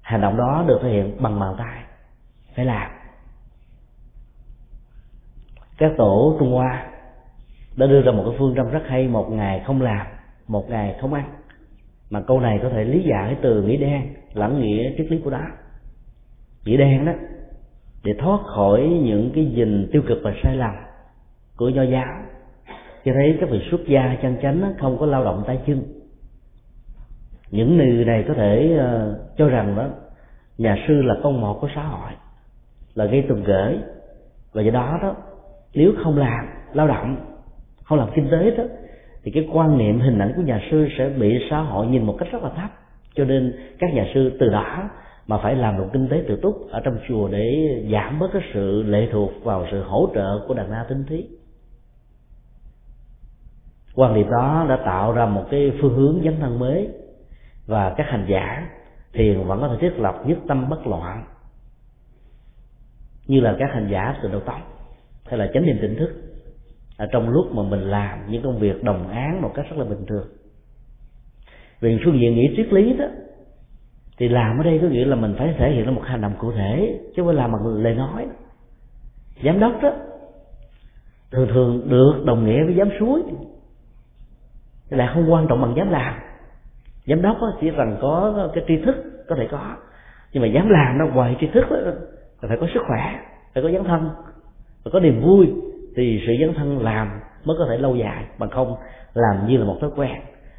Hành 0.00 0.20
động 0.20 0.36
đó 0.36 0.64
được 0.66 0.78
thể 0.82 0.88
hiện 0.88 1.22
bằng 1.22 1.40
bàn 1.40 1.54
tay. 1.58 1.82
Phải 2.56 2.64
làm. 2.64 2.90
Các 5.78 5.92
tổ 5.96 6.36
trung 6.38 6.52
hoa 6.52 6.86
đã 7.76 7.86
đưa 7.86 8.02
ra 8.02 8.12
một 8.12 8.22
cái 8.26 8.38
phương 8.38 8.54
châm 8.56 8.70
rất 8.70 8.82
hay, 8.86 9.08
một 9.08 9.30
ngày 9.30 9.62
không 9.66 9.82
làm, 9.82 10.06
một 10.48 10.70
ngày 10.70 10.96
không 11.00 11.14
ăn. 11.14 11.32
Mà 12.10 12.20
câu 12.20 12.40
này 12.40 12.60
có 12.62 12.68
thể 12.68 12.84
lý 12.84 13.02
giải 13.02 13.36
từ 13.42 13.62
nghĩa 13.62 13.76
đen 13.76 14.14
lẫn 14.34 14.60
nghĩa 14.60 14.92
triết 14.96 15.06
lý 15.10 15.20
của 15.24 15.30
đó. 15.30 15.42
Nghĩa 16.64 16.76
đen 16.76 17.04
đó 17.04 17.12
để 18.04 18.14
thoát 18.18 18.40
khỏi 18.46 18.80
những 19.02 19.30
cái 19.34 19.44
nhìn 19.44 19.88
tiêu 19.92 20.02
cực 20.08 20.18
và 20.22 20.32
sai 20.42 20.56
lầm 20.56 20.74
của 21.56 21.68
nho 21.68 21.82
giáo. 21.82 22.22
Cho 23.04 23.12
thấy 23.14 23.36
các 23.40 23.50
vị 23.50 23.60
xuất 23.70 23.80
gia 23.86 24.16
chân 24.22 24.36
chánh 24.42 24.74
không 24.78 24.98
có 24.98 25.06
lao 25.06 25.24
động 25.24 25.44
tay 25.46 25.58
chân. 25.66 25.82
Những 27.50 27.76
người 27.76 28.04
này 28.04 28.24
có 28.28 28.34
thể 28.34 28.76
ờ, 28.78 29.20
cho 29.36 29.48
rằng 29.48 29.76
đó, 29.76 29.86
nhà 30.58 30.84
sư 30.88 31.02
là 31.02 31.14
con 31.22 31.40
một 31.40 31.58
của 31.60 31.68
xã 31.74 31.82
hội, 31.82 32.12
là 32.94 33.04
gây 33.04 33.22
tùng 33.22 33.44
gửi. 33.44 33.78
Và 34.52 34.62
do 34.62 34.70
đó 34.70 34.98
đó, 35.02 35.16
nếu 35.74 35.92
không 36.02 36.18
làm 36.18 36.46
lao 36.72 36.88
động, 36.88 37.16
không 37.84 37.98
làm 37.98 38.08
kinh 38.14 38.28
tế 38.30 38.50
đó, 38.56 38.64
thì 39.22 39.30
cái 39.30 39.48
quan 39.52 39.78
niệm 39.78 40.00
hình 40.00 40.18
ảnh 40.18 40.32
của 40.36 40.42
nhà 40.42 40.60
sư 40.70 40.88
sẽ 40.98 41.08
bị 41.08 41.38
xã 41.50 41.60
hội 41.60 41.86
nhìn 41.86 42.02
một 42.02 42.16
cách 42.18 42.28
rất 42.32 42.42
là 42.42 42.50
thấp. 42.56 42.70
Cho 43.14 43.24
nên 43.24 43.54
các 43.78 43.94
nhà 43.94 44.06
sư 44.14 44.36
từ 44.40 44.48
đó 44.48 44.90
mà 45.26 45.38
phải 45.38 45.56
làm 45.56 45.76
một 45.76 45.90
kinh 45.92 46.08
tế 46.08 46.24
tự 46.28 46.36
túc 46.42 46.70
ở 46.70 46.80
trong 46.84 46.98
chùa 47.08 47.28
để 47.28 47.76
giảm 47.92 48.18
bớt 48.18 48.30
cái 48.32 48.42
sự 48.54 48.82
lệ 48.82 49.08
thuộc 49.12 49.30
vào 49.42 49.66
sự 49.70 49.82
hỗ 49.82 50.08
trợ 50.14 50.44
của 50.48 50.54
đàn 50.54 50.70
na 50.70 50.86
tinh 50.88 51.04
thí. 51.08 51.26
Quan 53.94 54.14
niệm 54.14 54.30
đó 54.30 54.66
đã 54.68 54.76
tạo 54.76 55.12
ra 55.12 55.26
một 55.26 55.44
cái 55.50 55.72
phương 55.80 55.94
hướng 55.94 56.20
dấn 56.24 56.40
thân 56.40 56.58
mới 56.58 56.88
và 57.66 57.94
các 57.96 58.06
hành 58.08 58.26
giả 58.28 58.70
thiền 59.12 59.44
vẫn 59.44 59.60
có 59.60 59.68
thể 59.68 59.76
thiết 59.80 59.98
lập 59.98 60.22
nhất 60.26 60.38
tâm 60.48 60.68
bất 60.70 60.86
loạn, 60.86 61.24
như 63.26 63.40
là 63.40 63.56
các 63.58 63.70
hành 63.72 63.88
giả 63.90 64.16
từ 64.22 64.28
đầu 64.28 64.40
tóc 64.40 64.60
hay 65.26 65.38
là 65.38 65.50
chánh 65.54 65.66
niệm 65.66 65.78
tỉnh 65.82 65.96
thức. 65.98 66.10
Ở 66.96 67.06
trong 67.12 67.28
lúc 67.28 67.46
mà 67.52 67.62
mình 67.62 67.80
làm 67.80 68.30
những 68.30 68.42
công 68.42 68.58
việc 68.58 68.84
đồng 68.84 69.08
án 69.08 69.42
một 69.42 69.52
cách 69.54 69.66
rất 69.70 69.76
là 69.78 69.84
bình 69.84 70.06
thường. 70.06 70.26
Vì 71.80 71.98
phương 72.04 72.20
diện 72.20 72.34
nghĩ 72.34 72.54
triết 72.56 72.72
lý 72.72 72.96
đó 72.96 73.04
thì 74.18 74.28
làm 74.28 74.58
ở 74.58 74.64
đây 74.64 74.78
có 74.82 74.88
nghĩa 74.88 75.04
là 75.04 75.16
mình 75.16 75.34
phải 75.38 75.54
thể 75.58 75.70
hiện 75.70 75.84
ra 75.84 75.90
một 75.90 76.02
hành 76.04 76.20
động 76.20 76.32
cụ 76.38 76.52
thể, 76.52 77.00
chứ 77.16 77.22
không 77.22 77.26
phải 77.26 77.34
làm 77.34 77.52
bằng 77.52 77.66
lời 77.66 77.94
nói. 77.94 78.26
Giám 79.44 79.60
đốc 79.60 79.82
đó, 79.82 79.92
thường 81.30 81.48
thường 81.48 81.88
được 81.88 82.22
đồng 82.26 82.46
nghĩa 82.46 82.64
với 82.64 82.74
giám 82.78 82.88
suối 82.98 83.22
là 84.90 85.10
không 85.14 85.32
quan 85.32 85.46
trọng 85.48 85.60
bằng 85.60 85.74
dám 85.76 85.90
làm. 85.90 86.14
Giám 87.06 87.22
đốc 87.22 87.36
chỉ 87.60 87.70
rằng 87.70 87.96
có 88.00 88.48
cái 88.54 88.64
tri 88.68 88.76
thức 88.84 88.96
có 89.28 89.36
thể 89.36 89.48
có, 89.50 89.76
nhưng 90.32 90.42
mà 90.42 90.48
dám 90.48 90.68
làm 90.68 90.98
nó 90.98 91.06
ngoài 91.06 91.36
tri 91.40 91.46
thức 91.46 91.64
là 91.70 92.48
phải 92.48 92.56
có 92.60 92.66
sức 92.74 92.80
khỏe, 92.86 93.20
phải 93.54 93.62
có 93.62 93.70
dấn 93.70 93.84
thân, 93.84 94.10
phải 94.84 94.90
có 94.92 95.00
niềm 95.00 95.22
vui, 95.22 95.52
thì 95.96 96.22
sự 96.26 96.32
dấn 96.40 96.54
thân 96.54 96.82
làm 96.82 97.20
mới 97.44 97.56
có 97.58 97.66
thể 97.70 97.78
lâu 97.78 97.96
dài, 97.96 98.24
bằng 98.38 98.50
không 98.50 98.76
làm 99.14 99.46
như 99.46 99.56
là 99.56 99.64
một 99.64 99.78
thói 99.80 99.90
quen, 99.96 100.12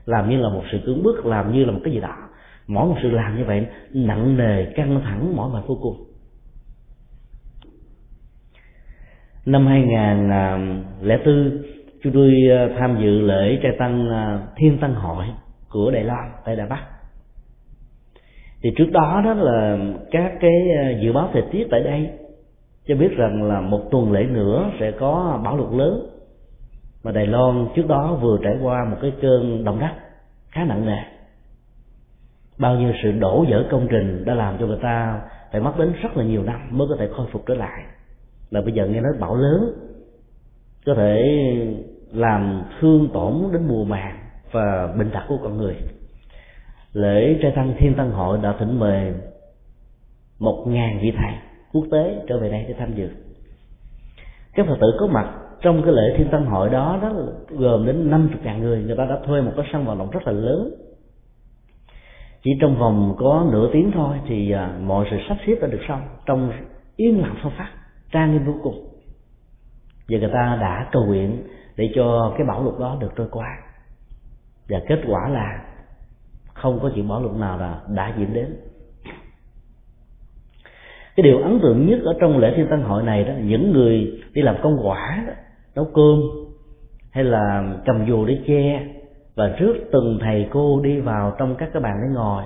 làm 0.06 0.30
như 0.30 0.38
là 0.38 0.50
một 0.50 0.64
sự 0.72 0.80
cưỡng 0.86 1.04
bức, 1.04 1.26
làm 1.26 1.54
như 1.54 1.66
là 1.66 1.72
một 1.72 1.80
cái 1.84 1.94
gì 1.94 2.00
đó 2.00 2.16
mỗi 2.68 2.88
một 2.88 2.96
sự 3.04 3.10
làm 3.10 3.38
như 3.38 3.44
vậy, 3.44 3.68
nặng 3.94 4.38
nề, 4.38 4.66
căng 4.66 5.02
thẳng, 5.04 5.36
mỏi 5.36 5.50
mệt 5.54 5.64
vô 5.68 5.78
cùng. 5.82 6.06
Năm 9.46 9.68
2004 9.68 11.64
chúng 12.04 12.14
tôi 12.14 12.34
ờ, 12.50 12.70
tham 12.80 12.98
dự 13.02 13.22
lễ 13.22 13.60
trai 13.64 13.72
tăng 13.80 14.10
ờ, 14.10 14.42
thiên 14.56 14.78
tăng 14.78 14.94
hội 14.94 15.26
của 15.70 15.92
Đài 15.92 16.04
Loan, 16.04 16.32
tại 16.46 16.56
Đài 16.56 16.68
Bắc. 16.68 16.84
Thì 18.62 18.70
trước 18.78 18.92
đó 18.92 19.22
đó 19.26 19.34
là 19.34 19.78
các 20.12 20.32
cái 20.42 20.70
ờ, 20.84 21.02
dự 21.02 21.14
báo 21.14 21.30
thời 21.34 21.44
tiết 21.52 21.68
tại 21.72 21.80
đây 21.84 22.10
cho 22.88 22.96
biết 22.96 23.18
rằng 23.18 23.44
là 23.44 23.62
một 23.62 23.82
tuần 23.92 24.12
lễ 24.12 24.24
nữa 24.24 24.72
sẽ 24.80 24.92
có 24.92 25.42
bão 25.44 25.58
lụt 25.58 25.74
lớn 25.74 26.10
mà 27.04 27.12
Đài 27.12 27.28
Loan 27.28 27.68
trước 27.76 27.88
đó 27.88 28.20
vừa 28.22 28.38
trải 28.44 28.54
qua 28.62 28.86
một 28.86 28.98
cái 29.02 29.12
cơn 29.22 29.64
động 29.64 29.80
đất 29.80 29.92
khá 30.52 30.66
nặng 30.66 30.86
nề 30.86 31.15
bao 32.58 32.76
nhiêu 32.76 32.92
sự 33.04 33.12
đổ 33.12 33.46
vỡ 33.50 33.66
công 33.72 33.88
trình 33.92 34.26
đã 34.26 34.34
làm 34.34 34.58
cho 34.60 34.66
người 34.66 34.80
ta 34.82 35.22
phải 35.52 35.62
mất 35.62 35.74
đến 35.78 35.94
rất 36.02 36.18
là 36.18 36.24
nhiều 36.24 36.44
năm 36.44 36.68
mới 36.72 36.88
có 36.90 36.96
thể 37.00 37.10
khôi 37.18 37.28
phục 37.32 37.46
trở 37.46 37.54
lại. 37.54 37.84
Là 38.52 38.62
bây 38.62 38.74
giờ 38.74 38.88
nghe 38.88 39.02
nói 39.02 39.12
bão 39.20 39.36
lớn, 39.36 39.74
có 40.86 40.94
thể 40.94 41.24
làm 42.14 42.64
thương 42.80 43.10
tổn 43.14 43.34
đến 43.54 43.68
mùa 43.68 43.84
màng 43.84 44.20
và 44.52 44.94
bệnh 44.98 45.10
tật 45.10 45.22
của 45.28 45.38
con 45.44 45.58
người. 45.58 45.76
Lễ 46.94 47.40
trai 47.42 47.52
tăng 47.56 47.74
thiên 47.78 47.94
tăng 47.94 48.12
hội 48.12 48.40
đã 48.44 48.56
thỉnh 48.60 48.80
mời 48.80 49.14
một 50.40 50.66
ngàn 50.68 51.00
vị 51.02 51.14
thầy 51.18 51.34
quốc 51.74 51.86
tế 51.92 52.22
trở 52.28 52.40
về 52.40 52.50
đây 52.50 52.66
để 52.68 52.76
tham 52.80 52.94
dự. 52.96 53.10
Các 54.54 54.66
phật 54.68 54.78
tử 54.82 54.88
có 55.00 55.08
mặt 55.08 55.32
trong 55.62 55.84
cái 55.84 55.94
lễ 55.94 56.16
thiên 56.18 56.28
tăng 56.32 56.46
hội 56.46 56.70
đó 56.70 57.00
đó 57.02 57.14
gồm 57.50 57.86
đến 57.86 58.12
năm 58.12 58.30
chục 58.32 58.44
ngàn 58.44 58.62
người. 58.62 58.84
Người 58.84 58.96
ta 58.98 59.06
đã 59.06 59.20
thuê 59.26 59.42
một 59.42 59.52
cái 59.58 59.66
sân 59.74 59.86
vận 59.86 59.98
động 59.98 60.10
rất 60.12 60.28
là 60.28 60.32
lớn 60.32 60.72
chỉ 62.46 62.52
trong 62.62 62.80
vòng 62.80 63.16
có 63.18 63.48
nửa 63.52 63.70
tiếng 63.74 63.92
thôi 63.92 64.18
thì 64.28 64.52
à, 64.52 64.78
mọi 64.82 65.08
sự 65.12 65.18
sắp 65.30 65.38
xếp 65.48 65.56
đã 65.62 65.68
được 65.68 65.82
xong. 65.88 66.02
Trong 66.26 66.52
yên 66.96 67.22
lặng 67.22 67.36
sâu 67.44 67.52
phát 67.58 67.70
trang 68.12 68.32
nghiêm 68.32 68.46
vô 68.46 68.54
cùng. 68.64 68.88
Và 70.10 70.18
người 70.20 70.30
ta 70.34 70.58
đã 70.62 70.90
cầu 70.92 71.06
nguyện 71.06 71.44
để 71.76 71.92
cho 71.96 72.34
cái 72.38 72.48
bảo 72.48 72.64
lục 72.64 72.80
đó 72.80 72.98
được 73.00 73.12
trôi 73.16 73.28
qua. 73.32 73.58
Và 74.70 74.82
kết 74.88 75.00
quả 75.08 75.30
là 75.30 75.66
không 76.54 76.80
có 76.82 76.92
chuyện 76.96 77.08
bảo 77.08 77.22
lục 77.22 77.36
nào 77.36 77.58
là 77.58 77.82
đã 77.90 78.14
diễn 78.18 78.34
đến. 78.34 78.56
Cái 81.16 81.24
điều 81.24 81.38
ấn 81.42 81.60
tượng 81.60 81.88
nhất 81.88 82.00
ở 82.04 82.14
trong 82.20 82.38
lễ 82.38 82.54
thiên 82.56 82.68
tăng 82.70 82.84
hội 82.84 83.04
này 83.04 83.24
đó 83.24 83.34
những 83.44 83.72
người 83.72 84.22
đi 84.34 84.42
làm 84.42 84.56
công 84.64 84.88
quả 84.88 85.24
đó, 85.28 85.34
nấu 85.76 85.86
cơm 85.86 86.22
hay 87.12 87.24
là 87.24 87.76
cầm 87.86 88.06
dù 88.08 88.26
để 88.26 88.40
che 88.48 88.86
và 89.36 89.48
rước 89.48 89.76
từng 89.92 90.20
thầy 90.22 90.48
cô 90.52 90.82
đi 90.82 91.00
vào 91.00 91.36
trong 91.40 91.56
các 91.56 91.70
cái 91.74 91.82
bàn 91.82 91.94
để 92.02 92.16
ngồi 92.16 92.44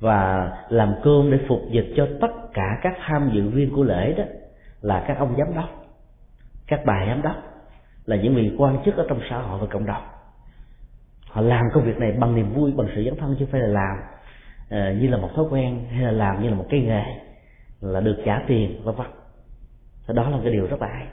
và 0.00 0.52
làm 0.68 0.94
cơm 1.04 1.30
để 1.30 1.38
phục 1.48 1.60
dịch 1.70 1.92
cho 1.96 2.08
tất 2.20 2.52
cả 2.54 2.78
các 2.82 2.94
tham 3.06 3.30
dự 3.34 3.48
viên 3.48 3.74
của 3.74 3.82
lễ 3.82 4.14
đó 4.18 4.24
là 4.80 5.04
các 5.08 5.18
ông 5.18 5.34
giám 5.38 5.54
đốc 5.54 5.78
các 6.66 6.80
bà 6.84 7.06
giám 7.06 7.22
đốc 7.22 7.36
là 8.06 8.16
những 8.16 8.34
vị 8.34 8.52
quan 8.58 8.78
chức 8.84 8.96
ở 8.96 9.06
trong 9.08 9.20
xã 9.30 9.38
hội 9.38 9.58
và 9.60 9.66
cộng 9.70 9.86
đồng. 9.86 10.02
Họ 11.26 11.40
làm 11.40 11.64
công 11.74 11.84
việc 11.84 11.98
này 11.98 12.12
bằng 12.12 12.34
niềm 12.34 12.54
vui 12.54 12.72
bằng 12.72 12.88
sự 12.94 13.04
dấn 13.04 13.16
thân 13.16 13.36
chứ 13.38 13.44
không 13.44 13.52
phải 13.52 13.60
là 13.60 13.68
làm 13.68 13.98
uh, 13.98 15.02
như 15.02 15.08
là 15.08 15.16
một 15.16 15.30
thói 15.34 15.44
quen 15.50 15.86
hay 15.90 16.02
là 16.02 16.10
làm 16.10 16.42
như 16.42 16.48
là 16.48 16.56
một 16.56 16.66
cái 16.70 16.80
nghề 16.80 17.04
là 17.80 18.00
được 18.00 18.16
trả 18.24 18.42
tiền 18.46 18.80
vân 18.84 18.94
vân. 18.94 19.06
Đó 20.16 20.30
là 20.30 20.38
cái 20.42 20.52
điều 20.52 20.66
rất 20.66 20.82
là 20.82 20.88
hay 20.88 21.06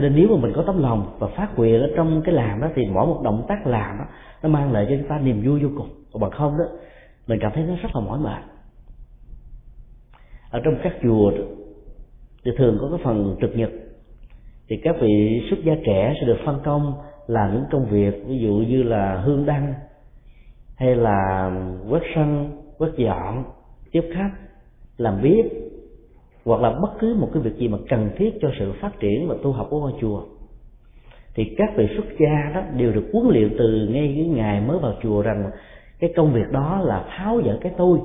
cho 0.00 0.08
nên 0.08 0.16
nếu 0.16 0.28
mà 0.28 0.42
mình 0.42 0.52
có 0.56 0.62
tấm 0.66 0.82
lòng 0.82 1.16
và 1.18 1.26
phát 1.26 1.48
nguyện 1.56 1.80
ở 1.80 1.90
trong 1.96 2.22
cái 2.24 2.34
làm 2.34 2.60
đó, 2.60 2.68
thì 2.74 2.82
mỗi 2.92 3.06
một 3.06 3.20
động 3.24 3.44
tác 3.48 3.66
làm 3.66 3.98
đó, 3.98 4.04
nó 4.42 4.48
mang 4.48 4.72
lại 4.72 4.86
cho 4.88 4.96
chúng 4.98 5.08
ta 5.08 5.18
niềm 5.18 5.42
vui 5.44 5.62
vô 5.62 5.68
cùng. 5.76 5.88
Còn 6.12 6.22
bằng 6.22 6.30
không 6.30 6.58
đó, 6.58 6.64
mình 7.26 7.38
cảm 7.42 7.52
thấy 7.54 7.64
nó 7.64 7.74
rất 7.82 7.88
là 7.94 8.00
mỏi 8.00 8.18
mệt. 8.18 8.42
Ở 10.50 10.60
trong 10.64 10.74
các 10.82 10.92
chùa, 11.02 11.32
thì 12.44 12.50
thường 12.58 12.78
có 12.80 12.88
cái 12.90 13.00
phần 13.04 13.36
trực 13.40 13.56
nhật. 13.56 13.70
Thì 14.68 14.76
các 14.82 14.96
vị 15.00 15.40
xuất 15.50 15.56
gia 15.64 15.74
trẻ 15.86 16.14
sẽ 16.20 16.26
được 16.26 16.38
phân 16.44 16.60
công 16.64 16.94
làm 17.26 17.52
những 17.52 17.64
công 17.70 17.86
việc, 17.86 18.24
ví 18.26 18.38
dụ 18.38 18.52
như 18.52 18.82
là 18.82 19.22
hương 19.24 19.46
đăng, 19.46 19.74
hay 20.76 20.96
là 20.96 21.50
quét 21.90 22.02
sân, 22.14 22.50
quét 22.78 22.90
dọn, 22.96 23.44
tiếp 23.92 24.02
khách, 24.14 24.32
làm 24.96 25.22
bếp 25.22 25.44
hoặc 26.44 26.60
là 26.60 26.70
bất 26.70 26.90
cứ 26.98 27.14
một 27.14 27.30
cái 27.34 27.42
việc 27.42 27.56
gì 27.56 27.68
mà 27.68 27.78
cần 27.88 28.10
thiết 28.16 28.30
cho 28.40 28.50
sự 28.58 28.72
phát 28.80 29.00
triển 29.00 29.28
và 29.28 29.34
tu 29.42 29.52
học 29.52 29.66
của 29.70 29.80
ngôi 29.80 29.92
chùa, 30.00 30.22
thì 31.34 31.54
các 31.58 31.70
vị 31.76 31.88
xuất 31.96 32.04
gia 32.18 32.50
đó 32.54 32.62
đều 32.76 32.92
được 32.92 33.10
huấn 33.12 33.26
luyện 33.28 33.56
từ 33.58 33.88
ngay 33.92 34.12
cái 34.16 34.26
ngày 34.26 34.60
mới 34.60 34.78
vào 34.78 34.94
chùa 35.02 35.22
rằng 35.22 35.50
cái 36.00 36.12
công 36.16 36.32
việc 36.32 36.50
đó 36.52 36.80
là 36.84 37.04
tháo 37.16 37.42
dỡ 37.44 37.58
cái 37.60 37.72
tôi. 37.76 37.98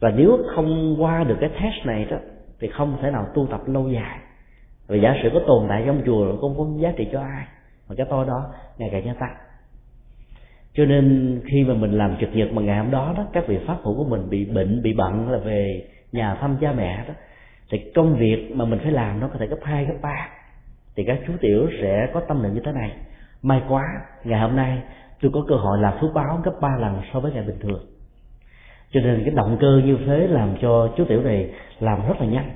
Và 0.00 0.10
nếu 0.10 0.38
không 0.54 0.96
qua 0.98 1.24
được 1.24 1.36
cái 1.40 1.48
test 1.48 1.86
này 1.86 2.04
đó, 2.04 2.16
thì 2.60 2.68
không 2.68 2.96
thể 3.02 3.10
nào 3.10 3.26
tu 3.34 3.46
tập 3.46 3.60
lâu 3.66 3.88
dài. 3.88 4.18
Và 4.86 4.96
giả 4.96 5.16
sử 5.22 5.30
có 5.34 5.40
tồn 5.46 5.66
tại 5.68 5.82
trong 5.86 6.02
chùa 6.06 6.36
cũng 6.40 6.54
không 6.56 6.74
có 6.74 6.80
giá 6.82 6.92
trị 6.96 7.08
cho 7.12 7.20
ai, 7.20 7.46
mà 7.88 7.94
cái 7.94 8.06
tôi 8.10 8.26
đó 8.26 8.46
ngày 8.78 8.88
càng 8.92 9.04
gia 9.04 9.14
tăng 9.14 9.34
cho 10.74 10.84
nên 10.84 11.40
khi 11.44 11.64
mà 11.64 11.74
mình 11.74 11.92
làm 11.92 12.16
trực 12.20 12.36
nhật 12.36 12.52
mà 12.52 12.62
ngày 12.62 12.78
hôm 12.78 12.90
đó 12.90 13.14
đó, 13.16 13.26
các 13.32 13.44
vị 13.48 13.58
pháp 13.66 13.78
hữu 13.82 13.96
của 13.96 14.04
mình 14.04 14.30
bị 14.30 14.44
bệnh, 14.44 14.82
bị 14.82 14.92
bận 14.92 15.30
là 15.30 15.38
về 15.38 15.84
nhà 16.12 16.34
thăm 16.34 16.56
cha 16.60 16.72
mẹ 16.72 17.04
đó, 17.08 17.14
thì 17.70 17.92
công 17.94 18.16
việc 18.16 18.50
mà 18.54 18.64
mình 18.64 18.78
phải 18.82 18.92
làm 18.92 19.20
nó 19.20 19.28
có 19.28 19.38
thể 19.38 19.46
gấp 19.46 19.58
hai, 19.62 19.84
gấp 19.84 19.94
ba. 20.02 20.28
Thì 20.96 21.04
các 21.06 21.18
chú 21.26 21.32
tiểu 21.40 21.68
sẽ 21.82 22.10
có 22.14 22.20
tâm 22.20 22.42
niệm 22.42 22.54
như 22.54 22.60
thế 22.64 22.72
này. 22.72 22.92
May 23.42 23.62
quá, 23.68 23.84
ngày 24.24 24.40
hôm 24.40 24.56
nay 24.56 24.82
tôi 25.22 25.30
có 25.34 25.44
cơ 25.48 25.54
hội 25.54 25.78
làm 25.78 25.94
phước 26.00 26.14
báo 26.14 26.40
gấp 26.44 26.52
ba 26.60 26.76
lần 26.78 27.02
so 27.12 27.20
với 27.20 27.32
ngày 27.32 27.44
bình 27.44 27.58
thường. 27.60 27.86
Cho 28.92 29.00
nên 29.00 29.22
cái 29.24 29.34
động 29.34 29.56
cơ 29.60 29.80
như 29.84 29.98
thế 30.06 30.26
làm 30.26 30.56
cho 30.60 30.88
chú 30.96 31.04
tiểu 31.04 31.22
này 31.22 31.50
làm 31.80 32.08
rất 32.08 32.20
là 32.20 32.26
nhanh, 32.26 32.50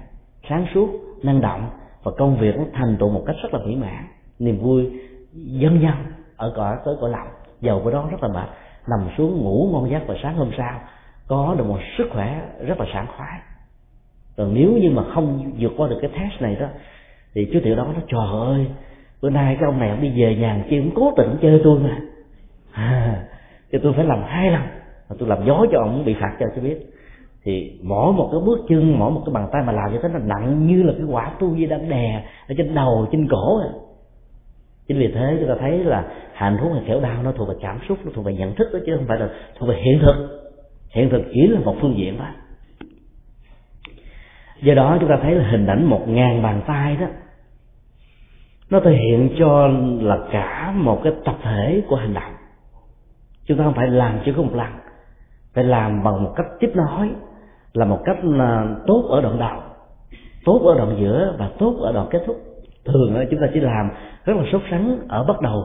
sáng 0.48 0.66
suốt, 0.74 0.88
năng 1.22 1.40
động 1.40 1.70
và 2.02 2.12
công 2.18 2.38
việc 2.38 2.56
nó 2.56 2.64
thành 2.72 2.96
tựu 3.00 3.10
một 3.10 3.22
cách 3.26 3.36
rất 3.42 3.54
là 3.54 3.60
mỹ 3.66 3.76
mãn. 3.76 4.04
Niềm 4.38 4.58
vui 4.58 4.90
dân 5.32 5.82
dân 5.82 5.94
ở 6.36 6.52
cõi, 6.56 6.76
tới 6.84 6.94
cõi 7.00 7.10
lòng. 7.10 7.28
Giàu 7.60 7.80
với 7.80 7.92
đó 7.92 8.08
rất 8.10 8.22
là 8.22 8.28
mệt, 8.28 8.48
nằm 8.88 9.08
xuống 9.18 9.38
ngủ 9.38 9.68
ngon 9.72 9.90
giấc 9.90 10.06
và 10.06 10.14
sáng 10.22 10.36
hôm 10.36 10.50
sau 10.58 10.80
có 11.28 11.54
được 11.58 11.66
một 11.66 11.78
sức 11.98 12.08
khỏe 12.12 12.42
rất 12.66 12.80
là 12.80 12.86
sảng 12.92 13.06
khoái. 13.16 13.40
Còn 14.36 14.54
nếu 14.54 14.72
như 14.72 14.90
mà 14.90 15.02
không 15.14 15.52
vượt 15.58 15.72
qua 15.76 15.88
được 15.88 15.98
cái 16.00 16.10
test 16.10 16.42
này 16.42 16.56
đó 16.56 16.66
thì 17.34 17.48
chú 17.52 17.60
tiểu 17.64 17.76
đó 17.76 17.86
nó 17.94 18.00
trời 18.08 18.26
ơi 18.46 18.66
bữa 19.22 19.30
nay 19.30 19.56
cái 19.60 19.66
ông 19.66 19.80
này 19.80 19.90
ông 19.90 20.00
đi 20.00 20.22
về 20.22 20.36
nhà 20.36 20.64
chi 20.70 20.80
cũng 20.80 20.90
cố 20.94 21.12
tình 21.16 21.36
chơi 21.42 21.60
tôi 21.64 21.78
mà. 21.78 21.98
À, 22.72 23.22
thì 23.72 23.78
tôi 23.82 23.92
phải 23.96 24.04
làm 24.04 24.22
hai 24.26 24.50
lần 24.50 24.62
mà 25.10 25.16
tôi 25.18 25.28
làm 25.28 25.38
gió 25.46 25.64
cho 25.72 25.78
ông 25.78 26.04
bị 26.04 26.14
phạt 26.20 26.36
cho 26.40 26.46
tôi 26.54 26.64
biết. 26.64 26.78
Thì 27.44 27.80
mỗi 27.82 28.12
một 28.12 28.28
cái 28.32 28.40
bước 28.46 28.58
chân 28.68 28.98
mỗi 28.98 29.10
một 29.10 29.22
cái 29.26 29.32
bàn 29.32 29.48
tay 29.52 29.62
mà 29.66 29.72
làm 29.72 29.92
như 29.92 29.98
thế 30.02 30.08
nó 30.08 30.18
nặng 30.18 30.66
như 30.66 30.82
là 30.82 30.92
cái 30.96 31.06
quả 31.06 31.32
tu 31.40 31.56
di 31.56 31.66
đang 31.66 31.88
đè 31.88 32.24
ở 32.48 32.54
trên 32.58 32.74
đầu 32.74 33.06
trên 33.12 33.28
cổ 33.30 33.60
à. 33.60 33.68
chính 34.88 34.98
vì 34.98 35.12
thế 35.14 35.36
chúng 35.38 35.48
ta 35.48 35.54
thấy 35.60 35.78
là 35.78 36.04
hạnh 36.32 36.58
phúc 36.60 36.70
hay 36.74 36.82
khéo 36.86 37.00
đau 37.00 37.22
nó 37.22 37.32
thuộc 37.32 37.48
về 37.48 37.54
cảm 37.60 37.78
xúc 37.88 37.98
nó 38.04 38.10
thuộc 38.14 38.24
về 38.24 38.34
nhận 38.34 38.54
thức 38.54 38.68
đó 38.72 38.78
chứ 38.86 38.96
không 38.96 39.06
phải 39.06 39.18
là 39.18 39.28
thuộc 39.58 39.68
về 39.68 39.76
hiện 39.84 39.98
thực 40.02 40.43
hiện 40.94 41.10
thực 41.10 41.22
chỉ 41.32 41.46
là 41.46 41.60
một 41.60 41.76
phương 41.80 41.98
diện 41.98 42.16
thôi. 42.18 42.26
Do 44.62 44.74
đó 44.74 44.96
chúng 45.00 45.08
ta 45.08 45.18
thấy 45.22 45.34
là 45.34 45.48
hình 45.50 45.66
ảnh 45.66 45.84
một 45.84 46.08
ngàn 46.08 46.42
bàn 46.42 46.62
tay 46.66 46.96
đó, 46.96 47.06
nó 48.70 48.80
thể 48.80 48.92
hiện 48.92 49.30
cho 49.38 49.68
là 50.00 50.18
cả 50.32 50.72
một 50.76 51.00
cái 51.04 51.12
tập 51.24 51.36
thể 51.42 51.82
của 51.88 51.96
hành 51.96 52.14
động. 52.14 52.32
Chúng 53.46 53.58
ta 53.58 53.64
không 53.64 53.74
phải 53.74 53.88
làm 53.88 54.18
chỉ 54.24 54.32
có 54.36 54.42
một 54.42 54.54
lần, 54.54 54.72
phải 55.54 55.64
làm 55.64 56.04
bằng 56.04 56.24
một 56.24 56.32
cách 56.36 56.46
tiếp 56.60 56.70
nối, 56.74 57.10
là 57.72 57.84
một 57.84 58.00
cách 58.04 58.24
là 58.24 58.76
tốt 58.86 59.06
ở 59.10 59.20
đoạn 59.20 59.38
đầu, 59.38 59.60
tốt 60.44 60.62
ở 60.64 60.74
đoạn 60.78 60.96
giữa 61.00 61.36
và 61.38 61.50
tốt 61.58 61.76
ở 61.82 61.92
đoạn 61.92 62.06
kết 62.10 62.22
thúc. 62.26 62.36
Thường 62.84 63.26
chúng 63.30 63.40
ta 63.40 63.46
chỉ 63.54 63.60
làm 63.60 63.90
rất 64.24 64.36
là 64.36 64.42
sốt 64.52 64.62
sắng 64.70 64.98
ở 65.08 65.24
bắt 65.24 65.40
đầu, 65.40 65.64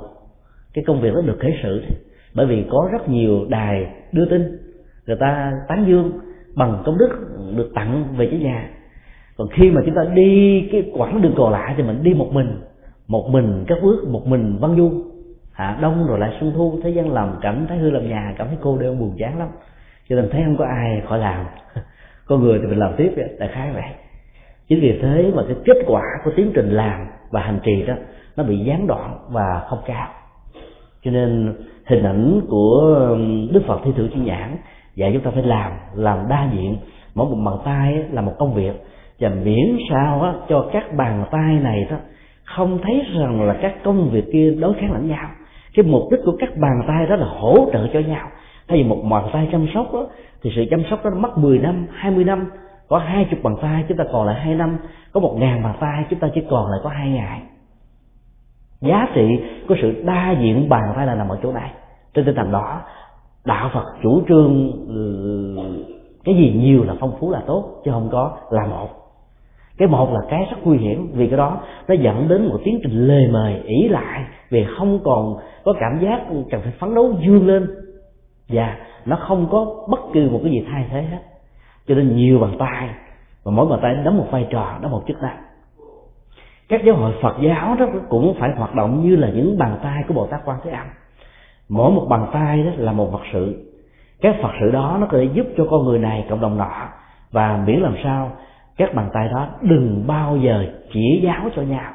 cái 0.74 0.84
công 0.88 1.02
việc 1.02 1.14
đó 1.14 1.22
được 1.22 1.38
khởi 1.42 1.54
sự 1.64 1.84
bởi 2.36 2.46
vì 2.46 2.66
có 2.70 2.90
rất 2.92 3.10
nhiều 3.10 3.46
đài 3.50 3.88
đưa 4.12 4.26
tin 4.26 4.69
người 5.10 5.18
ta 5.20 5.54
tán 5.68 5.86
dương 5.88 6.12
bằng 6.56 6.84
công 6.86 6.98
đức 6.98 7.10
được 7.56 7.72
tặng 7.76 8.06
về 8.18 8.28
cái 8.32 8.40
nhà. 8.40 8.70
Còn 9.38 9.48
khi 9.48 9.72
mà 9.72 9.82
chúng 9.86 9.96
ta 9.96 10.02
đi 10.14 10.62
cái 10.72 10.92
quãng 10.94 11.22
đường 11.22 11.34
còn 11.38 11.52
lại 11.52 11.74
thì 11.78 11.84
mình 11.84 12.04
đi 12.04 12.14
một 12.14 12.30
mình 12.34 12.62
một 13.08 13.30
mình 13.30 13.66
các 13.68 13.78
bước 13.84 14.08
một 14.08 14.28
mình 14.28 14.58
văn 14.60 14.76
du. 14.78 14.92
Hạ 15.52 15.78
đông 15.82 16.08
rồi 16.08 16.20
lại 16.20 16.38
xuân 16.40 16.52
thu, 16.56 16.80
thế 16.84 16.90
gian 16.90 17.14
làm 17.14 17.36
cảnh 17.42 17.66
thấy 17.70 17.78
hư 17.78 17.90
làm 17.90 18.10
nhà, 18.10 18.34
cảm 18.38 18.48
thấy 18.48 18.58
cô 18.62 18.78
đơn 18.78 19.00
buồn 19.00 19.16
chán 19.18 19.40
lắm. 19.40 19.48
Cho 20.10 20.16
nên 20.16 20.30
thấy 20.32 20.42
không 20.46 20.58
có 20.58 20.66
ai 20.66 21.02
khỏi 21.08 21.20
làm. 21.20 21.46
Con 22.26 22.44
người 22.44 22.60
thì 22.60 22.68
mình 22.68 22.80
làm 22.80 22.94
tiếp, 22.98 23.12
đại 23.40 23.50
khái 23.54 23.72
vậy. 23.72 23.84
Chính 24.68 24.80
vì 24.82 25.00
thế 25.02 25.32
mà 25.36 25.44
cái 25.48 25.56
kết 25.66 25.78
quả 25.88 26.04
của 26.24 26.32
tiến 26.36 26.52
trình 26.56 26.70
làm 26.70 27.08
và 27.32 27.42
hành 27.42 27.60
trì 27.64 27.84
đó, 27.84 27.94
nó 28.38 28.44
bị 28.44 28.58
gián 28.60 28.88
đoạn 28.88 29.18
và 29.30 29.66
không 29.70 29.80
cao. 29.86 30.08
Cho 31.04 31.12
nên 31.12 31.54
hình 31.86 32.04
ảnh 32.04 32.42
của 32.50 33.18
đức 33.52 33.62
phật 33.68 33.80
thi 33.84 33.92
thử 33.98 34.08
chuyên 34.08 34.24
nhãn 34.26 34.58
vậy 35.00 35.12
chúng 35.14 35.24
ta 35.24 35.32
phải 35.32 35.44
làm 35.44 35.72
làm 35.96 36.28
đa 36.30 36.50
diện. 36.54 36.78
Mỗi 37.16 37.30
một 37.30 37.38
bàn 37.46 37.56
tay 37.66 38.04
là 38.12 38.22
một 38.22 38.34
công 38.40 38.54
việc. 38.54 38.84
Và 39.20 39.30
miễn 39.30 39.78
sao 39.90 40.22
á, 40.22 40.34
cho 40.50 40.70
các 40.74 40.96
bàn 40.98 41.26
tay 41.32 41.60
này 41.62 41.88
đó 41.90 41.98
không 42.44 42.80
thấy 42.84 43.06
rằng 43.20 43.42
là 43.42 43.56
các 43.62 43.84
công 43.84 44.10
việc 44.10 44.26
kia 44.34 44.56
đối 44.60 44.74
kháng 44.74 44.92
lẫn 44.92 45.08
nhau. 45.08 45.30
Cái 45.74 45.86
mục 45.86 46.04
đích 46.12 46.20
của 46.26 46.36
các 46.40 46.50
bàn 46.58 46.82
tay 46.88 47.08
đó 47.08 47.16
là 47.16 47.28
hỗ 47.28 47.70
trợ 47.74 47.88
cho 47.94 48.00
nhau. 48.00 48.28
Thay 48.68 48.78
vì 48.78 48.84
một 48.84 48.98
bàn 49.12 49.30
tay 49.34 49.50
chăm 49.52 49.68
sóc 49.74 49.94
đó, 49.94 50.08
thì 50.42 50.52
sự 50.56 50.66
chăm 50.72 50.84
sóc 50.90 51.06
đó 51.06 51.12
mất 51.16 51.38
10 51.38 51.60
năm 51.60 51.88
20 51.94 52.24
năm. 52.24 52.52
Có 52.90 52.98
hai 52.98 53.28
chục 53.30 53.40
bàn 53.44 53.56
tay 53.62 53.84
chúng 53.88 53.98
ta 53.98 54.04
còn 54.12 54.28
lại 54.28 54.40
hai 54.40 54.56
năm. 54.56 54.78
Có 55.14 55.20
một 55.20 55.36
ngàn 55.40 55.64
bàn 55.64 55.76
tay 55.80 56.04
chúng 56.10 56.20
ta 56.20 56.28
chỉ 56.36 56.42
còn 56.50 56.72
lại 56.72 56.80
có 56.84 56.90
hai 56.90 57.10
ngày. 57.10 57.42
Giá 58.82 59.08
trị 59.14 59.40
của 59.68 59.76
sự 59.82 60.04
đa 60.06 60.36
diện 60.40 60.70
bàn 60.70 60.94
tay 60.96 61.06
là 61.06 61.16
nằm 61.16 61.30
ở 61.30 61.38
chỗ 61.44 61.52
này 61.52 61.72
trên 62.14 62.26
tinh 62.26 62.36
thần 62.36 62.52
đó 62.52 62.82
đạo 63.46 63.70
phật 63.74 63.86
chủ 64.04 64.22
trương 64.28 64.72
ừ, 64.88 65.56
cái 66.24 66.36
gì 66.36 66.54
nhiều 66.56 66.84
là 66.84 66.96
phong 67.00 67.14
phú 67.20 67.32
là 67.32 67.44
tốt, 67.48 67.82
chứ 67.86 67.92
không 67.92 68.10
có 68.12 68.38
là 68.52 68.68
một. 68.68 68.90
Cái 69.78 69.88
một 69.88 70.14
là 70.14 70.20
cái 70.30 70.48
rất 70.52 70.58
nguy 70.64 70.78
hiểm, 70.78 71.12
vì 71.14 71.28
cái 71.28 71.38
đó 71.38 71.58
nó 71.88 71.96
dẫn 71.96 72.28
đến 72.28 72.48
một 72.48 72.60
tiến 72.64 72.80
trình 72.84 73.08
lề 73.08 73.28
mề, 73.32 73.60
ỷ 73.60 73.88
lại, 73.88 74.24
vì 74.50 74.66
không 74.78 75.00
còn 75.04 75.38
có 75.64 75.74
cảm 75.80 76.00
giác 76.02 76.22
cần 76.52 76.62
phải 76.62 76.74
phấn 76.80 76.96
đấu 76.96 77.14
vươn 77.28 77.48
lên. 77.48 77.68
Và 78.50 78.78
nó 79.06 79.18
không 79.28 79.48
có 79.52 79.86
bất 79.90 80.00
kỳ 80.14 80.30
một 80.30 80.40
cái 80.44 80.52
gì 80.52 80.66
thay 80.72 80.86
thế 80.92 81.02
hết. 81.02 81.20
Cho 81.88 81.96
nên 81.96 82.16
nhiều 82.16 82.40
bàn 82.40 82.56
tay 82.60 82.90
và 83.44 83.52
mỗi 83.52 83.68
bàn 83.68 83.80
tay 83.82 83.96
đóng 84.06 84.18
một 84.18 84.28
vai 84.32 84.48
trò 84.50 84.80
đóng 84.82 84.92
một 84.92 85.04
chức 85.08 85.22
năng. 85.22 85.38
Các 86.70 86.82
giáo 86.86 86.96
hội 86.96 87.14
Phật 87.22 87.36
giáo 87.42 87.76
đó 87.80 87.86
cũng 88.10 88.36
phải 88.40 88.50
hoạt 88.58 88.76
động 88.76 89.04
như 89.04 89.16
là 89.16 89.30
những 89.30 89.58
bàn 89.58 89.80
tay 89.84 90.04
của 90.08 90.14
Bồ 90.14 90.28
Tát 90.28 90.42
Quan 90.46 90.60
Thế 90.64 90.72
Âm 90.72 90.88
mỗi 91.70 91.92
một 91.92 92.06
bàn 92.10 92.28
tay 92.34 92.64
đó 92.64 92.72
là 92.78 92.92
một 92.92 93.12
Phật 93.12 93.22
sự. 93.34 93.66
Các 94.22 94.36
Phật 94.42 94.52
sự 94.60 94.72
đó 94.72 94.98
nó 95.02 95.08
có 95.12 95.18
thể 95.18 95.30
giúp 95.34 95.48
cho 95.58 95.66
con 95.70 95.86
người 95.86 96.00
này, 96.00 96.26
cộng 96.30 96.42
đồng 96.42 96.58
nọ. 96.58 96.90
Và 97.32 97.64
miễn 97.68 97.80
làm 97.80 97.96
sao, 98.04 98.32
các 98.78 98.94
bàn 98.96 99.10
tay 99.14 99.28
đó 99.28 99.48
đừng 99.62 100.04
bao 100.08 100.38
giờ 100.38 100.66
chỉ 100.94 101.22
giáo 101.24 101.50
cho 101.56 101.62
nhau. 101.62 101.92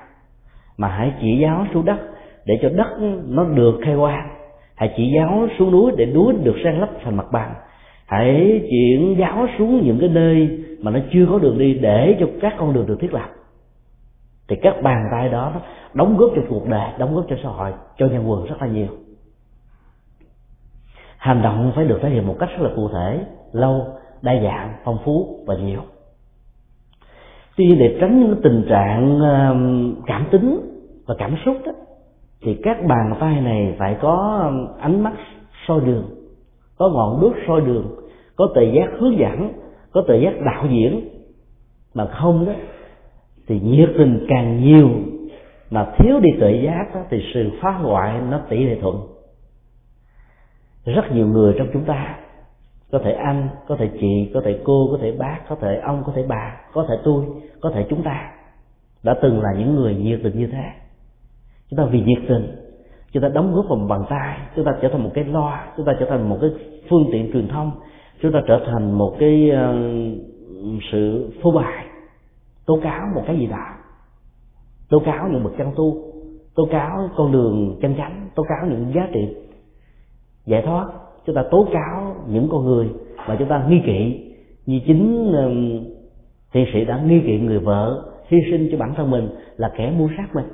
Mà 0.79 0.89
hãy 0.89 1.13
chỉ 1.21 1.39
giáo 1.43 1.67
xuống 1.75 1.85
đất 1.85 1.97
để 2.47 2.59
cho 2.63 2.69
đất 2.69 2.89
nó 3.29 3.45
được 3.45 3.81
khai 3.85 3.97
quang. 3.97 4.29
Hãy 4.77 4.95
chỉ 4.97 5.13
giáo 5.17 5.49
xuống 5.59 5.71
núi 5.71 5.93
để 5.97 6.07
núi 6.07 6.35
được 6.43 6.57
san 6.65 6.81
lấp 6.81 6.89
thành 7.05 7.17
mặt 7.17 7.27
bằng. 7.33 7.55
Hãy 8.07 8.61
chuyển 8.71 9.17
giáo 9.19 9.47
xuống 9.59 9.85
những 9.85 9.99
cái 10.01 10.09
nơi 10.09 10.59
mà 10.81 10.91
nó 10.91 11.01
chưa 11.13 11.27
có 11.31 11.39
đường 11.39 11.59
đi 11.59 11.75
để 11.75 12.17
cho 12.21 12.27
các 12.41 12.55
con 12.59 12.73
đường 12.73 12.87
được 12.87 12.99
thiết 13.01 13.15
lập. 13.15 13.29
Thì 14.49 14.57
các 14.63 14.83
bàn 14.83 15.05
tay 15.13 15.29
đó 15.29 15.53
đóng 15.95 16.17
góp 16.17 16.31
cho 16.37 16.43
cuộc 16.49 16.69
đời, 16.69 16.89
đóng 16.99 17.15
góp 17.15 17.25
cho 17.29 17.37
xã 17.43 17.49
hội, 17.49 17.73
cho 17.99 18.07
nhân 18.07 18.31
quần 18.31 18.47
rất 18.47 18.63
là 18.63 18.67
nhiều 18.67 18.89
hành 21.25 21.43
động 21.43 21.73
phải 21.77 21.85
được 21.85 21.99
thể 22.03 22.11
hiện 22.11 22.27
một 22.27 22.37
cách 22.39 22.49
rất 22.59 22.69
là 22.69 22.71
cụ 22.77 22.89
thể 22.89 23.21
lâu 23.53 23.87
đa 24.23 24.33
dạng 24.43 24.75
phong 24.85 24.99
phú 25.05 25.45
và 25.47 25.55
nhiều. 25.55 25.81
Tuy 27.57 27.67
nhiên 27.67 27.79
để 27.79 27.97
tránh 28.01 28.21
những 28.21 28.41
tình 28.43 28.67
trạng 28.69 29.21
cảm 30.07 30.27
tính 30.31 30.61
và 31.07 31.15
cảm 31.19 31.37
xúc 31.45 31.57
đó 31.67 31.73
thì 32.43 32.61
các 32.63 32.77
bàn 32.89 33.15
tay 33.21 33.41
này 33.41 33.75
phải 33.79 33.97
có 34.01 34.45
ánh 34.81 35.03
mắt 35.03 35.13
soi 35.67 35.81
đường 35.81 36.05
có 36.79 36.89
ngọn 36.89 37.21
đuốc 37.21 37.33
soi 37.49 37.61
đường 37.61 37.87
có 38.37 38.49
tự 38.55 38.63
giác 38.63 38.87
hướng 38.99 39.19
dẫn 39.19 39.53
có 39.93 40.05
tự 40.09 40.15
giác 40.15 40.35
đạo 40.45 40.67
diễn. 40.71 41.09
Mà 41.95 42.07
không 42.07 42.47
đó 42.47 42.53
thì 43.47 43.61
nhiệt 43.61 43.91
tình 43.99 44.27
càng 44.29 44.65
nhiều 44.65 44.89
mà 45.71 45.87
thiếu 45.99 46.21
đi 46.21 46.31
tự 46.41 46.49
giác 46.49 46.87
đó, 46.95 47.01
thì 47.11 47.23
sự 47.35 47.51
phá 47.61 47.71
hoại 47.71 48.21
nó 48.31 48.41
tỷ 48.49 48.65
lệ 48.65 48.79
thuận 48.81 49.14
rất 50.85 51.12
nhiều 51.12 51.27
người 51.27 51.55
trong 51.59 51.69
chúng 51.73 51.85
ta 51.85 52.16
có 52.93 52.98
thể 53.05 53.12
anh 53.12 53.48
có 53.69 53.77
thể 53.77 53.90
chị 54.01 54.31
có 54.35 54.40
thể 54.44 54.61
cô 54.65 54.89
có 54.93 54.98
thể 55.02 55.12
bác 55.12 55.39
có 55.48 55.56
thể 55.61 55.81
ông 55.85 56.02
có 56.06 56.12
thể 56.16 56.24
bà 56.28 56.61
có 56.73 56.86
thể 56.89 56.94
tôi 57.05 57.24
có 57.61 57.70
thể 57.74 57.86
chúng 57.90 58.02
ta 58.02 58.31
đã 59.02 59.15
từng 59.23 59.43
là 59.43 59.52
những 59.59 59.74
người 59.74 59.94
nhiệt 59.94 60.20
tình 60.23 60.39
như 60.39 60.47
thế. 60.47 60.65
Chúng 61.70 61.78
ta 61.78 61.85
vì 61.85 62.01
nhiệt 62.01 62.19
tình 62.28 62.56
chúng 63.12 63.23
ta 63.23 63.28
đóng 63.28 63.55
góp 63.55 63.65
vào 63.69 63.78
bàn 63.89 64.05
tay 64.11 64.39
chúng 64.56 64.65
ta 64.65 64.73
trở 64.82 64.89
thành 64.89 65.05
một 65.05 65.11
cái 65.15 65.24
loa 65.24 65.73
chúng 65.77 65.86
ta 65.86 65.93
trở 66.01 66.06
thành 66.06 66.28
một 66.28 66.39
cái 66.40 66.51
phương 66.90 67.09
tiện 67.12 67.32
truyền 67.32 67.48
thông 67.48 67.70
chúng 68.23 68.32
ta 68.32 68.43
trở 68.47 68.61
thành 68.66 68.93
một 68.93 69.16
cái 69.19 69.51
uh, 69.51 70.78
sự 70.93 71.32
phô 71.43 71.51
bày 71.51 71.85
tố 72.66 72.78
cáo 72.82 73.06
một 73.15 73.23
cái 73.27 73.39
gì 73.39 73.47
đó. 73.47 73.66
Tố 74.89 74.98
cáo 74.98 75.28
những 75.28 75.44
bậc 75.44 75.52
chân 75.59 75.73
tu 75.77 75.97
tố 76.55 76.69
cáo 76.70 77.11
con 77.16 77.32
đường 77.32 77.78
chân 77.82 77.94
chánh 77.97 78.28
tố 78.35 78.43
cáo 78.43 78.66
những 78.69 78.93
giá 78.94 79.09
trị 79.12 79.36
giải 80.47 80.62
thoát. 80.62 80.87
Chúng 81.27 81.35
ta 81.35 81.43
tố 81.51 81.66
cáo 81.73 82.16
những 82.29 82.49
con 82.51 82.65
người 82.65 82.89
mà 83.29 83.37
chúng 83.39 83.49
ta 83.49 83.66
nghi 83.69 83.81
kỵ. 83.87 84.21
Như 84.66 84.81
chính 84.87 85.33
um, 85.33 85.85
sĩ 86.73 86.85
đã 86.85 87.01
nghi 87.07 87.21
kỵ 87.21 87.39
người 87.39 87.59
vợ 87.59 88.03
hy 88.29 88.39
sinh 88.51 88.69
cho 88.73 88.79
bản 88.79 88.95
thân 88.95 89.11
mình 89.11 89.29
là 89.57 89.73
kẻ 89.77 89.93
mua 89.99 90.09
sát 90.16 90.35
mình. 90.35 90.47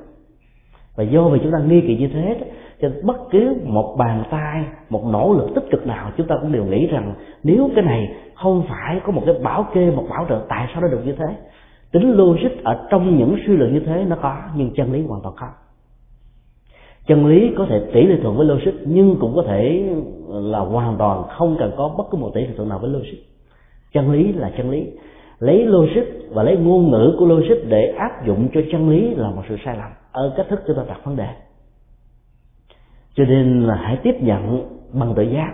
Và 0.97 1.05
do 1.05 1.29
vì 1.29 1.39
chúng 1.43 1.53
ta 1.53 1.59
nghi 1.59 1.81
kỵ 1.81 1.97
như 1.97 2.09
thế 2.09 2.37
cho 2.81 2.89
nên 2.89 3.07
bất 3.07 3.17
cứ 3.31 3.57
một 3.65 3.97
bàn 3.99 4.25
tay 4.31 4.65
một 4.91 5.05
nỗ 5.12 5.35
lực 5.35 5.49
tích 5.55 5.65
cực 5.71 5.87
nào 5.87 6.11
chúng 6.17 6.27
ta 6.27 6.37
cũng 6.41 6.53
đều 6.53 6.65
nghĩ 6.65 6.87
rằng 6.87 7.15
nếu 7.43 7.71
cái 7.75 7.85
này 7.85 8.15
không 8.35 8.65
phải 8.69 9.01
có 9.05 9.12
một 9.12 9.23
cái 9.27 9.35
bảo 9.43 9.67
kê 9.75 9.91
một 9.91 10.07
bảo 10.11 10.27
trợ 10.29 10.45
tại 10.49 10.69
sao 10.73 10.83
nó 10.83 10.89
được 10.89 11.07
như 11.07 11.12
thế? 11.12 11.27
Tính 11.93 12.11
logic 12.11 12.65
ở 12.65 12.87
trong 12.91 13.19
những 13.19 13.37
suy 13.47 13.57
luận 13.57 13.75
như 13.75 13.81
thế 13.81 14.05
nó 14.09 14.17
có 14.23 14.37
nhưng 14.57 14.71
chân 14.75 14.93
lý 14.93 15.03
hoàn 15.07 15.23
toàn 15.23 15.35
không 15.37 15.60
chân 17.07 17.27
lý 17.27 17.51
có 17.57 17.67
thể 17.69 17.81
tỷ 17.93 18.07
lệ 18.07 18.17
thuận 18.23 18.37
với 18.37 18.47
logic, 18.47 18.73
nhưng 18.87 19.17
cũng 19.21 19.37
có 19.37 19.43
thể 19.47 19.89
là 20.29 20.59
hoàn 20.59 20.97
toàn 20.99 21.23
không 21.29 21.57
cần 21.59 21.73
có 21.77 21.95
bất 21.99 22.05
cứ 22.11 22.19
một 22.19 22.31
tỷ 22.35 22.41
lệ 22.41 22.53
thuận 22.57 22.69
nào 22.69 22.79
với 22.79 22.91
logic. 22.91 23.19
Chân 23.93 24.13
lý 24.13 24.33
là 24.33 24.51
chân 24.57 24.71
lý. 24.71 24.87
Lấy 25.39 25.67
logic 25.67 26.05
và 26.31 26.43
lấy 26.43 26.57
ngôn 26.57 26.91
ngữ 26.91 27.17
của 27.19 27.27
logic 27.27 27.69
để 27.69 27.95
áp 27.99 28.27
dụng 28.27 28.49
cho 28.55 28.61
chân 28.73 28.91
lý 28.91 29.15
là 29.15 29.31
một 29.31 29.43
sự 29.49 29.57
sai 29.65 29.77
lầm. 29.77 29.91
Ở 30.13 30.35
cách 30.37 30.47
thức 30.49 30.61
chúng 30.67 30.77
ta 30.77 30.83
đặt 30.89 31.05
vấn 31.05 31.17
đề. 31.17 31.29
Cho 33.15 33.25
nên 33.25 33.63
là 33.63 33.75
hãy 33.75 33.97
tiếp 34.03 34.15
nhận 34.21 34.69
bằng 34.93 35.15
tự 35.17 35.23
giác. 35.23 35.53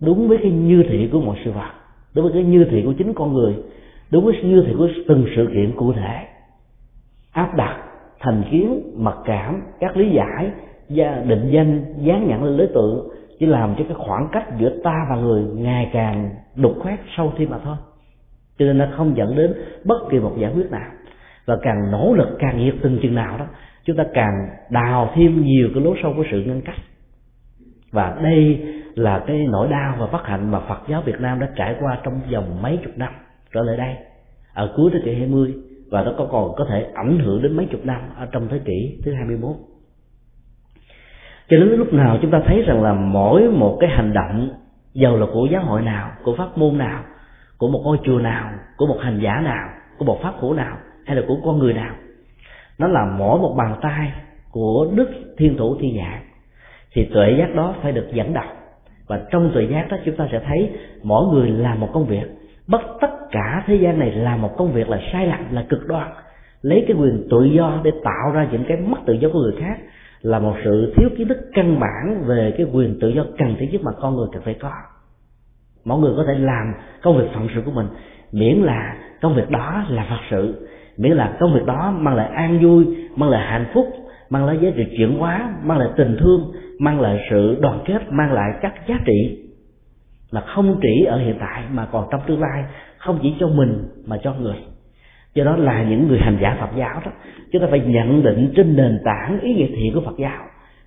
Đúng 0.00 0.28
với 0.28 0.38
cái 0.42 0.50
như 0.50 0.84
thị 0.88 1.08
của 1.12 1.20
mọi 1.20 1.36
sự 1.44 1.52
vật. 1.52 1.70
Đúng 2.14 2.24
với 2.24 2.32
cái 2.32 2.42
như 2.42 2.66
thị 2.70 2.82
của 2.86 2.92
chính 2.98 3.14
con 3.14 3.32
người. 3.32 3.54
Đúng 4.10 4.24
với 4.24 4.34
như 4.42 4.64
thị 4.66 4.74
của 4.78 4.88
từng 5.08 5.26
sự 5.36 5.48
kiện 5.54 5.72
cụ 5.76 5.92
thể. 5.92 6.26
Áp 7.32 7.54
đặt, 7.56 7.76
thành 8.20 8.42
kiến, 8.50 8.92
mặc 8.96 9.16
cảm, 9.24 9.62
các 9.80 9.96
lý 9.96 10.10
giải 10.10 10.50
định 11.26 11.50
danh, 11.50 11.84
dán 11.98 12.28
nhãn 12.28 12.44
lên 12.44 12.56
đối 12.56 12.66
tượng, 12.66 13.08
chỉ 13.38 13.46
làm 13.46 13.74
cho 13.78 13.84
cái 13.84 13.94
khoảng 13.98 14.28
cách 14.32 14.46
giữa 14.58 14.70
ta 14.84 15.06
và 15.10 15.16
người 15.16 15.42
ngày 15.42 15.90
càng 15.92 16.30
đục 16.56 16.72
khoét 16.78 17.00
sâu 17.16 17.32
thêm 17.38 17.50
mà 17.50 17.58
thôi. 17.64 17.76
Cho 18.58 18.64
nên 18.66 18.78
nó 18.78 18.86
không 18.96 19.16
dẫn 19.16 19.36
đến 19.36 19.54
bất 19.84 19.98
kỳ 20.10 20.18
một 20.18 20.32
giải 20.38 20.52
quyết 20.54 20.70
nào. 20.70 20.90
Và 21.46 21.56
càng 21.62 21.90
nỗ 21.90 22.14
lực, 22.14 22.36
càng 22.38 22.58
nhiệt 22.58 22.74
tình 22.82 22.98
chừng 23.02 23.14
nào 23.14 23.38
đó, 23.38 23.46
chúng 23.84 23.96
ta 23.96 24.04
càng 24.14 24.48
đào 24.70 25.10
thêm 25.14 25.44
nhiều 25.44 25.68
cái 25.74 25.84
lối 25.84 25.98
sâu 26.02 26.12
của 26.16 26.24
sự 26.30 26.42
ngăn 26.42 26.60
cách. 26.60 26.76
Và 27.92 28.16
đây 28.22 28.60
là 28.94 29.24
cái 29.26 29.46
nỗi 29.50 29.68
đau 29.68 29.96
và 29.98 30.06
bất 30.06 30.26
hạnh 30.26 30.50
mà 30.50 30.60
Phật 30.60 30.80
giáo 30.88 31.02
Việt 31.02 31.20
Nam 31.20 31.40
đã 31.40 31.48
trải 31.56 31.74
qua 31.80 31.98
trong 32.04 32.20
vòng 32.32 32.62
mấy 32.62 32.78
chục 32.84 32.92
năm 32.96 33.12
trở 33.54 33.62
lại 33.62 33.76
đây. 33.76 33.94
Ở 34.54 34.72
cuối 34.76 34.90
thế 34.92 35.00
kỷ 35.04 35.14
20 35.14 35.54
và 35.90 36.02
nó 36.04 36.12
có 36.18 36.28
còn 36.32 36.52
có 36.56 36.66
thể 36.70 36.86
ảnh 36.94 37.18
hưởng 37.18 37.42
đến 37.42 37.56
mấy 37.56 37.66
chục 37.66 37.80
năm 37.84 38.00
ở 38.16 38.26
trong 38.32 38.48
thế 38.48 38.58
kỷ 38.64 39.00
thứ 39.04 39.12
21 39.14 39.56
cho 41.50 41.56
đến 41.56 41.68
lúc 41.68 41.92
nào 41.92 42.18
chúng 42.22 42.30
ta 42.30 42.40
thấy 42.46 42.62
rằng 42.62 42.82
là 42.82 42.92
mỗi 42.92 43.48
một 43.48 43.76
cái 43.80 43.90
hành 43.90 44.12
động, 44.12 44.50
dầu 44.94 45.16
là 45.16 45.26
của 45.32 45.46
giáo 45.52 45.62
hội 45.62 45.82
nào, 45.82 46.10
của 46.24 46.34
pháp 46.36 46.58
môn 46.58 46.78
nào, 46.78 47.02
của 47.58 47.68
một 47.68 47.80
ngôi 47.84 47.98
chùa 48.04 48.18
nào, 48.18 48.50
của 48.76 48.86
một 48.86 48.98
hành 49.00 49.18
giả 49.22 49.40
nào, 49.44 49.68
của 49.98 50.04
một 50.04 50.22
pháp 50.22 50.34
hữu 50.40 50.54
nào, 50.54 50.76
hay 51.06 51.16
là 51.16 51.22
của 51.28 51.36
con 51.44 51.58
người 51.58 51.72
nào, 51.72 51.94
nó 52.78 52.86
là 52.86 53.04
mỗi 53.18 53.38
một 53.38 53.54
bàn 53.58 53.76
tay 53.82 54.12
của 54.50 54.88
đức 54.94 55.10
thiên 55.38 55.56
thủ 55.56 55.76
thiên 55.80 55.96
nhạc. 55.96 56.20
Thì 56.92 57.04
tuệ 57.04 57.34
giác 57.38 57.54
đó 57.54 57.74
phải 57.82 57.92
được 57.92 58.06
dẫn 58.12 58.34
đầu 58.34 58.44
và 59.10 59.20
trong 59.30 59.50
tuệ 59.54 59.64
giác 59.64 59.86
đó 59.90 59.96
chúng 60.04 60.16
ta 60.16 60.28
sẽ 60.32 60.40
thấy 60.46 60.70
mỗi 61.02 61.26
người 61.26 61.50
làm 61.50 61.80
một 61.80 61.88
công 61.92 62.06
việc. 62.06 62.26
Bất 62.66 62.80
tất 63.00 63.10
cả 63.30 63.62
thế 63.66 63.74
gian 63.74 63.98
này 63.98 64.10
làm 64.10 64.42
một 64.42 64.56
công 64.56 64.72
việc 64.72 64.88
là 64.88 65.00
sai 65.12 65.26
lầm, 65.26 65.38
là 65.50 65.64
cực 65.68 65.86
đoan. 65.86 66.08
Lấy 66.62 66.84
cái 66.88 66.96
quyền 66.96 67.28
tự 67.30 67.44
do 67.44 67.80
để 67.82 67.90
tạo 68.04 68.32
ra 68.34 68.48
những 68.52 68.64
cái 68.68 68.76
mất 68.76 68.98
tự 69.06 69.12
do 69.12 69.28
của 69.32 69.38
người 69.38 69.54
khác 69.60 69.78
là 70.22 70.38
một 70.38 70.54
sự 70.64 70.92
thiếu 70.96 71.08
kiến 71.18 71.28
thức 71.28 71.38
căn 71.52 71.80
bản 71.80 72.24
về 72.26 72.54
cái 72.58 72.66
quyền 72.72 72.98
tự 73.00 73.08
do 73.08 73.24
cần 73.38 73.56
thiết 73.58 73.68
nhất 73.72 73.80
mà 73.84 73.92
con 74.00 74.16
người 74.16 74.26
cần 74.32 74.42
phải 74.44 74.54
có. 74.54 74.72
Mọi 75.84 75.98
người 75.98 76.12
có 76.16 76.24
thể 76.26 76.34
làm 76.38 76.74
công 77.02 77.18
việc 77.18 77.28
phận 77.34 77.48
sự 77.54 77.62
của 77.64 77.70
mình, 77.70 77.86
miễn 78.32 78.56
là 78.56 78.96
công 79.20 79.34
việc 79.34 79.50
đó 79.50 79.84
là 79.88 80.06
phật 80.10 80.20
sự, 80.30 80.68
miễn 80.96 81.12
là 81.12 81.36
công 81.40 81.54
việc 81.54 81.66
đó 81.66 81.94
mang 81.96 82.14
lại 82.14 82.28
an 82.34 82.58
vui, 82.62 82.86
mang 83.16 83.30
lại 83.30 83.46
hạnh 83.46 83.66
phúc, 83.74 83.86
mang 84.30 84.46
lại 84.46 84.58
giá 84.62 84.70
trị 84.76 84.84
chuyển 84.96 85.18
hóa, 85.18 85.54
mang 85.64 85.78
lại 85.78 85.88
tình 85.96 86.16
thương, 86.20 86.52
mang 86.78 87.00
lại 87.00 87.20
sự 87.30 87.58
đoàn 87.60 87.82
kết, 87.86 87.98
mang 88.10 88.32
lại 88.32 88.50
các 88.62 88.74
giá 88.88 88.98
trị 89.06 89.46
là 90.30 90.40
không 90.40 90.80
chỉ 90.82 91.04
ở 91.04 91.18
hiện 91.18 91.36
tại 91.40 91.64
mà 91.70 91.86
còn 91.92 92.08
trong 92.10 92.20
tương 92.26 92.40
lai, 92.40 92.64
không 92.98 93.18
chỉ 93.22 93.34
cho 93.40 93.48
mình 93.48 93.88
mà 94.06 94.18
cho 94.22 94.34
người 94.34 94.56
do 95.34 95.44
đó 95.44 95.56
là 95.56 95.82
những 95.82 96.08
người 96.08 96.18
hành 96.18 96.38
giả 96.40 96.56
phật 96.60 96.76
giáo 96.76 97.00
đó, 97.04 97.12
chúng 97.52 97.62
ta 97.62 97.68
phải 97.70 97.80
nhận 97.80 98.22
định 98.22 98.52
trên 98.56 98.76
nền 98.76 98.98
tảng 99.04 99.40
ý 99.40 99.54
nghĩa 99.54 99.66
thiện 99.66 99.94
của 99.94 100.00
phật 100.00 100.18
giáo. 100.18 100.44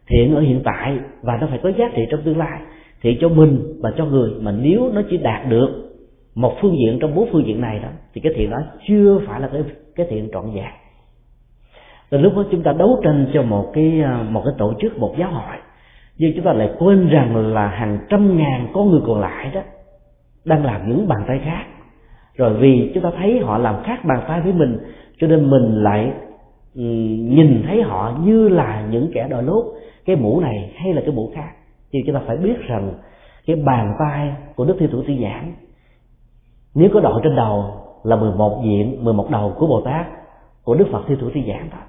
Thiện 0.07 0.35
ở 0.35 0.41
hiện 0.41 0.61
tại 0.63 0.97
và 1.21 1.37
nó 1.41 1.47
phải 1.47 1.59
có 1.63 1.71
giá 1.77 1.85
trị 1.95 2.01
trong 2.09 2.21
tương 2.21 2.37
lai. 2.37 2.61
Thiện 3.01 3.17
cho 3.21 3.29
mình 3.29 3.59
và 3.81 3.91
cho 3.97 4.05
người, 4.05 4.31
mà 4.41 4.51
nếu 4.51 4.91
nó 4.93 5.01
chỉ 5.09 5.17
đạt 5.17 5.49
được 5.49 5.89
một 6.35 6.53
phương 6.61 6.75
diện 6.77 6.97
trong 7.01 7.15
bốn 7.15 7.29
phương 7.31 7.47
diện 7.47 7.61
này 7.61 7.79
đó, 7.79 7.89
thì 8.13 8.21
cái 8.21 8.33
thiện 8.35 8.49
đó 8.49 8.57
chưa 8.87 9.19
phải 9.27 9.41
là 9.41 9.49
cái 9.53 9.63
cái 9.95 10.07
thiện 10.09 10.29
trọn 10.33 10.45
vẹn. 10.55 10.71
Từ 12.09 12.17
lúc 12.17 12.35
đó 12.35 12.43
chúng 12.51 12.63
ta 12.63 12.73
đấu 12.73 12.99
tranh 13.03 13.27
cho 13.33 13.41
một 13.41 13.71
cái 13.73 14.03
một 14.29 14.41
cái 14.45 14.53
tổ 14.57 14.73
chức, 14.81 14.97
một 14.97 15.15
giáo 15.17 15.31
hội, 15.31 15.57
nhưng 16.17 16.33
chúng 16.35 16.45
ta 16.45 16.53
lại 16.53 16.69
quên 16.79 17.09
rằng 17.09 17.53
là 17.53 17.67
hàng 17.67 17.99
trăm 18.09 18.37
ngàn 18.37 18.67
con 18.73 18.91
người 18.91 19.01
còn 19.05 19.21
lại 19.21 19.51
đó 19.53 19.61
đang 20.45 20.65
làm 20.65 20.89
những 20.89 21.07
bàn 21.07 21.23
tay 21.27 21.39
khác 21.45 21.65
rồi 22.35 22.53
vì 22.53 22.91
chúng 22.93 23.03
ta 23.03 23.11
thấy 23.17 23.39
họ 23.39 23.57
làm 23.57 23.83
khác 23.83 24.05
bàn 24.05 24.23
tay 24.27 24.41
với 24.41 24.53
mình, 24.53 24.77
cho 25.17 25.27
nên 25.27 25.49
mình 25.49 25.83
lại 25.83 26.11
ừ, 26.75 26.81
nhìn 27.35 27.63
thấy 27.67 27.81
họ 27.81 28.17
như 28.23 28.49
là 28.49 28.87
những 28.91 29.11
kẻ 29.13 29.27
đội 29.29 29.43
lốt. 29.43 29.65
Cái 30.05 30.15
mũ 30.15 30.39
này 30.39 30.71
hay 30.75 30.93
là 30.93 31.01
cái 31.01 31.11
mũ 31.11 31.31
khác? 31.35 31.49
Thì 31.91 31.99
chúng 32.05 32.15
ta 32.15 32.21
phải 32.27 32.37
biết 32.37 32.59
rằng 32.67 32.93
cái 33.45 33.55
bàn 33.55 33.95
tay 33.99 34.33
của 34.55 34.65
đức 34.65 34.75
thiên 34.79 34.91
thủ 34.91 35.03
tiên 35.07 35.19
giảng, 35.23 35.53
nếu 36.75 36.89
có 36.93 36.99
đội 36.99 37.21
trên 37.23 37.35
đầu 37.35 37.65
là 38.03 38.15
11 38.15 38.61
diện 38.63 39.03
11 39.03 39.29
đầu 39.31 39.53
của 39.57 39.67
bồ 39.67 39.81
tát, 39.81 40.05
của 40.63 40.75
đức 40.75 40.85
phật 40.91 41.01
thiên 41.07 41.17
thủ 41.19 41.29
tiên 41.33 41.43
giảng 41.47 41.69
thôi 41.71 41.81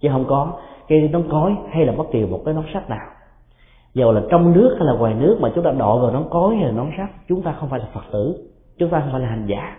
chứ 0.00 0.08
không 0.12 0.24
có 0.28 0.52
cái 0.88 1.08
nón 1.12 1.28
cói 1.30 1.56
hay 1.70 1.86
là 1.86 1.92
bất 1.92 2.04
kỳ 2.12 2.24
một 2.24 2.42
cái 2.44 2.54
nón 2.54 2.64
sắt 2.74 2.90
nào. 2.90 3.06
Dầu 3.94 4.12
là 4.12 4.22
trong 4.30 4.52
nước 4.52 4.76
hay 4.78 4.86
là 4.86 4.92
ngoài 4.92 5.14
nước 5.14 5.38
mà 5.40 5.52
chúng 5.54 5.64
ta 5.64 5.70
đội 5.70 6.00
vào 6.00 6.10
nón 6.12 6.24
cói 6.30 6.56
hay 6.56 6.64
là 6.64 6.72
nón 6.72 6.90
sắt, 6.98 7.10
chúng 7.28 7.42
ta 7.42 7.54
không 7.60 7.68
phải 7.68 7.80
là 7.80 7.86
phật 7.94 8.04
tử 8.12 8.49
chúng 8.80 8.90
ta 8.90 9.00
không 9.00 9.12
phải 9.12 9.20
là 9.20 9.28
hành 9.28 9.46
giả, 9.46 9.76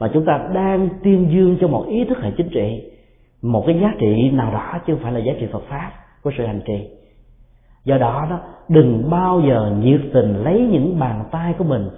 mà 0.00 0.10
chúng 0.14 0.24
ta 0.24 0.48
đang 0.54 0.88
tuyên 1.02 1.30
dương 1.32 1.56
cho 1.60 1.68
một 1.68 1.84
ý 1.88 2.04
thức 2.04 2.18
hệ 2.22 2.30
chính 2.36 2.48
trị, 2.48 2.90
một 3.42 3.64
cái 3.66 3.78
giá 3.80 3.94
trị 4.00 4.30
nào 4.30 4.52
đó 4.52 4.78
chứ 4.86 4.94
không 4.94 5.02
phải 5.02 5.12
là 5.12 5.18
giá 5.18 5.32
trị 5.40 5.46
Phật 5.52 5.62
pháp 5.68 5.92
của 6.22 6.30
sự 6.38 6.46
hành 6.46 6.60
trì. 6.66 6.88
Do 7.84 7.98
đó 7.98 8.26
đó, 8.30 8.40
đừng 8.68 9.10
bao 9.10 9.40
giờ 9.48 9.76
nhiệt 9.78 10.00
tình 10.14 10.44
lấy 10.44 10.68
những 10.72 10.98
bàn 10.98 11.24
tay 11.30 11.54
của 11.58 11.64
mình, 11.64 11.90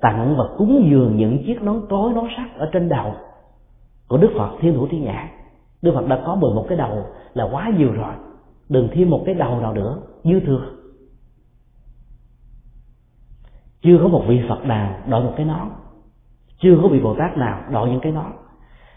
tặng 0.00 0.34
và 0.38 0.44
cúng 0.58 0.88
dường 0.90 1.16
những 1.16 1.44
chiếc 1.46 1.62
nón 1.62 1.80
cối 1.88 2.12
nón 2.12 2.24
sắt 2.36 2.58
ở 2.58 2.70
trên 2.72 2.88
đầu 2.88 3.14
của 4.08 4.16
Đức 4.16 4.30
Phật 4.38 4.50
Thiên 4.60 4.74
Thủ 4.74 4.86
Thiên 4.90 5.04
Nhã. 5.04 5.28
Đức 5.82 5.92
Phật 5.94 6.08
đã 6.08 6.22
có 6.26 6.34
mười 6.34 6.54
một 6.54 6.66
cái 6.68 6.78
đầu 6.78 7.04
là 7.34 7.44
quá 7.52 7.72
nhiều 7.78 7.92
rồi, 7.92 8.14
đừng 8.68 8.88
thêm 8.92 9.10
một 9.10 9.22
cái 9.26 9.34
đầu 9.34 9.60
nào 9.60 9.74
nữa 9.74 9.98
dư 10.24 10.40
thừa 10.40 10.66
chưa 13.82 13.98
có 14.02 14.08
một 14.08 14.24
vị 14.28 14.40
Phật 14.48 14.64
nào 14.64 14.94
đội 15.08 15.24
một 15.24 15.32
cái 15.36 15.46
nón 15.46 15.68
chưa 16.58 16.78
có 16.82 16.88
vị 16.88 17.00
Bồ 17.00 17.14
Tát 17.14 17.38
nào 17.38 17.60
đội 17.70 17.88
những 17.88 18.00
cái 18.00 18.12
đó. 18.12 18.32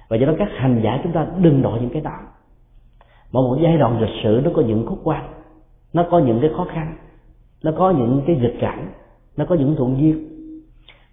Và 0.09 0.17
do 0.17 0.27
đó 0.27 0.33
các 0.39 0.47
hành 0.57 0.81
giả 0.83 0.99
chúng 1.03 1.11
ta 1.11 1.27
đừng 1.37 1.61
đội 1.61 1.79
những 1.81 1.89
cái 1.89 2.01
đó. 2.01 2.17
Mỗi 3.31 3.43
một 3.43 3.57
giai 3.61 3.77
đoạn 3.77 4.01
lịch 4.01 4.23
sử 4.23 4.41
nó 4.43 4.51
có 4.55 4.61
những 4.61 4.85
khúc 4.85 4.99
quan 5.03 5.23
nó 5.93 6.05
có 6.11 6.19
những 6.19 6.41
cái 6.41 6.49
khó 6.57 6.65
khăn 6.73 6.95
nó 7.63 7.71
có 7.77 7.91
những 7.91 8.21
cái 8.27 8.35
nghịch 8.35 8.57
cảnh 8.59 8.87
nó 9.37 9.45
có 9.45 9.55
những 9.55 9.75
thuận 9.75 10.01
duyên. 10.01 10.29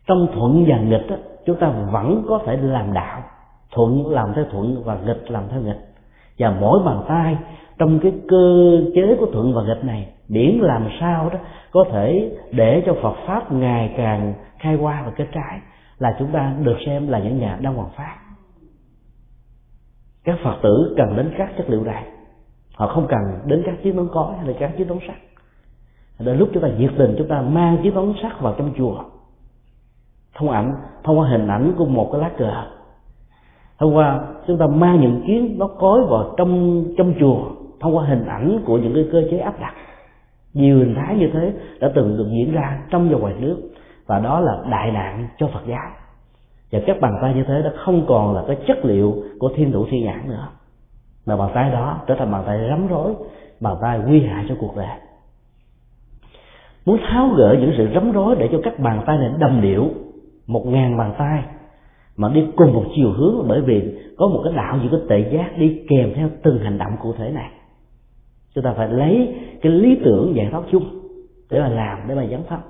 Trong 0.06 0.28
thuận 0.34 0.64
và 0.68 0.78
nghịch 0.78 1.10
đó, 1.10 1.16
chúng 1.46 1.56
ta 1.56 1.72
vẫn 1.92 2.24
có 2.28 2.40
thể 2.46 2.56
làm 2.56 2.92
đạo 2.92 3.22
thuận 3.72 4.06
làm 4.10 4.32
theo 4.34 4.44
thuận 4.50 4.82
và 4.84 4.98
nghịch 5.06 5.30
làm 5.30 5.42
theo 5.50 5.60
nghịch. 5.60 5.80
Và 6.38 6.56
mỗi 6.60 6.82
bàn 6.84 7.04
tay 7.08 7.36
trong 7.78 7.98
cái 7.98 8.12
cơ 8.28 8.78
chế 8.94 9.16
của 9.20 9.26
thuận 9.32 9.54
và 9.54 9.62
nghịch 9.62 9.84
này 9.84 10.08
biển 10.28 10.62
làm 10.62 10.88
sao 11.00 11.30
đó 11.32 11.38
có 11.70 11.84
thể 11.92 12.36
để 12.50 12.82
cho 12.86 12.94
Phật 13.02 13.14
pháp 13.26 13.52
ngày 13.52 13.94
càng 13.96 14.34
khai 14.58 14.76
qua 14.76 15.02
và 15.06 15.12
kết 15.16 15.26
trái 15.32 15.60
là 15.98 16.16
chúng 16.18 16.32
ta 16.32 16.54
được 16.62 16.76
xem 16.86 17.08
là 17.08 17.18
những 17.18 17.38
nhà 17.38 17.58
đang 17.62 17.74
hoàng 17.74 17.90
pháp. 17.96 18.16
Các 20.24 20.38
phật 20.44 20.56
tử 20.62 20.94
cần 20.96 21.16
đến 21.16 21.30
các 21.38 21.52
chất 21.58 21.70
liệu 21.70 21.84
này 21.84 22.04
họ 22.74 22.86
không 22.86 23.06
cần 23.08 23.20
đến 23.46 23.62
các 23.66 23.74
chiếc 23.82 23.94
nón 23.94 24.08
cói 24.12 24.36
hay 24.36 24.46
là 24.46 24.52
các 24.60 24.72
chiếc 24.78 24.88
nón 24.88 24.98
sắt. 25.06 25.16
Đến 26.18 26.38
lúc 26.38 26.48
chúng 26.52 26.62
ta 26.62 26.68
nhiệt 26.68 26.90
tình, 26.98 27.14
chúng 27.18 27.28
ta 27.28 27.42
mang 27.42 27.78
chiếc 27.82 27.94
nón 27.94 28.12
sắt 28.22 28.40
vào 28.40 28.54
trong 28.58 28.72
chùa. 28.78 29.04
Thông 30.34 30.50
ảnh, 30.50 30.74
thông 31.04 31.18
qua 31.18 31.28
hình 31.28 31.48
ảnh 31.48 31.72
của 31.78 31.86
một 31.86 32.08
cái 32.12 32.20
lá 32.20 32.30
cờ. 32.38 32.50
Thông 33.78 33.96
qua 33.96 34.20
chúng 34.46 34.58
ta 34.58 34.66
mang 34.66 35.00
những 35.00 35.22
chiếc 35.26 35.56
nón 35.58 35.70
cối 35.78 36.06
vào 36.10 36.34
trong 36.36 36.84
trong 36.98 37.14
chùa, 37.20 37.50
thông 37.80 37.96
qua 37.96 38.04
hình 38.04 38.26
ảnh 38.26 38.62
của 38.66 38.78
những 38.78 38.94
cái 38.94 39.08
cơ 39.12 39.22
chế 39.30 39.38
áp 39.38 39.60
đặt. 39.60 39.74
Nhiều 40.54 40.78
hình 40.78 40.94
thái 40.94 41.16
như 41.16 41.30
thế 41.32 41.52
đã 41.80 41.90
từng 41.94 42.16
được 42.16 42.28
diễn 42.30 42.52
ra 42.52 42.82
trong 42.90 43.08
và 43.10 43.18
ngoài 43.18 43.34
nước 43.38 43.70
và 44.06 44.18
đó 44.18 44.40
là 44.40 44.62
đại 44.70 44.92
nạn 44.92 45.28
cho 45.38 45.46
phật 45.46 45.62
giáo. 45.66 45.90
Và 46.72 46.80
các 46.86 47.00
bàn 47.00 47.18
tay 47.22 47.34
như 47.34 47.44
thế 47.48 47.62
đó 47.62 47.70
không 47.84 48.06
còn 48.08 48.34
là 48.34 48.44
cái 48.48 48.56
chất 48.66 48.84
liệu 48.84 49.14
của 49.38 49.50
thiên 49.56 49.72
thủ 49.72 49.86
thiên 49.90 50.04
nhãn 50.04 50.28
nữa. 50.28 50.48
Mà 51.26 51.36
bàn 51.36 51.50
tay 51.54 51.70
đó 51.70 52.00
trở 52.06 52.14
thành 52.18 52.32
bàn 52.32 52.42
tay 52.46 52.58
rắm 52.68 52.86
rối, 52.88 53.14
bàn 53.60 53.76
tay 53.82 53.98
nguy 53.98 54.20
hại 54.20 54.44
cho 54.48 54.54
cuộc 54.60 54.76
đời. 54.76 54.86
Muốn 56.86 56.98
tháo 57.08 57.28
gỡ 57.28 57.56
những 57.60 57.72
sự 57.76 57.88
rắm 57.94 58.12
rối 58.12 58.36
để 58.36 58.48
cho 58.52 58.58
các 58.64 58.78
bàn 58.78 59.02
tay 59.06 59.18
này 59.18 59.30
đầm 59.38 59.60
điệu, 59.60 59.88
một 60.46 60.66
ngàn 60.66 60.96
bàn 60.96 61.14
tay, 61.18 61.44
mà 62.16 62.28
đi 62.28 62.46
cùng 62.56 62.72
một 62.72 62.84
chiều 62.96 63.12
hướng 63.12 63.48
bởi 63.48 63.60
vì 63.60 63.98
có 64.18 64.28
một 64.28 64.40
cái 64.44 64.52
đạo 64.56 64.78
những 64.82 64.90
cái 64.90 65.00
tệ 65.08 65.30
giác 65.30 65.58
đi 65.58 65.82
kèm 65.88 66.12
theo 66.14 66.28
từng 66.42 66.58
hành 66.58 66.78
động 66.78 66.96
cụ 67.02 67.12
thể 67.18 67.30
này. 67.30 67.50
Chúng 68.54 68.64
ta 68.64 68.72
phải 68.76 68.88
lấy 68.88 69.34
cái 69.62 69.72
lý 69.72 70.00
tưởng 70.04 70.32
giải 70.36 70.48
thoát 70.50 70.62
chung 70.70 70.84
để 71.50 71.60
mà 71.60 71.68
làm, 71.68 71.98
để 72.08 72.14
mà 72.14 72.26
dấn 72.30 72.42
pháp 72.42 72.60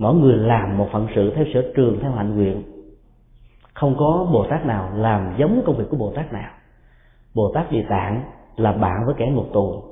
mỗi 0.00 0.14
người 0.14 0.36
làm 0.36 0.78
một 0.78 0.88
phận 0.92 1.06
sự 1.14 1.32
theo 1.34 1.44
sở 1.54 1.72
trường, 1.76 1.98
theo 2.02 2.12
hạnh 2.12 2.34
nguyện. 2.34 2.62
Không 3.74 3.94
có 3.98 4.28
bồ 4.32 4.46
tát 4.50 4.66
nào 4.66 4.90
làm 4.94 5.34
giống 5.38 5.62
công 5.66 5.76
việc 5.76 5.84
của 5.90 5.96
bồ 5.96 6.12
tát 6.16 6.32
nào. 6.32 6.50
Bồ 7.34 7.52
tát 7.54 7.72
địa 7.72 7.84
tạng 7.88 8.22
là 8.56 8.72
bạn 8.72 9.06
với 9.06 9.14
kẻ 9.18 9.26
ngục 9.26 9.46
tù. 9.52 9.82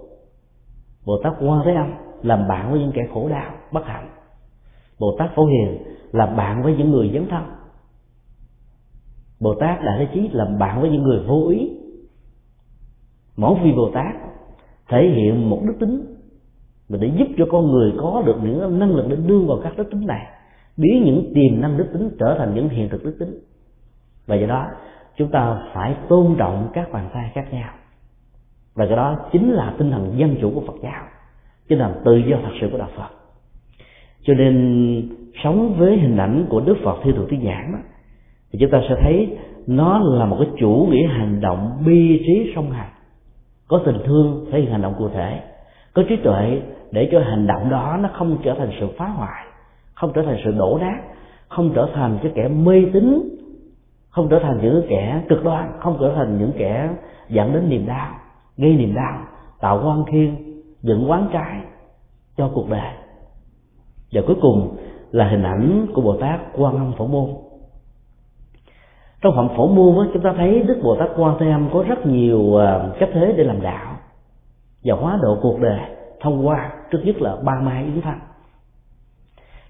Bồ 1.06 1.22
tát 1.22 1.32
quan 1.40 1.62
thế 1.64 1.74
âm 1.74 1.94
làm 2.22 2.48
bạn 2.48 2.70
với 2.70 2.80
những 2.80 2.93
kẻ 2.94 3.02
khổ 3.14 3.28
đau, 3.28 3.52
bất 3.72 3.86
hạnh. 3.86 4.10
Bồ 4.98 5.16
tát 5.18 5.30
phổ 5.35 5.47
hiền 5.47 5.78
là 6.12 6.26
bạn 6.26 6.62
với 6.62 6.74
những 6.76 6.90
người 6.90 7.10
dấn 7.14 7.28
thân. 7.28 7.44
Bồ 9.40 9.55
tát 9.55 9.82
đại 9.82 9.98
thế 9.98 10.09
chí 10.14 10.28
làm 10.32 10.59
bạn 10.59 10.80
với 10.80 10.90
những 10.90 11.02
người 11.02 11.20
vô 11.28 11.48
ý. 11.48 11.70
Mỗi 13.36 13.59
vị 13.62 13.72
bồ 13.72 13.90
tát 13.94 14.14
thể 14.89 15.09
hiện 15.16 15.51
một 15.51 15.60
đức 15.64 15.74
tính 15.80 16.18
mà 16.89 16.98
để 17.01 17.10
giúp 17.19 17.28
cho 17.39 17.44
con 17.51 17.73
người 17.73 17.93
có 17.98 18.23
được 18.27 18.36
những 18.43 18.78
năng 18.78 18.94
lực 18.97 19.06
để 19.09 19.16
đưa 19.27 19.39
vào 19.39 19.60
các 19.62 19.73
đức 19.77 19.90
tính 19.90 20.06
này 20.06 20.27
biến 20.77 21.05
những 21.05 21.32
tiềm 21.35 21.60
năng 21.60 21.77
đức 21.77 21.86
tính 21.93 22.10
trở 22.19 22.36
thành 22.39 22.55
những 22.55 22.69
hiện 22.69 22.89
thực 22.89 23.05
đức 23.05 23.16
tính. 23.19 23.39
Và 24.27 24.36
do 24.36 24.47
đó 24.47 24.66
chúng 25.16 25.28
ta 25.28 25.59
phải 25.73 25.94
tôn 26.09 26.35
trọng 26.39 26.69
các 26.73 26.93
bàn 26.93 27.09
tay 27.15 27.31
khác 27.35 27.52
nhau. 27.52 27.70
Và 28.74 28.86
cái 28.86 28.97
đó 28.97 29.16
chính 29.32 29.51
là 29.51 29.74
tinh 29.78 29.90
thần 29.90 30.15
dân 30.16 30.36
chủ 30.40 30.51
của 30.55 30.60
Phật 30.66 30.77
giáo 30.82 31.02
tinh 31.69 31.78
thần 31.78 31.93
tự 32.05 32.16
do 32.16 32.36
thật 32.43 32.52
sự 32.60 32.69
của 32.73 32.78
đạo 32.78 32.89
Phật. 32.97 33.09
Cho 34.23 34.35
nên 34.35 35.09
sống 35.44 35.74
với 35.78 35.98
hình 35.98 36.16
ảnh 36.16 36.47
của 36.48 36.60
Đức 36.60 36.77
Phật 36.85 36.97
thi 37.02 37.12
thụ 37.16 37.24
tiếng 37.28 37.44
giảng 37.44 37.73
đó, 37.73 37.78
thì 38.52 38.59
chúng 38.60 38.70
ta 38.70 38.81
sẽ 38.89 38.94
thấy 39.02 39.36
nó 39.66 39.98
là 39.98 40.24
một 40.24 40.36
cái 40.40 40.48
chủ 40.60 40.89
nghĩa 40.90 41.06
hành 41.06 41.40
động 41.40 41.82
bi 41.86 42.23
trí 42.27 42.52
song 42.55 42.70
hành. 42.70 42.90
Có 43.69 43.82
tình 43.86 43.98
thương 44.05 44.47
thể 44.52 44.60
hiện 44.60 44.70
hành 44.70 44.82
động 44.82 44.94
cụ 44.98 45.09
thể. 45.09 45.40
Có 45.94 46.02
trí 46.09 46.16
tuệ 46.16 46.60
để 46.90 47.09
cho 47.12 47.20
hành 47.20 47.47
động 47.47 47.70
đó 47.70 47.97
nó 48.01 48.09
không 48.12 48.39
trở 48.43 48.55
thành 48.55 48.70
sự 48.81 48.89
phá 48.98 49.06
hoại, 49.06 49.44
không 49.94 50.12
trở 50.15 50.23
thành 50.23 50.36
sự 50.44 50.52
đổ 50.59 50.78
nát, 50.81 50.98
không 51.48 51.73
trở 51.74 51.89
thành 51.94 52.19
cái 52.23 52.32
kẻ 52.35 52.48
mê 52.48 52.82
tín, 52.93 53.39
không 54.10 54.28
trở 54.28 54.39
thành 54.43 54.59
những 54.62 54.86
kẻ 54.89 55.23
cực 55.28 55.44
đoan, 55.44 55.73
không 55.81 55.97
trở 56.01 56.12
thành 56.16 56.39
những 56.39 56.52
kẻ 56.59 56.89
dẫn 57.28 57.52
đến 57.52 57.69
niềm 57.69 57.86
đau, 57.86 58.10
gây 58.56 58.77
niềm 58.77 58.94
đau, 58.94 59.19
tạo 59.60 59.82
quan 59.85 60.05
khiên 60.05 60.36
dựng 60.82 61.10
quán 61.10 61.28
trái 61.32 61.60
cho 62.36 62.51
cuộc 62.55 62.70
đời. 62.70 62.93
Và 64.12 64.23
cuối 64.27 64.36
cùng 64.43 64.77
là 65.10 65.28
hình 65.28 65.43
ảnh 65.43 65.86
của 65.94 66.02
bồ 66.02 66.16
tát 66.16 66.40
quan 66.56 66.77
âm 66.77 66.93
phổ 66.98 67.06
môn. 67.06 67.31
Trong 69.23 69.36
phẩm 69.36 69.48
phổ 69.56 69.66
môn 69.66 70.10
chúng 70.12 70.23
ta 70.23 70.35
thấy 70.36 70.62
đức 70.62 70.81
bồ 70.82 70.97
tát 70.97 71.09
quan 71.16 71.36
thế 71.40 71.51
âm 71.51 71.69
có 71.73 71.85
rất 71.89 72.06
nhiều 72.06 72.56
à, 72.56 72.89
cách 72.98 73.09
thế 73.12 73.35
để 73.36 73.44
làm 73.44 73.62
đạo 73.62 73.97
và 74.85 74.94
hóa 74.94 75.19
độ 75.23 75.39
cuộc 75.43 75.60
đời 75.60 75.81
thông 76.20 76.47
qua, 76.47 76.73
trước 76.90 76.99
nhất 77.05 77.23
là 77.23 77.36
ba 77.45 77.61
mươi 77.61 77.73
hai 77.74 77.85
yến 77.85 78.01
thân 78.01 78.15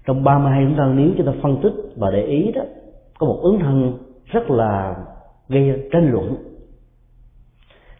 trong 0.05 0.23
ba 0.23 0.39
mươi 0.39 0.51
hai 0.51 0.59
yến 0.59 0.75
thân 0.75 0.95
nếu 0.95 1.09
chúng 1.17 1.25
ta 1.25 1.33
phân 1.41 1.57
tích 1.61 1.73
và 1.95 2.11
để 2.11 2.23
ý 2.23 2.51
đó, 2.51 2.61
có 3.19 3.27
một 3.27 3.39
ứng 3.41 3.59
thân 3.59 3.97
rất 4.25 4.51
là 4.51 4.95
gây 5.49 5.89
tranh 5.91 6.11
luận. 6.11 6.35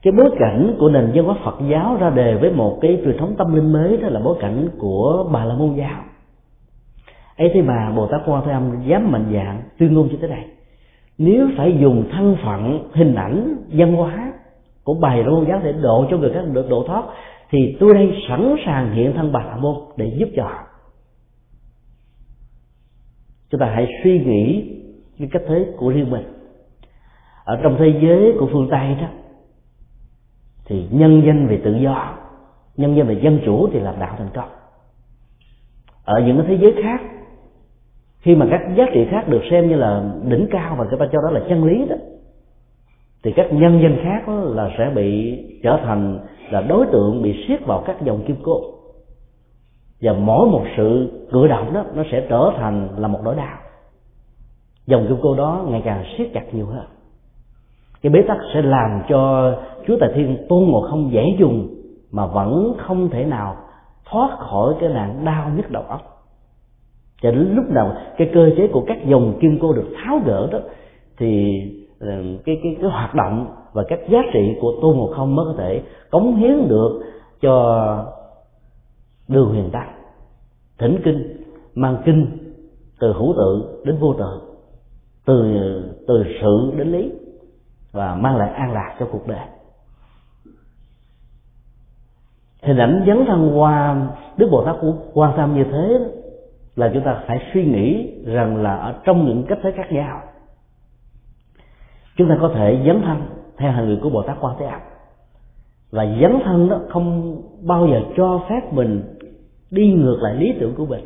Cái 0.01 0.13
bối 0.17 0.29
cảnh 0.39 0.75
của 0.79 0.89
nền 0.89 1.11
văn 1.13 1.25
hóa 1.25 1.35
Phật 1.43 1.55
giáo 1.69 1.97
ra 1.99 2.09
đề 2.09 2.35
với 2.35 2.51
một 2.51 2.77
cái 2.81 3.01
truyền 3.03 3.17
thống 3.17 3.35
tâm 3.37 3.55
linh 3.55 3.73
mới 3.73 3.97
đó 3.97 4.09
là 4.09 4.19
bối 4.19 4.37
cảnh 4.39 4.67
của 4.79 5.29
Bà 5.31 5.45
La 5.45 5.55
Môn 5.55 5.75
giáo. 5.75 6.03
Ấy 7.37 7.51
thế 7.53 7.61
mà 7.61 7.91
Bồ 7.95 8.07
Tát 8.07 8.21
Quan 8.25 8.43
Thế 8.45 8.51
Âm 8.51 8.83
dám 8.85 9.11
mạnh 9.11 9.25
dạng 9.33 9.61
tuyên 9.77 9.93
ngôn 9.93 10.07
như 10.07 10.17
thế 10.21 10.27
này 10.27 10.45
nếu 11.17 11.47
phải 11.57 11.77
dùng 11.81 12.03
thân 12.11 12.37
phận, 12.43 12.89
hình 12.93 13.15
ảnh, 13.15 13.55
văn 13.69 13.95
hóa 13.95 14.33
của 14.83 14.93
bài 14.93 15.23
La 15.23 15.29
Môn 15.29 15.45
giáo 15.45 15.59
để 15.63 15.73
độ 15.81 16.05
cho 16.11 16.17
người 16.17 16.33
khác 16.33 16.41
được 16.53 16.69
độ 16.69 16.83
thoát 16.87 17.03
thì 17.49 17.77
tôi 17.79 17.93
đây 17.93 18.13
sẵn 18.29 18.55
sàng 18.65 18.93
hiện 18.93 19.13
thân 19.15 19.31
Bà 19.31 19.43
La 19.43 19.55
Môn 19.55 19.75
để 19.97 20.15
giúp 20.17 20.29
cho 20.35 20.43
họ. 20.43 20.63
Chúng 23.49 23.59
ta 23.59 23.71
hãy 23.75 23.87
suy 24.03 24.19
nghĩ 24.19 24.75
cái 25.19 25.27
cách 25.31 25.41
thế 25.47 25.65
của 25.77 25.89
riêng 25.89 26.09
mình. 26.09 26.23
Ở 27.43 27.59
trong 27.63 27.75
thế 27.79 27.99
giới 28.01 28.33
của 28.39 28.49
phương 28.51 28.67
tây 28.71 28.95
đó, 29.01 29.07
thì 30.65 30.87
nhân 30.91 31.23
danh 31.25 31.47
về 31.47 31.61
tự 31.63 31.75
do, 31.75 32.17
nhân 32.77 32.95
danh 32.95 33.07
về 33.07 33.19
dân 33.23 33.39
chủ 33.45 33.69
thì 33.73 33.79
làm 33.79 33.99
đạo 33.99 34.15
thành 34.17 34.29
công. 34.33 34.49
Ở 36.05 36.21
những 36.25 36.37
cái 36.37 36.45
thế 36.47 36.57
giới 36.61 36.83
khác, 36.83 37.01
khi 38.19 38.35
mà 38.35 38.47
các 38.51 38.61
giá 38.77 38.83
trị 38.93 39.07
khác 39.11 39.27
được 39.27 39.41
xem 39.51 39.69
như 39.69 39.75
là 39.75 40.11
đỉnh 40.23 40.47
cao 40.51 40.75
và 40.79 40.85
người 40.85 40.99
ta 40.99 41.05
cho 41.11 41.21
đó 41.21 41.31
là 41.31 41.41
chân 41.49 41.63
lý 41.63 41.85
đó, 41.89 41.95
thì 43.23 43.33
các 43.35 43.53
nhân 43.53 43.79
danh 43.83 43.97
khác 44.03 44.29
là 44.29 44.69
sẽ 44.77 44.91
bị 44.95 45.39
trở 45.63 45.79
thành 45.83 46.19
là 46.51 46.61
đối 46.61 46.85
tượng 46.85 47.21
bị 47.21 47.45
siết 47.47 47.65
vào 47.65 47.83
các 47.85 48.01
dòng 48.01 48.23
kim 48.27 48.35
cương. 48.43 48.63
Và 50.01 50.13
mỗi 50.13 50.49
một 50.49 50.63
sự 50.77 51.11
cử 51.31 51.47
động 51.47 51.73
đó, 51.73 51.83
nó 51.95 52.03
sẽ 52.11 52.25
trở 52.29 52.51
thành 52.57 52.89
là 52.97 53.07
một 53.07 53.19
nỗi 53.23 53.35
đau. 53.35 53.57
Dòng 54.85 55.05
kim 55.07 55.17
cô 55.21 55.35
đó 55.35 55.65
ngày 55.67 55.81
càng 55.85 56.03
siết 56.17 56.29
chặt 56.33 56.53
nhiều 56.53 56.65
hơn. 56.65 56.85
Cái 58.01 58.09
bế 58.09 58.21
tắc 58.27 58.37
sẽ 58.53 58.61
làm 58.61 59.01
cho 59.09 59.53
chúa 59.87 59.97
tài 59.99 60.09
thiên 60.15 60.37
tôn 60.49 60.63
ngộ 60.63 60.81
không 60.81 61.11
dễ 61.11 61.35
dùng 61.39 61.67
mà 62.11 62.25
vẫn 62.25 62.75
không 62.77 63.09
thể 63.09 63.25
nào 63.25 63.55
thoát 64.05 64.37
khỏi 64.39 64.73
cái 64.79 64.89
nạn 64.89 65.21
đau 65.25 65.51
nhức 65.55 65.71
đầu 65.71 65.83
óc. 65.83 66.01
Cho 67.21 67.31
đến 67.31 67.55
lúc 67.55 67.65
nào 67.69 67.93
cái 68.17 68.29
cơ 68.33 68.49
chế 68.57 68.67
của 68.67 68.83
các 68.87 68.97
dòng 69.05 69.37
kim 69.41 69.57
cô 69.61 69.73
được 69.73 69.87
tháo 69.95 70.19
gỡ 70.25 70.49
đó, 70.51 70.59
thì 71.17 71.61
ờ, 71.99 72.07
cái 72.45 72.59
cái 72.63 72.77
cái 72.81 72.89
hoạt 72.89 73.15
động 73.15 73.47
và 73.73 73.83
các 73.87 73.99
giá 74.09 74.19
trị 74.33 74.57
của 74.61 74.73
tu 74.81 74.93
ngộ 74.93 75.13
không 75.15 75.35
mới 75.35 75.45
có 75.45 75.53
thể 75.57 75.83
cống 76.09 76.35
hiến 76.35 76.67
được 76.67 77.01
cho 77.41 78.05
đường 79.27 79.49
huyền 79.49 79.69
tăng 79.71 79.99
thỉnh 80.79 81.01
kinh, 81.03 81.43
mang 81.75 82.01
kinh 82.05 82.37
từ 82.99 83.13
hữu 83.13 83.33
tự 83.37 83.81
đến 83.85 83.97
vô 83.99 84.13
tự 84.13 84.41
từ 85.25 85.53
từ 86.07 86.23
sự 86.41 86.71
đến 86.77 86.91
lý 86.91 87.11
và 87.91 88.15
mang 88.15 88.35
lại 88.35 88.51
an 88.53 88.73
lạc 88.73 88.95
cho 88.99 89.07
cuộc 89.11 89.27
đời. 89.27 89.47
Hình 92.63 92.77
ảnh 92.77 93.03
dấn 93.07 93.25
thân 93.27 93.59
qua 93.59 94.07
đức 94.37 94.47
bồ 94.51 94.65
tát 94.65 94.75
quan 95.13 95.33
tâm 95.37 95.55
như 95.55 95.63
thế, 95.63 95.99
là 96.75 96.91
chúng 96.93 97.03
ta 97.03 97.23
phải 97.27 97.39
suy 97.53 97.65
nghĩ 97.65 98.13
rằng 98.25 98.57
là 98.57 98.75
ở 98.75 98.95
trong 99.03 99.25
những 99.25 99.45
cách 99.49 99.59
thế 99.63 99.71
khác 99.75 99.91
nhau, 99.91 100.21
chúng 102.17 102.29
ta 102.29 102.37
có 102.41 102.51
thể 102.55 102.81
dấn 102.85 103.01
thân 103.01 103.21
theo 103.59 103.71
hành 103.71 103.87
người 103.87 103.97
của 104.01 104.09
bồ 104.09 104.21
tát 104.21 104.37
quan 104.41 104.55
thế 104.59 104.65
âm. 104.65 104.79
Và 105.91 106.05
dấn 106.21 106.39
thân 106.45 106.69
đó 106.69 106.79
không 106.89 107.35
bao 107.67 107.87
giờ 107.87 108.01
cho 108.17 108.45
phép 108.49 108.73
mình 108.73 109.01
đi 109.71 109.91
ngược 109.91 110.17
lại 110.21 110.35
lý 110.35 110.53
tưởng 110.59 110.75
của 110.75 110.85
mình. 110.85 111.05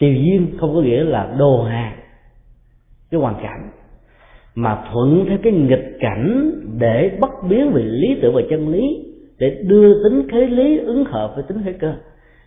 Tùy 0.00 0.14
duyên 0.14 0.58
không 0.60 0.74
có 0.74 0.80
nghĩa 0.80 1.04
là 1.04 1.34
đồ 1.38 1.62
hàng 1.62 1.98
cái 3.10 3.20
hoàn 3.20 3.34
cảnh, 3.42 3.70
mà 4.54 4.84
thuận 4.92 5.24
theo 5.28 5.38
cái 5.42 5.52
nghịch 5.52 5.96
cảnh 6.00 6.52
để 6.78 7.18
bất 7.20 7.30
biến 7.48 7.72
về 7.72 7.82
lý 7.82 8.18
tưởng 8.22 8.34
và 8.34 8.42
chân 8.50 8.68
lý, 8.68 9.12
để 9.38 9.62
đưa 9.66 10.04
tính 10.04 10.28
thế 10.32 10.46
lý 10.46 10.78
ứng 10.78 11.04
hợp 11.04 11.32
với 11.34 11.44
tính 11.48 11.62
thế 11.64 11.72
cơ. 11.72 11.94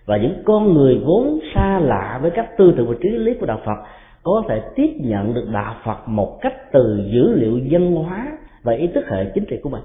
Và 0.05 0.17
những 0.17 0.43
con 0.45 0.73
người 0.73 1.01
vốn 1.05 1.39
xa 1.55 1.79
lạ 1.79 2.19
với 2.21 2.31
các 2.31 2.57
tư 2.57 2.73
tưởng 2.77 2.87
và 2.87 2.95
trí 3.01 3.09
lý 3.09 3.33
của 3.33 3.45
đạo 3.45 3.59
Phật 3.65 3.77
có 4.23 4.43
thể 4.49 4.61
tiếp 4.75 4.93
nhận 4.99 5.33
được 5.33 5.49
đạo 5.53 5.75
Phật 5.85 6.07
một 6.07 6.39
cách 6.41 6.53
từ 6.71 7.09
dữ 7.13 7.33
liệu 7.35 7.57
dân 7.57 7.95
hóa 7.95 8.37
và 8.63 8.73
ý 8.73 8.87
thức 8.87 9.05
hệ 9.09 9.31
chính 9.33 9.45
trị 9.45 9.59
của 9.63 9.69
mình. 9.69 9.83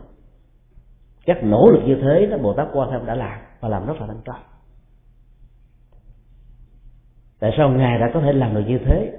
Các 1.27 1.45
nỗ 1.45 1.71
lực 1.71 1.83
như 1.87 1.97
thế 2.03 2.27
đó 2.27 2.39
Bồ 2.39 2.53
Tát 2.53 2.69
Quan 2.73 2.91
Thế 2.91 2.99
đã 3.07 3.15
làm 3.15 3.39
và 3.61 3.69
làm 3.69 3.87
rất 3.87 4.01
là 4.01 4.07
thành 4.07 4.21
công 4.25 4.41
tại 7.41 7.55
sao 7.57 7.71
ngài 7.71 7.99
đã 7.99 8.11
có 8.15 8.21
thể 8.21 8.33
làm 8.33 8.55
được 8.55 8.63
như 8.67 8.79
thế? 8.79 9.13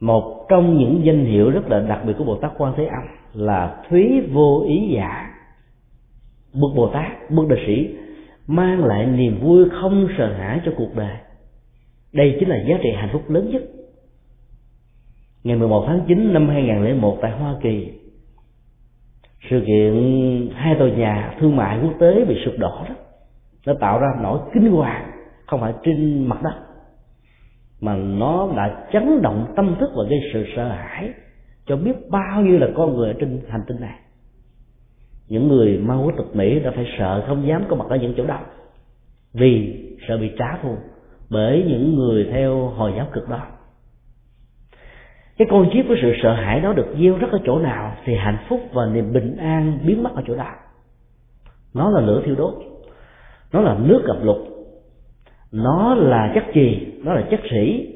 Một 0.00 0.46
trong 0.48 0.78
những 0.78 1.00
danh 1.04 1.24
hiệu 1.24 1.50
rất 1.50 1.68
là 1.68 1.80
đặc 1.80 2.00
biệt 2.06 2.12
của 2.18 2.24
bồ 2.24 2.36
tát 2.36 2.52
quan 2.58 2.74
thế 2.76 2.84
âm 2.84 3.02
là 3.32 3.82
thúy 3.88 4.20
vô 4.32 4.64
ý 4.68 4.88
giả. 4.94 5.30
Bậc 6.52 6.70
bồ 6.76 6.88
tát 6.88 7.30
bậc 7.30 7.48
đại 7.48 7.58
sĩ, 7.66 7.96
mang 8.46 8.84
lại 8.84 9.06
niềm 9.06 9.40
vui 9.40 9.64
không 9.80 10.08
sợ 10.18 10.32
hãi 10.32 10.60
cho 10.64 10.72
cuộc 10.76 10.94
đời. 10.96 11.16
Đây 12.12 12.36
chính 12.40 12.48
là 12.48 12.56
giá 12.68 12.78
trị 12.82 12.88
hạnh 12.96 13.08
phúc 13.12 13.22
lớn 13.28 13.50
nhất 13.50 13.62
ngày 15.44 15.56
11 15.56 15.84
tháng 15.86 16.00
9 16.08 16.32
năm 16.32 16.48
2001 16.48 17.18
tại 17.22 17.30
Hoa 17.30 17.54
Kỳ, 17.62 17.92
sự 19.50 19.62
kiện 19.66 19.94
hai 20.54 20.74
tòa 20.78 20.88
nhà 20.88 21.34
thương 21.40 21.56
mại 21.56 21.78
quốc 21.82 21.92
tế 22.00 22.24
bị 22.24 22.36
sụp 22.44 22.54
đổ 22.58 22.84
đó, 22.88 22.94
nó 23.66 23.74
tạo 23.80 23.98
ra 23.98 24.08
nỗi 24.22 24.38
kinh 24.54 24.70
hoàng, 24.70 25.10
không 25.46 25.60
phải 25.60 25.72
trên 25.84 26.26
mặt 26.28 26.42
đất, 26.42 26.54
mà 27.80 27.96
nó 27.96 28.52
đã 28.56 28.86
chấn 28.92 29.22
động 29.22 29.52
tâm 29.56 29.76
thức 29.80 29.90
và 29.96 30.04
gây 30.10 30.20
sự 30.32 30.44
sợ 30.56 30.68
hãi 30.68 31.12
cho 31.66 31.76
biết 31.76 32.10
bao 32.10 32.42
nhiêu 32.42 32.58
là 32.58 32.68
con 32.74 32.96
người 32.96 33.08
ở 33.08 33.14
trên 33.20 33.40
hành 33.48 33.62
tinh 33.66 33.80
này. 33.80 33.98
Những 35.28 35.48
người 35.48 35.78
ma 35.78 35.96
quốc 36.04 36.14
tịch 36.16 36.36
mỹ 36.36 36.60
đã 36.60 36.70
phải 36.74 36.86
sợ 36.98 37.24
không 37.26 37.46
dám 37.46 37.64
có 37.68 37.76
mặt 37.76 37.86
ở 37.88 37.96
những 37.96 38.14
chỗ 38.16 38.26
đó 38.26 38.40
vì 39.32 39.84
sợ 40.08 40.18
bị 40.18 40.30
trả 40.38 40.58
thù 40.62 40.76
bởi 41.30 41.64
những 41.68 41.96
người 41.96 42.28
theo 42.32 42.58
hồi 42.66 42.92
giáo 42.96 43.06
cực 43.12 43.28
đoan 43.28 43.57
cái 45.38 45.48
con 45.50 45.70
chiếc 45.72 45.82
của 45.88 45.94
sự 46.02 46.12
sợ 46.22 46.32
hãi 46.32 46.60
đó 46.60 46.72
được 46.72 46.94
gieo 47.00 47.16
rất 47.16 47.28
ở 47.32 47.38
chỗ 47.44 47.58
nào 47.58 47.92
thì 48.04 48.14
hạnh 48.14 48.38
phúc 48.48 48.60
và 48.72 48.86
niềm 48.86 49.12
bình 49.12 49.36
an 49.36 49.78
biến 49.86 50.02
mất 50.02 50.10
ở 50.14 50.22
chỗ 50.26 50.36
đó. 50.36 50.50
Nó 51.74 51.90
là 51.90 52.00
lửa 52.00 52.22
thiêu 52.24 52.34
đốt, 52.34 52.54
nó 53.52 53.60
là 53.60 53.76
nước 53.80 54.02
gặp 54.06 54.16
lục, 54.22 54.38
nó 55.52 55.94
là 55.94 56.32
chất 56.34 56.44
gì 56.54 56.86
nó 57.04 57.14
là 57.14 57.22
chất 57.30 57.40
sĩ 57.50 57.94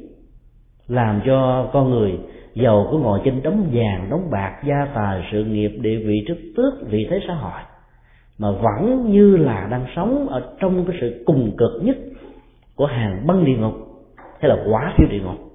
làm 0.88 1.20
cho 1.26 1.70
con 1.72 1.90
người 1.90 2.18
giàu 2.54 2.88
có 2.90 2.98
ngồi 2.98 3.20
trên 3.24 3.42
đống 3.42 3.70
vàng, 3.72 4.06
đống 4.10 4.30
bạc, 4.30 4.62
gia 4.66 4.86
tài, 4.94 5.28
sự 5.32 5.44
nghiệp, 5.44 5.72
địa 5.80 5.96
vị 5.96 6.24
chức 6.28 6.38
tước, 6.56 6.74
vị 6.90 7.06
thế 7.10 7.20
xã 7.28 7.34
hội, 7.34 7.60
mà 8.38 8.50
vẫn 8.50 9.12
như 9.12 9.36
là 9.36 9.68
đang 9.70 9.86
sống 9.96 10.28
ở 10.28 10.42
trong 10.60 10.84
cái 10.84 10.96
sự 11.00 11.22
cùng 11.26 11.52
cực 11.58 11.82
nhất 11.82 11.96
của 12.76 12.86
hàng 12.86 13.26
băng 13.26 13.44
địa 13.44 13.56
ngục 13.56 13.74
hay 14.40 14.48
là 14.48 14.56
quả 14.70 14.94
thiêu 14.96 15.08
địa 15.10 15.20
ngục 15.20 15.51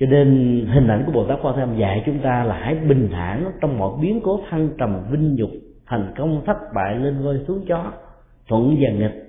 cho 0.00 0.06
nên 0.06 0.28
hình 0.72 0.88
ảnh 0.88 1.02
của 1.06 1.12
bồ 1.12 1.24
tát 1.24 1.38
quan 1.42 1.56
thế 1.56 1.62
âm 1.62 1.76
dạy 1.76 2.02
chúng 2.06 2.18
ta 2.18 2.44
là 2.44 2.58
hãy 2.58 2.74
bình 2.74 3.08
thản 3.12 3.50
trong 3.60 3.78
mọi 3.78 3.92
biến 4.02 4.20
cố 4.24 4.40
thăng 4.50 4.68
trầm, 4.78 5.02
vinh 5.10 5.34
nhục, 5.34 5.50
thành 5.86 6.12
công, 6.16 6.42
thất 6.46 6.56
bại, 6.74 6.96
lên 6.96 7.22
voi 7.24 7.38
xuống 7.48 7.64
chó, 7.68 7.92
thuận 8.48 8.76
và 8.80 8.90
nghịch 8.90 9.24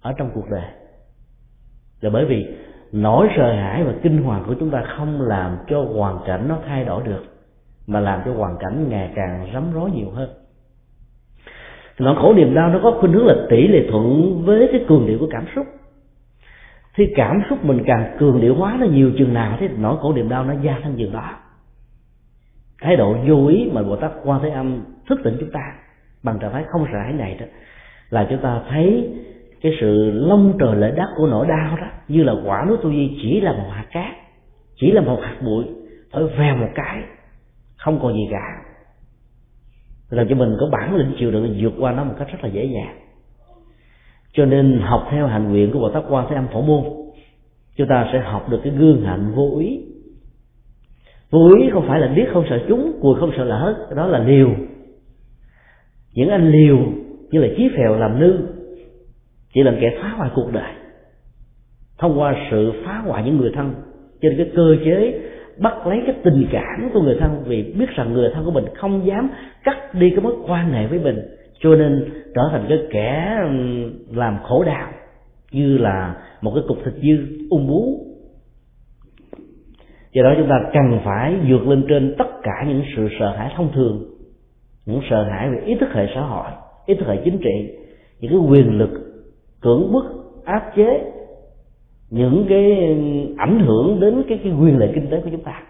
ở 0.00 0.12
trong 0.18 0.30
cuộc 0.34 0.50
đời. 0.50 0.64
Là 2.00 2.10
bởi 2.10 2.24
vì 2.24 2.46
nỗi 2.92 3.28
sợ 3.36 3.52
hãi 3.52 3.84
và 3.84 3.94
kinh 4.02 4.22
hoàng 4.22 4.44
của 4.46 4.54
chúng 4.60 4.70
ta 4.70 4.84
không 4.96 5.22
làm 5.22 5.56
cho 5.68 5.84
hoàn 5.94 6.18
cảnh 6.26 6.48
nó 6.48 6.58
thay 6.66 6.84
đổi 6.84 7.02
được, 7.02 7.24
mà 7.86 8.00
làm 8.00 8.20
cho 8.24 8.32
hoàn 8.34 8.56
cảnh 8.60 8.88
ngày 8.88 9.10
càng 9.14 9.50
rắm 9.54 9.72
rối 9.72 9.90
nhiều 9.90 10.10
hơn. 10.10 10.28
Nỗi 11.98 12.16
khổ 12.18 12.32
niềm 12.34 12.54
đau 12.54 12.68
nó 12.68 12.80
có 12.82 12.96
khuynh 13.00 13.12
hướng 13.12 13.26
là 13.26 13.34
tỷ 13.50 13.68
lệ 13.68 13.86
thuận 13.90 14.42
với 14.44 14.68
cái 14.72 14.84
cường 14.88 15.06
điệu 15.06 15.18
của 15.18 15.28
cảm 15.30 15.44
xúc 15.54 15.66
khi 16.96 17.12
cảm 17.16 17.42
xúc 17.50 17.64
mình 17.64 17.82
càng 17.86 18.16
cường 18.18 18.40
điệu 18.40 18.54
hóa, 18.54 18.76
nó 18.80 18.86
nhiều 18.86 19.12
chừng 19.18 19.34
nào 19.34 19.56
thì 19.60 19.68
nỗi 19.78 19.96
khổ 20.00 20.12
niềm 20.12 20.28
đau 20.28 20.44
nó 20.44 20.54
gia 20.62 20.78
tăng 20.82 20.94
chừng 20.98 21.12
đó. 21.12 21.30
Thái 22.82 22.96
độ 22.96 23.16
vô 23.26 23.46
ý 23.46 23.70
mà 23.72 23.82
bồ 23.82 23.96
tát 23.96 24.10
quan 24.24 24.40
thế 24.42 24.50
âm 24.50 24.84
thức 25.08 25.20
tỉnh 25.24 25.36
chúng 25.40 25.50
ta, 25.50 25.60
bằng 26.22 26.38
trạng 26.38 26.52
thái 26.52 26.64
không 26.68 26.86
sợ 26.92 26.98
hãi 26.98 27.12
này 27.12 27.36
đó, 27.40 27.46
là 28.10 28.26
chúng 28.30 28.38
ta 28.42 28.60
thấy 28.68 29.10
cái 29.62 29.72
sự 29.80 30.10
lông 30.10 30.56
trời 30.60 30.76
lệ 30.76 30.92
đất 30.96 31.08
của 31.16 31.26
nỗi 31.26 31.46
đau 31.46 31.76
đó, 31.76 31.86
như 32.08 32.22
là 32.22 32.32
quả 32.44 32.64
núi 32.68 32.76
tu 32.82 32.90
di 32.90 33.18
chỉ 33.22 33.40
là 33.40 33.52
một 33.52 33.68
hạt 33.70 33.86
cát, 33.90 34.14
chỉ 34.76 34.90
là 34.90 35.00
một 35.00 35.18
hạt 35.22 35.36
bụi, 35.44 35.64
thổi 36.12 36.30
vèo 36.38 36.56
một 36.56 36.70
cái, 36.74 37.02
không 37.76 37.98
còn 38.02 38.12
gì 38.12 38.28
cả. 38.30 38.62
Làm 40.10 40.26
cho 40.28 40.34
mình 40.34 40.56
có 40.60 40.68
bản 40.72 40.96
lĩnh 40.96 41.14
chịu 41.18 41.30
đựng 41.30 41.56
vượt 41.60 41.72
qua 41.78 41.92
nó 41.92 42.04
một 42.04 42.14
cách 42.18 42.28
rất 42.32 42.38
là 42.42 42.48
dễ 42.48 42.64
dàng 42.64 42.98
cho 44.32 44.44
nên 44.44 44.80
học 44.82 45.08
theo 45.10 45.26
hành 45.26 45.50
nguyện 45.50 45.70
của 45.72 45.78
bồ 45.78 45.90
tát 45.90 46.04
quan 46.08 46.26
thế 46.28 46.36
âm 46.36 46.46
phổ 46.52 46.62
môn, 46.62 46.84
chúng 47.76 47.88
ta 47.88 48.08
sẽ 48.12 48.18
học 48.18 48.48
được 48.50 48.60
cái 48.64 48.72
gương 48.72 49.02
hạnh 49.02 49.32
vô 49.34 49.58
ý. 49.60 49.80
Vô 51.30 51.50
ý 51.60 51.70
không 51.72 51.88
phải 51.88 52.00
là 52.00 52.08
biết 52.08 52.24
không 52.32 52.44
sợ 52.48 52.60
chúng, 52.68 52.98
cùi 53.00 53.14
không 53.20 53.30
sợ 53.36 53.44
lỡ 53.44 53.86
đó 53.96 54.06
là 54.06 54.18
liều. 54.18 54.50
Những 56.12 56.28
anh 56.28 56.50
liều 56.50 56.78
như 57.30 57.40
là 57.40 57.48
chí 57.56 57.68
phèo 57.76 57.96
làm 57.98 58.20
nư 58.20 58.38
chỉ 59.54 59.62
là 59.62 59.74
kẻ 59.80 59.98
phá 60.02 60.08
hoại 60.08 60.30
cuộc 60.34 60.52
đời, 60.52 60.72
thông 61.98 62.20
qua 62.20 62.36
sự 62.50 62.72
phá 62.84 63.02
hoại 63.06 63.24
những 63.24 63.36
người 63.36 63.50
thân. 63.54 63.74
Trên 64.20 64.36
cái 64.36 64.50
cơ 64.56 64.76
chế 64.84 65.20
bắt 65.58 65.86
lấy 65.86 66.02
cái 66.06 66.14
tình 66.24 66.46
cảm 66.52 66.90
của 66.92 67.02
người 67.02 67.16
thân, 67.20 67.42
vì 67.46 67.62
biết 67.62 67.88
rằng 67.96 68.12
người 68.12 68.30
thân 68.34 68.44
của 68.44 68.50
mình 68.50 68.64
không 68.74 69.06
dám 69.06 69.28
cắt 69.64 69.94
đi 69.94 70.10
cái 70.10 70.20
mối 70.20 70.34
quan 70.46 70.72
hệ 70.72 70.86
với 70.86 70.98
mình 70.98 71.20
cho 71.60 71.74
nên 71.74 72.10
trở 72.34 72.42
thành 72.50 72.66
cái 72.68 72.78
kẻ 72.90 73.38
ừ, 73.42 73.50
làm 74.12 74.38
khổ 74.42 74.64
đạo 74.64 74.90
như 75.52 75.78
là 75.78 76.14
một 76.40 76.52
cái 76.54 76.64
cục 76.68 76.78
thịt 76.84 76.94
dư 76.94 77.46
ung 77.50 77.66
bú. 77.66 78.06
Do 80.12 80.22
đó 80.22 80.34
chúng 80.38 80.48
ta 80.48 80.60
cần 80.72 81.00
phải 81.04 81.36
vượt 81.48 81.68
lên 81.68 81.84
trên 81.88 82.14
tất 82.18 82.28
cả 82.42 82.64
những 82.66 82.82
sự 82.96 83.08
sợ 83.18 83.36
hãi 83.36 83.52
thông 83.56 83.72
thường 83.72 84.16
những 84.86 85.00
sợ 85.10 85.24
hãi 85.30 85.50
về 85.50 85.62
ý 85.66 85.74
thức 85.80 85.88
hệ 85.92 86.06
xã 86.14 86.20
hội 86.20 86.50
ý 86.86 86.94
thức 86.94 87.06
hệ 87.08 87.16
chính 87.24 87.38
trị 87.38 87.76
những 88.20 88.30
cái 88.30 88.40
quyền 88.50 88.78
lực 88.78 88.90
cưỡng 89.60 89.92
bức 89.92 90.04
áp 90.44 90.72
chế 90.76 91.12
những 92.10 92.46
cái 92.48 92.86
ừ, 92.86 92.94
ảnh 93.36 93.60
hưởng 93.66 94.00
đến 94.00 94.22
cái, 94.28 94.40
cái 94.42 94.52
quyền 94.52 94.78
lợi 94.78 94.92
kinh 94.94 95.10
tế 95.10 95.20
của 95.20 95.28
chúng 95.32 95.42
ta. 95.42 95.62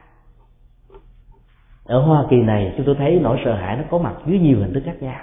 Ở 1.84 2.00
Hoa 2.00 2.24
Kỳ 2.30 2.36
này 2.36 2.74
chúng 2.76 2.86
tôi 2.86 2.94
thấy 2.98 3.18
nỗi 3.22 3.38
sợ 3.44 3.54
hãi 3.54 3.76
nó 3.76 3.82
có 3.90 3.98
mặt 3.98 4.14
dưới 4.26 4.38
nhiều 4.38 4.58
hình 4.60 4.74
thức 4.74 4.82
khác 4.84 5.02
nhau 5.02 5.20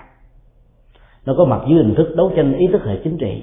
nó 1.25 1.33
có 1.37 1.45
mặt 1.45 1.61
dưới 1.67 1.83
hình 1.83 1.95
thức 1.95 2.13
đấu 2.15 2.31
tranh 2.35 2.57
ý 2.57 2.67
thức 2.67 2.81
hệ 2.85 2.99
chính 3.03 3.17
trị. 3.17 3.41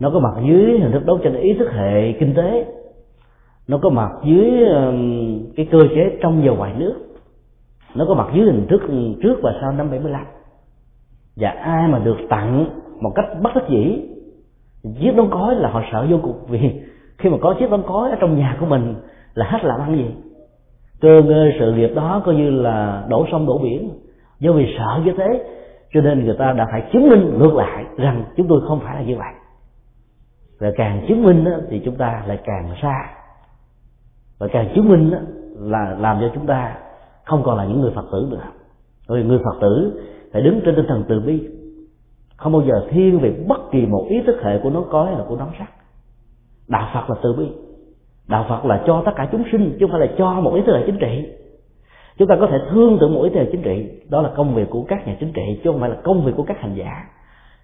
Nó 0.00 0.10
có 0.10 0.18
mặt 0.18 0.34
dưới 0.48 0.78
hình 0.78 0.92
thức 0.92 1.06
đấu 1.06 1.18
tranh 1.18 1.40
ý 1.40 1.54
thức 1.54 1.72
hệ 1.72 2.12
kinh 2.12 2.34
tế. 2.34 2.66
Nó 3.68 3.78
có 3.78 3.90
mặt 3.90 4.10
dưới 4.24 4.50
cái 5.56 5.66
cơ 5.70 5.78
chế 5.94 6.18
trong 6.20 6.42
và 6.44 6.52
ngoài 6.52 6.72
nước. 6.78 6.94
Nó 7.94 8.04
có 8.08 8.14
mặt 8.14 8.26
dưới 8.34 8.46
hình 8.46 8.66
thức 8.68 8.82
trước 9.22 9.36
và 9.42 9.58
sau 9.60 9.72
năm 9.72 9.90
75 9.90 10.26
và 11.36 11.48
ai 11.48 11.88
mà 11.88 11.98
được 11.98 12.16
tặng 12.28 12.66
một 13.00 13.10
cách 13.14 13.26
bất 13.42 13.50
đắc 13.54 13.64
dĩ 13.68 14.02
chiếc 15.00 15.16
đóng 15.16 15.30
cói 15.30 15.54
là 15.54 15.68
họ 15.70 15.82
sợ 15.92 16.06
vô 16.10 16.18
cùng. 16.22 16.36
Vì 16.48 16.70
khi 17.18 17.28
mà 17.28 17.38
có 17.40 17.54
chiếc 17.58 17.70
đóng 17.70 17.82
cói 17.86 18.10
ở 18.10 18.16
trong 18.20 18.38
nhà 18.38 18.56
của 18.60 18.66
mình 18.66 18.94
là 19.34 19.46
hết 19.50 19.64
làm 19.64 19.80
ăn 19.80 19.96
gì. 19.96 20.06
Cơ 21.00 21.22
ngơi 21.22 21.52
sự 21.58 21.72
nghiệp 21.72 21.90
đó 21.94 22.22
coi 22.24 22.34
như 22.34 22.50
là 22.50 23.06
đổ 23.08 23.26
sông 23.32 23.46
đổ 23.46 23.58
biển. 23.58 23.90
Do 24.40 24.52
vì 24.52 24.74
sợ 24.78 25.00
như 25.04 25.12
thế 25.18 25.44
cho 25.92 26.00
nên 26.00 26.24
người 26.24 26.36
ta 26.38 26.52
đã 26.52 26.66
phải 26.70 26.88
chứng 26.92 27.08
minh 27.08 27.38
ngược 27.38 27.54
lại 27.54 27.84
rằng 27.96 28.24
chúng 28.36 28.46
tôi 28.48 28.60
không 28.68 28.80
phải 28.80 28.94
là 28.94 29.02
như 29.02 29.16
vậy. 29.16 29.32
Và 30.60 30.70
càng 30.76 31.04
chứng 31.08 31.22
minh 31.22 31.44
thì 31.70 31.82
chúng 31.84 31.96
ta 31.96 32.22
lại 32.26 32.38
càng 32.44 32.74
xa 32.82 33.10
và 34.38 34.48
càng 34.52 34.72
chứng 34.74 34.88
minh 34.88 35.12
là 35.58 35.96
làm 36.00 36.18
cho 36.20 36.30
chúng 36.34 36.46
ta 36.46 36.78
không 37.24 37.42
còn 37.44 37.58
là 37.58 37.64
những 37.64 37.80
người 37.80 37.92
phật 37.94 38.04
tử 38.12 38.28
nữa. 38.30 38.42
Bởi 39.08 39.22
vì 39.22 39.28
người 39.28 39.38
phật 39.38 39.58
tử 39.60 40.02
phải 40.32 40.42
đứng 40.42 40.60
trên 40.64 40.76
tinh 40.76 40.86
thần 40.88 41.04
từ 41.08 41.20
bi. 41.20 41.48
Không 42.36 42.52
bao 42.52 42.62
giờ 42.62 42.86
thiên 42.90 43.18
về 43.18 43.44
bất 43.48 43.70
kỳ 43.70 43.86
một 43.86 44.06
ý 44.08 44.22
thức 44.26 44.36
hệ 44.42 44.58
của 44.62 44.70
nó 44.70 44.84
có 44.90 45.04
hay 45.04 45.14
là 45.14 45.24
của 45.28 45.36
nó 45.36 45.46
sắc. 45.58 45.70
Đạo 46.68 46.90
phật 46.94 47.10
là 47.10 47.20
từ 47.22 47.34
bi. 47.38 47.46
Đạo 48.28 48.46
phật 48.48 48.64
là 48.64 48.82
cho 48.86 49.02
tất 49.06 49.12
cả 49.16 49.28
chúng 49.32 49.44
sinh, 49.52 49.76
chứ 49.80 49.86
không 49.86 49.90
phải 49.90 50.08
là 50.08 50.14
cho 50.18 50.40
một 50.40 50.54
ý 50.54 50.62
thức 50.66 50.72
hệ 50.76 50.82
chính 50.86 50.98
trị 50.98 51.32
chúng 52.18 52.28
ta 52.28 52.36
có 52.40 52.46
thể 52.46 52.58
thương 52.70 52.98
tưởng 53.00 53.14
một 53.14 53.22
ý 53.22 53.30
thức 53.30 53.48
chính 53.52 53.62
trị. 53.62 53.90
Đó 54.10 54.22
là 54.22 54.30
công 54.36 54.54
việc 54.54 54.70
của 54.70 54.84
các 54.88 55.06
nhà 55.06 55.16
chính 55.20 55.32
trị, 55.32 55.60
chứ 55.64 55.70
không 55.70 55.80
phải 55.80 55.90
là 55.90 55.96
công 56.04 56.24
việc 56.24 56.32
của 56.36 56.42
các 56.42 56.60
hành 56.60 56.74
giả. 56.74 57.04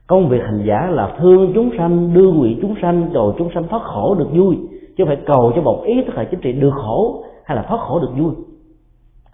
Công 0.06 0.28
việc 0.28 0.42
hành 0.44 0.62
giả 0.64 0.86
là 0.90 1.14
thương 1.18 1.52
chúng 1.54 1.70
sanh, 1.78 2.14
đưa 2.14 2.32
nguyện 2.32 2.58
chúng 2.62 2.74
sanh 2.82 3.12
rồi 3.12 3.34
chúng 3.38 3.50
sanh 3.54 3.68
thoát 3.68 3.82
khổ 3.82 4.14
được 4.18 4.28
vui, 4.32 4.56
chứ 4.96 5.04
không 5.04 5.06
phải 5.06 5.24
cầu 5.26 5.52
cho 5.56 5.62
một 5.62 5.82
ý 5.84 6.02
thức 6.04 6.16
hệ 6.16 6.24
chính 6.24 6.40
trị 6.40 6.52
được 6.52 6.74
khổ 6.74 7.24
hay 7.44 7.56
là 7.56 7.62
thoát 7.62 7.80
khổ 7.80 8.00
được 8.00 8.10
vui. 8.16 8.32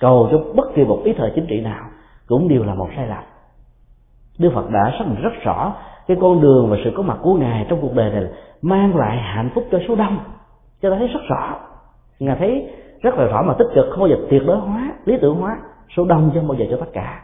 Cầu 0.01 0.29
cho 0.31 0.39
bất 0.55 0.75
kỳ 0.75 0.85
một 0.85 1.01
ý 1.05 1.13
thức 1.13 1.23
hệ 1.23 1.33
chính 1.35 1.47
trị 1.47 1.61
nào 1.61 1.85
cũng 2.27 2.49
đều 2.49 2.65
là 2.65 2.75
một 2.75 2.89
sai 2.97 3.07
lầm. 3.09 3.23
Đức 4.39 4.51
Phật 4.55 4.71
đã 4.71 4.93
xác 4.99 5.05
định 5.09 5.23
rất 5.23 5.33
rõ 5.45 5.75
cái 6.07 6.17
con 6.21 6.41
đường 6.41 6.71
và 6.71 6.77
sự 6.85 6.91
có 6.97 7.03
mặt 7.03 7.19
của 7.23 7.35
ngài 7.35 7.67
trong 7.69 7.79
cuộc 7.83 7.95
đời 7.95 8.11
này 8.11 8.23
là 8.23 8.31
mang 8.63 8.97
lại 8.97 9.17
hạnh 9.17 9.51
phúc 9.55 9.65
cho 9.71 9.79
số 9.89 9.95
đông. 9.95 10.19
Cho 10.83 10.91
ta 10.91 10.97
thấy 10.99 11.09
rất 11.09 11.21
rõ. 11.29 11.57
Ngài 12.21 12.37
thấy 12.37 12.71
rất 13.03 13.15
là 13.15 13.25
rõ 13.27 13.43
mà 13.43 13.55
tích 13.59 13.69
cực, 13.75 13.87
không 13.91 14.01
bao 14.01 14.09
giờ 14.09 14.17
tuyệt 14.31 14.43
đối 14.47 14.57
hóa, 14.57 14.93
lý 15.05 15.17
tưởng 15.21 15.35
hóa. 15.35 15.59
Số 15.97 16.05
đông 16.05 16.31
chứ 16.35 16.41
không 16.41 16.49
bao 16.49 16.59
giờ 16.59 16.65
cho 16.71 16.77
tất 16.77 16.93
cả. 16.93 17.21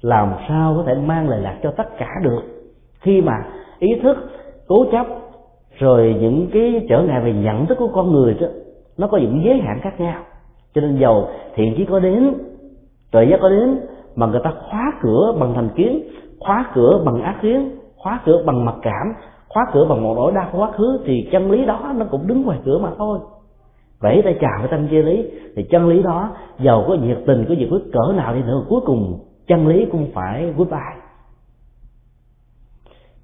Làm 0.00 0.32
sao 0.48 0.74
có 0.76 0.82
thể 0.86 0.94
mang 0.94 1.28
lại 1.28 1.40
lạc 1.40 1.56
cho 1.62 1.70
tất 1.70 1.98
cả 1.98 2.08
được? 2.22 2.42
Khi 3.00 3.20
mà 3.20 3.32
ý 3.78 3.88
thức, 4.02 4.16
cố 4.68 4.86
chấp, 4.92 5.06
rồi 5.78 6.16
những 6.20 6.48
cái 6.52 6.86
trở 6.88 7.02
ngại 7.02 7.20
về 7.24 7.32
nhận 7.32 7.66
thức 7.66 7.78
của 7.78 7.88
con 7.88 8.12
người 8.12 8.34
đó, 8.40 8.46
nó 8.98 9.06
có 9.06 9.18
những 9.18 9.42
giới 9.44 9.58
hạn 9.58 9.80
khác 9.82 10.00
nhau. 10.00 10.22
Cho 10.74 10.80
nên 10.80 10.98
giàu 10.98 11.28
thiện 11.54 11.74
chí 11.76 11.84
có 11.84 11.98
đến, 11.98 12.34
tuệ 13.10 13.24
giác 13.24 13.38
có 13.42 13.48
đến, 13.48 13.80
mà 14.16 14.26
người 14.26 14.40
ta 14.44 14.52
khóa 14.70 14.92
cửa 15.02 15.34
bằng 15.40 15.54
thành 15.54 15.68
kiến, 15.76 16.02
khóa 16.40 16.64
cửa 16.74 17.02
bằng 17.04 17.22
ác 17.22 17.36
kiến, 17.42 17.70
khóa 17.96 18.20
cửa 18.24 18.42
bằng 18.46 18.64
mặc 18.64 18.74
cảm, 18.82 19.14
khóa 19.48 19.66
cửa 19.72 19.86
bằng 19.88 20.02
một 20.02 20.14
nỗi 20.16 20.32
đau 20.32 20.48
quá 20.52 20.70
khứ, 20.70 21.00
thì 21.04 21.28
chân 21.32 21.50
lý 21.50 21.64
đó 21.64 21.92
nó 21.96 22.06
cũng 22.10 22.26
đứng 22.26 22.42
ngoài 22.42 22.58
cửa 22.64 22.78
mà 22.78 22.90
thôi 22.98 23.18
vẫy 24.00 24.22
tay 24.24 24.36
chào 24.40 24.58
với 24.58 24.68
tâm 24.68 24.88
chia 24.88 25.02
lý. 25.02 25.30
Thì 25.56 25.62
chân 25.70 25.88
lý 25.88 26.02
đó, 26.02 26.36
giàu 26.60 26.84
có 26.88 26.94
nhiệt 26.94 27.18
tình, 27.26 27.44
có 27.48 27.54
nhiệt 27.54 27.68
quyết 27.70 27.92
cỡ 27.92 28.12
nào 28.12 28.34
đi 28.34 28.42
nữa, 28.42 28.64
cuối 28.68 28.80
cùng 28.86 29.20
chân 29.46 29.66
lý 29.66 29.86
cũng 29.92 30.10
phải 30.14 30.52
goodbye. 30.56 30.96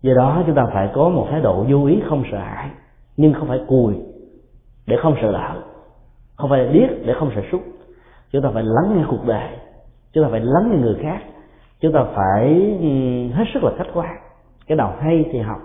Do 0.02 0.14
đó 0.14 0.42
chúng 0.46 0.54
ta 0.54 0.66
phải 0.72 0.90
có 0.94 1.08
một 1.08 1.26
thái 1.30 1.40
độ 1.40 1.64
vô 1.68 1.86
ý 1.86 2.02
không 2.08 2.24
sợ 2.30 2.38
hãi, 2.38 2.70
nhưng 3.16 3.34
không 3.34 3.48
phải 3.48 3.60
cùi 3.68 3.94
để 4.86 4.96
không 5.02 5.14
sợ 5.22 5.32
đạo 5.32 5.56
không 6.36 6.50
phải 6.50 6.68
điếc 6.68 7.06
để 7.06 7.14
không 7.18 7.30
sợ 7.34 7.42
súc 7.52 7.62
chúng 8.32 8.42
ta 8.42 8.50
phải 8.54 8.62
lắng 8.62 8.96
nghe 8.96 9.04
cuộc 9.08 9.26
đời, 9.26 9.48
chúng 10.12 10.24
ta 10.24 10.30
phải 10.30 10.40
lắng 10.40 10.70
nghe 10.70 10.78
người 10.78 10.96
khác, 11.02 11.18
chúng 11.80 11.92
ta 11.92 12.04
phải 12.14 12.48
hết 13.34 13.44
sức 13.54 13.64
là 13.64 13.72
khách 13.78 13.90
quan. 13.94 14.16
Cái 14.66 14.76
nào 14.76 14.96
hay 15.00 15.24
thì 15.32 15.38
học, 15.38 15.58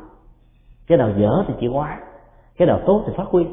cái 0.88 0.98
nào 0.98 1.10
dở 1.18 1.44
thì 1.48 1.54
chịu 1.60 1.74
quá 1.74 2.00
cái 2.58 2.68
nào 2.68 2.80
tốt 2.86 3.04
thì 3.08 3.14
phát 3.18 3.28
huy 3.28 3.46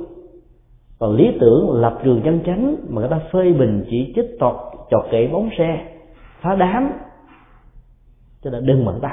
còn 0.98 1.16
lý 1.16 1.36
tưởng 1.40 1.72
lập 1.72 1.98
trường 2.04 2.20
chân 2.24 2.40
chánh 2.46 2.76
mà 2.88 3.00
người 3.00 3.10
ta 3.10 3.20
phê 3.32 3.52
bình 3.52 3.84
chỉ 3.90 4.12
trích 4.16 4.36
tọt 4.40 4.56
chọt 4.90 5.04
kệ 5.10 5.26
bóng 5.26 5.50
xe 5.58 5.86
phá 6.40 6.56
đám 6.56 6.92
cho 8.42 8.50
nên 8.50 8.66
đừng 8.66 8.84
bận 8.84 9.00
tâm. 9.02 9.10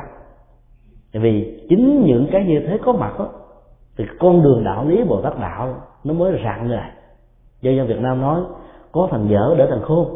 Tại 1.13 1.21
vì 1.21 1.65
chính 1.69 2.03
những 2.05 2.27
cái 2.31 2.45
như 2.45 2.59
thế 2.67 2.77
có 2.85 2.93
mặt 2.93 3.19
đó, 3.19 3.29
thì 3.97 4.05
con 4.19 4.43
đường 4.43 4.63
đạo 4.63 4.85
lý 4.85 5.03
bồ 5.03 5.21
tát 5.21 5.39
đạo 5.39 5.75
nó 6.03 6.13
mới 6.13 6.41
rạng 6.43 6.67
ngời 6.67 6.89
do 7.61 7.71
dân 7.71 7.87
việt 7.87 7.99
nam 7.99 8.21
nói 8.21 8.41
có 8.91 9.07
thằng 9.11 9.27
dở 9.29 9.55
đỡ 9.57 9.67
thằng 9.69 9.81
khôn. 9.81 10.07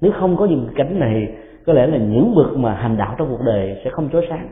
Nếu 0.00 0.12
không 0.20 0.36
có 0.36 0.46
những 0.46 0.68
cảnh 0.76 0.98
này 0.98 1.34
có 1.66 1.72
lẽ 1.72 1.86
là 1.86 1.98
những 1.98 2.34
bậc 2.34 2.56
mà 2.56 2.74
hành 2.74 2.96
đạo 2.96 3.14
trong 3.18 3.28
cuộc 3.30 3.44
đời 3.44 3.80
sẽ 3.84 3.90
không 3.90 4.08
chói 4.12 4.26
sáng. 4.28 4.48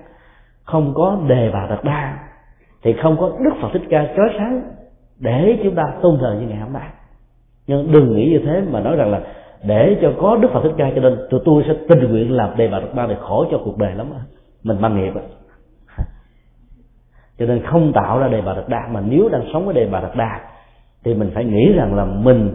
Không 0.64 0.92
có 0.94 1.18
đề 1.28 1.50
bà 1.52 1.66
đạt 1.70 1.84
đa 1.84 2.18
thì 2.82 2.94
không 3.02 3.16
có 3.20 3.30
đức 3.44 3.50
phật 3.62 3.68
thích 3.72 3.82
ca 3.90 4.06
chói 4.16 4.28
sáng 4.38 4.62
để 5.20 5.58
chúng 5.64 5.74
ta 5.74 5.82
tôn 6.02 6.18
thờ 6.20 6.36
như 6.40 6.46
ngày 6.46 6.58
hôm 6.58 6.72
nay. 6.72 6.88
Nhưng 7.66 7.92
đừng 7.92 8.16
nghĩ 8.16 8.30
như 8.30 8.38
thế 8.44 8.62
mà 8.70 8.80
nói 8.80 8.96
rằng 8.96 9.10
là 9.10 9.20
để 9.64 9.96
cho 10.02 10.12
có 10.20 10.36
đức 10.36 10.48
phật 10.52 10.60
thích 10.62 10.74
ca 10.76 10.90
cho 10.94 11.00
nên 11.00 11.18
tụi 11.30 11.40
tôi 11.44 11.64
sẽ 11.66 11.74
tình 11.88 12.10
nguyện 12.10 12.32
làm 12.32 12.56
đề 12.56 12.68
bà 12.68 12.80
đạt 12.80 12.94
đa 12.94 13.06
để 13.06 13.16
khổ 13.20 13.46
cho 13.50 13.60
cuộc 13.64 13.78
đời 13.78 13.94
lắm 13.94 14.06
mình 14.62 14.80
mang 14.80 14.96
nghiệp 14.96 15.12
cho 17.38 17.46
nên 17.46 17.62
không 17.62 17.92
tạo 17.92 18.18
ra 18.18 18.28
đề 18.28 18.42
bà 18.42 18.54
đạt 18.54 18.68
đa, 18.68 18.88
mà 18.92 19.00
nếu 19.00 19.28
đang 19.28 19.44
sống 19.52 19.64
với 19.64 19.74
đề 19.74 19.88
bà 19.92 20.00
đạt 20.00 20.16
đa, 20.16 20.40
thì 21.04 21.14
mình 21.14 21.30
phải 21.34 21.44
nghĩ 21.44 21.72
rằng 21.72 21.94
là 21.94 22.04
mình 22.04 22.50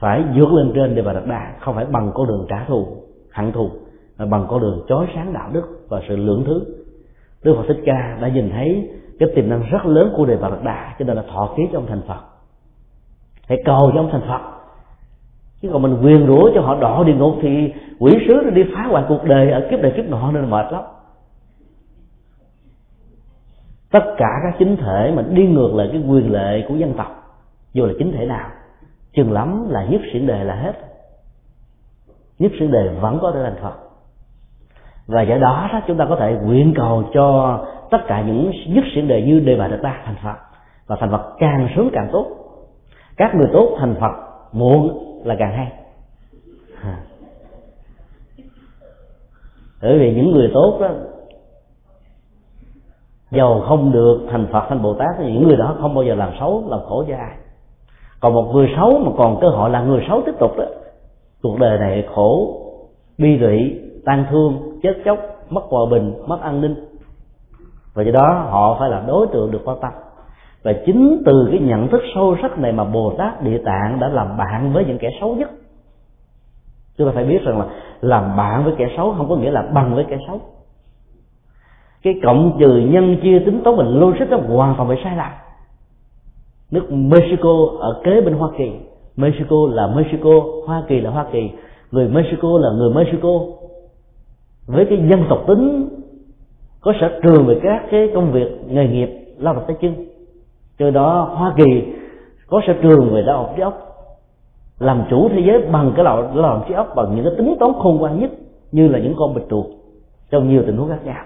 phải 0.00 0.24
vượt 0.36 0.52
lên 0.52 0.72
trên 0.74 0.94
đề 0.94 1.02
bà 1.02 1.12
đạt 1.12 1.26
đa, 1.26 1.52
không 1.60 1.74
phải 1.74 1.84
bằng 1.84 2.10
con 2.14 2.26
đường 2.26 2.46
trả 2.48 2.64
thù, 2.64 2.86
hận 3.32 3.52
thù, 3.52 3.70
mà 4.18 4.26
bằng 4.26 4.46
con 4.48 4.60
đường 4.60 4.84
chói 4.88 5.06
sáng 5.14 5.32
đạo 5.32 5.50
đức 5.52 5.62
và 5.88 6.00
sự 6.08 6.16
lượng 6.16 6.44
thứ. 6.46 6.64
Đức 7.44 7.54
phật 7.56 7.64
thích 7.68 7.82
ca 7.84 8.18
đã 8.20 8.28
nhìn 8.28 8.50
thấy 8.50 8.88
cái 9.20 9.28
tiềm 9.34 9.48
năng 9.48 9.62
rất 9.70 9.86
lớn 9.86 10.12
của 10.16 10.26
đề 10.26 10.36
bà 10.36 10.48
đạt 10.48 10.62
đà 10.62 10.94
cho 10.98 11.04
nên 11.04 11.16
là 11.16 11.22
thọ 11.32 11.54
ký 11.56 11.62
cho 11.72 11.78
ông 11.78 11.86
thành 11.86 12.02
phật. 12.08 12.20
Hãy 13.48 13.62
cầu 13.64 13.90
cho 13.94 14.00
ông 14.00 14.08
thành 14.12 14.28
phật. 14.28 14.40
Chứ 15.62 15.70
còn 15.72 15.82
mình 15.82 15.98
quyền 16.02 16.26
rủa 16.26 16.50
cho 16.54 16.60
họ 16.60 16.80
đỏ 16.80 17.04
địa 17.04 17.14
ngục 17.14 17.34
thì 17.42 17.72
quỷ 17.98 18.12
sứ 18.28 18.34
nó 18.44 18.50
đi 18.50 18.62
phá 18.74 18.86
hoại 18.90 19.04
cuộc 19.08 19.24
đời 19.24 19.50
ở 19.50 19.66
kiếp 19.70 19.80
này 19.80 19.92
kiếp 19.96 20.04
nọ 20.04 20.32
nên 20.32 20.50
mệt 20.50 20.72
lắm. 20.72 20.82
Tất 23.90 24.14
cả 24.18 24.28
các 24.42 24.54
chính 24.58 24.76
thể 24.76 25.12
mà 25.16 25.22
đi 25.22 25.46
ngược 25.46 25.74
lại 25.74 25.88
cái 25.92 26.02
quyền 26.08 26.32
lệ 26.32 26.64
của 26.68 26.74
dân 26.74 26.94
tộc 26.96 27.40
dù 27.72 27.86
là 27.86 27.92
chính 27.98 28.12
thể 28.12 28.26
nào 28.26 28.50
chừng 29.12 29.32
lắm 29.32 29.70
là 29.70 29.84
nhất 29.84 30.00
sĩ 30.12 30.18
đề 30.18 30.44
là 30.44 30.54
hết. 30.54 30.72
Nhất 32.38 32.52
sĩ 32.60 32.66
đề 32.66 32.88
vẫn 33.00 33.18
có 33.22 33.32
thể 33.32 33.42
thành 33.42 33.62
phật. 33.62 33.74
Và 35.06 35.22
do 35.22 35.38
đó, 35.38 35.68
đó 35.72 35.80
chúng 35.86 35.96
ta 35.96 36.06
có 36.08 36.16
thể 36.16 36.38
nguyện 36.42 36.74
cầu 36.76 37.04
cho 37.14 37.58
tất 37.90 37.98
cả 38.06 38.22
những 38.26 38.52
nhất 38.66 38.84
xiển 38.94 39.08
đề 39.08 39.22
như 39.22 39.40
đề 39.40 39.56
bà 39.56 39.68
đất 39.68 39.80
đa 39.82 40.02
thành 40.04 40.16
phật. 40.22 40.36
Và 40.86 40.96
thành 41.00 41.10
phật 41.10 41.34
càng 41.38 41.68
sớm 41.76 41.90
càng 41.92 42.08
tốt. 42.12 42.26
Các 43.16 43.34
người 43.34 43.48
tốt 43.52 43.76
thành 43.78 43.94
phật 44.00 44.12
muộn 44.52 44.90
là 45.24 45.36
càng 45.38 45.52
hay. 45.52 45.72
Bởi 49.82 49.98
vì 49.98 50.14
những 50.14 50.32
người 50.32 50.50
tốt 50.54 50.78
đó, 50.80 50.88
giàu 53.30 53.64
không 53.68 53.92
được 53.92 54.20
thành 54.30 54.46
phật, 54.52 54.64
thành 54.68 54.82
bồ 54.82 54.94
tát, 54.94 55.08
thì 55.18 55.32
những 55.32 55.48
người 55.48 55.56
đó 55.56 55.76
không 55.80 55.94
bao 55.94 56.04
giờ 56.04 56.14
làm 56.14 56.32
xấu, 56.40 56.64
làm 56.68 56.80
khổ 56.88 57.04
cho 57.08 57.16
ai. 57.16 57.36
Còn 58.20 58.34
một 58.34 58.50
người 58.54 58.68
xấu 58.76 58.98
mà 58.98 59.12
còn 59.16 59.38
cơ 59.40 59.48
hội 59.48 59.70
là 59.70 59.82
người 59.82 60.04
xấu 60.08 60.22
tiếp 60.26 60.32
tục 60.40 60.56
đó, 60.58 60.64
cuộc 61.42 61.58
đời 61.58 61.78
này 61.78 62.04
khổ, 62.14 62.60
bi 63.18 63.38
lụy 63.38 63.80
tan 64.04 64.26
thương, 64.30 64.78
chết 64.82 64.94
chóc, 65.04 65.18
mất 65.50 65.62
hòa 65.64 65.82
bình, 65.90 66.14
mất 66.26 66.40
an 66.40 66.60
ninh 66.60 66.74
và 67.94 68.02
do 68.02 68.12
đó 68.12 68.46
họ 68.50 68.76
phải 68.78 68.90
là 68.90 69.04
đối 69.06 69.26
tượng 69.26 69.50
được 69.50 69.60
quan 69.64 69.78
tâm. 69.80 69.92
Và 70.62 70.72
chính 70.86 71.22
từ 71.26 71.48
cái 71.50 71.60
nhận 71.60 71.88
thức 71.88 72.02
sâu 72.14 72.36
sắc 72.42 72.58
này 72.58 72.72
mà 72.72 72.84
bồ 72.84 73.14
tát 73.18 73.42
địa 73.42 73.58
tạng 73.64 74.00
đã 74.00 74.08
làm 74.08 74.36
bạn 74.36 74.72
với 74.72 74.84
những 74.84 74.98
kẻ 74.98 75.08
xấu 75.20 75.34
nhất. 75.34 75.50
Chúng 76.98 77.08
ta 77.08 77.12
phải 77.14 77.24
biết 77.24 77.42
rằng 77.44 77.58
là 77.58 77.66
làm 78.00 78.36
bạn 78.36 78.64
với 78.64 78.74
kẻ 78.78 78.88
xấu 78.96 79.14
không 79.16 79.28
có 79.28 79.36
nghĩa 79.36 79.50
là 79.50 79.62
bằng 79.62 79.94
với 79.94 80.04
kẻ 80.08 80.18
xấu. 80.26 80.40
Cái 82.02 82.14
cộng 82.22 82.56
trừ 82.60 82.76
nhân 82.76 83.16
chia 83.22 83.38
tính 83.38 83.60
toán 83.64 83.76
mình 83.76 84.00
logic 84.00 84.30
đó 84.30 84.38
hoàn 84.48 84.74
toàn 84.76 84.88
bị 84.88 84.96
sai 85.04 85.16
lạc 85.16 85.36
nước 86.70 86.92
Mexico 86.92 87.66
ở 87.78 88.00
kế 88.04 88.20
bên 88.20 88.34
Hoa 88.34 88.48
Kỳ. 88.58 88.72
Mexico 89.16 89.56
là 89.70 89.86
Mexico, 89.86 90.30
Hoa 90.66 90.82
Kỳ 90.88 91.00
là 91.00 91.10
Hoa 91.10 91.26
Kỳ. 91.32 91.50
Người 91.90 92.08
Mexico 92.08 92.48
là 92.58 92.70
người 92.70 92.94
Mexico. 92.94 93.28
Với 94.66 94.84
cái 94.84 94.98
dân 95.10 95.24
tộc 95.28 95.38
tính 95.46 95.88
có 96.80 96.92
sở 97.00 97.20
trường 97.22 97.46
về 97.46 97.60
các 97.62 97.86
cái 97.90 98.10
công 98.14 98.32
việc 98.32 98.48
nghề 98.68 98.88
nghiệp 98.88 99.10
lao 99.38 99.54
động 99.54 99.64
tay 99.66 99.76
chân. 99.80 100.06
Cho 100.78 100.90
đó 100.90 101.34
Hoa 101.34 101.54
Kỳ 101.56 101.92
có 102.46 102.60
sở 102.66 102.72
trường 102.82 103.14
về 103.14 103.22
lao 103.22 103.42
động 103.42 103.52
trí 103.56 103.62
óc. 103.62 103.86
Làm 104.78 105.02
chủ 105.10 105.28
thế 105.28 105.42
giới 105.46 105.66
bằng 105.72 105.92
cái 105.96 106.04
lao, 106.04 106.22
động 106.34 106.64
trí 106.68 106.74
óc 106.74 106.92
bằng 106.96 107.14
những 107.14 107.24
cái 107.24 107.34
tính 107.36 107.56
toán 107.60 107.72
khôn 107.82 107.96
ngoan 107.96 108.20
nhất 108.20 108.30
như 108.72 108.88
là 108.88 108.98
những 108.98 109.14
con 109.18 109.34
bịch 109.34 109.44
chuột 109.50 109.66
trong 110.30 110.48
nhiều 110.48 110.62
tình 110.66 110.76
huống 110.76 110.88
khác 110.88 111.04
nhau. 111.04 111.24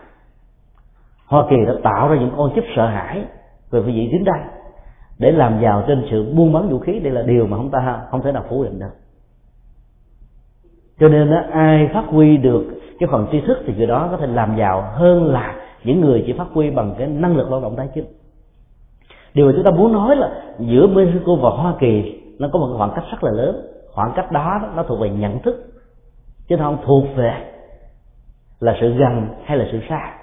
Hoa 1.26 1.46
Kỳ 1.50 1.56
đã 1.66 1.74
tạo 1.82 2.08
ra 2.08 2.16
những 2.20 2.30
con 2.36 2.52
chip 2.54 2.64
sợ 2.76 2.86
hãi 2.86 3.24
về 3.70 3.80
vị 3.80 3.92
trí 3.94 4.08
tính 4.12 4.24
đây 4.24 4.40
để 5.18 5.32
làm 5.32 5.60
giàu 5.62 5.84
trên 5.86 6.06
sự 6.10 6.32
buôn 6.36 6.52
bán 6.52 6.68
vũ 6.68 6.78
khí. 6.78 7.00
Đây 7.00 7.12
là 7.12 7.22
điều 7.22 7.46
mà 7.46 7.56
chúng 7.56 7.70
ta 7.70 8.02
không 8.10 8.22
thể 8.22 8.32
nào 8.32 8.44
phủ 8.48 8.64
định 8.64 8.78
được. 8.78 8.94
Cho 11.00 11.08
nên 11.08 11.30
đó, 11.30 11.40
ai 11.52 11.88
phát 11.94 12.04
huy 12.08 12.36
được 12.36 12.64
cái 13.04 13.12
phần 13.12 13.26
tri 13.32 13.40
thức 13.40 13.58
thì 13.66 13.74
người 13.76 13.86
đó 13.86 14.08
có 14.10 14.16
thể 14.16 14.26
làm 14.26 14.56
giàu 14.58 14.84
hơn 14.94 15.32
là 15.32 15.54
những 15.84 16.00
người 16.00 16.22
chỉ 16.26 16.32
phát 16.32 16.46
huy 16.52 16.70
bằng 16.70 16.94
cái 16.98 17.06
năng 17.06 17.36
lực 17.36 17.50
lao 17.50 17.60
động 17.60 17.74
tài 17.76 17.88
chính 17.94 18.04
điều 19.34 19.46
mà 19.46 19.52
chúng 19.54 19.64
ta 19.64 19.70
muốn 19.70 19.92
nói 19.92 20.16
là 20.16 20.42
giữa 20.58 20.86
Mexico 20.86 21.34
và 21.34 21.50
Hoa 21.50 21.74
Kỳ 21.80 22.20
nó 22.38 22.48
có 22.52 22.58
một 22.58 22.74
khoảng 22.76 22.92
cách 22.94 23.04
rất 23.10 23.24
là 23.24 23.30
lớn. 23.32 23.66
Khoảng 23.92 24.12
cách 24.16 24.32
đó 24.32 24.60
nó 24.76 24.82
thuộc 24.82 25.00
về 25.00 25.10
nhận 25.10 25.38
thức, 25.38 25.72
chứ 26.48 26.56
không 26.56 26.78
thuộc 26.84 27.04
về 27.16 27.32
là 28.60 28.76
sự 28.80 28.94
gần 28.94 29.28
hay 29.44 29.58
là 29.58 29.66
sự 29.72 29.80
xa. 29.88 30.14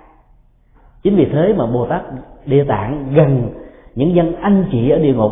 Chính 1.03 1.16
vì 1.16 1.26
thế 1.34 1.53
mà 1.58 1.66
bồ 1.66 1.88
tát 1.88 2.02
địa 2.45 2.64
tạng 2.64 3.14
gần 3.14 3.49
những 3.95 4.16
dân 4.16 4.36
anh 4.36 4.66
chị 4.72 4.90
ở 4.90 4.99
địa 4.99 5.14
ngục. 5.14 5.32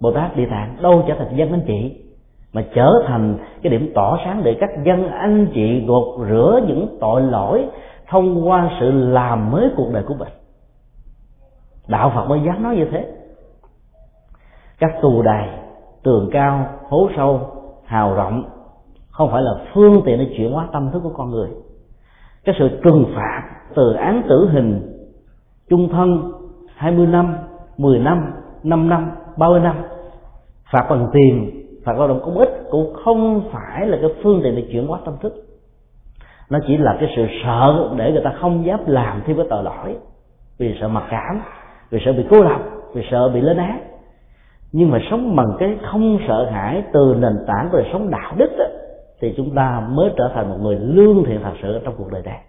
Bồ 0.00 0.12
tát 0.12 0.36
địa 0.36 0.46
tạng 0.50 0.76
đâu 0.82 1.04
trở 1.08 1.14
thành 1.14 1.36
dân 1.36 1.50
anh 1.52 1.62
chị? 1.66 2.04
Mà 2.52 2.64
trở 2.74 2.92
thành 3.06 3.38
cái 3.62 3.70
điểm 3.70 3.92
tỏ 3.94 4.18
sáng 4.24 4.42
để 4.44 4.56
các 4.60 4.70
dân, 4.84 5.08
anh 5.08 5.46
chị 5.54 5.84
gột 5.86 6.28
rửa 6.28 6.60
những 6.66 6.96
tội 7.00 7.22
lỗi 7.22 7.66
thông 8.08 8.48
qua 8.48 8.70
sự 8.80 8.90
làm 8.90 9.50
mới 9.50 9.70
cuộc 9.76 9.90
đời 9.92 10.02
của 10.02 10.14
mình. 10.14 10.28
Đạo 11.88 12.12
phật 12.14 12.26
mới 12.28 12.40
dám 12.46 12.62
nói 12.62 12.76
như 12.76 12.84
thế. 12.90 13.06
Các 14.78 14.90
tù 15.02 15.22
đài, 15.22 15.48
tường 16.02 16.28
cao, 16.32 16.66
hố 16.88 17.08
sâu, 17.16 17.40
hào 17.84 18.14
rộng, 18.14 18.44
không 19.10 19.30
phải 19.30 19.42
là 19.42 19.52
phương 19.74 20.02
tiện 20.04 20.18
để 20.18 20.34
chuyển 20.36 20.52
hóa 20.52 20.68
tâm 20.72 20.90
thức 20.92 21.00
của 21.02 21.12
con 21.16 21.30
người. 21.30 21.48
Cái 22.44 22.54
sự 22.58 22.80
trừng 22.84 23.04
phạt 23.14 23.42
từ 23.74 23.92
án 23.92 24.22
tử 24.28 24.48
hình 24.52 24.96
chung 25.68 25.88
thân 25.88 26.32
20 26.74 27.06
năm 27.06 27.36
10 27.76 27.98
năm 27.98 28.32
5 28.62 28.88
năm 28.88 29.10
30 29.36 29.60
năm, 29.60 29.76
phạt 30.72 30.86
bằng 30.90 31.08
tiền 31.12 31.59
phạt 31.84 31.98
lao 31.98 32.08
động 32.08 32.20
công 32.24 32.38
ích 32.38 32.50
cũng 32.70 32.94
không 33.04 33.50
phải 33.52 33.86
là 33.86 33.98
cái 34.00 34.10
phương 34.22 34.40
tiện 34.42 34.56
để 34.56 34.68
chuyển 34.72 34.86
hóa 34.86 35.00
tâm 35.04 35.14
thức. 35.22 35.34
Nó 36.50 36.58
chỉ 36.66 36.76
là 36.76 36.96
cái 37.00 37.12
sự 37.16 37.26
sợ 37.44 37.90
để 37.96 38.12
người 38.12 38.22
ta 38.24 38.34
không 38.40 38.66
dám 38.66 38.80
làm 38.86 39.22
thêm 39.26 39.36
cái 39.36 39.46
tội 39.50 39.64
lỗi. 39.64 39.96
Vì 40.58 40.76
sợ 40.80 40.88
mặc 40.88 41.04
cảm 41.10 41.42
vì 41.90 41.98
sợ 42.04 42.12
bị 42.12 42.24
cô 42.30 42.42
lập 42.42 42.60
vì 42.94 43.02
sợ 43.10 43.28
bị 43.28 43.40
lên 43.40 43.56
án. 43.56 43.80
Nhưng 44.72 44.90
mà 44.90 44.98
sống 45.10 45.36
bằng 45.36 45.56
cái 45.58 45.76
không 45.90 46.18
sợ 46.28 46.50
hãi 46.50 46.82
từ 46.92 47.16
nền 47.18 47.38
tảng 47.46 47.68
của 47.72 47.78
đời 47.78 47.88
sống 47.92 48.10
đạo 48.10 48.34
đức 48.36 48.50
đó, 48.58 48.64
thì 49.20 49.34
chúng 49.36 49.54
ta 49.54 49.88
mới 49.90 50.10
trở 50.16 50.30
thành 50.34 50.50
một 50.50 50.56
người 50.60 50.76
lương 50.80 51.24
thiện 51.24 51.40
thật 51.42 51.52
sự 51.62 51.80
trong 51.84 51.94
cuộc 51.98 52.12
đời 52.12 52.22
này. 52.22 52.40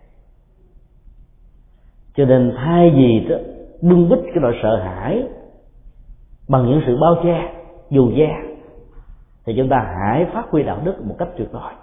Cho 2.15 2.25
nên 2.25 2.53
thay 2.57 2.89
vì 2.89 3.27
đó, 3.29 3.35
bưng 3.81 4.09
bít 4.09 4.19
cái 4.23 4.41
nỗi 4.41 4.53
sợ 4.63 4.75
hãi 4.75 5.23
bằng 6.49 6.65
những 6.65 6.81
sự 6.85 6.97
bao 7.01 7.15
che 7.23 7.53
dù 7.89 8.11
da 8.15 8.51
thì 9.45 9.53
chúng 9.57 9.69
ta 9.69 9.95
hãy 9.99 10.26
phát 10.34 10.49
huy 10.49 10.63
đạo 10.63 10.77
đức 10.84 11.05
một 11.05 11.15
cách 11.18 11.30
tuyệt 11.38 11.51
vời. 11.51 11.73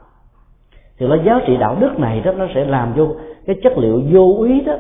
Thì 0.99 1.07
cái 1.09 1.19
giá 1.25 1.41
trị 1.47 1.57
đạo 1.57 1.77
đức 1.81 1.99
này 1.99 2.21
đó, 2.21 2.33
nó 2.33 2.47
sẽ 2.55 2.65
làm 2.65 2.93
cho 2.97 3.07
cái 3.47 3.57
chất 3.63 3.79
liệu 3.79 4.03
vô 4.13 4.45
ý 4.45 4.61
đó 4.61 4.75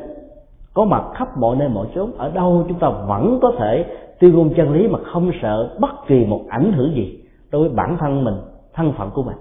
có 0.75 0.85
mặt 0.85 1.03
khắp 1.15 1.39
mọi 1.39 1.57
nơi 1.57 1.69
mọi 1.69 1.87
chốn. 1.95 2.13
Ở 2.19 2.31
đâu 2.31 2.65
chúng 2.69 2.79
ta 2.79 2.89
vẫn 2.89 3.39
có 3.43 3.53
thể 3.59 3.85
tuyên 4.21 4.35
ngôn 4.35 4.55
chân 4.57 4.73
lý 4.73 4.89
mà 4.89 4.99
không 5.13 5.31
sợ 5.43 5.77
bất 5.81 5.91
kỳ 6.07 6.25
một 6.25 6.41
ảnh 6.49 6.73
hưởng 6.73 6.95
gì 6.95 7.21
đối 7.51 7.61
với 7.61 7.77
bản 7.77 7.97
thân 8.01 8.25
mình, 8.25 8.35
thân 8.75 8.93
phận 8.93 9.11
của 9.11 9.23
mình. 9.23 9.37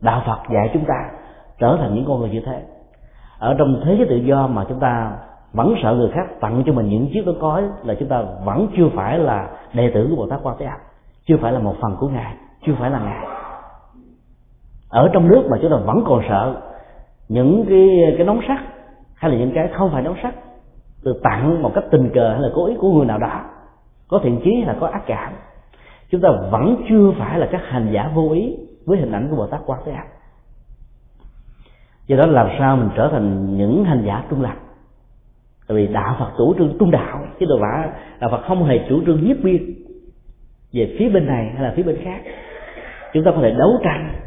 Đạo 0.00 0.22
phật 0.26 0.38
dạy 0.54 0.70
chúng 0.72 0.84
ta 0.84 1.10
trở 1.58 1.76
thành 1.80 1.94
những 1.94 2.04
con 2.04 2.20
người 2.20 2.30
như 2.30 2.40
thế. 2.46 2.62
Ở 3.38 3.54
trong 3.58 3.80
thế 3.84 3.94
giới 3.98 4.06
tự 4.08 4.16
do 4.16 4.46
mà 4.46 4.64
chúng 4.68 4.80
ta 4.80 5.12
vẫn 5.52 5.74
sợ 5.82 5.94
người 5.94 6.10
khác 6.14 6.40
tặng 6.40 6.62
cho 6.66 6.72
mình 6.72 6.88
những 6.88 7.08
chiếc 7.12 7.26
đôi 7.26 7.36
cói 7.40 7.62
là 7.84 7.94
chúng 7.98 8.08
ta 8.08 8.22
vẫn 8.44 8.68
chưa 8.76 8.88
phải 8.94 9.18
là 9.18 9.50
đệ 9.72 9.90
tử 9.94 10.06
của 10.10 10.16
bồ 10.16 10.26
tát 10.26 10.40
quan 10.42 10.56
thế 10.58 10.66
âm 10.66 10.78
chưa 11.26 11.36
phải 11.36 11.52
là 11.52 11.58
một 11.58 11.76
phần 11.80 11.96
của 12.00 12.08
ngài, 12.08 12.34
chưa 12.66 12.74
phải 12.78 12.90
là 12.90 12.98
ngài. 12.98 13.26
Ở 14.88 15.10
trong 15.12 15.28
nước 15.28 15.46
mà 15.50 15.58
chúng 15.62 15.70
ta 15.70 15.76
vẫn 15.76 16.04
còn 16.06 16.22
sợ 16.28 16.62
những 17.28 17.64
cái 17.68 18.14
cái 18.16 18.26
nóng 18.26 18.40
sắt, 18.48 18.60
hay 19.14 19.30
là 19.30 19.38
những 19.38 19.52
cái 19.54 19.68
không 19.68 19.90
phải 19.92 20.02
nóng 20.02 20.16
sắt, 20.22 20.34
từ 21.04 21.20
tặng 21.22 21.62
một 21.62 21.72
cách 21.74 21.84
tình 21.90 22.10
cờ 22.14 22.32
hay 22.32 22.40
là 22.40 22.48
cố 22.54 22.66
ý 22.66 22.74
của 22.78 22.92
người 22.92 23.06
nào 23.06 23.18
đó, 23.18 23.40
có 24.08 24.20
thiện 24.22 24.40
chí 24.44 24.54
hay 24.54 24.74
là 24.74 24.76
có 24.80 24.86
ác 24.86 25.02
cảm. 25.06 25.32
Chúng 26.10 26.20
ta 26.20 26.28
vẫn 26.50 26.84
chưa 26.88 27.12
phải 27.18 27.38
là 27.38 27.48
các 27.52 27.60
hành 27.64 27.90
giả 27.92 28.10
vô 28.14 28.30
ý 28.32 28.56
với 28.86 28.98
hình 28.98 29.12
ảnh 29.12 29.28
của 29.30 29.36
bồ 29.36 29.46
tát 29.46 29.60
quan 29.66 29.80
thế 29.84 29.92
âm 29.92 30.06
do 32.06 32.16
đó 32.16 32.26
làm 32.26 32.48
sao 32.58 32.76
mình 32.76 32.88
trở 32.96 33.08
thành 33.12 33.56
những 33.56 33.84
hành 33.84 34.02
giả 34.06 34.24
trung 34.30 34.42
lập? 34.42 34.54
Tại 35.68 35.76
vì 35.76 35.86
đạo 35.86 36.16
phật 36.18 36.30
chủ 36.38 36.54
trương 36.58 36.78
trung 36.78 36.90
đạo, 36.90 37.20
chứ 37.40 37.46
đâu 37.46 37.58
phải 37.60 37.88
đạo 38.20 38.30
phật 38.30 38.42
không 38.48 38.64
hề 38.64 38.80
chủ 38.88 39.00
trương 39.06 39.24
nhiếp 39.24 39.36
biên 39.42 39.74
về 40.76 40.96
phía 40.98 41.08
bên 41.08 41.26
này 41.26 41.50
hay 41.54 41.62
là 41.62 41.72
phía 41.76 41.82
bên 41.82 41.96
khác. 42.04 42.20
Chúng 43.12 43.24
ta 43.24 43.30
có 43.30 43.38
thể 43.42 43.54
đấu 43.58 43.80
tranh 43.84 44.20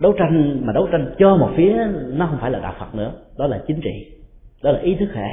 đấu 0.00 0.14
tranh 0.18 0.60
mà 0.66 0.72
đấu 0.72 0.88
tranh 0.92 1.14
cho 1.18 1.36
một 1.36 1.50
phía 1.56 1.76
nó 2.06 2.26
không 2.26 2.38
phải 2.40 2.50
là 2.50 2.58
đạo 2.58 2.74
phật 2.78 2.94
nữa, 2.94 3.12
đó 3.38 3.46
là 3.46 3.62
chính 3.66 3.80
trị, 3.80 4.12
đó 4.62 4.70
là 4.70 4.78
ý 4.78 4.94
thức 4.94 5.08
hệ. 5.14 5.28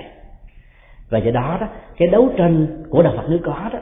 Và 1.09 1.19
do 1.19 1.31
đó 1.31 1.57
đó, 1.61 1.67
cái 1.97 2.07
đấu 2.07 2.29
tranh 2.37 2.67
của 2.89 3.03
đạo 3.03 3.13
phật 3.17 3.23
nếu 3.29 3.39
có 3.43 3.69
đó 3.73 3.79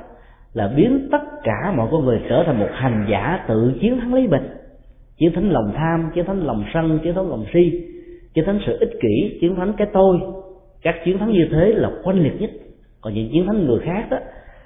là 0.54 0.68
biến 0.68 1.08
tất 1.12 1.22
cả 1.44 1.74
mọi 1.76 1.88
con 1.92 2.06
người 2.06 2.22
trở 2.30 2.44
thành 2.46 2.60
một 2.60 2.70
hành 2.72 3.06
giả 3.10 3.46
tự 3.48 3.74
chiến 3.82 4.00
thắng 4.00 4.14
lấy 4.14 4.28
mình 4.28 4.48
chiến 5.22 5.34
thắng 5.34 5.52
lòng 5.52 5.74
tham, 5.76 6.12
chiến 6.14 6.26
thắng 6.26 6.46
lòng 6.46 6.64
sân, 6.74 7.00
chiến 7.04 7.16
thắng 7.16 7.30
lòng 7.30 7.46
si, 7.54 7.84
chiến 8.34 8.46
thắng 8.46 8.60
sự 8.66 8.78
ích 8.80 8.90
kỷ, 9.02 9.38
chiến 9.42 9.56
thắng 9.56 9.74
cái 9.78 9.88
tôi. 9.94 10.20
Các 10.82 10.96
chiến 11.06 11.18
thắng 11.18 11.32
như 11.32 11.48
thế 11.52 11.74
là 11.74 11.92
quanh 12.04 12.24
liệt 12.24 12.42
nhất. 12.42 12.50
Còn 13.02 13.14
những 13.14 13.30
chiến 13.32 13.48
thắng 13.48 13.66
người 13.66 13.80
khác 13.80 14.08
đó 14.12 14.18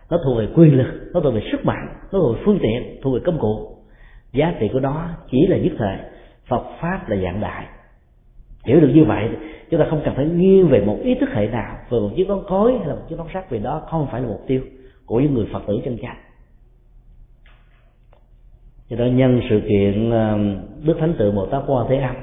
nó 0.10 0.18
thuộc 0.23 0.38
về 0.38 0.48
quyền 0.56 0.77
lực, 0.77 1.11
nó 1.14 1.19
thuộc 1.19 1.34
về 1.34 1.41
sức 1.52 1.65
mạnh, 1.65 1.88
nó 2.11 2.19
thuộc 2.19 2.36
về 2.36 2.41
phương 2.45 2.60
tiện, 2.61 2.99
thuộc 3.02 3.14
về 3.14 3.19
công 3.26 3.40
cụ. 3.40 3.77
Giá 4.32 4.56
trị 4.60 4.69
của 4.73 4.80
nó 4.80 5.10
chỉ 5.32 5.48
là 5.48 5.57
nhất 5.57 5.73
thời, 5.77 5.98
phật 6.48 6.64
pháp 6.82 7.10
là 7.10 7.18
dạng 7.23 7.41
đại. 7.41 7.65
Hiểu 8.65 8.80
được 8.80 8.91
như 8.94 9.06
vậy, 9.06 9.30
chúng 9.69 9.80
ta 9.80 9.86
không 9.90 10.02
cần 10.06 10.15
phải 10.15 10.26
nghiêng 10.26 10.68
về 10.68 10.82
một 10.86 10.98
ý 11.03 11.15
thức 11.15 11.30
hệ 11.34 11.48
nào, 11.48 11.76
về 11.90 11.99
một 11.99 12.10
chiếc 12.15 12.27
nón 12.27 12.44
cối 12.48 12.77
hay 12.77 12.88
là 12.88 12.95
một 12.95 13.02
chiếc 13.10 13.15
nón 13.18 13.27
sắt, 13.34 13.49
vì 13.49 13.60
đó 13.60 13.82
không 13.90 14.07
phải 14.11 14.22
là 14.22 14.27
mục 14.27 14.41
tiêu 14.48 14.61
của 15.06 15.19
những 15.19 15.34
người 15.34 15.48
phật 15.53 15.61
tử 15.68 15.80
chân 15.86 15.98
chánh. 16.02 16.18
Cho 18.90 18.95
đó 18.95 19.06
nhân 19.06 19.41
sự 19.49 19.61
kiện 19.69 20.10
đức 20.84 20.98
thánh 20.99 21.14
tự 21.19 21.32
bồ 21.32 21.45
tát 21.45 21.64
quan 21.68 21.86
thế 21.90 21.98
âm, 21.98 22.15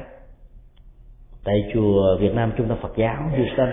tại 1.44 1.70
chùa 1.74 2.16
việt 2.20 2.34
nam 2.34 2.52
trung 2.56 2.68
tâm 2.68 2.78
phật 2.82 2.92
giáo, 2.96 3.30
houston 3.36 3.68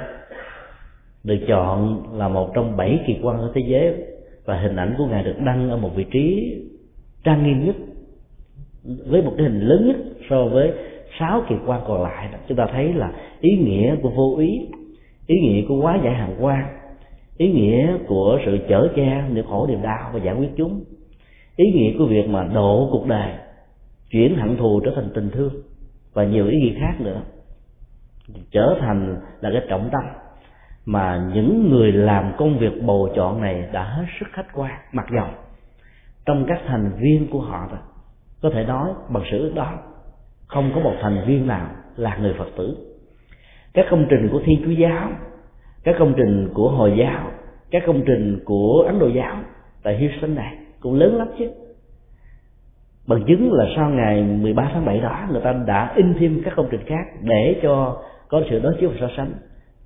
được 1.24 1.40
chọn 1.48 2.04
là 2.18 2.28
một 2.28 2.52
trong 2.54 2.78
bảy 2.78 3.00
kỳ 3.08 3.18
quan 3.24 3.38
ở 3.38 3.52
thế 3.56 3.62
giới 3.68 3.94
và 4.46 4.60
hình 4.60 4.76
ảnh 4.76 4.96
của 4.98 5.06
ngài 5.06 5.24
được 5.24 5.36
đăng 5.46 5.70
ở 5.70 5.78
một 5.78 5.96
vị 5.96 6.06
trí 6.12 6.56
trang 7.24 7.44
nghiêm 7.44 7.66
nhất, 7.66 7.76
với 9.06 9.22
một 9.22 9.34
cái 9.38 9.46
hình 9.46 9.60
lớn 9.60 9.88
nhất 9.88 9.98
so 10.30 10.46
với 10.46 10.74
sáu 11.20 11.44
kỳ 11.50 11.56
quan 11.66 11.82
còn 11.88 12.04
lại 12.04 12.30
chúng 12.48 12.58
ta 12.58 12.68
thấy 12.72 12.94
là 12.94 13.14
ý 13.42 13.58
nghĩa 13.58 13.96
của 14.02 14.10
vô 14.10 14.38
ý 14.38 14.68
ý 15.28 15.40
nghĩa 15.40 15.62
của 15.68 15.82
quá 15.82 16.00
giải 16.04 16.14
hàng 16.14 16.36
quan, 16.40 16.66
ý 17.38 17.52
nghĩa 17.52 17.98
của 18.08 18.40
sự 18.46 18.60
chở 18.70 18.88
che 18.96 19.24
niềm 19.34 19.46
khổ 19.46 19.68
niềm 19.68 19.82
đau 19.82 20.10
và 20.14 20.20
giải 20.20 20.36
quyết 20.36 20.50
chúng, 20.58 20.84
ý 21.56 21.66
nghĩa 21.72 21.98
của 21.98 22.06
việc 22.06 22.30
mà 22.30 22.44
độ 22.54 22.90
cuộc 22.92 23.08
đời, 23.08 23.32
chuyển 24.12 24.36
hận 24.36 24.58
thù 24.58 24.80
trở 24.86 24.92
thành 24.96 25.10
tình 25.14 25.30
thương 25.30 25.54
và 26.14 26.24
nhiều 26.24 26.48
ý 26.48 26.60
nghĩa 26.60 26.80
khác 26.80 27.02
nữa. 27.02 27.22
Trở 28.52 28.78
thành 28.80 29.18
là 29.42 29.50
cái 29.54 29.62
trọng 29.70 29.90
tâm 29.92 30.04
mà 30.92 31.30
những 31.34 31.70
người 31.70 31.92
làm 31.92 32.32
công 32.38 32.60
việc 32.60 32.84
bầu 32.84 33.10
chọn 33.16 33.42
này 33.42 33.70
đã 33.72 33.84
hết 33.84 34.06
sức 34.20 34.26
khách 34.32 34.54
quan 34.54 34.72
mặc 34.92 35.06
dầu. 35.16 35.28
Trong 36.26 36.46
các 36.48 36.60
thành 36.68 36.92
viên 37.00 37.28
của 37.32 37.42
họ 37.42 37.68
đó, 37.72 37.78
có 38.42 38.50
thể 38.54 38.64
nói 38.64 38.90
bằng 39.10 39.24
sự 39.32 39.40
ước 39.40 39.52
đó 39.56 39.74
không 40.48 40.72
có 40.76 40.82
một 40.82 40.94
thành 41.02 41.24
viên 41.28 41.48
nào 41.48 41.68
là 41.96 42.18
người 42.18 42.34
phật 42.38 42.48
tử. 42.58 42.78
Các 43.74 43.86
công 43.92 44.06
trình 44.10 44.30
của 44.32 44.42
thiên 44.46 44.62
chúa 44.66 44.72
giáo 44.72 45.10
các 45.84 45.96
công 46.00 46.14
trình 46.18 46.50
của 46.54 46.70
hồi 46.70 46.96
giáo 47.00 47.32
các 47.72 47.84
công 47.88 48.04
trình 48.06 48.40
của 48.46 48.84
ấn 48.88 49.00
độ 49.00 49.08
giáo 49.08 49.36
tại 49.84 49.98
houston 49.98 50.36
này 50.36 50.58
cũng 50.80 50.96
lớn 50.96 51.16
lắm 51.16 51.28
chứ. 51.40 51.52
Bằng 53.08 53.24
chứng 53.28 53.54
là 53.54 53.66
sau 53.76 53.90
ngày 53.90 54.24
13 54.24 54.70
tháng 54.74 54.86
7 54.86 55.00
đó 55.00 55.28
người 55.32 55.42
ta 55.42 55.54
đã 55.68 55.94
in 55.96 56.14
thêm 56.20 56.42
các 56.46 56.54
công 56.56 56.68
trình 56.72 56.82
khác 56.86 57.06
để 57.22 57.60
cho 57.64 58.02
có 58.28 58.42
sự 58.50 58.60
đối 58.60 58.76
chiếu 58.80 58.90
và 58.90 58.96
so 59.00 59.14
sánh 59.18 59.34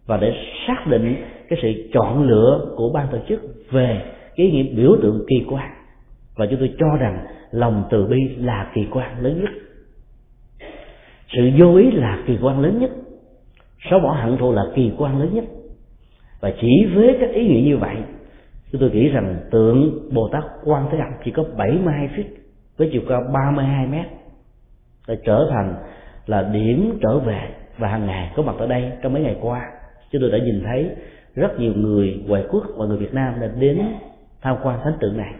và 0.06 0.18
để 0.18 0.34
xác 0.68 0.88
định 0.88 1.16
cái 1.50 1.60
sự 1.62 1.90
chọn 1.94 2.24
lựa 2.24 2.74
của 2.78 2.92
ban 2.94 3.08
tổ 3.12 3.18
chức 3.30 3.42
về 3.72 4.02
cái 4.36 4.52
nghĩa 4.52 4.64
biểu 4.64 4.98
tượng 5.02 5.26
kỳ 5.28 5.46
quan. 5.50 5.70
Và 6.36 6.46
chúng 6.46 6.60
tôi 6.60 6.74
cho 6.80 6.88
rằng 7.00 7.26
lòng 7.52 7.84
từ 7.90 8.06
bi 8.06 8.36
là 8.38 8.72
kỳ 8.74 8.88
quan 8.92 9.24
lớn 9.24 9.42
nhất. 9.42 9.52
Sự 11.34 11.50
vô 11.60 11.76
ý 11.76 11.92
là 11.92 12.24
kỳ 12.28 12.38
quan 12.42 12.60
lớn 12.60 12.80
nhất. 12.80 12.92
Xóa 13.90 14.00
bỏ 14.00 14.12
hận 14.12 14.38
thù 14.38 14.54
là 14.54 14.64
kỳ 14.76 14.92
quan 14.98 15.20
lớn 15.20 15.30
nhất. 15.34 15.46
Và 16.42 16.54
chỉ 16.62 16.86
với 16.96 17.18
các 17.20 17.32
ý 17.32 17.48
nghĩa 17.48 17.70
như 17.70 17.78
vậy, 17.78 17.96
chúng 18.72 18.82
tôi 18.82 18.92
nghĩ 18.92 19.10
rằng 19.10 19.38
tượng 19.52 20.10
bồ 20.14 20.30
tát 20.32 20.44
quan 20.64 20.88
thế 20.92 20.98
âm 20.98 21.14
chỉ 21.26 21.32
có 21.32 21.44
72 21.58 22.10
feet 22.16 22.24
với 22.78 22.90
chiều 22.92 23.02
cao 23.10 23.22
32 23.34 23.88
mét 23.88 24.06
để 25.08 25.18
trở 25.26 25.50
thành 25.52 25.76
là 26.26 26.50
điểm 26.54 27.00
trở 27.02 27.20
về 27.20 27.50
và 27.78 27.88
hàng 27.88 28.06
ngày 28.06 28.32
có 28.36 28.44
mặt 28.44 28.56
ở 28.58 28.68
đây 28.68 28.92
trong 29.02 29.14
mấy 29.14 29.22
ngày 29.22 29.36
qua 29.42 29.72
chúng 30.14 30.22
tôi 30.22 30.31
đã 30.31 30.38
nhìn 30.45 30.64
thấy 30.65 30.90
rất 31.35 31.60
nhiều 31.60 31.73
người 31.76 32.23
ngoại 32.27 32.44
quốc 32.52 32.64
và 32.76 32.85
người 32.85 32.98
Việt 32.98 33.14
Nam 33.14 33.40
đã 33.41 33.48
đến 33.48 33.81
tham 34.41 34.57
quan 34.64 34.80
thánh 34.84 34.98
tượng 34.99 35.18
này 35.18 35.34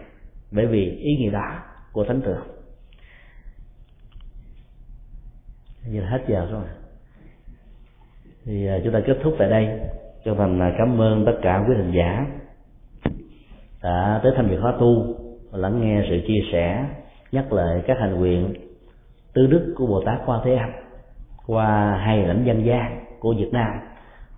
bởi 0.50 0.66
vì 0.66 0.90
ý 0.90 1.16
nghĩa 1.16 1.30
đó 1.30 1.58
của 1.92 2.04
thánh 2.04 2.20
tượng. 2.20 2.42
Như 5.90 6.00
là 6.00 6.08
hết 6.08 6.20
giờ 6.28 6.48
rồi. 6.50 6.64
Thì 8.44 8.66
à, 8.66 8.78
chúng 8.84 8.92
ta 8.92 9.00
kết 9.06 9.16
thúc 9.22 9.34
tại 9.38 9.48
đây. 9.50 9.80
Cho 10.24 10.34
thành 10.34 10.62
à, 10.62 10.74
cảm 10.78 11.00
ơn 11.00 11.24
tất 11.26 11.38
cả 11.42 11.64
quý 11.68 11.74
thính 11.76 11.92
giả 11.94 12.26
đã 13.82 14.20
tới 14.22 14.32
tham 14.36 14.48
dự 14.50 14.60
khóa 14.60 14.74
tu 14.80 15.16
và 15.50 15.58
lắng 15.58 15.80
nghe 15.80 16.06
sự 16.08 16.20
chia 16.26 16.40
sẻ, 16.52 16.84
nhắc 17.32 17.52
lại 17.52 17.82
các 17.86 17.96
hành 18.00 18.14
nguyện 18.14 18.54
tứ 19.32 19.46
đức 19.46 19.74
của 19.76 19.86
bồ 19.86 20.04
tát 20.04 20.20
quan 20.26 20.40
thế 20.44 20.54
âm 20.54 20.70
qua 21.46 21.98
hai 22.04 22.26
lãnh 22.26 22.44
dân 22.44 22.64
gian 22.64 23.04
của 23.20 23.34
việt 23.38 23.48
nam 23.52 23.80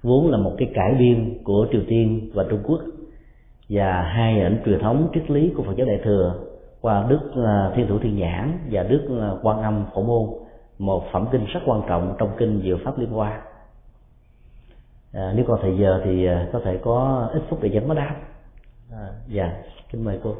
vốn 0.07 0.31
là 0.31 0.39
một 0.39 0.53
cái 0.59 0.71
cải 0.75 0.95
biên 0.99 1.39
của 1.45 1.67
triều 1.73 1.83
tiên 1.89 2.31
và 2.35 2.45
trung 2.51 2.63
quốc 2.65 2.81
và 3.69 4.03
hai 4.03 4.41
ảnh 4.41 4.63
truyền 4.65 4.81
thống 4.81 5.09
triết 5.15 5.31
lý 5.31 5.53
của 5.57 5.63
phật 5.63 5.77
giáo 5.77 5.87
đại 5.87 6.01
thừa 6.05 6.35
qua 6.81 7.07
đức 7.09 7.21
à, 7.47 7.71
thiên 7.77 7.89
thủ 7.89 7.99
thiên 7.99 8.17
nhãn 8.17 8.59
và 8.71 8.83
đức 8.83 9.19
à, 9.21 9.31
quan 9.43 9.63
âm 9.63 9.85
phổ 9.95 10.03
môn 10.03 10.47
một 10.79 11.05
phẩm 11.13 11.27
kinh 11.33 11.45
rất 11.45 11.61
quan 11.67 11.83
trọng 11.89 12.17
trong 12.19 12.31
kinh 12.39 12.61
diệu 12.65 12.79
pháp 12.85 12.99
liên 12.99 13.11
hoa. 13.11 13.41
À, 15.13 15.33
nếu 15.37 15.45
còn 15.49 15.59
thời 15.63 15.79
giờ 15.79 16.03
thì 16.05 16.27
à, 16.27 16.49
có 16.53 16.61
thể 16.65 16.79
có 16.83 17.29
ít 17.33 17.43
phút 17.49 17.59
để 17.63 17.69
dẫn 17.73 17.89
mới 17.89 17.97
đáp. 17.97 18.17
À, 18.93 19.09
dạ 19.29 19.63
kính 19.93 20.05
mời 20.05 20.21
cô 20.23 20.35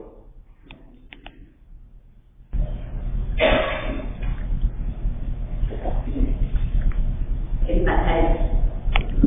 kính 7.67 7.85
bạch 7.87 8.05
thầy 8.07 8.23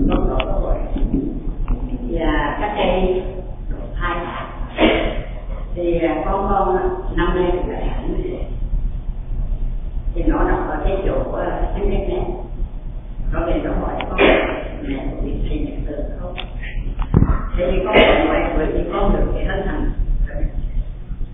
Dạ, 0.07 0.15
con 0.15 0.29
có 0.29 0.37
câu 0.45 0.59
hỏi 0.61 0.77
và 2.09 2.57
các 2.61 2.73
thầy 2.75 3.21
hai 3.95 4.25
thì 5.75 5.99
à, 5.99 6.21
con 6.25 6.47
con 6.49 6.77
à, 6.77 6.83
năm 7.15 7.35
nay 7.35 7.51
cũng 7.51 7.69
lại 7.69 7.87
hẳn 7.87 8.13
thì 10.15 10.23
nó 10.23 10.43
nằm 10.43 10.67
ở 10.67 10.81
cái 10.83 10.97
chỗ 11.05 11.37
thánh 11.73 11.89
nhất 11.89 12.01
này 12.09 12.21
có 13.33 13.39
người 13.39 13.61
nó 13.63 13.71
hỏi 13.81 13.93
con, 14.09 14.17
mẹ 14.81 15.05
có 15.11 15.21
biết 15.23 15.33
thầy 15.49 15.59
nhận 15.59 15.81
từ 15.87 16.03
không? 16.19 16.35
Thế 17.57 17.71
thì 17.71 17.77
con 17.85 17.95
hỏi 18.27 18.53
bởi 18.57 18.65
vì 18.65 18.89
con 18.93 19.13
được 19.13 19.31
cái 19.35 19.45
thân 19.45 19.61
thành 19.65 19.91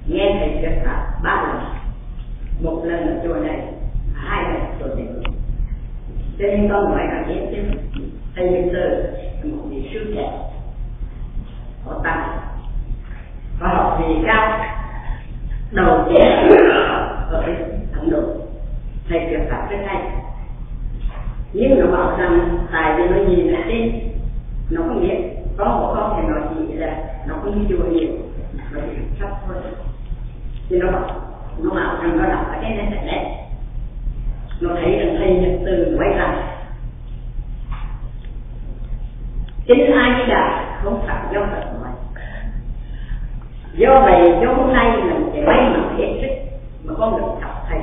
nghe 0.07 0.35
thầy 0.39 0.49
thuyết 0.49 0.83
pháp 0.85 1.19
ba 1.23 1.43
lần. 1.47 1.63
Một 2.63 2.81
lần 2.85 3.07
ở 3.07 3.19
chùa 3.23 3.35
này, 3.35 3.59
hai 4.13 4.43
lần 4.43 4.61
ở 4.61 4.67
chùa 4.79 4.95
này. 4.95 5.07
Cho 6.39 6.45
nên 6.47 6.69
con 6.69 6.91
nói 6.91 7.05
là 7.07 7.23
biết 7.27 7.41
chứ 7.51 7.84
thầy 8.35 8.51
Minh 8.51 8.69
Sơn 8.73 9.13
là 9.43 9.55
một 9.55 9.63
vị 9.69 9.89
sư 9.93 10.13
trẻ 10.15 10.31
có 11.85 12.01
tài. 12.03 12.27
Có 13.59 13.67
học 13.67 13.99
vị 13.99 14.15
cao, 14.25 14.59
đầu 15.71 16.05
tiên 16.09 16.49
ở 17.29 17.41
Ấn 17.93 18.09
Độ 18.11 18.21
thầy 19.09 19.19
truyền 19.29 19.47
pháp 19.49 19.67
rất 19.71 19.77
hay 19.85 20.01
nhưng 21.53 21.79
nó 21.79 21.97
bảo 21.97 22.17
rằng 22.17 22.59
tài 22.71 22.97
vì 22.97 23.03
nó 23.07 23.17
nhìn 23.17 23.47
là 23.47 23.59
tin 23.67 23.91
nó 24.69 24.81
không 24.87 25.01
biết 25.01 25.15
có 25.57 25.65
một 25.65 25.93
con 25.95 26.13
thì 26.15 26.27
nó 26.27 26.35
chỉ 26.49 26.73
là 26.73 27.03
nó 27.27 27.35
không 27.43 27.59
đi 27.59 27.65
chùa 27.69 27.83
nhiều, 27.83 28.09
nó 28.71 28.81
chỉ 28.89 28.97
thấp 29.19 29.29
thôi. 29.47 29.55
Thì 30.69 30.77
nó 30.77 30.91
bảo 30.91 31.21
nó 31.63 31.69
bảo 31.69 31.95
rằng 32.01 32.17
nó 32.17 32.29
đọc 32.29 32.45
cái 32.51 32.75
này 32.75 33.03
này 33.05 33.47
nó 34.61 34.69
thấy 34.75 34.91
rằng 34.91 35.15
thầy 35.19 35.35
nhật 35.35 35.59
từ 35.65 35.95
quay 35.99 36.09
lại 36.09 36.54
chính 39.67 39.91
ai 39.91 40.11
với 40.13 40.27
đà 40.27 40.65
không 40.83 41.03
phải 41.07 41.17
do 41.33 41.39
phật 41.39 41.65
nói 41.81 41.91
do 43.73 44.01
vậy, 44.01 44.33
do 44.41 44.53
hôm 44.53 44.73
nay 44.73 44.91
mình 44.97 45.29
sẽ 45.33 45.41
may 45.41 45.57
mắn 45.57 45.95
hết 45.97 46.19
sức 46.21 46.57
mà 46.83 46.93
con 46.97 47.17
được 47.17 47.27
học 47.41 47.65
thầy. 47.69 47.79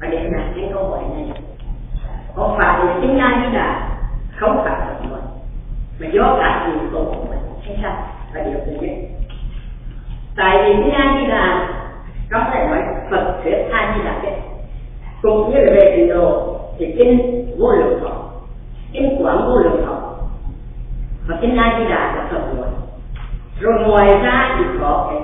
Và 0.00 0.08
để 0.10 0.18
đạt 0.18 0.46
cái 0.56 0.70
câu 0.74 0.88
hỏi 0.88 1.02
này, 1.14 1.40
có 2.34 2.54
phải 2.58 2.84
là 2.84 2.98
chính 3.00 3.18
ai 3.18 3.38
với 3.40 3.50
đà 3.52 3.88
không 4.36 4.60
phải 4.64 4.74
phật 4.80 5.08
nói 5.10 5.20
mà 6.00 6.06
do 6.12 6.36
cả 6.38 6.66
yếu 6.66 6.90
tổ 6.92 7.04
của 7.04 7.24
mình 7.30 7.38
hay 7.62 7.78
sao? 7.82 7.96
Là 8.32 8.42
điều 8.42 8.58
thứ 8.66 8.72
nhất. 8.80 8.96
Tại 10.36 10.58
vì 10.64 10.74
chính 10.76 10.90
ai 10.90 11.20
di 11.20 11.26
đà 11.26 11.68
có 12.30 12.44
thể 12.52 12.66
nói 12.66 12.82
phật 13.10 13.40
thuyết 13.42 13.56
ai 13.72 13.94
di 13.96 14.04
đà 14.04 14.20
hết. 14.22 14.36
Cũng 15.22 15.50
như 15.50 15.56
về 15.56 15.94
trình 15.96 16.08
độ 16.08 16.60
thì 16.78 16.94
kinh 16.98 17.44
vô 17.58 17.72
lượng 17.72 18.00
thọ 18.02 18.10
kinh 18.92 19.24
quảng 19.24 19.46
vô 19.46 19.56
lượng 19.58 19.86
thọ 19.86 20.03
và 21.26 21.36
kinh 21.40 21.56
a 21.56 21.78
di 21.78 21.84
đà 21.84 22.16
là 22.16 22.26
phật 22.30 22.40
nguồn 22.54 22.68
rồi 23.60 23.88
ngoài 23.88 24.18
ra 24.22 24.56
thì 24.58 24.64
có 24.80 25.10
cái 25.10 25.20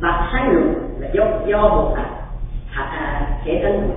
bạc 0.00 0.28
sáng 0.32 0.50
luận 0.52 0.74
là 0.98 1.08
do 1.12 1.24
do 1.46 1.68
bồ 1.68 1.94
tát 1.96 2.06
à, 2.74 3.20
kể 3.44 3.60
thân 3.62 3.90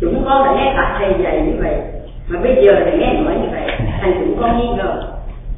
chúng 0.00 0.24
con 0.24 0.44
đã 0.44 0.52
nghe 0.54 0.72
các 0.76 0.96
thầy 0.98 1.22
dạy 1.22 1.42
như 1.46 1.52
vậy 1.62 1.80
mà 2.28 2.40
bây 2.40 2.64
giờ 2.64 2.72
lại 2.72 2.96
nghe 2.98 3.20
nói 3.20 3.34
như 3.42 3.48
vậy 3.52 3.62
thầy 4.02 4.12
cũng 4.12 4.36
có 4.40 4.52
nghi 4.52 4.68
ngờ. 4.76 5.02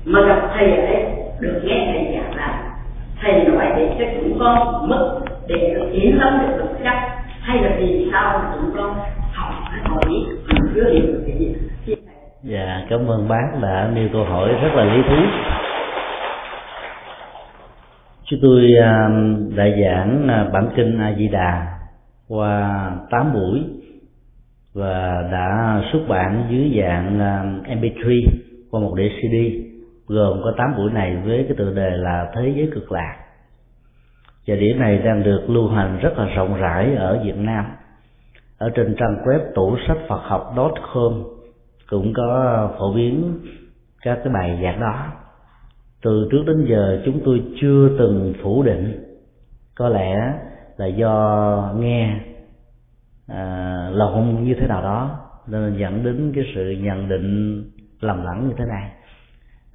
Mà 0.04 0.20
gặp 0.26 0.50
thầy 0.54 0.70
ở 0.70 0.76
đây 0.76 1.04
được 1.40 1.60
nghe 1.64 1.92
thầy 1.92 2.14
giảng 2.14 2.36
là 2.36 2.62
thầy 3.22 3.44
nói 3.44 3.66
để 3.76 3.96
cho 3.98 4.04
chúng 4.20 4.38
con 4.38 4.88
mất 4.88 5.20
để 5.46 5.74
được 5.74 5.90
yên 5.92 6.18
tâm 6.20 6.38
được 6.40 6.54
vững 6.58 6.74
chắc. 6.84 7.10
Hay 7.40 7.62
là 7.62 7.70
vì 7.78 8.08
sao 8.12 8.38
mà 8.38 8.50
chúng 8.54 8.70
con 8.76 8.94
học 9.32 9.54
hỏi 9.84 10.00
chưa 10.74 10.90
hiểu 10.92 11.02
được 11.06 11.24
cái 11.26 11.36
gì 11.38 11.54
dạ 12.44 12.86
cảm 12.88 13.06
ơn 13.06 13.28
bác 13.28 13.58
đã 13.62 13.90
nêu 13.94 14.08
câu 14.12 14.24
hỏi 14.24 14.48
rất 14.48 14.74
là 14.74 14.84
lý 14.84 15.02
thú. 15.02 15.16
Chúng 18.24 18.40
tôi 18.42 18.70
à, 18.82 19.08
đại 19.56 19.70
đã 19.70 19.76
giảng 19.84 20.28
à, 20.28 20.44
bản 20.52 20.68
kinh 20.76 20.98
a 20.98 21.14
di 21.18 21.28
đà 21.28 21.66
qua 22.28 22.90
8 23.10 23.32
buổi 23.32 23.64
và 24.74 25.28
đã 25.32 25.80
xuất 25.92 25.98
bản 26.08 26.44
dưới 26.50 26.80
dạng 26.80 27.20
à, 27.20 27.44
mp3 27.66 28.26
qua 28.70 28.80
một 28.80 28.94
đĩa 28.96 29.08
cd 29.08 29.36
gồm 30.06 30.40
có 30.44 30.52
8 30.56 30.76
buổi 30.76 30.92
này 30.92 31.16
với 31.24 31.44
cái 31.48 31.56
tựa 31.58 31.72
đề 31.74 31.90
là 31.90 32.30
thế 32.34 32.52
giới 32.56 32.70
cực 32.74 32.92
lạc. 32.92 33.16
Và 34.46 34.54
đĩa 34.56 34.74
này 34.74 34.98
đang 34.98 35.22
được 35.22 35.44
lưu 35.48 35.68
hành 35.68 35.98
rất 36.00 36.18
là 36.18 36.24
rộng 36.24 36.56
rãi 36.60 36.94
ở 36.94 37.20
Việt 37.24 37.36
Nam. 37.36 37.64
Ở 38.58 38.70
trên 38.70 38.94
trang 38.98 39.16
web 39.24 39.40
tủ 39.54 39.76
sách 39.88 39.98
Phật 40.08 40.20
học 40.24 40.54
com 40.94 41.24
cũng 41.90 42.12
có 42.16 42.70
phổ 42.78 42.92
biến 42.94 43.38
các 44.02 44.18
cái 44.24 44.32
bài 44.32 44.60
giảng 44.62 44.80
đó. 44.80 45.12
Từ 46.02 46.28
trước 46.30 46.42
đến 46.46 46.66
giờ 46.68 47.02
chúng 47.04 47.20
tôi 47.24 47.42
chưa 47.60 47.88
từng 47.98 48.34
phủ 48.42 48.62
định 48.62 49.04
có 49.74 49.88
lẽ 49.88 50.34
là 50.76 50.86
do 50.86 51.74
nghe 51.78 52.20
à, 53.28 53.90
lộn 53.92 54.44
như 54.44 54.54
thế 54.60 54.66
nào 54.66 54.82
đó 54.82 55.18
nên 55.46 55.76
dẫn 55.78 56.04
đến 56.04 56.32
cái 56.34 56.44
sự 56.54 56.70
nhận 56.70 57.08
định 57.08 57.62
lầm 58.00 58.24
lẫn 58.24 58.48
như 58.48 58.54
thế 58.58 58.64
này. 58.68 58.90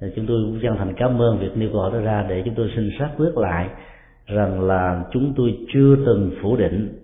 Thì 0.00 0.06
chúng 0.16 0.26
tôi 0.26 0.36
cũng 0.44 0.58
chân 0.62 0.76
thành 0.78 0.94
cảm 0.96 1.22
ơn 1.22 1.38
việc 1.38 1.56
nêu 1.56 1.68
câu 1.72 1.80
hỏi 1.80 1.90
đó 1.92 2.00
ra 2.00 2.26
để 2.28 2.42
chúng 2.44 2.54
tôi 2.54 2.70
xin 2.76 2.90
xác 2.98 3.08
quyết 3.16 3.36
lại 3.36 3.68
rằng 4.26 4.60
là 4.60 5.04
chúng 5.12 5.34
tôi 5.36 5.58
chưa 5.72 5.96
từng 6.06 6.30
phủ 6.42 6.56
định 6.56 6.98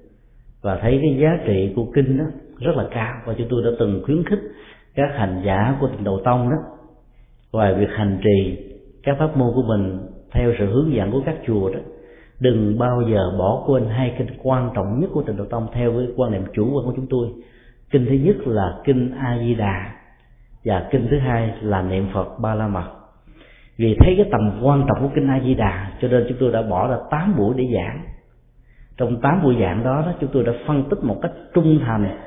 và 0.62 0.78
thấy 0.82 1.00
cái 1.02 1.18
giá 1.22 1.38
trị 1.46 1.72
của 1.76 1.86
kinh 1.94 2.18
đó 2.18 2.24
rất 2.58 2.76
là 2.76 2.84
cao 2.90 3.14
và 3.26 3.34
chúng 3.38 3.46
tôi 3.50 3.62
đã 3.64 3.70
từng 3.78 4.02
khuyến 4.04 4.24
khích 4.24 4.38
các 4.96 5.10
hành 5.14 5.42
giả 5.44 5.76
của 5.80 5.88
tịnh 5.88 6.04
độ 6.04 6.20
tông 6.24 6.50
đó 6.50 6.56
ngoài 7.52 7.74
việc 7.74 7.88
hành 7.96 8.20
trì 8.24 8.58
các 9.02 9.16
pháp 9.18 9.36
môn 9.36 9.52
của 9.54 9.62
mình 9.62 9.98
theo 10.32 10.52
sự 10.58 10.66
hướng 10.66 10.92
dẫn 10.92 11.12
của 11.12 11.22
các 11.26 11.36
chùa 11.46 11.70
đó 11.70 11.78
đừng 12.40 12.78
bao 12.78 13.02
giờ 13.10 13.32
bỏ 13.38 13.64
quên 13.66 13.88
hai 13.88 14.14
kinh 14.18 14.28
quan 14.42 14.70
trọng 14.74 15.00
nhất 15.00 15.10
của 15.12 15.22
tịnh 15.22 15.36
độ 15.36 15.44
tông 15.44 15.66
theo 15.72 15.92
với 15.92 16.08
quan 16.16 16.32
niệm 16.32 16.44
chủ 16.54 16.64
quan 16.64 16.86
của 16.86 16.92
chúng 16.96 17.06
tôi. 17.10 17.28
Kinh 17.90 18.06
thứ 18.06 18.14
nhất 18.14 18.36
là 18.46 18.78
kinh 18.84 19.14
a 19.18 19.38
di 19.38 19.54
đà 19.54 19.92
và 20.64 20.88
kinh 20.90 21.06
thứ 21.10 21.18
hai 21.18 21.54
là 21.60 21.82
niệm 21.82 22.08
phật 22.14 22.38
ba 22.38 22.54
la 22.54 22.68
mật 22.68 22.90
vì 23.78 23.96
thấy 24.00 24.14
cái 24.16 24.26
tầm 24.30 24.60
quan 24.62 24.84
trọng 24.88 25.02
của 25.02 25.14
kinh 25.14 25.30
a 25.30 25.40
di 25.44 25.54
đà 25.54 25.92
cho 26.00 26.08
nên 26.08 26.26
chúng 26.28 26.38
tôi 26.40 26.52
đã 26.52 26.62
bỏ 26.62 26.88
ra 26.88 26.96
tám 27.10 27.36
buổi 27.36 27.54
để 27.56 27.64
giảng. 27.74 28.02
Trong 28.96 29.20
tám 29.20 29.42
buổi 29.42 29.56
giảng 29.60 29.84
đó, 29.84 30.02
đó 30.06 30.12
chúng 30.20 30.30
tôi 30.32 30.44
đã 30.44 30.52
phân 30.66 30.88
tích 30.90 30.98
một 31.04 31.18
cách 31.22 31.32
trung 31.54 31.80
thành 31.86 32.18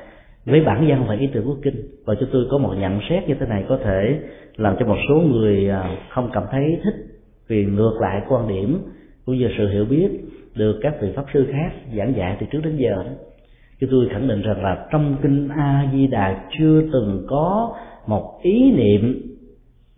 với 0.44 0.60
bản 0.60 0.86
văn 0.88 1.04
và 1.08 1.14
ý 1.14 1.28
tưởng 1.32 1.44
của 1.44 1.56
kinh. 1.62 1.74
Và 2.04 2.14
chúng 2.20 2.28
tôi 2.32 2.46
có 2.50 2.58
một 2.58 2.74
nhận 2.78 3.00
xét 3.10 3.28
như 3.28 3.34
thế 3.40 3.46
này 3.46 3.64
có 3.68 3.78
thể 3.84 4.18
làm 4.56 4.76
cho 4.78 4.86
một 4.86 4.96
số 5.08 5.14
người 5.14 5.70
à, 5.70 5.96
không 6.10 6.30
cảm 6.32 6.44
thấy 6.50 6.80
thích 6.84 6.94
vì 7.48 7.64
ngược 7.64 7.98
lại 8.00 8.22
quan 8.28 8.48
điểm 8.48 8.78
cũng 9.26 9.38
như 9.38 9.48
sự 9.58 9.68
hiểu 9.68 9.84
biết 9.84 10.08
được 10.54 10.78
các 10.82 10.94
vị 11.00 11.12
pháp 11.16 11.24
sư 11.34 11.46
khác 11.52 11.70
giảng 11.96 12.16
dạy 12.16 12.36
từ 12.40 12.46
trước 12.50 12.60
đến 12.64 12.76
giờ. 12.76 12.94
Đó 12.96 13.10
chúng 13.80 13.90
tôi 13.90 14.08
khẳng 14.12 14.28
định 14.28 14.42
rằng 14.42 14.62
là 14.62 14.86
trong 14.92 15.16
kinh 15.22 15.48
a 15.48 15.88
di 15.92 16.06
đà 16.06 16.48
chưa 16.58 16.82
từng 16.92 17.26
có 17.28 17.76
một 18.06 18.40
ý 18.42 18.72
niệm, 18.72 19.22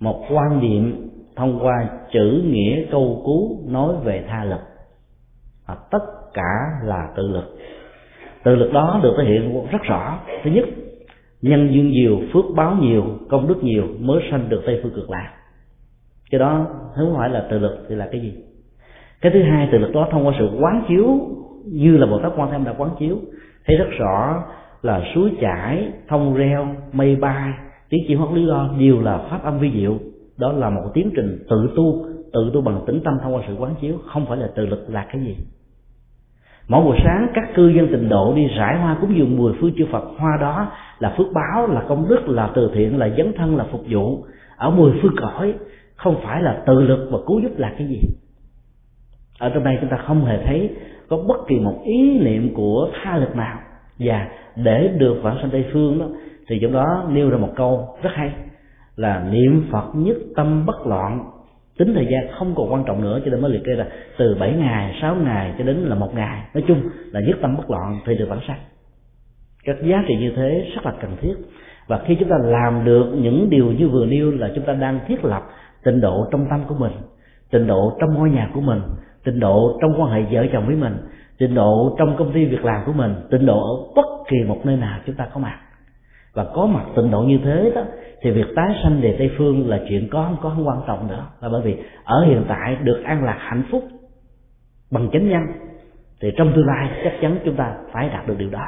một 0.01 0.25
quan 0.31 0.61
niệm 0.61 1.09
thông 1.37 1.59
qua 1.63 1.89
chữ 2.13 2.43
nghĩa 2.45 2.85
câu 2.91 3.23
cú 3.25 3.65
nói 3.69 3.95
về 4.05 4.25
tha 4.29 4.45
lực. 4.45 4.61
Và 5.67 5.77
tất 5.91 6.05
cả 6.35 6.53
là 6.85 7.09
tự 7.17 7.29
lực 7.29 7.59
tự 8.45 8.55
lực 8.55 8.73
đó 8.73 9.01
được 9.03 9.15
thể 9.19 9.25
hiện 9.25 9.67
rất 9.71 9.83
rõ. 9.83 10.19
Thứ 10.45 10.51
nhất, 10.51 10.65
nhân 11.43 11.69
duyên 11.73 11.91
nhiều, 11.91 12.21
phước 12.33 12.45
báo 12.57 12.77
nhiều, 12.81 13.05
công 13.29 13.49
đức 13.49 13.65
nhiều 13.65 13.85
mới 14.01 14.23
sanh 14.31 14.49
được 14.49 14.63
tây 14.67 14.81
phương 14.83 14.93
cực 14.95 15.11
lạc. 15.11 15.33
Cái 16.31 16.39
đó 16.39 16.67
không 16.97 17.15
phải 17.17 17.31
là 17.31 17.47
tự 17.51 17.59
lực 17.59 17.87
thì 17.89 17.95
là 17.95 18.09
cái 18.13 18.21
gì? 18.21 18.33
Cái 19.21 19.33
thứ 19.33 19.43
hai 19.43 19.69
tự 19.73 19.79
lực 19.79 19.93
đó 19.93 20.09
thông 20.11 20.27
qua 20.27 20.35
sự 20.39 20.49
quán 20.61 20.85
chiếu, 20.89 21.21
như 21.67 21.97
là 21.97 22.07
bồ 22.07 22.19
tát 22.19 22.33
quan 22.37 22.51
thêm 22.51 22.65
đã 22.65 22.75
quán 22.79 22.91
chiếu, 22.99 23.17
thấy 23.67 23.77
rất 23.77 23.89
rõ 23.99 24.45
là 24.83 25.03
suối 25.15 25.31
chảy, 25.41 25.93
thông 26.09 26.35
reo, 26.35 26.69
mây 26.93 27.17
bay, 27.17 27.51
tiếng 27.89 28.05
chim 28.09 28.19
hót 28.19 28.33
lý 28.33 28.47
do 28.47 28.71
đều 28.79 29.01
là 29.01 29.19
pháp 29.31 29.45
âm 29.45 29.59
vi 29.59 29.73
diệu. 29.75 29.99
Đó 30.39 30.53
là 30.53 30.71
một 30.71 30.91
tiến 30.95 31.11
trình 31.17 31.39
tự 31.51 31.71
tu 31.77 32.07
tự 32.33 32.51
tu 32.55 32.61
bằng 32.61 32.81
tĩnh 32.87 33.01
tâm 33.05 33.15
thông 33.23 33.35
qua 33.35 33.43
sự 33.49 33.55
quán 33.59 33.75
chiếu, 33.81 33.95
không 34.13 34.27
phải 34.27 34.37
là 34.37 34.49
tự 34.55 34.67
lực 34.67 34.91
là 34.91 35.07
cái 35.13 35.21
gì 35.21 35.37
mỗi 36.69 36.85
buổi 36.85 36.99
sáng, 37.05 37.27
các 37.35 37.55
cư 37.55 37.69
dân 37.69 37.89
tịnh 37.89 38.09
độ 38.09 38.33
đi 38.37 38.47
rải 38.59 38.79
hoa 38.79 38.97
cúng 39.01 39.17
dường 39.17 39.39
mười 39.39 39.53
phương 39.61 39.73
chư 39.77 39.87
phật. 39.93 40.05
Hoa 40.19 40.39
đó 40.41 40.71
là 40.99 41.15
phước 41.19 41.27
báo, 41.33 41.67
là 41.67 41.83
công 41.89 42.09
đức, 42.09 42.29
là 42.29 42.51
từ 42.55 42.71
thiện, 42.75 42.99
là 42.99 43.09
dấn 43.17 43.33
thân, 43.37 43.57
là 43.57 43.65
phục 43.73 43.83
vụ. 43.91 44.25
Ở 44.57 44.71
mười 44.71 44.93
phương 45.03 45.15
cõi, 45.21 45.55
không 45.97 46.17
phải 46.25 46.43
là 46.43 46.63
tự 46.67 46.81
lực 46.81 47.09
và 47.13 47.19
cứu 47.27 47.41
giúp 47.41 47.51
là 47.57 47.73
cái 47.79 47.87
gì. 47.87 48.01
Ở 49.39 49.49
trong 49.49 49.65
đây 49.65 49.79
chúng 49.81 49.91
ta 49.91 49.97
không 49.97 50.25
hề 50.25 50.45
thấy 50.47 50.71
có 51.09 51.17
bất 51.17 51.37
kỳ 51.49 51.57
một 51.57 51.81
ý 51.85 52.19
niệm 52.19 52.55
của 52.55 52.89
tha 53.03 53.17
lực 53.17 53.37
nào. 53.37 53.59
Và 53.99 54.29
để 54.57 54.89
được 54.99 55.21
vãng 55.23 55.37
sanh 55.41 55.51
tây 55.51 55.65
phương 55.73 55.99
đó, 55.99 56.07
thì 56.49 56.59
trong 56.63 56.73
đó 56.73 57.05
nêu 57.09 57.31
ra 57.31 57.37
một 57.37 57.53
câu 57.57 57.89
rất 58.03 58.11
hay 58.15 58.31
là 58.97 59.25
niệm 59.31 59.65
phật 59.73 59.85
nhất 59.95 60.17
tâm 60.37 60.67
bất 60.67 60.87
loạn 60.87 61.25
tính 61.85 61.95
thời 61.95 62.07
gian 62.07 62.29
không 62.39 62.55
còn 62.55 62.73
quan 62.73 62.85
trọng 62.87 63.03
nữa, 63.03 63.21
cho 63.25 63.31
nên 63.31 63.41
mới 63.41 63.51
liệt 63.51 63.65
kê 63.65 63.73
là 63.73 63.87
từ 64.19 64.37
7 64.41 64.53
ngày 64.53 64.99
6 65.03 65.15
ngày 65.15 65.55
cho 65.59 65.65
đến 65.65 65.77
là 65.77 65.95
một 65.95 66.15
ngày. 66.15 66.43
Nói 66.55 66.65
chung 66.69 66.81
là 67.13 67.21
nhất 67.21 67.39
tâm 67.43 67.57
bất 67.57 67.71
loạn, 67.71 67.99
thì 68.07 68.15
được 68.15 68.27
bản 68.31 68.39
sắc. 68.49 68.57
Các 69.65 69.77
giá 69.83 70.05
trị 70.09 70.17
như 70.17 70.33
thế 70.37 70.71
rất 70.75 70.87
là 70.87 70.93
cần 71.01 71.17
thiết. 71.21 71.35
Và 71.87 72.01
khi 72.07 72.17
chúng 72.21 72.29
ta 72.29 72.37
làm 72.43 72.85
được 72.85 73.07
những 73.15 73.51
điều 73.51 73.73
như 73.73 73.89
vừa 73.89 74.07
nêu 74.07 74.31
là 74.31 74.51
chúng 74.55 74.65
ta 74.65 74.73
đang 74.73 75.01
thiết 75.07 75.25
lập 75.25 75.43
tình 75.85 76.01
độ 76.01 76.27
trong 76.31 76.47
tâm 76.51 76.61
của 76.69 76.75
mình, 76.75 76.93
tịnh 77.51 77.67
độ 77.67 77.97
trong 78.01 78.15
ngôi 78.15 78.31
nhà 78.31 78.51
của 78.55 78.61
mình, 78.61 78.81
tịnh 79.25 79.41
độ 79.41 79.79
trong 79.81 80.01
quan 80.01 80.11
hệ 80.13 80.23
vợ 80.31 80.47
chồng 80.53 80.67
với 80.67 80.77
mình, 80.77 80.97
tịnh 81.39 81.55
độ 81.55 81.97
trong 81.99 82.17
công 82.17 82.33
ty 82.33 82.45
việc 82.45 82.65
làm 82.65 82.83
của 82.87 82.93
mình, 82.93 83.15
tịnh 83.31 83.47
độ 83.47 83.61
ở 83.61 83.93
bất 83.97 84.07
kỳ 84.29 84.37
một 84.49 84.61
nơi 84.65 84.77
nào 84.77 84.99
chúng 85.07 85.15
ta 85.15 85.29
có 85.35 85.41
mặt 85.41 85.59
và 86.35 86.45
có 86.55 86.67
mặt 86.67 86.85
tịnh 86.97 87.11
độ 87.11 87.23
như 87.23 87.39
thế 87.45 87.73
đó, 87.75 87.83
thì 88.23 88.31
việc 88.31 88.47
tái 88.57 88.75
sanh 88.83 89.01
về 89.01 89.15
tây 89.19 89.31
phương 89.39 89.69
là 89.69 89.81
chuyện 89.89 90.09
có 90.11 90.25
không 90.25 90.37
có 90.43 90.51
không 90.51 90.69
quan 90.69 90.81
trọng 90.87 91.09
nữa. 91.09 91.27
Là 91.41 91.49
bởi 91.49 91.63
vì 91.63 91.77
ở 92.05 92.25
hiện 92.25 92.45
tại 92.49 92.77
được 92.83 93.03
an 93.05 93.25
lạc 93.25 93.39
hạnh 93.39 93.63
phúc 93.71 93.85
bằng 94.91 95.11
chánh 95.13 95.29
nhân, 95.29 95.43
thì 96.21 96.31
trong 96.37 96.53
tương 96.57 96.67
lai 96.67 96.91
chắc 97.05 97.13
chắn 97.21 97.39
chúng 97.45 97.57
ta 97.57 97.77
phải 97.93 98.09
đạt 98.09 98.27
được 98.27 98.39
điều 98.39 98.51
đó. 98.51 98.67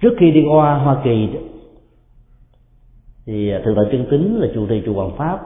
Trước 0.00 0.14
khi 0.18 0.30
đi 0.30 0.44
qua 0.52 0.74
hoa 0.74 0.96
kỳ, 1.04 1.28
thì 3.26 3.52
thượng 3.64 3.74
tọa 3.74 3.84
chân 3.92 4.06
tính 4.10 4.40
là 4.40 4.48
chủ 4.54 4.66
trì 4.66 4.82
chùa 4.86 4.94
hoàng 4.94 5.16
pháp. 5.16 5.38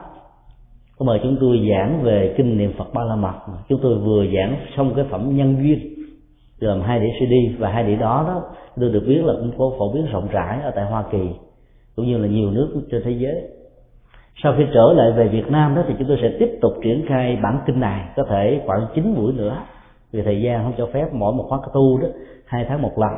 Có 0.97 1.05
mời 1.05 1.19
chúng 1.23 1.37
tôi 1.39 1.67
giảng 1.69 2.03
về 2.03 2.33
kinh 2.37 2.57
niệm 2.57 2.73
phật 2.77 2.93
ba 2.93 3.03
la 3.03 3.15
mật. 3.15 3.33
Chúng 3.69 3.79
tôi 3.81 3.99
vừa 3.99 4.25
giảng 4.25 4.55
xong 4.77 4.93
cái 4.95 5.05
phẩm 5.09 5.35
nhân 5.37 5.57
duyên 5.63 5.98
gồm 6.61 6.81
hai 6.81 6.99
đĩa 6.99 7.09
cd 7.19 7.59
và 7.59 7.69
hai 7.69 7.83
đĩa 7.83 7.95
đó 7.95 8.23
đó 8.27 8.43
tôi 8.79 8.89
được 8.89 9.03
biết 9.07 9.21
là 9.23 9.33
cũng 9.33 9.51
có 9.57 9.71
phổ 9.77 9.93
biến 9.93 10.05
rộng 10.05 10.27
rãi 10.31 10.61
ở 10.61 10.71
tại 10.75 10.85
hoa 10.85 11.03
kỳ, 11.11 11.29
cũng 11.95 12.05
như 12.07 12.17
là 12.17 12.27
nhiều 12.27 12.51
nước 12.51 12.81
trên 12.91 13.01
thế 13.05 13.11
giới. 13.11 13.41
Sau 14.43 14.53
khi 14.57 14.63
trở 14.73 14.93
lại 14.93 15.11
về 15.11 15.27
Việt 15.27 15.51
Nam 15.51 15.75
đó 15.75 15.83
thì 15.87 15.93
chúng 15.99 16.07
tôi 16.07 16.17
sẽ 16.21 16.35
tiếp 16.39 16.57
tục 16.61 16.73
triển 16.83 17.05
khai 17.07 17.37
bản 17.43 17.59
kinh 17.65 17.79
này 17.79 18.05
có 18.15 18.23
thể 18.29 18.61
khoảng 18.65 18.87
9 18.95 19.15
buổi 19.15 19.33
nữa. 19.33 19.57
Vì 20.11 20.21
thời 20.21 20.41
gian 20.41 20.63
không 20.63 20.73
cho 20.77 20.87
phép, 20.93 21.13
mỗi 21.13 21.33
một 21.33 21.45
khóa 21.49 21.59
tu 21.73 21.97
đó, 21.97 22.07
hai 22.45 22.65
tháng 22.69 22.81
một 22.81 22.99
lần. 22.99 23.11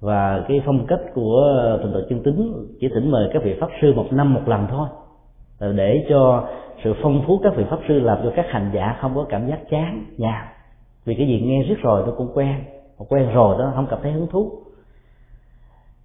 Và 0.00 0.44
cái 0.48 0.62
phong 0.66 0.86
cách 0.86 1.00
của 1.14 1.42
thượng 1.82 1.92
tọa 1.92 2.02
chân 2.08 2.22
tính 2.22 2.52
chỉ 2.80 2.88
thỉnh 2.88 3.10
mời 3.10 3.30
các 3.32 3.42
vị 3.42 3.56
pháp 3.60 3.68
sư 3.82 3.92
một 3.96 4.06
năm 4.10 4.34
một 4.34 4.48
lần 4.48 4.66
thôi. 4.70 4.88
Để 5.74 6.06
cho 6.08 6.48
sự 6.84 6.94
phong 7.02 7.22
phú 7.26 7.40
các 7.42 7.56
vị 7.56 7.64
pháp 7.70 7.78
sư 7.88 8.00
làm 8.00 8.18
cho 8.22 8.32
các 8.36 8.46
hành 8.48 8.70
giả 8.74 8.96
không 9.00 9.14
có 9.14 9.26
cảm 9.28 9.46
giác 9.46 9.58
chán, 9.70 10.04
nhàm 10.16 10.44
vì 11.04 11.14
cái 11.14 11.26
gì 11.26 11.40
nghe 11.40 11.62
riết 11.62 11.78
rồi 11.82 12.02
nó 12.06 12.12
cũng 12.16 12.30
quen. 12.34 12.64
Mà 12.98 13.06
quen 13.08 13.30
rồi 13.34 13.58
đó, 13.58 13.72
không 13.74 13.86
cảm 13.90 13.98
thấy 14.02 14.12
hứng 14.12 14.26
thú. 14.26 14.50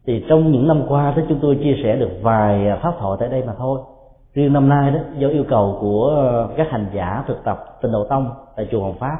Thì 0.06 0.26
trong 0.30 0.52
những 0.52 0.68
năm 0.68 0.84
qua 0.88 1.14
đó, 1.18 1.24
chúng 1.30 1.40
tôi 1.42 1.60
chia 1.64 1.76
sẻ 1.84 1.96
được 1.96 2.12
vài 2.22 2.68
à, 2.68 2.80
pháp 2.84 2.94
thoại 3.00 3.18
tại 3.20 3.30
đây 3.30 3.44
mà 3.48 3.54
thôi. 3.58 3.80
Riêng 4.34 4.54
năm 4.54 4.70
nay 4.70 4.92
đó, 4.92 5.00
do 5.18 5.28
yêu 5.28 5.44
cầu 5.50 5.78
của 5.82 6.16
à, 6.50 6.56
các 6.58 6.68
hành 6.72 6.88
giả 6.94 7.24
thực 7.28 7.44
tập 7.44 7.66
tinh 7.82 7.92
độ 7.92 8.04
tông 8.10 8.30
tại 8.56 8.68
chùa 8.72 8.82
Hoàng 8.82 8.98
Pháp. 9.00 9.18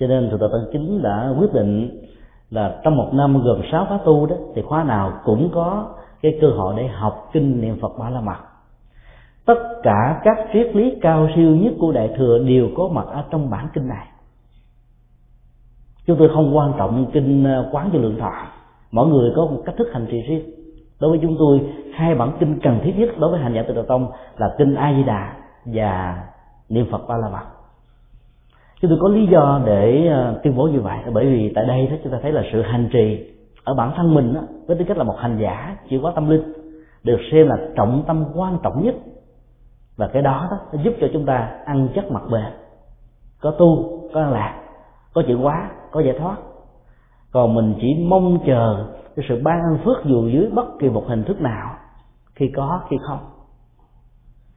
Cho 0.00 0.06
nên 0.06 0.30
thực 0.30 0.40
tập 0.40 0.48
tân 0.52 0.68
chính 0.72 1.02
đã 1.02 1.34
quyết 1.38 1.52
định 1.52 2.00
là 2.50 2.80
trong 2.84 2.96
một 2.96 3.10
năm 3.12 3.42
gồm 3.44 3.60
sáu 3.72 3.86
khóa 3.88 3.98
tu 4.04 4.26
đó, 4.26 4.36
thì 4.54 4.62
khóa 4.62 4.84
nào 4.84 5.12
cũng 5.24 5.50
có 5.54 5.86
cái 6.22 6.38
cơ 6.40 6.48
hội 6.48 6.74
để 6.76 6.86
học 6.86 7.28
kinh 7.32 7.60
niệm 7.60 7.78
Phật 7.80 7.98
Ba 7.98 8.10
La 8.10 8.20
Mật. 8.20 8.36
Tất 9.46 9.80
cả 9.82 10.20
các 10.24 10.38
triết 10.52 10.76
lý 10.76 10.98
cao 11.00 11.28
siêu 11.36 11.56
nhất 11.56 11.72
của 11.80 11.92
đại 11.92 12.10
thừa 12.16 12.38
đều 12.38 12.68
có 12.76 12.88
mặt 12.92 13.06
ở 13.06 13.24
trong 13.30 13.50
bản 13.50 13.68
kinh 13.74 13.88
này 13.88 14.06
chúng 16.08 16.18
tôi 16.18 16.28
không 16.34 16.56
quan 16.56 16.72
trọng 16.78 17.10
kinh 17.12 17.44
ờ, 17.44 17.68
quán 17.72 17.90
cho 17.92 17.98
lượng 17.98 18.18
thọ. 18.20 18.32
Mỗi 18.92 19.08
người 19.08 19.32
có 19.36 19.42
một 19.42 19.62
cách 19.66 19.74
thức 19.78 19.88
hành 19.92 20.06
trì 20.10 20.20
riêng. 20.20 20.50
Đối 21.00 21.10
với 21.10 21.18
chúng 21.22 21.36
tôi 21.38 21.60
hai 21.94 22.14
bản 22.14 22.32
kinh 22.40 22.58
cần 22.62 22.80
thiết 22.84 22.92
nhất 22.96 23.08
đối 23.18 23.30
với 23.30 23.40
hành 23.40 23.54
giả 23.54 23.62
tịnh 23.62 23.74
đạo 23.74 23.84
tông 23.88 24.10
là 24.36 24.54
kinh 24.58 24.74
a 24.74 24.94
di 24.96 25.02
đà 25.02 25.32
và 25.64 26.22
niệm 26.68 26.86
phật 26.90 27.08
ba 27.08 27.16
la 27.16 27.28
mật. 27.28 27.44
Chúng 28.80 28.90
tôi 28.90 28.98
có 29.02 29.08
lý 29.08 29.26
do 29.26 29.60
để 29.66 30.06
ờ, 30.06 30.40
tuyên 30.42 30.56
bố 30.56 30.64
như 30.66 30.80
vậy 30.80 30.98
bởi 31.12 31.26
vì 31.26 31.52
tại 31.54 31.64
đây 31.66 31.86
đó 31.86 31.96
chúng 32.02 32.12
ta 32.12 32.18
thấy 32.22 32.32
là 32.32 32.42
sự 32.52 32.62
hành 32.62 32.88
trì 32.92 33.30
ở 33.64 33.74
bản 33.74 33.92
thân 33.96 34.14
mình 34.14 34.34
đó, 34.34 34.40
với 34.66 34.76
tư 34.76 34.84
cách 34.88 34.98
là 34.98 35.04
một 35.04 35.16
hành 35.18 35.38
giả 35.40 35.76
chịu 35.88 36.00
quá 36.02 36.12
tâm 36.14 36.30
linh 36.30 36.52
được 37.04 37.18
xem 37.32 37.48
là 37.48 37.56
trọng 37.76 38.04
tâm 38.06 38.24
quan 38.34 38.58
trọng 38.62 38.84
nhất. 38.84 38.94
Và 39.96 40.08
cái 40.12 40.22
đó, 40.22 40.48
đó 40.50 40.58
nó 40.72 40.82
giúp 40.82 40.94
cho 41.00 41.06
chúng 41.12 41.26
ta 41.26 41.50
ăn 41.64 41.88
chất 41.94 42.10
mặt 42.10 42.22
bền 42.30 42.52
có 43.40 43.50
tu 43.50 44.00
có 44.14 44.20
ăn 44.20 44.32
lạc 44.32 44.54
có 45.14 45.22
chịu 45.26 45.40
quá 45.42 45.70
có 45.90 46.00
giải 46.00 46.14
thoát. 46.18 46.36
Còn 47.32 47.54
mình 47.54 47.74
chỉ 47.80 48.04
mong 48.08 48.38
chờ 48.46 48.86
cái 49.16 49.26
sự 49.28 49.40
ban 49.42 49.62
ân 49.62 49.78
phước 49.84 50.04
dù 50.04 50.28
dưới 50.28 50.50
bất 50.54 50.78
kỳ 50.78 50.88
một 50.88 51.04
hình 51.08 51.24
thức 51.24 51.40
nào, 51.40 51.74
khi 52.34 52.50
có, 52.56 52.80
khi 52.88 52.96
không. 53.06 53.18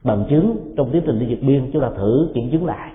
Bằng 0.04 0.24
chứng 0.30 0.74
trong 0.76 0.90
tiến 0.92 1.02
trình 1.06 1.18
đi 1.18 1.26
vượt 1.28 1.46
biên, 1.46 1.70
chúng 1.72 1.82
ta 1.82 1.90
thử 1.96 2.28
kiểm 2.34 2.50
chứng 2.52 2.66
lại. 2.66 2.92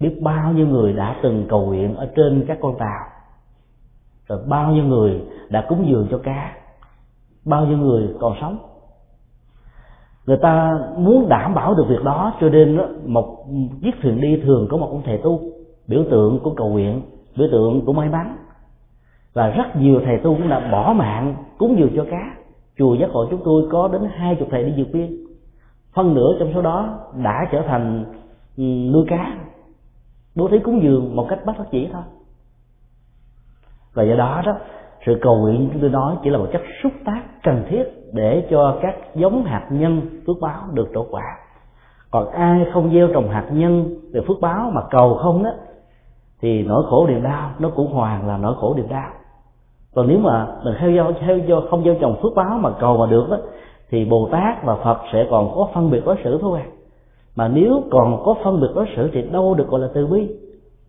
Biết 0.00 0.20
bao 0.22 0.52
nhiêu 0.52 0.66
người 0.66 0.92
đã 0.92 1.16
từng 1.22 1.46
cầu 1.48 1.66
nguyện 1.66 1.96
ở 1.96 2.08
trên 2.16 2.44
các 2.48 2.58
con 2.60 2.78
tàu, 2.78 3.06
rồi 4.28 4.38
bao 4.48 4.72
nhiêu 4.72 4.84
người 4.84 5.22
đã 5.50 5.66
cúng 5.68 5.86
dường 5.88 6.06
cho 6.10 6.18
cá, 6.18 6.52
bao 7.44 7.66
nhiêu 7.66 7.78
người 7.78 8.08
còn 8.20 8.34
sống. 8.40 8.58
Người 10.26 10.36
ta 10.36 10.78
muốn 10.96 11.28
đảm 11.28 11.54
bảo 11.54 11.74
được 11.74 11.84
việc 11.88 12.04
đó, 12.04 12.32
cho 12.40 12.48
nên 12.48 12.78
một 13.06 13.44
chiếc 13.82 13.94
thuyền 14.02 14.20
đi 14.20 14.42
thường 14.44 14.66
có 14.70 14.76
một 14.76 14.88
ông 14.90 15.02
thầy 15.04 15.18
tu, 15.18 15.40
biểu 15.86 16.04
tượng 16.10 16.40
của 16.42 16.54
cầu 16.56 16.68
nguyện 16.68 17.02
biểu 17.38 17.48
tượng 17.52 17.86
của 17.86 17.92
may 17.92 18.08
mắn. 18.08 18.36
Và 19.34 19.48
rất 19.48 19.76
nhiều 19.76 20.00
thầy 20.04 20.18
tu 20.18 20.34
cũng 20.34 20.48
đã 20.48 20.68
bỏ 20.72 20.92
mạng, 20.92 21.34
cúng 21.58 21.76
dường 21.78 21.92
cho 21.96 22.04
cá. 22.10 22.34
Chùa 22.78 22.94
giác 22.94 23.10
hội 23.10 23.26
chúng 23.30 23.40
tôi 23.44 23.68
có 23.70 23.88
đến 23.88 24.02
hai 24.14 24.34
chục 24.34 24.48
thầy 24.50 24.64
đi 24.64 24.72
dược 24.76 24.92
viên 24.92 25.28
phân 25.94 26.14
nửa 26.14 26.36
trong 26.38 26.50
số 26.54 26.62
đó 26.62 26.98
đã 27.22 27.48
trở 27.52 27.62
thành 27.66 28.04
ừ, 28.56 28.62
nuôi 28.92 29.04
cá. 29.08 29.38
Bố 30.34 30.48
thí 30.48 30.58
cúng 30.58 30.82
dường 30.82 31.16
một 31.16 31.26
cách 31.28 31.38
bất 31.46 31.58
đắc 31.58 31.64
chỉ 31.70 31.88
thôi. 31.92 32.02
Và 33.94 34.02
do 34.02 34.16
đó 34.16 34.42
đó, 34.46 34.56
sự 35.06 35.18
cầu 35.22 35.38
nguyện 35.38 35.68
chúng 35.72 35.80
tôi 35.80 35.90
nói 35.90 36.16
chỉ 36.22 36.30
là 36.30 36.38
một 36.38 36.46
chất 36.52 36.62
xúc 36.82 36.92
tác 37.04 37.22
cần 37.42 37.64
thiết 37.70 37.84
để 38.12 38.46
cho 38.50 38.78
các 38.82 38.94
giống 39.14 39.44
hạt 39.44 39.68
nhân 39.70 40.22
phước 40.26 40.36
báo 40.40 40.62
được 40.72 40.88
trổ 40.94 41.06
quả. 41.10 41.24
Còn 42.10 42.30
ai 42.30 42.66
không 42.72 42.90
gieo 42.92 43.08
trồng 43.14 43.30
hạt 43.30 43.46
nhân 43.52 43.96
về 44.12 44.20
phước 44.28 44.40
báo 44.40 44.70
mà 44.74 44.80
cầu 44.90 45.14
không 45.14 45.42
đó 45.42 45.50
thì 46.40 46.62
nỗi 46.62 46.84
khổ 46.86 47.06
niềm 47.06 47.22
đau 47.22 47.50
nó 47.58 47.68
cũng 47.68 47.92
hoàn 47.92 48.28
là 48.28 48.36
nỗi 48.36 48.54
khổ 48.60 48.74
niềm 48.76 48.88
đau. 48.88 49.10
Còn 49.94 50.08
nếu 50.08 50.18
mà 50.18 50.46
mình 50.64 50.74
theo 50.80 50.90
do 50.90 51.12
theo 51.20 51.38
do 51.38 51.62
không 51.70 51.84
gieo 51.84 51.94
trồng 52.00 52.16
phước 52.22 52.32
báo 52.34 52.58
mà 52.58 52.70
cầu 52.80 52.96
mà 52.96 53.06
được 53.06 53.30
đó 53.30 53.36
thì 53.90 54.04
bồ 54.04 54.28
tát 54.32 54.64
và 54.64 54.74
phật 54.74 54.98
sẽ 55.12 55.26
còn 55.30 55.54
có 55.54 55.68
phân 55.74 55.90
biệt 55.90 56.06
đối 56.06 56.16
xử 56.24 56.38
thôi 56.40 56.60
à. 56.62 56.66
Mà 57.36 57.48
nếu 57.48 57.82
còn 57.90 58.22
có 58.24 58.34
phân 58.44 58.60
biệt 58.60 58.68
đối 58.74 58.86
xử 58.96 59.10
thì 59.12 59.22
đâu 59.22 59.54
được 59.54 59.68
gọi 59.68 59.80
là 59.80 59.88
từ 59.94 60.06
bi. 60.06 60.28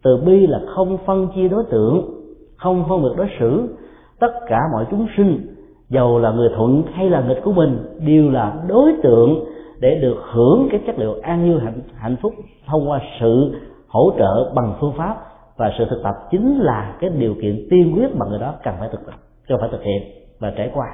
Từ 0.04 0.18
bi 0.18 0.48
là 0.48 0.62
không 0.76 0.98
phân 1.06 1.28
chia 1.36 1.48
đối 1.48 1.64
tượng 1.64 2.20
không 2.58 2.86
phân 2.90 3.04
biệt 3.04 3.14
đối 3.18 3.28
xử. 3.40 3.76
Tất 4.20 4.32
cả 4.48 4.60
mọi 4.74 4.86
chúng 4.92 5.08
sinh 5.18 5.56
dầu 5.90 6.20
là 6.20 6.32
người 6.32 6.50
thuận 6.58 6.84
hay 6.94 7.10
là 7.10 7.22
nghịch 7.28 7.44
của 7.44 7.52
mình 7.52 7.80
đều 8.00 8.32
là 8.32 8.64
đối 8.68 8.94
tượng 9.04 9.46
để 9.80 10.00
được 10.02 10.18
hưởng 10.32 10.68
cái 10.72 10.82
chất 10.86 11.00
liệu 11.00 11.16
an 11.22 11.52
vui 11.52 11.60
hạnh, 11.60 11.82
hạnh 11.96 12.16
phúc 12.22 12.34
thông 12.68 12.90
qua 12.90 13.00
sự 13.20 13.56
hỗ 13.88 14.12
trợ 14.18 14.52
bằng 14.56 14.74
phương 14.80 14.94
pháp 14.98 15.18
và 15.60 15.72
sự 15.78 15.86
thực 15.90 16.02
tập 16.04 16.16
chính 16.32 16.60
là 16.60 16.96
cái 17.00 17.10
điều 17.10 17.36
kiện 17.42 17.68
tiên 17.70 17.94
quyết 17.96 18.16
mà 18.16 18.26
người 18.30 18.40
đó 18.40 18.56
cần 18.64 18.76
phải 18.80 18.90
thực 18.92 19.06
tập 19.06 19.16
cần 19.48 19.58
phải 19.60 19.70
thực 19.72 19.84
hiện 19.84 20.04
và 20.40 20.54
trải 20.58 20.72
qua. 20.74 20.88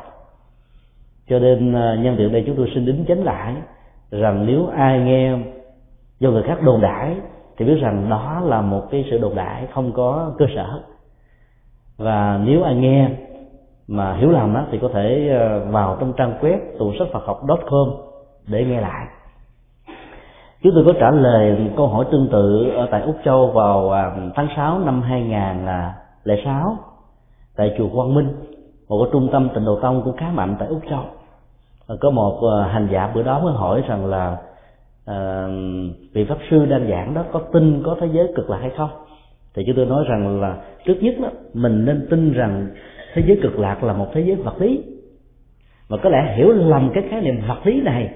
Cho 1.30 1.40
nên 1.40 1.74
à, 1.76 1.96
nhân 2.02 2.16
tiện 2.18 2.32
đây 2.32 2.44
chúng 2.48 2.56
tôi 2.56 2.72
xin 2.76 2.86
đính 2.86 3.06
chánh 3.08 3.24
lại 3.24 3.56
rằng 4.12 4.46
nếu 4.46 4.68
ai 4.68 5.00
nghe 5.00 5.38
do 6.20 6.30
người 6.30 6.44
khác 6.44 6.58
đồn 6.64 6.82
đãi 6.82 7.16
thì 7.58 7.66
biết 7.66 7.78
rằng 7.82 8.10
đó 8.10 8.42
là 8.46 8.62
một 8.62 8.88
cái 8.92 9.06
sự 9.12 9.18
đồn 9.18 9.36
đại 9.36 9.68
không 9.74 9.92
có 9.92 10.34
cơ 10.38 10.46
sở. 10.56 10.82
Và 11.98 12.40
nếu 12.46 12.64
ai 12.64 12.76
nghe 12.76 13.10
mà 13.88 14.18
hiểu 14.18 14.32
lầm 14.32 14.54
đó 14.54 14.66
thì 14.72 14.80
có 14.82 14.90
thể 14.94 15.30
à, 15.40 15.60
vào 15.72 15.98
trong 16.00 16.14
trang 16.18 16.38
web 16.42 16.58
tủ 16.80 16.94
sách 17.00 17.08
Phật 17.14 17.24
học 17.26 17.42
com 17.48 17.90
để 18.48 18.66
nghe 18.66 18.82
lại 18.82 19.08
chúng 20.66 20.74
tôi 20.76 20.84
có 20.86 20.94
trả 21.00 21.12
lời 21.12 21.72
câu 21.78 21.88
hỏi 21.88 22.06
tương 22.12 22.28
tự 22.32 22.70
ở 22.76 22.88
tại 22.92 23.02
Úc 23.02 23.16
Châu 23.26 23.48
vào 23.48 23.92
à, 23.92 24.12
tháng 24.36 24.48
6 24.56 24.80
năm 24.80 25.02
2006 25.02 26.54
à, 26.54 26.76
tại 27.56 27.76
chùa 27.78 27.90
Quang 27.90 28.14
Minh 28.14 28.28
một 28.90 29.04
cái 29.04 29.10
trung 29.14 29.30
tâm 29.32 29.50
tịnh 29.56 29.66
độ 29.66 29.80
tông 29.82 30.02
cũng 30.04 30.18
khá 30.18 30.32
mạnh 30.34 30.56
tại 30.60 30.68
Úc 30.68 30.82
Châu. 30.90 31.04
Có 32.00 32.10
một 32.10 32.40
à, 32.60 32.68
hành 32.68 32.88
giả 32.92 33.12
bữa 33.16 33.24
đó 33.24 33.40
mới 33.40 33.54
hỏi 33.54 33.84
rằng 33.88 34.06
là 34.06 34.38
à, 35.06 35.48
vị 36.14 36.26
pháp 36.26 36.38
sư 36.50 36.66
đang 36.66 36.90
giảng 36.90 37.14
đó 37.14 37.24
có 37.32 37.40
tin 37.54 37.84
có 37.86 37.98
thế 38.00 38.08
giới 38.14 38.34
cực 38.36 38.50
lạc 38.50 38.58
hay 38.62 38.72
không? 38.78 38.90
Thì 39.56 39.64
chúng 39.68 39.76
tôi 39.76 39.86
nói 39.86 40.04
rằng 40.08 40.42
là 40.42 40.58
trước 40.86 40.96
nhất 41.02 41.16
đó 41.22 41.30
mình 41.54 41.86
nên 41.86 42.08
tin 42.10 42.34
rằng 42.34 42.68
thế 43.14 43.24
giới 43.28 43.40
cực 43.44 43.60
lạc 43.60 43.84
là 43.84 43.94
một 43.94 44.08
thế 44.14 44.22
giới 44.22 44.36
vật 44.36 44.62
lý. 44.62 44.84
Và 45.88 45.98
có 46.04 46.10
lẽ 46.10 46.36
hiểu 46.38 46.52
lầm 46.52 46.92
cái 46.94 47.04
khái 47.10 47.22
niệm 47.22 47.42
vật 47.48 47.60
lý 47.64 47.82
này 47.82 48.10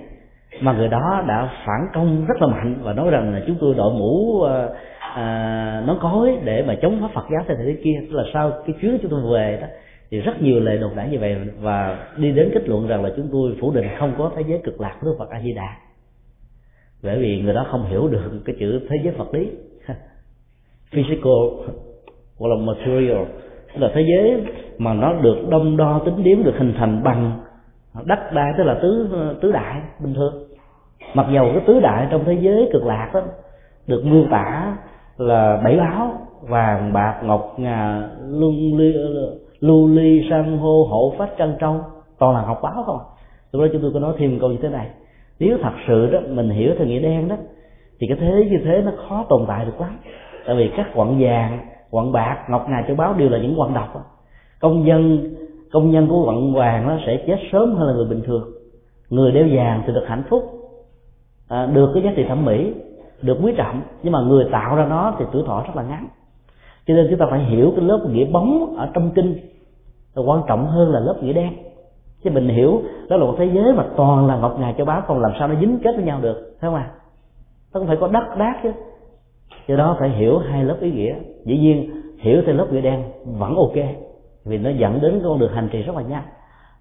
mà 0.61 0.73
người 0.73 0.87
đó 0.87 1.23
đã 1.27 1.49
phản 1.65 1.87
công 1.93 2.25
rất 2.25 2.41
là 2.41 2.47
mạnh 2.47 2.75
và 2.81 2.93
nói 2.93 3.09
rằng 3.11 3.33
là 3.33 3.41
chúng 3.47 3.57
tôi 3.59 3.75
đội 3.75 3.93
mũ 3.93 4.41
ờ, 4.41 4.51
ờ, 4.59 4.75
à, 4.99 5.23
à, 5.23 5.83
nó 5.87 5.97
cối 6.01 6.37
để 6.43 6.63
mà 6.67 6.75
chống 6.81 6.97
phá 7.01 7.07
Phật 7.13 7.25
giáo 7.31 7.43
thế 7.47 7.55
này 7.55 7.65
thế 7.65 7.81
kia. 7.83 7.99
Tức 8.01 8.15
là 8.15 8.23
sau 8.33 8.51
cái 8.65 8.75
chuyến 8.81 8.97
chúng 9.01 9.11
tôi 9.11 9.21
về 9.33 9.57
đó 9.61 9.67
thì 10.11 10.19
rất 10.19 10.41
nhiều 10.41 10.59
lời 10.59 10.77
đồn 10.77 10.95
đãi 10.95 11.09
như 11.09 11.19
vậy 11.19 11.37
và 11.61 12.07
đi 12.17 12.31
đến 12.31 12.51
kết 12.53 12.69
luận 12.69 12.87
rằng 12.87 13.03
là 13.03 13.09
chúng 13.15 13.29
tôi 13.31 13.57
phủ 13.61 13.71
định 13.71 13.87
không 13.99 14.13
có 14.17 14.31
thế 14.35 14.43
giới 14.47 14.61
cực 14.63 14.81
lạc 14.81 14.95
của 15.01 15.15
Phật 15.19 15.29
A 15.29 15.41
Di 15.41 15.53
Đà 15.53 15.77
bởi 17.03 17.19
vì 17.19 17.41
người 17.41 17.53
đó 17.53 17.65
không 17.71 17.85
hiểu 17.89 18.07
được 18.07 18.41
cái 18.45 18.55
chữ 18.59 18.79
thế 18.89 18.97
giới 19.03 19.13
vật 19.13 19.33
lý. 19.33 19.49
Physical 20.91 21.73
hoặc 22.39 22.47
là 22.47 22.55
material. 22.55 23.25
Tức 23.73 23.79
là 23.79 23.91
thế 23.95 24.01
giới 24.01 24.43
mà 24.77 24.93
nó 24.93 25.13
được 25.13 25.37
đông 25.49 25.77
đo 25.77 26.01
tính 26.05 26.23
điểm 26.23 26.43
được 26.43 26.53
hình 26.57 26.73
thành 26.77 27.03
bằng 27.03 27.39
đất 28.05 28.19
đai 28.33 28.53
tức 28.57 28.63
là 28.63 28.77
tứ 28.81 29.09
tứ 29.41 29.51
đại 29.51 29.81
bình 29.99 30.13
thường. 30.13 30.43
Mặc 31.13 31.25
dầu 31.33 31.49
cái 31.53 31.63
tứ 31.67 31.79
đại 31.79 32.07
trong 32.11 32.25
thế 32.25 32.33
giới 32.33 32.69
cực 32.73 32.85
lạc 32.85 33.11
đó, 33.13 33.21
được 33.87 34.05
miêu 34.05 34.25
tả 34.31 34.77
là 35.17 35.61
bảy 35.63 35.77
báo, 35.77 36.11
vàng, 36.41 36.93
bạc, 36.93 37.21
ngọc, 37.23 37.53
ngà 37.57 38.09
luân 38.29 38.53
ly 38.77 38.93
lưu 39.59 39.87
ly 39.87 40.27
san, 40.29 40.57
hô 40.57 40.83
hộ 40.89 41.13
phách 41.17 41.29
trân 41.37 41.55
trâu, 41.59 41.81
toàn 42.19 42.35
là 42.35 42.41
học 42.41 42.59
báo 42.63 42.83
không 42.85 42.99
lúc 43.51 43.61
đó 43.61 43.67
chúng 43.71 43.81
tôi 43.81 43.91
có 43.93 43.99
nói 43.99 44.13
thêm 44.17 44.39
câu 44.39 44.49
như 44.49 44.57
thế 44.61 44.69
này. 44.69 44.87
Nếu 45.39 45.57
thật 45.61 45.73
sự 45.87 46.09
đó, 46.11 46.19
mình 46.29 46.49
hiểu 46.49 46.73
theo 46.77 46.87
nghĩa 46.87 46.99
đen 46.99 47.27
đó, 47.27 47.35
thì 47.99 48.07
cái 48.07 48.17
thế 48.21 48.47
như 48.51 48.57
thế 48.65 48.81
nó 48.85 48.91
khó 49.09 49.25
tồn 49.29 49.45
tại 49.47 49.65
được 49.65 49.81
lắm. 49.81 49.97
Tại 50.45 50.55
vì 50.55 50.71
các 50.77 50.87
quặng 50.95 51.17
vàng 51.19 51.59
quặng 51.91 52.11
bạc, 52.11 52.37
ngọc, 52.49 52.69
ngà, 52.69 52.83
châu 52.87 52.95
báu 52.95 53.13
đều 53.13 53.29
là 53.29 53.37
những 53.37 53.55
quặng 53.57 53.73
độc 53.73 53.95
đó. 53.95 54.01
công 54.59 54.87
dân 54.87 55.29
công 55.71 55.91
nhân 55.91 56.07
của 56.07 56.25
quặng 56.25 56.53
vàng 56.53 56.87
nó 56.87 56.97
sẽ 57.05 57.23
chết 57.27 57.37
sớm 57.51 57.75
hơn 57.75 57.87
là 57.87 57.93
người 57.93 58.05
bình 58.05 58.21
thường. 58.25 58.51
Người 59.09 59.31
đeo 59.31 59.47
vàng 59.51 59.83
thì 59.87 59.93
được 59.93 60.05
hạnh 60.07 60.23
phúc 60.29 60.43
à, 61.47 61.65
được 61.65 61.91
cái 61.93 62.03
giá 62.03 62.11
trị 62.15 62.25
thẩm 62.27 62.45
mỹ 62.45 62.73
được 63.21 63.37
quý 63.43 63.53
trọng 63.57 63.81
nhưng 64.03 64.13
mà 64.13 64.21
người 64.21 64.45
tạo 64.51 64.75
ra 64.75 64.85
nó 64.85 65.15
thì 65.19 65.25
tuổi 65.31 65.43
thọ 65.45 65.63
rất 65.67 65.75
là 65.75 65.83
ngắn. 65.83 66.07
Cho 66.87 66.93
nên 66.93 67.07
chúng 67.09 67.19
ta 67.19 67.25
phải 67.29 67.39
hiểu 67.39 67.73
cái 67.75 67.85
lớp 67.85 68.07
nghĩa 68.09 68.25
bóng 68.25 68.75
ở 68.77 68.89
trong 68.93 69.11
kinh 69.15 69.37
là 70.15 70.23
quan 70.23 70.41
trọng 70.47 70.67
hơn 70.67 70.91
là 70.91 70.99
lớp 70.99 71.15
nghĩa 71.21 71.33
đen. 71.33 71.53
Chứ 72.23 72.29
mình 72.29 72.47
hiểu 72.47 72.81
đó 73.09 73.17
là 73.17 73.25
một 73.25 73.35
thế 73.37 73.49
giới 73.53 73.73
mà 73.73 73.85
toàn 73.95 74.27
là 74.27 74.37
ngọc 74.37 74.59
ngà 74.59 74.73
cho 74.77 74.85
báo 74.85 75.01
còn 75.07 75.21
làm 75.21 75.31
sao 75.39 75.47
nó 75.47 75.55
dính 75.59 75.79
kết 75.83 75.91
với 75.95 76.05
nhau 76.05 76.19
được 76.21 76.57
phải 76.59 76.69
không 76.69 76.75
à 76.75 76.91
nó 77.73 77.79
cũng 77.79 77.87
phải 77.87 77.97
có 77.99 78.07
đất 78.07 78.37
đát 78.37 78.55
chứ. 78.63 78.71
Do 79.67 79.75
đó 79.75 79.95
phải 79.99 80.09
hiểu 80.09 80.37
hai 80.37 80.63
lớp 80.63 80.77
ý 80.81 80.91
nghĩa. 80.91 81.15
Dĩ 81.45 81.57
nhiên 81.57 81.89
hiểu 82.17 82.41
theo 82.45 82.55
lớp 82.55 82.67
nghĩa 82.71 82.81
đen 82.81 83.03
vẫn 83.25 83.55
ok 83.55 83.75
vì 84.45 84.57
nó 84.57 84.69
dẫn 84.69 85.01
đến 85.01 85.21
con 85.23 85.39
đường 85.39 85.53
hành 85.53 85.69
trì 85.71 85.81
rất 85.81 85.95
là 85.95 86.01
nhanh. 86.01 86.23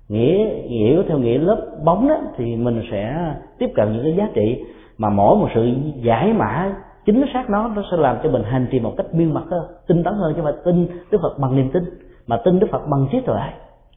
Nghĩa, 0.08 0.44
hiểu 0.68 1.02
theo 1.08 1.18
nghĩa 1.18 1.38
lớp 1.38 1.66
bóng 1.84 2.08
đó 2.08 2.16
thì 2.36 2.56
mình 2.56 2.82
sẽ 2.90 3.32
tiếp 3.58 3.70
cận 3.74 3.92
những 3.92 4.02
cái 4.04 4.14
giá 4.16 4.28
trị 4.34 4.64
mà 4.98 5.10
mỗi 5.10 5.36
một 5.36 5.48
sự 5.54 5.68
giải 6.02 6.32
mã 6.32 6.74
chính 7.06 7.24
xác 7.34 7.50
nó 7.50 7.68
nó 7.68 7.82
sẽ 7.90 7.96
làm 7.96 8.16
cho 8.22 8.30
mình 8.30 8.42
hành 8.42 8.66
trì 8.70 8.80
một 8.80 8.94
cách 8.96 9.06
miên 9.14 9.34
mật 9.34 9.44
hơn, 9.50 9.66
tinh 9.86 10.04
tấn 10.04 10.14
hơn 10.14 10.32
chứ 10.36 10.42
mà 10.42 10.52
tin 10.64 10.88
đức 11.10 11.18
phật 11.22 11.38
bằng 11.38 11.56
niềm 11.56 11.70
tin, 11.72 11.84
mà 12.26 12.40
tin 12.44 12.58
đức 12.58 12.66
phật 12.70 12.86
bằng 12.86 13.06
trí 13.12 13.20
tuệ. 13.20 13.40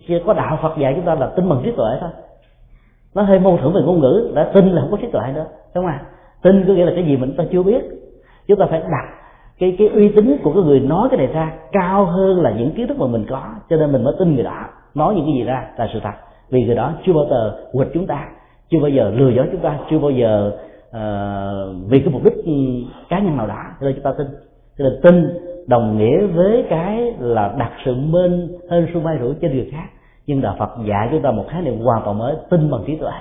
Chưa 0.07 0.19
có 0.25 0.33
đạo 0.33 0.59
phật 0.61 0.77
dạy 0.77 0.93
chúng 0.95 1.05
ta 1.05 1.15
là 1.15 1.27
tin 1.35 1.49
bằng 1.49 1.61
trí 1.63 1.71
tuệ 1.71 1.97
thôi. 2.01 2.09
Nó 3.15 3.21
hơi 3.21 3.39
mâu 3.39 3.57
thuẫn 3.57 3.73
về 3.73 3.81
ngôn 3.81 3.99
ngữ, 3.99 4.31
đã 4.35 4.51
tin 4.53 4.71
là 4.71 4.81
không 4.81 4.91
có 4.91 4.97
trí 5.01 5.07
tuệ 5.11 5.21
nữa, 5.33 5.45
đúng 5.75 5.83
không 5.83 5.85
ạ? 5.85 6.01
Tin 6.41 6.65
có 6.67 6.73
nghĩa 6.73 6.85
là 6.85 6.91
cái 6.95 7.05
gì 7.05 7.17
mình 7.17 7.33
ta 7.37 7.43
chưa 7.51 7.63
biết. 7.63 7.81
Chúng 8.47 8.59
ta 8.59 8.65
phải 8.69 8.79
đặt 8.79 9.20
cái 9.61 9.75
cái 9.77 9.87
uy 9.87 10.09
tín 10.09 10.37
của 10.43 10.53
cái 10.53 10.63
người 10.63 10.79
nói 10.79 11.07
cái 11.11 11.17
này 11.17 11.27
ra 11.27 11.53
cao 11.71 12.05
hơn 12.05 12.41
là 12.41 12.51
những 12.51 12.71
kiến 12.71 12.87
thức 12.87 12.99
mà 12.99 13.07
mình 13.07 13.25
có 13.29 13.41
cho 13.69 13.75
nên 13.77 13.91
mình 13.91 14.03
mới 14.03 14.13
tin 14.19 14.35
người 14.35 14.43
đó 14.43 14.65
nói 14.95 15.15
những 15.15 15.25
cái 15.25 15.33
gì 15.35 15.43
ra 15.43 15.67
là 15.77 15.89
sự 15.93 15.99
thật. 16.03 16.13
Vì 16.49 16.63
người 16.63 16.75
đó 16.75 16.93
chưa 17.05 17.13
bao 17.13 17.25
giờ 17.29 17.55
quịch 17.71 17.87
chúng 17.93 18.07
ta 18.07 18.27
chưa 18.69 18.79
bao 18.79 18.89
giờ 18.89 19.11
lừa 19.15 19.29
dối 19.29 19.47
chúng 19.51 19.61
ta 19.61 19.79
chưa 19.89 19.99
bao 19.99 20.11
giờ 20.11 20.51
uh, 20.89 21.89
vì 21.89 21.99
cái 21.99 22.09
mục 22.13 22.23
đích 22.23 22.33
ừ, 22.45 22.51
cá 23.09 23.19
nhân 23.19 23.37
nào 23.37 23.47
đó 23.47 23.63
cho 23.79 23.85
nên 23.85 23.95
chúng 23.95 24.03
ta 24.03 24.13
tin. 24.17 24.27
Cho 24.77 24.83
nên 24.83 24.99
tin 25.03 25.37
đồng 25.67 25.97
nghĩa 25.97 26.25
với 26.25 26.65
cái 26.69 27.13
là 27.19 27.55
đặt 27.57 27.71
sự 27.85 27.95
bên 28.13 28.49
hơn 28.69 28.87
su 28.93 28.99
mai 28.99 29.17
rủi 29.21 29.33
trên 29.41 29.51
người 29.51 29.69
khác. 29.71 29.85
Nhưng 30.27 30.41
đạo 30.41 30.55
Phật 30.59 30.69
dạy 30.85 31.07
chúng 31.11 31.21
ta 31.21 31.31
một 31.31 31.45
khái 31.49 31.61
niệm 31.61 31.79
hoàn 31.79 32.01
toàn 32.05 32.17
mới 32.17 32.35
tin 32.49 32.71
bằng 32.71 32.83
trí 32.87 32.95
tuệ. 32.95 33.11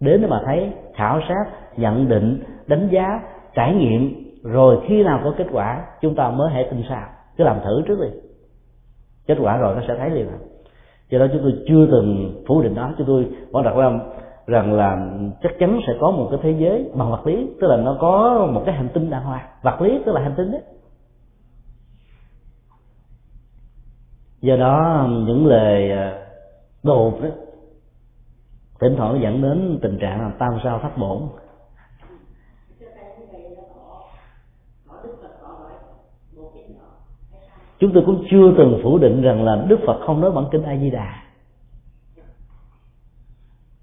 Đến 0.00 0.20
để 0.20 0.28
mà 0.28 0.40
thấy 0.46 0.72
khảo 0.94 1.20
sát 1.28 1.44
nhận 1.76 2.08
định 2.08 2.42
đánh 2.66 2.88
giá 2.90 3.20
trải 3.54 3.74
nghiệm 3.74 4.19
rồi 4.42 4.78
khi 4.88 5.02
nào 5.02 5.20
có 5.24 5.34
kết 5.38 5.46
quả 5.52 5.86
chúng 6.00 6.14
ta 6.14 6.30
mới 6.30 6.50
hãy 6.50 6.68
tin 6.70 6.82
sao. 6.88 7.08
Cứ 7.36 7.44
làm 7.44 7.60
thử 7.64 7.82
trước 7.86 8.00
đi. 8.00 8.08
Kết 9.26 9.38
quả 9.40 9.56
rồi 9.56 9.74
nó 9.74 9.82
sẽ 9.88 9.94
thấy 9.98 10.10
liền. 10.10 10.28
Do 11.10 11.18
đó 11.18 11.26
chúng 11.32 11.42
tôi 11.42 11.52
chưa 11.68 11.86
từng 11.90 12.42
phủ 12.48 12.62
định 12.62 12.74
đó 12.74 12.92
chúng 12.98 13.06
tôi 13.06 13.26
vẫn 13.50 13.64
đặt 13.64 13.74
ra 13.76 13.90
rằng 14.46 14.72
là 14.72 15.08
chắc 15.42 15.52
chắn 15.58 15.80
sẽ 15.86 15.92
có 16.00 16.10
một 16.10 16.28
cái 16.30 16.40
thế 16.42 16.50
giới 16.58 16.90
bằng 16.94 17.10
vật 17.10 17.26
lý 17.26 17.50
tức 17.60 17.66
là 17.66 17.76
nó 17.76 17.96
có 18.00 18.46
một 18.52 18.62
cái 18.66 18.74
hành 18.74 18.88
tinh 18.94 19.10
đàng 19.10 19.24
hoàng. 19.24 19.46
Vật 19.62 19.80
lý 19.80 20.02
tức 20.06 20.12
là 20.12 20.20
hành 20.20 20.34
tinh 20.36 20.52
đấy. 20.52 20.62
Do 24.40 24.56
đó 24.56 25.06
những 25.26 25.46
lời 25.46 25.92
à, 25.92 26.26
đột 26.82 27.22
đó 27.22 27.28
thỉnh 28.80 28.94
thoảng 28.96 29.20
dẫn 29.22 29.42
đến 29.42 29.78
tình 29.82 29.98
trạng 29.98 30.20
là 30.20 30.30
tam 30.38 30.52
sao 30.64 30.78
thất 30.82 30.98
bổn. 30.98 31.22
Chúng 37.80 37.92
tôi 37.92 38.02
cũng 38.06 38.24
chưa 38.30 38.54
từng 38.58 38.80
phủ 38.82 38.98
định 38.98 39.22
rằng 39.22 39.44
là 39.44 39.64
đức 39.68 39.80
phật 39.86 40.00
không 40.06 40.20
nói 40.20 40.30
bản 40.30 40.44
kinh 40.52 40.62
a 40.62 40.76
di 40.76 40.90
đà 40.90 41.22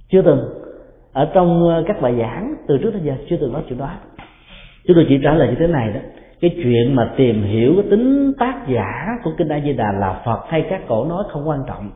chưa 0.10 0.22
từng. 0.22 0.40
Ở 1.14 1.32
trong 1.34 1.70
ờ, 1.70 1.84
các 1.88 2.02
bài 2.02 2.16
giảng 2.20 2.56
từ 2.68 2.78
trước 2.78 2.92
tới 2.92 3.02
giờ 3.04 3.14
chưa 3.30 3.38
từng 3.38 3.54
nói 3.54 3.64
chuyện 3.68 3.80
đó 3.80 3.90
chúng 4.88 4.96
tôi 4.96 5.06
chỉ 5.10 5.20
trả 5.24 5.34
lời 5.34 5.48
như 5.48 5.56
thế 5.60 5.68
này 5.68 5.94
đó. 5.94 6.00
Cái 6.42 6.52
chuyện 6.64 6.96
mà 6.96 7.14
tìm 7.18 7.44
hiểu 7.44 7.74
cái 7.76 7.86
tính 7.90 8.34
tác 8.40 8.66
giả 8.68 9.08
của 9.24 9.32
kinh 9.38 9.50
a 9.50 9.60
di 9.64 9.74
đà 9.74 9.92
là 9.92 10.22
phật 10.26 10.40
hay 10.48 10.66
các 10.70 10.82
cổ 10.88 11.06
nói 11.06 11.24
không 11.30 11.48
quan 11.48 11.60
trọng. 11.68 11.92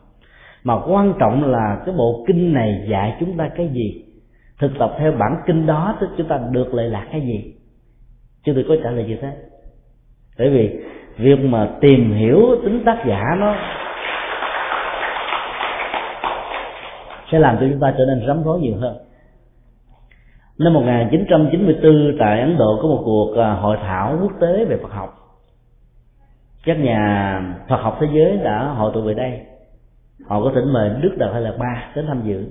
Mà 0.64 0.73
quan 0.88 1.14
trọng 1.19 1.52
là 1.52 1.82
cái 1.86 1.95
bộ 1.98 2.23
kinh 2.28 2.53
này 2.53 2.86
dạy 2.90 3.18
chúng 3.19 3.38
ta 3.38 3.49
cái 3.56 3.69
gì? 3.73 4.06
Thực 4.60 4.72
tập 4.80 4.95
theo 4.99 5.11
bản 5.11 5.36
kinh 5.48 5.65
đó 5.65 5.98
thì 6.02 6.07
chúng 6.18 6.28
ta 6.28 6.40
được 6.52 6.73
lợi 6.73 6.90
lạc 6.90 7.07
cái 7.11 7.22
gì? 7.22 7.53
Chúng 8.44 8.56
tôi 8.56 8.65
có 8.68 8.76
trả 8.84 8.91
lời 8.91 9.06
như 9.07 9.18
thế. 9.22 9.34
Bởi 10.38 10.49
vì 10.49 10.80
việc 11.18 11.40
mà 11.40 11.70
tìm 11.82 12.14
hiểu 12.14 12.56
tính 12.64 12.84
tác 12.86 13.04
giả 13.08 13.24
nó 13.40 13.56
sẽ 17.32 17.40
làm 17.40 17.58
cho 17.60 17.66
chúng 17.70 17.80
ta 17.80 17.94
trở 17.98 18.06
nên 18.06 18.28
rắm 18.28 18.44
rối 18.44 18.60
nhiều 18.60 18.76
hơn. 18.78 18.98
Năm 20.58 20.74
1994 20.74 22.18
tại 22.20 22.42
Ấn 22.42 22.58
Độ 22.58 22.80
có 22.82 22.88
một 22.88 23.02
cuộc 23.06 23.38
à, 23.38 23.52
hội 23.52 23.78
thảo 23.82 24.18
quốc 24.22 24.32
tế 24.40 24.66
về 24.66 24.78
Phật 24.82 24.92
học. 24.92 25.10
Các 26.66 26.80
nhà 26.80 27.42
Phật 27.70 27.82
học 27.82 27.98
thế 28.02 28.08
giới 28.14 28.38
đã 28.38 28.64
hội 28.64 28.92
tụ 28.94 29.02
về 29.02 29.14
đây. 29.14 29.40
Họ 30.28 30.42
có 30.44 30.52
thỉnh 30.56 30.74
mời 30.74 30.90
Đức 31.02 31.16
Đạt 31.18 31.30
Hay 31.34 31.42
là 31.42 31.54
Ba 31.60 31.92
đến 31.96 32.06
tham 32.08 32.22
dự. 32.24 32.46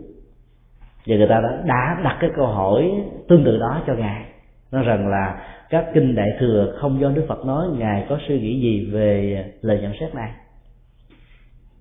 Và 1.07 1.17
người 1.17 1.29
ta 1.29 1.41
đã, 1.41 1.63
đã 1.65 2.01
đặt 2.05 2.17
cái 2.21 2.31
câu 2.37 2.47
hỏi 2.47 2.91
tương 3.29 3.45
tự 3.45 3.59
đó 3.59 3.81
cho 3.87 3.95
ngài 3.95 4.25
nói 4.73 4.85
rằng 4.85 5.09
là 5.09 5.47
các 5.71 5.87
kinh 5.95 6.15
đại 6.15 6.29
thừa 6.41 6.77
không 6.81 7.01
do 7.01 7.09
Đức 7.09 7.25
Phật 7.29 7.45
nói, 7.47 7.67
ngài 7.79 8.07
có 8.09 8.19
suy 8.29 8.41
nghĩ 8.41 8.61
gì 8.61 8.91
về 8.91 9.45
lời 9.63 9.79
nhận 9.83 9.93
xét 10.01 10.15
này? 10.15 10.33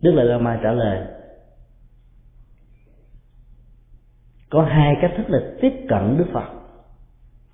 Đức 0.01 0.11
Lợi 0.11 0.25
lama 0.25 0.59
trả 0.63 0.71
lời, 0.71 1.07
có 4.49 4.63
hai 4.63 4.95
cách 5.01 5.11
thức 5.17 5.29
là 5.29 5.39
tiếp 5.61 5.73
cận 5.89 6.17
đức 6.17 6.25
phật, 6.33 6.45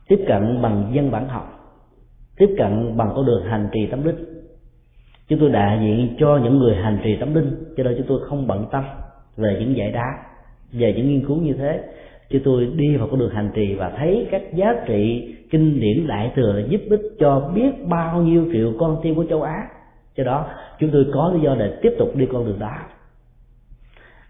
tiếp 0.07 0.25
cận 0.27 0.61
bằng 0.61 0.91
dân 0.93 1.11
bản 1.11 1.27
học, 1.27 1.75
tiếp 2.37 2.55
cận 2.57 2.97
bằng 2.97 3.11
con 3.15 3.25
đường 3.25 3.45
hành 3.45 3.69
trì 3.73 3.87
tâm 3.91 4.03
linh. 4.03 4.25
Chúng 5.27 5.39
tôi 5.39 5.49
đại 5.49 5.79
diện 5.81 6.15
cho 6.19 6.39
những 6.43 6.57
người 6.57 6.75
hành 6.75 6.99
trì 7.03 7.17
tâm 7.19 7.33
linh, 7.33 7.73
cho 7.77 7.83
nên 7.83 7.93
chúng 7.97 8.07
tôi 8.07 8.19
không 8.29 8.47
bận 8.47 8.65
tâm 8.71 8.83
về 9.37 9.57
những 9.59 9.77
giải 9.77 9.91
đáp, 9.91 10.23
về 10.71 10.93
những 10.97 11.07
nghiên 11.07 11.27
cứu 11.27 11.37
như 11.37 11.53
thế 11.53 11.83
chúng 12.29 12.41
tôi 12.45 12.67
đi 12.75 12.97
vào 12.97 13.07
con 13.11 13.19
đường 13.19 13.29
hành 13.29 13.49
trì 13.55 13.75
và 13.75 13.91
thấy 13.97 14.27
các 14.31 14.41
giá 14.53 14.75
trị 14.87 15.31
kinh 15.51 15.79
điển 15.79 16.07
đại 16.07 16.31
thừa 16.35 16.61
giúp 16.69 16.81
ích 16.89 17.01
cho 17.19 17.51
biết 17.55 17.71
bao 17.87 18.21
nhiêu 18.21 18.45
triệu 18.53 18.73
con 18.79 18.99
tim 19.03 19.15
của 19.15 19.25
châu 19.29 19.41
á. 19.41 19.67
Cho 20.15 20.23
đó, 20.23 20.45
chúng 20.79 20.89
tôi 20.93 21.05
có 21.13 21.31
lý 21.33 21.41
do 21.41 21.55
để 21.59 21.79
tiếp 21.81 21.93
tục 21.99 22.15
đi 22.15 22.25
con 22.31 22.45
đường 22.45 22.59
đó. 22.59 22.71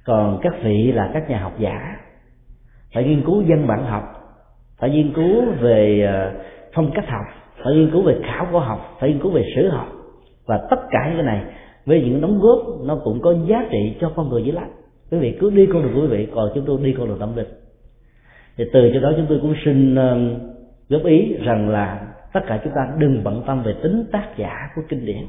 Còn 0.05 0.39
các 0.41 0.53
vị 0.63 0.91
là 0.91 1.11
các 1.13 1.29
nhà 1.29 1.39
học 1.39 1.53
giả, 1.59 1.95
phải 2.93 3.03
nghiên 3.03 3.21
cứu 3.25 3.41
dân 3.41 3.67
bản 3.67 3.85
học, 3.85 4.03
phải 4.79 4.89
nghiên 4.89 5.13
cứu 5.13 5.45
về 5.59 6.01
ờ, 6.01 6.31
phong 6.73 6.91
cách 6.95 7.05
học, 7.07 7.25
phải 7.63 7.73
nghiên 7.73 7.91
cứu 7.91 8.01
về 8.01 8.19
khảo 8.23 8.47
cổ 8.51 8.59
học, 8.59 8.97
phải 8.99 9.09
nghiên 9.09 9.19
cứu 9.19 9.31
về 9.31 9.43
sử 9.55 9.69
học. 9.69 9.87
Và 10.45 10.67
tất 10.69 10.79
cả 10.91 10.99
những 11.07 11.17
cái 11.17 11.25
này, 11.25 11.43
với 11.85 12.01
những 12.01 12.21
đóng 12.21 12.39
góp, 12.39 12.59
nó 12.85 13.01
cũng 13.03 13.21
có 13.21 13.35
giá 13.47 13.65
trị 13.71 13.95
cho 14.01 14.11
con 14.15 14.29
người 14.29 14.43
dữ 14.43 14.51
lắm 14.51 14.67
quý 15.11 15.17
vị 15.17 15.37
cứ 15.39 15.49
đi 15.49 15.67
con 15.73 15.83
đường 15.83 15.91
của 15.93 16.01
quý 16.01 16.07
vị, 16.07 16.27
còn 16.35 16.51
chúng 16.55 16.65
tôi 16.67 16.79
đi 16.83 16.95
con 16.97 17.07
đường 17.07 17.19
tâm 17.19 17.35
linh 17.35 17.47
thì 18.57 18.65
từ 18.73 18.91
chỗ 18.93 18.99
đó 18.99 19.11
chúng 19.17 19.25
tôi 19.29 19.39
cũng 19.41 19.55
xin 19.65 19.95
um, 19.95 20.39
góp 20.89 21.05
ý 21.05 21.33
rằng 21.33 21.69
là 21.69 22.07
tất 22.33 22.41
cả 22.47 22.61
chúng 22.63 22.73
ta 22.75 22.93
đừng 22.97 23.23
bận 23.23 23.43
tâm 23.47 23.63
về 23.63 23.73
tính 23.83 24.05
tác 24.11 24.27
giả 24.37 24.69
của 24.75 24.81
kinh 24.89 25.05
điển. 25.05 25.23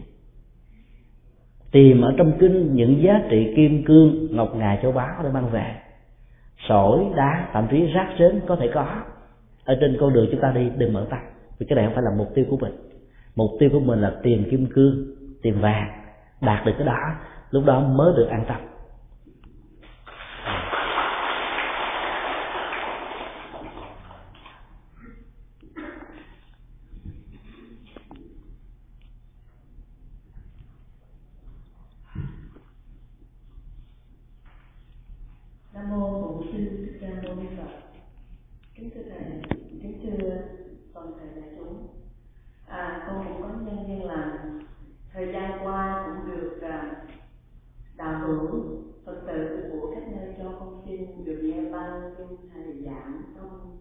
Tìm 1.73 2.01
ở 2.01 2.15
trong 2.17 2.33
kinh 2.39 2.75
những 2.75 3.03
giá 3.03 3.23
trị 3.31 3.53
kim 3.57 3.85
cương 3.85 4.37
ngọc 4.37 4.57
ngà 4.57 4.79
châu 4.83 4.93
báu 4.93 5.23
để 5.23 5.31
mang 5.31 5.51
về. 5.51 5.75
Sỏi, 6.69 7.05
đá, 7.17 7.49
thậm 7.53 7.67
chí 7.71 7.87
rác 7.87 8.15
rến 8.19 8.41
có 8.47 8.57
thể 8.57 8.71
có. 8.75 8.87
Ở 9.65 9.77
trên 9.81 9.97
con 10.01 10.13
đường 10.13 10.29
chúng 10.31 10.41
ta 10.41 10.53
đi, 10.55 10.71
đừng 10.77 10.93
mở 10.93 11.07
tay 11.11 11.21
vì 11.59 11.67
cái 11.67 11.77
này 11.77 11.85
không 11.85 11.95
phải 11.95 12.05
là 12.05 12.11
mục 12.17 12.35
tiêu 12.35 12.45
của 12.51 12.57
mình. 12.57 12.73
Mục 13.37 13.51
tiêu 13.59 13.71
của 13.73 13.81
mình 13.81 14.01
là 14.01 14.13
tìm 14.23 14.45
kim 14.51 14.67
cương, 14.67 15.07
tìm 15.43 15.61
vàng, 15.61 15.89
đạt 16.41 16.67
được 16.67 16.73
cái 16.79 16.87
đó, 16.87 16.99
lúc 17.51 17.65
đó 17.65 17.81
mới 17.81 18.13
được 18.17 18.29
an 18.29 18.45
tâm. 18.49 18.61
à, 42.77 43.05
con 43.07 43.25
cũng 43.29 43.43
có 43.43 43.49
nhân 43.49 43.87
viên 43.87 44.05
là 44.05 44.45
thời 45.13 45.33
gian 45.33 45.67
qua 45.67 46.07
cũng 46.07 46.37
được 46.37 46.59
à, 46.63 46.97
đạo 47.97 48.21
hữu 48.21 48.49
phật 49.07 49.21
tử 49.27 49.71
của 49.73 49.95
các 49.95 50.03
nơi 50.09 50.35
cho 50.39 50.45
con 50.61 50.83
xin 50.87 51.25
được 51.25 51.41
nghe 51.43 51.71
ban 51.73 52.15
kinh 52.19 52.37
thầy 52.55 52.83
giảng 52.85 53.23
trong 53.37 53.79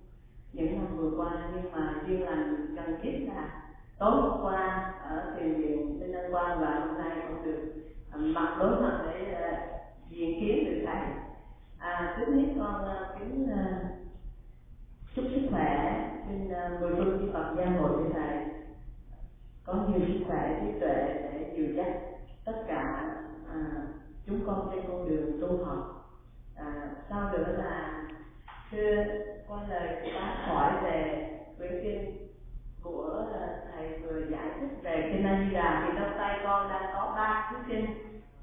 những 0.53 0.76
năm 0.76 0.97
vừa 0.97 1.11
qua. 1.17 1.51
Nhưng 1.55 1.72
mà 1.72 2.01
riêng 2.07 2.23
là 2.23 2.35
gần 2.76 2.99
kiếp 3.03 3.27
là 3.27 3.63
tối 3.99 4.11
hôm 4.11 4.43
qua 4.43 4.93
ở 5.09 5.35
thiền 5.35 5.53
viện 5.53 5.99
bên 5.99 6.11
Đăng 6.11 6.34
quan 6.34 6.59
và 6.59 6.80
hôm 6.80 6.97
nay 6.97 7.17
con 7.27 7.45
được 7.45 7.73
à, 8.11 8.17
mặt 8.17 8.55
đối 8.59 8.81
mặt 8.81 9.05
để 9.05 9.35
uh, 9.51 9.59
diện 10.09 10.39
kiến 10.39 10.65
được 10.65 10.84
thầy. 10.85 11.01
À, 11.77 12.17
trước 12.17 12.34
hết 12.35 12.53
con 12.59 12.81
uh, 12.84 13.19
kính 13.19 13.43
uh, 13.43 13.85
chúc 15.15 15.26
sức 15.35 15.47
khỏe 15.51 16.01
xin 16.27 16.47
uh, 16.47 16.81
mười 16.81 16.95
phương 16.95 17.19
chư 17.19 17.34
Phật 17.34 17.55
gia 17.57 17.65
hội 17.65 18.03
như 18.03 18.09
thầy 18.13 18.55
có 19.65 19.73
nhiều 19.73 20.07
sức 20.07 20.23
khỏe 20.27 20.59
trí 20.61 20.79
tuệ 20.79 20.95
để 21.23 21.53
điều 21.57 21.75
dắt 21.75 21.87
tất 22.45 22.63
cả 22.67 23.13
à, 23.49 23.57
chúng 24.25 24.39
con 24.47 24.69
trên 24.71 24.85
con 24.87 25.09
đường 25.09 25.41
tu 25.41 25.65
học. 25.65 26.11
À, 26.55 26.89
sau 27.09 27.31
nữa 27.31 27.55
là 27.57 28.03
thưa 28.71 29.03
qua 29.47 29.59
lời 29.69 30.11
bác 30.15 30.45
hỏi 30.47 30.73
về 30.83 31.29
quyển 31.57 31.71
kinh 31.83 32.27
của 32.83 33.25
à, 33.33 33.47
thầy 33.71 33.99
vừa 33.99 34.19
giải 34.29 34.49
thích 34.59 34.69
về 34.83 35.09
kinh 35.13 35.25
A 35.25 35.45
Di 35.45 35.53
Đà. 35.53 35.83
Thì 35.85 35.99
trong 35.99 36.17
tay 36.17 36.39
con 36.43 36.69
đang 36.69 36.89
có 36.93 37.13
ba 37.15 37.51
cuốn 37.51 37.61
kinh 37.69 37.85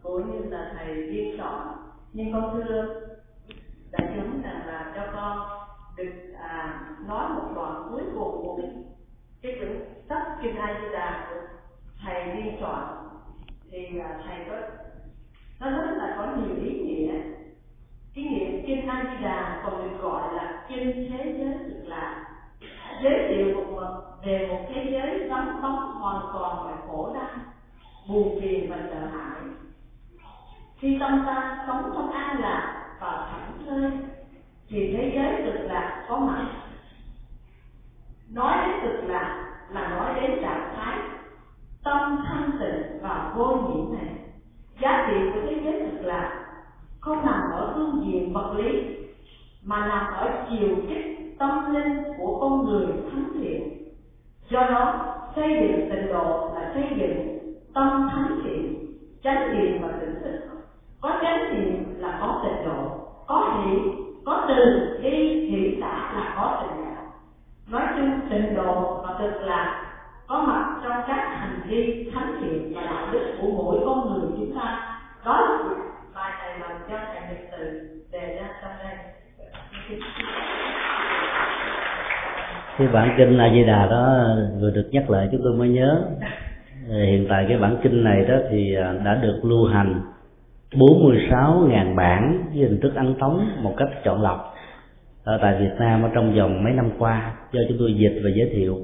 cũng 0.02 0.32
như 0.32 0.50
là 0.50 0.72
thầy 0.76 0.94
biên 0.94 1.36
soạn 1.38 1.68
nhưng 2.12 2.32
con 2.32 2.52
thưa 2.52 3.00
đại 3.90 4.12
chúng 4.16 4.42
rằng 4.42 4.66
là 4.66 4.92
cho 4.94 5.12
con 5.14 5.48
được 5.96 6.34
à, 6.40 6.80
nói 7.06 7.28
một 7.28 7.52
đoạn 7.54 7.88
cuối 7.90 8.02
cùng 8.14 8.42
của 8.42 8.56
cái 8.56 8.70
cái 9.42 9.52
quyển 9.58 9.84
sách 10.08 10.22
kinh 10.42 10.56
hai 10.56 10.74
di 10.80 10.88
đà 10.92 11.26
của 11.30 11.40
thầy 12.02 12.24
biên 12.24 12.56
soạn 12.60 12.84
thì 13.70 13.98
à, 13.98 14.18
thầy 14.26 14.38
có, 14.50 14.56
nó 15.60 15.70
rất 15.70 15.92
là 15.96 16.14
có 16.18 16.26
nhiều 16.36 16.56
ý 16.64 16.80
nghĩa. 16.80 17.12
Ý 18.14 18.22
nghĩa 18.24 18.62
kinh 18.66 18.88
hai 18.88 19.04
di 19.04 19.24
đà 19.24 19.62
còn 19.64 19.82
được 19.82 19.98
gọi 20.02 20.34
là 20.34 20.64
kinh 20.68 21.10
thế 21.10 21.34
giới 21.38 21.54
cực 21.68 21.88
lạc 21.88 22.24
giới 23.02 23.28
thiệu 23.28 23.54
một 23.54 23.72
mật 23.76 24.02
về 24.24 24.46
một 24.50 24.60
thế 24.74 24.90
giới 24.92 25.28
vắng 25.28 25.62
bóng 25.62 25.92
hoàn 25.92 26.26
toàn 26.32 26.66
về 26.66 26.74
khổ 26.86 27.14
đau, 27.14 27.44
buồn 28.08 28.40
phiền 28.40 28.70
và 28.70 28.76
sợ 28.90 29.06
hãi. 29.06 29.40
Khi 30.78 30.96
tâm 31.00 31.22
ta 31.26 31.64
sống 31.66 31.90
trong 31.94 32.12
an 32.12 32.40
lạc 32.40 32.96
và 33.00 33.28
thảnh 33.30 33.66
thơi, 33.66 33.90
thì 34.68 34.96
thế 34.96 35.12
giới 35.14 35.42
thực 35.42 35.66
là 35.66 36.04
có 36.08 36.16
mặt. 36.16 36.61
mà 49.64 49.86
nằm 49.88 50.12
ở 50.12 50.30
chiều 50.50 50.76
kích 50.88 51.36
tâm 51.38 51.74
linh 51.74 52.02
của 52.18 52.38
con 52.40 52.64
người 52.64 52.86
thánh 52.86 53.24
thiện. 53.34 53.88
Do 54.50 54.60
đó, 54.60 55.14
xây 55.36 55.48
dựng 55.48 55.90
tịnh 55.90 56.12
độ 56.12 56.50
là 56.54 56.70
xây 56.74 56.84
dựng 56.96 57.38
tâm 57.74 58.08
thánh 58.12 58.40
thiện, 58.44 58.86
chánh 59.24 59.58
niệm 59.58 59.82
và 59.82 59.88
tỉnh 60.00 60.14
thức 60.22 60.52
có 61.00 61.18
chánh 61.22 61.54
niệm 61.54 61.84
là 61.98 62.18
có 62.20 62.40
tịnh 62.44 62.64
độ, 62.64 62.88
có 63.26 63.62
hiểu 63.64 63.80
có 64.24 64.44
từ 64.48 64.54
đi 65.02 65.40
hiểu 65.50 65.70
xã 65.80 66.12
là 66.14 66.34
có 66.36 66.62
tịnh 66.62 66.84
đạo 66.84 66.92
nói 67.66 67.82
chung, 67.96 68.20
tịnh 68.30 68.54
độ 68.54 69.02
và 69.02 69.18
thực 69.18 69.40
là 69.42 69.92
có 70.26 70.42
mặt 70.42 70.80
trong 70.84 71.02
các 71.06 71.36
hành 71.38 71.60
vi 71.68 72.10
thánh 72.14 72.36
thiện 72.40 72.72
và 72.74 72.82
đạo 72.82 73.08
đức 73.12 73.36
của 73.40 73.48
mỗi 73.50 73.80
con 73.86 74.08
người 74.08 74.30
chúng 74.36 74.58
ta. 74.58 74.98
Đó 75.24 75.40
là 75.40 75.74
bài 76.14 76.32
này 76.38 76.58
làm 76.58 76.80
cho 76.90 76.96
thầy 77.06 77.20
nhật 77.20 77.48
từ 77.52 77.91
cái 82.78 82.88
bản 82.88 83.14
kinh 83.18 83.38
a 83.38 83.50
di 83.52 83.64
đà 83.64 83.86
đó 83.86 84.26
vừa 84.60 84.70
được 84.70 84.88
nhắc 84.92 85.10
lại 85.10 85.28
chúng 85.32 85.40
tôi 85.44 85.52
mới 85.54 85.68
nhớ. 85.68 86.02
Ờ, 86.88 87.04
hiện 87.04 87.26
tại 87.28 87.46
cái 87.48 87.58
bản 87.58 87.76
kinh 87.82 88.04
này 88.04 88.24
đó 88.24 88.34
thì 88.50 88.74
à, 88.74 88.94
đã 89.04 89.14
được 89.14 89.40
lưu 89.42 89.66
hành 89.66 90.00
46.000 90.72 91.94
bản 91.94 92.44
với 92.54 92.68
hình 92.68 92.80
thức 92.80 92.94
ấn 92.94 93.14
tống 93.14 93.46
một 93.62 93.74
cách 93.76 93.88
chọn 94.04 94.22
lọc 94.22 94.54
ở 95.24 95.38
tại 95.42 95.56
Việt 95.60 95.72
Nam 95.78 96.02
ở 96.02 96.08
trong 96.14 96.34
vòng 96.34 96.64
mấy 96.64 96.72
năm 96.72 96.90
qua 96.98 97.32
do 97.52 97.60
chúng 97.68 97.78
tôi 97.78 97.94
dịch 97.94 98.20
và 98.24 98.30
giới 98.34 98.50
thiệu. 98.54 98.78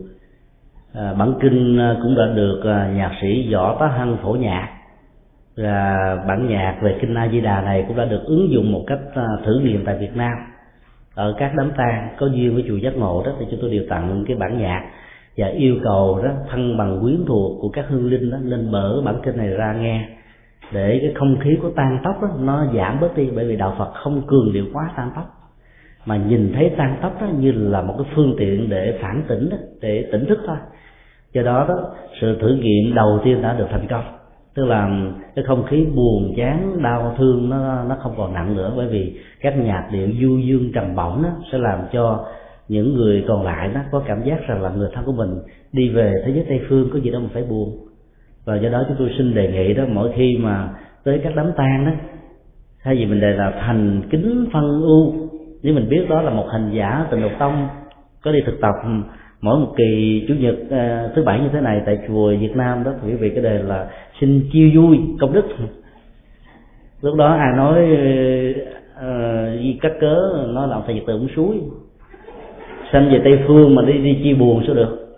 À, 0.95 1.15
bản 1.19 1.35
kinh 1.41 1.79
à, 1.79 1.97
cũng 2.03 2.15
đã 2.15 2.27
được 2.35 2.62
à, 2.65 2.91
nhạc 2.95 3.12
sĩ 3.20 3.55
võ 3.55 3.77
tá 3.81 3.87
hăng 3.87 4.16
phổ 4.23 4.33
nhạc. 4.33 4.69
Và 5.57 5.97
bản 6.29 6.49
nhạc 6.49 6.79
về 6.83 6.99
kinh 7.01 7.15
A 7.15 7.29
Di 7.29 7.41
Đà 7.41 7.61
này 7.61 7.85
cũng 7.89 7.97
đã 7.97 8.05
được 8.05 8.25
ứng 8.25 8.51
dụng 8.51 8.73
một 8.73 8.85
cách 8.87 8.99
thử 9.45 9.61
nghiệm 9.65 9.85
tại 9.85 9.97
Việt 10.01 10.16
Nam 10.16 10.33
ở 11.19 11.35
các 11.39 11.53
đám 11.57 11.70
tang 11.77 12.09
có 12.19 12.27
duyên 12.27 12.55
với 12.55 12.65
chùa 12.69 12.77
giác 12.77 12.97
ngộ 12.97 13.23
đó 13.27 13.32
thì 13.39 13.47
chúng 13.51 13.61
tôi 13.61 13.70
đều 13.70 13.82
tặng 13.89 14.24
cái 14.28 14.36
bản 14.36 14.59
nhạc 14.59 14.90
và 15.36 15.47
yêu 15.47 15.77
cầu 15.85 16.20
đó 16.24 16.31
thân 16.51 16.77
bằng 16.78 17.01
quyến 17.03 17.24
thuộc 17.27 17.59
của 17.61 17.69
các 17.69 17.85
hương 17.89 18.11
linh 18.11 18.31
đó 18.31 18.39
lên 18.43 18.70
mở 18.70 19.03
bản 19.05 19.20
kinh 19.24 19.36
này 19.36 19.49
ra 19.49 19.73
nghe 19.73 20.09
để 20.73 20.99
cái 21.03 21.12
không 21.15 21.36
khí 21.40 21.51
của 21.62 21.70
tan 21.77 21.99
tóc 22.05 22.23
đó 22.23 22.28
nó 22.39 22.66
giảm 22.74 23.01
bớt 23.01 23.16
đi 23.16 23.31
bởi 23.35 23.45
vì 23.45 23.57
đạo 23.57 23.74
Phật 23.78 23.90
không 23.95 24.23
cường 24.27 24.53
điệu 24.53 24.65
quá 24.73 24.90
tan 24.97 25.11
tóc. 25.15 25.24
Mà 26.07 26.16
nhìn 26.16 26.53
thấy 26.55 26.70
tan 26.77 26.99
tóc 27.03 27.20
đó 27.20 27.27
như 27.39 27.53
là 27.53 27.82
một 27.82 27.95
cái 27.99 28.07
phương 28.15 28.35
tiện 28.39 28.70
để 28.70 28.99
phản 29.03 29.23
tỉnh 29.28 29.51
đó, 29.51 29.57
để 29.81 30.09
tỉnh 30.12 30.27
thức 30.27 30.39
thôi. 30.47 30.57
Do 31.32 31.43
đó 31.43 31.66
đó 31.69 31.74
sự 32.20 32.39
thử 32.40 32.55
nghiệm 32.55 32.95
đầu 32.95 33.20
tiên 33.24 33.43
đã 33.43 33.55
được 33.59 33.66
thành 33.70 33.86
công 33.90 34.18
tức 34.59 34.65
là 34.65 34.91
cái 35.35 35.45
không 35.45 35.65
khí 35.67 35.87
buồn, 35.95 36.35
chán, 36.37 36.83
đau, 36.83 37.15
thương 37.19 37.51
nó 37.51 37.85
nó 37.85 37.97
không 38.03 38.15
còn 38.17 38.35
nặng 38.35 38.57
nữa. 38.57 38.73
Bởi 38.77 38.87
vì 38.87 39.21
các 39.41 39.59
nhạc 39.59 39.89
điệu 39.93 40.09
du 40.21 40.39
dương 40.39 40.73
trầm 40.75 40.97
bổng 40.97 41.23
đó 41.23 41.29
sẽ 41.53 41.59
làm 41.59 41.79
cho 41.93 42.27
những 42.69 42.95
người 42.95 43.25
còn 43.29 43.45
lại 43.45 43.71
nó 43.75 43.81
có 43.91 44.03
cảm 44.07 44.23
giác 44.25 44.47
rằng 44.49 44.63
là 44.63 44.71
người 44.71 44.89
thân 44.95 45.05
của 45.05 45.13
mình 45.13 45.35
đi 45.73 45.89
về 45.89 46.13
thế 46.25 46.33
giới 46.33 46.45
tây 46.49 46.61
phương, 46.69 46.91
có 46.93 46.99
gì 46.99 47.11
đâu 47.11 47.21
mà 47.21 47.29
phải 47.33 47.43
buồn. 47.43 47.79
Và 48.45 48.57
do 48.57 48.69
đó 48.69 48.85
chúng 48.89 48.97
tôi 48.99 49.11
xin 49.19 49.35
đề 49.35 49.53
nghị 49.53 49.75
đó, 49.75 49.85
mỗi 49.89 50.13
khi 50.17 50.39
mà 50.43 50.69
tới 51.05 51.21
các 51.25 51.33
đám 51.37 51.53
tang 51.57 51.85
đó, 51.87 51.93
thay 52.83 52.95
vì 52.95 53.07
mình 53.07 53.21
đề 53.21 53.33
là 53.33 53.53
thành 53.61 54.03
kính 54.11 54.47
phân 54.53 54.83
ưu, 54.83 55.15
nếu 55.63 55.75
mình 55.75 55.89
biết 55.89 56.07
đó 56.09 56.23
là 56.23 56.31
một 56.31 56.47
hành 56.53 56.71
giả 56.75 57.07
tình 57.11 57.23
độc 57.23 57.33
tông, 57.39 57.69
có 58.23 58.33
đi 58.33 58.41
thực 58.47 58.61
tập 58.61 58.75
mỗi 59.40 59.59
một 59.59 59.74
kỳ 59.77 60.24
chủ 60.28 60.35
nhật 60.35 60.55
uh, 60.55 61.15
thứ 61.16 61.23
bảy 61.23 61.40
như 61.40 61.48
thế 61.52 61.60
này 61.60 61.82
tại 61.86 61.98
chùa 62.09 62.36
Việt 62.40 62.56
Nam 62.56 62.85
đó 62.85 62.93
quý 63.05 63.15
vị 63.15 63.31
cái 63.31 63.44
đề 63.44 63.62
là 63.62 63.90
xin 64.20 64.48
chiêu 64.52 64.70
vui 64.74 65.01
công 65.20 65.32
đức. 65.32 65.44
Lúc 67.01 67.16
đó 67.16 67.27
ai 67.27 67.56
nói 67.56 67.82
uh, 68.98 69.81
cắt 69.82 69.93
cớ 70.01 70.47
nó 70.48 70.66
làm 70.66 70.82
thầy 70.86 70.94
Phật 70.94 71.02
tử 71.06 71.19
cũng 71.19 71.28
suối. 71.36 71.60
Sanh 72.93 73.10
về 73.10 73.20
tây 73.24 73.44
phương 73.47 73.74
mà 73.74 73.82
đi 73.82 73.93
đi 73.93 74.20
chia 74.23 74.35
buồn 74.35 74.62
sao 74.66 74.74
được? 74.74 75.09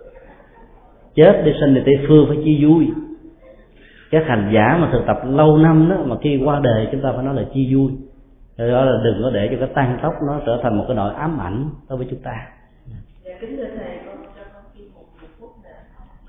Chết 1.15 1.41
đi 1.45 1.51
sanh 1.59 1.75
về 1.75 1.81
tây 1.85 1.95
phương 2.07 2.25
phải 2.27 2.37
chia 2.45 2.67
vui. 2.67 2.87
Các 4.11 4.23
hành 4.27 4.51
giả 4.53 4.77
mà 4.81 4.89
thực 4.91 5.01
tập 5.07 5.17
lâu 5.25 5.57
năm 5.57 5.89
đó 5.89 5.95
mà 6.05 6.15
khi 6.21 6.41
qua 6.45 6.59
đời 6.63 6.87
chúng 6.91 7.01
ta 7.01 7.11
phải 7.15 7.25
nói 7.25 7.35
là 7.35 7.43
chia 7.53 7.75
vui. 7.75 7.91
Đó 8.57 8.85
là 8.85 9.01
đừng 9.03 9.23
có 9.23 9.29
để 9.29 9.47
cho 9.51 9.57
cái 9.59 9.69
tăng 9.75 9.99
tốc 10.01 10.13
nó 10.27 10.41
trở 10.45 10.59
thành 10.63 10.77
một 10.77 10.83
cái 10.87 10.95
nỗi 10.95 11.13
ám 11.13 11.41
ảnh 11.41 11.69
đối 11.89 11.97
với 11.97 12.07
chúng 12.09 12.19
ta. 12.19 12.47
Dạ, 13.25 13.31
kính 13.41 13.57
thưa 13.57 13.67
thầy 13.77 13.97
con 14.05 14.15
cho 14.35 14.43
con 14.53 14.63
xin 14.75 14.83
một, 14.95 15.01
một 15.21 15.27
phút 15.39 15.49
nữa 15.63 15.69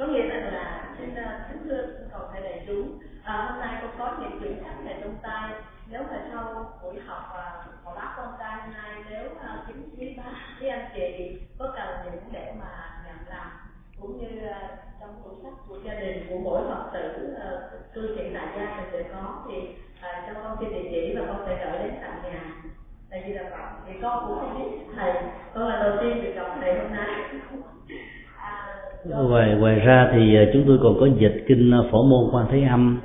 có 0.03 0.09
nghĩa 0.09 0.25
là 0.25 0.51
là 0.51 0.95
xin 0.99 1.15
kính 1.49 1.69
thưa 1.69 1.87
cầu 2.13 2.21
thầy 2.33 2.43
đại 2.43 2.65
chúng 2.67 2.99
à, 3.25 3.49
hôm 3.51 3.61
nay 3.61 3.83
con 3.83 3.91
có 3.99 4.17
những 4.21 4.41
quyển 4.41 4.65
sách 4.65 4.85
này 4.85 4.99
trong 5.03 5.17
tay. 5.23 5.51
Nếu 5.91 6.03
mà 6.11 6.23
sau 6.33 6.73
buổi 6.83 7.01
học 7.07 7.31
và 7.35 7.65
hồi 7.85 7.95
bác 7.97 8.15
con 8.17 8.35
trai 8.39 8.61
hôm 8.61 8.73
nay 8.73 9.05
nếu 9.11 9.25
uh, 9.25 9.67
kính 9.67 9.89
quý 9.99 10.15
bác 10.17 10.33
quý 10.61 10.67
anh 10.69 10.91
chị 10.95 11.39
có 11.59 11.73
cần 11.77 11.89
những 12.05 12.33
để 12.33 12.55
mà 12.61 13.01
nhận 13.07 13.17
làm 13.29 13.51
cũng 14.01 14.19
như 14.19 14.49
uh, 14.49 14.57
trong 15.01 15.23
cuốn 15.23 15.35
sách 15.43 15.53
của 15.69 15.79
gia 15.85 15.95
đình 15.95 16.27
của 16.31 16.39
mỗi 16.39 16.63
phật 16.69 16.91
tử 16.93 17.37
uh, 17.37 17.95
cư 17.95 18.17
sĩ 18.17 18.31
tại 18.35 18.49
gia 18.57 18.77
mình 18.77 18.93
đều 18.93 19.05
có 19.13 19.45
thì 19.49 19.59
uh, 19.59 20.27
cho 20.27 20.43
con 20.43 20.57
xin 20.61 20.71
địa 20.71 20.89
chỉ 20.91 21.17
và 21.17 21.27
con 21.27 21.45
sẽ 21.47 21.65
gửi 21.65 21.83
đến 21.83 21.99
tận 22.03 22.33
nhà. 22.33 22.63
Tại 23.11 23.23
vì 23.27 23.33
là 23.33 23.43
Phật 23.51 23.83
thì 23.87 23.93
con 24.03 24.25
cũng 24.29 24.39
không 24.39 24.59
biết 24.59 24.79
thầy. 24.97 25.15
Con 25.55 25.69
là 25.69 25.83
đầu 25.83 25.97
tiên 26.01 26.25
được 26.25 26.33
gặp 26.35 26.57
thầy 26.61 26.79
hôm 26.79 26.93
nay. 26.93 27.23
À, 28.37 28.82
ngoài 29.05 29.55
ngoài 29.55 29.75
ra 29.75 30.09
thì 30.13 30.35
ờ, 30.35 30.45
chúng 30.53 30.65
tôi 30.67 30.79
còn 30.83 30.97
có 31.01 31.07
dịch 31.07 31.45
kinh 31.49 31.71
ờ, 31.71 31.89
phổ 31.91 32.03
môn 32.03 32.31
quan 32.33 32.47
thế 32.51 32.63
âm, 32.63 33.01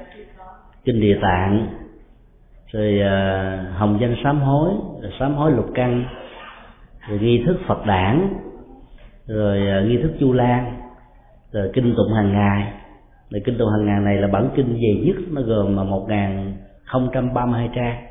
kinh 0.85 1.01
địa 1.01 1.19
tạng, 1.21 1.67
rồi 2.71 2.99
ờ, 2.99 3.55
hồng 3.71 3.97
danh 4.01 4.15
sám 4.23 4.41
hối, 4.41 4.69
rồi 5.01 5.11
sám 5.19 5.35
hối 5.35 5.51
lục 5.51 5.65
căn 5.73 6.05
rồi 7.09 7.19
nghi 7.19 7.43
thức 7.45 7.57
phật 7.67 7.85
đản, 7.85 8.29
rồi 9.27 9.85
nghi 9.85 9.97
thức 9.97 10.11
chu 10.19 10.33
lan, 10.33 10.77
rồi 11.51 11.69
kinh 11.73 11.95
tụng 11.97 12.13
hàng 12.13 12.33
ngày 12.33 12.73
rồi 13.29 13.41
kinh 13.45 13.57
tụng 13.57 13.69
hàng 13.69 13.85
ngày 13.85 13.99
này 13.99 14.21
là 14.21 14.27
bản 14.27 14.49
kinh 14.55 14.73
dày 14.73 15.03
nhất, 15.05 15.15
nó 15.31 15.41
gồm 15.41 15.75
mà 15.75 15.83
một 15.83 16.05
ngàn 16.09 16.53
không 16.85 17.09
trăm 17.13 17.33
ba 17.33 17.45
mươi 17.45 17.59
hai 17.59 17.69
trang, 17.75 18.05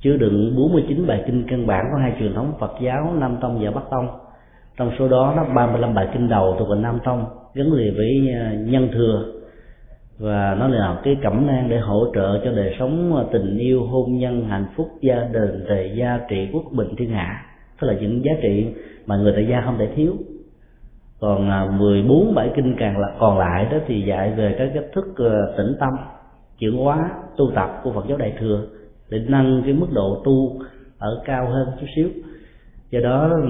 chứa 0.00 0.16
đựng 0.16 0.56
49 0.56 1.06
bài 1.06 1.22
kinh 1.26 1.44
căn 1.48 1.66
bản 1.66 1.84
của 1.90 1.98
hai 1.98 2.12
truyền 2.18 2.34
thống 2.34 2.52
Phật 2.60 2.72
giáo 2.80 3.14
Nam 3.18 3.36
Tông 3.40 3.58
và 3.64 3.70
Bắc 3.70 3.82
Tông. 3.90 4.21
Trong 4.76 4.90
số 4.98 5.08
đó 5.08 5.34
nó 5.36 5.44
35 5.54 5.94
bài 5.94 6.08
kinh 6.12 6.28
đầu 6.28 6.56
thuộc 6.58 6.68
về 6.68 6.76
Nam 6.80 6.98
Tông, 7.04 7.24
gắn 7.54 7.72
liền 7.72 7.94
với 7.96 8.34
à, 8.34 8.54
nhân 8.64 8.88
thừa. 8.92 9.24
Và 10.18 10.56
nó 10.60 10.68
là 10.68 11.00
cái 11.04 11.16
cẩm 11.22 11.46
nang 11.46 11.68
để 11.68 11.78
hỗ 11.78 12.06
trợ 12.14 12.40
cho 12.44 12.52
đời 12.52 12.76
sống 12.78 13.16
à, 13.16 13.24
tình 13.32 13.58
yêu, 13.58 13.84
hôn 13.84 14.18
nhân, 14.18 14.44
hạnh 14.48 14.66
phúc, 14.76 14.88
gia 15.00 15.14
đình 15.32 15.64
tề 15.68 15.86
gia 15.86 16.20
trị, 16.28 16.48
quốc 16.52 16.64
bình, 16.72 16.88
thiên 16.98 17.10
hạ. 17.10 17.44
Tức 17.80 17.88
là 17.88 17.94
những 18.00 18.24
giá 18.24 18.32
trị 18.42 18.66
mà 19.06 19.16
người 19.16 19.32
tại 19.32 19.46
gia 19.50 19.60
không 19.64 19.78
thể 19.78 19.88
thiếu. 19.96 20.12
Còn 21.20 21.50
à, 21.50 21.66
14 21.78 22.34
bài 22.34 22.50
kinh 22.56 22.74
càng 22.78 22.98
là 22.98 23.08
còn 23.18 23.38
lại 23.38 23.66
đó 23.72 23.78
thì 23.86 24.02
dạy 24.02 24.32
về 24.36 24.54
các 24.58 24.70
cách 24.74 24.84
thức 24.94 25.04
tĩnh 25.56 25.76
tâm, 25.80 25.92
chuyển 26.58 26.76
hóa, 26.76 27.10
tu 27.36 27.50
tập 27.54 27.80
của 27.84 27.92
Phật 27.92 28.04
giáo 28.08 28.18
Đại 28.18 28.32
thừa 28.40 28.62
để 29.10 29.18
nâng 29.28 29.62
cái 29.64 29.72
mức 29.72 29.86
độ 29.92 30.22
tu 30.24 30.58
ở 30.98 31.22
cao 31.24 31.46
hơn 31.46 31.68
chút 31.80 31.86
xíu 31.96 32.08
do 32.92 33.00
đó 33.00 33.40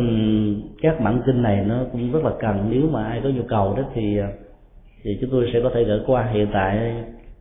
các 0.82 1.00
bản 1.00 1.22
kinh 1.26 1.42
này 1.42 1.64
nó 1.66 1.84
cũng 1.92 2.12
rất 2.12 2.24
là 2.24 2.30
cần. 2.40 2.68
Nếu 2.70 2.88
mà 2.90 3.04
ai 3.04 3.20
có 3.24 3.28
nhu 3.28 3.42
cầu 3.48 3.74
đó 3.76 3.82
thì 3.94 4.16
ờ, 4.16 4.26
thì 5.02 5.18
chúng 5.20 5.30
tôi 5.30 5.50
sẽ 5.52 5.60
có 5.62 5.70
thể 5.74 5.84
gửi 5.84 6.00
qua. 6.06 6.24
Hiện 6.32 6.48
tại, 6.52 6.94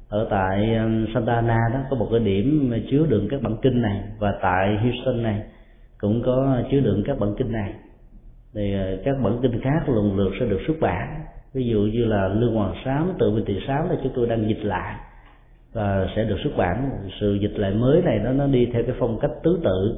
ở 0.10 0.28
tại 0.30 0.80
Santa 1.14 1.34
Ana 1.34 1.60
đó 1.74 1.80
có 1.90 1.96
một 1.96 2.08
cái 2.12 2.20
điểm 2.20 2.74
chứa 2.92 3.06
đựng 3.10 3.28
các 3.32 3.42
bản 3.42 3.56
kinh 3.62 3.82
này 3.82 4.02
và 4.20 4.34
tại 4.42 4.78
Houston 4.78 5.24
này 5.24 5.42
cũng 5.98 6.22
có 6.26 6.58
chứa 6.72 6.80
đựng 6.80 7.04
các 7.06 7.20
bản 7.20 7.36
kinh 7.38 7.52
này. 7.52 7.74
Thì 8.54 8.74
ờ, 8.74 8.98
các 9.06 9.16
bản 9.24 9.40
kinh 9.42 9.62
khác 9.62 9.90
lần 9.90 10.18
lượt 10.18 10.32
sẽ 10.40 10.46
được 10.46 10.60
xuất 10.68 10.80
bản. 10.80 11.08
Ví 11.54 11.66
dụ 11.66 11.80
như 11.80 12.06
là 12.06 12.28
lương 12.28 12.56
hoàng 12.56 12.76
sám, 12.86 13.14
tự 13.20 13.32
viên 13.32 13.46
tỳ 13.46 13.56
sám 13.68 13.90
là 13.90 13.96
chúng 14.04 14.12
tôi 14.16 14.28
đang 14.28 14.50
dịch 14.50 14.64
lại 14.64 14.96
và 15.74 16.08
sẽ 16.16 16.24
được 16.24 16.38
xuất 16.44 16.58
bản. 16.58 16.90
Sự 17.20 17.34
dịch 17.42 17.54
lại 17.60 17.74
mới 17.74 18.02
này 18.02 18.20
nó 18.24 18.32
nó 18.32 18.48
đi 18.48 18.70
theo 18.74 18.84
cái 18.84 18.96
phong 19.00 19.20
cách 19.20 19.32
tứ 19.44 19.60
tự 19.64 19.98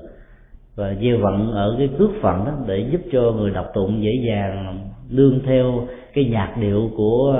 và 0.76 0.96
gieo 1.02 1.18
vận 1.18 1.52
ở 1.52 1.76
cái 1.78 1.90
cước 1.98 2.10
phận 2.22 2.46
đó 2.46 2.52
để 2.68 2.90
giúp 2.92 3.02
cho 3.12 3.32
người 3.32 3.52
đọc 3.52 3.66
tụng 3.74 4.04
dễ 4.04 4.12
dàng 4.28 4.80
đương 5.10 5.40
theo 5.46 5.88
cái 6.14 6.26
nhạc 6.26 6.56
điệu 6.62 6.92
của 6.98 7.36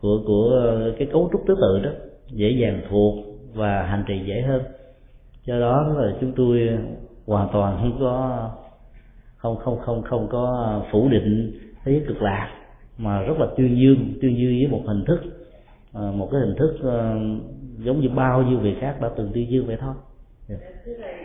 của 0.00 0.18
của 0.26 0.50
cái 0.98 1.08
cấu 1.12 1.28
trúc 1.32 1.42
tứ 1.46 1.54
tự 1.60 1.80
đó, 1.84 1.90
dễ 2.30 2.50
dàng 2.50 2.80
thuộc 2.90 3.14
và 3.54 3.82
hành 3.82 4.04
trì 4.06 4.18
dễ 4.26 4.40
hơn 4.40 4.62
do 5.44 5.60
đó 5.60 5.94
là 5.96 6.12
chúng 6.20 6.32
tôi 6.36 6.78
hoàn 7.26 7.48
toàn 7.52 7.78
không 7.80 7.96
có, 8.00 8.50
không 9.36 9.56
không 9.56 9.78
không 9.80 10.02
không 10.02 10.28
có 10.30 10.82
phủ 10.92 11.08
định 11.08 11.58
thế 11.84 11.92
giới 11.92 12.02
cực 12.08 12.22
lạc, 12.22 12.50
mà 12.98 13.22
rất 13.22 13.38
là 13.38 13.46
tuyên 13.56 13.76
dương 13.76 14.12
tuyên 14.22 14.38
dương 14.38 14.52
với 14.58 14.66
một 14.70 14.82
hình 14.86 15.04
thức 15.04 15.20
à, 15.92 16.02
một 16.14 16.28
cái 16.32 16.40
hình 16.40 16.54
thức 16.58 16.78
à, 16.84 17.14
giống 17.78 18.00
như 18.00 18.08
bao 18.08 18.42
nhiêu 18.42 18.58
việc 18.58 18.74
khác 18.80 18.96
đã 19.00 19.10
từng 19.16 19.30
tuyên 19.34 19.50
dương 19.50 19.66
vậy 19.66 19.76
thôi 19.80 19.94
dạ. 20.48 20.56
yeah. 20.86 21.23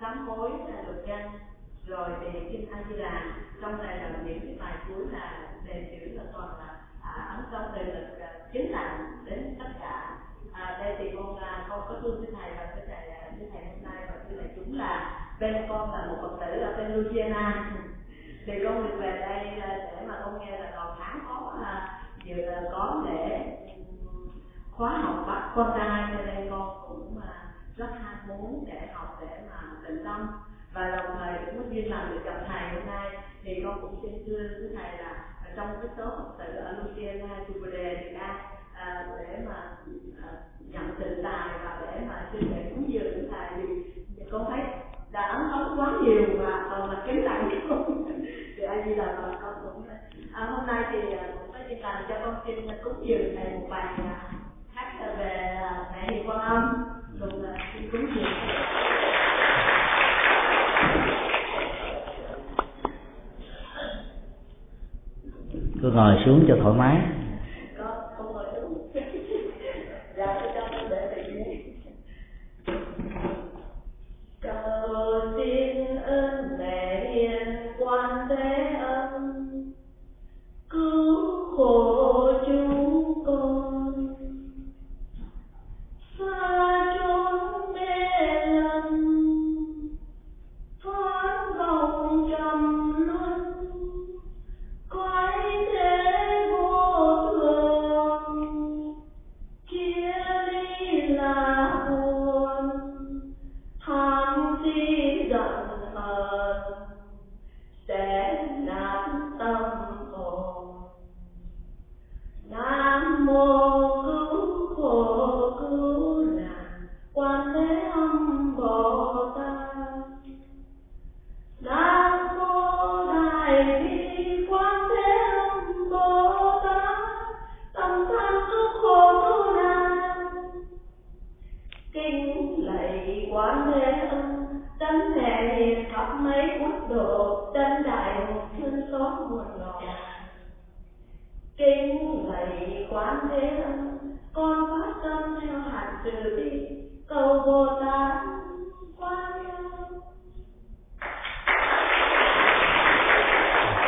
Sám 0.00 0.28
hối 0.28 0.50
luật 0.84 1.06
danh 1.06 1.30
rồi 1.86 2.08
về 2.20 2.48
kinh 2.52 2.70
a 2.72 2.82
di 2.88 2.96
đà 2.96 3.22
trong 3.62 3.78
này 3.78 3.96
là 3.96 4.10
những 4.24 4.40
cái 4.40 4.56
bài 4.60 4.74
cuối 4.88 5.04
là 5.10 5.48
đề 5.64 5.88
chữ 5.90 6.12
là 6.16 6.22
toàn 6.32 6.48
là 6.58 6.76
à, 7.02 7.34
ấn 7.36 7.44
trong 7.52 7.74
đề 7.74 7.84
lực 7.84 8.20
à, 8.20 8.32
chính 8.52 8.70
là 8.70 8.98
đến 9.24 9.56
tất 9.58 9.68
cả. 9.80 10.18
À, 10.52 10.78
đây 10.82 10.96
thì 10.98 11.10
con 11.16 11.36
à, 11.36 11.66
con 11.68 11.80
có 11.88 11.94
thương 12.02 12.20
với 12.20 12.30
thầy 12.40 12.50
và 12.56 12.72
với 12.74 12.84
thầy 12.86 13.08
à, 13.08 13.30
thầy 13.52 13.64
hôm 13.64 13.82
nay 13.82 14.06
và 14.08 14.14
sư 14.28 14.36
thầy 14.40 14.50
chúng 14.56 14.78
là 14.78 15.20
bên 15.40 15.66
con 15.68 15.92
là 15.92 16.06
một 16.06 16.16
phật 16.22 16.46
tử 16.46 16.60
ở 16.60 16.76
bên 16.76 16.92
Louisiana. 16.92 17.72
Thì 18.46 18.52
con 18.64 18.88
được 18.88 18.96
về 18.98 19.18
đây 19.20 19.60
à, 19.60 19.90
để 19.92 20.06
mà 20.06 20.20
con 20.24 20.38
nghe 20.38 20.58
là 20.58 20.70
đầu 20.70 20.94
tháng 20.98 21.20
có 21.28 21.58
vừa 22.26 22.42
là 22.42 22.56
à, 22.56 22.62
có 22.72 23.04
để 23.08 23.56
khóa 24.70 24.98
học 24.98 25.24
bắt 25.26 25.52
con 25.56 25.72
trai. 25.78 26.14
Cho 26.16 26.24
nên 26.24 26.50
con 26.50 26.86
cũng 26.88 27.20
mà 27.20 27.52
rất 27.76 27.88
ham 28.02 28.16
muốn 28.28 28.64
để 28.66 28.88
học 28.94 29.18
để 29.20 29.40
mà 29.50 29.55
tịnh 29.88 30.04
tâm 30.04 30.28
và 30.72 30.90
đồng 30.90 31.16
thời 31.18 31.38
cũng 31.46 31.56
muốn 31.56 31.74
duyên 31.74 31.90
lần 31.90 32.10
được 32.10 32.20
gặp 32.24 32.44
thầy 32.48 32.68
hôm 32.68 32.86
nay 32.86 33.10
thì 33.42 33.62
con 33.64 33.80
cũng 33.80 34.00
xin 34.02 34.12
thưa 34.26 34.38
với 34.38 34.70
thầy 34.74 34.98
là 34.98 35.26
trong 35.56 35.68
cái 35.82 35.90
số 35.96 36.04
phật 36.04 36.38
tử 36.38 36.56
ở 36.56 36.72
Louisiana, 36.72 37.44
Chubode, 37.46 37.94
à, 37.94 38.00
Việt 38.04 38.12
Nam 38.18 38.36
à, 38.74 39.06
để 39.18 39.38
mà 39.48 39.54
à, 40.22 40.28
nhận 40.60 40.90
tình 40.98 41.20
tài 41.22 41.48
và 41.64 41.80
để 41.80 42.00
mà 42.08 42.28
xin 42.32 42.42
để 42.54 42.70
cúng 42.70 42.92
dường 42.92 43.14
với 43.14 43.28
thầy 43.30 43.66
thì 44.16 44.24
con 44.30 44.44
thấy 44.50 44.60
đã 45.12 45.22
ấn 45.22 45.48
thống 45.50 45.80
quá 45.80 45.92
nhiều 46.02 46.22
và 46.38 46.66
còn 46.70 46.90
là 46.90 47.02
kính 47.06 47.24
lặng 47.24 47.50
không 47.68 48.08
thì 48.56 48.62
ai 48.62 48.82
di 48.86 48.94
là 48.94 49.16
con 49.42 49.54
cũng 49.64 49.88
à, 50.32 50.46
hôm 50.46 50.66
nay 50.66 50.84
thì 50.92 50.98
cũng 51.38 51.52
có 51.52 51.58
duyên 51.68 51.82
lành 51.82 52.04
cho 52.08 52.14
con 52.24 52.34
xin 52.46 52.68
cúng 52.84 53.06
dường 53.06 53.36
thầy 53.36 53.52
một 53.52 53.66
bài 53.70 53.86
hát 54.74 55.16
về 55.18 55.60
mẹ 55.92 56.12
hiền 56.12 56.28
quan 56.28 56.38
âm. 56.38 56.84
Cùng 57.20 57.44
xin 57.74 57.90
cúng 57.90 58.06
dường. 58.14 58.24
thầy 58.24 59.05
cứ 65.86 65.92
ngồi 65.92 66.14
xuống 66.24 66.44
cho 66.48 66.56
thoải 66.62 66.74
mái. 66.78 66.96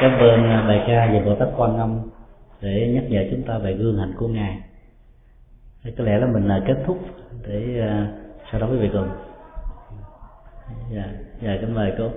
Cảm 0.01 0.19
ơn 0.19 0.45
à, 0.45 0.65
bài 0.69 0.85
ca 0.87 1.13
về 1.13 1.23
bồ 1.25 1.35
tát 1.35 1.49
quan 1.57 1.79
âm 1.79 2.01
để 2.61 2.91
nhắc 2.95 3.05
nhở 3.09 3.25
chúng 3.31 3.43
ta 3.43 3.59
về 3.59 3.73
gương 3.73 3.99
hạnh 3.99 4.13
của 4.19 4.29
ngài. 4.29 4.59
Thì 5.83 5.91
có 5.99 6.05
lẽ 6.05 6.19
là 6.19 6.27
mình 6.27 6.49
là 6.49 6.63
kết 6.67 6.77
thúc 6.87 6.99
để 7.49 7.81
à, 7.81 8.13
sau 8.51 8.61
đó 8.61 8.69
quý 8.71 8.77
vị 8.77 8.91
cùng. 8.93 9.09
Dạ 10.95 11.05
dạ 11.43 11.59
cảm 11.61 11.75
mời 11.75 11.93
cô. 11.99 12.11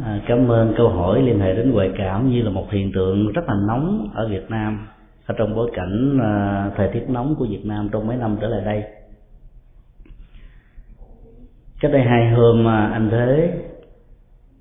À, 0.00 0.20
cảm 0.26 0.48
ơn 0.48 0.74
câu 0.76 0.88
hỏi 0.88 1.22
liên 1.22 1.40
hệ 1.40 1.54
đến 1.54 1.72
ngoại 1.72 1.90
cảm 1.98 2.30
như 2.30 2.42
là 2.42 2.50
một 2.50 2.70
hiện 2.70 2.92
tượng 2.92 3.32
rất 3.32 3.42
là 3.48 3.54
nóng 3.66 4.10
ở 4.14 4.28
Việt 4.28 4.50
Nam 4.50 4.88
ở 5.26 5.34
trong 5.38 5.54
bối 5.54 5.70
cảnh 5.74 6.18
à, 6.22 6.70
thời 6.76 6.88
tiết 6.88 7.04
nóng 7.08 7.34
của 7.34 7.46
Việt 7.50 7.66
Nam 7.66 7.88
trong 7.92 8.06
mấy 8.06 8.16
năm 8.16 8.36
trở 8.40 8.48
lại 8.48 8.60
đây. 8.64 8.84
Cách 11.80 11.92
đây 11.92 12.02
hai 12.02 12.30
hôm 12.30 12.68
à, 12.68 12.90
anh 12.92 13.10
thế 13.10 13.52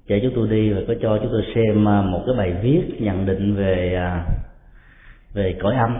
chở 0.07 0.19
chúng 0.21 0.31
tôi 0.35 0.47
đi 0.47 0.73
và 0.73 0.81
có 0.87 0.93
cho 1.01 1.17
chúng 1.17 1.31
tôi 1.31 1.43
xem 1.55 1.87
à, 1.87 2.01
một 2.01 2.23
cái 2.25 2.35
bài 2.37 2.55
viết 2.61 3.01
nhận 3.01 3.25
định 3.25 3.55
về 3.55 3.95
à, 3.95 4.25
về 5.33 5.57
cõi 5.61 5.75
âm 5.75 5.97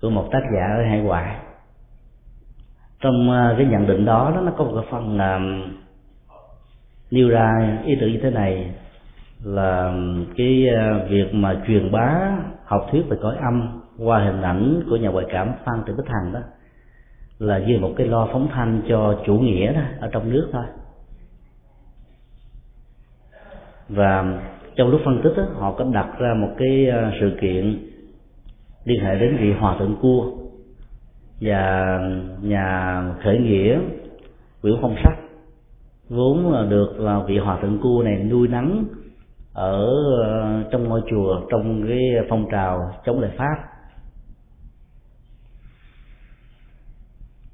của 0.00 0.10
một 0.10 0.28
tác 0.32 0.42
giả 0.54 0.76
ở 0.76 0.84
hải 0.84 1.00
ngoại. 1.00 1.36
Trong 3.00 3.30
à, 3.30 3.54
cái 3.58 3.66
nhận 3.66 3.86
định 3.86 4.04
đó 4.04 4.40
nó 4.44 4.52
có 4.56 4.64
một 4.64 4.72
cái 4.74 4.84
phần 4.90 5.18
nêu 7.10 7.28
ra 7.28 7.78
ý 7.86 7.96
tưởng 8.00 8.12
như 8.12 8.18
thế 8.22 8.30
này 8.30 8.70
là 9.44 9.94
cái 10.36 10.68
ờ, 10.68 11.06
việc 11.08 11.34
mà 11.34 11.62
truyền 11.66 11.92
bá 11.92 12.36
học 12.64 12.86
thuyết 12.90 13.02
về 13.08 13.16
cõi 13.22 13.36
âm 13.36 13.82
qua 13.98 14.24
hình 14.24 14.42
ảnh 14.42 14.82
của 14.90 14.96
nhà 14.96 15.08
ngoại 15.08 15.26
cảm 15.30 15.52
phan 15.64 15.82
thị 15.86 15.92
bích 15.96 16.06
hằng 16.06 16.32
đó 16.32 16.40
là 17.38 17.58
như 17.58 17.78
một 17.78 17.92
cái 17.96 18.06
lo 18.06 18.28
phóng 18.32 18.48
thanh 18.52 18.82
cho 18.88 19.22
chủ 19.26 19.34
nghĩa 19.38 19.72
đó 19.72 19.80
ở 20.00 20.08
trong 20.12 20.32
nước 20.32 20.48
thôi. 20.52 20.64
Và 23.88 24.40
trong 24.76 24.88
lúc 24.88 25.00
phân 25.04 25.20
tích 25.22 25.32
đó, 25.36 25.44
họ 25.54 25.72
có 25.72 25.84
đặt 25.92 26.18
ra 26.18 26.34
một 26.34 26.50
cái 26.58 26.86
ờ, 26.86 27.12
sự 27.20 27.36
kiện 27.40 27.86
liên 28.84 29.04
hệ 29.04 29.18
đến 29.18 29.36
vị 29.36 29.52
hòa 29.52 29.76
thượng 29.78 29.96
cua 30.00 30.32
và 31.40 31.98
nhà 32.42 33.02
khởi 33.22 33.38
nghĩa 33.38 33.80
Nguyễn 34.62 34.76
Phong 34.82 34.96
Sắc 35.04 35.29
vốn 36.10 36.52
là 36.52 36.64
được 36.64 37.00
là 37.00 37.22
vị 37.26 37.38
hòa 37.38 37.58
thượng 37.62 37.78
cua 37.82 38.02
này 38.02 38.24
nuôi 38.24 38.48
nắng 38.48 38.84
ở 39.52 39.86
ờ, 40.22 40.62
trong 40.72 40.84
ngôi 40.84 41.02
chùa 41.10 41.40
trong 41.50 41.86
cái 41.88 42.00
phong 42.28 42.46
trào 42.50 42.94
chống 43.06 43.20
lại 43.20 43.30
pháp. 43.36 43.56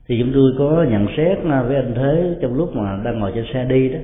Thì 0.08 0.20
chúng 0.20 0.32
tôi 0.34 0.52
có 0.58 0.86
nhận 0.90 1.06
xét 1.16 1.38
à, 1.50 1.62
với 1.62 1.76
anh 1.76 1.94
thế 1.94 2.36
trong 2.42 2.54
lúc 2.54 2.76
mà 2.76 3.00
đang 3.04 3.18
ngồi 3.18 3.32
trên 3.34 3.44
xe 3.54 3.64
đi 3.64 3.88
đó 3.88 3.98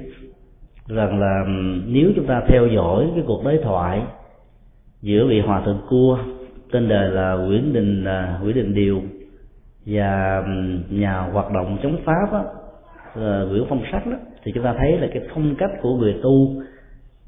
rằng 0.86 1.20
là 1.20 1.44
nếu 1.86 2.12
chúng 2.16 2.26
ta 2.26 2.42
theo 2.48 2.66
dõi 2.66 3.10
cái 3.14 3.24
cuộc 3.26 3.44
đối 3.44 3.58
thoại 3.58 4.02
giữa 5.02 5.26
vị 5.26 5.40
hòa 5.40 5.62
thượng 5.64 5.80
cua 5.88 6.18
tên 6.72 6.88
đời 6.88 7.10
là 7.10 7.34
nguyễn 7.34 7.72
đình 7.72 8.04
à, 8.04 8.38
nguyễn 8.42 8.56
đình 8.56 8.74
điều 8.74 9.02
và 9.86 10.42
nhà 10.90 11.20
hoạt 11.20 11.52
động 11.52 11.78
chống 11.82 11.96
pháp 12.04 12.32
á, 12.32 12.42
nguyễn 13.44 13.64
phong 13.68 13.82
sắc 13.92 14.06
đó 14.06 14.16
thì 14.42 14.52
chúng 14.54 14.64
ta 14.64 14.74
thấy 14.78 14.98
là 14.98 15.08
cái 15.14 15.22
phong 15.34 15.54
cách 15.58 15.70
của 15.82 15.96
người 15.96 16.16
tu 16.22 16.62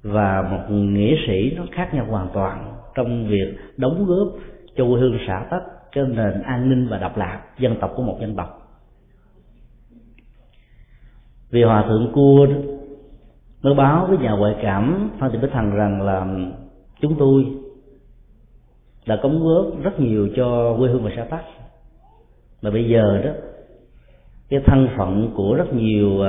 và 0.02 0.42
một 0.50 0.74
nghĩa 0.74 1.16
sĩ 1.26 1.56
nó 1.56 1.64
khác 1.72 1.94
nhau 1.94 2.06
hoàn 2.10 2.28
toàn 2.34 2.76
trong 2.94 3.26
việc 3.28 3.56
đóng 3.76 4.06
góp 4.06 4.28
cho 4.76 4.84
quê 4.84 5.00
hương 5.00 5.18
xã 5.26 5.46
tắc, 5.50 5.62
cho 5.92 6.04
nền 6.04 6.42
an 6.42 6.70
ninh 6.70 6.88
và 6.88 6.98
độc 6.98 7.18
lập, 7.18 7.40
dân 7.58 7.76
tộc 7.80 7.92
của 7.96 8.02
một 8.02 8.18
dân 8.20 8.36
tộc. 8.36 8.60
Vì 11.50 11.62
hòa 11.62 11.84
thượng 11.88 12.12
cua 12.12 12.46
mới 13.62 13.74
báo 13.74 14.06
với 14.06 14.18
nhà 14.18 14.30
ngoại 14.30 14.56
cảm, 14.62 15.10
phan 15.18 15.30
thị 15.32 15.38
bích 15.42 15.52
hằng 15.52 15.74
rằng 15.74 16.02
là 16.02 16.26
chúng 17.00 17.16
tôi 17.18 17.46
đã 19.06 19.16
cống 19.22 19.44
góp 19.44 19.82
rất 19.82 20.00
nhiều 20.00 20.28
cho 20.36 20.76
quê 20.78 20.90
hương 20.90 21.04
và 21.04 21.10
xã 21.16 21.24
tắc. 21.24 21.44
Mà 22.62 22.70
bây 22.70 22.88
giờ 22.88 23.20
đó, 23.24 23.30
cái 24.48 24.60
thân 24.66 24.88
phận 24.96 25.32
của 25.36 25.54
rất 25.54 25.74
nhiều 25.74 26.22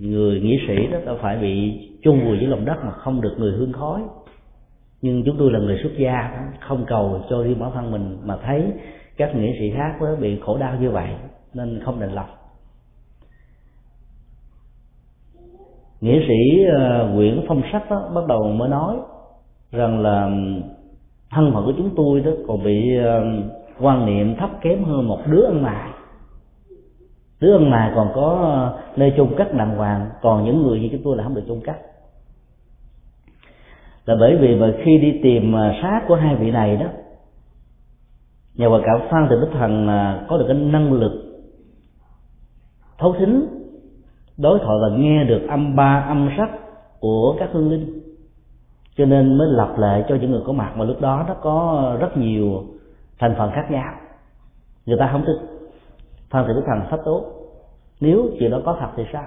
người 0.00 0.40
nghĩa 0.40 0.56
sĩ 0.68 0.86
đó 0.86 0.98
đã 1.06 1.12
phải 1.22 1.38
bị 1.38 1.80
chung 2.02 2.24
vùi 2.24 2.38
dưới 2.38 2.48
lòng 2.48 2.64
đất 2.64 2.76
mà 2.84 2.92
không 2.92 3.20
được 3.20 3.34
người 3.38 3.52
hương 3.52 3.72
khói. 3.72 4.02
Nhưng 5.02 5.22
chúng 5.24 5.36
tôi 5.38 5.52
là 5.52 5.58
người 5.58 5.78
xuất 5.82 5.92
gia 5.98 6.30
không 6.60 6.84
cầu 6.86 7.24
cho 7.30 7.42
riêng 7.42 7.58
bản 7.60 7.70
thân 7.74 7.90
mình 7.90 8.18
mà 8.24 8.36
thấy 8.46 8.72
các 9.16 9.36
nghĩa 9.36 9.52
sĩ 9.58 9.70
khác 9.76 9.96
đó 10.00 10.06
bị 10.20 10.40
khổ 10.40 10.58
đau 10.58 10.74
như 10.80 10.90
vậy 10.90 11.10
nên 11.54 11.80
không 11.84 12.00
đành 12.00 12.12
lòng. 12.12 12.28
Nghĩa 16.00 16.20
sĩ 16.28 16.64
ờ, 16.64 17.08
Nguyễn 17.14 17.44
Phong 17.48 17.62
Sắc 17.72 17.90
đó, 17.90 18.10
bắt 18.14 18.26
đầu 18.28 18.42
mới 18.52 18.68
nói 18.68 18.96
rằng 19.72 20.00
là 20.00 20.30
thân 21.30 21.52
phận 21.54 21.64
của 21.64 21.72
chúng 21.76 21.90
tôi 21.96 22.20
đó 22.20 22.30
còn 22.46 22.64
bị 22.64 22.96
ờ, 22.96 23.24
quan 23.80 24.06
niệm 24.06 24.36
thấp 24.36 24.50
kém 24.60 24.84
hơn 24.84 25.08
một 25.08 25.18
đứa 25.26 25.46
ăn 25.46 25.62
mày 25.62 25.90
tứ 27.40 27.52
ăn 27.52 27.70
mà 27.70 27.92
còn 27.96 28.12
có 28.14 28.38
ờ, 28.42 28.82
nơi 28.96 29.12
chôn 29.16 29.34
cất 29.36 29.54
đàng 29.54 29.76
hoàng, 29.76 30.10
còn 30.22 30.44
những 30.44 30.62
người 30.62 30.80
như 30.80 30.88
chúng 30.92 31.02
tôi 31.04 31.16
là 31.16 31.24
không 31.24 31.34
được 31.34 31.44
chôn 31.48 31.60
cất. 31.60 31.76
Là 34.04 34.16
bởi 34.20 34.36
vì 34.36 34.56
mà 34.56 34.72
khi 34.84 34.98
đi 34.98 35.20
tìm 35.22 35.52
ờ, 35.52 35.72
xác 35.82 36.00
của 36.08 36.14
hai 36.14 36.36
vị 36.36 36.50
này 36.50 36.76
đó, 36.76 36.86
nhà 38.54 38.66
hòa 38.66 38.80
cảm 38.84 39.00
phan 39.10 39.26
từ 39.30 39.40
đức 39.40 39.48
thần 39.52 39.88
ờ, 39.88 40.26
có 40.28 40.38
được 40.38 40.44
cái 40.48 40.56
năng 40.56 40.92
lực 40.92 41.12
thấu 42.98 43.14
thính, 43.18 43.46
đối 44.36 44.58
thoại 44.58 44.78
và 44.82 44.96
nghe 44.96 45.24
được 45.24 45.46
âm 45.48 45.76
ba, 45.76 46.04
âm 46.08 46.30
sắc 46.36 46.50
của 47.00 47.36
các 47.38 47.48
hương 47.52 47.70
linh. 47.70 48.00
Cho 48.96 49.04
nên 49.04 49.38
mới 49.38 49.48
lập 49.50 49.74
lệ 49.78 50.04
cho 50.08 50.14
những 50.14 50.30
người 50.30 50.42
có 50.46 50.52
mặt 50.52 50.72
mà 50.76 50.84
lúc 50.84 51.00
đó 51.00 51.24
nó 51.28 51.34
có 51.34 51.96
rất 52.00 52.16
nhiều 52.16 52.64
thành 53.18 53.34
phần 53.38 53.50
khác 53.54 53.70
nhau. 53.70 53.94
Người 54.86 54.98
ta 54.98 55.08
không 55.12 55.24
tin 55.26 55.47
phan 56.30 56.44
thị 56.46 56.52
đức 56.54 56.62
thành 56.66 56.86
pháp 56.90 57.00
tốt. 57.04 57.24
Nếu 58.00 58.26
chuyện 58.38 58.50
đó 58.50 58.60
có 58.64 58.76
thật 58.80 58.88
thì 58.96 59.02
sao? 59.12 59.24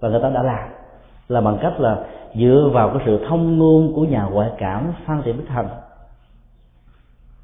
Và 0.00 0.08
người 0.08 0.20
ta 0.22 0.30
đã 0.30 0.42
làm. 0.42 0.68
Là 1.28 1.40
bằng 1.40 1.58
cách 1.62 1.80
là 1.80 2.04
dựa 2.34 2.70
vào 2.72 2.88
cái 2.88 3.02
sự 3.06 3.24
thông 3.28 3.58
ngôn 3.58 3.92
của 3.94 4.04
nhà 4.04 4.24
ngoại 4.24 4.50
cảm 4.58 4.92
phan 5.06 5.22
thị 5.24 5.32
bích 5.32 5.46
thành 5.48 5.68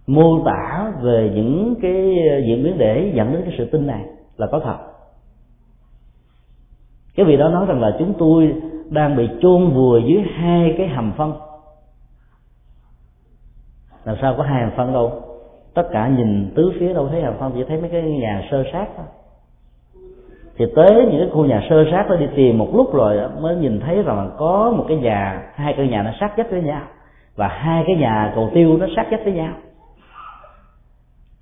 mô 0.07 0.45
tả 0.45 0.93
về 1.01 1.33
những 1.35 1.75
cái 1.83 2.17
diễn 2.47 2.65
biến 2.65 2.79
để 2.79 3.13
dẫn 3.15 3.33
đến 3.33 3.43
cái 3.45 3.55
sự 3.59 3.69
tin 3.73 3.87
này 3.87 4.05
là 4.37 4.47
có 4.47 4.61
thật. 4.61 4.77
Cái 7.15 7.27
vị 7.27 7.37
đó 7.37 7.49
nói 7.49 7.67
rằng 7.67 7.81
là 7.81 7.97
chúng 7.99 8.15
tôi 8.19 8.55
đang 8.91 9.17
bị 9.17 9.29
chôn 9.43 9.71
vùi 9.71 10.03
dưới 10.03 10.23
hai 10.37 10.75
cái 10.79 10.89
hầm 10.89 11.13
phân. 11.17 11.33
Làm 14.05 14.17
sao 14.23 14.35
có 14.37 14.43
hai 14.43 14.63
hầm 14.63 14.73
phân 14.77 14.93
đâu? 14.93 15.28
Tất 15.75 15.89
cả 15.93 16.09
nhìn 16.09 16.51
tứ 16.55 16.73
phía 16.81 16.95
đâu 16.95 17.09
thấy 17.09 17.21
à? 17.21 17.25
hầm 17.25 17.35
phân 17.39 17.53
chỉ 17.55 17.65
thấy 17.69 17.81
mấy 17.81 17.91
cái 17.91 18.03
nhà 18.03 18.49
sơ 18.51 18.65
sát 18.73 18.87
thôi. 18.97 19.07
Thì 20.59 20.65
tới 20.77 20.95
những 20.95 21.21
cái 21.21 21.29
khu 21.33 21.45
nhà 21.45 21.67
sơ 21.71 21.85
sát 21.91 22.07
đó 22.11 22.17
đi 22.17 22.27
tìm 22.37 22.59
một 22.59 22.69
lúc 22.75 22.95
rồi 22.95 23.21
mới 23.41 23.57
nhìn 23.57 23.81
thấy 23.81 24.03
rằng 24.03 24.31
có 24.39 24.75
một 24.77 24.85
cái 24.89 24.97
nhà, 24.97 25.43
hai 25.55 25.75
căn 25.77 25.91
nhà 25.91 26.03
nó 26.03 26.11
sát 26.21 26.37
vách 26.37 26.51
với 26.51 26.63
nhau. 26.63 26.83
Và 27.37 27.49
hai 27.49 27.85
cái 27.87 27.97
nhà 27.97 28.33
cầu 28.35 28.51
tiêu 28.55 28.77
nó 28.77 28.87
sát 28.97 29.07
vách 29.11 29.25
với 29.25 29.33
nhau. 29.33 29.55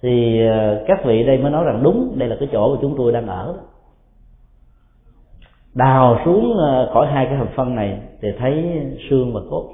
Thì 0.03 0.47
ờ, 0.47 0.85
các 0.87 1.05
vị 1.05 1.25
đây 1.25 1.39
mới 1.39 1.51
nói 1.51 1.65
rằng 1.65 1.83
đúng, 1.83 2.15
đây 2.19 2.29
là 2.29 2.37
cái 2.41 2.49
chỗ 2.53 2.75
mà 2.75 2.79
chúng 2.83 2.95
tôi 2.97 3.13
đang 3.13 3.27
ở. 3.27 3.55
Đào 5.75 6.19
xuống 6.25 6.57
ờ, 6.59 6.91
khỏi 6.95 7.07
hai 7.07 7.27
cái 7.27 7.37
hầm 7.37 7.49
phân 7.57 7.75
này 7.75 7.99
thì 8.23 8.29
thấy 8.39 8.81
xương 9.11 9.35
và 9.35 9.41
cốt. 9.51 9.65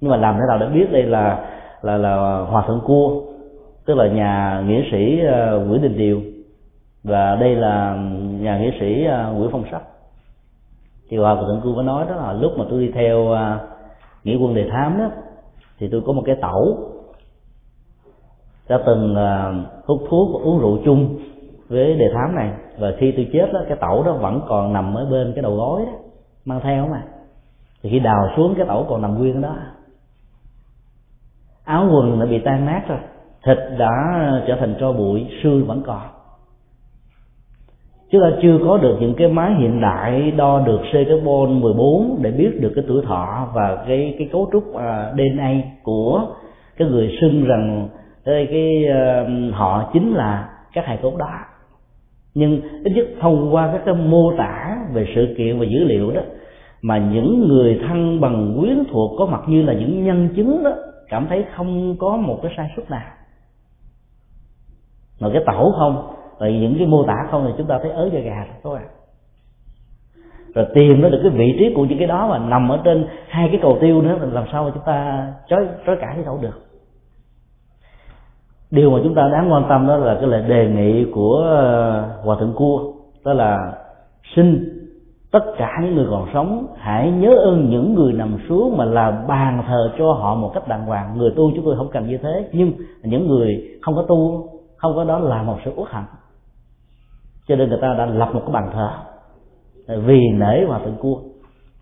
Nhưng 0.00 0.10
mà 0.10 0.16
làm 0.16 0.34
thế 0.34 0.40
nào 0.48 0.58
để 0.58 0.66
biết 0.66 0.92
đây 0.92 1.02
là 1.02 1.44
là 1.82 1.96
là 1.96 2.38
hòa 2.40 2.64
thượng 2.66 2.80
cua? 2.86 3.29
Tức 3.90 3.96
là 3.96 4.06
nhà 4.06 4.62
nghĩa 4.66 4.82
sĩ 4.90 5.20
ờ, 5.20 5.58
nguyễn 5.58 5.82
đình 5.82 5.98
điều. 5.98 6.22
Và 7.04 7.36
đây 7.36 7.54
là 7.54 7.94
nhà 8.40 8.58
nghĩa 8.58 8.70
sĩ 8.80 9.04
ờ, 9.04 9.32
nguyễn 9.32 9.48
phong 9.52 9.64
sắc. 9.70 9.82
Thì 11.08 11.16
hòa 11.16 11.34
thượng 11.34 11.60
cư 11.64 11.72
có 11.76 11.82
nói 11.82 12.06
đó 12.08 12.16
là 12.16 12.32
lúc 12.32 12.52
mà 12.58 12.64
tôi 12.70 12.80
đi 12.80 12.92
theo 12.94 13.28
ờ, 13.28 13.58
nghĩa 14.24 14.36
quân 14.36 14.54
đề 14.54 14.68
thám 14.70 14.98
đó, 14.98 15.10
thì 15.78 15.88
tôi 15.92 16.02
có 16.06 16.12
một 16.12 16.22
cái 16.26 16.36
tẩu. 16.42 16.78
Đã 18.68 18.78
từng 18.86 19.14
hút 19.84 20.02
thuốc 20.10 20.30
và 20.34 20.44
uống 20.44 20.60
rượu 20.60 20.78
chung 20.84 21.18
với 21.68 21.94
đề 21.94 22.06
thám 22.14 22.34
này. 22.34 22.52
Và 22.78 22.92
khi 22.98 23.12
tôi 23.16 23.28
chết 23.32 23.52
đó, 23.52 23.60
cái 23.68 23.76
tẩu 23.80 24.02
đó 24.02 24.12
vẫn 24.12 24.40
còn 24.48 24.72
nằm 24.72 24.94
ở 24.94 25.06
bên 25.10 25.32
cái 25.34 25.42
đầu 25.42 25.56
gối 25.56 25.82
đó, 25.86 25.92
mang 26.44 26.60
theo 26.62 26.86
mà. 26.86 27.02
Thì 27.82 27.90
khi 27.90 27.98
đào 27.98 28.28
xuống, 28.36 28.54
cái 28.56 28.66
tẩu 28.66 28.86
còn 28.88 29.02
nằm 29.02 29.18
nguyên 29.18 29.34
ở 29.34 29.40
đó. 29.40 29.56
Áo 31.64 31.88
quần 31.92 32.20
đã 32.20 32.26
bị 32.26 32.38
tan 32.44 32.66
nát 32.66 32.82
rồi 32.88 32.98
thịt 33.44 33.58
đã 33.78 33.92
trở 34.46 34.56
thành 34.56 34.74
tro 34.80 34.92
bụi 34.92 35.26
xương 35.42 35.66
vẫn 35.66 35.82
còn. 35.86 36.02
Chúng 38.10 38.20
ta 38.20 38.30
chưa 38.42 38.58
có 38.64 38.78
được 38.78 38.96
những 39.00 39.14
cái 39.14 39.28
máy 39.28 39.54
hiện 39.58 39.80
đại 39.80 40.30
đo 40.30 40.62
được 40.66 40.80
C 40.92 40.92
carbon 40.92 41.60
14 41.60 42.18
để 42.22 42.30
biết 42.30 42.60
được 42.60 42.72
cái 42.74 42.84
tuổi 42.88 43.02
thọ 43.06 43.48
và 43.54 43.84
cái 43.88 44.14
cái 44.18 44.28
cấu 44.32 44.48
trúc 44.52 44.74
à, 44.74 45.12
DNA 45.14 45.54
của 45.82 46.26
cái 46.76 46.88
người 46.88 47.16
xưng 47.20 47.44
rằng 47.44 47.88
ờ, 48.24 48.32
cái, 48.32 48.46
cái 48.50 48.84
uh, 48.88 49.54
họ 49.54 49.90
chính 49.92 50.12
là 50.12 50.48
các 50.72 50.86
hài 50.86 50.98
cốt 51.02 51.16
đó. 51.18 51.30
Nhưng 52.34 52.60
ít 52.84 52.92
nhất 52.94 53.06
thông 53.20 53.54
qua 53.54 53.70
các 53.72 53.82
cái 53.84 53.94
mô 53.94 54.32
tả 54.38 54.76
về 54.92 55.06
sự 55.14 55.34
kiện 55.38 55.58
và 55.58 55.64
dữ 55.64 55.84
liệu 55.84 56.10
đó 56.10 56.20
mà 56.82 56.98
những 56.98 57.48
người 57.48 57.80
thân 57.88 58.20
bằng 58.20 58.56
quyến 58.60 58.84
thuộc 58.92 59.10
có 59.18 59.26
mặt 59.26 59.40
như 59.46 59.62
là 59.62 59.72
những 59.72 60.04
nhân 60.04 60.28
chứng 60.36 60.62
đó 60.64 60.70
cảm 61.08 61.26
thấy 61.28 61.44
không 61.56 61.96
có 61.98 62.16
một 62.16 62.38
cái 62.42 62.52
sai 62.56 62.70
suất 62.76 62.90
nào 62.90 63.06
mà 65.20 65.28
cái 65.32 65.42
tẩu 65.46 65.72
không, 65.78 66.12
rồi 66.38 66.52
những 66.52 66.74
cái 66.78 66.86
mô 66.86 67.04
tả 67.04 67.16
không 67.30 67.44
thì 67.46 67.52
chúng 67.58 67.66
ta 67.66 67.78
thấy 67.82 67.90
ớ 67.90 68.10
da 68.12 68.20
gà 68.20 68.46
thôi 68.62 68.78
à. 68.82 68.88
Rồi 70.54 70.66
tìm 70.74 71.00
nó 71.00 71.08
được 71.08 71.20
cái 71.22 71.30
vị 71.30 71.56
trí 71.58 71.74
của 71.74 71.84
những 71.84 71.98
cái 71.98 72.06
đó 72.06 72.26
mà 72.30 72.38
nằm 72.38 72.68
ở 72.68 72.80
trên 72.84 73.06
hai 73.28 73.48
cái 73.48 73.58
cầu 73.62 73.78
tiêu 73.80 74.02
nữa, 74.02 74.18
làm 74.32 74.44
sao 74.52 74.64
mà 74.64 74.70
chúng 74.74 74.82
ta 74.86 75.28
trói 75.48 75.68
trói 75.86 75.96
cãi 76.00 76.14
với 76.14 76.24
đâu 76.24 76.38
được. 76.42 76.60
Điều 78.70 78.90
mà 78.90 78.98
chúng 79.04 79.14
ta 79.14 79.28
đáng 79.32 79.52
quan 79.52 79.64
tâm 79.68 79.86
đó 79.86 79.96
là 79.96 80.14
cái 80.14 80.26
lời 80.26 80.42
đề 80.48 80.68
nghị 80.68 81.04
của 81.14 81.36
ờ, 81.36 82.00
hòa 82.24 82.36
thượng 82.40 82.54
cua, 82.56 82.92
đó 83.24 83.32
là 83.32 83.72
xin 84.36 84.76
tất 85.32 85.44
cả 85.58 85.70
những 85.82 85.94
người 85.94 86.06
còn 86.10 86.28
sống 86.34 86.66
hãy 86.76 87.10
nhớ 87.10 87.36
ơn 87.36 87.70
những 87.70 87.94
người 87.94 88.12
nằm 88.12 88.36
xuống 88.48 88.76
mà 88.76 88.84
là 88.84 89.10
bàn 89.28 89.62
thờ 89.66 89.92
cho 89.98 90.12
họ 90.12 90.34
một 90.34 90.50
cách 90.54 90.68
đàng 90.68 90.86
hoàng. 90.86 91.18
Người 91.18 91.30
tu 91.36 91.50
chúng 91.54 91.64
tôi 91.64 91.76
không 91.76 91.88
cần 91.92 92.08
như 92.08 92.18
thế, 92.18 92.48
nhưng 92.52 92.72
những 93.02 93.28
người 93.28 93.78
không 93.82 93.94
có 93.96 94.02
tu 94.08 94.48
không 94.80 94.96
có 94.96 95.04
đó 95.04 95.18
là 95.18 95.42
một 95.42 95.58
sự 95.64 95.72
uất 95.76 95.90
hận 95.90 96.04
cho 97.50 97.56
nên 97.56 97.68
người 97.68 97.78
ta 97.82 97.94
đã 97.98 98.06
lập 98.06 98.30
một 98.32 98.40
cái 98.46 98.52
bàn 98.52 98.70
thờ. 98.72 98.90
Vì 99.96 100.20
nể 100.28 100.64
hòa 100.64 100.80
thượng 100.84 100.96
cua. 101.00 101.16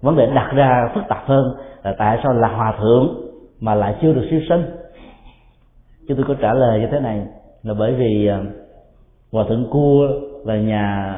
Vấn 0.01 0.16
đề 0.16 0.27
đặt 0.35 0.51
ra 0.55 0.91
phức 0.95 1.05
tạp 1.09 1.27
hơn 1.27 1.45
là 1.83 1.95
tại 1.99 2.19
sao 2.23 2.33
là 2.33 2.49
hòa 2.49 2.77
thượng 2.81 3.15
mà 3.61 3.75
lại 3.75 3.97
chưa 4.03 4.12
được 4.12 4.27
siêu 4.31 4.41
sinh? 4.49 4.65
Chứ 6.09 6.15
tôi 6.15 6.25
có 6.29 6.35
trả 6.41 6.55
lời 6.55 6.81
như 6.81 6.87
thế 6.91 7.01
này 7.01 7.27
là 7.62 7.75
bởi 7.75 7.95
vì 7.95 8.27
ờ, 8.27 8.45
hòa 9.33 9.45
thượng 9.49 9.70
cua 9.70 10.09
là 10.45 10.57
nhà 10.57 11.15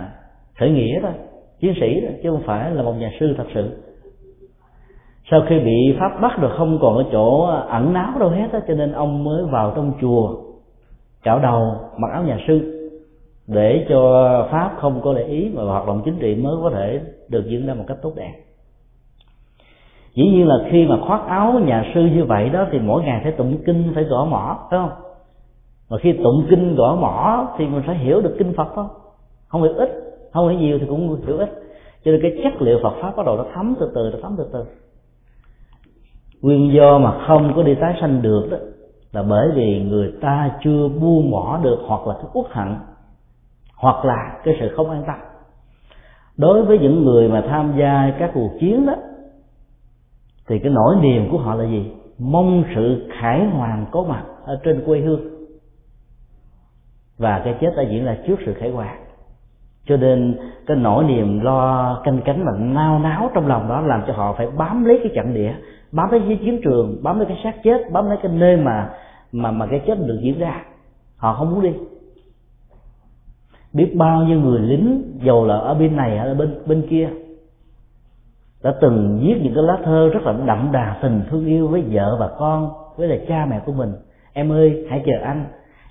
khởi 0.59 0.70
nghĩa 0.70 1.01
thôi 1.02 1.12
chiến 1.61 1.74
sĩ 1.81 2.01
thôi 2.01 2.15
chứ 2.23 2.31
không 2.31 2.43
phải 2.47 2.70
là 2.70 2.82
một 2.82 2.93
nhà 2.93 3.11
sư 3.20 3.35
thật 3.36 3.47
sự. 3.55 3.82
Sau 5.31 5.43
khi 5.48 5.59
bị 5.59 5.97
pháp 6.01 6.20
bắt 6.23 6.32
rồi 6.40 6.51
không 6.59 6.78
còn 6.82 6.97
ở 6.97 7.05
chỗ 7.12 7.43
ẩn 7.69 7.93
náu 7.93 8.19
đâu 8.19 8.28
hết 8.28 8.48
á, 8.52 8.61
cho 8.69 8.74
nên 8.74 8.93
ông 8.93 9.24
mới 9.24 9.44
vào 9.44 9.73
trong 9.77 9.93
chùa 10.01 10.49
cạo 11.22 11.38
đầu, 11.38 11.76
mặc 11.97 12.09
áo 12.12 12.22
nhà 12.22 12.38
sư, 12.48 12.76
để 13.47 13.86
cho 13.88 14.48
pháp 14.51 14.70
không 14.80 15.01
có 15.05 15.14
để 15.14 15.22
ý 15.22 15.51
mà 15.55 15.62
hoạt 15.62 15.86
động 15.86 16.02
chính 16.05 16.18
trị 16.18 16.34
mới 16.34 16.56
có 16.62 16.70
thể 16.70 17.01
được 17.28 17.44
diễn 17.47 17.66
ra 17.66 17.74
một 17.74 17.84
cách 17.86 17.98
tốt 18.02 18.12
đẹp. 18.16 18.32
Dĩ 20.14 20.24
nhiên 20.24 20.48
là 20.48 20.56
khi 20.70 20.86
mà 20.86 20.98
khoác 21.06 21.22
áo 21.26 21.60
nhà 21.64 21.90
sư 21.94 22.01
như 22.01 22.24
vậy 22.24 22.48
đó, 22.48 22.66
thì 22.72 22.78
mỗi 22.78 23.02
ngày 23.02 23.20
phải 23.22 23.32
tụng 23.32 23.59
kinh, 23.66 23.92
phải 23.94 24.05
gõ 24.05 24.24
mỏ, 24.24 24.66
phải 24.70 24.80
không? 24.80 24.90
Mà 25.90 25.98
khi 25.98 26.12
tụng 26.12 26.47
kinh, 26.51 26.76
gõ 26.76 26.97
mỏ, 27.01 27.48
thì 27.59 27.66
mình 27.66 27.82
phải 27.86 27.97
hiểu 27.97 28.20
được 28.20 28.36
kinh 28.38 28.52
phật 28.56 28.68
không? 28.74 28.88
không 29.51 29.62
hiểu 29.62 29.72
ít, 29.74 29.90
không 30.32 30.48
hiểu 30.48 30.59
nhiều 30.59 30.78
thì 30.78 30.86
cũng 30.88 31.24
hiểu 31.26 31.38
ít. 31.38 31.48
Cho 32.05 32.10
nên 32.10 32.20
cái 32.22 32.40
chất 32.44 32.62
liệu 32.62 32.78
phật 32.82 32.92
pháp 33.02 33.16
bắt 33.16 33.26
đầu 33.26 33.36
nó 33.36 33.44
thấm 33.55 33.74
từ 33.80 33.90
từ, 33.94 34.10
nó 34.12 34.18
thấm 34.22 34.34
từ 34.38 34.48
từ. 34.52 34.64
Nguyên 36.42 36.72
do 36.72 36.98
mà 36.98 37.24
không 37.26 37.52
có 37.56 37.62
đi 37.62 37.74
tái 37.74 37.94
sanh 38.01 38.22
được 38.22 38.48
đó 38.51 38.56
là 39.12 39.22
bởi 39.22 39.50
vì 39.54 39.82
người 39.82 40.12
ta 40.20 40.50
chưa 40.64 40.88
buông 40.88 41.30
bỏ 41.30 41.60
được 41.62 41.78
hoặc 41.86 42.06
là 42.06 42.14
cái 42.14 42.30
uất 42.32 42.46
hận, 42.52 42.76
hoặc 43.76 44.04
là 44.04 44.38
cái 44.44 44.56
sự 44.60 44.72
không 44.76 44.90
an 44.90 45.02
tâm. 45.06 45.16
Đối 46.36 46.64
với 46.64 46.78
những 46.78 47.04
người 47.04 47.28
mà 47.28 47.44
tham 47.48 47.72
gia 47.78 48.12
các 48.18 48.30
cuộc 48.34 48.50
chiến 48.60 48.86
đó, 48.86 48.94
thì 50.48 50.58
cái 50.58 50.72
nỗi 50.72 50.96
niềm 51.00 51.28
của 51.30 51.38
họ 51.38 51.54
là 51.54 51.64
gì? 51.64 51.92
Mong 52.18 52.64
sự 52.74 53.08
khải 53.20 53.46
hoàn 53.46 53.86
có 53.90 54.02
mặt 54.02 54.22
ở 54.44 54.60
trên 54.64 54.82
quê 54.86 55.00
hương. 55.00 55.20
Và 57.18 57.42
cái 57.44 57.54
chết 57.60 57.72
đã 57.76 57.82
diễn 57.82 58.04
ra 58.04 58.16
trước 58.26 58.36
sự 58.46 58.54
khải 58.54 58.70
hoàn. 58.70 59.04
Cho 59.86 59.96
nên 59.96 60.38
cái 60.66 60.76
nỗi 60.76 61.04
niềm 61.04 61.40
lo 61.40 62.00
canh 62.04 62.20
cánh 62.24 62.44
và 62.44 62.52
nao 62.58 62.98
náo 62.98 63.30
trong 63.34 63.46
lòng 63.46 63.68
đó 63.68 63.80
làm 63.80 64.02
cho 64.06 64.12
họ 64.12 64.32
phải 64.32 64.46
bám 64.50 64.84
lấy 64.84 65.00
cái 65.02 65.12
trận 65.14 65.34
địa 65.34 65.54
bám 65.92 66.10
lấy 66.10 66.20
cái 66.28 66.38
chiến 66.44 66.60
trường, 66.64 66.96
bám 67.02 67.18
lấy 67.18 67.26
cái 67.26 67.40
xác 67.44 67.62
chết, 67.64 67.90
bám 67.92 68.08
lấy 68.08 68.18
cái 68.22 68.32
nơi 68.32 68.56
mà 68.56 68.90
mà 69.32 69.50
mà 69.50 69.66
cái 69.66 69.82
chết 69.86 69.98
được 70.06 70.18
diễn 70.22 70.38
ra. 70.38 70.64
Họ 71.16 71.34
không 71.34 71.50
muốn 71.50 71.62
đi. 71.62 71.72
Biết 73.72 73.94
bao 73.96 74.22
nhiêu 74.22 74.40
người 74.40 74.60
lính 74.60 75.18
dầu 75.22 75.46
là 75.46 75.56
ở 75.56 75.74
bên 75.74 75.96
này 75.96 76.18
hay 76.18 76.28
ở 76.28 76.34
bên 76.34 76.62
bên 76.66 76.86
kia, 76.90 77.08
đã 78.62 78.74
từng 78.80 79.20
viết 79.22 79.40
những 79.42 79.54
cái 79.54 79.64
lá 79.64 79.78
thơ 79.84 80.08
rất 80.12 80.22
là 80.22 80.32
đậm 80.46 80.68
đà 80.72 80.98
tình 81.02 81.22
thương 81.30 81.46
yêu 81.46 81.68
với 81.68 81.84
vợ 81.90 82.16
và 82.20 82.30
con, 82.38 82.70
với 82.96 83.08
là 83.08 83.16
cha 83.28 83.46
mẹ 83.50 83.60
của 83.66 83.72
mình. 83.72 83.92
Em 84.32 84.52
ơi, 84.52 84.86
hãy 84.90 85.02
chờ 85.06 85.12
anh. 85.22 85.44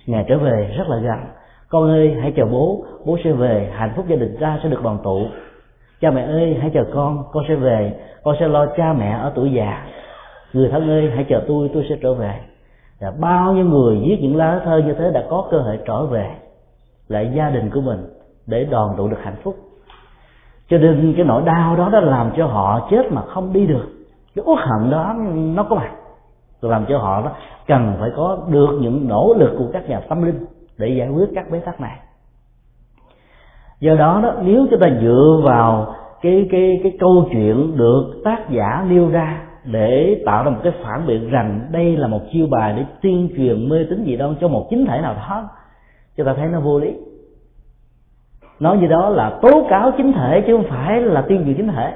Ngày 0.06 0.24
trở 0.28 0.38
về 0.38 0.74
rất 0.78 0.88
là 0.88 0.96
gần 0.96 1.18
con 1.68 1.90
ơi, 1.90 2.16
hãy 2.20 2.32
chờ 2.36 2.46
bố. 2.46 2.84
Bố 3.04 3.18
sẽ 3.24 3.32
về. 3.32 3.70
Hạnh 3.72 3.92
phúc 3.96 4.04
gia 4.08 4.16
đình 4.16 4.36
ta 4.40 4.60
sẽ 4.62 4.68
được 4.68 4.82
đoàn 4.82 4.98
tụ 5.04 5.26
cha 6.00 6.10
mẹ 6.10 6.22
ơi, 6.22 6.58
hãy 6.60 6.70
chờ 6.74 6.84
con 6.94 7.24
con 7.32 7.44
sẽ 7.48 7.54
về. 7.54 7.92
Con 8.22 8.36
sẽ 8.40 8.48
lo 8.48 8.66
cha 8.76 8.92
mẹ 8.92 9.10
ở 9.10 9.32
tuổi 9.34 9.52
già. 9.52 9.86
Người 10.52 10.68
thân 10.68 10.90
ơi, 10.90 11.10
hãy 11.14 11.24
chờ 11.28 11.42
tôi 11.48 11.70
tôi 11.74 11.86
sẽ 11.88 11.96
trở 12.02 12.14
về. 12.14 12.34
Và 13.00 13.12
bao 13.20 13.52
nhiêu 13.52 13.64
người 13.64 14.00
viết 14.04 14.18
những 14.20 14.36
lá 14.36 14.60
thơ 14.64 14.82
như 14.86 14.94
thế 14.94 15.10
đã 15.14 15.24
có 15.30 15.48
cơ 15.50 15.58
hội 15.58 15.78
trở 15.86 16.04
về 16.04 16.30
lại 17.08 17.32
gia 17.34 17.50
đình 17.50 17.70
của 17.70 17.80
mình 17.80 18.06
để 18.46 18.64
đoàn 18.64 18.94
tụ 18.96 19.08
được 19.08 19.22
hạnh 19.22 19.36
phúc. 19.42 19.56
Cho 20.68 20.78
nên 20.78 21.14
cái 21.16 21.24
nỗi 21.24 21.42
đau 21.42 21.76
đó 21.76 21.88
đã 21.92 22.00
làm 22.00 22.30
cho 22.36 22.46
họ 22.46 22.88
chết 22.90 23.12
mà 23.12 23.22
không 23.22 23.52
đi 23.52 23.66
được. 23.66 23.88
Cái 24.34 24.44
uất 24.46 24.58
hận 24.58 24.90
đó 24.90 25.14
nó 25.34 25.62
có 25.62 25.76
mặt. 25.76 25.90
Làm 26.60 26.84
cho 26.88 26.98
họ 26.98 27.22
đó 27.22 27.32
cần 27.66 27.96
phải 28.00 28.10
có 28.16 28.38
được 28.48 28.78
những 28.80 29.08
nỗ 29.08 29.34
lực 29.38 29.54
của 29.58 29.66
các 29.72 29.88
nhà 29.88 30.00
tâm 30.08 30.22
linh 30.22 30.46
để 30.78 30.88
giải 30.88 31.08
quyết 31.08 31.28
các 31.34 31.50
bế 31.50 31.60
tắc 31.60 31.80
này 31.80 31.96
do 33.80 33.94
đó 33.94 34.20
đó, 34.22 34.32
nếu 34.42 34.66
chúng 34.70 34.80
ta 34.80 34.88
dựa 35.02 35.40
vào 35.44 35.94
cái 36.22 36.48
cái 36.50 36.80
cái 36.82 36.96
câu 37.00 37.28
chuyện 37.32 37.76
được 37.76 38.20
tác 38.24 38.50
giả 38.50 38.84
nêu 38.88 39.08
ra 39.08 39.42
để 39.64 40.22
tạo 40.26 40.44
ra 40.44 40.50
một 40.50 40.58
cái 40.62 40.72
phản 40.82 41.06
biện 41.06 41.30
rằng 41.30 41.60
đây 41.72 41.96
là 41.96 42.06
một 42.06 42.20
chiêu 42.32 42.46
bài 42.50 42.74
để 42.76 42.84
tuyên 43.02 43.28
truyền 43.36 43.68
mê 43.68 43.76
tín 43.90 44.04
dị 44.06 44.16
đoan 44.16 44.34
cho 44.40 44.48
một 44.48 44.66
chính 44.70 44.86
thể 44.86 45.00
nào 45.00 45.14
đó, 45.14 45.48
chúng 46.16 46.26
ta 46.26 46.34
thấy 46.34 46.46
nó 46.46 46.60
vô 46.60 46.78
lý. 46.78 46.94
Nói 48.60 48.76
như 48.76 48.86
đó 48.86 49.08
là 49.08 49.38
tố 49.42 49.66
cáo 49.70 49.90
chính 49.96 50.12
thể 50.12 50.44
chứ 50.46 50.56
không 50.56 50.66
phải 50.68 51.00
là 51.00 51.22
tuyên 51.22 51.44
truyền 51.44 51.56
chính 51.56 51.68
thể. 51.68 51.92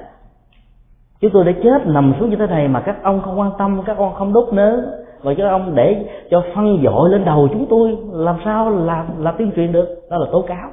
Chúng 1.21 1.31
tôi 1.31 1.45
đã 1.45 1.53
chết 1.63 1.87
nằm 1.87 2.15
xuống 2.21 2.31
như 2.31 2.37
thế 2.37 2.47
này 2.47 2.69
mà 2.69 2.81
các 2.81 3.03
ông 3.03 3.21
không 3.21 3.41
quan 3.41 3.51
tâm, 3.59 3.81
các 3.87 3.97
ông 3.97 4.15
không 4.15 4.33
đốt 4.33 4.49
nến, 4.53 4.75
và 5.23 5.35
các 5.39 5.49
ông 5.49 5.75
để 5.75 6.05
cho 6.31 6.43
phân 6.55 6.83
dội 6.85 7.11
lên 7.11 7.25
đầu 7.25 7.49
chúng 7.53 7.67
tôi, 7.71 7.97
làm 8.13 8.37
sao 8.45 8.71
làm 8.71 9.07
là 9.25 9.33
tuyên 9.33 9.53
truyền 9.57 9.73
được? 9.73 9.89
Đó 10.11 10.19
là 10.19 10.27
tố 10.33 10.43
cáo. 10.43 10.71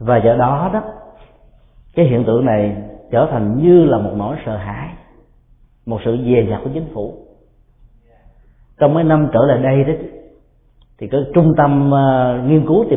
Và 0.00 0.16
do 0.16 0.36
đó 0.36 0.70
đó 0.72 0.82
cái 1.94 2.06
hiện 2.06 2.24
tượng 2.24 2.44
này 2.44 2.76
trở 3.10 3.28
thành 3.30 3.58
như 3.62 3.84
là 3.84 3.98
một 3.98 4.12
nỗi 4.16 4.36
sợ 4.46 4.56
hãi 4.56 4.88
một 5.86 6.00
sự 6.04 6.16
dè 6.24 6.46
dặt 6.50 6.60
của 6.64 6.70
chính 6.74 6.86
phủ. 6.94 7.14
Trong 8.78 8.94
mấy 8.94 9.04
năm 9.04 9.28
trở 9.32 9.40
lại 9.46 9.58
đây 9.62 9.84
đó 9.84 9.92
thì 10.98 11.08
cái 11.08 11.20
trung 11.34 11.54
tâm 11.56 11.92
uh, 11.92 12.50
nghiên 12.50 12.66
cứu 12.66 12.84
tìm 12.84 12.88